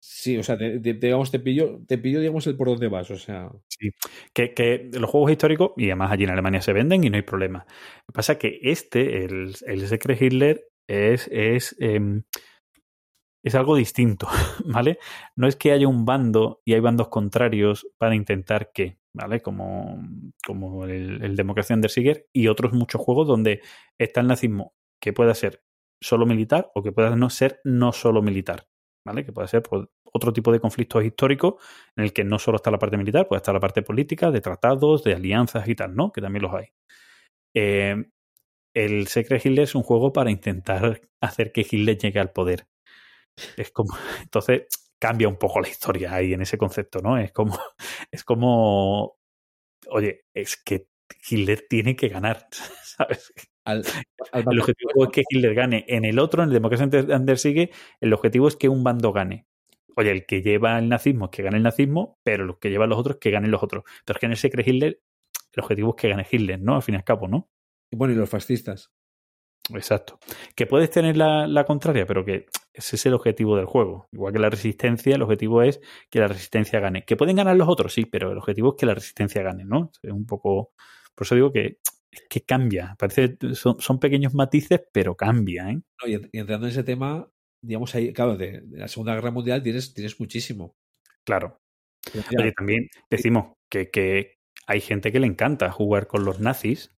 Sí, 0.05 0.37
o 0.37 0.43
sea, 0.43 0.57
te, 0.57 0.79
digamos, 0.79 1.31
te 1.31 1.39
pillo, 1.39 1.79
te 1.87 1.97
pillo, 1.97 2.19
digamos, 2.19 2.45
el 2.45 2.57
por 2.57 2.67
dónde 2.67 2.89
vas. 2.89 3.09
O 3.09 3.15
sea, 3.15 3.49
Sí, 3.69 3.91
que, 4.33 4.89
los 4.91 5.09
juegos 5.09 5.31
históricos, 5.31 5.71
y 5.77 5.85
además 5.85 6.11
allí 6.11 6.25
en 6.25 6.31
Alemania 6.31 6.61
se 6.61 6.73
venden 6.73 7.05
y 7.05 7.09
no 7.09 7.15
hay 7.15 7.21
problema. 7.21 7.59
Lo 7.59 8.11
que 8.11 8.13
pasa 8.13 8.33
es 8.33 8.39
que 8.39 8.59
este, 8.63 9.23
el, 9.23 9.55
el 9.65 9.87
Secret 9.87 10.21
Hitler, 10.21 10.65
es, 10.89 11.29
es, 11.31 11.73
em, 11.79 12.23
es 13.45 13.55
algo 13.55 13.77
distinto, 13.77 14.27
¿vale? 14.65 14.99
No 15.37 15.47
es 15.47 15.55
que 15.55 15.71
haya 15.71 15.87
un 15.87 16.03
bando 16.03 16.61
y 16.65 16.73
hay 16.73 16.81
bandos 16.81 17.07
contrarios 17.07 17.87
para 17.97 18.13
intentar 18.13 18.71
que, 18.73 18.97
¿vale? 19.13 19.41
Como, 19.41 20.01
como 20.45 20.83
el, 20.83 21.23
el 21.23 21.37
Democracia 21.37 21.77
Undersiger 21.77 22.27
y 22.33 22.49
otros 22.49 22.73
muchos 22.73 22.99
juegos 22.99 23.25
donde 23.25 23.61
está 23.97 24.19
el 24.19 24.27
nazismo 24.27 24.73
que 25.01 25.13
pueda 25.13 25.33
ser 25.33 25.63
solo 26.01 26.25
militar 26.25 26.71
o 26.75 26.83
que 26.83 26.91
pueda 26.91 27.15
no 27.15 27.29
ser 27.29 27.61
no 27.63 27.93
solo 27.93 28.21
militar, 28.21 28.67
¿vale? 29.05 29.25
Que 29.25 29.31
puede 29.31 29.47
ser 29.47 29.63
pues, 29.63 29.85
otro 30.03 30.33
tipo 30.33 30.51
de 30.51 30.59
conflictos 30.59 31.03
históricos 31.03 31.55
en 31.95 32.05
el 32.05 32.13
que 32.13 32.23
no 32.23 32.39
solo 32.39 32.57
está 32.57 32.71
la 32.71 32.79
parte 32.79 32.97
militar, 32.97 33.27
puede 33.27 33.37
estar 33.37 33.53
la 33.53 33.59
parte 33.59 33.81
política, 33.81 34.31
de 34.31 34.41
tratados, 34.41 35.03
de 35.03 35.13
alianzas 35.13 35.67
y 35.67 35.75
tal, 35.75 35.95
¿no? 35.95 36.11
Que 36.11 36.21
también 36.21 36.43
los 36.43 36.53
hay. 36.53 36.67
Eh, 37.55 38.05
el 38.75 39.07
Secret 39.07 39.45
Hitler 39.45 39.63
es 39.63 39.75
un 39.75 39.83
juego 39.83 40.11
para 40.13 40.31
intentar 40.31 41.01
hacer 41.21 41.51
que 41.51 41.61
Hitler 41.61 41.97
llegue 41.97 42.19
al 42.19 42.31
poder. 42.31 42.67
Es 43.57 43.71
como. 43.71 43.95
Entonces 44.21 44.67
cambia 44.99 45.27
un 45.27 45.37
poco 45.37 45.59
la 45.59 45.69
historia 45.69 46.13
ahí 46.13 46.33
en 46.33 46.41
ese 46.41 46.57
concepto, 46.57 46.99
¿no? 46.99 47.17
Es 47.17 47.31
como. 47.31 47.57
Es 48.11 48.23
como. 48.23 49.17
Oye, 49.89 50.25
es 50.33 50.57
que 50.57 50.87
Hitler 51.29 51.65
tiene 51.69 51.95
que 51.95 52.09
ganar, 52.09 52.47
¿sabes? 52.83 53.33
Al, 53.65 53.83
al 54.31 54.45
El 54.51 54.59
objetivo 54.59 55.03
es 55.03 55.09
que 55.11 55.23
Hitler 55.29 55.53
gane. 55.53 55.85
En 55.87 56.05
el 56.05 56.19
otro, 56.19 56.43
en 56.43 56.49
el 56.49 56.53
Democracia 56.53 56.85
Under 56.85 57.37
sigue, 57.37 57.71
el 57.99 58.13
objetivo 58.13 58.47
es 58.47 58.55
que 58.55 58.69
un 58.69 58.83
bando 58.83 59.11
gane. 59.11 59.45
Oye, 59.95 60.11
el 60.11 60.25
que 60.25 60.41
lleva 60.41 60.79
el 60.79 60.89
nazismo 60.89 61.25
es 61.25 61.31
que 61.31 61.43
gane 61.43 61.57
el 61.57 61.63
nazismo, 61.63 62.19
pero 62.23 62.45
los 62.45 62.57
que 62.57 62.69
llevan 62.69 62.89
los 62.89 62.99
otros 62.99 63.15
es 63.15 63.19
que 63.19 63.31
ganen 63.31 63.51
los 63.51 63.63
otros. 63.63 63.83
Pero 64.05 64.17
es 64.17 64.19
que 64.19 64.25
en 64.25 64.31
el 64.31 64.37
Secret 64.37 64.67
Hitler, 64.67 65.01
el 65.53 65.63
objetivo 65.63 65.95
es 65.95 66.01
que 66.01 66.09
gane 66.09 66.27
Hitler, 66.29 66.59
¿no? 66.59 66.75
Al 66.75 66.81
fin 66.81 66.95
y 66.95 66.97
al 66.97 67.03
cabo, 67.03 67.27
¿no? 67.27 67.49
Bueno, 67.91 68.13
y 68.13 68.17
los 68.17 68.29
fascistas. 68.29 68.91
Exacto. 69.69 70.19
Que 70.55 70.65
puedes 70.65 70.89
tener 70.89 71.15
la, 71.15 71.47
la 71.47 71.63
contraria, 71.63 72.05
pero 72.05 72.25
que 72.25 72.47
ese 72.73 72.95
es 72.95 73.05
el 73.05 73.13
objetivo 73.13 73.55
del 73.55 73.65
juego. 73.65 74.07
Igual 74.11 74.33
que 74.33 74.39
la 74.39 74.49
resistencia, 74.49 75.15
el 75.15 75.21
objetivo 75.21 75.61
es 75.61 75.79
que 76.09 76.19
la 76.19 76.27
resistencia 76.27 76.79
gane. 76.79 77.05
Que 77.05 77.15
pueden 77.15 77.35
ganar 77.35 77.55
los 77.55 77.69
otros, 77.69 77.93
sí, 77.93 78.05
pero 78.05 78.31
el 78.31 78.37
objetivo 78.37 78.69
es 78.69 78.75
que 78.79 78.85
la 78.85 78.95
resistencia 78.95 79.43
gane, 79.43 79.63
¿no? 79.63 79.91
Es 80.01 80.11
un 80.11 80.25
poco. 80.25 80.73
Por 81.15 81.25
eso 81.25 81.35
digo 81.35 81.51
que, 81.53 81.77
es 82.13 82.23
que 82.29 82.41
cambia. 82.41 82.95
Parece 82.97 83.37
son, 83.53 83.79
son 83.79 83.99
pequeños 83.99 84.33
matices, 84.33 84.81
pero 84.91 85.15
cambia, 85.15 85.69
¿eh? 85.69 85.75
No, 85.75 86.07
y, 86.07 86.29
y 86.31 86.39
entrando 86.39 86.67
en 86.67 86.71
ese 86.71 86.83
tema, 86.83 87.29
digamos, 87.61 87.93
ahí, 87.95 88.13
claro, 88.13 88.37
de, 88.37 88.61
de 88.61 88.77
la 88.77 88.87
Segunda 88.87 89.15
Guerra 89.15 89.31
Mundial 89.31 89.63
tienes, 89.63 89.93
tienes 89.93 90.19
muchísimo. 90.19 90.75
Claro. 91.25 91.59
Oye, 92.37 92.51
también 92.51 92.87
decimos 93.09 93.53
que, 93.69 93.89
que 93.89 94.35
hay 94.67 94.81
gente 94.81 95.11
que 95.11 95.19
le 95.19 95.27
encanta 95.27 95.71
jugar 95.71 96.07
con 96.07 96.25
los 96.25 96.39
nazis, 96.39 96.91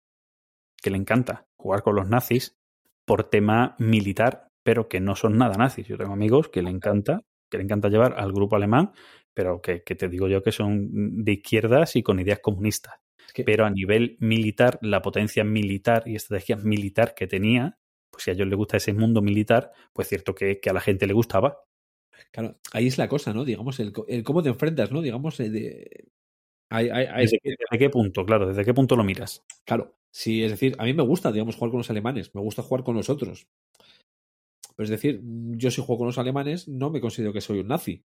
que 0.82 0.90
le 0.90 0.98
encanta 0.98 1.46
jugar 1.58 1.84
con 1.84 1.96
los 1.96 2.10
nazis 2.10 2.58
por 3.06 3.30
tema 3.30 3.76
militar, 3.78 4.48
pero 4.64 4.90
que 4.90 5.00
no 5.00 5.16
son 5.16 5.38
nada 5.38 5.58
nazis. 5.58 5.88
Yo 5.88 5.98
tengo 5.98 6.14
amigos 6.14 6.50
que 6.50 6.64
le 6.64 6.72
encanta, 6.72 7.22
que 7.52 7.58
le 7.58 7.64
encanta 7.64 7.90
llevar 7.90 8.16
al 8.18 8.34
grupo 8.34 8.56
alemán, 8.56 8.94
pero 9.34 9.62
que, 9.62 9.84
que 9.84 9.96
te 9.96 10.10
digo 10.10 10.28
yo 10.28 10.42
que 10.42 10.52
son 10.52 11.24
de 11.24 11.34
izquierdas 11.34 11.96
y 11.96 12.04
con 12.04 12.20
ideas 12.20 12.40
comunistas. 12.40 12.96
Pero 13.44 13.66
a 13.66 13.70
nivel 13.70 14.18
militar, 14.20 14.80
la 14.82 15.02
potencia 15.02 15.44
militar 15.44 16.04
y 16.08 16.16
estrategia 16.16 16.56
militar 16.58 17.14
que 17.16 17.28
tenía, 17.28 17.78
pues 18.10 18.24
si 18.24 18.32
a 18.32 18.34
ellos 18.34 18.48
les 18.48 18.58
gusta 18.58 18.78
ese 18.78 18.94
mundo 18.94 19.22
militar, 19.22 19.72
pues 19.94 20.08
cierto 20.08 20.36
que, 20.36 20.60
que 20.60 20.70
a 20.70 20.74
la 20.74 20.82
gente 20.82 21.08
le 21.08 21.14
gustaba. 21.14 21.60
claro, 22.32 22.60
ahí 22.74 22.88
es 22.88 22.98
la 22.98 23.08
cosa, 23.08 23.34
¿no? 23.34 23.46
Digamos, 23.46 23.80
el, 23.80 23.94
el 24.08 24.24
cómo 24.24 24.44
te 24.44 24.50
enfrentas, 24.50 24.92
¿no? 24.92 25.02
Digamos, 25.02 25.38
de, 25.38 26.08
hay, 26.70 26.90
hay- 26.90 27.08
hay- 27.08 27.24
¿Desde, 27.24 27.40
qué- 27.40 27.50
desde 27.60 27.80
qué 27.80 27.90
punto? 27.90 28.26
Claro, 28.26 28.48
¿desde 28.48 28.64
qué 28.66 28.74
punto 28.74 28.96
lo 28.96 29.04
miras? 29.04 29.44
claro, 29.66 29.96
sí, 30.12 30.44
es 30.44 30.52
decir, 30.52 30.76
a 30.80 30.86
mí 30.86 30.94
me 30.94 31.04
gusta, 31.04 31.32
digamos, 31.32 31.56
jugar 31.56 31.72
con 31.72 31.80
los 31.80 31.90
alemanes, 31.90 32.34
me 32.34 32.42
gusta 32.42 32.64
jugar 32.64 32.84
con 32.84 32.96
los 32.96 33.10
otros. 33.10 33.48
Pero 34.76 34.86
es 34.86 34.90
decir, 34.90 35.22
yo 35.62 35.70
si 35.72 35.82
juego 35.82 35.98
con 36.00 36.08
los 36.08 36.18
alemanes 36.18 36.68
no 36.68 36.90
me 36.90 37.02
considero 37.02 37.34
que 37.34 37.42
soy 37.42 37.60
un 37.60 37.68
nazi. 37.68 38.04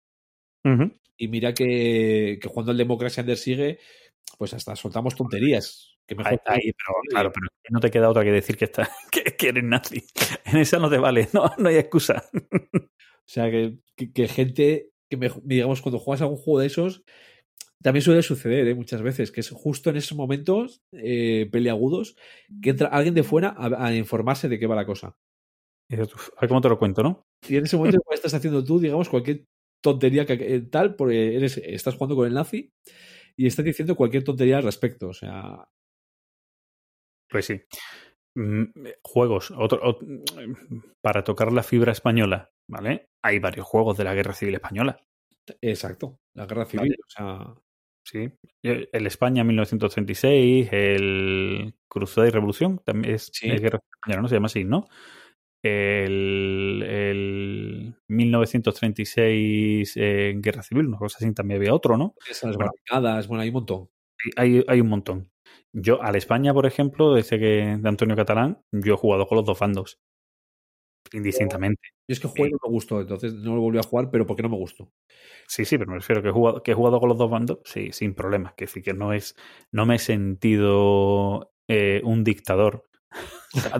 Y 1.17 1.27
mira 1.27 1.53
que, 1.53 2.39
que 2.41 2.49
cuando 2.49 2.71
el 2.71 2.77
Democracia 2.77 3.21
Under 3.21 3.37
sigue, 3.37 3.79
pues 4.37 4.53
hasta 4.53 4.75
soltamos 4.75 5.15
tonterías. 5.15 5.95
Que 6.07 6.15
mejor 6.15 6.33
Ahí, 6.33 6.39
ahí, 6.45 6.71
pero 6.73 6.97
claro, 7.09 7.31
pero 7.31 7.47
no 7.69 7.79
te 7.79 7.91
queda 7.91 8.09
otra 8.09 8.23
que 8.23 8.31
decir 8.31 8.57
que, 8.57 8.65
está, 8.65 8.89
que, 9.11 9.23
que 9.23 9.49
eres 9.49 9.63
nazi. 9.63 10.03
En 10.45 10.57
esa 10.57 10.79
no 10.79 10.89
te 10.89 10.97
vale, 10.97 11.29
no, 11.33 11.51
no 11.57 11.69
hay 11.69 11.77
excusa. 11.77 12.23
O 12.33 13.33
sea, 13.33 13.49
que, 13.49 13.77
que, 13.95 14.11
que 14.11 14.27
gente 14.27 14.89
que, 15.09 15.17
me, 15.17 15.29
digamos, 15.43 15.81
cuando 15.81 15.99
juegas 15.99 16.21
a 16.21 16.25
un 16.25 16.37
juego 16.37 16.59
de 16.59 16.67
esos, 16.67 17.03
también 17.81 18.03
suele 18.03 18.21
suceder 18.23 18.67
¿eh? 18.67 18.75
muchas 18.75 19.01
veces, 19.01 19.31
que 19.31 19.41
es 19.41 19.49
justo 19.49 19.89
en 19.89 19.97
esos 19.97 20.17
momentos 20.17 20.81
eh, 20.91 21.47
peleagudos 21.51 22.15
que 22.61 22.71
entra 22.71 22.89
alguien 22.89 23.13
de 23.15 23.23
fuera 23.23 23.55
a, 23.57 23.85
a 23.87 23.95
informarse 23.95 24.49
de 24.49 24.59
qué 24.59 24.67
va 24.67 24.75
la 24.75 24.85
cosa. 24.85 25.15
Y 25.89 25.95
dices, 25.95 26.13
"Uf, 26.13 26.29
A 26.37 26.41
ver 26.41 26.49
cómo 26.49 26.61
te 26.61 26.69
lo 26.69 26.79
cuento, 26.79 27.03
¿no? 27.03 27.23
Y 27.47 27.57
en 27.57 27.65
ese 27.65 27.77
momento 27.77 27.99
estás 28.11 28.33
haciendo 28.33 28.63
tú, 28.63 28.79
digamos, 28.79 29.09
cualquier 29.09 29.45
tontería 29.83 30.25
que 30.25 30.33
eh, 30.33 30.61
tal, 30.61 30.95
porque 30.95 31.35
eres, 31.35 31.57
estás 31.57 31.95
jugando 31.95 32.15
con 32.15 32.27
el 32.27 32.33
nazi 32.33 32.71
y 33.37 33.47
estás 33.47 33.65
diciendo 33.65 33.95
cualquier 33.95 34.23
tontería 34.23 34.57
al 34.57 34.63
respecto. 34.63 35.09
O 35.09 35.13
sea, 35.13 35.67
Pues 37.29 37.45
sí. 37.45 37.61
Mm, 38.35 38.63
Juegos, 39.03 39.51
otro, 39.51 39.81
ot- 39.81 40.93
para 41.01 41.23
tocar 41.23 41.51
la 41.51 41.63
fibra 41.63 41.91
española, 41.91 42.49
¿vale? 42.69 43.09
Hay 43.23 43.39
varios 43.39 43.65
juegos 43.67 43.97
de 43.97 44.03
la 44.05 44.13
Guerra 44.13 44.33
Civil 44.33 44.55
Española. 44.55 44.97
exacto, 45.61 46.19
la 46.35 46.45
guerra 46.45 46.65
civil. 46.65 46.89
Vale. 46.89 46.95
O 47.05 47.09
sea, 47.09 47.55
Sí. 48.03 48.31
El 48.63 49.05
España 49.05 49.43
1936, 49.43 50.69
el 50.71 51.75
Cruzada 51.87 52.27
y 52.27 52.31
Revolución, 52.31 52.79
también 52.83 53.13
es, 53.15 53.29
Sí. 53.31 53.47
Guerra 53.49 53.79
Española, 53.93 54.21
¿no? 54.23 54.27
Se 54.27 54.35
llama 54.35 54.47
así, 54.47 54.63
¿no? 54.63 54.87
El, 55.63 56.83
el 56.87 57.95
1936 58.07 59.93
eh, 59.95 60.33
Guerra 60.37 60.63
Civil, 60.63 60.87
una 60.87 60.97
cosa 60.97 61.17
así, 61.19 61.31
también 61.33 61.59
había 61.59 61.73
otro, 61.73 61.97
¿no? 61.97 62.15
esas 62.29 62.55
Bueno. 62.55 62.71
barricadas, 62.71 63.27
bueno, 63.27 63.43
hay 63.43 63.49
un 63.49 63.53
montón. 63.53 63.89
Hay, 64.37 64.63
hay 64.67 64.81
un 64.81 64.89
montón. 64.89 65.31
Yo, 65.73 66.01
al 66.01 66.15
España, 66.15 66.53
por 66.53 66.65
ejemplo, 66.65 67.13
desde 67.13 67.39
que 67.39 67.77
de 67.79 67.89
Antonio 67.89 68.15
Catalán, 68.15 68.61
yo 68.71 68.93
he 68.95 68.97
jugado 68.97 69.27
con 69.27 69.37
los 69.37 69.45
dos 69.45 69.59
bandos. 69.59 69.99
Indistintamente. 71.13 71.89
Yo 72.07 72.13
es 72.13 72.19
que 72.19 72.27
juego 72.27 72.47
y 72.47 72.51
no 72.51 72.57
me 72.63 72.69
gustó, 72.69 73.01
entonces 73.01 73.33
no 73.33 73.55
lo 73.55 73.61
volví 73.61 73.77
a 73.77 73.83
jugar, 73.83 74.09
pero 74.11 74.25
porque 74.25 74.43
no 74.43 74.49
me 74.49 74.57
gustó. 74.57 74.91
Sí, 75.47 75.65
sí, 75.65 75.77
pero 75.77 75.91
me 75.91 75.97
refiero 75.97 76.21
que 76.21 76.29
he 76.29 76.31
jugado, 76.31 76.63
que 76.63 76.71
he 76.71 76.73
jugado 76.73 76.99
con 76.99 77.09
los 77.09 77.17
dos 77.17 77.29
bandos, 77.29 77.59
sí, 77.65 77.91
sin 77.91 78.13
problemas. 78.13 78.53
Que 78.55 78.67
sí 78.67 78.81
que 78.81 78.93
no 78.93 79.11
es, 79.13 79.35
no 79.71 79.85
me 79.85 79.95
he 79.95 79.99
sentido 79.99 81.51
eh, 81.67 82.01
un 82.03 82.23
dictador 82.23 82.87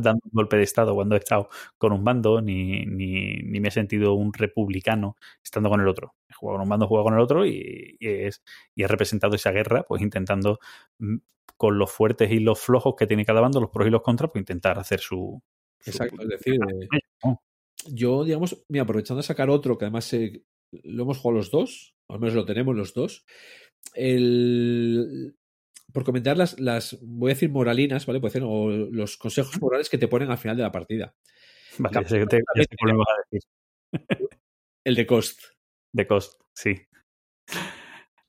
dando 0.02 0.20
un 0.26 0.32
golpe 0.34 0.58
de 0.58 0.64
estado 0.64 0.94
cuando 0.96 1.16
he 1.16 1.20
estado 1.20 1.50
con 1.78 1.94
un 1.94 2.04
bando, 2.04 2.42
ni, 2.42 2.86
ni, 2.86 3.36
ni 3.38 3.60
me 3.60 3.70
he 3.70 3.72
sentido 3.72 4.14
un 4.14 4.34
republicano 4.34 5.16
estando 5.44 5.70
con 5.70 5.82
el 5.82 5.88
otro. 5.88 6.16
He 6.30 6.34
jugado 6.34 6.58
con 6.58 6.64
un 6.64 6.70
bando, 6.70 6.86
he 6.86 6.88
jugado 6.88 7.06
con 7.06 7.14
el 7.16 7.20
otro 7.22 7.46
y, 7.46 7.98
y 8.00 8.08
es, 8.08 8.44
y 8.76 8.84
he 8.84 8.88
representado 8.88 9.36
esa 9.36 9.52
guerra, 9.52 9.84
pues 9.84 10.02
intentando 10.02 10.60
mm, 11.00 11.18
con 11.58 11.78
los 11.78 11.92
fuertes 11.92 12.32
y 12.32 12.40
los 12.40 12.60
flojos 12.60 12.96
que 12.98 13.08
tiene 13.08 13.26
cada 13.26 13.42
bando, 13.42 13.60
los 13.62 13.70
pros 13.70 13.88
y 13.88 13.92
los 13.92 14.02
contras, 14.02 14.32
pues 14.32 14.42
intentar 14.42 14.78
hacer 14.80 15.00
su. 15.00 15.42
su- 15.80 15.90
Exacto, 15.92 16.22
es 16.24 16.28
decir, 16.30 16.60
eh, 16.82 16.88
yo, 17.88 18.24
digamos, 18.24 18.64
mira, 18.70 18.84
aprovechando 18.84 19.22
de 19.22 19.28
sacar 19.28 19.50
otro, 19.50 19.78
que 19.78 19.86
además 19.86 20.12
eh, 20.14 20.44
lo 20.84 21.04
hemos 21.04 21.18
jugado 21.18 21.38
los 21.38 21.52
dos, 21.52 21.96
o 22.08 22.14
al 22.14 22.20
menos 22.20 22.36
lo 22.36 22.46
tenemos 22.46 22.76
los 22.76 22.94
dos, 22.94 23.26
el, 23.96 25.36
por 25.94 26.04
comentar 26.04 26.38
las, 26.38 26.60
las, 26.60 26.98
voy 27.02 27.32
a 27.32 27.34
decir 27.34 27.50
moralinas, 27.50 28.06
¿vale? 28.06 28.20
Puede 28.20 28.32
ser, 28.34 28.44
o 28.46 28.70
los 28.70 29.18
consejos 29.18 29.60
morales 29.62 29.90
que 29.90 29.98
te 29.98 30.08
ponen 30.08 30.32
al 30.32 30.38
final 30.38 30.58
de 30.58 30.64
la 30.64 30.72
partida. 30.72 31.14
Vale, 31.78 31.96
La- 32.02 32.04
te- 32.04 32.26
vas 32.26 32.38
a 32.56 33.32
decir. 33.32 33.42
El 34.84 34.96
de 34.96 35.06
cost. 35.06 35.42
The 35.94 36.08
Cost, 36.08 36.42
sí. 36.54 36.76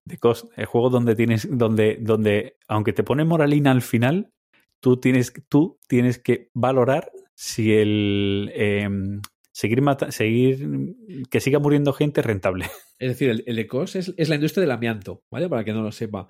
The 0.09 0.19
Cost, 0.19 0.47
el 0.57 0.67
juego 0.67 0.91
donde 0.91 1.15
tienes, 1.15 1.47
donde, 1.51 1.97
donde, 2.01 2.57
aunque 2.67 2.93
te 2.93 3.05
pone 3.05 3.25
moralina 3.25 3.71
al 3.71 3.83
final, 3.83 4.33
tú 4.81 4.99
tienes, 4.99 5.33
tú 5.49 5.79
tienes 5.87 6.19
que 6.19 6.51
valorar 6.55 7.13
si 7.35 7.73
el 7.73 8.51
em, 8.55 9.23
seguir 9.53 9.81
mata- 9.81 10.11
seguir 10.11 10.95
que 11.31 11.41
siga 11.41 11.61
muriendo 11.61 11.93
gente 11.93 12.21
es 12.21 12.27
rentable. 12.27 12.67
Es 12.99 13.09
decir, 13.11 13.31
el, 13.31 13.45
el 13.47 13.57
de 13.57 13.67
cost 13.67 13.97
es, 13.97 14.13
es 14.17 14.29
la 14.29 14.35
industria 14.35 14.63
del 14.63 14.73
amianto, 14.73 15.23
¿vale? 15.31 15.49
Para 15.49 15.65
que 15.65 15.73
no 15.73 15.83
lo 15.83 15.93
sepa. 15.93 16.27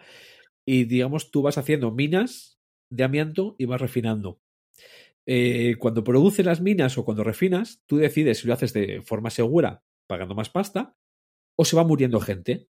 Y 0.67 0.85
digamos, 0.85 1.31
tú 1.31 1.43
vas 1.43 1.59
haciendo 1.59 1.91
minas 1.93 2.61
de 2.91 3.05
amianto 3.05 3.57
y 3.59 3.65
vas 3.67 3.81
refinando. 3.81 4.41
Eh, 5.27 5.77
cuando 5.79 6.05
produces 6.05 6.45
las 6.47 6.61
minas 6.61 6.99
o 6.99 7.05
cuando 7.05 7.25
refinas, 7.25 7.83
tú 7.87 7.97
decides 7.99 8.41
si 8.41 8.49
lo 8.49 8.55
haces 8.55 8.73
de 8.73 9.03
forma 9.03 9.31
segura, 9.31 9.85
pagando 10.09 10.35
más 10.35 10.51
pasta, 10.51 10.97
o 11.57 11.65
se 11.65 11.77
va 11.77 11.85
muriendo 11.85 12.21
gente. 12.21 12.69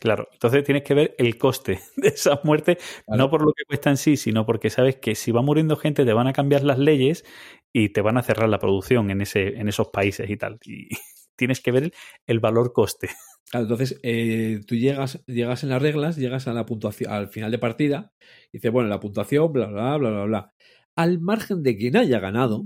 Claro, 0.00 0.28
entonces 0.32 0.64
tienes 0.64 0.82
que 0.84 0.94
ver 0.94 1.14
el 1.18 1.36
coste 1.38 1.80
de 1.96 2.08
esa 2.08 2.40
muerte, 2.44 2.78
Claro. 3.06 3.24
no 3.24 3.30
por 3.30 3.42
lo 3.44 3.52
que 3.52 3.64
cuesta 3.64 3.90
en 3.90 3.96
sí, 3.96 4.16
sino 4.16 4.46
porque 4.46 4.70
sabes 4.70 4.96
que 4.96 5.14
si 5.14 5.30
va 5.32 5.42
muriendo 5.42 5.76
gente 5.76 6.04
te 6.04 6.12
van 6.12 6.26
a 6.26 6.32
cambiar 6.32 6.62
las 6.64 6.78
leyes 6.78 7.24
y 7.72 7.90
te 7.90 8.00
van 8.00 8.16
a 8.16 8.22
cerrar 8.22 8.48
la 8.48 8.58
producción 8.58 9.10
en 9.10 9.20
ese, 9.20 9.58
en 9.58 9.68
esos 9.68 9.88
países 9.88 10.28
y 10.30 10.36
tal. 10.36 10.58
Y 10.64 10.88
tienes 11.36 11.60
que 11.60 11.72
ver 11.72 11.92
el 12.26 12.40
valor 12.40 12.72
coste. 12.72 13.10
Claro, 13.50 13.64
entonces 13.64 13.98
eh, 14.02 14.60
tú 14.66 14.76
llegas, 14.76 15.24
llegas 15.26 15.64
en 15.64 15.70
las 15.70 15.82
reglas, 15.82 16.16
llegas 16.16 16.46
a 16.46 16.52
la 16.52 16.66
puntuación, 16.66 17.12
al 17.12 17.28
final 17.28 17.50
de 17.50 17.58
partida, 17.58 18.12
y 18.52 18.58
dices, 18.58 18.70
bueno, 18.70 18.88
la 18.88 19.00
puntuación, 19.00 19.52
bla, 19.52 19.66
bla, 19.66 19.96
bla, 19.96 20.10
bla, 20.10 20.24
bla. 20.24 20.54
Al 20.96 21.20
margen 21.20 21.62
de 21.62 21.76
quien 21.76 21.96
haya 21.96 22.20
ganado, 22.20 22.64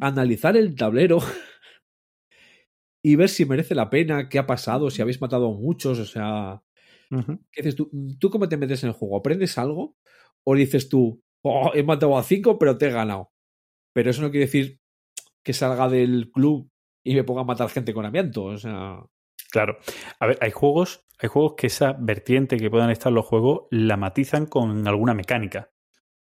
analizar 0.00 0.56
el 0.56 0.74
tablero 0.74 1.18
y 3.02 3.16
ver 3.16 3.28
si 3.28 3.44
merece 3.46 3.74
la 3.74 3.90
pena, 3.90 4.28
qué 4.28 4.38
ha 4.38 4.46
pasado, 4.46 4.90
si 4.90 5.00
habéis 5.02 5.20
matado 5.20 5.52
a 5.52 5.56
muchos, 5.56 5.98
o 5.98 6.04
sea. 6.04 6.62
¿Qué 7.52 7.60
dices 7.60 7.76
tú? 7.76 7.90
¿Tú 8.18 8.30
cómo 8.30 8.48
te 8.48 8.56
metes 8.56 8.82
en 8.84 8.88
el 8.88 8.94
juego? 8.94 9.18
¿Aprendes 9.18 9.58
algo? 9.58 9.96
¿O 10.44 10.54
dices 10.54 10.88
tú, 10.88 11.22
oh, 11.42 11.70
he 11.74 11.82
matado 11.82 12.16
a 12.16 12.22
cinco, 12.22 12.58
pero 12.58 12.78
te 12.78 12.86
he 12.86 12.90
ganado? 12.90 13.30
Pero 13.94 14.10
eso 14.10 14.22
no 14.22 14.30
quiere 14.30 14.46
decir 14.46 14.78
que 15.44 15.52
salga 15.52 15.88
del 15.90 16.30
club 16.30 16.70
y 17.04 17.14
me 17.14 17.24
ponga 17.24 17.42
a 17.42 17.44
matar 17.44 17.68
gente 17.68 17.92
con 17.92 18.06
amianto. 18.06 18.44
O 18.44 18.56
sea. 18.56 19.04
Claro. 19.52 19.76
A 20.18 20.26
ver, 20.26 20.38
hay 20.40 20.50
juegos, 20.50 21.04
hay 21.18 21.28
juegos 21.28 21.54
que 21.58 21.66
esa 21.66 21.92
vertiente 21.92 22.56
que 22.56 22.70
puedan 22.70 22.88
estar 22.90 23.12
los 23.12 23.26
juegos 23.26 23.66
la 23.70 23.98
matizan 23.98 24.46
con 24.46 24.88
alguna 24.88 25.12
mecánica. 25.14 25.70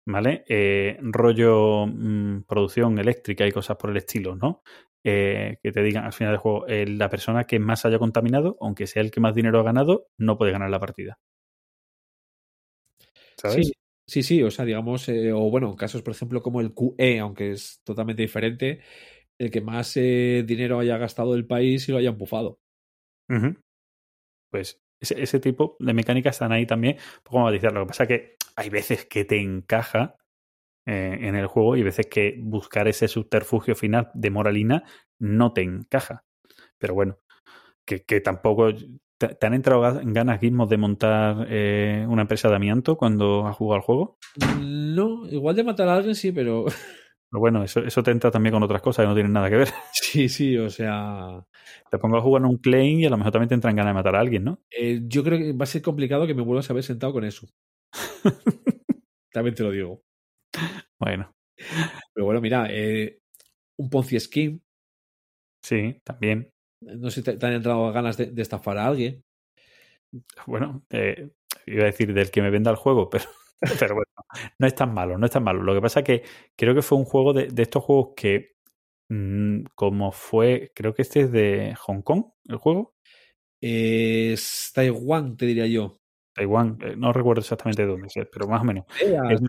¿Vale? 0.05 0.45
Eh, 0.47 0.97
rollo 1.01 1.85
mm, 1.85 2.43
producción 2.47 2.97
eléctrica 2.97 3.45
y 3.45 3.51
cosas 3.51 3.75
por 3.75 3.89
el 3.89 3.97
estilo, 3.97 4.37
¿no? 4.37 4.63
Eh, 5.03 5.57
que 5.61 5.73
te 5.73 5.83
digan 5.83 6.05
al 6.05 6.13
final 6.13 6.31
del 6.31 6.39
juego, 6.39 6.65
eh, 6.67 6.87
la 6.87 7.09
persona 7.09 7.43
que 7.43 7.59
más 7.59 7.85
haya 7.85 7.99
contaminado, 7.99 8.55
aunque 8.61 8.87
sea 8.87 9.01
el 9.01 9.11
que 9.11 9.19
más 9.19 9.35
dinero 9.35 9.59
ha 9.59 9.63
ganado, 9.63 10.07
no 10.17 10.37
puede 10.37 10.53
ganar 10.53 10.69
la 10.69 10.79
partida. 10.79 11.19
¿Sabes? 13.37 13.67
Sí, 13.67 13.73
sí, 14.07 14.23
sí, 14.23 14.43
o 14.43 14.49
sea, 14.49 14.63
digamos, 14.63 15.09
o 15.09 15.49
bueno, 15.51 15.69
en 15.69 15.75
casos, 15.75 16.01
por 16.01 16.13
ejemplo, 16.13 16.41
como 16.41 16.61
el 16.61 16.73
QE, 16.73 17.19
aunque 17.19 17.51
es 17.51 17.81
totalmente 17.83 18.21
diferente, 18.21 18.79
el 19.37 19.51
que 19.51 19.59
más 19.59 19.93
dinero 19.95 20.79
haya 20.79 20.97
gastado 20.97 21.33
del 21.33 21.45
país 21.45 21.89
y 21.89 21.91
lo 21.91 21.97
haya 21.97 22.09
empufado. 22.09 22.61
Pues 24.51 24.81
ese, 25.01 25.21
ese 25.21 25.39
tipo 25.39 25.75
de 25.79 25.93
mecánicas 25.93 26.35
están 26.35 26.51
ahí 26.51 26.65
también, 26.65 26.95
un 26.97 27.23
poco 27.23 27.39
matizar. 27.39 27.73
Lo 27.73 27.81
que 27.81 27.87
pasa 27.87 28.03
es 28.03 28.09
que 28.09 28.35
hay 28.55 28.69
veces 28.69 29.05
que 29.05 29.25
te 29.25 29.39
encaja 29.41 30.15
eh, 30.87 31.17
en 31.21 31.35
el 31.35 31.47
juego 31.47 31.75
y 31.75 31.83
veces 31.83 32.07
que 32.07 32.39
buscar 32.41 32.87
ese 32.87 33.07
subterfugio 33.07 33.75
final 33.75 34.09
de 34.13 34.31
moralina 34.31 34.83
no 35.19 35.51
te 35.53 35.61
encaja. 35.61 36.23
Pero 36.77 36.93
bueno, 36.93 37.19
que, 37.85 38.03
que 38.03 38.21
tampoco. 38.21 38.69
¿Te, 39.19 39.29
te 39.29 39.47
han 39.47 39.55
entrado 39.55 39.81
ga- 39.81 40.01
ganas, 40.13 40.39
Gizmos, 40.39 40.69
de 40.69 40.77
montar 40.77 41.47
eh, 41.49 42.05
una 42.07 42.21
empresa 42.21 42.49
de 42.49 42.55
amianto 42.55 42.97
cuando 42.97 43.47
has 43.47 43.55
jugado 43.55 43.77
al 43.77 43.81
juego? 43.81 44.17
No, 44.59 45.27
igual 45.27 45.55
de 45.55 45.63
matar 45.63 45.89
a 45.89 45.95
alguien 45.95 46.13
sí, 46.15 46.31
pero 46.31 46.65
Pero 47.29 47.39
bueno, 47.41 47.63
eso, 47.63 47.81
eso 47.81 48.03
te 48.03 48.11
entra 48.11 48.31
también 48.31 48.53
con 48.53 48.63
otras 48.63 48.81
cosas 48.81 49.03
que 49.03 49.07
no 49.09 49.13
tienen 49.15 49.33
nada 49.33 49.49
que 49.49 49.57
ver. 49.57 49.69
sí, 49.91 50.29
sí, 50.29 50.57
o 50.57 50.69
sea, 50.69 51.45
Te 51.89 51.97
pongo 51.97 52.17
a 52.17 52.21
jugar 52.21 52.41
en 52.43 52.47
un 52.49 52.57
claim 52.57 52.99
y 52.99 53.05
a 53.05 53.09
lo 53.09 53.17
mejor 53.17 53.31
también 53.33 53.49
te 53.49 53.55
entran 53.55 53.75
ganas 53.75 53.91
de 53.91 53.95
matar 53.95 54.15
a 54.15 54.19
alguien, 54.21 54.43
¿no? 54.45 54.59
eh, 54.71 55.01
yo 55.03 55.23
creo 55.23 55.37
que 55.39 55.53
va 55.53 55.63
a 55.63 55.67
ser 55.67 55.81
complicado 55.81 56.27
que 56.27 56.33
me 56.33 56.41
vuelvas 56.41 56.69
a 56.69 56.73
haber 56.73 56.83
sentado 56.83 57.13
con 57.13 57.23
eso. 57.25 57.47
También 59.33 59.55
te 59.55 59.63
lo 59.63 59.71
digo. 59.71 60.01
Bueno, 60.99 61.31
Pero 62.13 62.25
bueno, 62.25 62.41
mira, 62.41 62.67
eh, 62.69 63.19
un 63.79 63.89
Ponzi 63.89 64.19
Scheme, 64.19 64.59
sí, 65.61 65.99
también. 66.03 66.49
no 66.81 67.09
sé 67.09 67.17
si 67.21 67.23
te, 67.23 67.37
te 67.37 67.45
han 67.45 67.53
entrado 67.53 67.91
ganas 67.91 68.17
de, 68.17 68.27
de 68.27 68.41
estafar 68.41 68.77
a 68.77 68.87
alguien. 68.87 69.23
Bueno, 70.45 70.83
eh, 70.89 71.29
iba 71.65 71.83
a 71.83 71.85
decir 71.87 72.13
del 72.13 72.31
que 72.31 72.41
me 72.41 72.49
venda 72.49 72.71
el 72.71 72.77
juego, 72.77 73.09
pero, 73.09 73.25
pero 73.79 73.95
bueno, 73.95 74.11
no 74.59 74.67
es 74.67 74.75
tan 74.75 74.93
malo, 74.93 75.17
no 75.17 75.25
es 75.25 75.31
tan 75.31 75.43
malo. 75.43 75.63
Lo 75.63 75.73
que 75.73 75.81
pasa 75.81 76.01
es 76.01 76.05
que 76.05 76.23
creo 76.55 76.75
que 76.75 76.81
fue 76.81 76.97
un 76.97 77.05
juego 77.05 77.33
de, 77.33 77.47
de 77.47 77.63
estos 77.63 77.83
juegos 77.83 78.09
que, 78.15 78.55
mm, 79.09 79.63
como 79.75 80.11
fue, 80.11 80.71
creo 80.75 80.93
que 80.93 81.03
este 81.03 81.21
es 81.21 81.31
de 81.31 81.75
Hong 81.81 82.01
Kong, 82.01 82.25
el 82.45 82.57
juego, 82.57 82.95
es 83.61 84.71
Taiwán, 84.75 85.37
te 85.37 85.45
diría 85.47 85.67
yo. 85.67 85.99
Taiwán, 86.33 86.77
eh, 86.81 86.95
no 86.97 87.13
recuerdo 87.13 87.41
exactamente 87.41 87.83
de 87.83 87.89
dónde 87.89 88.07
es, 88.13 88.27
pero 88.31 88.47
más 88.47 88.61
o 88.61 88.65
menos. 88.65 88.85
Es- 89.29 89.41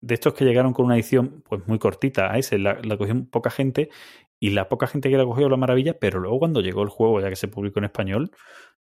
De 0.00 0.14
estos 0.14 0.34
que 0.34 0.44
llegaron 0.44 0.72
con 0.72 0.86
una 0.86 0.94
edición 0.94 1.42
pues 1.48 1.66
muy 1.66 1.78
cortita 1.80 2.32
a 2.32 2.38
ese, 2.38 2.58
la, 2.58 2.78
la 2.84 2.96
cogió 2.96 3.24
poca 3.30 3.50
gente 3.50 3.90
y 4.38 4.50
la 4.50 4.68
poca 4.68 4.86
gente 4.86 5.10
que 5.10 5.16
la 5.16 5.24
cogió 5.24 5.48
la 5.48 5.56
maravilla, 5.56 5.98
pero 5.98 6.20
luego 6.20 6.38
cuando 6.38 6.60
llegó 6.60 6.82
el 6.82 6.88
juego, 6.88 7.20
ya 7.20 7.28
que 7.28 7.34
se 7.36 7.48
publicó 7.48 7.80
en 7.80 7.86
español, 7.86 8.30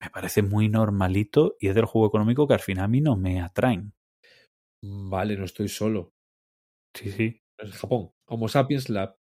me 0.01 0.09
parece 0.11 0.43
muy 0.43 0.69
normalito 0.69 1.57
y 1.59 1.69
es 1.69 1.75
del 1.75 1.85
juego 1.85 2.07
económico 2.07 2.47
que 2.47 2.55
al 2.55 2.61
final 2.61 2.85
a 2.85 2.89
mí 2.89 3.01
no 3.01 3.17
me 3.17 3.41
atraen. 3.41 3.94
Vale, 5.09 5.35
no 5.37 5.45
estoy 5.45 5.67
solo. 5.69 6.13
Sí, 6.93 7.11
sí. 7.11 7.41
Es 7.57 7.73
Japón. 7.73 8.11
Homo 8.27 8.47
sapiens 8.47 8.87
Lab. 8.89 9.17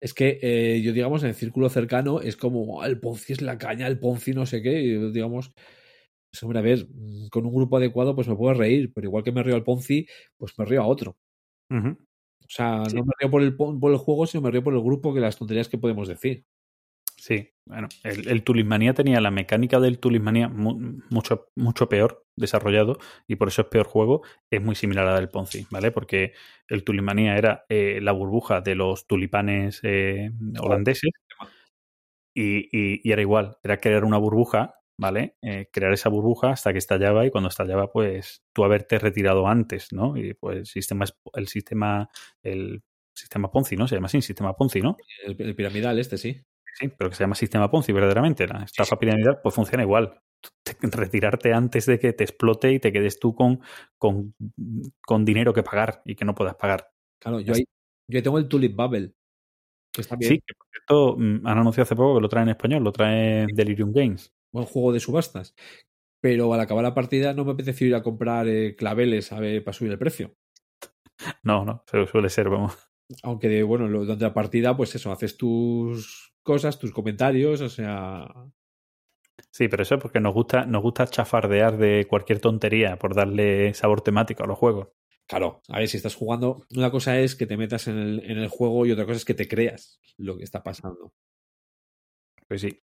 Es 0.00 0.12
que 0.14 0.38
eh, 0.42 0.82
yo, 0.82 0.92
digamos, 0.92 1.22
en 1.22 1.30
el 1.30 1.34
círculo 1.34 1.68
cercano 1.70 2.20
es 2.20 2.36
como 2.36 2.82
"Ah, 2.82 2.86
el 2.86 3.00
Ponzi 3.00 3.32
es 3.32 3.40
la 3.42 3.56
caña, 3.58 3.86
el 3.86 3.98
Ponzi 3.98 4.32
no 4.34 4.44
sé 4.46 4.62
qué. 4.62 4.82
y 4.82 4.92
yo, 4.94 5.10
digamos, 5.10 5.52
pues, 6.30 6.42
hombre, 6.42 6.58
a 6.60 6.62
ver, 6.62 6.88
mm, 6.94 7.28
con 7.30 7.46
un 7.46 7.54
grupo 7.54 7.76
adecuado, 7.78 8.14
pues 8.14 8.28
me 8.28 8.36
puedo 8.36 8.54
reír, 8.54 8.92
pero 8.94 9.06
igual 9.08 9.24
que 9.24 9.32
me 9.32 9.42
río 9.42 9.56
al 9.56 9.64
Ponzi, 9.64 10.06
pues 10.38 10.58
me 10.58 10.64
río 10.66 10.82
a 10.82 10.86
otro. 10.86 11.16
O 12.44 12.48
sea, 12.48 12.88
Sí. 12.88 12.96
no 12.96 13.04
me 13.04 13.12
río 13.18 13.30
por 13.30 13.42
el, 13.42 13.56
por 13.56 13.92
el 13.92 13.98
juego, 13.98 14.26
sino 14.26 14.42
me 14.42 14.50
río 14.50 14.62
por 14.64 14.74
el 14.74 14.82
grupo 14.82 15.12
que 15.14 15.20
las 15.20 15.36
tonterías 15.36 15.68
que 15.68 15.78
podemos 15.78 16.08
decir. 16.08 16.44
Sí, 17.26 17.50
bueno, 17.64 17.88
el, 18.04 18.28
el 18.28 18.44
Tulismanía 18.44 18.94
tenía 18.94 19.20
la 19.20 19.32
mecánica 19.32 19.80
del 19.80 19.98
Tulismanía 19.98 20.48
mu- 20.48 21.00
mucho, 21.10 21.48
mucho 21.56 21.88
peor 21.88 22.24
desarrollado 22.36 22.98
y 23.26 23.34
por 23.34 23.48
eso 23.48 23.62
es 23.62 23.68
peor 23.68 23.88
juego. 23.88 24.22
Es 24.48 24.62
muy 24.62 24.76
similar 24.76 25.08
a 25.08 25.10
la 25.10 25.16
del 25.16 25.28
Ponzi, 25.28 25.66
¿vale? 25.72 25.90
Porque 25.90 26.34
el 26.68 26.84
Tulismanía 26.84 27.36
era 27.36 27.64
eh, 27.68 27.98
la 28.00 28.12
burbuja 28.12 28.60
de 28.60 28.76
los 28.76 29.08
tulipanes 29.08 29.80
eh, 29.82 30.30
holandeses 30.60 31.10
y, 32.34 32.68
y- 32.72 33.00
y 33.02 33.12
era 33.12 33.22
igual, 33.22 33.56
era 33.62 33.78
crear 33.78 34.04
una 34.04 34.18
burbuja, 34.18 34.74
¿vale? 34.98 35.36
Eh, 35.42 35.68
crear 35.72 35.92
esa 35.92 36.08
burbuja 36.08 36.50
hasta 36.50 36.72
que 36.72 36.78
estallaba 36.78 37.26
y 37.26 37.30
cuando 37.30 37.48
estallaba, 37.48 37.90
pues 37.92 38.42
tú 38.52 38.64
haberte 38.64 38.98
retirado 38.98 39.46
antes, 39.48 39.92
¿no? 39.92 40.16
Y 40.16 40.34
pues 40.34 40.58
el 40.58 40.66
sistema, 40.66 41.04
es- 41.04 41.16
el 41.34 41.48
sistema, 41.48 42.08
el 42.42 42.82
sistema 43.14 43.50
Ponzi, 43.50 43.76
¿no? 43.76 43.88
Se 43.88 43.94
llama 43.96 44.06
así, 44.06 44.20
sistema 44.22 44.54
Ponzi, 44.54 44.80
¿no? 44.82 44.96
El, 45.24 45.40
el 45.40 45.56
piramidal 45.56 45.98
este, 45.98 46.18
sí. 46.18 46.42
Sí, 46.78 46.88
pero 46.88 47.08
que 47.08 47.16
se 47.16 47.24
llama 47.24 47.34
sistema 47.34 47.70
Ponzi, 47.70 47.92
verdaderamente. 47.92 48.46
La 48.46 48.62
estafa 48.64 48.98
piramidal, 48.98 49.40
pues 49.42 49.54
funciona 49.54 49.82
igual. 49.82 50.20
Te- 50.62 50.76
Retirarte 50.82 51.52
antes 51.54 51.86
de 51.86 51.98
que 51.98 52.12
te 52.12 52.24
explote 52.24 52.70
y 52.72 52.78
te 52.80 52.92
quedes 52.92 53.18
tú 53.18 53.34
con, 53.34 53.60
con, 53.98 54.34
con 55.06 55.24
dinero 55.24 55.54
que 55.54 55.62
pagar 55.62 56.02
y 56.04 56.14
que 56.14 56.26
no 56.26 56.34
puedas 56.34 56.54
pagar. 56.56 56.90
Claro, 57.18 57.40
yo 57.40 57.54
ahí, 57.54 57.64
yo 58.10 58.18
ahí 58.18 58.22
tengo 58.22 58.36
el 58.38 58.46
Tulip 58.46 58.76
Bubble, 58.76 59.14
que 59.90 60.02
está 60.02 60.16
bien. 60.16 60.32
Sí, 60.34 60.42
que 60.46 60.54
por 60.54 60.66
cierto, 60.70 61.16
mm, 61.16 61.46
han 61.46 61.58
anunciado 61.58 61.84
hace 61.84 61.96
poco 61.96 62.16
que 62.16 62.20
lo 62.20 62.28
traen 62.28 62.48
en 62.48 62.52
español, 62.56 62.84
lo 62.84 62.92
trae 62.92 63.46
Delirium 63.54 63.92
Games. 63.92 64.30
buen 64.52 64.66
juego 64.66 64.92
de 64.92 65.00
subastas. 65.00 65.54
Pero 66.20 66.52
al 66.52 66.60
acabar 66.60 66.82
la 66.84 66.94
partida 66.94 67.32
no 67.32 67.44
me 67.46 67.52
apeteció 67.52 67.86
ir 67.86 67.94
a 67.94 68.02
comprar 68.02 68.48
eh, 68.48 68.76
claveles 68.76 69.32
a 69.32 69.40
ver, 69.40 69.64
para 69.64 69.72
subir 69.72 69.92
el 69.92 69.98
precio. 69.98 70.34
No, 71.42 71.64
no, 71.64 71.82
su- 71.90 72.06
suele 72.06 72.28
ser, 72.28 72.50
vamos. 72.50 72.76
Aunque, 73.22 73.48
de, 73.48 73.62
bueno, 73.62 73.88
lo- 73.88 74.00
durante 74.00 74.24
la 74.24 74.34
partida, 74.34 74.76
pues 74.76 74.94
eso, 74.94 75.12
haces 75.12 75.36
tus 75.36 76.34
cosas, 76.42 76.78
tus 76.78 76.92
comentarios, 76.92 77.60
o 77.60 77.68
sea. 77.68 78.26
Sí, 79.50 79.68
pero 79.68 79.82
eso 79.82 79.96
es 79.96 80.00
porque 80.02 80.20
nos 80.20 80.34
gusta, 80.34 80.66
nos 80.66 80.82
gusta 80.82 81.06
chafardear 81.06 81.76
de 81.78 82.06
cualquier 82.08 82.40
tontería 82.40 82.98
por 82.98 83.14
darle 83.14 83.72
sabor 83.74 84.00
temático 84.00 84.44
a 84.44 84.46
los 84.46 84.58
juegos. 84.58 84.88
Claro, 85.26 85.60
a 85.68 85.78
ver, 85.78 85.88
si 85.88 85.96
estás 85.96 86.14
jugando, 86.14 86.64
una 86.76 86.90
cosa 86.90 87.18
es 87.18 87.34
que 87.34 87.46
te 87.46 87.56
metas 87.56 87.88
en 87.88 87.98
el, 87.98 88.30
en 88.30 88.38
el 88.38 88.48
juego 88.48 88.86
y 88.86 88.92
otra 88.92 89.06
cosa 89.06 89.16
es 89.16 89.24
que 89.24 89.34
te 89.34 89.48
creas 89.48 90.00
lo 90.18 90.36
que 90.36 90.44
está 90.44 90.62
pasando. 90.62 91.12
Pues 92.48 92.60
sí. 92.60 92.80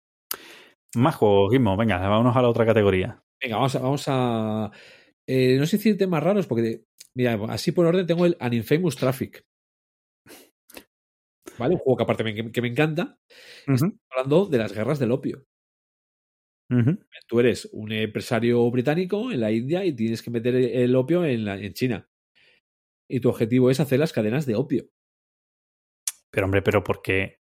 Más 0.94 1.16
juegos, 1.16 1.52
Gizmo, 1.52 1.76
venga, 1.76 1.98
vámonos 1.98 2.36
a 2.36 2.42
la 2.42 2.48
otra 2.48 2.64
categoría. 2.66 3.22
Venga, 3.42 3.56
vamos 3.56 3.74
a. 3.76 3.78
Vamos 3.80 4.04
a 4.08 4.70
eh, 5.26 5.56
no 5.58 5.66
sé 5.66 5.76
decir 5.76 5.98
temas 5.98 6.22
raros, 6.22 6.46
porque, 6.46 6.84
mira, 7.14 7.38
así 7.48 7.72
por 7.72 7.86
orden 7.86 8.06
tengo 8.06 8.24
el 8.24 8.36
An 8.40 8.54
Infamous 8.54 8.96
Traffic. 8.96 9.44
¿Vale? 11.58 11.74
Un 11.74 11.80
juego 11.80 11.96
que 11.96 12.02
aparte 12.02 12.24
me, 12.24 12.52
que 12.52 12.62
me 12.62 12.68
encanta. 12.68 13.18
Ujú, 13.66 13.98
Hablando 14.10 14.46
de 14.46 14.58
las 14.58 14.72
guerras 14.72 14.98
del 14.98 15.12
opio. 15.12 15.44
Tú 17.26 17.40
eres 17.40 17.68
un 17.72 17.92
empresario 17.92 18.70
británico 18.70 19.32
en 19.32 19.40
la 19.40 19.50
India 19.50 19.84
y 19.84 19.94
tienes 19.94 20.22
que 20.22 20.30
meter 20.30 20.54
el 20.54 20.94
opio 20.96 21.24
en, 21.24 21.44
la, 21.44 21.56
en 21.58 21.72
China. 21.72 22.08
Y 23.10 23.20
tu 23.20 23.30
objetivo 23.30 23.70
es 23.70 23.80
hacer 23.80 23.98
las 23.98 24.12
cadenas 24.12 24.44
de 24.44 24.54
opio. 24.54 24.84
Pero 26.30 26.44
hombre, 26.44 26.60
pero 26.62 26.84
porque 26.84 27.38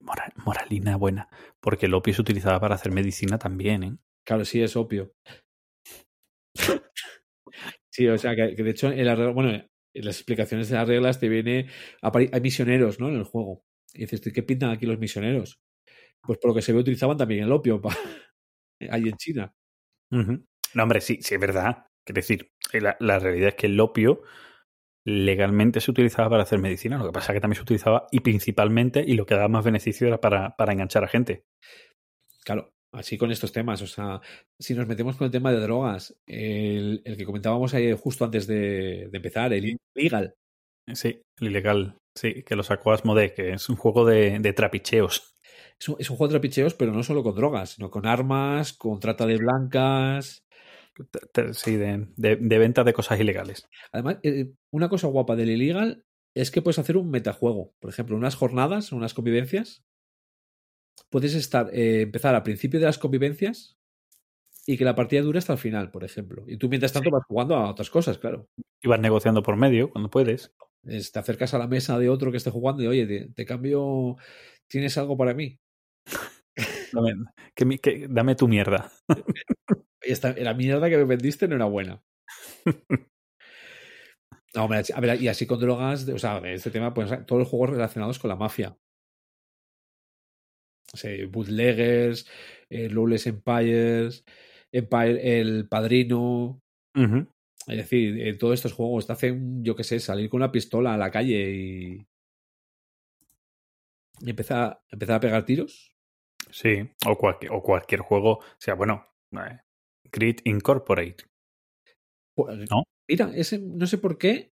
Mora- 0.00 0.32
moralina 0.44 0.96
buena, 0.96 1.28
porque 1.60 1.86
el 1.86 1.94
opio 1.94 2.14
se 2.14 2.22
utilizaba 2.22 2.60
para 2.60 2.74
hacer 2.74 2.92
medicina 2.92 3.38
también, 3.38 3.82
¿eh? 3.82 3.96
Claro, 4.26 4.44
sí, 4.44 4.62
es 4.62 4.76
opio. 4.76 5.12
sí, 7.90 8.06
o 8.08 8.16
sea, 8.18 8.34
que, 8.36 8.54
que 8.54 8.62
de 8.62 8.70
hecho, 8.70 8.90
en 8.90 9.04
la 9.04 9.14
regla- 9.14 9.32
bueno, 9.32 9.50
en 9.50 9.68
las 10.02 10.16
explicaciones 10.16 10.68
de 10.68 10.76
las 10.76 10.88
reglas 10.88 11.20
te 11.20 11.28
viene. 11.28 11.66
apare- 12.02 12.30
Hay 12.32 12.40
misioneros, 12.40 13.00
¿no? 13.00 13.08
En 13.08 13.16
el 13.16 13.24
juego. 13.24 13.62
Y 13.94 14.00
dices, 14.00 14.20
¿qué 14.32 14.42
pintan 14.42 14.70
aquí 14.70 14.86
los 14.86 14.98
misioneros? 14.98 15.60
Pues 16.22 16.38
por 16.38 16.50
lo 16.50 16.54
que 16.54 16.62
se 16.62 16.72
ve, 16.72 16.80
utilizaban 16.80 17.16
también 17.16 17.44
el 17.44 17.52
opio 17.52 17.80
pa- 17.80 17.90
ahí 18.90 19.08
en 19.08 19.16
China. 19.16 19.52
No, 20.74 20.82
hombre, 20.82 21.00
sí, 21.00 21.18
sí, 21.22 21.34
es 21.34 21.40
verdad. 21.40 21.86
Quiero 22.04 22.18
decir, 22.20 22.50
la, 22.72 22.96
la 23.00 23.18
realidad 23.18 23.50
es 23.50 23.54
que 23.54 23.66
el 23.66 23.80
opio 23.80 24.22
legalmente 25.06 25.80
se 25.80 25.90
utilizaba 25.90 26.30
para 26.30 26.42
hacer 26.44 26.58
medicina. 26.58 26.98
Lo 26.98 27.06
que 27.06 27.12
pasa 27.12 27.32
es 27.32 27.36
que 27.36 27.40
también 27.40 27.56
se 27.56 27.62
utilizaba 27.62 28.06
y 28.10 28.20
principalmente, 28.20 29.04
y 29.06 29.14
lo 29.14 29.26
que 29.26 29.34
daba 29.34 29.48
más 29.48 29.64
beneficio 29.64 30.06
era 30.06 30.20
para, 30.20 30.56
para 30.56 30.72
enganchar 30.72 31.04
a 31.04 31.08
gente. 31.08 31.44
Claro, 32.44 32.72
así 32.92 33.18
con 33.18 33.30
estos 33.30 33.52
temas. 33.52 33.82
O 33.82 33.86
sea, 33.86 34.20
si 34.58 34.74
nos 34.74 34.86
metemos 34.86 35.16
con 35.16 35.26
el 35.26 35.30
tema 35.30 35.52
de 35.52 35.60
drogas, 35.60 36.14
el, 36.26 37.02
el 37.04 37.16
que 37.16 37.24
comentábamos 37.24 37.74
ahí 37.74 37.92
justo 37.92 38.24
antes 38.24 38.46
de, 38.46 39.08
de 39.10 39.16
empezar, 39.16 39.52
el 39.52 39.76
illegal. 39.94 40.34
Sí, 40.92 41.20
el 41.40 41.48
ilegal. 41.48 41.96
Sí, 42.16 42.42
que 42.42 42.56
lo 42.56 42.62
sacó 42.62 42.92
Asmodee, 42.92 43.34
que 43.34 43.52
es 43.52 43.68
un 43.68 43.76
juego 43.76 44.04
de, 44.04 44.38
de 44.38 44.52
trapicheos. 44.52 45.34
Es 45.80 45.88
un, 45.88 45.96
es 45.98 46.10
un 46.10 46.16
juego 46.16 46.28
de 46.28 46.38
trapicheos, 46.38 46.74
pero 46.74 46.92
no 46.92 47.02
solo 47.02 47.22
con 47.22 47.36
drogas, 47.36 47.70
sino 47.70 47.90
con 47.90 48.06
armas, 48.06 48.72
con 48.72 48.98
trata 48.98 49.26
de 49.26 49.36
blancas. 49.36 50.42
Sí, 51.52 51.76
de, 51.76 52.08
de, 52.16 52.36
de 52.36 52.58
venta 52.58 52.82
de 52.82 52.92
cosas 52.92 53.20
ilegales. 53.20 53.68
Además, 53.92 54.18
eh, 54.24 54.50
una 54.72 54.88
cosa 54.88 55.06
guapa 55.06 55.36
del 55.36 55.50
illegal 55.50 56.02
es 56.34 56.50
que 56.50 56.62
puedes 56.62 56.80
hacer 56.80 56.96
un 56.96 57.10
metajuego. 57.10 57.70
Por 57.80 57.90
ejemplo, 57.90 58.16
unas 58.16 58.34
jornadas, 58.34 58.90
unas 58.90 59.14
convivencias. 59.14 59.84
Puedes 61.10 61.34
estar, 61.34 61.70
eh, 61.72 62.02
empezar 62.02 62.34
al 62.34 62.42
principio 62.42 62.80
de 62.80 62.86
las 62.86 62.98
convivencias 62.98 63.76
y 64.66 64.78
que 64.78 64.84
la 64.84 64.94
partida 64.94 65.22
dure 65.22 65.38
hasta 65.38 65.54
el 65.54 65.58
final, 65.58 65.90
por 65.90 66.04
ejemplo. 66.04 66.44
Y 66.46 66.58
tú 66.58 66.68
mientras 66.68 66.92
tanto 66.92 67.10
vas 67.10 67.24
jugando 67.26 67.56
a 67.56 67.70
otras 67.70 67.90
cosas, 67.90 68.18
claro. 68.18 68.48
Y 68.82 68.88
vas 68.88 69.00
negociando 69.00 69.42
por 69.42 69.56
medio 69.56 69.90
cuando 69.90 70.10
puedes. 70.10 70.54
Es- 70.84 71.12
te 71.12 71.18
acercas 71.18 71.54
a 71.54 71.58
la 71.58 71.66
mesa 71.68 71.98
de 71.98 72.08
otro 72.10 72.30
que 72.30 72.36
esté 72.38 72.50
jugando 72.50 72.82
y 72.82 72.86
oye, 72.86 73.06
te, 73.06 73.30
te 73.34 73.46
cambio, 73.46 74.16
¿tienes 74.68 74.98
algo 74.98 75.16
para 75.16 75.34
mí? 75.34 75.58
Dame, 76.92 77.14
que 77.54 77.64
mi- 77.64 77.78
que- 77.78 78.06
dame 78.08 78.34
tu 78.34 78.48
mierda. 78.48 78.90
Esta, 80.00 80.32
la 80.38 80.54
mierda 80.54 80.88
que 80.90 80.96
me 80.96 81.04
vendiste 81.04 81.48
no 81.48 81.56
era 81.56 81.66
buena. 81.66 82.02
No, 84.54 84.64
hombre, 84.64 84.82
a 84.94 85.00
ver, 85.00 85.20
y 85.22 85.28
así 85.28 85.46
con 85.46 85.60
drogas, 85.60 86.08
o 86.08 86.18
sea, 86.18 86.38
este 86.38 86.70
tema, 86.70 86.94
pues 86.94 87.10
todos 87.26 87.40
los 87.40 87.48
juegos 87.48 87.70
relacionados 87.70 88.18
con 88.18 88.28
la 88.30 88.36
mafia. 88.36 88.76
O 90.92 90.96
sea, 90.96 91.10
bootleggers, 91.26 92.26
eh, 92.70 92.88
Lawless 92.88 93.26
Empires, 93.26 94.24
Empire, 94.72 95.40
El 95.40 95.68
Padrino. 95.68 96.60
Es 96.94 97.76
decir, 97.76 98.20
en 98.26 98.38
todos 98.38 98.54
estos 98.54 98.72
juegos 98.72 99.06
te 99.06 99.12
hacen, 99.12 99.62
yo 99.62 99.76
qué 99.76 99.84
sé, 99.84 100.00
salir 100.00 100.28
con 100.30 100.38
una 100.38 100.50
pistola 100.50 100.94
a 100.94 100.98
la 100.98 101.10
calle 101.10 101.50
y. 101.50 102.06
y 104.20 104.30
empezar, 104.30 104.80
empezar 104.90 105.16
a 105.16 105.20
pegar 105.20 105.44
tiros. 105.44 105.94
Sí, 106.50 106.90
o, 107.06 107.16
cualquier, 107.16 107.52
o 107.52 107.62
cualquier 107.62 108.00
juego. 108.00 108.38
O 108.38 108.56
sea, 108.58 108.74
bueno, 108.74 109.06
eh, 109.32 109.60
Grid 110.10 110.40
Incorporate. 110.44 111.24
Pues, 112.34 112.70
¿No? 112.70 112.84
Mira, 113.08 113.30
ese 113.34 113.58
no 113.58 113.86
sé 113.86 113.98
por 113.98 114.18
qué 114.18 114.52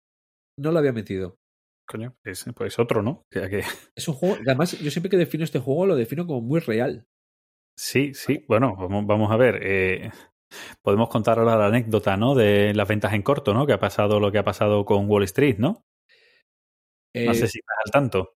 no 0.59 0.73
lo 0.73 0.79
había 0.79 0.93
metido. 0.93 1.39
Coño, 1.87 2.17
es 2.25 2.45
pues 2.57 2.79
otro, 2.79 3.03
¿no? 3.03 3.23
Que 3.31 3.63
Es 3.97 4.09
un 4.09 4.15
juego, 4.15 4.37
además, 4.47 4.79
yo 4.79 4.91
siempre 4.91 5.11
que 5.11 5.17
defino 5.17 5.45
este 5.45 5.59
juego 5.59 5.87
lo 5.87 5.97
defino 5.97 6.27
como 6.27 6.41
muy 6.41 6.61
real. 6.61 7.07
sí, 7.77 8.15
sí. 8.15 8.45
Bueno, 8.49 8.75
vamos, 8.77 9.07
vamos 9.07 9.31
a 9.33 9.37
ver. 9.37 9.61
eh, 9.63 10.11
podemos 10.83 11.09
contar 11.09 11.39
ahora 11.39 11.57
la 11.57 11.67
anécdota, 11.67 12.17
¿no? 12.17 12.35
De 12.35 12.75
las 12.75 12.89
ventas 12.89 13.13
en 13.15 13.23
corto, 13.23 13.55
¿no? 13.55 13.67
Que 13.67 13.73
ha 13.75 13.81
pasado 13.81 14.21
lo 14.21 14.33
que 14.33 14.39
ha 14.39 14.45
pasado 14.45 14.85
con 14.85 15.09
Wall 15.11 15.25
Street, 15.25 15.57
¿no? 15.59 15.85
Eh, 17.15 17.27
No 17.27 17.35
sé 17.35 17.49
si 17.49 17.59
estás 17.61 17.77
al 17.87 17.91
tanto. 17.93 18.35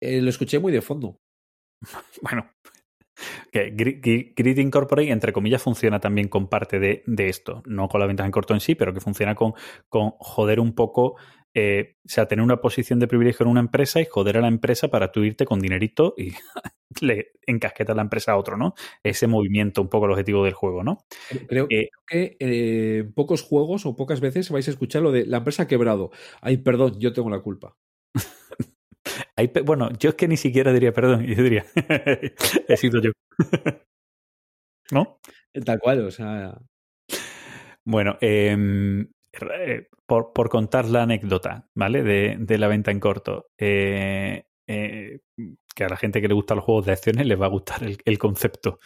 eh, 0.00 0.20
lo 0.20 0.30
escuché 0.30 0.58
muy 0.58 0.72
de 0.72 0.82
fondo. 0.82 1.18
Bueno, 2.22 2.50
que 3.52 3.70
Grid 3.70 4.58
Incorporate, 4.58 5.10
entre 5.10 5.32
comillas, 5.32 5.62
funciona 5.62 6.00
también 6.00 6.28
con 6.28 6.48
parte 6.48 6.78
de, 6.78 7.02
de 7.06 7.28
esto. 7.28 7.62
No 7.66 7.88
con 7.88 8.00
la 8.00 8.06
ventaja 8.06 8.26
en 8.26 8.32
corto 8.32 8.54
en 8.54 8.60
sí, 8.60 8.74
pero 8.74 8.92
que 8.94 9.00
funciona 9.00 9.34
con, 9.34 9.54
con 9.88 10.10
joder 10.18 10.60
un 10.60 10.74
poco, 10.74 11.16
eh, 11.54 11.96
o 12.04 12.08
sea, 12.08 12.26
tener 12.26 12.44
una 12.44 12.60
posición 12.60 13.00
de 13.00 13.08
privilegio 13.08 13.44
en 13.44 13.50
una 13.50 13.60
empresa 13.60 14.00
y 14.00 14.04
joder 14.04 14.38
a 14.38 14.40
la 14.40 14.48
empresa 14.48 14.88
para 14.88 15.10
tú 15.10 15.24
irte 15.24 15.44
con 15.44 15.60
dinerito 15.60 16.14
y 16.16 16.32
le 17.00 17.32
encasquetas 17.46 17.96
la 17.96 18.02
empresa 18.02 18.32
a 18.32 18.36
otro, 18.36 18.56
¿no? 18.56 18.74
Ese 19.02 19.26
movimiento, 19.26 19.82
un 19.82 19.88
poco 19.88 20.06
el 20.06 20.12
objetivo 20.12 20.44
del 20.44 20.54
juego, 20.54 20.84
¿no? 20.84 20.98
Creo 21.48 21.66
Eh, 21.70 21.88
que 22.06 22.36
eh, 22.38 23.04
pocos 23.14 23.42
juegos 23.42 23.86
o 23.86 23.96
pocas 23.96 24.20
veces 24.20 24.50
vais 24.50 24.66
a 24.68 24.70
escuchar 24.70 25.02
lo 25.02 25.12
de 25.12 25.26
la 25.26 25.38
empresa 25.38 25.64
ha 25.64 25.68
quebrado. 25.68 26.10
Ay, 26.40 26.58
perdón, 26.58 26.98
yo 27.00 27.12
tengo 27.12 27.30
la 27.30 27.40
culpa. 27.40 27.76
Hay 29.36 29.50
bueno, 29.64 29.90
yo 29.98 30.10
es 30.10 30.14
que 30.14 30.28
ni 30.28 30.36
siquiera 30.36 30.72
diría 30.72 30.92
perdón, 30.92 31.24
yo 31.24 31.42
diría, 31.42 31.64
he 32.68 32.76
sido 32.76 33.00
yo. 33.00 33.12
¿No? 34.92 35.18
Tal 35.64 35.78
cual, 35.78 36.04
o 36.06 36.10
sea. 36.10 36.58
Bueno, 37.84 38.18
eh, 38.20 39.06
por, 40.06 40.32
por 40.32 40.48
contar 40.48 40.86
la 40.86 41.02
anécdota, 41.02 41.68
¿vale? 41.74 42.02
De, 42.02 42.58
la 42.58 42.68
venta 42.68 42.90
en 42.90 43.00
corto. 43.00 43.46
eh, 43.58 44.44
eh, 44.66 45.18
que 45.74 45.84
a 45.84 45.88
la 45.88 45.96
gente 45.96 46.20
que 46.20 46.28
le 46.28 46.34
gustan 46.34 46.56
los 46.56 46.64
juegos 46.64 46.86
de 46.86 46.92
acciones 46.92 47.26
les 47.26 47.40
va 47.40 47.46
a 47.46 47.50
gustar 47.50 47.80
el, 47.82 48.18
concepto. 48.18 48.78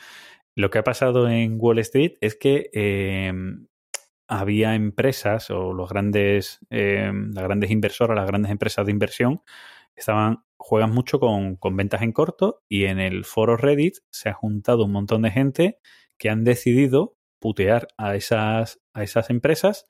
Lo 0.55 0.71
que 0.71 0.79
ha 0.79 0.85
pasado 0.85 1.29
en 1.29 1.57
Wall 1.59 1.79
Street 1.81 2.15
es 2.21 2.37
que 2.37 2.71
eh, 2.73 3.33
había 4.29 4.75
empresas 4.75 5.51
o 5.51 5.73
los 5.73 5.91
grandes, 5.91 6.61
eh, 6.71 7.11
las 7.13 7.45
grandes 7.45 7.71
inversoras, 7.71 8.17
las 8.17 8.27
grandes 8.27 8.53
empresas 8.53 8.87
de 8.87 8.93
inversión, 8.93 9.43
estaban, 9.97 10.45
juegan 10.57 10.93
mucho 10.93 11.21
con, 11.21 11.57
con 11.57 11.77
ventas 11.77 12.03
en 12.03 12.13
corto 12.13 12.63
y 12.69 12.85
en 12.85 12.99
el 12.99 13.25
foro 13.25 13.57
Reddit 13.57 13.97
se 14.11 14.29
ha 14.29 14.35
juntado 14.35 14.85
un 14.85 14.93
montón 14.93 15.23
de 15.23 15.31
gente 15.31 15.79
que 16.19 16.31
han 16.31 16.45
decidido 16.45 17.17
putear 17.41 17.89
a 17.99 18.15
esas, 18.15 18.81
a 18.95 19.03
esas 19.03 19.29
empresas 19.31 19.87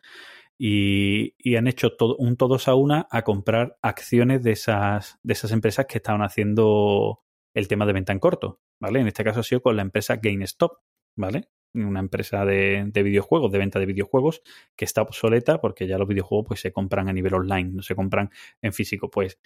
y, 0.59 1.57
han 1.57 1.67
hecho 1.67 1.97
todo, 1.97 2.17
un 2.17 2.37
todos 2.37 2.69
a 2.69 2.75
una 2.75 3.07
a 3.11 3.23
comprar 3.23 3.77
acciones 3.83 4.43
de 4.43 4.53
esas, 4.53 5.19
de 5.23 5.33
esas 5.33 5.53
empresas 5.53 5.87
que 5.87 5.99
estaban 5.99 6.23
haciendo 6.23 7.23
el 7.55 7.69
tema 7.69 7.87
de 7.87 7.93
venta 7.93 8.13
en 8.13 8.19
corto, 8.19 8.61
¿vale? 8.81 9.01
En 9.01 9.07
este 9.07 9.25
caso 9.25 9.41
ha 9.41 9.45
sido 9.45 9.63
con 9.63 9.77
la 9.77 9.83
empresa 9.83 10.17
GameStop, 10.17 10.79
¿vale? 11.17 11.49
Una 11.75 12.01
empresa 12.01 12.45
de, 12.45 12.85
de 12.87 13.03
videojuegos, 13.03 13.51
de 13.51 13.59
venta 13.59 13.79
de 13.81 13.87
videojuegos, 13.87 14.43
que 14.77 14.85
está 14.85 15.03
obsoleta 15.03 15.61
porque 15.61 15.87
ya 15.87 15.99
los 15.99 16.09
videojuegos 16.09 16.47
pues 16.49 16.61
se 16.61 16.73
compran 16.73 17.09
a 17.09 17.13
nivel 17.13 17.35
online, 17.35 17.71
no 17.73 17.83
se 17.83 17.97
compran 17.97 18.31
en 18.63 18.73
físico. 18.73 19.11
Pues 19.11 19.39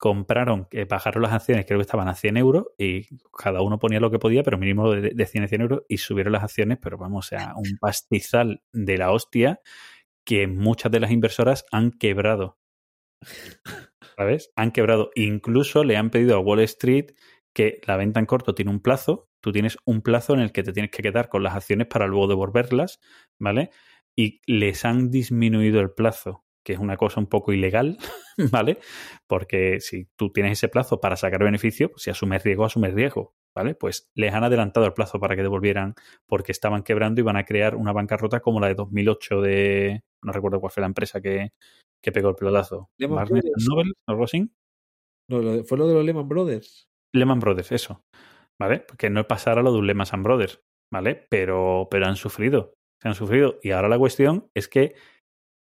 compraron, 0.00 0.66
eh, 0.70 0.86
bajaron 0.86 1.22
las 1.22 1.32
acciones, 1.32 1.66
creo 1.66 1.78
que 1.78 1.82
estaban 1.82 2.08
a 2.08 2.14
100 2.14 2.38
euros 2.38 2.68
y 2.78 3.06
cada 3.36 3.60
uno 3.60 3.78
ponía 3.78 4.00
lo 4.00 4.10
que 4.10 4.18
podía, 4.18 4.42
pero 4.42 4.56
mínimo 4.56 4.90
de, 4.90 5.10
de 5.10 5.26
100 5.26 5.44
a 5.44 5.48
100 5.48 5.60
euros 5.60 5.82
y 5.88 5.98
subieron 5.98 6.32
las 6.32 6.42
acciones, 6.42 6.78
pero 6.80 6.96
vamos, 6.96 7.26
o 7.26 7.28
sea, 7.28 7.52
un 7.54 7.76
pastizal 7.78 8.62
de 8.72 8.96
la 8.96 9.12
hostia 9.12 9.60
que 10.24 10.46
muchas 10.46 10.92
de 10.92 11.00
las 11.00 11.10
inversoras 11.10 11.64
han 11.70 11.92
quebrado. 11.92 12.58
¿Sabes? 14.16 14.52
Han 14.56 14.70
quebrado. 14.72 15.10
Incluso 15.14 15.84
le 15.84 15.96
han 15.96 16.10
pedido 16.10 16.36
a 16.36 16.40
Wall 16.40 16.60
Street 16.60 17.12
que 17.52 17.80
la 17.86 17.96
venta 17.96 18.20
en 18.20 18.26
corto 18.26 18.54
tiene 18.54 18.70
un 18.70 18.80
plazo. 18.80 19.28
Tú 19.40 19.52
tienes 19.52 19.78
un 19.84 20.02
plazo 20.02 20.34
en 20.34 20.40
el 20.40 20.52
que 20.52 20.62
te 20.62 20.72
tienes 20.72 20.90
que 20.90 21.02
quedar 21.02 21.28
con 21.28 21.42
las 21.42 21.54
acciones 21.54 21.86
para 21.86 22.06
luego 22.06 22.28
devolverlas, 22.28 23.00
¿vale? 23.38 23.70
Y 24.16 24.40
les 24.46 24.84
han 24.84 25.10
disminuido 25.10 25.80
el 25.80 25.92
plazo, 25.92 26.44
que 26.62 26.74
es 26.74 26.78
una 26.78 26.96
cosa 26.96 27.20
un 27.20 27.26
poco 27.26 27.52
ilegal, 27.52 27.96
¿vale? 28.52 28.78
Porque 29.26 29.80
si 29.80 30.06
tú 30.16 30.30
tienes 30.32 30.52
ese 30.52 30.68
plazo 30.68 31.00
para 31.00 31.16
sacar 31.16 31.42
beneficio, 31.42 31.90
pues 31.90 32.02
si 32.02 32.10
asumes 32.10 32.44
riesgo, 32.44 32.66
asumes 32.66 32.92
riesgo, 32.92 33.34
¿vale? 33.56 33.74
Pues 33.74 34.08
les 34.14 34.32
han 34.32 34.44
adelantado 34.44 34.86
el 34.86 34.92
plazo 34.92 35.18
para 35.20 35.36
que 35.36 35.42
devolvieran 35.42 35.94
porque 36.26 36.52
estaban 36.52 36.82
quebrando 36.82 37.20
y 37.20 37.24
van 37.24 37.36
a 37.36 37.44
crear 37.44 37.76
una 37.76 37.92
bancarrota 37.92 38.40
como 38.40 38.60
la 38.60 38.68
de 38.68 38.74
2008 38.74 39.40
de... 39.40 40.00
No 40.22 40.32
recuerdo 40.32 40.60
cuál 40.60 40.72
fue 40.72 40.82
la 40.82 40.86
empresa 40.86 41.20
que, 41.20 41.50
que 42.02 42.12
pegó 42.12 42.28
el 42.30 42.36
pelotazo. 42.36 42.90
Barnes. 42.98 43.44
Noble, 43.68 43.92
algo 44.08 44.24
así. 44.24 44.50
No, 45.28 45.64
fue 45.64 45.78
lo 45.78 45.86
de 45.86 45.94
los 45.94 46.04
Lehman 46.04 46.28
Brothers. 46.28 46.88
Lehman 47.14 47.40
Brothers, 47.40 47.72
eso. 47.72 48.02
¿Vale? 48.60 48.80
Porque 48.80 49.08
no 49.10 49.26
pasara 49.26 49.62
lo 49.62 49.72
de 49.72 49.78
un 49.78 49.86
Lehman 49.86 50.22
Brothers, 50.22 50.60
¿vale? 50.92 51.26
Pero, 51.30 51.88
pero 51.90 52.06
han 52.06 52.16
sufrido. 52.16 52.74
Se 53.00 53.08
han 53.08 53.14
sufrido. 53.14 53.58
Y 53.62 53.70
ahora 53.70 53.88
la 53.88 53.98
cuestión 53.98 54.50
es 54.54 54.68
que 54.68 54.94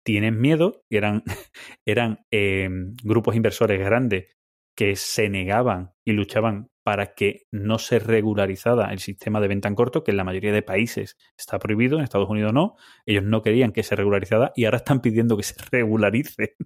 tienen 0.05 0.41
miedo, 0.41 0.83
y 0.91 0.97
eran, 0.97 1.23
eran 1.87 2.25
eh, 2.33 2.69
grupos 3.03 3.37
inversores 3.37 3.81
grandes 3.81 4.33
que 4.77 4.97
se 4.97 5.29
negaban 5.29 5.93
y 6.07 6.13
luchaban 6.13 6.69
para 6.83 7.15
que 7.15 7.43
no 7.53 7.79
se 7.79 7.99
regularizara 7.99 8.93
el 8.93 8.99
sistema 8.99 9.41
de 9.41 9.49
venta 9.49 9.69
en 9.69 9.75
corto, 9.75 10.03
que 10.05 10.11
en 10.11 10.17
la 10.17 10.25
mayoría 10.25 10.53
de 10.53 10.63
países 10.63 11.17
está 11.39 11.59
prohibido, 11.59 11.99
en 11.99 12.05
Estados 12.05 12.29
Unidos 12.29 12.53
no. 12.53 12.77
Ellos 13.07 13.25
no 13.25 13.43
querían 13.43 13.73
que 13.73 13.83
se 13.83 13.95
regularizara 13.97 14.53
y 14.57 14.65
ahora 14.65 14.79
están 14.79 15.01
pidiendo 15.01 15.37
que 15.37 15.43
se 15.45 15.55
regularice. 15.71 16.57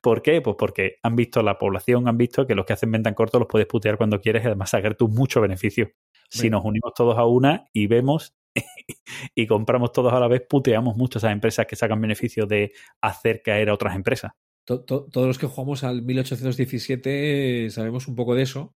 ¿Por 0.00 0.22
qué? 0.22 0.40
Pues 0.40 0.56
porque 0.58 0.96
han 1.02 1.14
visto 1.16 1.42
la 1.42 1.58
población, 1.58 2.08
han 2.08 2.16
visto 2.16 2.46
que 2.46 2.54
los 2.54 2.64
que 2.64 2.72
hacen 2.72 2.90
venta 2.90 3.08
en 3.08 3.14
corto 3.14 3.38
los 3.38 3.48
puedes 3.48 3.66
putear 3.66 3.96
cuando 3.98 4.20
quieres 4.20 4.42
y 4.44 4.46
además 4.46 4.70
sacar 4.70 4.94
tú 4.94 5.08
mucho 5.08 5.40
beneficio. 5.40 5.90
Si 6.30 6.48
nos 6.48 6.64
unimos 6.64 6.94
todos 6.94 7.18
a 7.18 7.26
una 7.26 7.66
y 7.74 7.86
vemos 7.86 8.34
y 9.34 9.46
compramos 9.46 9.92
todos 9.92 10.12
a 10.14 10.20
la 10.20 10.28
vez, 10.28 10.42
puteamos 10.48 10.96
mucho 10.96 11.18
a 11.18 11.20
esas 11.20 11.32
empresas 11.32 11.66
que 11.66 11.76
sacan 11.76 12.00
beneficio 12.00 12.46
de 12.46 12.72
hacer 13.02 13.42
caer 13.42 13.68
a 13.68 13.74
otras 13.74 13.94
empresas. 13.94 14.32
To- 14.64 14.82
to- 14.84 15.06
todos 15.12 15.26
los 15.26 15.38
que 15.38 15.46
jugamos 15.46 15.84
al 15.84 16.00
1817 16.02 17.68
sabemos 17.70 18.08
un 18.08 18.14
poco 18.14 18.34
de 18.34 18.42
eso, 18.42 18.74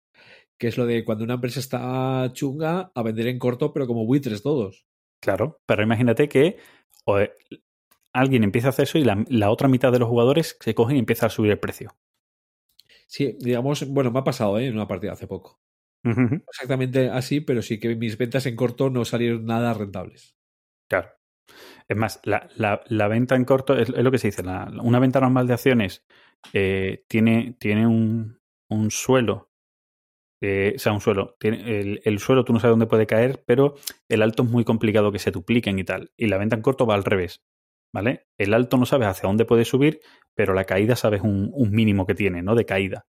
que 0.57 0.67
es 0.67 0.77
lo 0.77 0.85
de 0.85 1.03
cuando 1.06 1.23
una 1.23 1.35
empresa 1.35 1.59
está 1.59 2.32
chunga 2.33 2.91
a 2.95 3.03
vender 3.03 3.27
en 3.27 3.40
corto, 3.40 3.73
pero 3.73 3.88
como 3.88 4.06
buitres 4.06 4.43
todos. 4.43 4.85
Claro, 5.22 5.61
pero 5.65 5.82
imagínate 5.83 6.27
que 6.30 6.57
alguien 8.11 8.43
empieza 8.43 8.67
a 8.67 8.69
hacer 8.72 8.83
eso 8.83 8.98
y 8.98 9.03
la, 9.03 9.23
la 9.27 9.51
otra 9.51 9.67
mitad 9.67 9.91
de 9.91 9.99
los 9.99 10.09
jugadores 10.09 10.57
se 10.59 10.73
cogen 10.73 10.95
y 10.95 10.99
empiezan 10.99 11.27
a 11.27 11.30
subir 11.30 11.51
el 11.51 11.59
precio. 11.59 11.95
Sí, 13.07 13.38
digamos, 13.40 13.88
bueno, 13.88 14.11
me 14.11 14.19
ha 14.19 14.23
pasado 14.23 14.57
¿eh? 14.59 14.67
en 14.67 14.73
una 14.75 14.88
partida 14.88 15.14
hace 15.14 15.27
poco. 15.27 15.61
Exactamente 16.49 17.09
así, 17.09 17.41
pero 17.41 17.61
sí 17.61 17.80
que 17.80 17.95
mis 17.95 18.17
ventas 18.17 18.45
en 18.45 18.56
corto 18.56 18.90
no 18.90 19.06
salieron 19.06 19.45
nada 19.45 19.73
rentables. 19.73 20.35
Claro. 20.90 21.09
Es 21.90 21.98
más, 21.98 22.22
la, 22.23 22.49
la- 22.57 22.83
la 22.88 23.07
venta 23.09 23.35
en 23.35 23.45
corto 23.45 23.75
es, 23.77 23.90
es 23.90 24.03
lo 24.03 24.11
que 24.11 24.19
se 24.19 24.30
dice. 24.30 24.43
una 24.83 24.99
venta 24.99 25.22
normal 25.22 25.48
de 25.48 25.53
acciones 25.53 26.06
eh, 26.53 27.06
tiene, 27.07 27.56
tiene 27.59 27.88
un, 27.88 28.40
un 28.69 28.91
suelo. 28.91 29.51
Eh, 30.45 30.73
sea, 30.77 30.91
un 30.91 30.99
suelo. 30.99 31.38
Tiene, 31.39 31.80
el, 31.80 32.01
el 32.03 32.19
suelo 32.19 32.43
tú 32.43 32.51
no 32.51 32.59
sabes 32.59 32.73
dónde 32.73 32.85
puede 32.85 33.07
caer, 33.07 33.43
pero 33.47 33.75
el 34.09 34.22
alto 34.22 34.43
es 34.43 34.49
muy 34.49 34.65
complicado 34.65 35.09
que 35.09 35.19
se 35.19 35.31
dupliquen 35.31 35.80
y 35.80 35.85
tal. 35.85 36.11
Y 36.17 36.27
la 36.27 36.38
venta 36.38 36.57
en 36.57 36.61
corto 36.61 36.85
va 36.85 36.95
al 36.95 37.05
revés. 37.05 37.41
¿Vale? 37.93 38.27
El 38.38 38.53
alto 38.53 38.75
no 38.75 38.85
sabes 38.85 39.07
hacia 39.07 39.27
dónde 39.27 39.45
puede 39.45 39.63
subir, 39.63 40.01
pero 40.33 40.53
la 40.53 40.65
caída 40.65 40.97
sabes 40.97 41.22
un, 41.22 41.49
un 41.53 41.72
mínimo 41.72 42.05
que 42.05 42.15
tiene, 42.15 42.41
¿no? 42.41 42.55
De 42.55 42.65
caída. 42.65 43.07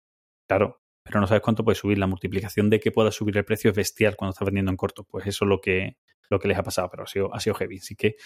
Claro. 0.47 0.83
Pero 1.05 1.20
no 1.20 1.27
sabes 1.27 1.43
cuánto 1.43 1.65
puede 1.65 1.77
subir. 1.77 1.99
La 1.99 2.07
multiplicación 2.07 2.69
de 2.69 2.81
que 2.81 2.93
pueda 2.93 3.11
subir 3.11 3.39
el 3.39 3.44
precio 3.47 3.70
es 3.70 3.77
bestial 3.77 4.15
cuando 4.15 4.33
estás 4.33 4.44
vendiendo 4.44 4.70
en 4.70 4.77
corto. 4.77 5.05
Pues 5.05 5.27
eso 5.27 5.47
es 5.47 5.49
lo 5.49 5.61
que, 5.61 5.97
lo 6.28 6.39
que 6.39 6.49
les 6.49 6.59
ha 6.59 6.62
pasado, 6.62 6.91
pero 6.91 7.05
ha 7.05 7.07
sido, 7.07 7.35
ha 7.35 7.41
sido 7.41 7.55
heavy. 7.55 7.78
Así 7.78 7.97
que, 7.97 8.17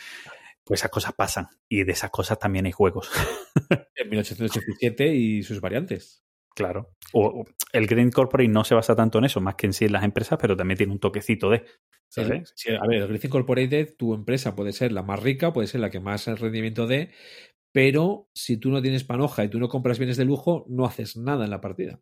pues 0.65 0.81
esas 0.81 0.91
cosas 0.91 1.12
pasan. 1.12 1.47
Y 1.68 1.85
de 1.85 1.93
esas 1.93 2.10
cosas 2.10 2.41
también 2.41 2.67
hay 2.67 2.73
juegos. 2.73 3.10
En 3.94 4.10
1887 4.10 5.15
y 5.15 5.43
sus 5.43 5.60
variantes. 5.60 6.26
Claro. 6.57 6.97
O, 7.12 7.26
o 7.26 7.44
el 7.73 7.86
Green 7.86 8.10
Corporate 8.10 8.49
no 8.49 8.65
se 8.65 8.75
basa 8.75 8.97
tanto 8.97 9.18
en 9.18 9.26
eso, 9.26 9.41
más 9.41 9.55
que 9.55 9.67
en 9.67 9.73
sí 9.73 9.85
en 9.85 9.93
las 9.93 10.02
empresas, 10.02 10.39
pero 10.41 10.57
también 10.57 10.78
tiene 10.78 10.93
un 10.93 10.99
toquecito 10.99 11.51
de. 11.51 11.65
¿sabes? 12.09 12.52
sí, 12.57 12.70
a 12.73 12.86
ver, 12.86 13.02
el 13.02 13.09
Growth 13.09 13.25
Incorporated, 13.25 13.97
tu 13.97 14.15
empresa 14.15 14.55
puede 14.55 14.73
ser 14.73 14.93
la 14.93 15.02
más 15.02 15.23
rica, 15.23 15.52
puede 15.52 15.68
ser 15.68 15.81
la 15.81 15.91
que 15.91 16.01
más 16.01 16.26
rendimiento 16.26 16.86
dé, 16.86 17.10
pero 17.73 18.31
si 18.35 18.57
tú 18.57 18.70
no 18.70 18.81
tienes 18.81 19.05
panoja 19.05 19.44
y 19.44 19.51
tú 19.51 19.59
no 19.59 19.68
compras 19.68 19.99
bienes 19.99 20.17
de 20.17 20.25
lujo, 20.25 20.65
no 20.68 20.86
haces 20.86 21.17
nada 21.17 21.44
en 21.44 21.51
la 21.51 21.60
partida. 21.60 22.01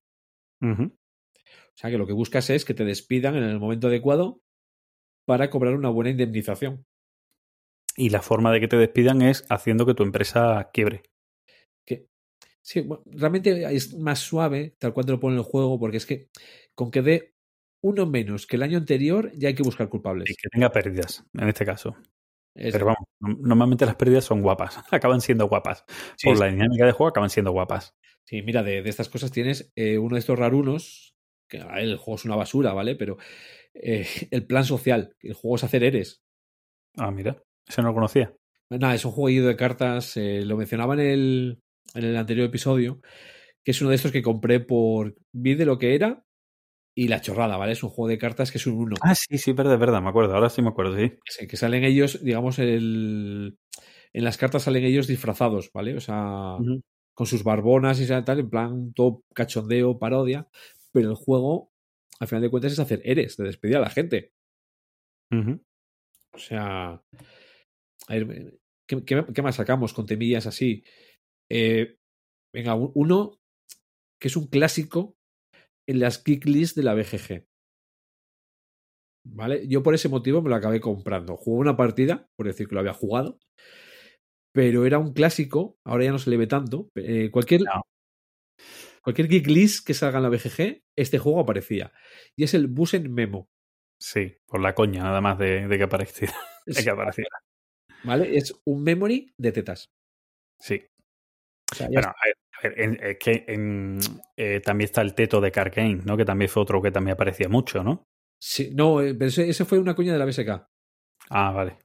O 0.62 1.76
sea 1.76 1.90
que 1.90 1.98
lo 1.98 2.06
que 2.06 2.12
buscas 2.12 2.48
es 2.48 2.64
que 2.64 2.74
te 2.74 2.84
despidan 2.84 3.36
en 3.36 3.42
el 3.42 3.58
momento 3.58 3.88
adecuado 3.88 4.40
para 5.26 5.50
cobrar 5.50 5.74
una 5.74 5.90
buena 5.90 6.10
indemnización. 6.10 6.86
Y 7.96 8.10
la 8.10 8.22
forma 8.22 8.52
de 8.52 8.60
que 8.60 8.68
te 8.68 8.76
despidan 8.76 9.20
es 9.20 9.44
haciendo 9.50 9.84
que 9.84 9.94
tu 9.94 10.02
empresa 10.02 10.70
quiebre. 10.72 11.02
Sí, 12.64 12.80
bueno, 12.80 13.02
realmente 13.04 13.62
es 13.74 13.94
más 13.94 14.20
suave, 14.20 14.74
tal 14.78 14.94
cual 14.94 15.04
te 15.04 15.12
lo 15.12 15.20
pone 15.20 15.36
el 15.36 15.42
juego, 15.42 15.78
porque 15.78 15.98
es 15.98 16.06
que 16.06 16.30
con 16.74 16.90
que 16.90 17.02
dé 17.02 17.34
uno 17.82 18.06
menos 18.06 18.46
que 18.46 18.56
el 18.56 18.62
año 18.62 18.78
anterior, 18.78 19.30
ya 19.36 19.48
hay 19.48 19.54
que 19.54 19.62
buscar 19.62 19.90
culpables. 19.90 20.30
Y 20.30 20.34
que 20.34 20.48
tenga 20.48 20.72
pérdidas, 20.72 21.22
en 21.34 21.48
este 21.48 21.66
caso. 21.66 21.94
Es- 22.54 22.72
Pero 22.72 22.86
vamos, 22.86 23.06
no- 23.20 23.36
normalmente 23.38 23.84
las 23.84 23.96
pérdidas 23.96 24.24
son 24.24 24.40
guapas. 24.40 24.78
Acaban 24.90 25.20
siendo 25.20 25.46
guapas. 25.46 25.84
sí, 26.16 26.28
Por 26.28 26.38
la 26.38 26.46
dinámica 26.46 26.86
de 26.86 26.92
juego 26.92 27.08
acaban 27.10 27.28
siendo 27.28 27.52
guapas. 27.52 27.94
Sí, 28.24 28.40
mira, 28.40 28.62
de, 28.62 28.80
de 28.80 28.88
estas 28.88 29.10
cosas 29.10 29.30
tienes 29.30 29.70
eh, 29.76 29.98
uno 29.98 30.14
de 30.14 30.20
estos 30.20 30.38
rarunos, 30.38 31.14
que 31.46 31.58
el 31.58 31.98
juego 31.98 32.16
es 32.16 32.24
una 32.24 32.36
basura, 32.36 32.72
¿vale? 32.72 32.96
Pero 32.96 33.18
eh, 33.74 34.06
el 34.30 34.46
plan 34.46 34.64
social, 34.64 35.14
el 35.20 35.34
juego 35.34 35.56
es 35.56 35.64
hacer 35.64 35.84
eres. 35.84 36.22
Ah, 36.96 37.10
mira. 37.10 37.42
Eso 37.68 37.82
no 37.82 37.88
lo 37.88 37.94
conocía. 37.94 38.34
Nada, 38.70 38.94
es 38.94 39.04
un 39.04 39.12
jueguillo 39.12 39.46
de 39.46 39.56
cartas, 39.56 40.16
eh, 40.16 40.42
lo 40.46 40.56
mencionaba 40.56 40.94
en 40.94 41.00
el, 41.00 41.62
en 41.94 42.04
el 42.04 42.16
anterior 42.16 42.46
episodio, 42.46 43.00
que 43.62 43.72
es 43.72 43.80
uno 43.80 43.90
de 43.90 43.96
estos 43.96 44.12
que 44.12 44.22
compré 44.22 44.60
por... 44.60 45.16
Vi 45.32 45.54
de 45.54 45.66
lo 45.66 45.78
que 45.78 45.94
era 45.94 46.24
y 46.94 47.08
la 47.08 47.20
chorrada, 47.20 47.56
¿vale? 47.56 47.72
Es 47.72 47.82
un 47.82 47.90
juego 47.90 48.08
de 48.08 48.18
cartas 48.18 48.52
que 48.52 48.58
es 48.58 48.66
un 48.66 48.74
uno. 48.74 48.96
Ah, 49.02 49.14
sí, 49.14 49.36
sí, 49.38 49.52
verdad, 49.52 49.78
verdad, 49.78 50.00
me 50.00 50.08
acuerdo. 50.08 50.34
Ahora 50.34 50.48
sí 50.48 50.62
me 50.62 50.68
acuerdo, 50.68 50.96
sí. 50.96 51.12
que, 51.38 51.46
que 51.48 51.56
salen 51.56 51.84
ellos, 51.84 52.22
digamos, 52.22 52.58
el, 52.58 53.58
en 54.12 54.24
las 54.24 54.38
cartas 54.38 54.62
salen 54.62 54.84
ellos 54.84 55.08
disfrazados, 55.08 55.70
¿vale? 55.72 55.96
O 55.96 56.00
sea, 56.00 56.56
con 57.14 57.26
sus 57.26 57.42
barbonas 57.42 58.00
y 58.00 58.06
tal, 58.06 58.38
en 58.38 58.48
plan 58.48 58.92
todo 58.94 59.24
cachondeo, 59.34 59.98
parodia, 59.98 60.48
pero 60.92 61.10
el 61.10 61.16
juego, 61.16 61.72
al 62.20 62.28
final 62.28 62.42
de 62.42 62.50
cuentas, 62.50 62.72
es 62.72 62.78
hacer 62.78 63.02
eres, 63.04 63.36
de 63.36 63.44
despedir 63.44 63.76
a 63.76 63.80
la 63.80 63.90
gente. 63.90 64.32
O 65.32 66.38
sea, 66.38 66.90
a 66.92 68.14
ver, 68.14 68.60
¿qué, 68.86 69.04
qué, 69.04 69.24
qué 69.34 69.42
más 69.42 69.56
sacamos 69.56 69.92
con 69.92 70.06
temillas 70.06 70.46
así? 70.46 70.84
Eh, 71.50 71.96
venga, 72.54 72.74
un- 72.74 72.92
uno 72.94 73.38
que 74.20 74.28
es 74.28 74.36
un 74.36 74.46
clásico 74.48 75.14
en 75.88 76.00
las 76.00 76.18
kick 76.18 76.44
list 76.46 76.76
de 76.76 76.82
la 76.82 76.94
BGG. 76.94 77.46
¿Vale? 79.26 79.66
Yo 79.68 79.82
por 79.82 79.94
ese 79.94 80.08
motivo 80.08 80.42
me 80.42 80.50
lo 80.50 80.56
acabé 80.56 80.80
comprando. 80.80 81.36
Jugué 81.36 81.60
una 81.60 81.76
partida, 81.76 82.26
por 82.36 82.46
decir 82.46 82.68
que 82.68 82.74
lo 82.74 82.80
había 82.80 82.92
jugado, 82.92 83.38
pero 84.54 84.84
era 84.86 84.98
un 84.98 85.12
clásico, 85.14 85.78
ahora 85.84 86.04
ya 86.04 86.12
no 86.12 86.18
se 86.18 86.30
le 86.30 86.36
ve 86.36 86.46
tanto. 86.46 86.90
eh, 86.96 87.30
cualquier, 87.30 87.62
No. 87.62 87.82
cualquier 89.02 89.28
geek 89.28 89.46
list 89.46 89.86
que 89.86 89.94
salga 89.94 90.18
en 90.18 90.24
la 90.24 90.28
BGG, 90.28 90.82
este 90.96 91.18
juego 91.18 91.40
aparecía. 91.40 91.92
Y 92.36 92.44
es 92.44 92.54
el 92.54 92.66
Busen 92.66 93.12
Memo. 93.12 93.48
Sí, 94.00 94.36
por 94.46 94.60
la 94.60 94.74
coña, 94.74 95.02
nada 95.02 95.20
más 95.20 95.38
de, 95.38 95.66
de 95.68 95.78
que 95.78 95.84
apareciera. 95.84 96.34
De 96.66 96.82
que 96.84 96.90
apareciera. 96.90 97.30
¿Vale? 98.04 98.36
Es 98.36 98.54
un 98.66 98.82
memory 98.82 99.32
de 99.38 99.52
tetas. 99.52 99.90
Sí. 100.60 100.82
O 101.74 101.76
sea, 101.76 101.88
Bueno, 101.88 102.08
a 102.08 102.14
ver, 102.24 102.36
a 102.52 102.68
ver, 102.68 102.80
en- 102.80 102.98
es 103.02 103.18
que 103.18 103.44
en- 103.48 103.98
eh, 104.36 104.60
también 104.60 104.86
está 104.86 105.02
el 105.02 105.14
teto 105.14 105.40
de 105.40 105.50
Carcane, 105.50 106.02
¿no? 106.04 106.16
Que 106.16 106.24
también 106.24 106.48
fue 106.48 106.62
otro 106.62 106.80
que 106.80 106.92
también 106.92 107.14
aparecía 107.14 107.48
mucho, 107.48 107.82
¿no? 107.82 108.04
Sí, 108.40 108.70
no, 108.74 109.00
eh, 109.02 109.14
pero 109.14 109.28
ese, 109.28 109.48
ese 109.48 109.64
fue 109.64 109.78
una 109.78 109.94
coña 109.96 110.12
de 110.12 110.18
la 110.20 110.24
BSK. 110.24 110.68
Ah, 111.30 111.50
vale. 111.50 111.78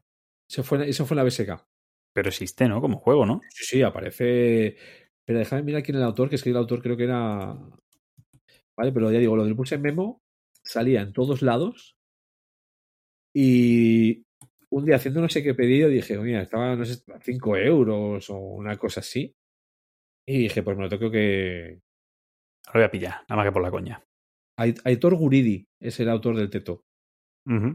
Eso 0.48 0.64
fue, 0.64 0.88
eso 0.88 1.06
fue 1.08 1.18
la 1.18 1.24
BSK. 1.24 1.66
Pero 2.14 2.30
existe, 2.30 2.68
¿no? 2.68 2.82
Como 2.82 3.00
juego, 3.00 3.26
¿no? 3.26 3.42
Sí, 3.50 3.64
sí, 3.66 3.82
aparece. 3.82 4.76
Pero 5.26 5.40
déjame 5.40 5.64
mirar 5.64 5.82
quién 5.84 5.95
es 5.95 6.01
el 6.01 6.06
autor, 6.08 6.30
que 6.30 6.35
es 6.35 6.43
que 6.43 6.50
el 6.51 6.58
autor 6.58 6.82
creo 6.84 6.95
que 6.98 7.06
era. 7.06 7.56
Vale, 8.77 8.92
pero 8.92 9.11
ya 9.11 9.19
digo, 9.19 9.35
lo 9.35 9.45
del 9.45 9.56
Pulse 9.56 9.77
Memo 9.77 10.22
salía 10.64 11.01
en 11.01 11.14
todos 11.14 11.42
lados. 11.42 11.95
Y 13.34 14.24
un 14.72 14.85
día 14.85 14.95
haciendo 14.95 15.22
no 15.22 15.30
sé 15.30 15.43
qué 15.43 15.53
pedido 15.53 15.90
dije, 15.90 16.18
mira, 16.18 16.42
estaba, 16.42 16.76
no 16.76 16.85
sé, 16.85 17.01
a 17.14 17.19
5 17.22 17.56
euros 17.58 18.30
o 18.30 18.38
una 18.38 18.77
cosa 18.77 19.00
así. 19.01 19.34
Y 20.32 20.38
dije, 20.43 20.61
pues 20.61 20.77
me 20.77 20.83
lo 20.83 20.90
tengo 20.90 21.09
que. 21.09 21.80
Lo 22.67 22.74
voy 22.74 22.83
a 22.83 22.91
pillar, 22.91 23.14
nada 23.27 23.35
más 23.38 23.45
que 23.48 23.51
por 23.51 23.64
la 23.64 23.72
coña. 23.72 24.03
Ait- 24.58 24.80
Aitor 24.85 25.16
Guridi 25.16 25.67
es 25.80 25.99
el 25.99 26.09
autor 26.09 26.35
del 26.35 26.51
Teto. 26.51 26.83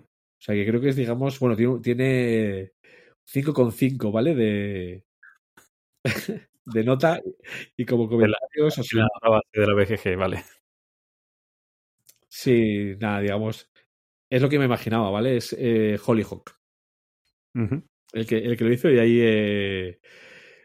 O 0.00 0.42
sea, 0.44 0.54
que 0.54 0.64
creo 0.66 0.80
que 0.80 0.90
es, 0.90 0.96
digamos, 0.96 1.40
bueno, 1.40 1.56
tiene, 1.56 1.80
tiene 1.80 2.72
5,5, 3.24 4.12
¿vale? 4.12 4.34
De, 4.36 5.04
de 6.66 6.84
nota 6.84 7.20
y 7.76 7.84
como 7.84 8.08
comentarios. 8.08 8.78
o 8.78 8.82
sea, 8.84 9.00
La 9.00 9.08
otra 9.16 9.30
base 9.30 9.60
de 9.60 9.66
la 9.66 9.74
BGG, 9.74 10.16
vale. 10.16 10.44
sí, 12.28 12.94
nada, 13.00 13.20
digamos, 13.20 13.70
es 14.30 14.42
lo 14.42 14.48
que 14.48 14.58
me 14.58 14.66
imaginaba, 14.66 15.10
¿vale? 15.10 15.38
Es 15.38 15.54
eh, 15.58 15.98
Hollyhock, 16.04 16.56
el 18.12 18.26
que, 18.26 18.38
el 18.38 18.56
que 18.56 18.64
lo 18.64 18.72
hizo 18.72 18.90
y 18.90 18.98
ahí 18.98 19.18
eh, 19.20 20.00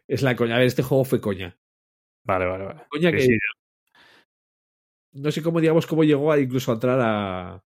es 0.07 0.21
la 0.21 0.35
coña. 0.35 0.55
A 0.55 0.57
ver, 0.59 0.67
este 0.67 0.83
juego 0.83 1.05
fue 1.05 1.21
coña. 1.21 1.57
Vale, 2.23 2.45
vale, 2.45 2.65
vale. 2.65 2.81
Coña 2.89 3.09
Sí, 3.11 3.15
que 3.15 3.21
sí, 3.23 3.37
no 5.13 5.31
sé 5.31 5.41
cómo, 5.41 5.59
digamos, 5.59 5.87
cómo 5.87 6.03
llegó 6.03 6.31
a 6.31 6.39
incluso 6.39 6.71
a 6.71 6.75
entrar 6.75 6.99
a 7.01 7.63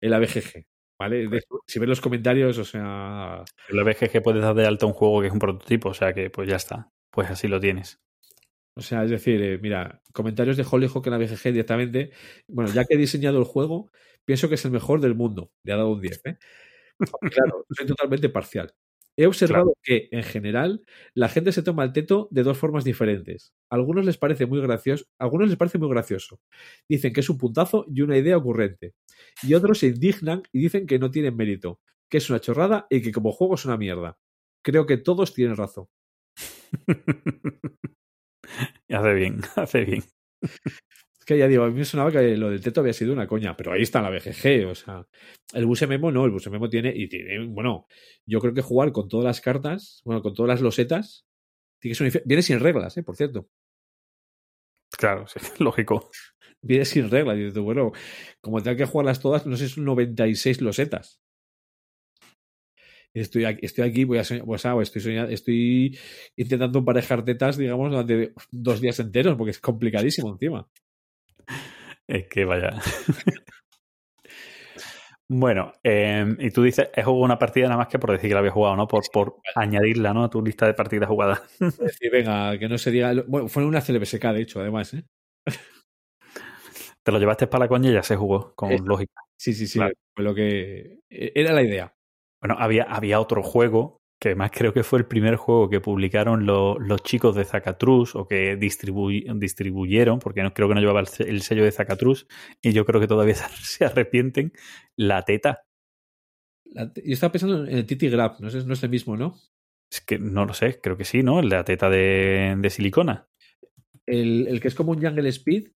en 0.00 0.10
la 0.10 0.18
BGG, 0.18 0.64
¿vale? 0.98 1.28
De- 1.28 1.42
si 1.66 1.78
ves 1.78 1.88
los 1.88 2.00
comentarios, 2.00 2.58
o 2.58 2.64
sea, 2.64 3.44
En 3.68 3.76
la 3.76 3.82
BGG 3.82 4.22
puedes 4.22 4.42
dar 4.42 4.54
de 4.54 4.66
alta 4.66 4.86
un 4.86 4.92
juego 4.92 5.20
que 5.20 5.28
es 5.28 5.32
un 5.32 5.38
prototipo, 5.38 5.90
o 5.90 5.94
sea 5.94 6.12
que 6.12 6.30
pues 6.30 6.48
ya 6.48 6.56
está. 6.56 6.90
Pues 7.10 7.30
así 7.30 7.48
lo 7.48 7.60
tienes. 7.60 8.00
O 8.78 8.82
sea, 8.82 9.04
es 9.04 9.10
decir, 9.10 9.42
eh, 9.42 9.58
mira, 9.58 10.02
comentarios 10.12 10.58
de 10.58 10.66
Hollyhock 10.70 11.06
en 11.06 11.12
la 11.12 11.18
BGG 11.18 11.44
directamente. 11.44 12.10
Bueno, 12.46 12.70
ya 12.72 12.84
que 12.84 12.94
he 12.94 12.98
diseñado 12.98 13.38
el 13.38 13.44
juego, 13.44 13.90
pienso 14.26 14.50
que 14.50 14.56
es 14.56 14.64
el 14.66 14.70
mejor 14.70 15.00
del 15.00 15.14
mundo. 15.14 15.50
Le 15.64 15.72
ha 15.72 15.76
dado 15.76 15.92
un 15.92 16.00
10, 16.02 16.20
¿eh? 16.26 16.36
Claro, 16.98 17.64
soy 17.70 17.86
totalmente 17.86 18.28
parcial. 18.28 18.74
He 19.18 19.26
observado 19.26 19.74
que, 19.82 20.08
en 20.12 20.22
general, 20.22 20.84
la 21.14 21.28
gente 21.28 21.52
se 21.52 21.62
toma 21.62 21.84
el 21.84 21.92
teto 21.92 22.28
de 22.30 22.42
dos 22.42 22.58
formas 22.58 22.84
diferentes. 22.84 23.54
A 23.70 23.76
algunos 23.76 24.04
les 24.04 24.18
parece 24.18 24.46
muy 24.46 24.60
gracioso, 24.60 25.04
a 25.18 25.24
algunos 25.24 25.48
les 25.48 25.56
parece 25.56 25.78
muy 25.78 25.88
gracioso. 25.88 26.40
Dicen 26.88 27.12
que 27.12 27.20
es 27.20 27.30
un 27.30 27.38
puntazo 27.38 27.86
y 27.88 28.02
una 28.02 28.18
idea 28.18 28.36
ocurrente. 28.36 28.94
Y 29.42 29.54
otros 29.54 29.78
se 29.78 29.88
indignan 29.88 30.42
y 30.52 30.60
dicen 30.60 30.86
que 30.86 30.98
no 30.98 31.10
tienen 31.10 31.36
mérito, 31.36 31.80
que 32.10 32.18
es 32.18 32.28
una 32.30 32.40
chorrada 32.40 32.86
y 32.90 33.00
que 33.02 33.12
como 33.12 33.32
juego 33.32 33.54
es 33.54 33.64
una 33.64 33.76
mierda. 33.78 34.18
Creo 34.62 34.86
que 34.86 34.98
todos 34.98 35.32
tienen 35.34 35.56
razón. 35.56 35.86
hace 38.90 39.14
bien, 39.14 39.40
hace 39.56 39.84
bien. 39.84 40.04
Que 41.26 41.36
ya 41.36 41.48
digo, 41.48 41.64
a 41.64 41.68
mí 41.70 41.74
me 41.74 41.84
sonaba 41.84 42.12
que 42.12 42.36
lo 42.36 42.50
del 42.50 42.60
teto 42.60 42.80
había 42.80 42.92
sido 42.92 43.12
una 43.12 43.26
coña, 43.26 43.56
pero 43.56 43.72
ahí 43.72 43.82
está 43.82 44.00
la 44.00 44.10
BGG, 44.10 44.66
o 44.70 44.74
sea, 44.76 45.06
el 45.54 45.66
bus 45.66 45.86
memo 45.88 46.12
no, 46.12 46.24
el 46.24 46.30
bus 46.30 46.48
memo 46.50 46.68
tiene, 46.68 46.92
y 46.94 47.08
tiene, 47.08 47.44
bueno, 47.48 47.88
yo 48.26 48.38
creo 48.40 48.54
que 48.54 48.62
jugar 48.62 48.92
con 48.92 49.08
todas 49.08 49.24
las 49.24 49.40
cartas, 49.40 50.02
bueno, 50.04 50.22
con 50.22 50.34
todas 50.34 50.48
las 50.50 50.60
losetas, 50.60 51.26
tiene 51.80 51.96
que 51.96 52.10
ser 52.10 52.22
viene 52.24 52.42
sin 52.42 52.60
reglas, 52.60 52.96
eh, 52.96 53.02
por 53.02 53.16
cierto, 53.16 53.48
Claro, 54.98 55.26
sí, 55.26 55.40
lógico. 55.58 56.10
viene 56.62 56.84
sin 56.84 57.10
reglas, 57.10 57.36
y 57.36 57.44
dices, 57.46 57.58
bueno, 57.58 57.92
como 58.40 58.62
tengo 58.62 58.76
que 58.76 58.86
jugarlas 58.86 59.20
todas, 59.20 59.46
no 59.46 59.56
sé, 59.56 59.68
son 59.68 59.84
96 59.84 60.60
losetas. 60.60 61.20
Estoy 63.12 63.46
aquí, 63.46 63.64
estoy 63.64 63.88
aquí, 63.88 64.04
voy 64.04 64.18
a 64.18 64.24
soñar, 64.24 64.44
pues, 64.44 64.66
ah, 64.66 64.76
estoy, 64.82 65.00
soñando- 65.02 65.32
estoy 65.32 65.98
intentando 66.36 66.78
emparejar 66.80 67.24
tetas, 67.24 67.56
digamos, 67.56 67.90
durante 67.90 68.32
dos 68.50 68.80
días 68.80 69.00
enteros, 69.00 69.36
porque 69.36 69.52
es 69.52 69.58
complicadísimo 69.58 70.30
encima. 70.30 70.68
Es 72.08 72.28
que 72.28 72.44
vaya. 72.44 72.70
bueno, 75.28 75.72
eh, 75.82 76.24
y 76.38 76.50
tú 76.50 76.62
dices, 76.62 76.88
he 76.94 77.02
jugado 77.02 77.24
una 77.24 77.38
partida 77.38 77.64
nada 77.66 77.78
más 77.78 77.88
que 77.88 77.98
por 77.98 78.12
decir 78.12 78.28
que 78.30 78.34
la 78.34 78.40
había 78.40 78.52
jugado, 78.52 78.76
¿no? 78.76 78.86
Por, 78.86 79.02
por 79.12 79.36
añadirla, 79.56 80.14
¿no? 80.14 80.24
A 80.24 80.30
tu 80.30 80.40
lista 80.40 80.66
de 80.66 80.74
partidas 80.74 81.08
jugadas. 81.08 81.42
Es 81.60 81.78
decir, 81.78 82.10
venga, 82.12 82.56
que 82.58 82.68
no 82.68 82.78
se 82.78 82.90
diga. 82.92 83.12
Bueno, 83.26 83.48
fue 83.48 83.64
una 83.64 83.80
CLBSK, 83.80 84.22
de 84.32 84.42
hecho, 84.42 84.60
además, 84.60 84.94
¿eh? 84.94 85.04
Te 87.02 87.12
lo 87.12 87.18
llevaste 87.18 87.46
para 87.46 87.64
la 87.64 87.68
coña 87.68 87.90
y 87.90 87.94
ya 87.94 88.02
se 88.02 88.16
jugó, 88.16 88.52
con 88.54 88.72
Eh. 88.72 88.78
lógica. 88.84 89.20
Sí, 89.38 89.52
sí, 89.52 89.66
sí. 89.66 89.78
Claro. 89.78 89.94
Fue 90.14 90.24
lo 90.24 90.34
que. 90.34 91.00
e, 91.10 91.32
Era 91.34 91.52
la 91.52 91.62
idea. 91.62 91.92
Bueno, 92.40 92.56
había, 92.58 92.84
había 92.84 93.20
otro 93.20 93.42
juego, 93.42 94.00
que 94.18 94.28
además 94.30 94.50
creo 94.52 94.72
que 94.72 94.82
fue 94.82 94.98
el 95.00 95.06
primer 95.06 95.36
juego 95.36 95.68
que 95.68 95.80
publicaron 95.80 96.46
lo- 96.46 96.78
los 96.78 97.02
chicos 97.02 97.34
de 97.36 97.44
Zacatrus 97.44 98.14
o 98.16 98.26
que 98.26 98.58
distribu- 98.58 99.38
distribuyeron, 99.38 100.18
porque 100.20 100.42
no, 100.42 100.54
creo 100.54 100.68
que 100.68 100.74
no 100.74 100.80
llevaba 100.80 101.00
el, 101.00 101.06
se- 101.06 101.28
el 101.28 101.42
sello 101.42 101.64
de 101.64 101.72
Zacatrus, 101.72 102.26
y 102.62 102.72
yo 102.72 102.84
creo 102.86 103.00
que 103.00 103.06
todavía 103.08 103.34
se, 103.62 103.84
arrepienten, 103.84 104.52
la 104.96 105.22
teta. 105.24 105.62
La- 106.64 106.92
yo 106.94 107.12
estaba 107.12 107.32
pensando 107.32 107.66
en 107.66 107.76
el 107.76 107.86
Titi 107.86 108.08
Grab, 108.08 108.40
no, 108.40 108.48
es, 108.48 108.66
no 108.66 108.72
es 108.72 108.82
el 108.82 108.90
mismo, 108.90 109.16
¿no? 109.16 109.36
Es 109.90 110.00
que 110.00 110.18
no 110.18 110.46
lo 110.46 110.54
sé, 110.54 110.80
creo 110.80 110.96
que 110.96 111.04
sí, 111.04 111.22
¿no? 111.22 111.42
La 111.42 111.64
teta 111.64 111.88
de, 111.90 112.54
de 112.58 112.70
silicona. 112.70 113.28
El, 114.04 114.48
el 114.48 114.60
que 114.60 114.68
es 114.68 114.74
como 114.74 114.92
un 114.92 115.02
Jungle 115.02 115.28
Speed. 115.28 115.68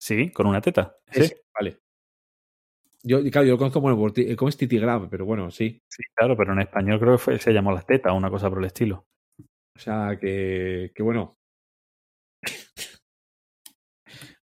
Sí, 0.00 0.30
con 0.32 0.46
una 0.46 0.60
teta. 0.60 0.96
Sí, 1.10 1.32
Vale. 1.54 1.78
Yo, 3.06 3.22
claro, 3.30 3.46
yo 3.46 3.52
lo 3.52 3.58
conozco 3.58 3.80
como, 3.82 3.96
por 3.98 4.12
ti- 4.12 4.34
como 4.34 4.48
es 4.48 4.56
Titi 4.56 4.78
Grab, 4.78 5.08
pero 5.10 5.26
bueno, 5.26 5.50
sí. 5.50 5.80
sí, 5.88 6.02
claro, 6.14 6.36
pero 6.36 6.52
en 6.54 6.60
español 6.60 6.98
creo 6.98 7.12
que 7.12 7.18
fue- 7.18 7.38
se 7.38 7.52
llamó 7.52 7.72
las 7.72 7.86
tetas 7.86 8.12
o 8.12 8.16
una 8.16 8.30
cosa 8.30 8.48
por 8.48 8.58
el 8.58 8.64
estilo. 8.66 9.06
O 9.76 9.80
sea, 9.80 10.18
que, 10.20 10.92
que 10.94 11.02
bueno. 11.02 11.36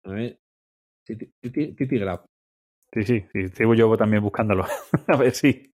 A 0.04 0.10
ver. 0.10 0.38
Titi, 1.06 1.32
Titi- 1.42 1.74
Titi 1.76 1.98
Grab. 1.98 2.24
Sí, 2.92 3.04
sí, 3.04 3.24
sí, 3.32 3.48
sigo 3.50 3.74
yo 3.74 3.96
también 3.96 4.22
buscándolo. 4.22 4.66
A 5.08 5.16
ver 5.16 5.32
si. 5.34 5.72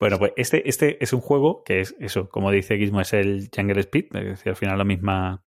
Bueno, 0.00 0.18
pues 0.18 0.32
este, 0.36 0.68
este 0.68 1.02
es 1.04 1.12
un 1.12 1.20
juego 1.20 1.64
que 1.64 1.80
es 1.80 1.96
eso, 2.00 2.28
como 2.30 2.50
dice 2.52 2.78
Gizmo, 2.78 3.00
es 3.00 3.12
el 3.14 3.50
Jungle 3.54 3.80
Speed, 3.80 4.06
es 4.16 4.24
decir, 4.24 4.50
al 4.50 4.56
final 4.56 4.78
la 4.78 4.84
misma, 4.84 5.44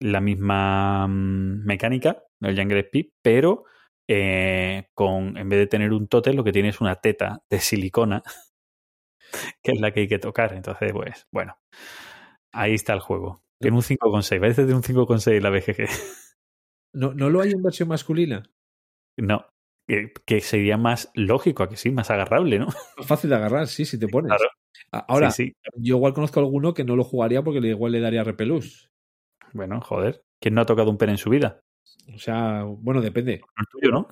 la 0.00 0.20
misma 0.20 1.08
mm, 1.08 1.64
mecánica 1.66 2.22
del 2.40 2.58
Jungle 2.58 2.80
Speed, 2.80 3.06
pero 3.22 3.64
eh, 4.12 4.88
con, 4.94 5.36
en 5.36 5.48
vez 5.48 5.58
de 5.60 5.66
tener 5.66 5.92
un 5.92 6.08
tótem, 6.08 6.34
lo 6.36 6.44
que 6.44 6.52
tiene 6.52 6.68
es 6.70 6.80
una 6.80 6.96
teta 6.96 7.42
de 7.50 7.60
silicona, 7.60 8.22
que 9.62 9.72
es 9.72 9.80
la 9.80 9.92
que 9.92 10.00
hay 10.00 10.08
que 10.08 10.18
tocar. 10.18 10.52
Entonces, 10.54 10.92
pues, 10.92 11.26
bueno, 11.32 11.56
ahí 12.52 12.74
está 12.74 12.92
el 12.94 13.00
juego. 13.00 13.42
Tiene 13.60 13.76
un 13.76 13.82
5,6, 13.82 14.40
parece 14.40 14.64
de 14.64 14.74
un 14.74 14.82
5,6 14.82 15.40
la 15.42 15.50
BGG. 15.50 15.88
¿No, 16.94 17.12
¿No 17.14 17.30
lo 17.30 17.40
hay 17.40 17.50
en 17.52 17.62
versión 17.62 17.88
masculina? 17.88 18.42
No, 19.18 19.46
que, 19.86 20.12
que 20.26 20.40
sería 20.40 20.76
más 20.78 21.10
lógico, 21.14 21.62
a 21.62 21.68
que 21.68 21.76
sí, 21.76 21.90
más 21.90 22.10
agarrable, 22.10 22.58
¿no? 22.58 22.68
Es 22.98 23.06
fácil 23.06 23.30
de 23.30 23.36
agarrar, 23.36 23.66
sí, 23.68 23.84
si 23.84 23.98
te 23.98 24.08
pones. 24.08 24.30
Claro. 24.30 24.50
Ahora, 25.08 25.30
Sí, 25.30 25.48
sí. 25.48 25.56
yo 25.76 25.96
igual 25.96 26.14
conozco 26.14 26.40
a 26.40 26.42
alguno 26.42 26.72
que 26.74 26.84
no 26.84 26.96
lo 26.96 27.04
jugaría 27.04 27.42
porque 27.42 27.60
le- 27.60 27.68
igual 27.68 27.92
le 27.92 28.00
daría 28.00 28.24
repelús. 28.24 28.90
Bueno, 29.52 29.80
joder. 29.80 30.22
¿Quién 30.40 30.54
no 30.54 30.62
ha 30.62 30.66
tocado 30.66 30.90
un 30.90 30.96
pene 30.96 31.12
en 31.12 31.18
su 31.18 31.28
vida? 31.28 31.60
O 32.14 32.18
sea, 32.18 32.64
bueno, 32.64 33.00
depende. 33.00 33.34
El 33.34 33.66
tuyo, 33.70 33.90
¿no? 33.92 34.08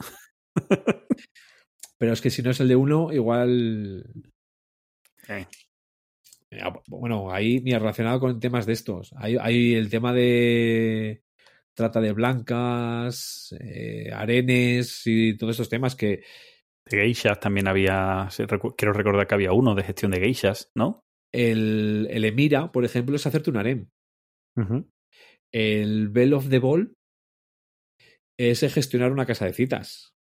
Pero 1.99 2.13
es 2.13 2.21
que 2.21 2.31
si 2.31 2.43
no 2.43 2.51
es 2.51 2.61
el 2.61 2.69
de 2.69 2.77
uno, 2.77 3.13
igual. 3.13 4.05
Eh. 5.29 5.47
Eh, 6.51 6.63
Bueno, 6.87 7.33
ahí, 7.33 7.61
mira, 7.61 7.79
relacionado 7.79 8.21
con 8.21 8.41
temas 8.41 8.67
de 8.67 8.73
estos. 8.73 9.13
Hay, 9.17 9.37
hay 9.41 9.75
el 9.75 9.91
tema 9.91 10.13
de 10.13 11.23
trata 11.75 12.01
de 12.01 12.13
blancas, 12.13 13.55
eh, 13.61 14.11
arenes 14.13 15.03
y 15.07 15.37
todos 15.37 15.55
esos 15.55 15.69
temas 15.69 15.95
que 15.95 16.25
De 16.85 16.97
geishas 16.97 17.39
también 17.39 17.69
había. 17.69 18.29
Quiero 18.77 18.93
recordar 18.93 19.27
que 19.27 19.35
había 19.35 19.53
uno 19.53 19.75
de 19.75 19.85
gestión 19.85 20.11
de 20.11 20.21
geishas, 20.21 20.71
¿no? 20.75 21.05
el, 21.33 22.09
el 22.11 22.25
Emira, 22.25 22.73
por 22.73 22.85
ejemplo, 22.85 23.17
es 23.17 23.27
hacerte 23.27 23.51
un 23.51 23.57
harem. 23.59 23.89
El 25.53 26.09
Bell 26.09 26.35
of 26.35 26.49
the 26.49 26.59
Ball 26.59 26.97
es 28.39 28.61
gestionar 28.73 29.13
una 29.13 29.27
casa 29.27 29.45
de 29.45 29.53
citas. 29.53 30.15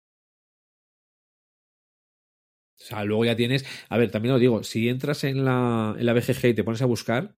O 2.78 2.84
sea, 2.84 3.04
luego 3.04 3.24
ya 3.24 3.36
tienes. 3.36 3.64
A 3.88 3.98
ver, 3.98 4.10
también 4.10 4.34
lo 4.34 4.38
digo, 4.38 4.62
si 4.62 4.88
entras 4.88 5.24
en 5.24 5.44
la, 5.44 5.94
en 5.98 6.04
la 6.04 6.12
BGG 6.12 6.46
y 6.46 6.54
te 6.54 6.64
pones 6.64 6.82
a 6.82 6.86
buscar, 6.86 7.36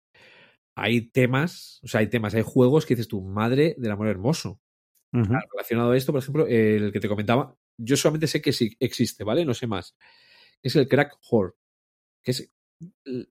hay 0.76 1.10
temas, 1.10 1.80
o 1.84 1.88
sea, 1.88 2.02
hay 2.02 2.08
temas, 2.08 2.34
hay 2.36 2.44
juegos 2.44 2.86
que 2.86 2.96
dices 2.96 3.08
tu 3.08 3.22
madre 3.22 3.76
del 3.78 3.92
amor 3.92 4.08
hermoso. 4.08 4.62
Relacionado 5.12 5.92
a 5.92 5.98
esto, 5.98 6.12
por 6.12 6.22
ejemplo, 6.22 6.46
el 6.46 6.92
que 6.92 7.00
te 7.00 7.08
comentaba, 7.08 7.56
yo 7.78 7.98
solamente 7.98 8.28
sé 8.28 8.42
que 8.42 8.54
sí 8.54 8.76
existe, 8.80 9.24
¿vale? 9.24 9.46
No 9.46 9.56
sé 9.56 9.66
más. 9.66 9.96
Es 10.62 10.76
el 10.76 10.88
crack 10.88 11.18
whore. 11.32 11.54
Que 12.24 12.32
es. 12.32 12.52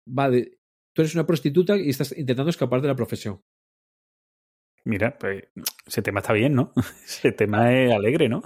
Va 0.06 0.30
de. 0.30 0.58
Tú 0.92 1.02
eres 1.02 1.14
una 1.14 1.26
prostituta 1.26 1.76
y 1.76 1.90
estás 1.90 2.16
intentando 2.16 2.50
escapar 2.50 2.80
de 2.80 2.88
la 2.88 2.96
profesión. 2.96 3.42
Mira, 4.86 5.18
pues 5.18 5.42
ese 5.84 6.00
tema 6.00 6.20
está 6.20 6.32
bien, 6.32 6.54
¿no? 6.54 6.72
Ese 7.04 7.32
tema 7.32 7.74
es 7.74 7.92
alegre, 7.92 8.28
¿no? 8.28 8.40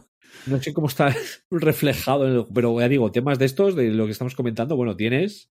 No 0.46 0.60
sé 0.60 0.72
cómo 0.72 0.86
está 0.86 1.14
reflejado, 1.50 2.26
en 2.26 2.32
el- 2.34 2.46
pero 2.54 2.80
ya 2.80 2.88
digo, 2.88 3.12
temas 3.12 3.38
de 3.38 3.44
estos, 3.44 3.76
de 3.76 3.90
lo 3.90 4.06
que 4.06 4.12
estamos 4.12 4.34
comentando, 4.34 4.74
bueno, 4.74 4.96
tienes. 4.96 5.50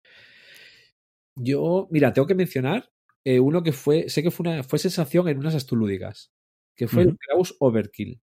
Yo, 1.36 1.88
mira, 1.92 2.14
tengo 2.14 2.26
que 2.26 2.36
mencionar 2.36 2.90
eh, 3.26 3.40
uno 3.42 3.62
que 3.64 3.74
fue, 3.74 4.08
sé 4.10 4.24
que 4.24 4.32
fue 4.32 4.50
una 4.50 4.64
fue 4.64 4.80
sensación 4.80 5.28
en 5.28 5.38
unas 5.40 5.56
astulúdicas, 5.56 6.32
que 6.76 6.88
fue 6.88 7.04
el. 7.04 7.18
Kraus 7.18 7.56
Overkill. 7.60 8.22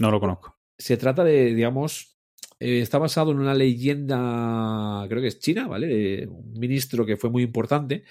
No 0.00 0.10
lo 0.12 0.20
conozco. 0.20 0.56
Se 0.78 0.96
trata 0.96 1.24
de, 1.24 1.52
digamos, 1.54 2.16
eh, 2.60 2.78
está 2.80 2.98
basado 2.98 3.32
en 3.32 3.40
una 3.40 3.54
leyenda, 3.54 5.04
creo 5.08 5.20
que 5.20 5.26
es 5.28 5.40
china, 5.40 5.66
¿vale? 5.66 5.88
De 5.88 6.26
un 6.28 6.52
ministro 6.52 7.04
que 7.04 7.16
fue 7.16 7.28
muy 7.30 7.42
importante 7.42 8.04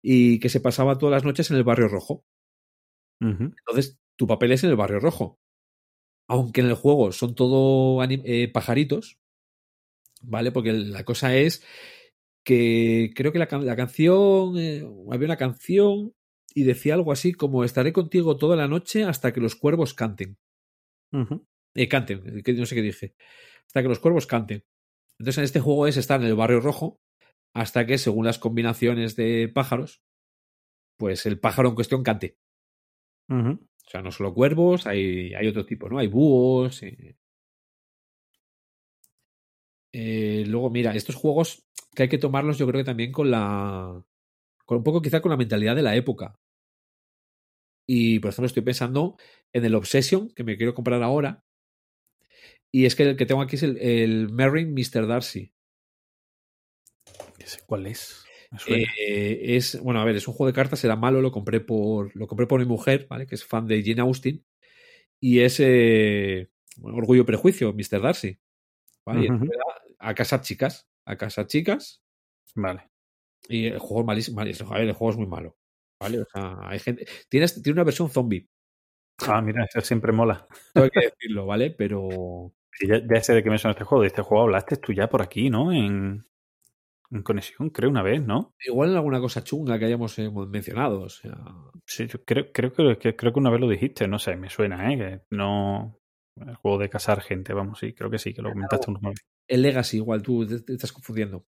y 0.00 0.40
que 0.40 0.48
se 0.48 0.60
pasaba 0.60 0.96
todas 0.96 1.12
las 1.12 1.24
noches 1.24 1.50
en 1.50 1.58
el 1.58 1.64
barrio 1.64 1.88
rojo. 1.88 2.24
Entonces, 3.58 3.98
tu 4.16 4.26
papel 4.26 4.52
es 4.52 4.64
en 4.64 4.70
el 4.70 4.76
barrio 4.76 5.00
rojo. 5.00 5.38
Aunque 6.28 6.60
en 6.62 6.68
el 6.68 6.74
juego 6.74 7.12
son 7.12 7.34
todo 7.34 8.02
eh, 8.04 8.48
pajaritos, 8.52 9.18
¿vale? 10.22 10.52
Porque 10.52 10.72
la 10.72 11.04
cosa 11.04 11.36
es 11.36 11.64
que 12.44 13.12
creo 13.14 13.32
que 13.32 13.38
la, 13.40 13.48
can- 13.48 13.66
la 13.66 13.76
canción, 13.76 14.58
eh, 14.58 14.86
había 15.10 15.26
una 15.26 15.36
canción 15.36 16.14
y 16.54 16.64
decía 16.64 16.94
algo 16.94 17.12
así 17.12 17.32
como 17.34 17.64
estaré 17.64 17.92
contigo 17.92 18.36
toda 18.38 18.56
la 18.56 18.68
noche 18.68 19.04
hasta 19.04 19.32
que 19.32 19.40
los 19.40 19.56
cuervos 19.56 19.94
canten. 19.94 20.38
Eh, 21.74 21.88
canten, 21.88 22.42
que 22.42 22.52
no 22.54 22.66
sé 22.66 22.74
qué 22.74 22.82
dije. 22.82 23.14
Hasta 23.66 23.82
que 23.82 23.88
los 23.88 23.98
cuervos 24.00 24.26
canten. 24.26 24.64
Entonces 25.18 25.38
en 25.38 25.44
este 25.44 25.60
juego 25.60 25.86
es 25.86 25.96
estar 25.96 26.20
en 26.20 26.26
el 26.28 26.36
barrio 26.36 26.60
rojo 26.60 27.00
hasta 27.54 27.86
que 27.86 27.98
según 27.98 28.26
las 28.26 28.38
combinaciones 28.38 29.16
de 29.16 29.50
pájaros, 29.54 30.02
pues 30.98 31.26
el 31.26 31.40
pájaro 31.40 31.70
en 31.70 31.74
cuestión 31.76 32.02
cante. 32.02 32.36
O 33.28 33.90
sea, 33.90 34.02
no 34.02 34.10
solo 34.10 34.34
cuervos, 34.34 34.86
hay, 34.86 35.34
hay 35.34 35.46
otro 35.46 35.64
tipo, 35.64 35.88
¿no? 35.88 35.98
Hay 35.98 36.08
búhos. 36.08 36.82
eh. 36.82 37.16
Eh, 39.92 40.44
luego, 40.46 40.70
mira, 40.70 40.94
estos 40.94 41.14
juegos 41.14 41.64
que 41.94 42.04
hay 42.04 42.08
que 42.08 42.18
tomarlos, 42.18 42.58
yo 42.58 42.66
creo 42.66 42.80
que 42.80 42.84
también 42.84 43.12
con 43.12 43.30
la. 43.30 44.04
con 44.64 44.78
un 44.78 44.84
poco 44.84 45.00
quizá 45.02 45.20
con 45.20 45.30
la 45.30 45.36
mentalidad 45.36 45.76
de 45.76 45.82
la 45.82 45.96
época. 45.96 46.38
Y, 47.88 48.18
por 48.18 48.30
ejemplo, 48.30 48.46
estoy 48.46 48.62
pensando 48.64 49.16
en 49.52 49.64
el 49.64 49.74
Obsession, 49.74 50.28
que 50.30 50.44
me 50.44 50.56
quiero 50.56 50.74
comprar 50.74 51.02
ahora. 51.02 51.44
Y 52.72 52.84
es 52.84 52.96
que 52.96 53.04
el 53.04 53.16
que 53.16 53.26
tengo 53.26 53.40
aquí 53.40 53.56
es 53.56 53.62
el, 53.62 53.78
el 53.78 54.28
Merrin 54.30 54.74
Mr. 54.74 55.06
Darcy. 55.06 55.52
¿Cuál 57.66 57.86
es? 57.86 58.25
Eh, 58.66 59.56
es, 59.56 59.80
bueno, 59.82 60.00
a 60.00 60.04
ver, 60.04 60.16
es 60.16 60.26
un 60.28 60.34
juego 60.34 60.48
de 60.48 60.54
cartas, 60.54 60.84
era 60.84 60.96
malo, 60.96 61.20
lo 61.20 61.32
compré 61.32 61.60
por. 61.60 62.14
Lo 62.16 62.26
compré 62.26 62.46
por 62.46 62.60
mi 62.60 62.66
mujer, 62.66 63.06
¿vale? 63.08 63.26
Que 63.26 63.34
es 63.34 63.44
fan 63.44 63.66
de 63.66 63.82
Jane 63.82 64.00
Austen. 64.02 64.44
Y 65.20 65.40
es 65.40 65.60
eh, 65.60 66.50
Orgullo 66.82 67.22
y 67.22 67.24
Prejuicio, 67.24 67.72
Mr. 67.72 68.00
Darcy. 68.00 68.38
a 69.98 70.14
casar 70.14 70.42
chicas. 70.42 70.88
A 71.04 71.16
casar 71.16 71.46
chicas. 71.46 72.02
Vale. 72.54 72.90
Y 73.48 73.66
el 73.66 73.78
juego 73.78 74.00
es 74.00 74.06
malísimo. 74.06 74.36
malísimo. 74.36 74.72
A 74.72 74.78
ver, 74.78 74.88
el 74.88 74.94
juego 74.94 75.12
es 75.12 75.18
muy 75.18 75.26
malo. 75.26 75.56
¿Vale? 76.00 76.20
O 76.20 76.26
sea, 76.32 76.58
hay 76.62 76.78
gente. 76.78 77.06
Tiene, 77.28 77.46
tiene 77.48 77.72
una 77.72 77.84
versión 77.84 78.10
zombie. 78.10 78.48
Ah, 79.26 79.40
mira, 79.40 79.64
eso 79.64 79.80
siempre 79.80 80.12
mola. 80.12 80.46
Tengo 80.74 80.90
que 80.90 81.06
decirlo, 81.06 81.46
¿vale? 81.46 81.70
Pero. 81.70 82.52
Sí, 82.72 82.86
ya, 82.86 83.00
ya 83.06 83.22
sé 83.22 83.32
de 83.32 83.42
qué 83.42 83.50
me 83.50 83.58
suena 83.58 83.72
este 83.72 83.84
juego. 83.84 84.02
De 84.02 84.08
este 84.08 84.22
juego 84.22 84.44
hablaste 84.44 84.76
tú 84.76 84.92
ya 84.92 85.08
por 85.08 85.22
aquí, 85.22 85.48
¿no? 85.48 85.72
En, 85.72 86.26
en 87.10 87.22
conexión, 87.22 87.70
creo, 87.70 87.90
una 87.90 88.02
vez, 88.02 88.20
¿no? 88.22 88.54
Igual 88.66 88.90
en 88.90 88.96
alguna 88.96 89.20
cosa 89.20 89.44
chunga 89.44 89.78
que 89.78 89.84
hayamos 89.86 90.18
eh, 90.18 90.30
mencionado. 90.48 91.02
O 91.02 91.08
sea. 91.08 91.36
Sí, 91.86 92.06
yo 92.06 92.24
creo, 92.24 92.50
creo, 92.52 92.72
que, 92.72 92.98
que- 92.98 93.16
creo 93.16 93.32
que 93.32 93.38
una 93.38 93.50
vez 93.50 93.60
lo 93.60 93.68
dijiste, 93.68 94.08
no 94.08 94.18
sé, 94.18 94.36
me 94.36 94.50
suena, 94.50 94.92
¿eh? 94.92 94.96
Que 94.98 95.20
no. 95.36 95.98
El 96.38 96.54
juego 96.56 96.76
de 96.78 96.90
cazar 96.90 97.22
gente, 97.22 97.54
vamos, 97.54 97.78
sí, 97.78 97.94
creo 97.94 98.10
que 98.10 98.18
sí, 98.18 98.34
que 98.34 98.42
lo 98.42 98.50
comentaste 98.50 98.90
una 98.90 99.08
vez. 99.08 99.20
El 99.48 99.62
Legacy, 99.62 99.96
igual, 99.98 100.22
tú 100.22 100.46
te, 100.46 100.60
te 100.60 100.74
estás 100.74 100.92
confundiendo. 100.92 101.46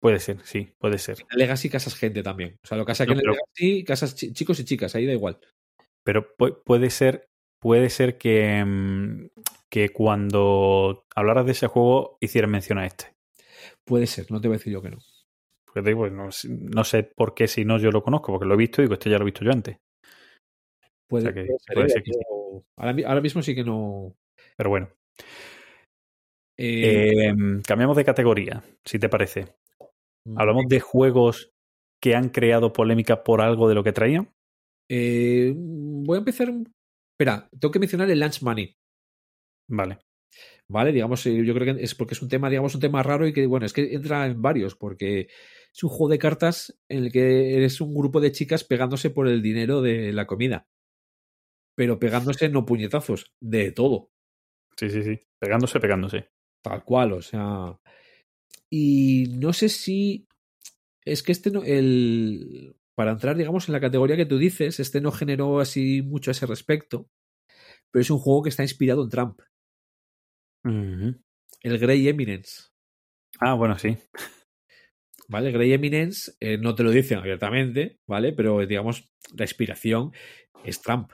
Puede 0.00 0.20
ser, 0.20 0.38
sí, 0.44 0.72
puede 0.78 0.98
ser. 0.98 1.18
En 1.30 1.38
Legacy 1.38 1.68
casas 1.70 1.94
gente 1.96 2.22
también. 2.22 2.58
O 2.62 2.66
sea, 2.66 2.76
lo 2.76 2.84
que 2.84 2.90
pasa 2.90 3.06
que 3.06 3.14
No, 3.14 3.20
en 3.20 3.26
el 3.26 3.32
Legacy 3.32 3.84
casas 3.84 4.14
chi- 4.14 4.32
chicos 4.32 4.60
y 4.60 4.64
chicas, 4.64 4.94
ahí 4.94 5.06
da 5.06 5.12
igual. 5.12 5.40
Pero 6.04 6.36
pu- 6.36 6.62
puede 6.64 6.90
ser, 6.90 7.28
puede 7.60 7.90
ser 7.90 8.18
que, 8.18 8.62
mm, 8.64 9.28
que 9.68 9.88
cuando 9.88 11.04
hablaras 11.16 11.46
de 11.46 11.52
ese 11.52 11.66
juego 11.66 12.18
hicieras 12.20 12.50
mención 12.50 12.78
a 12.78 12.86
este. 12.86 13.15
Puede 13.86 14.06
ser, 14.06 14.30
no 14.30 14.40
te 14.40 14.48
voy 14.48 14.56
a 14.56 14.58
decir 14.58 14.72
yo 14.72 14.82
que 14.82 14.90
no. 14.90 14.98
Digo, 15.82 16.08
no, 16.08 16.32
sé- 16.32 16.48
no 16.50 16.84
sé 16.84 17.02
por 17.04 17.34
qué 17.34 17.46
si 17.46 17.64
no 17.64 17.78
yo 17.78 17.90
lo 17.90 18.02
conozco, 18.02 18.32
porque 18.32 18.46
lo 18.46 18.54
he 18.54 18.58
visto 18.58 18.80
y 18.80 18.84
digo, 18.84 18.94
este 18.94 19.10
ya 19.10 19.18
lo 19.18 19.22
he 19.24 19.26
visto 19.26 19.44
yo 19.44 19.52
antes. 19.52 19.76
Puede, 21.06 21.28
O 21.28 21.32
sea 21.32 21.34
que 21.34 21.46
puede 21.46 21.58
ser, 21.60 21.74
puede 21.74 21.86
¿eh? 21.86 21.90
ser 21.90 22.02
que 22.02 22.12
sí. 22.12 22.18
Ahora, 22.76 22.92
mi- 22.92 23.02
ahora 23.04 23.20
mismo 23.20 23.42
sí 23.42 23.54
que 23.54 23.62
no. 23.62 24.14
Pero 24.56 24.70
bueno. 24.70 24.88
Eh, 26.58 27.28
Eh, 27.28 27.34
cambiamos 27.66 27.96
de 27.96 28.04
categoría, 28.04 28.62
si 28.84 28.98
te 28.98 29.08
parece. 29.08 29.54
mm, 30.24 30.38
Hablamos 30.38 30.66
de 30.68 30.80
juegos 30.80 31.52
que 32.02 32.14
han 32.14 32.30
creado 32.30 32.72
polémica 32.72 33.22
por 33.22 33.40
algo 33.40 33.68
de 33.68 33.74
lo 33.74 33.84
que 33.84 33.92
traían. 33.92 34.30
eh, 34.88 35.52
voy 35.56 36.16
a 36.16 36.18
empezar. 36.20 36.48
Espera, 37.12 37.48
tengo 37.58 37.72
que 37.72 37.78
mencionar 37.78 38.10
el 38.10 38.18
Launch 38.20 38.42
Money. 38.42 38.74
Vale. 39.68 39.98
¿Vale? 40.68 40.92
Digamos, 40.92 41.24
eh, 41.26 41.44
yo 41.44 41.54
creo 41.54 41.76
que 41.76 41.82
es 41.82 41.94
porque 41.94 42.14
es 42.14 42.22
un 42.22 42.28
tema, 42.28 42.50
digamos, 42.50 42.74
un 42.74 42.80
tema 42.80 43.02
raro 43.02 43.26
y 43.26 43.32
que, 43.32 43.46
bueno, 43.46 43.66
es 43.66 43.72
que 43.72 43.94
entra 43.94 44.26
en 44.26 44.42
varios, 44.42 44.74
porque 44.74 45.28
es 45.72 45.84
un 45.84 45.90
juego 45.90 46.08
de 46.08 46.18
cartas 46.18 46.78
en 46.88 47.04
el 47.04 47.12
que 47.12 47.56
eres 47.56 47.80
un 47.80 47.94
grupo 47.94 48.20
de 48.20 48.32
chicas 48.32 48.64
pegándose 48.64 49.10
por 49.10 49.28
el 49.28 49.42
dinero 49.42 49.82
de 49.82 50.12
la 50.12 50.26
comida. 50.26 50.66
Pero 51.76 51.98
pegándose 51.98 52.48
no 52.48 52.64
puñetazos, 52.64 53.34
de 53.40 53.70
todo. 53.70 54.10
Sí, 54.76 54.90
sí, 54.90 55.02
sí. 55.02 55.20
Pegándose, 55.38 55.78
pegándose. 55.80 56.30
Tal 56.62 56.82
cual, 56.84 57.12
o 57.12 57.22
sea. 57.22 57.78
Y 58.70 59.34
no 59.38 59.52
sé 59.52 59.68
si. 59.68 60.26
Es 61.04 61.22
que 61.22 61.32
este 61.32 61.50
no. 61.50 61.62
El. 61.62 62.76
Para 62.96 63.12
entrar, 63.12 63.36
digamos, 63.36 63.68
en 63.68 63.74
la 63.74 63.80
categoría 63.80 64.16
que 64.16 64.26
tú 64.26 64.38
dices, 64.38 64.80
este 64.80 65.02
no 65.02 65.12
generó 65.12 65.60
así 65.60 66.00
mucho 66.00 66.30
a 66.30 66.32
ese 66.32 66.46
respecto. 66.46 67.10
Pero 67.90 68.00
es 68.00 68.10
un 68.10 68.18
juego 68.18 68.42
que 68.42 68.48
está 68.48 68.62
inspirado 68.62 69.04
en 69.04 69.10
Trump. 69.10 69.40
El 70.66 71.78
Grey 71.78 72.08
Eminence. 72.08 72.68
Ah, 73.40 73.54
bueno, 73.54 73.78
sí. 73.78 73.96
¿Vale? 75.28 75.50
Grey 75.50 75.72
Eminence 75.72 76.32
eh, 76.40 76.58
no 76.58 76.74
te 76.74 76.82
lo 76.82 76.90
dicen 76.90 77.18
abiertamente, 77.18 77.98
¿vale? 78.06 78.32
Pero 78.32 78.64
digamos, 78.66 79.12
la 79.36 79.44
inspiración 79.44 80.12
es 80.64 80.80
Trump. 80.80 81.12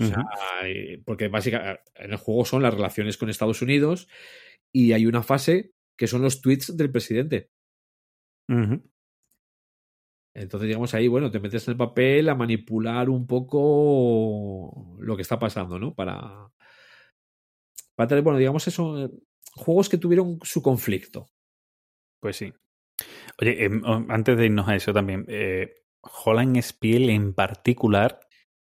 O 0.00 0.04
sea, 0.04 0.24
eh, 0.64 1.02
porque 1.04 1.28
básicamente 1.28 1.82
en 1.96 2.12
el 2.12 2.16
juego 2.16 2.44
son 2.44 2.62
las 2.62 2.72
relaciones 2.72 3.18
con 3.18 3.28
Estados 3.28 3.60
Unidos 3.60 4.08
y 4.72 4.92
hay 4.92 5.06
una 5.06 5.22
fase 5.22 5.72
que 5.96 6.06
son 6.06 6.22
los 6.22 6.40
tweets 6.40 6.76
del 6.76 6.90
presidente. 6.90 7.50
Entonces, 10.34 10.66
digamos, 10.66 10.94
ahí, 10.94 11.08
bueno, 11.08 11.30
te 11.30 11.40
metes 11.40 11.68
en 11.68 11.72
el 11.72 11.78
papel 11.78 12.28
a 12.28 12.34
manipular 12.34 13.10
un 13.10 13.26
poco 13.26 14.96
lo 14.98 15.16
que 15.16 15.22
está 15.22 15.38
pasando, 15.38 15.78
¿no? 15.78 15.94
Para. 15.94 16.50
Tener, 17.96 18.22
bueno, 18.22 18.38
digamos, 18.38 18.66
eso. 18.68 19.04
eh, 19.04 19.10
Juegos 19.54 19.88
que 19.90 19.98
tuvieron 19.98 20.38
su 20.42 20.62
conflicto. 20.62 21.26
Pues 22.20 22.36
sí. 22.36 22.52
Oye, 23.40 23.64
em, 23.64 23.82
o- 23.84 24.06
antes 24.08 24.36
de 24.38 24.46
irnos 24.46 24.68
a 24.68 24.76
eso 24.76 24.92
también, 24.94 25.24
eh, 25.28 25.74
Holland 26.24 26.56
Spiel 26.62 27.10
en 27.10 27.34
particular 27.34 28.20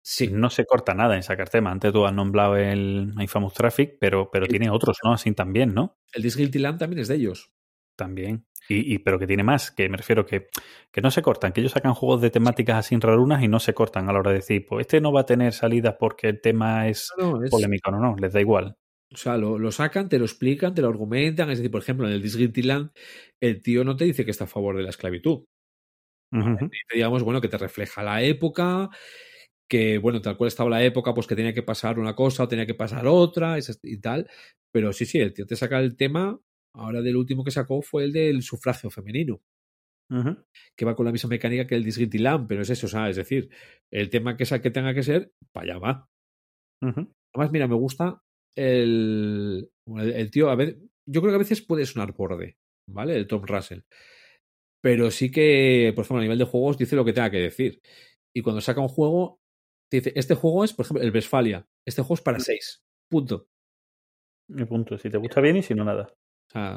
Sí. 0.03 0.29
no 0.31 0.49
se 0.49 0.65
corta 0.65 0.93
nada 0.95 1.15
en 1.15 1.23
sacar 1.23 1.49
temas. 1.49 1.73
Antes 1.73 1.93
tú 1.93 2.05
has 2.05 2.13
nombrado 2.13 2.57
el 2.57 3.13
Infamous 3.19 3.53
Traffic, 3.53 3.97
pero, 3.99 4.29
pero 4.31 4.47
tiene 4.47 4.69
otros, 4.69 4.97
¿no? 5.03 5.13
Así 5.13 5.31
también, 5.33 5.73
¿no? 5.73 5.97
El 6.11 6.23
This 6.23 6.35
Guilty 6.37 6.59
Land 6.59 6.79
también 6.79 6.99
es 7.01 7.07
de 7.07 7.15
ellos. 7.15 7.51
También. 7.95 8.45
Y, 8.67 8.95
y- 8.95 8.99
pero 8.99 9.19
que 9.19 9.27
tiene 9.27 9.43
más, 9.43 9.71
que 9.71 9.87
me 9.89 9.97
refiero 9.97 10.25
que, 10.25 10.47
que 10.91 11.01
no 11.01 11.11
se 11.11 11.21
cortan, 11.21 11.53
que 11.53 11.61
ellos 11.61 11.73
sacan 11.73 11.93
juegos 11.93 12.21
de 12.21 12.31
temáticas 12.31 12.77
así 12.77 12.97
rarunas 12.97 13.43
y 13.43 13.47
no 13.47 13.59
se 13.59 13.73
cortan 13.73 14.09
a 14.09 14.13
la 14.13 14.19
hora 14.19 14.31
de 14.31 14.37
decir, 14.37 14.65
pues 14.67 14.87
este 14.87 15.01
no 15.01 15.11
va 15.13 15.21
a 15.21 15.25
tener 15.25 15.53
salidas 15.53 15.95
porque 15.99 16.27
el 16.29 16.41
tema 16.41 16.87
es 16.87 17.09
No, 17.17 17.33
no, 17.37 17.43
es- 17.45 17.51
polémico, 17.51 17.91
no, 17.91 17.99
no, 17.99 18.15
les 18.17 18.33
da 18.33 18.41
igual. 18.41 18.75
O 19.13 19.17
sea, 19.17 19.37
lo, 19.37 19.59
lo 19.59 19.71
sacan, 19.71 20.09
te 20.09 20.19
lo 20.19 20.25
explican, 20.25 20.73
te 20.75 20.81
lo 20.81 20.89
argumentan. 20.89 21.49
Es 21.49 21.59
decir, 21.59 21.71
por 21.71 21.81
ejemplo, 21.81 22.07
en 22.07 22.13
el 22.13 22.21
This 22.21 22.35
Guilty 22.37 22.63
Land, 22.63 22.91
el 23.41 23.61
tío 23.61 23.83
no 23.83 23.95
te 23.95 24.05
dice 24.05 24.25
que 24.25 24.31
está 24.31 24.45
a 24.45 24.47
favor 24.47 24.75
de 24.77 24.83
la 24.83 24.89
esclavitud. 24.89 25.45
Te 26.89 26.95
digamos, 26.97 27.23
bueno, 27.23 27.41
que 27.41 27.47
te 27.49 27.57
refleja 27.57 28.03
la 28.03 28.21
época, 28.23 28.89
que, 29.69 29.97
bueno, 29.99 30.21
tal 30.21 30.37
cual 30.37 30.47
estaba 30.49 30.69
la 30.69 30.83
época, 30.83 31.13
pues 31.13 31.27
que 31.27 31.35
tenía 31.35 31.53
que 31.53 31.63
pasar 31.63 31.99
una 31.99 32.15
cosa 32.15 32.43
o 32.43 32.47
tenía 32.47 32.65
que 32.65 32.75
pasar 32.75 33.07
otra 33.07 33.57
y 33.83 33.97
tal. 34.01 34.29
Pero 34.73 34.93
sí, 34.93 35.05
sí, 35.05 35.19
el 35.19 35.33
tío 35.33 35.45
te 35.47 35.55
saca 35.55 35.79
el 35.79 35.95
tema. 35.97 36.39
Ahora 36.75 37.01
del 37.01 37.17
último 37.17 37.43
que 37.43 37.51
sacó 37.51 37.81
fue 37.83 38.05
el 38.05 38.13
del 38.13 38.41
sufragio 38.43 38.89
femenino, 38.89 39.41
que 40.75 40.85
va 40.85 40.95
con 40.95 41.05
la 41.05 41.11
misma 41.11 41.29
mecánica 41.29 41.67
que 41.67 41.75
el 41.75 41.83
This 41.83 41.97
Guilty 41.97 42.19
Land, 42.19 42.47
pero 42.47 42.61
es 42.61 42.69
eso, 42.69 42.85
o 42.87 42.89
sea, 42.89 43.09
es 43.09 43.15
decir, 43.15 43.49
el 43.91 44.09
tema 44.09 44.37
que, 44.37 44.45
sa- 44.45 44.61
que 44.61 44.71
tenga 44.71 44.93
que 44.93 45.03
ser, 45.03 45.31
para 45.51 45.73
allá 45.73 45.79
va. 45.79 46.09
Además, 47.33 47.51
mira, 47.51 47.67
me 47.67 47.75
gusta 47.75 48.22
el, 48.55 49.71
el, 49.97 50.31
tío, 50.31 50.49
a 50.49 50.55
ver, 50.55 50.77
yo 51.07 51.21
creo 51.21 51.31
que 51.31 51.35
a 51.35 51.39
veces 51.39 51.61
puede 51.61 51.85
sonar 51.85 52.13
borde, 52.13 52.57
¿vale? 52.89 53.15
El 53.15 53.27
Tom 53.27 53.43
Russell. 53.45 53.81
Pero 54.83 55.11
sí 55.11 55.31
que, 55.31 55.91
por 55.95 56.03
ejemplo, 56.03 56.19
a 56.19 56.23
nivel 56.23 56.37
de 56.37 56.45
juegos 56.45 56.77
dice 56.77 56.95
lo 56.95 57.05
que 57.05 57.13
tenga 57.13 57.31
que 57.31 57.39
decir. 57.39 57.81
Y 58.35 58.41
cuando 58.41 58.61
saca 58.61 58.81
un 58.81 58.89
juego, 58.89 59.39
te 59.89 59.97
dice, 59.97 60.13
este 60.15 60.35
juego 60.35 60.63
es, 60.63 60.73
por 60.73 60.85
ejemplo, 60.85 61.03
el 61.03 61.13
Westfalia. 61.13 61.65
Este 61.87 62.01
juego 62.01 62.15
es 62.15 62.21
para 62.21 62.39
6. 62.39 62.81
Punto. 63.09 63.47
Mi 64.49 64.65
punto, 64.65 64.97
si 64.97 65.09
te 65.09 65.17
gusta 65.17 65.39
bien 65.39 65.57
y 65.57 65.63
si 65.63 65.73
no, 65.73 65.85
nada. 65.85 66.13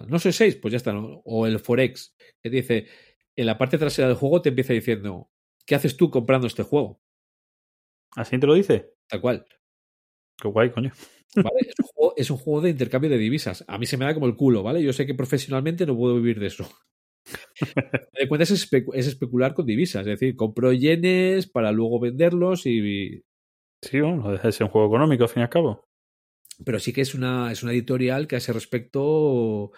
No 0.08 0.18
soy 0.18 0.32
6, 0.32 0.56
pues 0.56 0.72
ya 0.72 0.76
está. 0.76 0.92
¿no? 0.92 1.22
O 1.24 1.46
el 1.46 1.58
Forex, 1.58 2.14
que 2.42 2.50
te 2.50 2.56
dice, 2.56 2.86
en 3.36 3.46
la 3.46 3.58
parte 3.58 3.78
trasera 3.78 4.08
del 4.08 4.16
juego 4.16 4.40
te 4.40 4.50
empieza 4.50 4.72
diciendo, 4.72 5.28
¿qué 5.66 5.74
haces 5.74 5.96
tú 5.96 6.10
comprando 6.10 6.46
este 6.46 6.62
juego? 6.62 7.00
¿Así 8.14 8.38
te 8.38 8.46
lo 8.46 8.55
dice? 8.55 8.94
Tal 9.08 9.20
cual. 9.20 9.46
Qué 10.40 10.48
guay, 10.48 10.70
coño. 10.70 10.92
¿Vale? 11.34 11.60
Es, 11.60 11.74
un 11.78 11.86
juego, 11.86 12.14
es 12.16 12.30
un 12.30 12.36
juego 12.36 12.60
de 12.62 12.70
intercambio 12.70 13.10
de 13.10 13.18
divisas. 13.18 13.64
A 13.68 13.78
mí 13.78 13.86
se 13.86 13.96
me 13.96 14.05
da 14.05 14.14
como 14.14 14.26
el 14.26 14.36
culo, 14.36 14.62
¿vale? 14.62 14.82
Yo 14.82 14.92
sé 14.92 15.06
que 15.06 15.14
profesionalmente 15.14 15.86
no 15.86 15.96
puedo 15.96 16.16
vivir 16.16 16.38
de 16.40 16.46
eso. 16.46 16.68
de 18.18 18.28
cuenta 18.28 18.44
es, 18.44 18.52
es 18.52 19.06
especular 19.06 19.55
con 19.55 19.66
divisas, 19.66 20.02
es 20.02 20.20
decir, 20.20 20.36
compro 20.36 20.72
yenes 20.72 21.48
para 21.48 21.72
luego 21.72 22.00
venderlos 22.00 22.66
y... 22.66 23.24
Sí, 23.82 24.00
bueno, 24.00 24.16
no 24.16 24.32
deja 24.32 24.48
de 24.48 24.52
ser 24.52 24.64
un 24.64 24.70
juego 24.70 24.88
económico, 24.88 25.24
al 25.24 25.28
fin 25.28 25.40
y 25.40 25.44
al 25.44 25.50
cabo. 25.50 25.86
Pero 26.64 26.78
sí 26.78 26.92
que 26.92 27.02
es 27.02 27.14
una, 27.14 27.52
es 27.52 27.62
una 27.62 27.72
editorial 27.72 28.26
que 28.26 28.36
a 28.36 28.38
ese 28.38 28.52
respecto 28.52 29.72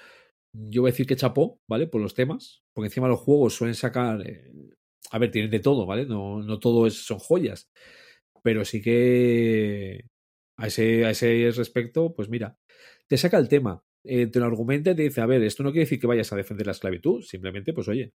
yo 0.52 0.82
voy 0.82 0.90
a 0.90 0.92
decir 0.92 1.06
que 1.06 1.16
chapó, 1.16 1.60
¿vale? 1.66 1.86
Por 1.86 2.00
los 2.00 2.14
temas, 2.14 2.62
porque 2.72 2.86
encima 2.86 3.08
los 3.08 3.20
juegos 3.20 3.54
suelen 3.54 3.74
sacar... 3.74 4.26
eh, 4.26 4.50
a 5.10 5.18
ver, 5.18 5.30
tienen 5.30 5.50
de 5.50 5.60
todo, 5.60 5.86
¿vale? 5.86 6.06
No, 6.06 6.42
no 6.42 6.58
todo 6.58 6.86
es, 6.86 7.06
son 7.06 7.18
joyas, 7.18 7.70
pero 8.42 8.64
sí 8.64 8.82
que 8.82 10.04
a 10.58 10.66
ese, 10.66 11.04
a 11.06 11.10
ese 11.10 11.50
respecto, 11.56 12.14
pues 12.14 12.28
mira, 12.28 12.56
te 13.08 13.16
saca 13.16 13.38
el 13.38 13.48
tema, 13.48 13.82
eh, 14.04 14.26
te 14.26 14.38
lo 14.40 14.46
argumenta 14.46 14.90
y 14.90 14.96
te 14.96 15.02
dice, 15.02 15.20
a 15.20 15.26
ver, 15.26 15.42
esto 15.42 15.62
no 15.62 15.70
quiere 15.70 15.84
decir 15.84 16.00
que 16.00 16.06
vayas 16.06 16.32
a 16.32 16.36
defender 16.36 16.66
la 16.66 16.72
esclavitud, 16.72 17.22
simplemente, 17.22 17.72
pues 17.72 17.88
oye, 17.88 18.12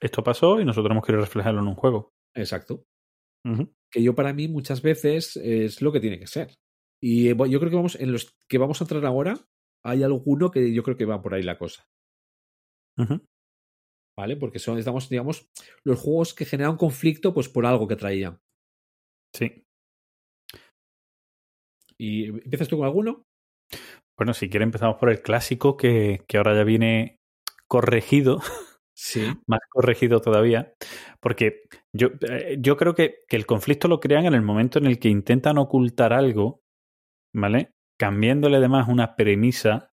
Esto 0.00 0.22
pasó 0.22 0.60
y 0.60 0.64
nosotros 0.64 0.90
hemos 0.90 1.04
querido 1.04 1.22
reflejarlo 1.24 1.60
en 1.60 1.68
un 1.68 1.74
juego. 1.74 2.12
exacto. 2.34 2.84
Que 3.90 4.02
yo 4.02 4.14
para 4.14 4.32
mí 4.32 4.48
muchas 4.48 4.82
veces 4.82 5.36
es 5.36 5.82
lo 5.82 5.92
que 5.92 6.00
tiene 6.00 6.18
que 6.18 6.26
ser. 6.26 6.54
Y 7.02 7.28
eh, 7.28 7.36
yo 7.36 7.58
creo 7.58 7.70
que 7.70 7.76
vamos, 7.76 7.96
en 7.96 8.12
los 8.12 8.34
que 8.48 8.58
vamos 8.58 8.80
a 8.80 8.84
entrar 8.84 9.04
ahora, 9.04 9.34
hay 9.84 10.02
alguno 10.02 10.50
que 10.50 10.72
yo 10.72 10.82
creo 10.82 10.96
que 10.96 11.04
va 11.04 11.20
por 11.20 11.34
ahí 11.34 11.42
la 11.42 11.58
cosa. 11.58 11.84
¿vale? 14.16 14.36
Porque 14.36 14.58
son, 14.58 14.78
estamos, 14.78 15.08
digamos, 15.08 15.48
los 15.84 15.98
juegos 16.00 16.34
que 16.34 16.44
generan 16.44 16.76
conflicto, 16.76 17.34
pues 17.34 17.48
por 17.48 17.66
algo 17.66 17.88
que 17.88 17.96
traían. 17.96 18.40
Sí. 19.34 19.61
¿Y 22.02 22.24
empiezas 22.26 22.66
tú 22.66 22.78
con 22.78 22.86
alguno? 22.86 23.22
Bueno, 24.18 24.34
si 24.34 24.50
quiere 24.50 24.64
empezamos 24.64 24.96
por 24.96 25.08
el 25.08 25.22
clásico 25.22 25.76
que, 25.76 26.24
que 26.26 26.36
ahora 26.36 26.56
ya 26.56 26.64
viene 26.64 27.20
corregido, 27.68 28.40
Sí. 28.92 29.20
más 29.46 29.60
corregido 29.70 30.20
todavía, 30.20 30.74
porque 31.20 31.62
yo, 31.94 32.08
eh, 32.28 32.56
yo 32.58 32.76
creo 32.76 32.96
que, 32.96 33.20
que 33.28 33.36
el 33.36 33.46
conflicto 33.46 33.86
lo 33.86 34.00
crean 34.00 34.26
en 34.26 34.34
el 34.34 34.42
momento 34.42 34.80
en 34.80 34.86
el 34.86 34.98
que 34.98 35.10
intentan 35.10 35.58
ocultar 35.58 36.12
algo, 36.12 36.60
¿vale? 37.32 37.70
Cambiándole 38.00 38.56
además 38.56 38.88
una 38.88 39.14
premisa, 39.14 39.90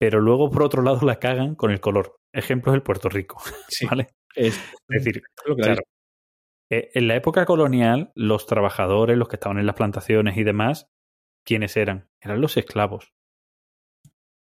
pero 0.00 0.20
luego 0.22 0.50
por 0.50 0.62
otro 0.62 0.82
lado 0.82 1.04
la 1.06 1.18
cagan 1.18 1.54
con 1.56 1.70
el 1.72 1.80
color. 1.80 2.16
Ejemplo 2.34 2.72
es 2.72 2.76
el 2.76 2.82
Puerto 2.82 3.10
Rico, 3.10 3.36
Sí. 3.68 3.86
¿vale? 3.86 4.08
Es, 4.34 4.58
Es 4.88 5.04
decir, 5.04 5.22
claro, 5.56 5.82
eh, 6.70 6.90
en 6.94 7.06
la 7.06 7.16
época 7.16 7.44
colonial, 7.44 8.12
los 8.14 8.46
trabajadores, 8.46 9.18
los 9.18 9.28
que 9.28 9.36
estaban 9.36 9.58
en 9.58 9.66
las 9.66 9.76
plantaciones 9.76 10.38
y 10.38 10.44
demás, 10.44 10.86
¿quiénes 11.48 11.78
eran? 11.78 12.10
Eran 12.20 12.42
los 12.42 12.58
esclavos. 12.58 13.14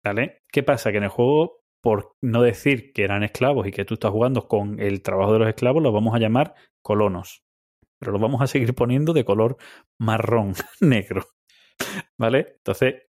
¿Vale? 0.05 0.43
¿Qué 0.53 0.63
pasa? 0.63 0.93
Que 0.93 0.99
en 0.99 1.05
el 1.05 1.09
juego, 1.09 1.65
por 1.83 2.15
no 2.23 2.43
decir 2.43 2.93
que 2.93 3.03
eran 3.03 3.25
esclavos 3.25 3.67
y 3.67 3.73
que 3.73 3.85
tú 3.85 3.95
estás 3.95 4.13
jugando 4.13 4.47
con 4.47 4.79
el 4.79 5.03
trabajo 5.03 5.33
de 5.33 5.41
los 5.41 5.49
esclavos, 5.49 5.83
los 5.83 5.93
vamos 5.93 6.15
a 6.15 6.21
llamar 6.21 6.55
colonos. 6.81 7.43
Pero 7.99 8.13
los 8.13 8.21
vamos 8.21 8.41
a 8.41 8.47
seguir 8.47 8.73
poniendo 8.75 9.13
de 9.13 9.25
color 9.25 9.57
marrón, 9.99 10.55
negro. 10.81 11.27
¿Vale? 12.17 12.55
Entonces, 12.59 13.03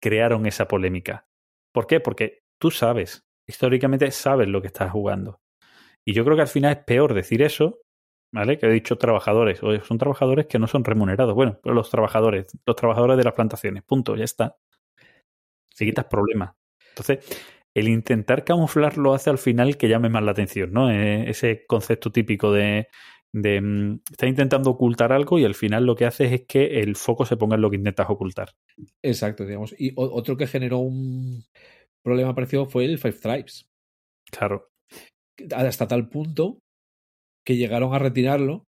crearon 0.00 0.46
esa 0.46 0.68
polémica. 0.68 1.26
¿Por 1.74 1.88
qué? 1.88 1.98
Porque 1.98 2.42
tú 2.60 2.70
sabes 2.70 3.26
históricamente 3.48 4.12
sabes 4.12 4.46
lo 4.46 4.60
que 4.60 4.68
estás 4.68 4.92
jugando. 4.92 5.40
Y 6.06 6.14
yo 6.14 6.24
creo 6.24 6.36
que 6.36 6.42
al 6.42 6.48
final 6.48 6.72
es 6.72 6.84
peor 6.84 7.14
decir 7.14 7.42
eso, 7.42 7.80
¿vale? 8.32 8.58
Que 8.58 8.66
he 8.66 8.70
dicho 8.72 8.96
trabajadores. 8.96 9.62
Oye, 9.62 9.80
son 9.82 9.98
trabajadores 9.98 10.46
que 10.46 10.58
no 10.58 10.66
son 10.66 10.84
remunerados. 10.84 11.34
Bueno, 11.34 11.58
pero 11.62 11.74
los 11.74 11.90
trabajadores, 11.90 12.46
los 12.66 12.76
trabajadores 12.76 13.16
de 13.16 13.24
las 13.24 13.34
plantaciones, 13.34 13.82
punto, 13.82 14.16
ya 14.16 14.24
está. 14.24 14.56
Se 15.74 15.84
quitas 15.84 16.06
problemas. 16.06 16.52
Entonces, 16.90 17.24
el 17.74 17.88
intentar 17.88 18.44
camuflarlo 18.44 19.14
hace 19.14 19.30
al 19.30 19.38
final 19.38 19.76
que 19.76 19.88
llame 19.88 20.08
más 20.08 20.22
la 20.22 20.32
atención, 20.32 20.72
¿no? 20.72 20.90
Eh, 20.90 21.30
ese 21.30 21.64
concepto 21.66 22.10
típico 22.10 22.52
de, 22.52 22.88
de 23.32 23.60
mm, 23.60 24.00
está 24.10 24.26
intentando 24.26 24.70
ocultar 24.70 25.12
algo 25.12 25.38
y 25.38 25.44
al 25.44 25.54
final 25.54 25.86
lo 25.86 25.94
que 25.94 26.06
hace 26.06 26.34
es 26.34 26.46
que 26.46 26.80
el 26.80 26.96
foco 26.96 27.24
se 27.24 27.36
ponga 27.36 27.54
en 27.54 27.62
lo 27.62 27.70
que 27.70 27.76
intentas 27.76 28.10
ocultar. 28.10 28.50
Exacto, 29.02 29.46
digamos. 29.46 29.74
Y 29.78 29.92
o- 29.94 30.12
otro 30.14 30.36
que 30.36 30.46
generó 30.46 30.78
un 30.78 31.44
problema 32.02 32.34
parecido 32.34 32.66
fue 32.66 32.84
el 32.84 32.98
Five 32.98 33.18
Tribes. 33.20 33.66
Claro. 34.30 34.68
Hasta 35.54 35.88
tal 35.88 36.08
punto 36.08 36.58
que 37.44 37.56
llegaron 37.56 37.94
a 37.94 37.98
retirarlo 37.98 38.66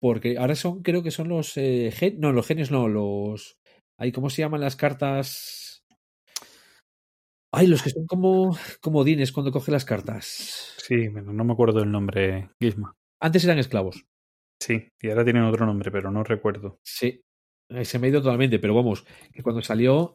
porque 0.00 0.38
ahora 0.38 0.54
son, 0.54 0.82
creo 0.82 1.02
que 1.02 1.10
son 1.10 1.28
los 1.28 1.56
eh, 1.56 1.90
gen- 1.92 2.20
no, 2.20 2.32
los 2.32 2.46
genios 2.46 2.70
no, 2.70 2.88
los 2.88 3.58
ay, 3.98 4.12
¿cómo 4.12 4.30
se 4.30 4.42
llaman 4.42 4.60
las 4.60 4.76
cartas? 4.76 5.84
Ay, 7.52 7.66
los 7.68 7.82
que 7.82 7.90
son 7.90 8.06
como 8.06 8.56
comodines 8.80 9.32
cuando 9.32 9.52
coge 9.52 9.70
las 9.72 9.84
cartas. 9.84 10.74
Sí, 10.78 11.08
no 11.08 11.44
me 11.44 11.52
acuerdo 11.52 11.82
el 11.82 11.90
nombre, 11.90 12.50
Gizma. 12.60 12.94
Antes 13.20 13.44
eran 13.44 13.58
esclavos. 13.58 14.04
Sí, 14.60 14.88
y 15.00 15.08
ahora 15.10 15.24
tienen 15.24 15.44
otro 15.44 15.66
nombre, 15.66 15.90
pero 15.90 16.10
no 16.10 16.24
recuerdo. 16.24 16.78
Sí. 16.84 17.22
Eh, 17.70 17.84
Se 17.84 17.98
me 17.98 18.06
ha 18.06 18.10
ido 18.10 18.22
totalmente, 18.22 18.58
pero 18.58 18.74
vamos, 18.74 19.04
que 19.32 19.42
cuando 19.42 19.62
salió 19.62 20.14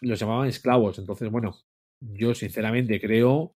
los 0.00 0.18
llamaban 0.18 0.48
esclavos. 0.48 0.98
Entonces, 0.98 1.30
bueno, 1.30 1.56
yo 2.00 2.34
sinceramente 2.34 3.00
creo. 3.00 3.54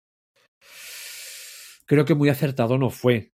Creo 1.86 2.04
que 2.04 2.14
muy 2.14 2.28
acertado 2.28 2.78
no 2.78 2.90
fue, 2.90 3.32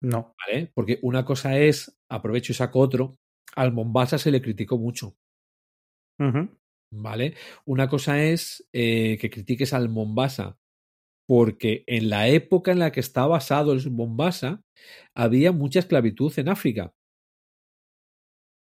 No. 0.00 0.34
¿vale? 0.46 0.70
Porque 0.74 0.98
una 1.02 1.24
cosa 1.24 1.58
es 1.58 1.98
aprovecho 2.08 2.52
y 2.52 2.54
saco 2.54 2.80
otro. 2.80 3.16
Al 3.56 3.72
Mombasa 3.72 4.18
se 4.18 4.30
le 4.30 4.42
criticó 4.42 4.78
mucho. 4.78 5.16
¿vale? 6.92 7.34
Una 7.64 7.88
cosa 7.88 8.22
es 8.22 8.66
eh, 8.72 9.18
que 9.20 9.30
critiques 9.30 9.72
al 9.72 9.88
Mombasa 9.88 10.58
porque 11.28 11.84
en 11.86 12.08
la 12.08 12.28
época 12.28 12.72
en 12.72 12.78
la 12.78 12.90
que 12.90 13.00
está 13.00 13.26
basado 13.26 13.72
el 13.72 13.90
Mombasa 13.90 14.62
había 15.14 15.52
mucha 15.52 15.80
esclavitud 15.80 16.32
en 16.38 16.48
África. 16.48 16.94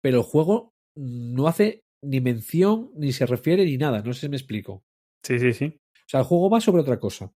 Pero 0.02 0.20
el 0.20 0.24
juego 0.24 0.74
no 0.96 1.48
hace 1.48 1.82
ni 2.02 2.22
mención, 2.22 2.92
ni 2.96 3.12
se 3.12 3.26
refiere, 3.26 3.66
ni 3.66 3.78
nada. 3.78 4.02
No 4.02 4.14
sé 4.14 4.22
si 4.22 4.30
me 4.30 4.38
explico. 4.38 4.84
Sí, 5.26 5.40
sí, 5.40 5.54
sí. 5.54 5.66
O 5.66 6.10
sea, 6.10 6.22
el 6.22 6.26
juego 6.26 6.50
va 6.50 6.62
sobre 6.62 6.82
otra 6.82 7.00
cosa. 7.00 7.34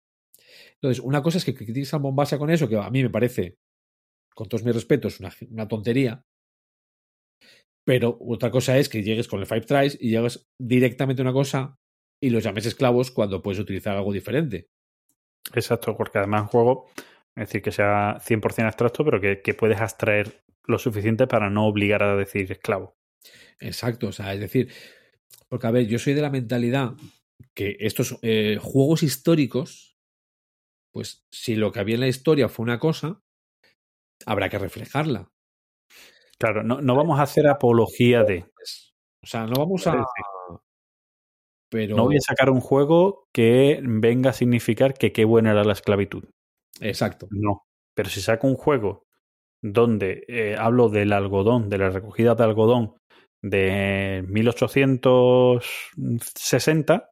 Entonces, 0.75 1.03
una 1.03 1.21
cosa 1.21 1.39
es 1.39 1.45
que 1.45 1.53
critiques 1.53 1.93
al 1.93 2.01
Mombasa 2.01 2.37
con 2.37 2.49
eso, 2.49 2.69
que 2.69 2.77
a 2.77 2.89
mí 2.89 3.03
me 3.03 3.09
parece, 3.09 3.57
con 4.37 4.47
todos 4.47 4.63
mis 4.63 4.75
respetos, 4.75 5.19
una, 5.19 5.33
una 5.49 5.67
tontería. 5.67 6.23
Pero 7.83 8.19
otra 8.21 8.51
cosa 8.51 8.77
es 8.77 8.87
que 8.87 9.01
llegues 9.01 9.27
con 9.27 9.39
el 9.39 9.47
Five 9.47 9.61
Tries 9.61 9.97
y 9.99 10.11
llegues 10.11 10.45
directamente 10.61 11.23
a 11.23 11.25
una 11.25 11.33
cosa 11.33 11.75
y 12.21 12.29
los 12.29 12.43
llames 12.43 12.67
esclavos 12.67 13.09
cuando 13.09 13.41
puedes 13.41 13.59
utilizar 13.59 13.97
algo 13.97 14.13
diferente. 14.13 14.67
Exacto, 15.55 15.97
porque 15.97 16.19
además 16.19 16.43
un 16.43 16.47
juego, 16.49 16.85
es 17.35 17.47
decir, 17.47 17.63
que 17.63 17.71
sea 17.71 18.19
100% 18.19 18.67
abstracto, 18.67 19.03
pero 19.03 19.19
que, 19.19 19.41
que 19.41 19.55
puedes 19.55 19.81
abstraer 19.81 20.43
lo 20.65 20.77
suficiente 20.77 21.25
para 21.25 21.49
no 21.49 21.65
obligar 21.65 22.03
a 22.03 22.15
decir 22.15 22.51
esclavo. 22.51 22.95
Exacto, 23.59 24.09
o 24.09 24.11
sea, 24.11 24.35
es 24.35 24.39
decir, 24.39 24.71
porque 25.49 25.65
a 25.65 25.71
ver, 25.71 25.87
yo 25.87 25.97
soy 25.97 26.13
de 26.13 26.21
la 26.21 26.29
mentalidad 26.29 26.93
que 27.55 27.75
estos 27.79 28.19
eh, 28.21 28.59
juegos 28.61 29.01
históricos, 29.01 29.97
pues 30.91 31.25
si 31.31 31.55
lo 31.55 31.71
que 31.71 31.79
había 31.79 31.95
en 31.95 32.01
la 32.01 32.07
historia 32.07 32.49
fue 32.49 32.63
una 32.63 32.77
cosa, 32.77 33.23
habrá 34.25 34.49
que 34.49 34.59
reflejarla. 34.59 35.29
Claro, 36.39 36.63
no, 36.63 36.81
no 36.81 36.95
vamos 36.95 37.19
a 37.19 37.23
hacer 37.23 37.47
apología 37.47 38.23
de. 38.23 38.45
Pues, 38.55 38.93
o 39.23 39.27
sea, 39.27 39.45
no 39.45 39.55
vamos 39.57 39.85
a. 39.87 40.05
Pero. 41.69 41.95
No 41.95 42.05
voy 42.05 42.17
a 42.17 42.21
sacar 42.21 42.49
un 42.49 42.61
juego 42.61 43.25
que 43.33 43.79
venga 43.83 44.29
a 44.29 44.33
significar 44.33 44.93
que 44.93 45.11
qué 45.11 45.25
buena 45.25 45.51
era 45.51 45.63
la 45.63 45.73
esclavitud. 45.73 46.23
Exacto. 46.79 47.27
No. 47.31 47.63
Pero 47.95 48.09
si 48.09 48.21
saco 48.21 48.47
un 48.47 48.55
juego 48.55 49.03
donde 49.63 50.23
eh, 50.27 50.55
hablo 50.57 50.89
del 50.89 51.13
algodón, 51.13 51.69
de 51.69 51.79
la 51.79 51.89
recogida 51.89 52.35
de 52.35 52.43
algodón 52.43 52.95
de 53.43 54.23
1860, 54.27 57.09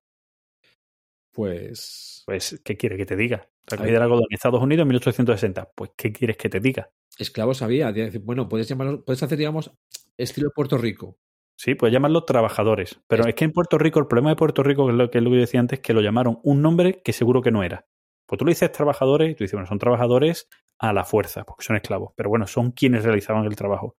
Pues. 1.33 2.23
pues, 2.25 2.61
¿qué 2.63 2.77
quiere 2.77 2.97
que 2.97 3.05
te 3.05 3.15
diga? 3.15 3.47
Recogida 3.67 3.97
de 3.97 4.03
algodón 4.03 4.25
en 4.29 4.35
Estados 4.35 4.61
Unidos 4.61 4.83
en 4.83 4.87
1860. 4.89 5.69
Pues, 5.75 5.91
¿qué 5.97 6.11
quieres 6.11 6.37
que 6.37 6.49
te 6.49 6.59
diga? 6.59 6.89
Esclavos 7.17 7.61
había. 7.61 7.93
Bueno, 8.23 8.47
puedes 8.47 8.67
llamarlos. 8.67 9.01
Puedes 9.05 9.23
hacer, 9.23 9.37
digamos, 9.37 9.71
estilo 10.17 10.49
Puerto 10.53 10.77
Rico. 10.77 11.17
Sí, 11.57 11.73
pues 11.75 11.91
llamarlos 11.93 12.25
trabajadores. 12.25 12.99
Pero 13.07 13.23
Es- 13.23 13.29
es 13.29 13.35
que 13.35 13.45
en 13.45 13.51
Puerto 13.53 13.77
Rico, 13.77 13.99
el 13.99 14.07
problema 14.07 14.29
de 14.29 14.35
Puerto 14.35 14.61
Rico, 14.61 14.85
que 14.85 14.91
es 14.91 14.97
lo 14.97 15.09
que, 15.09 15.17
es 15.19 15.23
lo 15.23 15.29
que 15.29 15.35
yo 15.37 15.41
decía 15.41 15.59
antes, 15.61 15.79
que 15.79 15.93
lo 15.93 16.01
llamaron 16.01 16.39
un 16.43 16.61
nombre 16.61 17.01
que 17.03 17.13
seguro 17.13 17.41
que 17.41 17.51
no 17.51 17.63
era. 17.63 17.85
Pues 18.27 18.37
tú 18.39 18.45
le 18.45 18.51
dices 18.51 18.71
trabajadores 18.71 19.31
y 19.31 19.35
tú 19.35 19.43
dices, 19.45 19.53
bueno, 19.53 19.67
son 19.67 19.79
trabajadores 19.79 20.47
a 20.79 20.91
la 20.91 21.05
fuerza, 21.05 21.43
porque 21.45 21.63
son 21.63 21.75
esclavos. 21.77 22.11
Pero 22.17 22.29
bueno, 22.29 22.45
son 22.47 22.71
quienes 22.71 23.03
realizaban 23.05 23.45
el 23.45 23.55
trabajo. 23.55 23.95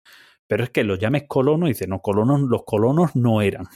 Pero 0.46 0.64
es 0.64 0.70
que 0.70 0.84
los 0.84 0.98
llames 0.98 1.24
colonos 1.26 1.68
y 1.68 1.72
dices, 1.72 1.88
no, 1.88 2.00
colonos, 2.02 2.40
los 2.42 2.64
colonos 2.64 3.16
no 3.16 3.40
eran. 3.40 3.66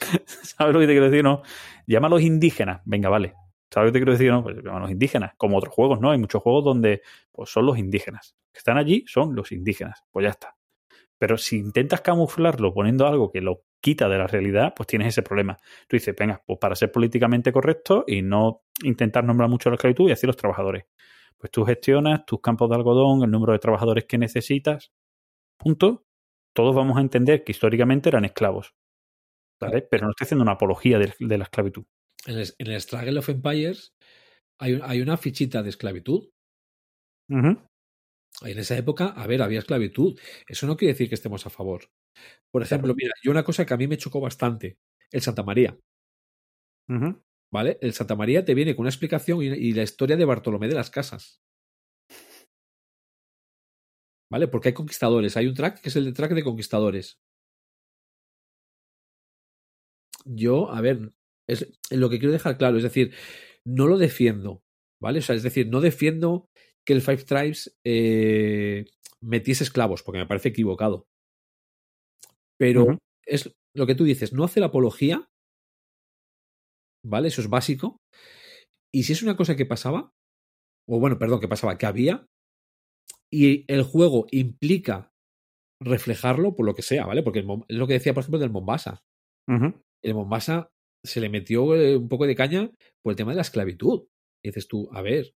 ¿Sabes 0.26 0.74
lo 0.74 0.80
que 0.80 0.86
te 0.86 0.92
quiero 0.92 1.10
decir? 1.10 1.22
No, 1.22 1.42
llámalos 1.86 2.22
indígenas. 2.22 2.80
Venga, 2.84 3.08
vale. 3.08 3.34
¿Sabes 3.72 3.88
lo 3.88 3.92
que 3.92 3.98
te 3.98 3.98
quiero 4.00 4.12
decir? 4.12 4.30
No, 4.30 4.42
pues 4.42 4.56
llámalos 4.62 4.90
indígenas. 4.90 5.32
Como 5.36 5.56
otros 5.56 5.74
juegos, 5.74 5.98
¿no? 5.98 6.10
Hay 6.10 6.18
muchos 6.18 6.42
juegos 6.42 6.64
donde 6.64 7.00
pues, 7.30 7.50
son 7.50 7.64
los 7.64 7.78
indígenas. 7.78 8.36
Que 8.52 8.58
están 8.58 8.76
allí 8.76 9.04
son 9.06 9.34
los 9.34 9.50
indígenas. 9.50 10.04
Pues 10.10 10.24
ya 10.24 10.30
está. 10.30 10.56
Pero 11.18 11.38
si 11.38 11.58
intentas 11.58 12.02
camuflarlo 12.02 12.74
poniendo 12.74 13.06
algo 13.06 13.30
que 13.30 13.40
lo 13.40 13.62
quita 13.80 14.08
de 14.08 14.18
la 14.18 14.26
realidad, 14.26 14.74
pues 14.76 14.88
tienes 14.88 15.08
ese 15.08 15.22
problema. 15.22 15.56
Tú 15.88 15.96
dices, 15.96 16.14
venga, 16.18 16.42
pues 16.46 16.58
para 16.58 16.74
ser 16.74 16.92
políticamente 16.92 17.50
correcto 17.50 18.04
y 18.06 18.20
no 18.20 18.62
intentar 18.84 19.24
nombrar 19.24 19.48
mucho 19.48 19.70
la 19.70 19.76
esclavitud 19.76 20.08
y 20.08 20.12
así 20.12 20.26
los 20.26 20.36
trabajadores. 20.36 20.84
Pues 21.38 21.50
tú 21.50 21.64
gestionas 21.64 22.26
tus 22.26 22.40
campos 22.40 22.68
de 22.68 22.76
algodón, 22.76 23.22
el 23.22 23.30
número 23.30 23.52
de 23.52 23.58
trabajadores 23.58 24.04
que 24.04 24.18
necesitas, 24.18 24.92
punto. 25.56 26.04
Todos 26.52 26.74
vamos 26.74 26.98
a 26.98 27.00
entender 27.00 27.42
que 27.44 27.52
históricamente 27.52 28.10
eran 28.10 28.26
esclavos. 28.26 28.74
¿Vale? 29.58 29.82
Pero 29.82 30.06
no 30.06 30.10
estoy 30.10 30.26
haciendo 30.26 30.42
una 30.42 30.52
apología 30.52 30.98
de, 30.98 31.14
de 31.18 31.38
la 31.38 31.44
esclavitud. 31.44 31.84
En 32.26 32.38
el, 32.38 32.48
en 32.58 32.66
el 32.68 32.80
Struggle 32.80 33.18
of 33.18 33.28
Empires 33.28 33.94
hay, 34.60 34.74
un- 34.74 34.82
hay 34.84 35.00
una 35.00 35.16
fichita 35.16 35.62
de 35.62 35.70
esclavitud. 35.70 36.30
En 38.42 38.58
esa 38.58 38.76
época, 38.76 39.06
a 39.08 39.26
ver, 39.26 39.42
había 39.42 39.58
esclavitud. 39.60 40.18
Eso 40.46 40.66
no 40.66 40.76
quiere 40.76 40.94
decir 40.94 41.08
que 41.08 41.14
estemos 41.14 41.46
a 41.46 41.50
favor. 41.50 41.90
Por 42.52 42.62
ejemplo, 42.62 42.94
mira, 42.96 43.14
yo 43.22 43.30
una 43.30 43.44
cosa 43.44 43.66
que 43.66 43.74
a 43.74 43.76
mí 43.76 43.88
me 43.88 43.98
chocó 43.98 44.20
bastante, 44.20 44.78
el 45.10 45.22
Santa 45.22 45.42
María. 45.42 45.76
¿vale? 47.52 47.78
El 47.80 47.92
Santa 47.94 48.16
María 48.16 48.44
te 48.44 48.54
viene 48.54 48.74
con 48.74 48.82
una 48.84 48.90
explicación 48.90 49.42
y, 49.42 49.46
y 49.46 49.72
la 49.72 49.82
historia 49.82 50.16
de 50.16 50.24
Bartolomé 50.24 50.68
de 50.68 50.74
las 50.74 50.90
Casas. 50.90 51.40
¿Vale? 54.30 54.48
Porque 54.48 54.68
hay 54.70 54.74
conquistadores. 54.74 55.36
Hay 55.36 55.46
un 55.46 55.54
track 55.54 55.80
que 55.80 55.88
es 55.90 55.96
el 55.96 56.06
de 56.06 56.12
track 56.12 56.32
de 56.32 56.42
conquistadores. 56.44 57.18
Yo, 60.24 60.70
a 60.70 60.80
ver, 60.80 61.12
es 61.48 61.72
lo 61.90 62.08
que 62.10 62.18
quiero 62.18 62.32
dejar 62.32 62.58
claro, 62.58 62.76
es 62.76 62.82
decir, 62.82 63.14
no 63.66 63.86
lo 63.86 63.98
defiendo, 63.98 64.62
¿vale? 65.00 65.18
O 65.20 65.22
sea, 65.22 65.34
es 65.34 65.42
decir, 65.42 65.68
no 65.68 65.80
defiendo 65.80 66.48
que 66.86 66.92
el 66.92 67.02
Five 67.02 67.24
Tribes 67.24 67.76
eh, 67.86 68.86
metiese 69.22 69.64
esclavos, 69.64 70.02
porque 70.02 70.18
me 70.18 70.26
parece 70.26 70.48
equivocado. 70.48 71.06
Pero 72.58 72.98
es 73.26 73.52
lo 73.74 73.86
que 73.86 73.94
tú 73.94 74.04
dices, 74.04 74.32
no 74.32 74.44
hace 74.44 74.60
la 74.60 74.66
apología, 74.66 75.28
¿vale? 77.04 77.28
Eso 77.28 77.40
es 77.40 77.48
básico. 77.48 77.96
Y 78.94 79.04
si 79.04 79.12
es 79.12 79.22
una 79.22 79.36
cosa 79.36 79.56
que 79.56 79.66
pasaba, 79.66 80.12
o 80.88 81.00
bueno, 81.00 81.18
perdón, 81.18 81.40
que 81.40 81.48
pasaba, 81.48 81.78
que 81.78 81.86
había, 81.86 82.26
y 83.32 83.64
el 83.72 83.82
juego 83.82 84.26
implica 84.30 85.10
reflejarlo 85.80 86.54
por 86.54 86.66
lo 86.66 86.74
que 86.74 86.82
sea, 86.82 87.06
¿vale? 87.06 87.22
Porque 87.22 87.40
el 87.40 87.46
es 87.68 87.76
lo 87.76 87.86
que 87.86 87.94
decía, 87.94 88.14
por 88.14 88.22
ejemplo, 88.22 88.38
del 88.38 88.50
Mombasa. 88.50 89.02
El 89.48 90.14
Mombasa 90.14 90.71
se 91.04 91.20
le 91.20 91.28
metió 91.28 91.74
eh, 91.74 91.96
un 91.96 92.08
poco 92.08 92.26
de 92.26 92.36
caña 92.36 92.70
por 93.02 93.12
el 93.12 93.16
tema 93.16 93.32
de 93.32 93.36
la 93.36 93.42
esclavitud. 93.42 94.04
Y 94.42 94.48
dices 94.48 94.68
tú, 94.68 94.88
a 94.92 95.02
ver, 95.02 95.34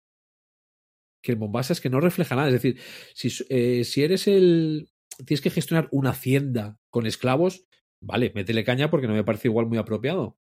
que 1.21 1.31
el 1.31 1.37
Mombasa 1.37 1.73
es 1.73 1.81
que 1.81 1.89
no 1.89 1.99
refleja 1.99 2.35
nada. 2.35 2.49
Es 2.49 2.53
decir, 2.53 2.79
si, 3.13 3.29
eh, 3.49 3.83
si 3.83 4.03
eres 4.03 4.27
el. 4.27 4.89
Tienes 5.25 5.41
que 5.41 5.51
gestionar 5.51 5.87
una 5.91 6.09
hacienda 6.09 6.79
con 6.89 7.05
esclavos, 7.05 7.65
vale, 8.01 8.31
métele 8.33 8.63
caña 8.63 8.89
porque 8.89 9.07
no 9.07 9.13
me 9.13 9.23
parece 9.23 9.47
igual 9.47 9.67
muy 9.67 9.77
apropiado. 9.77 10.37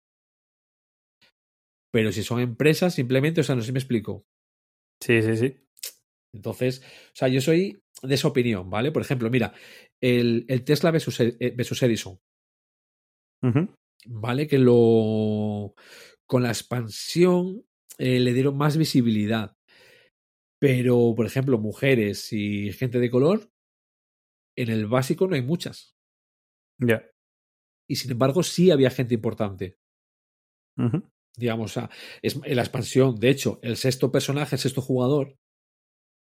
Pero 1.91 2.11
si 2.11 2.23
son 2.23 2.39
empresas, 2.39 2.95
simplemente, 2.95 3.41
o 3.41 3.43
sea, 3.43 3.55
no 3.55 3.61
sé 3.61 3.67
si 3.67 3.71
me 3.71 3.79
explico. 3.79 4.25
Sí, 4.99 5.21
sí, 5.21 5.37
sí. 5.37 5.55
Entonces, 6.33 6.81
o 6.83 7.15
sea, 7.15 7.27
yo 7.27 7.39
soy 7.39 7.83
de 8.01 8.15
esa 8.15 8.27
opinión, 8.27 8.69
¿vale? 8.69 8.91
Por 8.91 9.03
ejemplo, 9.03 9.29
mira, 9.29 9.53
el, 10.01 10.45
el 10.47 10.63
Tesla 10.63 10.89
versus, 10.89 11.19
eh, 11.19 11.53
versus 11.55 11.83
Edison, 11.83 12.19
Ujú. 13.43 13.67
¿Vale? 14.05 14.47
Que 14.47 14.57
lo. 14.57 15.73
Con 16.25 16.43
la 16.43 16.49
expansión 16.49 17.65
eh, 17.97 18.19
le 18.19 18.33
dieron 18.33 18.57
más 18.57 18.77
visibilidad. 18.77 19.55
Pero, 20.59 21.13
por 21.15 21.25
ejemplo, 21.25 21.57
mujeres 21.59 22.31
y 22.31 22.71
gente 22.71 22.99
de 22.99 23.11
color, 23.11 23.51
en 24.57 24.69
el 24.69 24.87
básico 24.87 25.27
no 25.27 25.35
hay 25.35 25.41
muchas. 25.41 25.95
Ya. 26.79 27.05
Y 27.87 27.97
sin 27.97 28.11
embargo, 28.11 28.43
sí 28.43 28.71
había 28.71 28.89
gente 28.89 29.13
importante. 29.13 29.77
Digamos, 31.35 31.71
o 31.71 31.73
sea, 31.73 31.89
es 32.21 32.39
en 32.43 32.55
la 32.55 32.61
expansión. 32.61 33.15
De 33.19 33.29
hecho, 33.29 33.59
el 33.61 33.75
sexto 33.75 34.11
personaje, 34.11 34.55
el 34.55 34.61
sexto 34.61 34.81
jugador, 34.81 35.37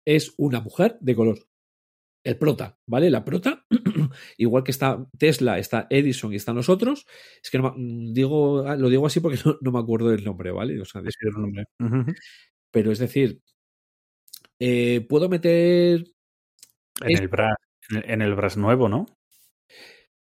es 0.05 0.33
una 0.37 0.59
mujer 0.59 0.97
de 1.01 1.15
color. 1.15 1.50
El 2.23 2.37
prota, 2.37 2.77
¿vale? 2.87 3.09
La 3.09 3.25
prota, 3.25 3.65
igual 4.37 4.63
que 4.63 4.71
está 4.71 5.07
Tesla, 5.17 5.57
está 5.57 5.87
Edison 5.89 6.31
y 6.33 6.35
están 6.35 6.55
los 6.55 6.69
otros. 6.69 7.07
Es 7.43 7.49
que 7.49 7.57
no 7.57 7.73
mm, 7.75 8.13
digo, 8.13 8.67
ah, 8.67 8.75
lo 8.75 8.89
digo 8.89 9.07
así 9.07 9.19
porque 9.19 9.39
no, 9.43 9.57
no 9.59 9.71
me 9.71 9.79
acuerdo 9.79 10.09
del 10.09 10.23
nombre, 10.23 10.51
¿vale? 10.51 10.79
O 10.79 10.85
sea, 10.85 11.01
de- 11.01 11.09
el 11.19 11.31
nombre. 11.33 11.65
Pero 12.71 12.91
es 12.91 12.99
decir, 12.99 13.41
eh, 14.59 15.01
puedo 15.09 15.29
meter. 15.29 16.05
En 17.01 17.11
Es- 17.11 17.21
el 17.21 17.27
Brass, 17.27 17.55
en 17.89 18.21
el- 18.21 18.35
Brass 18.35 18.57
nuevo, 18.57 18.87
¿no? 18.87 19.05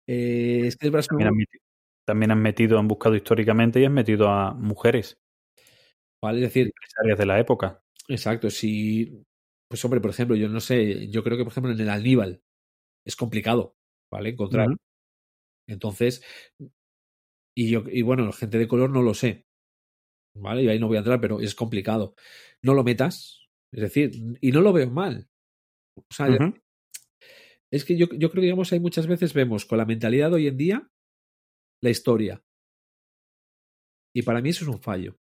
eh, 0.09 0.63
es 0.67 0.77
que 0.77 0.89
el 0.89 0.95
han, 0.95 1.35
meti- 1.35 1.61
también 2.05 2.31
han 2.33 2.43
metido, 2.43 2.79
han 2.79 2.89
buscado 2.89 3.15
históricamente 3.17 3.81
y 3.81 3.85
han 3.85 3.95
metido 3.95 4.29
a 4.29 4.55
mujeres 4.55 5.19
¿vale? 6.23 6.39
Es 6.39 6.45
decir, 6.45 6.67
empresarias 6.67 7.19
de 7.19 7.27
la 7.27 7.39
época. 7.41 7.81
exacto, 8.09 8.51
si. 8.51 9.23
Pues 9.77 9.85
hombre, 9.85 10.01
por 10.01 10.09
ejemplo, 10.09 10.37
yo 10.37 10.49
no 10.49 10.59
sé, 10.61 11.07
yo 11.11 11.23
creo 11.23 11.37
que 11.37 11.45
por 11.45 11.53
ejemplo 11.53 11.71
en 11.71 11.79
el 11.79 11.91
Aníbal 11.91 12.43
es 13.05 13.15
complicado, 13.15 13.77
¿vale? 14.11 14.31
Encontrar. 14.31 14.69
Entonces, 15.69 16.25
y 17.55 17.69
yo, 17.69 17.85
y 17.87 18.01
bueno, 18.01 18.33
gente 18.33 18.57
de 18.57 18.69
color 18.69 18.89
no 18.89 19.03
lo 19.03 19.13
sé, 19.13 19.45
¿vale? 20.35 20.63
Y 20.63 20.69
ahí 20.71 20.79
no 20.79 20.89
voy 20.89 20.97
a 20.97 21.01
entrar, 21.01 21.21
pero 21.21 21.43
es 21.43 21.55
complicado. 21.55 22.15
No 22.63 22.73
lo 22.73 22.85
metas, 22.85 23.51
es 23.71 23.83
decir, 23.83 24.13
y 24.41 24.51
no 24.51 24.63
lo 24.63 24.73
veo 24.73 24.91
mal. 24.91 25.29
O 25.99 26.07
sea, 26.09 26.31
Ujú. 26.31 26.55
es 27.71 27.85
que 27.85 27.99
yo, 27.99 28.07
yo 28.07 28.31
creo 28.31 28.41
que 28.41 28.47
digamos, 28.47 28.73
hay 28.73 28.81
muchas 28.81 29.07
veces 29.07 29.35
vemos 29.35 29.67
con 29.67 29.77
la 29.77 29.85
mentalidad 29.85 30.31
de 30.31 30.37
hoy 30.37 30.47
en 30.47 30.57
día 30.57 30.91
la 31.83 31.91
historia. 31.91 32.43
Y 34.15 34.23
para 34.23 34.41
mí 34.41 34.49
eso 34.49 34.65
es 34.65 34.71
un 34.71 34.81
fallo. 34.81 35.19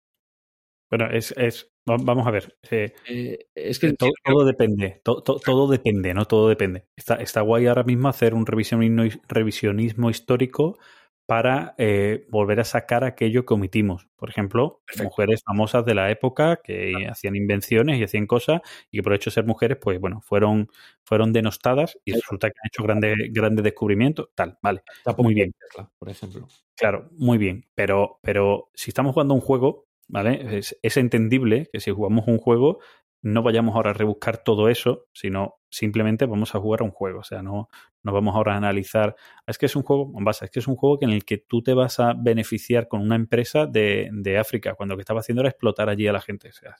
Bueno, 0.96 1.10
es, 1.12 1.32
es, 1.38 1.72
va- 1.90 1.98
vamos 2.00 2.28
a 2.28 2.30
ver. 2.30 2.56
eh, 2.70 2.94
Eh, 3.08 3.40
es 3.56 3.80
que 3.80 3.94
todo, 3.94 4.12
todo 4.24 4.46
depende, 4.46 5.02
to- 5.04 5.24
to- 5.24 5.40
todo 5.44 5.68
depende, 5.68 6.14
¿no? 6.14 6.26
Todo 6.26 6.50
depende. 6.50 6.86
Está, 6.96 7.16
está 7.16 7.42
guay 7.42 7.66
ahora 7.66 7.82
mismo 7.82 8.10
hacer 8.10 8.36
un 8.36 8.46
revisionismo, 8.46 9.04
revisionismo 9.28 10.12
histórico 10.12 10.78
para 11.26 11.74
eh, 11.80 12.28
volver 12.30 12.60
a 12.60 12.64
sacar 12.64 13.04
aquello 13.06 13.44
que 13.44 13.56
omitimos. 13.56 14.08
Por 14.18 14.30
ejemplo, 14.30 14.82
Perfecto. 14.86 15.06
mujeres 15.06 15.42
famosas 15.44 15.84
de 15.84 15.96
la 15.96 16.12
época 16.12 16.60
que 16.64 17.08
hacían 17.10 17.36
invenciones 17.36 17.98
y 18.00 18.04
hacían 18.04 18.28
cosas 18.28 18.62
y 18.92 18.98
que 19.00 19.04
por 19.04 19.14
el 19.14 19.16
hecho 19.18 19.32
de 19.32 19.34
ser 19.34 19.46
mujeres, 19.48 19.80
pues 19.82 20.00
bueno, 20.00 20.22
fueron, 20.22 20.68
fueron 21.04 21.34
denostadas 21.34 21.98
y 22.06 22.14
resulta 22.14 22.52
que 22.52 22.60
han 22.62 22.68
hecho 22.68 22.84
grandes, 22.84 23.16
grandes 23.32 23.64
descubrimientos. 23.64 24.30
Tal, 24.36 24.60
vale. 24.62 24.84
tampoco 25.04 25.24
muy 25.24 25.34
bien. 25.34 25.54
Tesla, 25.60 25.90
por 25.98 26.10
ejemplo. 26.10 26.48
Claro, 26.76 27.10
muy 27.18 27.40
bien. 27.40 27.66
Pero, 27.74 28.20
pero 28.22 28.70
si 28.76 28.92
estamos 28.92 29.14
jugando 29.14 29.34
un 29.34 29.42
juego, 29.42 29.88
¿vale? 30.08 30.58
Es, 30.58 30.78
es 30.82 30.98
entendible 30.98 31.70
que 31.72 31.80
si 31.80 31.92
jugamos 31.92 32.28
un 32.28 32.38
juego 32.38 32.80
no 33.22 33.42
vayamos 33.42 33.74
ahora 33.76 33.92
a 33.92 33.94
rebuscar 33.94 34.44
todo 34.44 34.68
eso, 34.68 35.08
sino 35.14 35.56
simplemente 35.70 36.26
vamos 36.26 36.56
a 36.56 36.60
jugar 36.60 36.82
a 36.82 36.84
un 36.84 36.92
juego. 36.92 37.20
O 37.20 37.24
sea, 37.24 37.42
no, 37.42 37.70
no 38.04 38.12
vamos 38.12 38.36
ahora 38.36 38.54
a 38.54 38.58
analizar. 38.58 39.16
Es 39.48 39.58
que 39.58 39.68
es 39.68 39.76
un 39.78 39.84
juego, 39.84 40.08
Mombasa, 40.08 40.44
es 40.46 40.52
que 40.52 40.60
es 40.60 40.68
un 40.68 40.76
juego 40.76 40.98
en 41.02 41.10
el 41.12 41.24
que 41.24 41.38
tú 41.38 41.64
te 41.64 41.74
vas 41.74 42.02
a 42.02 42.14
beneficiar 42.18 42.90
con 42.90 43.02
una 43.02 43.16
empresa 43.16 43.66
de, 43.66 44.10
de 44.12 44.38
África, 44.38 44.76
cuando 44.76 44.94
lo 44.94 44.98
que 44.98 45.04
estaba 45.04 45.22
haciendo 45.22 45.42
era 45.42 45.50
explotar 45.50 45.88
allí 45.88 46.06
a 46.08 46.12
la 46.12 46.20
gente. 46.20 46.50
O 46.50 46.54
sea, 46.54 46.76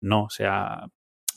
no, 0.00 0.24
o 0.24 0.30
sea. 0.30 0.86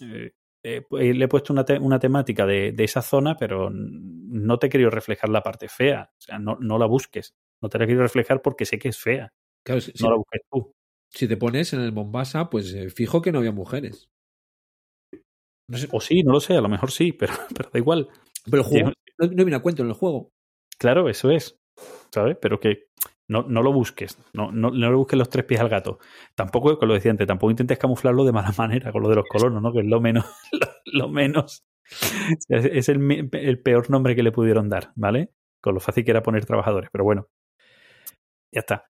eh, 0.01 0.31
eh, 0.63 0.81
pues, 0.89 1.15
le 1.15 1.25
he 1.25 1.27
puesto 1.27 1.53
una, 1.53 1.63
te- 1.65 1.79
una 1.79 1.99
temática 1.99 2.45
de, 2.45 2.71
de 2.73 2.83
esa 2.83 3.01
zona, 3.01 3.35
pero 3.37 3.69
no 3.71 4.57
te 4.59 4.67
he 4.67 4.69
querido 4.69 4.89
reflejar 4.89 5.29
la 5.29 5.43
parte 5.43 5.69
fea. 5.69 6.09
O 6.17 6.21
sea, 6.21 6.39
no, 6.39 6.57
no 6.59 6.77
la 6.77 6.85
busques. 6.85 7.35
No 7.61 7.69
te 7.69 7.79
la 7.79 7.85
quiero 7.85 8.01
reflejar 8.01 8.41
porque 8.41 8.65
sé 8.65 8.77
que 8.79 8.89
es 8.89 8.97
fea. 8.99 9.31
Claro, 9.63 9.81
si, 9.81 9.91
No 10.01 10.09
la 10.09 10.17
busques 10.17 10.41
tú. 10.51 10.73
Si 11.09 11.27
te 11.27 11.37
pones 11.37 11.73
en 11.73 11.81
el 11.81 11.91
Mombasa, 11.93 12.49
pues 12.49 12.73
eh, 12.73 12.89
fijo 12.89 13.21
que 13.21 13.31
no 13.31 13.39
había 13.39 13.51
mujeres. 13.51 14.09
No 15.69 15.77
sé, 15.77 15.87
O 15.91 16.01
sí, 16.01 16.23
no 16.23 16.31
lo 16.33 16.39
sé, 16.39 16.55
a 16.55 16.61
lo 16.61 16.69
mejor 16.69 16.91
sí, 16.91 17.11
pero, 17.13 17.33
pero 17.55 17.69
da 17.71 17.79
igual. 17.79 18.09
pero 18.45 18.63
el 18.63 18.67
juego 18.67 18.89
no, 19.19 19.27
no 19.27 19.45
viene 19.45 19.55
a 19.55 19.61
cuento 19.61 19.83
en 19.83 19.89
el 19.89 19.93
juego. 19.93 20.31
Claro, 20.79 21.09
eso 21.09 21.29
es. 21.31 21.57
¿Sabes? 22.11 22.37
Pero 22.41 22.59
que 22.59 22.87
no, 23.27 23.43
no 23.43 23.61
lo 23.61 23.71
busques. 23.71 24.17
No, 24.33 24.51
no, 24.51 24.71
no 24.71 24.89
le 24.89 24.95
busques 24.95 25.17
los 25.19 25.29
tres 25.29 25.45
pies 25.45 25.61
al 25.61 25.69
gato. 25.69 25.99
Tampoco, 26.35 26.77
como 26.77 26.87
lo 26.87 26.93
decía 26.95 27.11
antes, 27.11 27.27
tampoco 27.27 27.51
intentes 27.51 27.77
camuflarlo 27.77 28.25
de 28.25 28.31
mala 28.31 28.51
manera 28.57 28.91
con 28.91 29.03
lo 29.03 29.09
de 29.09 29.15
los 29.15 29.25
colonos, 29.29 29.61
¿no? 29.61 29.71
Que 29.71 29.79
es 29.81 29.85
lo 29.85 30.01
menos. 30.01 30.25
Lo, 30.51 31.05
lo 31.05 31.09
menos. 31.09 31.63
Es, 32.49 32.65
es 32.65 32.89
el, 32.89 33.29
el 33.31 33.61
peor 33.61 33.89
nombre 33.89 34.15
que 34.15 34.23
le 34.23 34.31
pudieron 34.31 34.69
dar, 34.69 34.91
¿vale? 34.95 35.31
Con 35.61 35.75
lo 35.75 35.79
fácil 35.79 36.03
que 36.03 36.11
era 36.11 36.23
poner 36.23 36.45
trabajadores. 36.45 36.89
Pero 36.91 37.03
bueno. 37.03 37.27
Ya 38.51 38.59
está. 38.61 38.88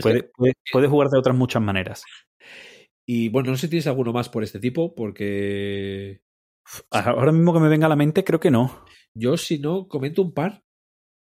Puede, 0.00 0.24
puede, 0.36 0.52
puede 0.72 0.88
jugar 0.88 1.08
de 1.08 1.18
otras 1.18 1.36
muchas 1.36 1.62
maneras. 1.62 2.02
y 3.06 3.28
bueno, 3.28 3.50
no 3.50 3.56
sé 3.56 3.62
si 3.62 3.70
tienes 3.70 3.86
alguno 3.86 4.12
más 4.12 4.28
por 4.28 4.42
este 4.42 4.60
tipo, 4.60 4.94
porque 4.94 6.20
Ahora 6.90 7.32
mismo 7.32 7.52
que 7.52 7.60
me 7.60 7.68
venga 7.68 7.86
a 7.86 7.88
la 7.88 7.96
mente, 7.96 8.24
creo 8.24 8.40
que 8.40 8.50
no. 8.50 8.84
yo 9.14 9.36
si 9.36 9.58
no 9.58 9.88
comento 9.88 10.22
un 10.22 10.32
par, 10.32 10.64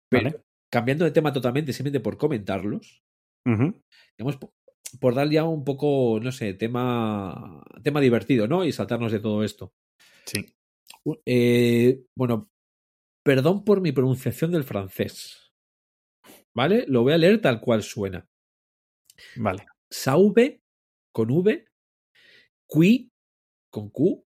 pero 0.10 0.24
¿Vale? 0.24 0.42
cambiando 0.72 1.06
de 1.06 1.12
tema 1.12 1.32
totalmente, 1.32 1.74
simplemente 1.74 2.04
por 2.04 2.18
comentarlos, 2.18 3.04
Ujú. 3.46 3.80
digamos, 4.18 4.38
por, 4.38 4.52
por 5.00 5.16
dar 5.16 5.30
ya 5.30 5.44
un 5.44 5.64
poco, 5.64 6.20
no 6.22 6.32
sé, 6.32 6.54
tema, 6.54 7.64
tema 7.84 8.02
divertido, 8.02 8.48
¿no? 8.48 8.66
Y 8.66 8.72
saltarnos 8.72 9.12
de 9.12 9.20
todo 9.20 9.44
esto. 9.44 9.74
Sí. 10.26 10.56
Eh, 11.26 12.04
bueno, 12.18 12.50
perdón 13.24 13.64
por 13.64 13.82
mi 13.82 13.92
pronunciación 13.92 14.52
del 14.52 14.64
francés. 14.64 15.45
¿Vale? 16.56 16.86
Lo 16.88 17.04
voy 17.04 17.14
a 17.14 17.18
leer 17.18 17.42
tal 17.42 17.60
cual 17.60 17.84
suena. 17.84 18.28
Vale. 19.36 19.66
Sauve 19.90 20.62
con 21.12 21.30
V, 21.30 21.68
Qui 22.68 23.12
con 23.70 23.90
Q, 23.90 24.26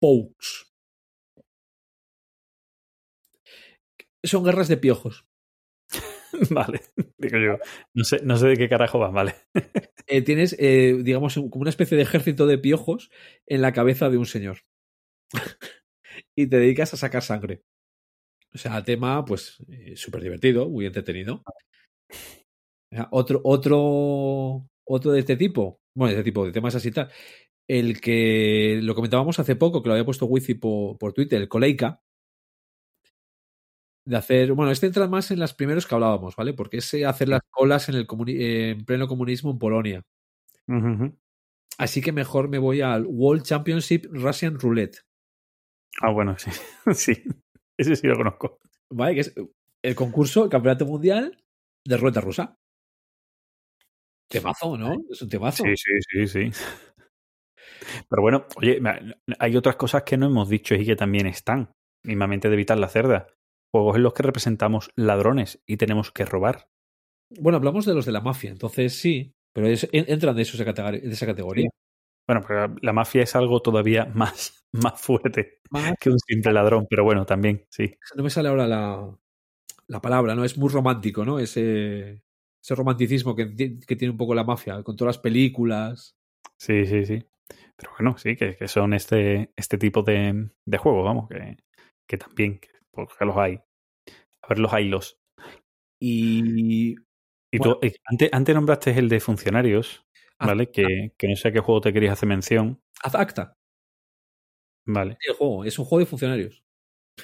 Poux. 0.00 0.34
Son 4.24 4.44
guerras 4.44 4.68
de 4.68 4.76
piojos. 4.76 5.26
Vale. 6.50 6.80
Digo 7.18 7.38
yo. 7.38 7.58
No 7.94 8.04
sé, 8.04 8.20
no 8.24 8.36
sé 8.36 8.48
de 8.48 8.56
qué 8.56 8.68
carajo 8.68 8.98
van, 8.98 9.14
vale. 9.14 9.34
Eh, 10.10 10.22
tienes, 10.22 10.56
eh, 10.58 10.96
digamos, 11.02 11.34
como 11.34 11.60
una 11.60 11.68
especie 11.68 11.94
de 11.94 12.02
ejército 12.02 12.46
de 12.46 12.56
piojos 12.56 13.10
en 13.46 13.60
la 13.60 13.74
cabeza 13.74 14.08
de 14.08 14.16
un 14.16 14.24
señor. 14.24 14.60
y 16.34 16.46
te 16.46 16.56
dedicas 16.56 16.94
a 16.94 16.96
sacar 16.96 17.22
sangre. 17.22 17.62
O 18.58 18.60
sea, 18.60 18.82
tema, 18.82 19.24
pues, 19.24 19.56
eh, 19.70 19.94
súper 19.96 20.20
divertido, 20.20 20.68
muy 20.68 20.84
entretenido. 20.84 21.44
Sea, 22.90 23.06
Otro, 23.12 23.40
otro, 23.44 24.66
otro 24.84 25.12
de 25.12 25.20
este 25.20 25.36
tipo, 25.36 25.78
bueno, 25.94 26.08
de 26.12 26.18
este 26.18 26.24
tipo 26.24 26.44
de 26.44 26.50
temas 26.50 26.74
así 26.74 26.88
y 26.88 26.90
tal, 26.90 27.08
el 27.68 28.00
que 28.00 28.80
lo 28.82 28.96
comentábamos 28.96 29.38
hace 29.38 29.54
poco, 29.54 29.80
que 29.80 29.88
lo 29.90 29.92
había 29.94 30.04
puesto 30.04 30.26
Wifi 30.26 30.54
por, 30.54 30.98
por 30.98 31.12
Twitter, 31.12 31.40
el 31.40 31.48
Coleica, 31.48 32.00
de 34.04 34.16
hacer, 34.16 34.52
bueno, 34.54 34.72
este 34.72 34.86
entra 34.86 35.06
más 35.06 35.30
en 35.30 35.38
los 35.38 35.54
primeros 35.54 35.86
que 35.86 35.94
hablábamos, 35.94 36.34
¿vale? 36.34 36.52
Porque 36.52 36.78
es 36.78 36.92
hacer 37.06 37.28
las 37.28 37.42
colas 37.48 37.88
en, 37.88 37.94
el 37.94 38.08
comuni- 38.08 38.40
en 38.40 38.84
pleno 38.84 39.06
comunismo 39.06 39.52
en 39.52 39.58
Polonia. 39.60 40.02
Así 41.78 42.00
que 42.00 42.10
mejor 42.10 42.48
me 42.48 42.58
voy 42.58 42.80
al 42.80 43.06
World 43.06 43.44
Championship 43.44 44.06
Russian 44.10 44.58
Roulette, 44.58 45.04
Ah, 46.00 46.10
bueno, 46.10 46.36
sí. 46.38 46.50
sí. 46.94 47.22
Ese 47.78 47.96
sí 47.96 48.06
lo 48.06 48.16
conozco. 48.16 48.58
¿vale? 48.90 49.14
Que 49.14 49.20
es 49.20 49.34
el 49.82 49.94
concurso, 49.94 50.44
el 50.44 50.50
campeonato 50.50 50.84
mundial 50.86 51.42
de 51.86 51.96
ruleta 51.96 52.20
rusa. 52.20 52.54
Temazo, 54.28 54.76
¿no? 54.76 54.94
Es 55.10 55.22
un 55.22 55.28
temazo. 55.28 55.64
Sí, 55.64 55.74
sí, 55.76 56.26
sí, 56.26 56.50
sí. 56.50 56.64
Pero 58.08 58.22
bueno, 58.22 58.46
oye, 58.56 58.80
hay 59.38 59.56
otras 59.56 59.76
cosas 59.76 60.02
que 60.02 60.16
no 60.16 60.26
hemos 60.26 60.48
dicho 60.48 60.74
y 60.74 60.84
que 60.84 60.96
también 60.96 61.26
están. 61.26 61.72
Mismamente 62.04 62.48
de 62.48 62.54
evitar 62.54 62.78
la 62.78 62.88
cerda. 62.88 63.28
Juegos 63.72 63.96
en 63.96 64.02
los 64.02 64.14
que 64.14 64.22
representamos 64.22 64.90
ladrones 64.96 65.62
y 65.66 65.76
tenemos 65.76 66.10
que 66.12 66.24
robar. 66.24 66.68
Bueno, 67.40 67.56
hablamos 67.58 67.84
de 67.84 67.94
los 67.94 68.06
de 68.06 68.12
la 68.12 68.20
mafia, 68.20 68.50
entonces 68.50 68.98
sí, 68.98 69.32
pero 69.54 69.66
es- 69.68 69.88
entran 69.92 70.34
de, 70.34 70.44
de 70.44 71.10
esa 71.12 71.26
categoría. 71.26 71.68
Bueno, 72.28 72.42
pero 72.46 72.74
la 72.82 72.92
mafia 72.92 73.22
es 73.22 73.34
algo 73.34 73.60
todavía 73.60 74.04
más, 74.14 74.64
más 74.72 75.00
fuerte 75.00 75.60
Más- 75.70 75.94
que 75.98 76.10
un 76.10 76.18
simple 76.20 76.52
ladrón, 76.52 76.86
pero 76.88 77.02
bueno, 77.04 77.26
también, 77.26 77.66
sí. 77.70 77.94
no 78.16 78.22
me 78.22 78.30
sale 78.30 78.48
ahora 78.50 78.66
la, 78.66 79.18
la 79.88 80.00
palabra, 80.00 80.34
¿no? 80.34 80.44
Es 80.44 80.58
muy 80.58 80.68
romántico, 80.70 81.24
¿no? 81.24 81.38
Ese, 81.38 82.22
ese 82.62 82.74
romanticismo 82.74 83.34
que, 83.34 83.54
que 83.86 83.96
tiene 83.96 84.12
un 84.12 84.18
poco 84.18 84.34
la 84.34 84.44
mafia, 84.44 84.82
con 84.82 84.96
todas 84.96 85.16
las 85.16 85.22
películas. 85.22 86.16
Sí, 86.58 86.86
sí, 86.86 87.04
sí. 87.06 87.24
Pero 87.76 87.92
bueno, 87.98 88.18
sí, 88.18 88.36
que, 88.36 88.56
que 88.56 88.68
son 88.68 88.92
este, 88.94 89.52
este 89.56 89.78
tipo 89.78 90.02
de, 90.02 90.50
de 90.66 90.78
juegos, 90.78 91.04
vamos, 91.04 91.28
que, 91.28 91.56
que 92.06 92.18
también, 92.18 92.58
que, 92.58 92.68
porque 92.90 93.24
los 93.24 93.36
hay. 93.36 93.60
A 94.42 94.48
ver, 94.48 94.58
los 94.58 94.72
hay 94.72 94.88
los. 94.88 95.20
Y 96.00 96.96
Y 97.50 97.58
Bueno. 97.58 97.74
tú, 97.80 97.86
eh, 97.86 97.94
antes, 98.06 98.30
antes 98.32 98.54
nombraste 98.54 98.98
el 98.98 99.08
de 99.08 99.20
funcionarios. 99.20 100.06
¿Vale? 100.40 100.70
Que, 100.70 101.12
que 101.16 101.28
no 101.28 101.36
sé 101.36 101.48
a 101.48 101.52
qué 101.52 101.60
juego 101.60 101.80
te 101.80 101.92
querías 101.92 102.12
hacer 102.14 102.28
mención. 102.28 102.80
Haz 103.02 103.14
acta. 103.14 103.54
Vale, 104.86 105.18
El 105.26 105.34
juego. 105.34 105.64
Es 105.64 105.78
un 105.78 105.84
juego 105.84 106.00
de 106.00 106.06
funcionarios. 106.06 106.62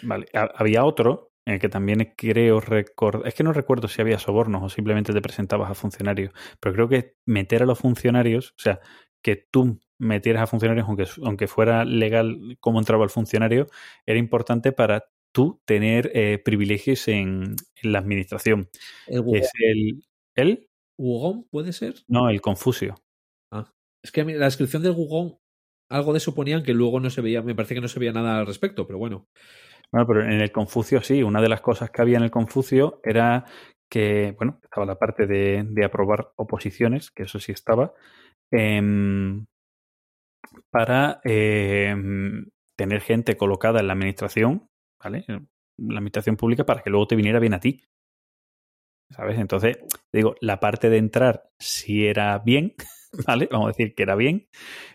vale. 0.02 0.26
Ha- 0.34 0.50
Había 0.56 0.84
otro 0.84 1.30
en 1.46 1.54
el 1.54 1.60
que 1.60 1.68
también 1.68 2.12
creo 2.16 2.60
recordar. 2.60 3.26
Es 3.28 3.34
que 3.34 3.42
no 3.44 3.52
recuerdo 3.52 3.88
si 3.88 4.00
había 4.00 4.18
sobornos 4.18 4.62
o 4.62 4.68
simplemente 4.68 5.12
te 5.12 5.20
presentabas 5.22 5.70
a 5.70 5.74
funcionarios. 5.74 6.32
Pero 6.60 6.74
creo 6.74 6.88
que 6.88 7.16
meter 7.26 7.62
a 7.62 7.66
los 7.66 7.78
funcionarios, 7.78 8.50
o 8.50 8.62
sea, 8.62 8.80
que 9.22 9.36
tú 9.50 9.78
metieras 9.98 10.42
a 10.42 10.46
funcionarios, 10.46 10.86
aunque, 10.86 11.06
aunque 11.22 11.46
fuera 11.48 11.84
legal 11.84 12.56
cómo 12.60 12.78
entraba 12.78 13.04
el 13.04 13.10
funcionario, 13.10 13.68
era 14.06 14.18
importante 14.18 14.72
para 14.72 15.06
tú 15.32 15.60
tener 15.64 16.10
eh, 16.14 16.38
privilegios 16.44 17.08
en, 17.08 17.56
en 17.82 17.92
la 17.92 17.98
administración. 17.98 18.68
El 19.06 19.20
Wugong, 19.20 19.36
es 19.36 19.50
el. 19.58 20.04
¿El? 20.34 20.68
Wugong, 20.98 21.46
puede 21.50 21.72
ser. 21.72 21.94
No, 22.08 22.28
el 22.28 22.40
Confucio. 22.40 22.94
Es 24.04 24.12
que 24.12 24.22
la 24.22 24.44
descripción 24.44 24.82
del 24.82 24.92
Wugong, 24.92 25.38
algo 25.90 26.12
de 26.12 26.18
eso 26.18 26.34
ponían 26.34 26.62
que 26.62 26.74
luego 26.74 27.00
no 27.00 27.08
se 27.08 27.22
veía, 27.22 27.40
me 27.40 27.54
parece 27.54 27.74
que 27.74 27.80
no 27.80 27.88
se 27.88 27.98
veía 27.98 28.12
nada 28.12 28.38
al 28.38 28.46
respecto, 28.46 28.86
pero 28.86 28.98
bueno. 28.98 29.26
Bueno, 29.90 30.06
pero 30.06 30.22
en 30.24 30.42
el 30.42 30.52
Confucio 30.52 31.00
sí, 31.02 31.22
una 31.22 31.40
de 31.40 31.48
las 31.48 31.62
cosas 31.62 31.90
que 31.90 32.02
había 32.02 32.18
en 32.18 32.24
el 32.24 32.30
Confucio 32.30 33.00
era 33.02 33.46
que, 33.90 34.34
bueno, 34.36 34.60
estaba 34.62 34.84
la 34.84 34.98
parte 34.98 35.26
de, 35.26 35.84
aprobar 35.84 36.32
oposiciones, 36.36 37.10
que 37.10 37.22
eso 37.22 37.40
sí 37.40 37.52
estaba, 37.52 37.94
em, 38.50 39.46
para 40.70 41.20
em, 41.24 42.50
tener 42.76 43.00
gente 43.00 43.36
colocada 43.36 43.80
en 43.80 43.86
la 43.86 43.94
administración, 43.94 44.68
¿vale? 45.02 45.24
La 45.28 45.98
administración 45.98 46.36
pública 46.36 46.64
para 46.66 46.82
que 46.82 46.90
luego 46.90 47.06
te 47.06 47.16
viniera 47.16 47.38
bien 47.38 47.54
a 47.54 47.60
ti. 47.60 47.84
¿Sabes? 49.10 49.38
Entonces, 49.38 49.78
digo, 50.12 50.34
la 50.40 50.60
parte 50.60 50.90
de 50.90 50.98
entrar 50.98 51.48
sí 51.58 52.06
era 52.06 52.38
bien, 52.38 52.74
¿vale? 53.26 53.48
Vamos 53.50 53.66
a 53.66 53.72
decir 53.72 53.94
que 53.94 54.02
era 54.02 54.14
bien, 54.14 54.48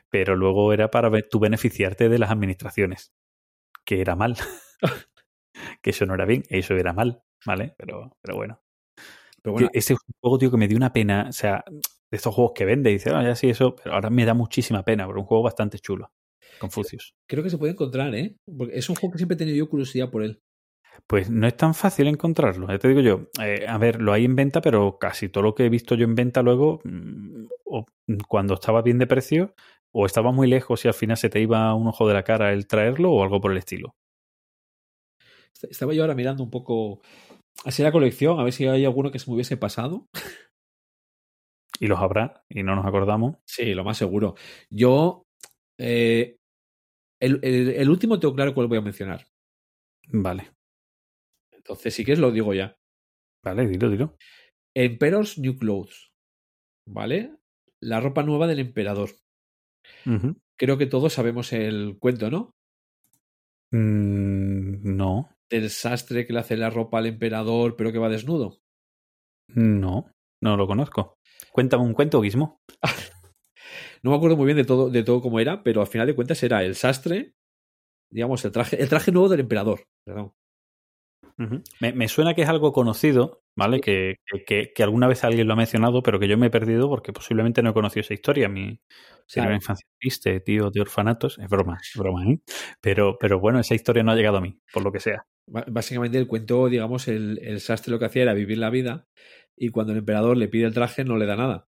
pero 0.10 0.36
luego 0.36 0.74
era 0.74 0.92
para 0.92 1.10
tú 1.30 1.40
beneficiarte 1.40 2.10
de 2.10 2.20
las 2.20 2.32
administraciones, 2.32 3.14
que 3.86 4.02
era 4.02 4.16
mal. 4.16 4.38
que 5.82 5.90
eso 5.90 6.06
no 6.06 6.14
era 6.14 6.26
bien, 6.26 6.44
eso 6.50 6.76
era 6.76 6.94
mal, 6.94 7.24
¿vale? 7.46 7.76
Pero, 7.78 8.18
pero 8.22 8.38
bueno. 8.38 8.62
Pero 9.42 9.54
bueno, 9.54 9.70
ese 9.74 9.96
juego, 10.22 10.38
tío, 10.38 10.52
que 10.52 10.58
me 10.58 10.68
dio 10.68 10.78
una 10.78 10.92
pena, 10.92 11.28
o 11.30 11.32
sea, 11.32 11.64
de 11.68 12.18
estos 12.18 12.34
juegos 12.34 12.54
que 12.54 12.66
vende, 12.66 12.90
dice, 12.90 13.12
ah, 13.12 13.24
ya 13.24 13.36
sí, 13.36 13.50
eso, 13.50 13.76
pero 13.76 13.96
ahora 13.96 14.10
me 14.10 14.26
da 14.26 14.34
muchísima 14.34 14.84
pena, 14.84 15.08
pero 15.08 15.20
un 15.20 15.26
juego 15.26 15.44
bastante 15.44 15.80
chulo. 15.80 16.12
Confucius. 16.60 17.16
creo 17.26 17.42
que 17.42 17.50
se 17.50 17.58
puede 17.58 17.72
encontrar, 17.72 18.14
¿eh? 18.16 18.36
Porque 18.58 18.78
es 18.78 18.90
un 18.90 18.96
juego 18.96 19.14
que 19.14 19.20
siempre 19.20 19.36
he 19.36 19.38
tenido 19.38 19.56
yo 19.56 19.70
curiosidad 19.70 20.10
por 20.10 20.24
él. 20.24 20.42
Pues 21.08 21.30
no 21.30 21.48
es 21.48 21.58
tan 21.58 21.74
fácil 21.74 22.08
encontrarlo, 22.08 22.68
ya 22.68 22.78
te 22.80 22.88
digo 22.88 23.02
yo. 23.02 23.30
Eh, 23.44 23.66
a 23.68 23.78
ver, 23.78 24.02
lo 24.02 24.14
hay 24.14 24.26
en 24.26 24.36
venta, 24.36 24.62
pero 24.62 24.98
casi 25.00 25.30
todo 25.30 25.44
lo 25.44 25.56
que 25.56 25.66
he 25.66 25.70
visto 25.70 25.96
yo 25.96 26.06
en 26.06 26.16
venta 26.16 26.42
luego, 26.44 26.82
mm, 26.84 27.46
o 27.66 27.86
cuando 28.28 28.54
estaba 28.56 28.82
bien 28.82 29.00
de 29.00 29.08
precio, 29.08 29.56
o 29.92 30.06
estaba 30.06 30.32
muy 30.32 30.48
lejos 30.48 30.86
y 30.86 30.88
al 30.88 30.94
final 30.94 31.18
se 31.18 31.30
te 31.30 31.40
iba 31.42 31.74
un 31.74 31.88
ojo 31.88 32.08
de 32.08 32.14
la 32.14 32.24
cara 32.24 32.54
el 32.54 32.68
traerlo, 32.68 33.12
o 33.12 33.24
algo 33.24 33.42
por 33.42 33.52
el 33.52 33.58
estilo. 33.58 33.96
Est- 35.54 35.72
Estaba 35.72 35.94
yo 35.94 36.04
ahora 36.04 36.16
mirando 36.16 36.44
un 36.44 36.50
poco 36.50 37.02
así 37.66 37.84
la 37.84 37.92
colección, 37.92 38.40
a 38.40 38.44
ver 38.44 38.54
si 38.54 38.68
hay 38.68 38.86
alguno 38.86 39.12
que 39.12 39.20
se 39.20 39.30
me 39.30 39.36
hubiese 39.36 39.58
pasado. 39.58 40.08
Y 41.80 41.88
los 41.88 42.00
habrá, 42.00 42.44
y 42.50 42.64
no 42.64 42.76
nos 42.76 42.86
acordamos. 42.86 43.36
Sí, 43.46 43.74
lo 43.74 43.84
más 43.84 43.98
seguro. 43.98 44.36
Yo, 44.70 45.24
eh, 45.78 46.38
el, 47.22 47.40
el- 47.44 47.70
el 47.72 47.90
último 47.90 48.20
tengo 48.20 48.36
claro 48.36 48.54
cuál 48.54 48.68
voy 48.68 48.78
a 48.80 48.82
mencionar. 48.82 49.28
Vale, 50.12 50.52
Entonces, 51.70 51.94
si 51.94 52.04
quieres, 52.04 52.20
lo 52.20 52.32
digo 52.32 52.54
ya. 52.56 52.76
vale, 53.44 53.68
dilo, 53.68 53.90
dilo. 53.90 54.18
Emperor's 54.76 55.38
New 55.38 55.56
Clothes. 55.56 56.12
¿Vale? 56.88 57.36
La 57.80 58.00
ropa 58.00 58.24
nueva 58.24 58.48
del 58.48 58.58
emperador. 58.60 59.12
Creo 60.58 60.78
que 60.80 60.88
todos 60.88 61.14
sabemos 61.14 61.54
el 61.54 61.98
cuento, 62.00 62.32
¿no? 62.32 62.56
Mm, 63.72 64.96
no, 64.98 65.30
Del 65.48 65.70
sastre 65.70 66.26
que 66.26 66.34
le 66.34 66.40
hace 66.40 66.58
la 66.58 66.72
ropa 66.72 66.98
al 66.98 67.06
emperador, 67.06 67.76
pero 67.76 67.92
que 67.92 68.00
va 68.00 68.10
desnudo. 68.10 68.62
no, 69.54 70.12
no 70.42 70.58
lo 70.58 70.66
conozco. 70.66 71.20
Cuéntame 71.52 71.84
un 71.84 71.94
cuento, 71.94 72.22
Guismo. 72.22 72.62
No 74.02 74.12
me 74.12 74.18
acuerdo 74.18 74.38
muy 74.38 74.46
bien 74.46 74.56
de 74.56 74.64
todo, 74.64 74.90
de 74.90 75.04
todo 75.04 75.22
cómo 75.22 75.42
era, 75.42 75.62
pero 75.62 75.82
al 75.82 75.88
final 75.88 76.08
de 76.08 76.16
cuentas 76.16 76.42
era 76.42 76.64
el 76.64 76.76
sastre, 76.76 77.34
digamos, 78.10 78.46
el 78.46 78.54
traje, 78.54 78.82
el 78.82 78.88
traje 78.88 79.12
nuevo 79.12 79.28
del 79.28 79.42
emperador. 79.42 79.84
Perdón. 80.06 80.32
Me, 81.80 81.94
me 81.94 82.08
suena 82.08 82.34
que 82.34 82.42
es 82.42 82.50
algo 82.50 82.74
conocido, 82.74 83.44
¿vale? 83.56 83.80
Que, 83.80 84.18
que- 84.26 84.44
que- 84.44 84.74
que 84.74 84.84
alguna 84.84 85.08
vez 85.08 85.24
alguien 85.24 85.48
lo 85.48 85.54
ha 85.54 85.58
mencionado, 85.58 86.04
pero 86.04 86.20
que 86.20 86.28
yo 86.28 86.38
me 86.38 86.48
he 86.48 86.52
perdido 86.52 86.90
porque 86.90 87.14
posiblemente 87.14 87.62
no 87.64 87.70
he 87.70 87.74
conocido 87.74 88.02
esa 88.02 88.14
historia. 88.14 88.50
Mi 88.50 88.80
Claro. 89.32 89.54
infancia 89.54 89.88
triste, 90.00 90.40
tío, 90.40 90.72
de 90.72 90.82
orfanatos. 90.82 91.38
Es 91.40 91.48
broma, 91.50 91.78
es 91.82 91.98
broma, 91.98 92.26
¿eh? 92.30 92.40
Pero, 92.82 93.18
pero 93.20 93.40
bueno, 93.40 93.60
esa 93.60 93.76
historia 93.76 94.04
no 94.04 94.12
ha 94.12 94.16
llegado 94.16 94.38
a 94.38 94.42
mí, 94.42 94.60
por 94.74 94.84
lo 94.84 94.92
que 94.92 95.00
sea. 95.00 95.26
Básicamente 95.46 96.18
el 96.18 96.28
cuento, 96.28 96.68
digamos, 96.68 97.08
el, 97.08 97.40
el 97.44 97.60
sastre 97.60 97.92
lo 97.92 98.00
que 98.00 98.06
hacía 98.06 98.24
era 98.24 98.34
vivir 98.34 98.58
la 98.58 98.70
vida 98.70 99.08
y 99.56 99.70
cuando 99.70 99.94
el 99.94 100.00
emperador 100.00 100.36
le 100.38 100.48
pide 100.48 100.66
el 100.66 100.74
traje 100.74 101.04
no 101.06 101.18
le 101.18 101.26
da 101.26 101.36
nada. 101.36 101.68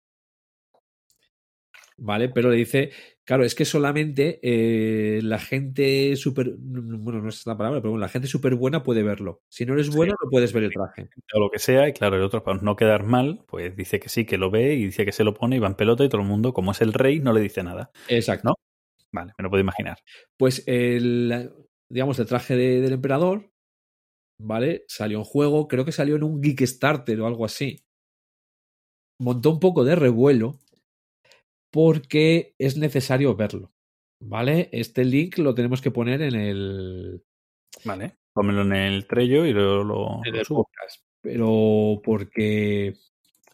¿Vale? 1.97 2.29
Pero 2.29 2.51
le 2.51 2.57
dice, 2.57 2.91
claro, 3.25 3.45
es 3.45 3.55
que 3.55 3.65
solamente 3.65 4.39
eh, 4.43 5.21
la 5.23 5.39
gente 5.39 6.15
súper, 6.17 6.55
bueno, 6.59 7.21
no 7.23 7.29
es 7.29 7.47
la 7.47 7.57
palabra, 7.57 7.81
pero 7.81 7.91
bueno, 7.93 8.01
la 8.03 8.09
gente 8.09 8.29
súper 8.29 8.55
buena 8.55 8.83
puede 8.83 9.03
verlo. 9.03 9.43
Si 9.49 9.65
no 9.67 9.75
eres 9.75 9.87
Sí. 9.87 9.97
bueno, 9.97 10.15
no 10.23 10.31
puedes 10.31 10.53
ver 10.53 10.65
el 10.65 10.73
traje. 10.73 11.09
O 11.35 11.41
lo 11.41 11.51
que 11.51 11.59
sea, 11.59 11.89
y 11.89 11.93
claro, 11.93 12.17
el 12.17 12.23
otro, 12.23 12.43
para 12.45 12.61
no 12.61 12.77
quedar 12.77 13.05
mal, 13.05 13.45
pues 13.49 13.75
dice 13.77 13.99
que 14.01 14.09
sí, 14.09 14.25
que 14.25 14.39
lo 14.39 14.51
ve 14.51 14.75
y 14.75 14.87
dice 14.87 15.05
que 15.05 15.13
se 15.13 15.25
lo 15.25 15.35
pone 15.35 15.57
y 15.57 15.59
va 15.59 15.69
en 15.69 15.75
pelota 15.75 16.05
y 16.05 16.09
todo 16.09 16.21
el 16.21 16.27
mundo, 16.29 16.53
como 16.53 16.73
es 16.73 16.81
el 16.81 16.93
rey, 16.93 17.21
no 17.21 17.33
le 17.33 17.41
dice 17.41 17.63
nada. 17.63 17.91
Exacto. 18.09 18.49
¿No? 18.51 18.55
Vale, 19.13 19.33
me 19.39 19.43
lo 19.45 19.51
puedo 19.51 19.61
imaginar. 19.63 19.99
Pues 20.37 20.63
el, 20.67 21.51
digamos, 21.89 22.19
el 22.19 22.27
traje 22.27 22.57
de- 22.57 22.81
del 22.81 22.95
emperador, 22.95 23.51
¿vale? 24.41 24.85
Salió 24.89 25.19
en 25.19 25.25
juego, 25.25 25.69
creo 25.69 25.85
que 25.85 25.93
salió 25.93 26.17
en 26.17 26.25
un 26.25 26.41
Kickstarter 26.41 27.21
o 27.21 27.27
algo 27.27 27.45
así. 27.45 27.85
Montó 29.21 29.51
un 29.51 29.61
poco 29.61 29.85
de 29.85 29.95
revuelo 29.95 30.59
porque 31.75 32.55
es 32.57 32.77
necesario 32.77 33.35
verlo, 33.35 33.73
¿vale? 34.23 34.69
Este 34.71 35.05
link 35.05 35.39
lo 35.39 35.57
tenemos 35.57 35.83
que 35.83 35.91
poner 35.91 36.23
en 36.23 36.35
el, 36.37 37.25
Vale. 37.85 38.15
Pónmelo 38.33 38.63
en 38.63 38.73
el 38.75 39.07
trello 39.09 39.45
y 39.45 39.53
lo, 39.53 39.83
lo- 39.83 40.21
en 40.25 40.37
lo 40.37 40.45
subo. 40.45 40.65
podcast, 40.65 41.03
pero 41.21 42.01
porque 42.05 42.95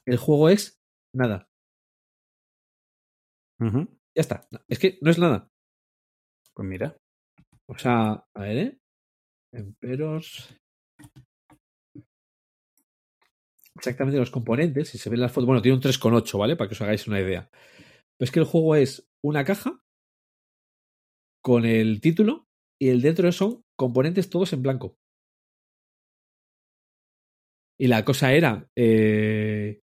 el 0.05 0.17
juego 0.19 0.51
es 0.51 0.79
nada, 1.15 1.49
ya 3.59 3.87
está. 4.17 4.47
Es 4.69 4.79
que 4.79 4.99
no 5.01 5.11
es 5.11 5.19
nada. 5.19 5.49
Pues 6.55 6.69
mira. 6.69 6.97
O 7.69 7.79
sea, 7.79 8.25
a 8.35 8.41
ver, 8.41 8.57
¿eh? 8.59 8.79
Emperos. 9.55 10.55
Exactamente 13.77 14.19
los 14.19 14.31
componentes, 14.31 14.89
si 14.89 14.99
se 14.99 15.09
ven 15.11 15.21
las 15.21 15.33
fotos. 15.33 15.47
Bueno, 15.47 15.63
tiene 15.63 15.77
un 15.77 15.83
3,8, 15.83 16.39
¿vale? 16.39 16.57
Para 16.57 16.69
que 16.69 16.75
os 16.75 16.81
hagáis 16.83 17.07
una 17.07 17.21
idea. 17.21 17.49
Pero 18.21 18.27
es 18.27 18.33
que 18.33 18.41
el 18.41 18.45
juego 18.45 18.77
es 18.77 19.09
una 19.25 19.45
caja 19.47 19.81
con 21.43 21.65
el 21.65 22.03
título 22.03 22.49
y 22.79 22.91
el 22.91 23.01
dentro 23.01 23.33
son 23.33 23.65
componentes 23.79 24.29
todos 24.29 24.53
en 24.53 24.61
blanco. 24.61 24.99
Y 27.79 27.87
la 27.87 28.05
cosa 28.05 28.35
era, 28.35 28.69
eh, 28.77 29.81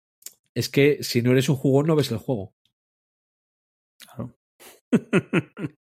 es 0.54 0.70
que 0.70 1.02
si 1.02 1.24
no 1.24 1.32
eres 1.32 1.50
un 1.50 1.56
jugón 1.56 1.88
no 1.88 1.96
ves 1.96 2.12
el 2.12 2.20
juego. 2.20 2.54
Claro. 4.00 4.36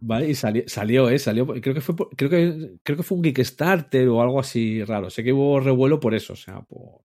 Vale, 0.00 0.28
y 0.28 0.34
salió, 0.34 0.64
salió, 0.66 1.08
¿eh? 1.08 1.20
Salió, 1.20 1.46
creo 1.46 1.74
que 1.74 1.80
fue 1.80 1.94
creo 2.16 2.30
que 2.30 2.78
creo 2.82 2.96
que 2.96 3.04
fue 3.04 3.16
un 3.16 3.22
Kickstarter 3.22 4.08
o 4.08 4.20
algo 4.22 4.40
así 4.40 4.82
raro. 4.82 5.08
Sé 5.08 5.22
que 5.22 5.32
hubo 5.32 5.60
revuelo 5.60 6.00
por 6.00 6.16
eso, 6.16 6.32
o 6.32 6.36
sea, 6.36 6.62
por 6.62 7.02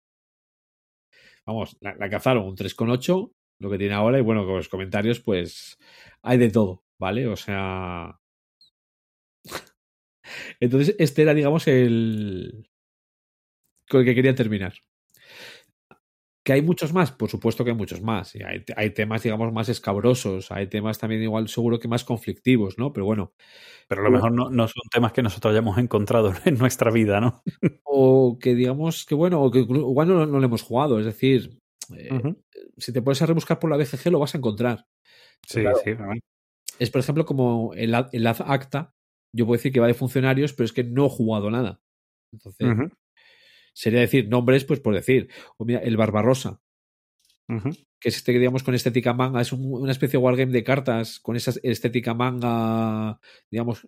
vamos, 1.46 1.76
la, 1.80 1.94
la 1.96 2.08
cazaron 2.08 2.46
un 2.46 2.56
3,8, 2.56 3.32
lo 3.60 3.70
que 3.70 3.78
tiene 3.78 3.94
ahora, 3.94 4.18
y 4.18 4.22
bueno, 4.22 4.44
con 4.44 4.56
los 4.56 4.68
comentarios, 4.68 5.20
pues 5.20 5.78
hay 6.22 6.38
de 6.38 6.50
todo, 6.50 6.82
¿vale? 6.98 7.28
O 7.28 7.36
sea. 7.36 8.18
Entonces, 10.60 10.96
este 10.98 11.22
era, 11.22 11.34
digamos, 11.34 11.68
el. 11.68 12.68
con 13.88 14.00
el 14.00 14.06
que 14.06 14.14
quería 14.14 14.34
terminar. 14.34 14.74
¿Que 16.42 16.54
hay 16.54 16.62
muchos 16.62 16.94
más? 16.94 17.12
Por 17.12 17.28
supuesto 17.28 17.64
que 17.64 17.70
hay 17.70 17.76
muchos 17.76 18.00
más. 18.00 18.34
Y 18.34 18.42
hay, 18.42 18.64
hay 18.74 18.90
temas, 18.90 19.22
digamos, 19.22 19.52
más 19.52 19.68
escabrosos. 19.68 20.50
Hay 20.50 20.68
temas 20.68 20.98
también, 20.98 21.22
igual, 21.22 21.48
seguro 21.48 21.78
que 21.78 21.86
más 21.86 22.02
conflictivos, 22.02 22.78
¿no? 22.78 22.94
Pero 22.94 23.04
bueno. 23.04 23.34
Pero 23.88 24.00
a 24.00 24.04
lo 24.04 24.10
mejor 24.10 24.32
no, 24.32 24.48
no 24.48 24.66
son 24.66 24.82
temas 24.90 25.12
que 25.12 25.22
nosotros 25.22 25.52
hayamos 25.52 25.76
encontrado 25.76 26.32
en 26.46 26.56
nuestra 26.56 26.90
vida, 26.90 27.20
¿no? 27.20 27.42
O 27.84 28.38
que 28.40 28.54
digamos 28.54 29.04
que, 29.04 29.14
bueno, 29.14 29.42
o 29.42 29.50
que 29.50 29.60
igual 29.60 30.08
no, 30.08 30.24
no 30.26 30.38
lo 30.38 30.44
hemos 30.46 30.62
jugado. 30.62 30.98
Es 30.98 31.04
decir, 31.04 31.60
eh. 31.94 32.08
Si 32.78 32.92
te 32.92 33.02
pones 33.02 33.20
a 33.22 33.26
rebuscar 33.26 33.58
por 33.58 33.70
la 33.70 33.76
BGG, 33.76 34.10
lo 34.10 34.18
vas 34.18 34.34
a 34.34 34.38
encontrar. 34.38 34.86
Sí, 35.46 35.60
Claro. 35.60 35.78
sí. 35.84 35.90
Es, 36.78 36.90
por 36.90 37.00
ejemplo, 37.00 37.24
como 37.26 37.74
el, 37.74 37.94
el 38.12 38.26
acta. 38.26 38.94
Yo 39.32 39.46
puedo 39.46 39.58
decir 39.58 39.72
que 39.72 39.80
va 39.80 39.86
de 39.86 39.94
funcionarios, 39.94 40.52
pero 40.54 40.64
es 40.64 40.72
que 40.72 40.82
no 40.84 41.06
he 41.06 41.10
jugado 41.10 41.50
nada. 41.50 41.80
Entonces, 42.32 42.66
sería 43.74 44.00
decir 44.00 44.28
nombres, 44.28 44.64
pues 44.64 44.80
por 44.80 44.94
decir. 44.94 45.28
O 45.58 45.64
mira, 45.64 45.80
el 45.80 45.96
Barbarosa. 45.96 46.60
Que 48.00 48.08
es 48.08 48.16
este, 48.16 48.32
digamos, 48.32 48.62
con 48.62 48.74
estética 48.74 49.12
manga, 49.12 49.40
es 49.40 49.52
un- 49.52 49.82
una 49.82 49.92
especie 49.92 50.18
de 50.18 50.24
wargame 50.24 50.52
de 50.52 50.64
cartas 50.64 51.18
con 51.20 51.36
esa 51.36 51.52
estética 51.62 52.14
manga, 52.14 53.20
digamos, 53.50 53.86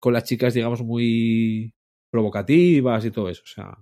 con 0.00 0.12
las 0.14 0.24
chicas, 0.24 0.54
digamos, 0.54 0.82
muy 0.82 1.72
provocativas 2.10 3.04
y 3.04 3.10
todo 3.10 3.28
eso. 3.28 3.42
O 3.44 3.46
sea. 3.46 3.78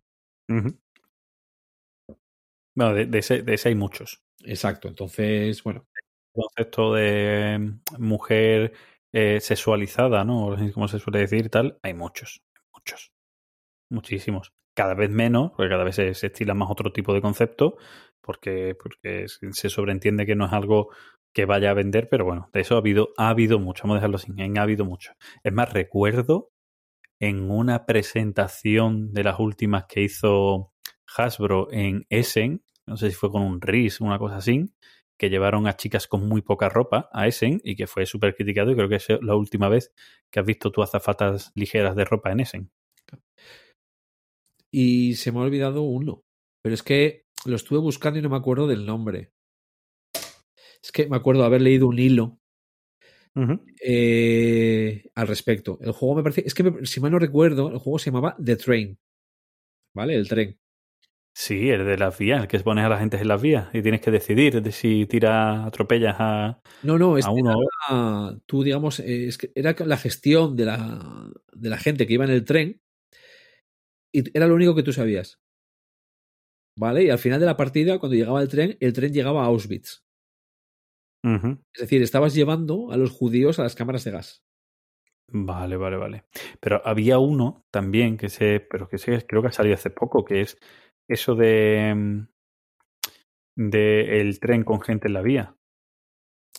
Bueno, 2.74 2.94
de, 2.94 3.06
de 3.06 3.18
ese, 3.18 3.42
de 3.42 3.54
ese 3.54 3.68
hay 3.70 3.74
muchos. 3.74 4.22
exacto. 4.44 4.88
Entonces, 4.88 5.62
bueno, 5.62 5.86
concepto 6.32 6.94
de 6.94 7.58
mm, 7.60 8.02
mujer 8.02 8.72
eh, 9.12 9.40
sexualizada, 9.40 10.24
¿no? 10.24 10.56
Como 10.74 10.88
se 10.88 10.98
suele 10.98 11.20
decir, 11.20 11.50
tal, 11.50 11.78
hay 11.82 11.94
muchos, 11.94 12.42
muchos, 12.72 13.12
muchísimos. 13.90 14.52
Cada 14.76 14.94
vez 14.94 15.10
menos, 15.10 15.52
porque 15.56 15.70
cada 15.70 15.84
vez 15.84 15.96
se, 15.96 16.14
se 16.14 16.28
estila 16.28 16.54
más 16.54 16.70
otro 16.70 16.92
tipo 16.92 17.14
de 17.14 17.22
concepto, 17.22 17.76
porque, 18.22 18.76
porque 18.80 19.28
se 19.28 19.52
se 19.52 19.70
sobreentiende 19.70 20.26
que 20.26 20.36
no 20.36 20.46
es 20.46 20.52
algo 20.52 20.90
que 21.34 21.46
vaya 21.46 21.70
a 21.70 21.74
vender, 21.74 22.08
pero 22.10 22.24
bueno, 22.24 22.50
de 22.52 22.60
eso 22.60 22.76
ha 22.76 22.78
habido, 22.78 23.10
ha 23.18 23.28
habido 23.30 23.58
mucho, 23.60 23.84
vamos 23.84 23.96
a 23.96 23.98
dejarlo 24.00 24.18
sin, 24.18 24.40
en 24.40 24.58
ha 24.58 24.62
habido 24.62 24.84
mucho. 24.84 25.12
Es 25.44 25.52
más, 25.52 25.72
recuerdo 25.72 26.50
en 27.20 27.50
una 27.50 27.86
presentación 27.86 29.12
de 29.12 29.24
las 29.24 29.40
últimas 29.40 29.86
que 29.86 30.02
hizo 30.02 30.72
Hasbro 31.16 31.68
en 31.72 32.06
Essen, 32.10 32.63
no 32.86 32.96
sé 32.96 33.10
si 33.10 33.16
fue 33.16 33.30
con 33.30 33.42
un 33.42 33.60
RIS, 33.60 34.00
una 34.00 34.18
cosa 34.18 34.36
así, 34.36 34.66
que 35.18 35.30
llevaron 35.30 35.66
a 35.66 35.76
chicas 35.76 36.06
con 36.08 36.28
muy 36.28 36.42
poca 36.42 36.68
ropa 36.68 37.08
a 37.12 37.26
Essen 37.28 37.60
y 37.64 37.76
que 37.76 37.86
fue 37.86 38.06
súper 38.06 38.34
criticado 38.34 38.70
y 38.72 38.76
creo 38.76 38.88
que 38.88 38.96
es 38.96 39.06
la 39.22 39.36
última 39.36 39.68
vez 39.68 39.92
que 40.30 40.40
has 40.40 40.46
visto 40.46 40.72
tú 40.72 40.82
azafatas 40.82 41.52
ligeras 41.54 41.96
de 41.96 42.04
ropa 42.04 42.32
en 42.32 42.40
Essen. 42.40 42.70
y 44.70 45.14
se 45.14 45.32
me 45.32 45.38
ha 45.38 45.42
olvidado 45.42 45.82
uno, 45.82 46.24
pero 46.62 46.74
es 46.74 46.82
que 46.82 47.24
lo 47.46 47.56
estuve 47.56 47.78
buscando 47.78 48.18
y 48.18 48.22
no 48.22 48.28
me 48.30 48.36
acuerdo 48.36 48.66
del 48.66 48.84
nombre. 48.86 49.32
Es 50.80 50.92
que 50.92 51.08
me 51.08 51.16
acuerdo 51.16 51.42
haber 51.42 51.62
leído 51.62 51.88
un 51.88 51.98
hilo 51.98 52.38
eh, 53.82 55.04
al 55.14 55.28
respecto. 55.28 55.78
El 55.80 55.92
juego 55.92 56.16
me 56.16 56.22
parece, 56.22 56.42
es 56.46 56.54
que 56.54 56.62
me- 56.64 56.86
si 56.86 57.00
mal 57.00 57.12
no 57.12 57.18
recuerdo, 57.18 57.68
el 57.70 57.78
juego 57.78 57.98
se 57.98 58.10
llamaba 58.10 58.36
The 58.42 58.56
Train, 58.56 58.98
¿vale? 59.94 60.16
El 60.16 60.28
tren. 60.28 60.58
Sí, 61.36 61.68
el 61.68 61.84
de 61.84 61.98
las 61.98 62.16
vías, 62.16 62.42
el 62.42 62.48
que 62.48 62.60
pones 62.60 62.84
a 62.84 62.88
la 62.88 62.98
gente 62.98 63.16
en 63.16 63.26
las 63.26 63.42
vías 63.42 63.68
y 63.72 63.82
tienes 63.82 64.00
que 64.00 64.12
decidir 64.12 64.62
de 64.62 64.70
si 64.70 65.04
tiras, 65.06 65.66
atropellas 65.66 66.14
a, 66.18 66.60
No, 66.84 66.96
no, 66.96 67.18
este 67.18 67.28
a 67.28 67.32
uno. 67.32 67.56
era, 67.88 68.38
tú 68.46 68.62
digamos, 68.62 69.00
eh, 69.00 69.26
es 69.26 69.36
que 69.36 69.50
era 69.56 69.74
la 69.84 69.96
gestión 69.96 70.54
de 70.54 70.64
la, 70.66 71.28
de 71.52 71.70
la 71.70 71.76
gente 71.76 72.06
que 72.06 72.14
iba 72.14 72.24
en 72.24 72.30
el 72.30 72.44
tren 72.44 72.80
y 74.14 74.36
era 74.36 74.46
lo 74.46 74.54
único 74.54 74.76
que 74.76 74.84
tú 74.84 74.92
sabías. 74.92 75.40
¿Vale? 76.78 77.04
Y 77.04 77.10
al 77.10 77.18
final 77.18 77.40
de 77.40 77.46
la 77.46 77.56
partida, 77.56 77.98
cuando 77.98 78.16
llegaba 78.16 78.40
el 78.40 78.48
tren, 78.48 78.76
el 78.78 78.92
tren 78.92 79.12
llegaba 79.12 79.42
a 79.42 79.46
Auschwitz. 79.46 80.04
Es 81.24 81.80
decir, 81.80 82.02
estabas 82.02 82.34
llevando 82.34 82.92
a 82.92 82.98
los 82.98 83.10
judíos 83.10 83.58
a 83.58 83.62
las 83.62 83.74
cámaras 83.74 84.04
de 84.04 84.10
gas. 84.10 84.44
Vale, 85.28 85.76
vale, 85.76 85.96
vale. 85.96 86.24
Pero 86.60 86.82
había 86.84 87.18
uno 87.18 87.64
también 87.70 88.18
que 88.18 88.28
se, 88.28 88.60
pero 88.60 88.88
que 88.88 88.98
se, 88.98 89.26
creo 89.26 89.40
que 89.40 89.48
ha 89.48 89.52
salido 89.52 89.74
hace 89.74 89.88
poco, 89.88 90.24
que 90.24 90.42
es 90.42 90.58
eso 91.08 91.34
de, 91.34 91.94
mm, 91.94 92.26
de 93.57 94.20
el 94.20 94.39
tren 94.39 94.62
con 94.62 94.81
gente 94.81 95.08
en 95.08 95.15
la 95.15 95.23
vía. 95.23 95.57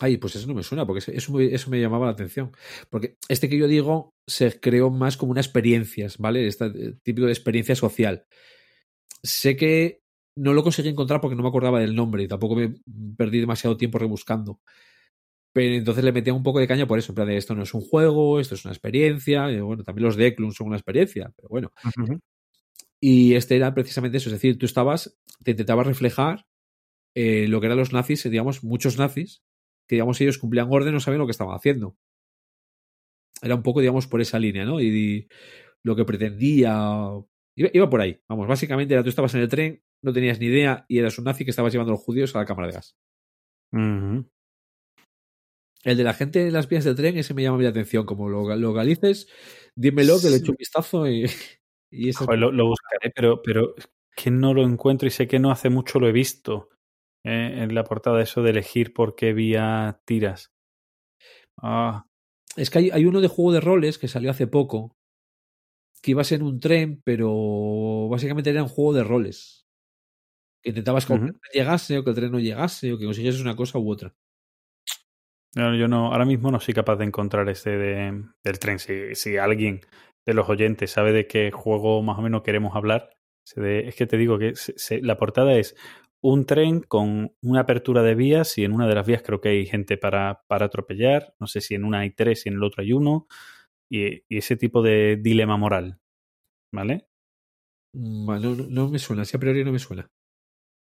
Ay, 0.01 0.17
pues 0.17 0.35
eso 0.35 0.45
no 0.47 0.53
me 0.53 0.63
suena, 0.63 0.85
porque 0.85 0.99
eso- 0.99 1.11
eso 1.11 1.31
me, 1.33 1.45
eso 1.53 1.69
me 1.69 1.79
llamaba 1.79 2.07
la 2.07 2.11
atención. 2.11 2.51
Porque 2.89 3.15
este 3.29 3.47
que 3.47 3.57
yo 3.57 3.67
digo 3.67 4.13
se 4.27 4.59
creó 4.59 4.89
más 4.89 5.15
como 5.15 5.31
una 5.31 5.39
experiencia, 5.41 6.07
¿vale? 6.19 6.47
Este 6.47 6.69
típico 7.03 7.27
de 7.27 7.31
experiencia 7.33 7.75
social. 7.75 8.25
Sé 9.23 9.55
que 9.55 10.01
no 10.37 10.53
lo 10.53 10.63
conseguí 10.63 10.89
encontrar 10.89 11.21
porque 11.21 11.35
no 11.35 11.43
me 11.43 11.49
acordaba 11.49 11.79
del 11.79 11.95
nombre 11.95 12.23
y 12.23 12.27
tampoco 12.27 12.55
me 12.55 12.75
perdí 13.17 13.39
demasiado 13.39 13.77
tiempo 13.77 13.97
rebuscando. 13.99 14.59
Pero 15.53 15.75
entonces 15.75 16.03
le 16.03 16.11
metía 16.13 16.33
un 16.33 16.43
poco 16.43 16.59
de 16.59 16.67
caña 16.67 16.87
por 16.87 16.99
eso, 16.99 17.11
en 17.11 17.15
plan 17.15 17.27
de 17.27 17.37
esto 17.37 17.55
no 17.55 17.63
es 17.63 17.73
un 17.73 17.81
juego, 17.81 18.39
esto 18.41 18.55
es 18.55 18.65
una 18.65 18.73
experiencia. 18.73 19.51
Y 19.51 19.61
bueno, 19.61 19.83
también 19.83 20.05
los 20.05 20.17
de 20.17 20.27
Eklund 20.27 20.53
son 20.53 20.67
una 20.67 20.77
experiencia, 20.77 21.31
pero 21.35 21.49
bueno. 21.49 21.73
Y 23.07 23.35
este 23.35 23.55
era 23.55 23.75
precisamente 23.75 24.17
eso, 24.17 24.29
es 24.29 24.33
decir, 24.33 24.57
tú 24.57 24.65
estabas, 24.65 25.15
te 25.43 25.51
intentabas 25.51 25.85
reflejar 25.85 26.47
eh, 27.15 27.47
lo 27.47 27.59
que 27.59 27.67
eran 27.67 27.77
los 27.77 27.93
nazis, 27.93 28.23
digamos, 28.23 28.63
muchos 28.63 28.97
nazis, 28.97 29.43
que 29.87 29.97
digamos 29.97 30.19
ellos 30.21 30.39
cumplían 30.39 30.69
orden, 30.71 30.91
no 30.91 30.99
sabían 30.99 31.19
lo 31.19 31.27
que 31.27 31.31
estaban 31.31 31.55
haciendo. 31.55 31.95
Era 33.43 33.53
un 33.53 33.61
poco, 33.61 33.81
digamos, 33.81 34.07
por 34.07 34.21
esa 34.21 34.39
línea, 34.39 34.65
¿no? 34.65 34.81
Y, 34.81 34.87
y 34.87 35.27
lo 35.83 35.95
que 35.95 36.03
pretendía. 36.03 37.11
Iba, 37.55 37.69
iba 37.73 37.89
por 37.91 38.01
ahí, 38.01 38.19
vamos, 38.27 38.47
básicamente 38.47 38.95
era 38.95 39.03
tú 39.03 39.09
estabas 39.09 39.35
en 39.35 39.41
el 39.41 39.49
tren, 39.49 39.83
no 40.01 40.11
tenías 40.11 40.39
ni 40.39 40.47
idea 40.47 40.87
y 40.87 40.97
eras 40.97 41.19
un 41.19 41.25
nazi 41.25 41.45
que 41.45 41.51
estabas 41.51 41.71
llevando 41.71 41.93
a 41.93 41.97
los 41.97 42.03
judíos 42.03 42.35
a 42.35 42.39
la 42.39 42.45
cámara 42.45 42.69
de 42.69 42.73
gas. 42.73 42.97
El 45.83 45.97
de 45.97 46.03
la 46.03 46.15
gente 46.15 46.47
en 46.47 46.53
las 46.53 46.67
vías 46.67 46.85
del 46.85 46.95
tren, 46.95 47.15
ese 47.19 47.35
me 47.35 47.43
llama 47.43 47.59
mi 47.59 47.67
atención. 47.67 48.07
Como 48.07 48.29
lo 48.29 48.49
lo 48.49 48.55
localices, 48.55 49.27
dímelo, 49.75 50.19
que 50.19 50.31
le 50.31 50.37
echo 50.37 50.53
un 50.53 50.57
vistazo 50.57 51.07
y. 51.07 51.27
y 51.95 52.09
eso- 52.09 52.25
Joder, 52.25 52.39
lo, 52.39 52.51
lo 52.51 52.67
buscaré, 52.67 53.11
pero, 53.15 53.41
pero 53.41 53.75
es 53.77 53.89
que 54.15 54.31
no 54.31 54.53
lo 54.53 54.63
encuentro 54.63 55.07
y 55.07 55.11
sé 55.11 55.27
que 55.27 55.39
no 55.39 55.51
hace 55.51 55.69
mucho 55.69 55.99
lo 55.99 56.07
he 56.07 56.11
visto 56.11 56.69
eh, 57.23 57.55
en 57.63 57.73
la 57.73 57.83
portada 57.83 58.21
eso 58.21 58.41
de 58.43 58.51
elegir 58.51 58.93
por 58.93 59.15
qué 59.15 59.33
vía 59.33 59.99
tiras. 60.05 60.53
Ah, 61.61 62.05
Es 62.55 62.69
que 62.69 62.79
hay, 62.79 62.89
hay 62.91 63.05
uno 63.05 63.21
de 63.21 63.27
juego 63.27 63.51
de 63.51 63.61
roles 63.61 63.97
que 63.97 64.07
salió 64.07 64.31
hace 64.31 64.47
poco, 64.47 64.95
que 66.01 66.11
iba 66.11 66.21
a 66.21 66.25
ser 66.25 66.43
un 66.43 66.59
tren, 66.59 67.01
pero 67.03 68.07
básicamente 68.09 68.49
era 68.51 68.61
un 68.63 68.69
juego 68.69 68.93
de 68.93 69.03
roles. 69.03 69.65
Que 70.61 70.69
intentabas 70.69 71.05
que 71.05 71.13
el 71.13 71.19
tren 71.19 71.39
llegase 71.53 71.97
o 71.97 72.03
que 72.03 72.09
el 72.11 72.15
tren 72.15 72.31
no 72.31 72.39
llegase 72.39 72.93
o 72.93 72.97
que 72.97 73.05
consiguieses 73.05 73.41
una 73.41 73.55
cosa 73.55 73.79
u 73.79 73.89
otra. 73.89 74.13
no, 75.55 75.75
yo 75.75 75.87
no, 75.87 76.11
ahora 76.11 76.25
mismo 76.25 76.51
no 76.51 76.59
soy 76.59 76.73
capaz 76.73 76.97
de 76.97 77.05
encontrar 77.05 77.47
ese 77.49 77.71
de, 77.71 78.23
del 78.43 78.59
tren. 78.59 78.77
Si, 78.79 79.15
si 79.15 79.37
alguien 79.37 79.81
de 80.25 80.33
los 80.33 80.49
oyentes 80.49 80.91
sabe 80.91 81.11
de 81.13 81.27
qué 81.27 81.51
juego 81.51 82.01
más 82.03 82.17
o 82.19 82.21
menos 82.21 82.43
queremos 82.43 82.75
hablar, 82.75 83.11
se 83.45 83.61
de- 83.61 83.87
es 83.87 83.95
que 83.95 84.07
te 84.07 84.17
digo 84.17 84.39
que 84.39 84.55
se- 84.55 84.77
se- 84.77 85.01
la 85.01 85.17
portada 85.17 85.53
es 85.57 85.75
un 86.21 86.45
tren 86.45 86.81
con 86.81 87.33
una 87.41 87.61
apertura 87.61 88.01
de 88.03 88.15
vías 88.15 88.57
y 88.57 88.63
en 88.65 88.73
una 88.73 88.87
de 88.87 88.95
las 88.95 89.05
vías 89.07 89.21
creo 89.23 89.41
que 89.41 89.49
hay 89.49 89.65
gente 89.67 89.97
para, 89.97 90.43
para 90.47 90.65
atropellar. 90.67 91.35
No 91.39 91.47
sé 91.47 91.61
si 91.61 91.75
en 91.75 91.83
una 91.85 91.99
hay 91.99 92.11
tres 92.11 92.45
y 92.45 92.49
en 92.49 92.55
el 92.55 92.63
otro 92.63 92.81
hay 92.83 92.93
uno. 92.93 93.27
Y, 93.89 94.23
y 94.29 94.37
ese 94.39 94.55
tipo 94.57 94.81
de 94.83 95.17
dilema 95.21 95.57
moral. 95.57 95.99
¿Vale? 96.73 97.07
Mm, 97.93 98.25
No, 98.27 98.39
no, 98.55 98.67
no 98.69 98.89
me 98.89 98.99
suena, 98.99 99.23
así 99.23 99.37
a 99.37 99.39
priori 99.39 99.63
no 99.65 99.71
me 99.73 99.79
suena. 99.79 100.09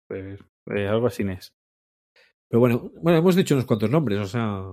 Pues, 0.08 0.40
pues 0.66 0.90
algo 0.90 1.08
así 1.08 1.24
es. 1.24 1.54
Pero 2.50 2.60
bueno, 2.62 2.92
bueno, 3.02 3.20
hemos 3.20 3.36
dicho 3.36 3.56
unos 3.56 3.66
cuantos 3.68 3.90
nombres, 3.90 4.20
o 4.20 4.28
sea, 4.28 4.64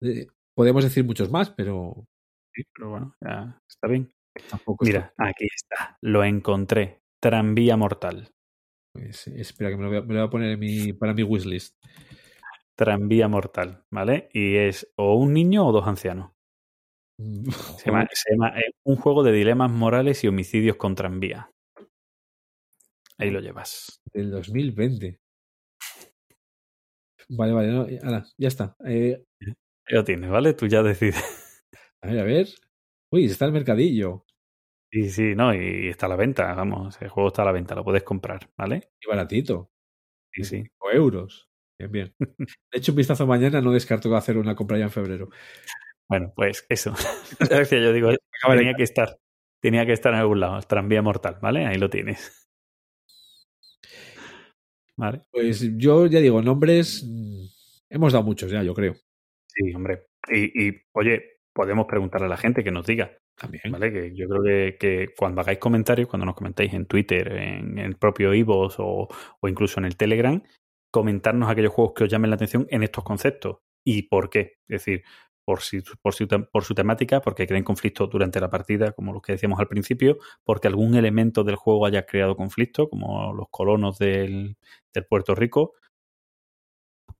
eh, 0.00 0.26
podemos 0.54 0.84
decir 0.84 1.04
muchos 1.04 1.30
más, 1.30 1.50
pero 1.50 2.06
Sí, 2.54 2.62
pero 2.74 2.90
bueno, 2.90 3.14
ya 3.20 3.60
está 3.68 3.88
bien. 3.88 4.12
tampoco. 4.48 4.84
está- 4.84 5.12
Mira, 5.18 5.30
aquí 5.30 5.46
está. 5.54 5.98
Lo 6.02 6.22
encontré. 6.24 7.00
Tranvía 7.20 7.76
mortal. 7.76 8.30
pues, 8.92 9.26
espera, 9.28 9.70
que 9.70 9.76
me 9.76 9.82
lo 9.84 9.88
voy 9.88 9.98
a, 9.98 10.02
me 10.02 10.14
lo 10.14 10.20
voy 10.20 10.28
a 10.28 10.30
poner 10.30 10.50
en 10.52 10.60
mi, 10.60 10.92
para 10.92 11.14
mi 11.14 11.22
wishlist. 11.24 11.74
Tranvía 12.76 13.28
mortal, 13.28 13.84
¿vale? 13.90 14.28
Y 14.32 14.56
es 14.56 14.92
o 14.96 15.14
un 15.16 15.32
niño 15.32 15.66
o 15.66 15.72
dos 15.72 15.86
ancianos. 15.86 16.32
Mm, 17.20 17.44
Se 17.84 17.90
llama, 17.90 18.08
se 18.12 18.32
llama, 18.32 18.58
eh, 18.58 18.72
un 18.84 18.96
juego 18.96 19.22
de 19.22 19.32
dilemas 19.32 19.70
morales 19.70 20.22
y 20.24 20.28
homicidios 20.28 20.76
con 20.76 20.94
tranvía. 20.94 21.50
Ahí 23.18 23.30
lo 23.30 23.40
llevas. 23.40 24.00
Del 24.12 24.30
2020. 24.32 25.18
Vale, 27.28 27.52
vale, 27.52 27.68
no, 27.68 27.86
eh, 27.86 28.00
ala, 28.02 28.26
ya 28.36 28.48
está. 28.48 28.76
Eh, 28.84 29.22
lo 29.88 30.04
tienes, 30.04 30.30
¿vale? 30.30 30.52
Tú 30.54 30.66
ya 30.66 30.82
decides. 30.82 31.22
A 32.04 32.06
ver, 32.10 32.20
a 32.20 32.24
ver. 32.24 32.48
Uy, 33.10 33.26
está 33.26 33.46
el 33.46 33.52
mercadillo. 33.52 34.24
Sí, 34.92 35.10
sí, 35.10 35.34
no, 35.36 35.54
y 35.54 35.88
está 35.88 36.06
a 36.06 36.10
la 36.10 36.16
venta, 36.16 36.54
vamos, 36.54 37.00
el 37.02 37.08
juego 37.10 37.28
está 37.28 37.42
a 37.42 37.46
la 37.46 37.52
venta, 37.52 37.74
lo 37.74 37.84
puedes 37.84 38.04
comprar, 38.04 38.50
¿vale? 38.56 38.92
Y 39.00 39.08
baratito. 39.08 39.70
Sí, 40.32 40.44
sí. 40.44 40.56
5 40.62 40.92
euros. 40.92 41.48
Bien, 41.78 41.92
bien. 41.92 42.14
De 42.72 42.78
hecho, 42.78 42.92
un 42.92 42.96
vistazo 42.96 43.26
mañana, 43.26 43.60
no 43.62 43.72
descarto 43.72 44.14
hacer 44.16 44.38
una 44.38 44.56
compra 44.56 44.78
ya 44.78 44.84
en 44.86 44.90
febrero. 44.92 45.30
Bueno, 46.08 46.32
pues 46.36 46.66
eso. 46.70 46.94
Yo 47.72 47.92
digo, 47.94 48.10
tenía 48.48 48.74
que 48.76 48.84
estar, 48.84 49.18
tenía 49.62 49.86
que 49.86 49.92
estar 49.94 50.14
en 50.14 50.20
algún 50.20 50.40
lado, 50.40 50.60
tranvía 50.62 51.02
mortal, 51.02 51.38
¿vale? 51.42 51.66
Ahí 51.66 51.78
lo 51.78 51.90
tienes. 51.90 52.48
¿Vale? 54.96 55.22
Pues 55.30 55.60
yo 55.76 56.06
ya 56.06 56.20
digo, 56.20 56.40
nombres. 56.42 57.02
mm, 57.04 57.44
Hemos 57.90 58.12
dado 58.12 58.24
muchos 58.24 58.50
ya, 58.50 58.62
yo 58.62 58.74
creo. 58.74 58.94
Sí, 59.46 59.72
hombre. 59.74 60.06
Y, 60.28 60.68
y, 60.68 60.82
oye, 60.92 61.33
podemos 61.54 61.86
preguntarle 61.86 62.26
a 62.26 62.30
la 62.30 62.36
gente 62.36 62.64
que 62.64 62.70
nos 62.70 62.84
diga, 62.84 63.12
También. 63.36 63.62
¿vale? 63.70 63.92
Que 63.92 64.14
yo 64.14 64.28
creo 64.28 64.42
que, 64.42 64.76
que 64.78 65.14
cuando 65.16 65.40
hagáis 65.40 65.58
comentarios, 65.58 66.08
cuando 66.08 66.26
nos 66.26 66.34
comentéis 66.34 66.74
en 66.74 66.86
Twitter, 66.86 67.32
en 67.32 67.78
el 67.78 67.96
propio 67.96 68.34
Ivos 68.34 68.76
o, 68.78 69.08
o 69.40 69.48
incluso 69.48 69.80
en 69.80 69.86
el 69.86 69.96
Telegram, 69.96 70.42
comentarnos 70.90 71.48
aquellos 71.48 71.72
juegos 71.72 71.94
que 71.94 72.04
os 72.04 72.10
llamen 72.10 72.30
la 72.30 72.36
atención 72.36 72.66
en 72.70 72.82
estos 72.82 73.04
conceptos 73.04 73.58
y 73.84 74.02
por 74.02 74.30
qué. 74.30 74.58
Es 74.68 74.84
decir, 74.84 75.04
por, 75.44 75.60
si, 75.60 75.82
por, 76.02 76.14
su, 76.14 76.26
por 76.50 76.64
su 76.64 76.74
temática, 76.74 77.20
porque 77.20 77.46
creen 77.46 77.64
conflicto 77.64 78.06
durante 78.06 78.40
la 78.40 78.50
partida, 78.50 78.92
como 78.92 79.12
los 79.12 79.22
que 79.22 79.32
decíamos 79.32 79.60
al 79.60 79.68
principio, 79.68 80.18
porque 80.42 80.68
algún 80.68 80.94
elemento 80.94 81.44
del 81.44 81.56
juego 81.56 81.86
haya 81.86 82.06
creado 82.06 82.36
conflicto, 82.36 82.88
como 82.88 83.32
los 83.32 83.46
colonos 83.50 83.98
del, 83.98 84.56
del 84.92 85.06
Puerto 85.06 85.34
Rico, 85.34 85.74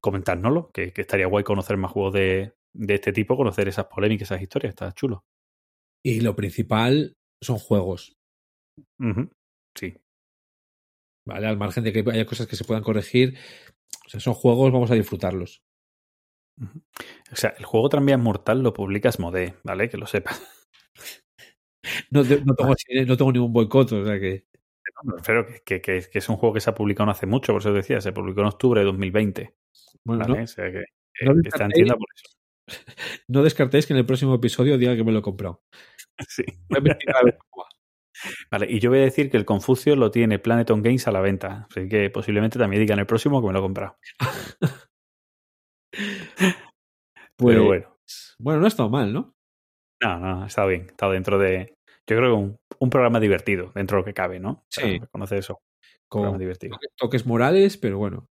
comentárnoslo, 0.00 0.70
que, 0.72 0.92
que, 0.92 1.02
estaría 1.02 1.26
guay 1.26 1.44
conocer 1.44 1.76
más 1.76 1.92
juegos 1.92 2.14
de, 2.14 2.54
de 2.74 2.94
este 2.94 3.12
tipo, 3.12 3.36
conocer 3.36 3.68
esas 3.68 3.86
polémicas, 3.86 4.30
esas 4.30 4.42
historias, 4.42 4.70
está 4.70 4.92
chulo. 4.92 5.24
Y 6.04 6.20
lo 6.20 6.34
principal 6.36 7.16
son 7.42 7.58
juegos. 7.58 8.16
Uh 8.98 9.06
-huh. 9.06 9.30
Sí. 9.76 9.96
Vale, 11.26 11.46
al 11.46 11.56
margen 11.56 11.84
de 11.84 11.92
que 11.92 12.04
haya 12.10 12.26
cosas 12.26 12.46
que 12.46 12.56
se 12.56 12.64
puedan 12.64 12.82
corregir, 12.82 13.38
o 14.06 14.08
sea, 14.08 14.20
son 14.20 14.34
juegos, 14.34 14.72
vamos 14.72 14.90
a 14.90 14.94
disfrutarlos. 14.94 15.62
Uh 16.60 16.64
-huh. 16.64 16.82
O 17.32 17.36
sea, 17.36 17.54
el 17.56 17.64
juego 17.64 17.88
Tranvías 17.88 18.20
Mortal 18.20 18.62
lo 18.62 18.72
publica 18.72 19.08
Asmodee, 19.08 19.54
¿vale? 19.62 19.88
Que 19.88 19.96
lo 19.96 20.06
sepas. 20.06 20.42
No, 22.10 22.22
no, 22.22 22.54
tengo, 22.54 22.74
no 23.06 23.16
tengo 23.16 23.32
ningún 23.32 23.52
boicot, 23.52 23.92
o 23.92 24.04
sea 24.04 24.18
que. 24.18 24.46
Pero 25.26 25.46
que, 25.64 25.80
que, 25.80 26.02
que, 26.10 26.18
es 26.18 26.28
un 26.28 26.36
juego 26.36 26.54
que 26.54 26.60
se 26.60 26.70
ha 26.70 26.74
publicado 26.74 27.06
no 27.06 27.12
hace 27.12 27.26
mucho, 27.26 27.52
por 27.52 27.60
eso 27.60 27.72
decía, 27.72 28.00
se 28.00 28.12
publicó 28.12 28.40
en 28.40 28.46
octubre 28.46 28.80
de 28.80 28.86
2020. 28.86 29.54
Bueno, 30.04 30.22
¿vale? 30.22 30.38
no, 30.38 30.44
o 30.44 30.46
sea 30.46 30.70
que, 30.70 30.84
no 31.24 31.42
que 31.42 31.48
está 31.48 31.64
en 31.64 31.70
tienda 31.72 31.96
por 31.96 32.06
eso. 32.14 32.34
No 33.28 33.42
descartéis 33.42 33.86
que 33.86 33.92
en 33.92 33.98
el 33.98 34.06
próximo 34.06 34.34
episodio 34.34 34.78
diga 34.78 34.96
que 34.96 35.04
me 35.04 35.12
lo 35.12 35.20
he 35.20 35.22
comprado. 35.22 35.62
Sí. 36.28 36.44
Voy 36.68 36.90
a. 36.90 36.98
Vale, 38.50 38.66
y 38.70 38.78
yo 38.78 38.90
voy 38.90 39.00
a 39.00 39.02
decir 39.02 39.30
que 39.30 39.36
el 39.36 39.44
Confucio 39.44 39.96
lo 39.96 40.10
tiene 40.10 40.38
Planeton 40.38 40.82
Games 40.82 41.06
a 41.08 41.12
la 41.12 41.20
venta. 41.20 41.66
Así 41.68 41.88
que 41.88 42.08
posiblemente 42.10 42.58
también 42.58 42.80
diga 42.80 42.94
en 42.94 43.00
el 43.00 43.06
próximo 43.06 43.40
que 43.40 43.48
me 43.48 43.52
lo 43.52 43.58
he 43.58 43.62
comprado. 43.62 43.96
Pues, 47.36 47.56
Pero 47.56 47.66
bueno. 47.66 47.96
Bueno, 48.38 48.60
no 48.60 48.66
ha 48.66 48.68
estado 48.68 48.90
mal, 48.90 49.12
¿no? 49.12 49.34
No, 50.00 50.18
no, 50.20 50.46
está 50.46 50.64
bien. 50.66 50.86
Está 50.88 51.08
dentro 51.08 51.36
de. 51.38 51.74
Yo 52.06 52.16
creo 52.16 52.30
que 52.30 52.42
un, 52.42 52.56
un 52.78 52.90
programa 52.90 53.18
divertido, 53.18 53.72
dentro 53.74 53.96
de 53.96 54.02
lo 54.02 54.04
que 54.04 54.14
cabe, 54.14 54.38
¿no? 54.38 54.64
Sí. 54.70 54.98
Para 54.98 55.10
conocer 55.10 55.38
eso. 55.38 55.60
Con 56.08 56.22
programa 56.22 56.38
divertido. 56.38 56.76
toques 56.96 57.26
morales, 57.26 57.76
pero 57.76 57.98
bueno. 57.98 58.28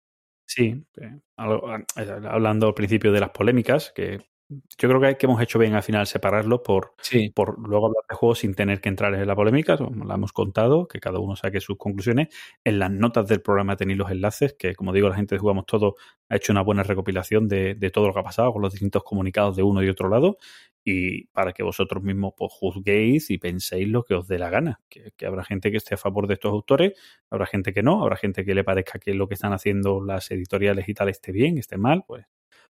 Sí, 0.49 0.85
eh, 1.01 1.19
hablando 1.37 2.69
al 2.69 2.75
principio 2.75 3.11
de 3.13 3.21
las 3.21 3.31
polémicas, 3.31 3.93
que 3.95 4.21
yo 4.49 4.89
creo 4.89 5.01
que, 5.01 5.17
que 5.17 5.27
hemos 5.27 5.41
hecho 5.43 5.59
bien 5.59 5.75
al 5.75 5.83
final 5.83 6.07
separarlo 6.07 6.63
por, 6.63 6.95
sí. 7.01 7.31
por 7.31 7.59
luego 7.59 7.87
hablar 7.87 8.05
de 8.09 8.15
juegos 8.15 8.39
sin 8.39 8.55
tener 8.55 8.81
que 8.81 8.89
entrar 8.89 9.13
en 9.15 9.27
la 9.27 9.35
polémica. 9.35 9.77
La 10.05 10.15
hemos 10.15 10.33
contado, 10.33 10.87
que 10.87 11.01
cada 11.01 11.19
uno 11.19 11.35
saque 11.35 11.61
sus 11.61 11.77
conclusiones. 11.77 12.29
En 12.63 12.79
las 12.79 12.91
notas 12.91 13.27
del 13.27 13.43
programa 13.43 13.77
tenéis 13.77 13.99
los 13.99 14.11
enlaces, 14.11 14.55
que 14.55 14.77
como 14.77 14.93
digo, 14.93 15.09
la 15.09 15.17
gente 15.17 15.35
de 15.35 15.41
Jugamos 15.41 15.67
Todo 15.67 15.97
ha 16.29 16.37
hecho 16.37 16.53
una 16.53 16.63
buena 16.63 16.85
recopilación 16.85 17.49
de, 17.49 17.75
de, 17.75 17.91
todo 17.91 18.07
lo 18.07 18.15
que 18.15 18.21
ha 18.21 18.23
pasado 18.23 18.53
con 18.53 18.63
los 18.63 18.73
distintos 18.73 19.03
comunicados 19.03 19.57
de 19.57 19.65
uno 19.65 19.83
y 19.83 19.89
otro 19.89 20.09
lado. 20.09 20.39
Y 20.85 21.27
para 21.29 21.53
que 21.53 21.65
vosotros 21.65 22.05
mismos 22.05 22.35
pues, 22.37 22.53
juzguéis 22.53 23.31
y 23.31 23.39
penséis 23.39 23.89
lo 23.89 24.05
que 24.05 24.15
os 24.15 24.29
dé 24.29 24.39
la 24.39 24.51
gana. 24.51 24.81
Que, 24.89 25.11
que 25.17 25.27
habrá 25.27 25.45
gente 25.45 25.73
que 25.73 25.79
esté 25.79 25.95
a 25.95 25.99
favor 25.99 26.29
de 26.29 26.35
estos 26.35 26.53
autores, 26.53 26.93
habrá 27.31 27.47
gente 27.47 27.73
que 27.73 27.83
no, 27.83 28.01
habrá 28.03 28.17
gente 28.17 28.45
que 28.45 28.55
le 28.55 28.63
parezca 28.63 29.01
que 29.01 29.13
lo 29.15 29.27
que 29.27 29.35
están 29.35 29.53
haciendo 29.53 30.01
las 30.01 30.31
editoriales 30.31 30.89
y 30.89 30.95
tal 30.95 31.09
esté 31.09 31.33
bien, 31.33 31.59
esté 31.59 31.77
mal, 31.77 32.05
pues 32.07 32.27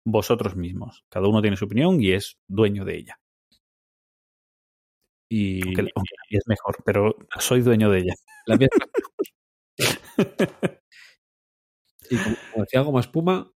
vosotros 0.07 0.57
mismos. 0.57 1.05
Cada 1.09 1.29
uno 1.29 1.43
tiene 1.43 1.57
su 1.57 1.67
opinión 1.67 2.01
y 2.01 2.13
es 2.13 2.39
dueño 2.49 2.85
de 2.85 2.97
ella. 2.97 3.21
Y, 5.31 5.63
aunque, 5.67 5.91
aunque 5.95 6.15
es 6.31 6.47
mejor, 6.47 6.77
pero 6.85 7.15
soy 7.39 7.61
dueño 7.61 7.91
de 7.91 7.99
ella. 7.99 8.15
La 8.47 8.57
mía 8.57 8.69
y 12.11 12.17
como, 12.17 12.37
como 12.53 12.65
decía 12.65 12.81
Goma 12.81 13.01
Espuma, 13.01 13.53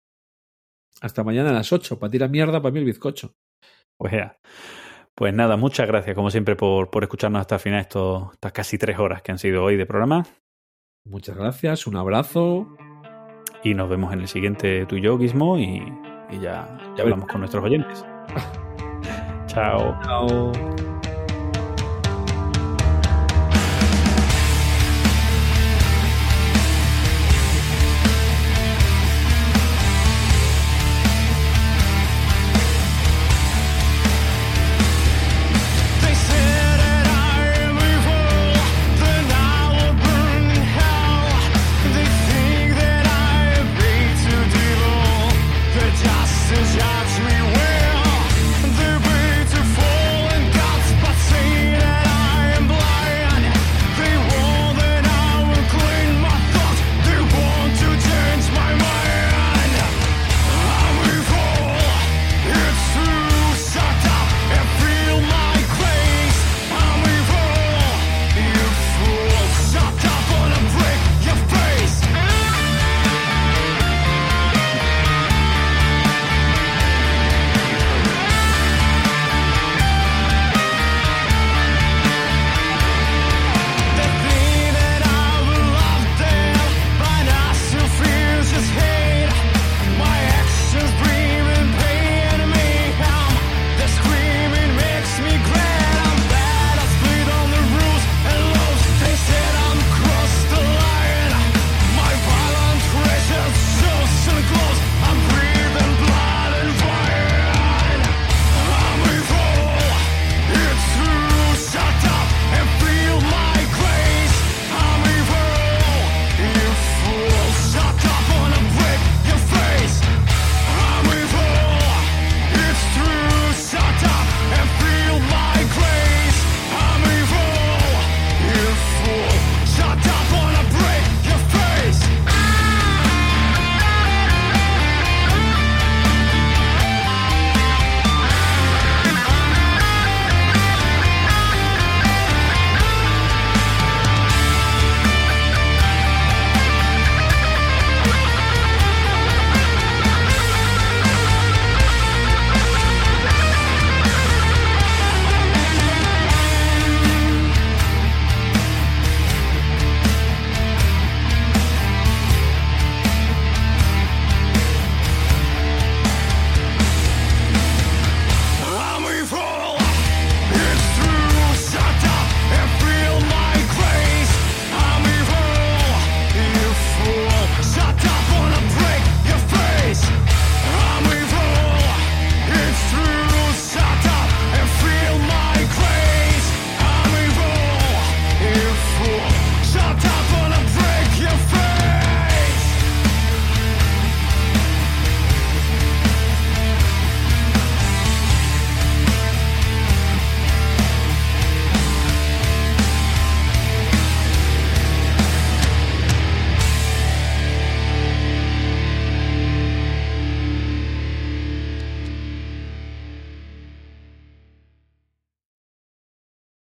hasta 1.02 1.24
mañana 1.24 1.52
a 1.52 1.54
las 1.54 1.72
8, 1.72 2.00
para 2.00 2.12
tirar 2.12 2.30
mierda 2.30 2.62
para 2.62 2.74
mí 2.74 2.80
el 2.80 2.86
bizcocho. 2.86 3.36
Pues 3.98 4.14
ya. 4.14 4.40
Pues 5.16 5.34
nada, 5.34 5.58
muchas 5.58 5.88
gracias 5.88 6.16
como 6.16 6.32
siempre 6.32 6.56
por, 6.56 6.90
por 6.90 7.04
escucharnos 7.04 7.42
hasta 7.42 7.56
el 7.56 7.62
final 7.62 7.82
estos, 7.82 8.34
estas 8.34 8.54
casi 8.54 8.78
tres 8.78 8.98
horas 9.00 9.22
que 9.22 9.32
han 9.32 9.38
sido 9.38 9.64
hoy 9.64 9.76
de 9.76 9.86
programa. 9.86 10.26
Muchas 11.06 11.36
gracias, 11.38 11.88
un 11.88 11.98
abrazo. 11.98 12.68
Y 13.64 13.74
nos 13.74 13.90
vemos 13.90 14.14
en 14.14 14.22
el 14.22 14.28
siguiente 14.28 14.86
tu 14.86 14.96
y 14.96 15.02
yo, 15.02 15.18
Gizmo, 15.18 15.60
y, 15.60 15.84
y 16.30 16.40
ya, 16.40 16.68
ya 16.96 17.04
hablamos 17.04 17.28
con 17.28 17.42
nuestros 17.42 17.64
oyentes. 17.64 18.06
Chao. 19.48 19.98
Chao. 20.04 20.52